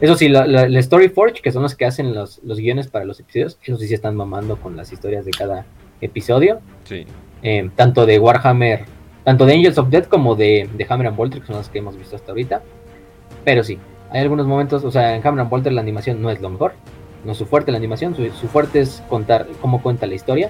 Eso 0.00 0.14
sí, 0.14 0.28
la, 0.28 0.46
la, 0.46 0.68
la 0.68 0.78
Story 0.78 1.08
Forge, 1.10 1.42
que 1.42 1.52
son 1.52 1.62
los 1.62 1.74
que 1.74 1.84
hacen 1.84 2.14
los, 2.14 2.40
los 2.42 2.58
guiones 2.58 2.88
para 2.88 3.04
los 3.04 3.20
episodios, 3.20 3.58
eso 3.62 3.76
sí 3.76 3.86
se 3.88 3.94
están 3.94 4.16
mamando 4.16 4.56
con 4.56 4.74
las 4.76 4.92
historias 4.92 5.24
de 5.26 5.30
cada 5.30 5.66
episodio 6.00 6.60
Sí. 6.84 7.04
eh, 7.42 7.68
tanto 7.76 8.06
de 8.06 8.18
Warhammer, 8.18 8.86
tanto 9.24 9.44
de 9.44 9.52
Angels 9.52 9.76
of 9.76 9.90
Death 9.90 10.08
como 10.08 10.36
de, 10.36 10.70
de 10.74 10.86
Hammer 10.88 11.08
and 11.08 11.16
Bolter, 11.18 11.40
que 11.42 11.46
son 11.48 11.56
los 11.56 11.68
que 11.68 11.80
hemos 11.80 11.98
visto 11.98 12.16
hasta 12.16 12.32
ahorita. 12.32 12.62
Pero 13.44 13.62
sí, 13.62 13.78
hay 14.10 14.22
algunos 14.22 14.46
momentos, 14.46 14.84
o 14.84 14.90
sea, 14.90 15.14
en 15.14 15.26
Hammer 15.26 15.42
and 15.42 15.50
Bolter 15.50 15.72
la 15.74 15.82
animación 15.82 16.22
no 16.22 16.30
es 16.30 16.40
lo 16.40 16.48
mejor, 16.48 16.72
no 17.26 17.32
es 17.32 17.38
su 17.38 17.44
fuerte 17.44 17.70
la 17.70 17.76
animación, 17.76 18.14
su, 18.16 18.24
su 18.30 18.48
fuerte 18.48 18.80
es 18.80 19.02
contar 19.10 19.46
cómo 19.60 19.82
cuenta 19.82 20.06
la 20.06 20.14
historia. 20.14 20.48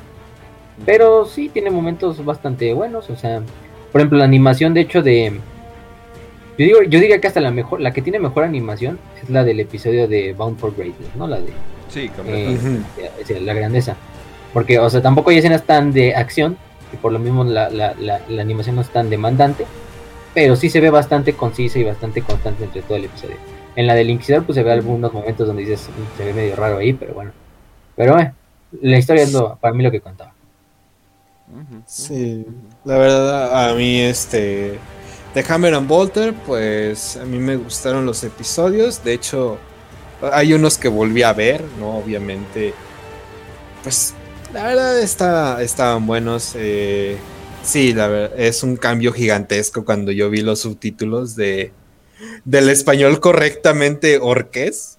Pero 0.86 1.24
sí 1.26 1.48
tiene 1.48 1.70
momentos 1.70 2.24
bastante 2.24 2.72
buenos, 2.72 3.10
o 3.10 3.16
sea, 3.16 3.42
por 3.90 4.00
ejemplo, 4.00 4.18
la 4.18 4.24
animación 4.26 4.74
de 4.74 4.82
hecho 4.82 5.02
de... 5.02 5.40
Yo, 6.60 6.66
digo, 6.66 6.82
yo 6.82 7.00
diría 7.00 7.18
que 7.22 7.26
hasta 7.26 7.40
la 7.40 7.50
mejor, 7.50 7.80
la 7.80 7.90
que 7.90 8.02
tiene 8.02 8.18
mejor 8.18 8.44
animación 8.44 8.98
es 9.22 9.30
la 9.30 9.44
del 9.44 9.60
episodio 9.60 10.06
de 10.06 10.34
Bound 10.34 10.58
for 10.58 10.76
Greatness, 10.76 11.16
¿no? 11.16 11.26
La 11.26 11.40
de 11.40 11.54
Sí, 11.88 12.10
eh, 12.26 12.58
eh, 13.30 13.40
la 13.40 13.54
grandeza. 13.54 13.96
Porque, 14.52 14.78
o 14.78 14.90
sea, 14.90 15.00
tampoco 15.00 15.30
hay 15.30 15.38
escenas 15.38 15.64
tan 15.64 15.90
de 15.90 16.14
acción, 16.14 16.58
y 16.92 16.98
por 16.98 17.12
lo 17.12 17.18
mismo 17.18 17.44
la, 17.44 17.70
la, 17.70 17.94
la, 17.94 18.20
la 18.28 18.42
animación 18.42 18.76
no 18.76 18.82
es 18.82 18.90
tan 18.90 19.08
demandante, 19.08 19.64
pero 20.34 20.54
sí 20.54 20.68
se 20.68 20.80
ve 20.80 20.90
bastante 20.90 21.32
concisa 21.32 21.78
y 21.78 21.84
bastante 21.84 22.20
constante 22.20 22.64
entre 22.64 22.82
todo 22.82 22.98
el 22.98 23.06
episodio. 23.06 23.36
En 23.74 23.86
la 23.86 23.94
del 23.94 24.10
Inquisidor, 24.10 24.44
pues 24.44 24.56
se 24.56 24.62
ve 24.62 24.70
algunos 24.70 25.14
momentos 25.14 25.46
donde 25.46 25.62
dices, 25.62 25.88
"Mm, 25.88 26.18
se 26.18 26.24
ve 26.26 26.34
medio 26.34 26.56
raro 26.56 26.76
ahí, 26.76 26.92
pero 26.92 27.14
bueno. 27.14 27.30
Pero, 27.96 28.20
eh, 28.20 28.34
la 28.82 28.98
historia 28.98 29.22
es 29.22 29.32
lo, 29.32 29.56
para 29.56 29.72
mí 29.72 29.82
lo 29.82 29.90
que 29.90 30.02
contaba. 30.02 30.34
Sí, 31.86 32.44
la 32.84 32.98
verdad 32.98 33.70
a 33.70 33.74
mí 33.74 33.98
este 34.00 34.78
de 35.34 35.44
Hammer 35.48 35.74
and 35.74 35.88
Bolter, 35.88 36.34
pues 36.46 37.16
a 37.16 37.24
mí 37.24 37.38
me 37.38 37.56
gustaron 37.56 38.04
los 38.06 38.24
episodios, 38.24 39.04
de 39.04 39.12
hecho 39.12 39.58
hay 40.32 40.52
unos 40.52 40.76
que 40.76 40.88
volví 40.88 41.22
a 41.22 41.32
ver, 41.32 41.64
no 41.78 41.98
obviamente 41.98 42.74
pues 43.82 44.14
la 44.52 44.64
verdad 44.64 45.00
está 45.00 45.62
estaban 45.62 46.06
buenos 46.06 46.52
eh, 46.56 47.16
sí, 47.62 47.94
la 47.94 48.08
verdad 48.08 48.40
es 48.40 48.62
un 48.62 48.76
cambio 48.76 49.12
gigantesco 49.12 49.84
cuando 49.84 50.12
yo 50.12 50.28
vi 50.28 50.42
los 50.42 50.60
subtítulos 50.60 51.36
de 51.36 51.72
del 52.44 52.68
español 52.68 53.20
correctamente 53.20 54.18
orqués 54.18 54.98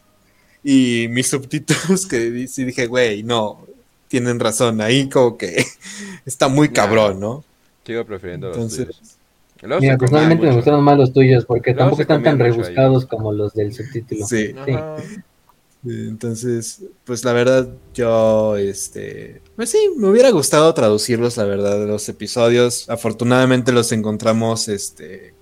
y 0.64 1.08
mis 1.10 1.28
subtítulos 1.28 2.06
que 2.10 2.48
sí 2.48 2.64
dije, 2.66 2.88
güey, 2.88 3.24
no, 3.24 3.66
tienen 4.08 4.40
razón, 4.40 4.82
ahí 4.82 5.10
como 5.10 5.38
que 5.38 5.66
está 6.26 6.48
muy 6.48 6.70
cabrón, 6.70 7.20
¿no? 7.20 7.44
Sigo 7.86 8.06
prefiriendo 8.06 8.48
los 8.48 8.58
Entonces, 8.58 8.86
tuyos. 8.88 9.18
Mira, 9.64 9.98
personalmente 9.98 10.48
me 10.48 10.56
gustaron 10.56 10.84
más 10.84 10.98
los 10.98 11.14
tuyos, 11.14 11.46
porque 11.46 11.72
Luego 11.72 11.84
tampoco 11.84 12.02
están 12.02 12.24
tan 12.24 12.42
ahí. 12.42 12.52
rebuscados 12.52 13.06
como 13.06 13.32
los 13.32 13.54
del 13.54 13.74
subtítulo. 13.74 14.26
Sí. 14.26 14.54
Entonces, 15.84 16.84
pues 17.06 17.26
la 17.26 17.34
verdad, 17.34 17.68
yo, 17.94 18.56
este, 18.58 19.42
pues 19.56 19.72
sí, 19.72 19.80
me 19.98 20.10
hubiera 20.10 20.30
gustado 20.30 20.72
traducirlos, 20.74 21.38
la 21.38 21.46
verdad, 21.46 21.88
los 21.88 22.08
episodios. 22.08 22.88
Afortunadamente 22.90 23.72
los 23.72 23.92
encontramos, 23.92 24.68
este, 24.68 25.34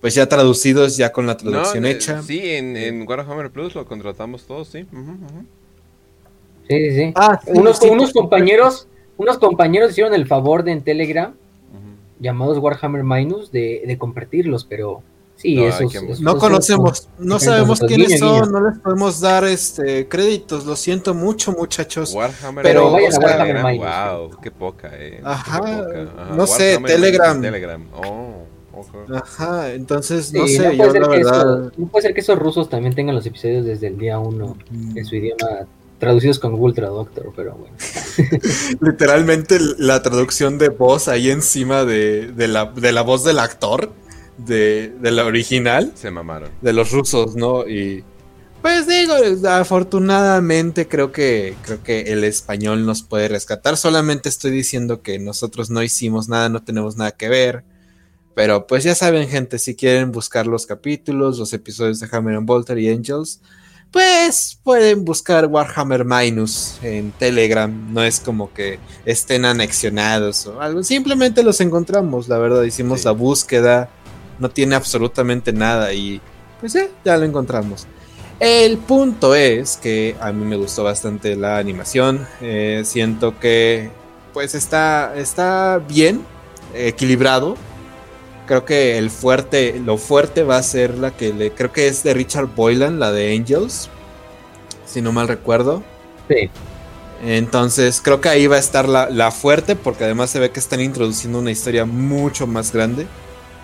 pues 0.00 0.14
ya 0.14 0.28
traducidos, 0.28 0.96
ya 0.96 1.12
con 1.12 1.26
la 1.28 1.36
traducción 1.36 1.82
No, 1.82 1.88
eh, 1.88 1.92
hecha. 1.92 2.22
Sí, 2.22 2.40
en, 2.42 2.76
en 2.76 3.06
Warhammer 3.08 3.50
Plus 3.50 3.76
lo 3.76 3.84
contratamos 3.84 4.44
todos, 4.46 4.68
sí. 4.68 4.84
Sí, 6.68 6.90
sí, 6.90 6.96
sí. 6.96 7.12
Ah, 7.14 7.40
sí, 7.44 7.52
unos, 7.54 7.78
sí, 7.78 7.88
unos 7.88 8.12
compañeros, 8.12 8.88
unos 9.16 9.38
compañeros 9.38 9.92
hicieron 9.92 10.12
el 10.12 10.26
favor 10.26 10.64
de 10.64 10.72
en 10.72 10.82
Telegram. 10.82 11.34
Llamados 12.20 12.58
Warhammer 12.58 13.04
Minus, 13.04 13.50
de, 13.52 13.82
de 13.86 13.98
compartirlos, 13.98 14.64
pero 14.64 15.02
sí, 15.36 15.54
No, 15.56 15.68
esos, 15.68 15.92
que 15.92 15.98
esos- 15.98 16.20
No 16.20 16.30
esos- 16.32 16.40
conocemos, 16.40 17.08
no 17.18 17.38
sabemos 17.38 17.80
quiénes 17.80 18.08
guiño, 18.08 18.18
son, 18.18 18.40
guiño. 18.44 18.60
no 18.60 18.70
les 18.70 18.78
podemos 18.80 19.20
dar 19.20 19.44
este 19.44 20.08
créditos, 20.08 20.64
lo 20.66 20.74
siento 20.76 21.14
mucho, 21.14 21.52
muchachos. 21.52 22.12
Warhammer 22.14 22.62
Pero 22.64 22.90
vayan 22.92 23.14
a 23.14 23.18
Warhammer 23.18 23.64
Minus. 23.64 23.86
Wow, 23.86 24.40
qué 24.42 24.50
poca, 24.50 24.90
eh. 24.94 25.20
Ajá, 25.22 25.60
qué 25.64 26.02
poca. 26.06 26.24
no 26.34 26.46
sé, 26.46 26.64
Warhammer 26.76 26.90
Telegram. 26.92 27.40
Telegram. 27.40 27.86
Oh. 28.04 28.44
Ajá, 29.12 29.72
entonces, 29.72 30.26
Sí, 30.26 30.38
no 30.38 30.46
sé, 30.46 30.62
puede 30.62 30.76
yo 30.76 30.90
ser 30.92 31.02
la 31.02 31.08
que 31.08 31.16
verdad. 31.16 31.40
eso- 31.66 31.72
no 31.78 31.86
puede 31.88 32.02
ser 32.02 32.14
que 32.14 32.20
esos 32.20 32.38
rusos 32.38 32.68
también 32.68 32.94
tengan 32.94 33.14
los 33.16 33.26
episodios 33.26 33.64
desde 33.64 33.88
el 33.88 33.98
día 33.98 34.20
uno 34.20 34.56
en 34.94 35.04
su 35.04 35.16
idioma, 35.16 35.66
traducidos 35.98 36.38
con 36.38 36.56
Google 36.56 36.74
Traductor, 36.74 37.32
pero 37.34 37.54
bueno. 37.54 37.76
Literalmente 38.80 39.58
la 39.78 40.02
traducción 40.02 40.58
de 40.58 40.68
voz 40.68 41.08
ahí 41.08 41.30
encima 41.30 41.84
de, 41.84 42.32
de 42.32 42.48
la, 42.48 42.66
de 42.66 42.92
la 42.92 43.02
voz 43.02 43.24
del 43.24 43.38
actor, 43.38 43.92
de, 44.36 44.94
de 45.00 45.10
la 45.10 45.24
original, 45.24 45.92
Se 45.94 46.10
mamaron. 46.10 46.50
de 46.60 46.72
los 46.72 46.92
rusos, 46.92 47.34
¿no? 47.34 47.66
Y 47.68 48.04
pues 48.62 48.86
digo, 48.88 49.14
afortunadamente 49.48 50.88
creo 50.88 51.12
que, 51.12 51.54
creo 51.62 51.82
que 51.82 52.12
el 52.12 52.24
español 52.24 52.84
nos 52.86 53.02
puede 53.02 53.28
rescatar. 53.28 53.76
Solamente 53.76 54.28
estoy 54.28 54.50
diciendo 54.50 55.00
que 55.02 55.18
nosotros 55.18 55.70
no 55.70 55.82
hicimos 55.82 56.28
nada, 56.28 56.48
no 56.48 56.62
tenemos 56.62 56.96
nada 56.96 57.12
que 57.12 57.28
ver. 57.28 57.64
Pero 58.34 58.66
pues 58.66 58.84
ya 58.84 58.94
saben, 58.94 59.28
gente, 59.28 59.58
si 59.58 59.74
quieren 59.74 60.12
buscar 60.12 60.46
los 60.46 60.66
capítulos, 60.66 61.38
los 61.38 61.52
episodios 61.52 61.98
de 62.00 62.08
Hammer 62.10 62.36
and 62.36 62.46
Bolter 62.46 62.78
y 62.78 62.88
Angels, 62.88 63.40
pues 63.90 64.58
pueden 64.62 65.04
buscar 65.04 65.46
Warhammer 65.46 66.04
Minus 66.04 66.78
en 66.82 67.10
Telegram. 67.12 67.92
No 67.92 68.02
es 68.02 68.20
como 68.20 68.52
que 68.52 68.78
estén 69.04 69.44
anexionados 69.44 70.46
o 70.46 70.60
algo. 70.60 70.82
Simplemente 70.82 71.42
los 71.42 71.60
encontramos, 71.60 72.28
la 72.28 72.38
verdad. 72.38 72.62
Hicimos 72.62 73.00
Sí. 73.00 73.04
la 73.06 73.12
búsqueda. 73.12 73.88
No 74.38 74.50
tiene 74.50 74.74
absolutamente 74.76 75.52
nada 75.52 75.92
y 75.92 76.20
pues 76.60 76.72
ya, 76.74 76.86
ya 77.04 77.16
lo 77.16 77.24
encontramos. 77.24 77.86
El 78.40 78.78
punto 78.78 79.34
es 79.34 79.76
que 79.76 80.14
a 80.20 80.30
mí 80.32 80.44
me 80.44 80.56
gustó 80.56 80.84
bastante 80.84 81.34
la 81.34 81.58
animación. 81.58 82.26
Eh, 82.40 82.82
siento 82.84 83.38
que 83.40 83.90
pues 84.32 84.54
está, 84.54 85.14
está 85.16 85.82
bien, 85.88 86.22
equilibrado. 86.74 87.56
Creo 88.48 88.64
que 88.64 88.96
el 88.96 89.10
fuerte, 89.10 89.78
lo 89.84 89.98
fuerte 89.98 90.42
va 90.42 90.56
a 90.56 90.62
ser 90.62 90.96
la 90.96 91.10
que 91.10 91.34
le, 91.34 91.52
creo 91.52 91.70
que 91.70 91.86
es 91.86 92.02
de 92.02 92.14
Richard 92.14 92.46
Boylan, 92.56 92.98
la 92.98 93.12
de 93.12 93.36
Angels, 93.36 93.90
si 94.86 95.02
no 95.02 95.12
mal 95.12 95.28
recuerdo. 95.28 95.82
Sí, 96.28 96.48
Entonces 97.22 98.00
creo 98.02 98.22
que 98.22 98.30
ahí 98.30 98.46
va 98.46 98.56
a 98.56 98.58
estar 98.58 98.88
la, 98.88 99.10
la 99.10 99.32
fuerte, 99.32 99.76
porque 99.76 100.04
además 100.04 100.30
se 100.30 100.40
ve 100.40 100.50
que 100.50 100.60
están 100.60 100.80
introduciendo 100.80 101.38
una 101.40 101.50
historia 101.50 101.84
mucho 101.84 102.46
más 102.46 102.72
grande. 102.72 103.06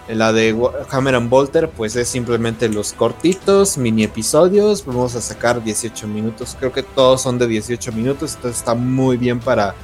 La 0.07 0.35
de 0.35 0.55
Hammer 0.91 1.15
and 1.15 1.31
Bolter, 1.31 1.71
pues 1.71 1.97
es 1.97 2.09
simplemente 2.09 2.69
los 2.69 2.93
cortitos, 2.93 3.79
mini 3.79 4.05
episodios. 4.05 4.85
Vamos 4.85 5.15
a 5.15 5.23
sacar 5.23 5.65
18 5.65 6.07
minutos. 6.09 6.59
Creo 6.59 6.73
que 6.73 6.83
todos 6.83 7.23
son 7.23 7.39
de 7.39 7.47
18 7.47 7.91
minutos. 7.93 8.35
Entonces 8.35 8.59
está 8.59 8.75
muy 8.75 9.17
bien 9.17 9.41
para 9.41 9.75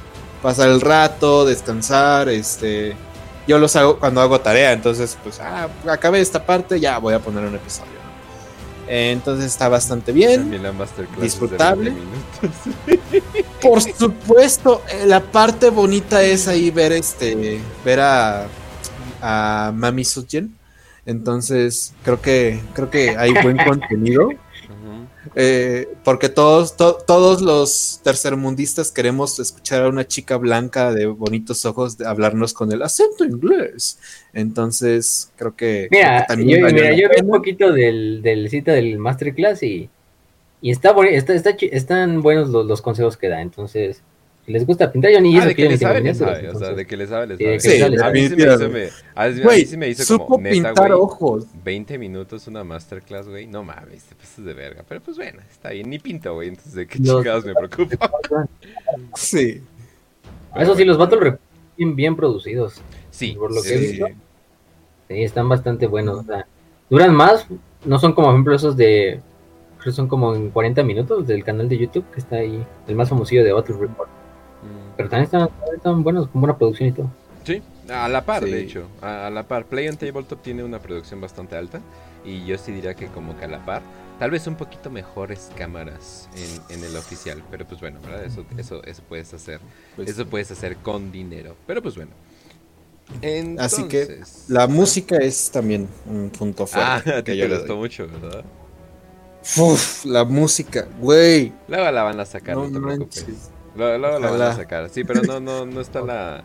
pasar 0.43 0.69
el 0.69 0.79
rato, 0.79 1.43
descansar. 1.43 2.29
Este, 2.29 2.95
yo 3.47 3.59
los 3.59 3.75
hago 3.75 3.99
cuando 3.99 4.21
hago 4.21 4.39
tarea. 4.41 4.73
Entonces, 4.73 5.17
pues, 5.23 5.39
ah, 5.39 5.67
acabé 5.87 6.21
esta 6.21 6.45
parte, 6.45 6.79
ya 6.79 6.97
voy 6.99 7.13
a 7.13 7.19
poner 7.19 7.45
un 7.45 7.55
episodio. 7.55 7.91
¿no? 7.93 8.11
Eh, 8.87 9.11
Entonces 9.11 9.45
está 9.45 9.69
bastante 9.69 10.11
bien. 10.11 10.51
Disfrutable. 11.21 11.91
20 11.91 12.05
minutos. 12.05 13.41
Por 13.61 13.81
supuesto, 13.81 14.81
eh, 14.91 15.05
la 15.05 15.21
parte 15.21 15.69
bonita 15.69 16.21
es 16.23 16.47
ahí 16.47 16.71
ver 16.71 16.91
este 16.91 17.61
ver 17.85 17.99
a, 18.01 18.47
a 19.21 19.71
Mami 19.73 20.03
Sujin 20.03 20.57
Entonces, 21.05 21.93
creo 22.03 22.21
que, 22.21 22.59
creo 22.73 22.89
que 22.89 23.15
hay 23.17 23.33
buen 23.41 23.57
contenido. 23.57 24.29
Eh, 25.35 25.87
porque 26.03 26.27
todos, 26.27 26.75
todos 26.75 27.41
los 27.41 28.01
tercermundistas 28.03 28.91
queremos 28.91 29.39
escuchar 29.39 29.83
a 29.83 29.89
una 29.89 30.05
chica 30.05 30.35
blanca 30.37 30.93
de 30.93 31.05
bonitos 31.05 31.65
ojos 31.65 31.97
de 31.97 32.05
hablarnos 32.05 32.53
con 32.53 32.71
el 32.71 32.81
acento 32.81 33.23
inglés. 33.23 33.97
Entonces, 34.33 35.31
creo 35.37 35.55
que. 35.55 35.87
Mira, 35.89 36.27
yo, 36.29 36.35
mira, 36.35 36.93
yo 36.93 37.07
vi 37.09 37.21
un 37.21 37.29
poquito 37.29 37.71
del, 37.71 38.21
del 38.21 38.49
cita 38.49 38.73
del 38.73 38.97
masterclass 38.97 39.63
y, 39.63 39.89
y 40.61 40.71
está, 40.71 40.93
está, 41.09 41.33
está, 41.33 41.51
están 41.61 42.21
buenos 42.21 42.49
los, 42.49 42.65
los 42.65 42.81
consejos 42.81 43.15
que 43.15 43.29
da. 43.29 43.41
Entonces, 43.41 44.01
les 44.51 44.65
gusta 44.65 44.91
pintar, 44.91 45.11
yo 45.11 45.21
ni 45.21 45.37
ah, 45.37 45.45
de 45.45 45.55
que 45.55 45.67
les 45.67 45.79
sabe, 45.79 46.01
les 46.01 46.17
sabe, 46.17 46.49
o 46.49 46.59
sea, 46.59 46.73
de 46.73 46.85
que 46.85 46.97
les 46.97 47.09
sabe, 47.09 47.27
les 47.27 47.37
sabe. 47.37 47.59
Sí, 47.59 47.81
a 47.81 48.09
mí 48.11 48.27
sí 48.27 48.35
me 48.35 48.43
hizo, 48.43 48.69
me, 48.69 48.89
a 49.15 49.27
mí 49.27 49.65
sí 49.65 49.77
me 49.77 49.89
hizo 49.89 50.19
como, 50.19 50.37
neta, 50.37 50.73
güey, 50.73 50.91
ojos. 50.91 51.45
20 51.63 51.97
minutos 51.97 52.47
una 52.47 52.63
masterclass, 52.63 53.27
güey, 53.27 53.47
no 53.47 53.63
mames, 53.63 54.03
te 54.03 54.15
pasas 54.15 54.45
de 54.45 54.53
verga, 54.53 54.83
pero 54.87 55.01
pues 55.01 55.17
bueno, 55.17 55.39
está 55.49 55.71
bien, 55.71 55.89
ni 55.89 55.99
pinto, 55.99 56.33
güey, 56.33 56.49
entonces 56.49 56.73
de 56.73 56.87
qué 56.87 56.99
chingados 56.99 57.45
me 57.45 57.53
preocupa. 57.53 58.11
sí. 59.15 59.61
Eso 60.55 60.75
sí, 60.75 60.83
los 60.85 60.97
battles 60.97 61.35
bien, 61.77 61.95
bien 61.95 62.15
producidos. 62.15 62.81
Sí, 63.09 63.33
por 63.33 63.53
lo 63.53 63.61
que 63.61 63.73
he 63.73 63.77
visto. 63.77 64.07
Sí, 65.07 65.23
están 65.23 65.49
bastante 65.49 65.87
buenos, 65.87 66.19
o 66.19 66.23
sea, 66.23 66.45
duran 66.89 67.13
más, 67.13 67.47
no 67.85 67.99
son 67.99 68.13
como, 68.13 68.27
por 68.27 68.33
ejemplo, 68.35 68.55
esos 68.55 68.77
de, 68.77 69.19
creo 69.81 69.91
que 69.91 69.95
son 69.95 70.07
como 70.07 70.35
en 70.35 70.51
40 70.51 70.83
minutos 70.83 71.27
del 71.27 71.43
canal 71.43 71.67
de 71.67 71.77
YouTube 71.77 72.05
que 72.13 72.19
está 72.19 72.37
ahí, 72.37 72.63
el 72.87 72.95
más 72.95 73.09
famosillo 73.09 73.43
de 73.43 73.51
Battle 73.51 73.77
Report. 73.77 74.20
Pero 74.97 75.09
también 75.09 75.25
están, 75.73 76.03
buenos, 76.03 76.27
con 76.27 76.41
buena 76.41 76.57
producción 76.57 76.89
y 76.89 76.91
todo. 76.91 77.11
Sí, 77.43 77.61
a 77.89 78.07
la 78.07 78.23
par, 78.25 78.45
de 78.45 78.61
hecho. 78.61 78.87
A, 79.01 79.29
la 79.29 79.43
par. 79.47 79.65
Play 79.65 79.87
on 79.87 79.97
Tabletop 79.97 80.41
tiene 80.41 80.63
una 80.63 80.79
producción 80.79 81.21
bastante 81.21 81.55
alta. 81.55 81.81
Y 82.23 82.45
yo 82.45 82.57
sí 82.57 82.71
diría 82.71 82.93
que 82.93 83.07
como 83.07 83.37
que 83.37 83.45
a 83.45 83.47
la 83.47 83.65
par. 83.65 83.81
Tal 84.19 84.29
vez 84.29 84.45
un 84.45 84.55
poquito 84.55 84.91
mejores 84.91 85.49
cámaras 85.57 86.29
en, 86.69 86.83
el 86.83 86.95
oficial. 86.95 87.41
Pero 87.49 87.65
pues 87.65 87.81
bueno, 87.81 87.99
¿verdad? 88.01 88.23
Eso, 88.23 88.45
eso, 88.57 88.83
eso 88.83 89.01
puedes 89.07 89.33
hacer. 89.33 89.59
Pues 89.95 90.09
eso 90.09 90.27
puedes 90.27 90.51
hacer 90.51 90.77
con 90.77 91.11
dinero. 91.11 91.55
Pero 91.65 91.81
pues 91.81 91.95
bueno. 91.95 92.11
Así 93.59 93.83
que 93.85 94.21
la 94.47 94.67
música 94.67 95.17
es 95.17 95.51
también 95.51 95.87
un 96.05 96.29
punto 96.29 96.65
fuerte. 96.67 97.11
Ah, 97.11 97.23
que 97.23 97.33
te 97.33 97.47
gustó 97.47 97.75
mucho, 97.75 98.07
¿verdad? 98.07 98.43
Uf, 99.57 100.05
la 100.05 100.23
música, 100.23 100.87
güey. 100.99 101.51
Luego 101.67 101.91
la 101.91 102.03
van 102.03 102.19
a 102.19 102.25
sacar, 102.25 102.55
no, 102.55 102.71
te 102.71 102.79
preocupes. 102.79 103.51
Luego, 103.75 104.19
la 104.19 104.31
van 104.31 104.41
a 104.41 104.53
sacar. 104.53 104.89
Sí, 104.89 105.03
pero 105.03 105.21
no, 105.21 105.39
no, 105.39 105.65
no 105.65 105.81
está 105.81 106.01
la. 106.05 106.43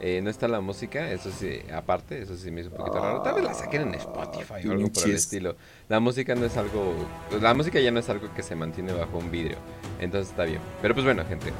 Eh, 0.00 0.20
no 0.22 0.30
está 0.30 0.46
la 0.46 0.60
música, 0.60 1.10
eso 1.10 1.28
sí, 1.32 1.60
aparte, 1.74 2.22
eso 2.22 2.36
sí 2.36 2.52
me 2.52 2.60
hizo 2.60 2.70
un 2.70 2.76
poquito 2.76 3.00
raro. 3.00 3.20
Tal 3.20 3.34
vez 3.34 3.42
la 3.42 3.52
saquen 3.52 3.82
en 3.82 3.94
Spotify 3.96 4.68
o 4.68 4.72
algo 4.72 4.92
por 4.92 5.04
el 5.04 5.14
estilo. 5.16 5.56
La 5.88 5.98
música 5.98 6.36
no 6.36 6.44
es 6.46 6.56
algo. 6.56 6.94
La 7.40 7.52
música 7.52 7.80
ya 7.80 7.90
no 7.90 7.98
es 7.98 8.08
algo 8.08 8.32
que 8.32 8.44
se 8.44 8.54
mantiene 8.54 8.92
bajo 8.92 9.18
un 9.18 9.28
vidrio. 9.30 9.56
Entonces 9.98 10.30
está 10.30 10.44
bien. 10.44 10.60
Pero 10.80 10.94
pues 10.94 11.04
bueno, 11.04 11.24
gente. 11.24 11.52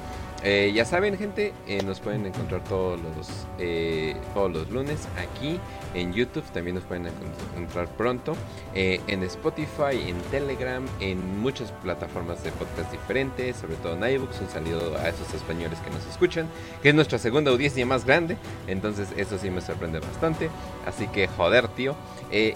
Eh, 0.45 0.71
ya 0.73 0.85
saben, 0.85 1.19
gente, 1.19 1.53
eh, 1.67 1.83
nos 1.83 1.99
pueden 1.99 2.25
encontrar 2.25 2.63
todos 2.63 3.01
los, 3.01 3.29
eh, 3.59 4.15
todos 4.35 4.53
los 4.53 4.71
lunes 4.71 5.09
aquí 5.17 5.59
en 5.95 6.13
YouTube. 6.13 6.45
También 6.53 6.77
nos 6.77 6.85
pueden 6.85 7.07
encontrar 7.07 7.89
pronto 7.97 8.37
en 8.75 9.23
Spotify, 9.25 10.09
en 10.09 10.17
Telegram, 10.31 10.87
en 11.01 11.41
muchas 11.41 11.73
plataformas 11.73 12.45
de 12.45 12.53
podcast 12.53 12.93
diferentes, 12.93 13.57
sobre 13.57 13.75
todo 13.77 13.95
en 13.95 14.15
iBooks. 14.15 14.41
Un 14.41 14.49
saludo 14.49 14.97
a 14.97 15.09
esos 15.09 15.35
españoles 15.35 15.79
que 15.81 15.91
nos 15.91 16.07
escuchan, 16.07 16.47
que 16.83 16.91
es 16.91 16.95
nuestra 16.95 17.19
segunda 17.19 17.51
audiencia 17.51 17.85
más 17.85 18.05
grande. 18.05 18.37
Entonces, 18.69 19.09
eso 19.17 19.39
sí 19.39 19.51
me 19.51 19.61
sorprende 19.61 19.99
bastante. 19.99 20.51
Así 20.87 21.09
que, 21.09 21.27
joder, 21.27 21.67
tío. 21.69 21.97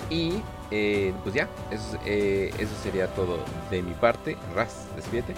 y 0.09 0.41
pues 0.71 1.35
ya, 1.35 1.49
eso, 1.71 1.99
eso 2.07 2.73
sería 2.83 3.09
todo 3.09 3.39
de 3.71 3.83
mi 3.83 3.93
parte. 3.95 4.37
Raz, 4.55 4.87
despídete. 4.95 5.35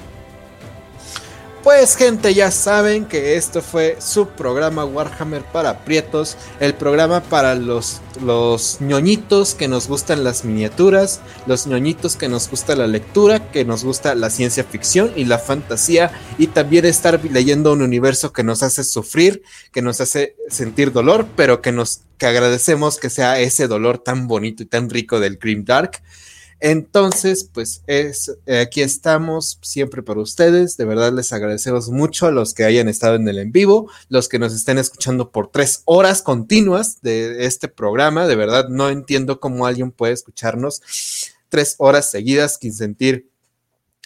Pues 1.64 1.96
gente, 1.96 2.34
ya 2.34 2.50
saben 2.50 3.06
que 3.06 3.36
esto 3.36 3.62
fue 3.62 3.96
su 3.98 4.28
programa 4.28 4.84
Warhammer 4.84 5.42
para 5.44 5.82
Prietos, 5.82 6.36
el 6.60 6.74
programa 6.74 7.22
para 7.22 7.54
los, 7.54 8.02
los 8.22 8.82
ñoñitos 8.82 9.54
que 9.54 9.66
nos 9.66 9.88
gustan 9.88 10.24
las 10.24 10.44
miniaturas, 10.44 11.22
los 11.46 11.66
ñoñitos 11.66 12.16
que 12.16 12.28
nos 12.28 12.50
gusta 12.50 12.76
la 12.76 12.86
lectura, 12.86 13.50
que 13.50 13.64
nos 13.64 13.82
gusta 13.82 14.14
la 14.14 14.28
ciencia 14.28 14.62
ficción 14.62 15.14
y 15.16 15.24
la 15.24 15.38
fantasía, 15.38 16.12
y 16.36 16.48
también 16.48 16.84
estar 16.84 17.18
leyendo 17.24 17.72
un 17.72 17.80
universo 17.80 18.30
que 18.30 18.44
nos 18.44 18.62
hace 18.62 18.84
sufrir, 18.84 19.42
que 19.72 19.80
nos 19.80 20.02
hace 20.02 20.36
sentir 20.50 20.92
dolor, 20.92 21.26
pero 21.34 21.62
que 21.62 21.72
nos 21.72 22.02
que 22.18 22.26
agradecemos 22.26 22.98
que 22.98 23.08
sea 23.08 23.40
ese 23.40 23.68
dolor 23.68 23.96
tan 23.96 24.28
bonito 24.28 24.62
y 24.62 24.66
tan 24.66 24.90
rico 24.90 25.18
del 25.18 25.38
Grim 25.38 25.64
Dark. 25.64 26.02
Entonces, 26.66 27.44
pues 27.52 27.82
es, 27.86 28.38
eh, 28.46 28.60
aquí 28.60 28.80
estamos 28.80 29.58
siempre 29.60 30.02
para 30.02 30.20
ustedes. 30.20 30.78
De 30.78 30.86
verdad 30.86 31.12
les 31.12 31.30
agradecemos 31.34 31.90
mucho 31.90 32.26
a 32.26 32.30
los 32.30 32.54
que 32.54 32.64
hayan 32.64 32.88
estado 32.88 33.16
en 33.16 33.28
el 33.28 33.38
en 33.38 33.52
vivo, 33.52 33.90
los 34.08 34.30
que 34.30 34.38
nos 34.38 34.54
estén 34.54 34.78
escuchando 34.78 35.30
por 35.30 35.48
tres 35.48 35.82
horas 35.84 36.22
continuas 36.22 37.02
de 37.02 37.44
este 37.44 37.68
programa. 37.68 38.26
De 38.26 38.34
verdad 38.34 38.70
no 38.70 38.88
entiendo 38.88 39.40
cómo 39.40 39.66
alguien 39.66 39.90
puede 39.90 40.14
escucharnos 40.14 40.80
tres 41.50 41.74
horas 41.76 42.10
seguidas 42.10 42.56
sin 42.58 42.72
sentir 42.72 43.28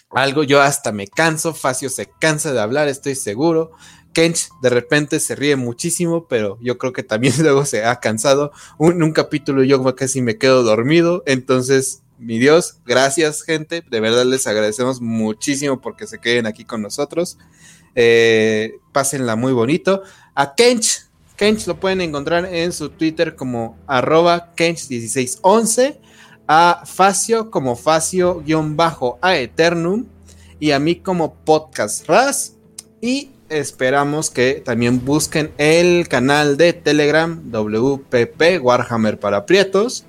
algo. 0.09 0.43
Yo 0.43 0.61
hasta 0.61 0.91
me 0.91 1.07
canso, 1.07 1.53
Facio 1.53 1.89
se 1.89 2.09
cansa 2.19 2.51
de 2.51 2.59
hablar, 2.59 2.89
estoy 2.89 3.15
seguro. 3.15 3.71
Kench 4.11 4.49
de 4.61 4.69
repente 4.69 5.21
se 5.21 5.35
ríe 5.35 5.55
muchísimo, 5.55 6.27
pero 6.27 6.57
yo 6.59 6.77
creo 6.77 6.91
que 6.91 7.03
también 7.03 7.35
luego 7.39 7.63
se 7.63 7.85
ha 7.85 8.01
cansado. 8.01 8.51
Un, 8.77 9.01
un 9.01 9.13
capítulo 9.13 9.63
yo 9.63 9.95
casi 9.95 10.21
me 10.21 10.37
quedo 10.37 10.63
dormido, 10.63 11.23
entonces 11.25 12.01
mi 12.19 12.37
Dios, 12.37 12.75
gracias 12.85 13.43
gente, 13.43 13.81
de 13.89 13.99
verdad 13.99 14.25
les 14.25 14.45
agradecemos 14.45 14.99
muchísimo 14.99 15.79
porque 15.79 16.05
se 16.05 16.19
queden 16.19 16.45
aquí 16.45 16.65
con 16.65 16.81
nosotros. 16.81 17.37
Eh, 17.95 18.73
pásenla 18.91 19.35
muy 19.35 19.53
bonito. 19.53 20.03
A 20.35 20.53
Kench, 20.53 21.07
Kench 21.37 21.65
lo 21.65 21.79
pueden 21.79 22.01
encontrar 22.01 22.45
en 22.45 22.73
su 22.73 22.89
Twitter 22.89 23.35
como 23.35 23.77
arroba 23.87 24.53
Kench1611, 24.55 25.97
a 26.47 26.83
Facio 26.85 27.49
como 27.49 27.75
Facio-a 27.75 29.37
Eternum 29.37 30.05
y 30.59 30.71
a 30.71 30.79
mí 30.79 30.95
como 30.97 31.35
Podcast 31.35 32.07
Ras. 32.07 32.57
Y 33.01 33.31
esperamos 33.47 34.29
que 34.29 34.61
también 34.63 35.05
busquen 35.05 35.51
el 35.57 36.07
canal 36.09 36.57
de 36.57 36.73
Telegram 36.73 37.41
WPP 37.49 38.61
Warhammer 38.61 39.19
para 39.19 39.45
Prietos 39.45 40.05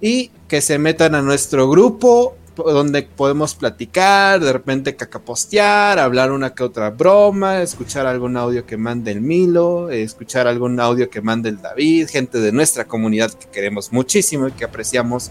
y 0.00 0.30
que 0.48 0.60
se 0.60 0.78
metan 0.78 1.14
a 1.14 1.22
nuestro 1.22 1.68
grupo 1.68 2.36
donde 2.56 3.02
podemos 3.02 3.54
platicar, 3.54 4.40
de 4.40 4.52
repente 4.52 4.96
cacapostear, 4.96 5.98
hablar 5.98 6.32
una 6.32 6.54
que 6.54 6.62
otra 6.62 6.90
broma, 6.90 7.60
escuchar 7.60 8.06
algún 8.06 8.36
audio 8.36 8.64
que 8.64 8.76
mande 8.76 9.12
el 9.12 9.20
Milo, 9.20 9.90
escuchar 9.90 10.46
algún 10.46 10.80
audio 10.80 11.10
que 11.10 11.20
mande 11.20 11.50
el 11.50 11.60
David, 11.60 12.08
gente 12.08 12.38
de 12.38 12.52
nuestra 12.52 12.86
comunidad 12.86 13.32
que 13.32 13.46
queremos 13.48 13.92
muchísimo 13.92 14.48
y 14.48 14.52
que 14.52 14.64
apreciamos. 14.64 15.30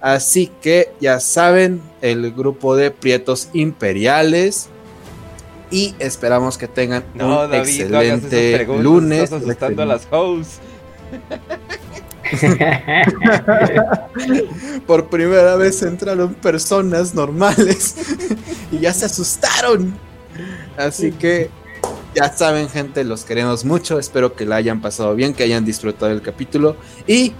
Así 0.00 0.50
que 0.62 0.92
ya 1.00 1.18
saben, 1.18 1.82
el 2.02 2.32
grupo 2.32 2.76
de 2.76 2.90
Prietos 2.92 3.48
Imperiales. 3.52 4.68
Y 5.70 5.94
esperamos 5.98 6.56
que 6.56 6.66
tengan 6.66 7.04
un 7.14 7.52
excelente 7.52 8.64
lunes. 8.64 9.24
Estás 9.24 9.42
asustando 9.42 9.82
a 9.82 9.86
las 9.86 10.08
hosts. 10.10 10.60
Por 14.86 15.08
primera 15.08 15.56
vez 15.56 15.82
entraron 15.82 16.34
personas 16.34 17.14
normales 17.14 17.94
y 18.72 18.80
ya 18.80 18.92
se 18.92 19.06
asustaron. 19.06 19.94
Así 20.76 21.12
que 21.12 21.50
ya 22.14 22.32
saben, 22.32 22.68
gente, 22.68 23.04
los 23.04 23.24
queremos 23.24 23.64
mucho. 23.64 23.98
Espero 23.98 24.34
que 24.34 24.44
la 24.44 24.56
hayan 24.56 24.80
pasado 24.80 25.14
bien, 25.14 25.34
que 25.34 25.44
hayan 25.44 25.64
disfrutado 25.64 26.12
el 26.12 26.22
capítulo. 26.22 26.76
Y 27.06 27.32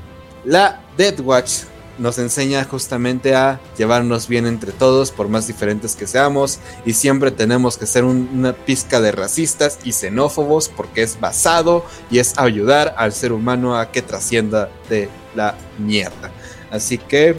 la 0.44 0.80
Dead 0.96 1.18
Watch 1.20 1.64
nos 1.98 2.18
enseña 2.18 2.64
justamente 2.64 3.34
a 3.34 3.60
llevarnos 3.76 4.28
bien 4.28 4.46
entre 4.46 4.72
todos, 4.72 5.10
por 5.10 5.28
más 5.28 5.46
diferentes 5.46 5.96
que 5.96 6.06
seamos, 6.06 6.60
y 6.84 6.94
siempre 6.94 7.30
tenemos 7.30 7.76
que 7.76 7.86
ser 7.86 8.04
una 8.04 8.52
pizca 8.52 9.00
de 9.00 9.12
racistas 9.12 9.78
y 9.84 9.92
xenófobos, 9.92 10.68
porque 10.68 11.02
es 11.02 11.20
basado 11.20 11.84
y 12.10 12.18
es 12.18 12.38
ayudar 12.38 12.94
al 12.96 13.12
ser 13.12 13.32
humano 13.32 13.76
a 13.76 13.90
que 13.90 14.02
trascienda 14.02 14.70
de 14.88 15.08
la 15.34 15.54
mierda. 15.78 16.30
Así 16.70 16.98
que, 16.98 17.36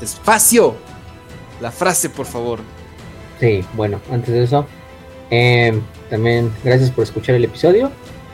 espacio, 0.00 0.74
la 1.60 1.70
frase, 1.70 2.08
por 2.10 2.26
favor. 2.26 2.60
Sí, 3.40 3.64
bueno, 3.74 4.00
antes 4.10 4.32
de 4.32 4.44
eso, 4.44 4.66
eh, 5.30 5.78
también 6.08 6.52
gracias 6.64 6.90
por 6.90 7.04
escuchar 7.04 7.34
el 7.34 7.44
episodio. 7.44 7.90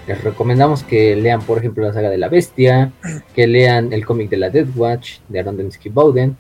Les 0.07 0.23
recomendamos 0.25 0.83
que 0.83 1.15
lean, 1.15 1.43
por 1.43 1.59
ejemplo, 1.59 1.87
la 1.87 1.93
saga 1.93 2.11
de 2.11 2.19
la 2.19 2.29
bestia, 2.29 2.93
que 3.35 3.47
lean 3.47 3.93
el 3.93 4.05
cómic 4.05 4.31
de 4.31 4.37
la 4.37 4.51
Death 4.51 4.77
Watch 4.77 5.19
de 5.29 5.39
Arondensky 5.39 5.89
Bowden. 5.91 6.37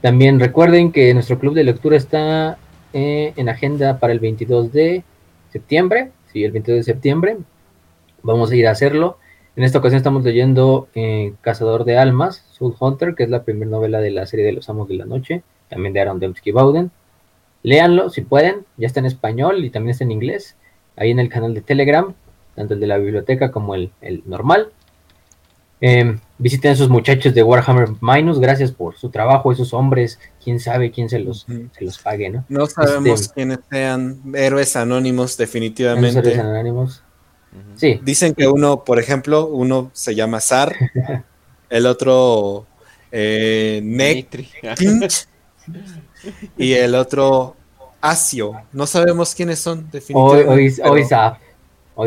También 0.00 0.40
recuerden 0.40 0.92
que 0.92 1.12
nuestro 1.12 1.38
club 1.38 1.54
de 1.54 1.64
lectura 1.64 1.96
está 1.96 2.58
eh, 2.94 3.34
en 3.36 3.48
agenda 3.48 3.98
para 3.98 4.12
el 4.14 4.18
22 4.18 4.72
de 4.72 5.04
septiembre. 5.50 6.10
Sí, 6.32 6.42
el 6.42 6.52
22 6.52 6.78
de 6.78 6.92
septiembre. 6.92 7.36
Vamos 8.22 8.50
a 8.50 8.56
ir 8.56 8.66
a 8.66 8.70
hacerlo. 8.70 9.18
En 9.56 9.64
esta 9.64 9.78
ocasión 9.78 9.98
estamos 9.98 10.24
leyendo 10.24 10.88
eh, 10.94 11.34
Cazador 11.42 11.84
de 11.84 11.98
Almas, 11.98 12.46
Soul 12.52 12.74
Hunter, 12.80 13.14
que 13.14 13.24
es 13.24 13.30
la 13.30 13.44
primera 13.44 13.70
novela 13.70 14.00
de 14.00 14.10
la 14.10 14.24
serie 14.24 14.46
de 14.46 14.52
los 14.52 14.70
Amos 14.70 14.88
de 14.88 14.94
la 14.94 15.04
Noche, 15.04 15.42
también 15.68 15.92
de 15.92 16.00
Aaron 16.00 16.18
Dembski 16.18 16.52
Bowden. 16.52 16.90
Léanlo 17.62 18.08
si 18.08 18.22
pueden, 18.22 18.64
ya 18.78 18.86
está 18.86 19.00
en 19.00 19.06
español 19.06 19.62
y 19.64 19.70
también 19.70 19.90
está 19.90 20.04
en 20.04 20.10
inglés, 20.10 20.56
ahí 20.96 21.10
en 21.10 21.18
el 21.18 21.28
canal 21.28 21.52
de 21.52 21.60
Telegram, 21.60 22.14
tanto 22.54 22.74
el 22.74 22.80
de 22.80 22.86
la 22.86 22.98
biblioteca 22.98 23.50
como 23.50 23.74
el, 23.74 23.90
el 24.00 24.22
normal. 24.26 24.72
Eh, 25.84 26.16
visiten 26.38 26.70
a 26.70 26.74
esos 26.74 26.88
muchachos 26.88 27.34
de 27.34 27.42
Warhammer 27.42 27.88
Minus, 28.00 28.38
gracias 28.38 28.70
por 28.70 28.96
su 28.96 29.10
trabajo, 29.10 29.50
esos 29.50 29.74
hombres, 29.74 30.20
quién 30.42 30.60
sabe 30.60 30.92
quién 30.92 31.08
se 31.08 31.18
los, 31.18 31.44
se 31.76 31.84
los 31.84 31.98
pague, 31.98 32.30
¿no? 32.30 32.44
No 32.48 32.66
sabemos 32.66 33.22
Este- 33.22 33.34
quiénes 33.34 33.58
sean 33.68 34.20
héroes 34.34 34.76
anónimos, 34.76 35.36
definitivamente. 35.36 36.20
héroes 36.20 36.38
anónimos. 36.38 37.02
Sí, 37.76 38.00
Dicen 38.02 38.32
que 38.34 38.46
uno, 38.46 38.84
por 38.84 38.98
ejemplo, 39.00 39.46
uno 39.46 39.90
se 39.92 40.14
llama 40.14 40.40
Zar, 40.40 40.72
el 41.68 41.86
otro 41.86 42.66
eh, 43.10 43.80
y 46.56 46.72
el 46.74 46.94
otro 46.94 47.56
Asio. 48.00 48.52
No 48.72 48.86
sabemos 48.86 49.34
quiénes 49.34 49.58
son, 49.58 49.88
definitivamente. 49.90 50.48
hoy, 50.50 50.80
hoy 50.82 51.02
hoy 51.02 51.08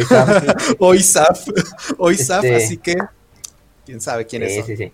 Zaf, 0.03 0.45
hoy 0.79 0.99
Zaf, 1.01 1.47
Este- 2.45 2.55
así 2.55 2.77
que 2.77 2.95
quién 3.85 4.01
sabe 4.01 4.25
quiénes 4.25 4.51
Sí, 4.53 4.57
son. 4.59 4.67
sí, 4.67 4.77
sí. 4.77 4.91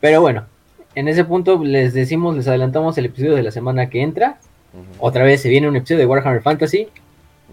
Pero 0.00 0.20
bueno, 0.20 0.46
en 0.94 1.08
ese 1.08 1.24
punto 1.24 1.62
les 1.62 1.94
decimos, 1.94 2.36
les 2.36 2.48
adelantamos 2.48 2.98
el 2.98 3.06
episodio 3.06 3.34
de 3.34 3.42
la 3.42 3.50
semana 3.50 3.88
que 3.88 4.02
entra. 4.02 4.38
Otra 4.98 5.22
vez 5.24 5.42
se 5.42 5.48
viene 5.48 5.68
un 5.68 5.76
episodio 5.76 6.00
de 6.00 6.06
Warhammer 6.06 6.42
Fantasy. 6.42 6.88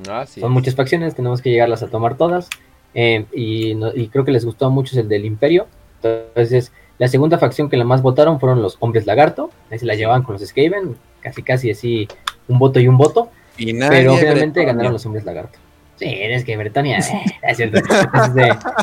Ah, 0.10 0.26
sí. 0.28 0.40
Son 0.42 0.52
muchas 0.52 0.76
facciones, 0.76 1.16
tenemos 1.16 1.42
que 1.42 1.50
llegarlas 1.52 1.84
a 1.84 1.88
tomar 1.88 2.16
todas. 2.18 2.50
Eh, 2.96 3.26
y, 3.34 3.76
no- 3.76 3.94
y 3.94 4.08
creo 4.08 4.24
que 4.26 4.32
les 4.32 4.46
gustó 4.46 4.70
mucho 4.72 5.00
el 5.00 5.08
del 5.10 5.26
Imperio. 5.26 5.68
Entonces, 6.02 6.72
la 6.98 7.08
segunda 7.08 7.38
facción 7.38 7.70
que 7.70 7.78
la 7.78 7.84
más 7.84 8.02
votaron 8.02 8.40
fueron 8.40 8.62
los 8.62 8.78
Hombres 8.80 9.06
Lagarto. 9.06 9.52
Ahí 9.70 9.78
se 9.80 9.86
la 9.86 9.96
llevaban 9.96 10.24
con 10.24 10.34
los 10.34 10.42
Skaven, 10.48 10.96
casi 11.22 11.44
casi 11.44 11.70
así 11.72 12.08
un 12.48 12.58
voto 12.58 12.80
y 12.80 12.88
un 12.88 12.98
voto. 12.98 13.30
Y 13.58 13.74
nadie 13.74 14.00
Pero 14.00 14.16
finalmente 14.16 14.60
Bretonia. 14.62 14.74
ganaron 14.74 14.94
los 14.94 15.06
Hombres 15.06 15.26
Lagarto. 15.26 15.60
Sí, 16.00 16.06
es 16.08 16.46
que 16.46 16.56
Bretonia. 16.56 17.00
eh, 17.00 17.24
es 17.44 17.58
cierto. 17.58 17.82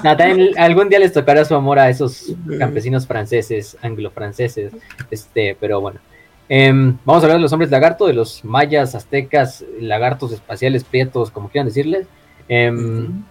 No, 0.04 0.16
también 0.16 0.50
algún 0.58 0.90
día 0.90 0.98
les 0.98 1.14
tocará 1.14 1.44
su 1.46 1.54
amor 1.54 1.78
a 1.78 1.88
esos 1.88 2.34
campesinos 2.58 3.06
franceses, 3.06 3.76
anglo-franceses. 3.82 4.72
Este, 5.10 5.56
pero 5.58 5.80
bueno. 5.80 5.98
Em, 6.48 6.96
vamos 7.04 7.22
a 7.22 7.26
hablar 7.26 7.38
de 7.38 7.42
los 7.42 7.52
hombres 7.52 7.70
lagarto, 7.70 8.06
de 8.06 8.12
los 8.12 8.44
mayas, 8.44 8.94
aztecas, 8.94 9.64
lagartos 9.80 10.30
espaciales, 10.30 10.84
prietos, 10.84 11.30
como 11.30 11.48
quieran 11.48 11.66
decirles. 11.66 12.06
Em. 12.48 13.24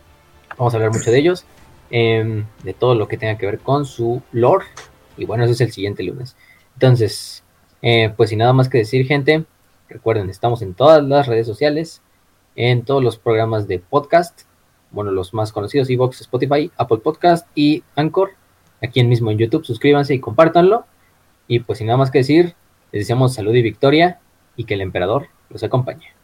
Vamos 0.57 0.73
a 0.73 0.77
hablar 0.77 0.91
mucho 0.91 1.11
de 1.11 1.19
ellos, 1.19 1.45
em, 1.91 2.45
de 2.63 2.73
todo 2.73 2.95
lo 2.95 3.07
que 3.07 3.17
tenga 3.17 3.37
que 3.37 3.45
ver 3.45 3.59
con 3.59 3.85
su 3.85 4.21
lore. 4.31 4.65
Y 5.15 5.25
bueno, 5.25 5.43
eso 5.43 5.53
es 5.53 5.61
el 5.61 5.71
siguiente 5.71 6.01
lunes. 6.03 6.35
Entonces, 6.73 7.43
eh, 7.81 8.11
pues 8.17 8.31
sin 8.31 8.39
nada 8.39 8.51
más 8.53 8.67
que 8.67 8.79
decir, 8.79 9.05
gente, 9.05 9.45
recuerden, 9.89 10.29
estamos 10.29 10.61
en 10.61 10.73
todas 10.73 11.03
las 11.03 11.27
redes 11.27 11.45
sociales, 11.45 12.01
en 12.55 12.83
todos 12.83 13.03
los 13.03 13.17
programas 13.17 13.67
de 13.67 13.79
podcast, 13.79 14.41
bueno, 14.91 15.11
los 15.11 15.33
más 15.33 15.51
conocidos, 15.51 15.89
Evox, 15.89 16.21
Spotify, 16.21 16.71
Apple 16.77 16.99
Podcast 16.99 17.47
y 17.53 17.83
Anchor, 17.95 18.31
aquí 18.81 19.03
mismo 19.03 19.31
en 19.31 19.37
YouTube, 19.37 19.65
suscríbanse 19.65 20.13
y 20.13 20.19
compártanlo. 20.19 20.85
Y 21.47 21.59
pues 21.59 21.79
sin 21.79 21.87
nada 21.87 21.97
más 21.97 22.11
que 22.11 22.19
decir, 22.19 22.55
les 22.91 23.01
deseamos 23.01 23.33
salud 23.33 23.53
y 23.53 23.61
victoria 23.61 24.19
y 24.55 24.63
que 24.63 24.73
el 24.75 24.81
emperador 24.81 25.27
los 25.49 25.63
acompañe. 25.63 26.14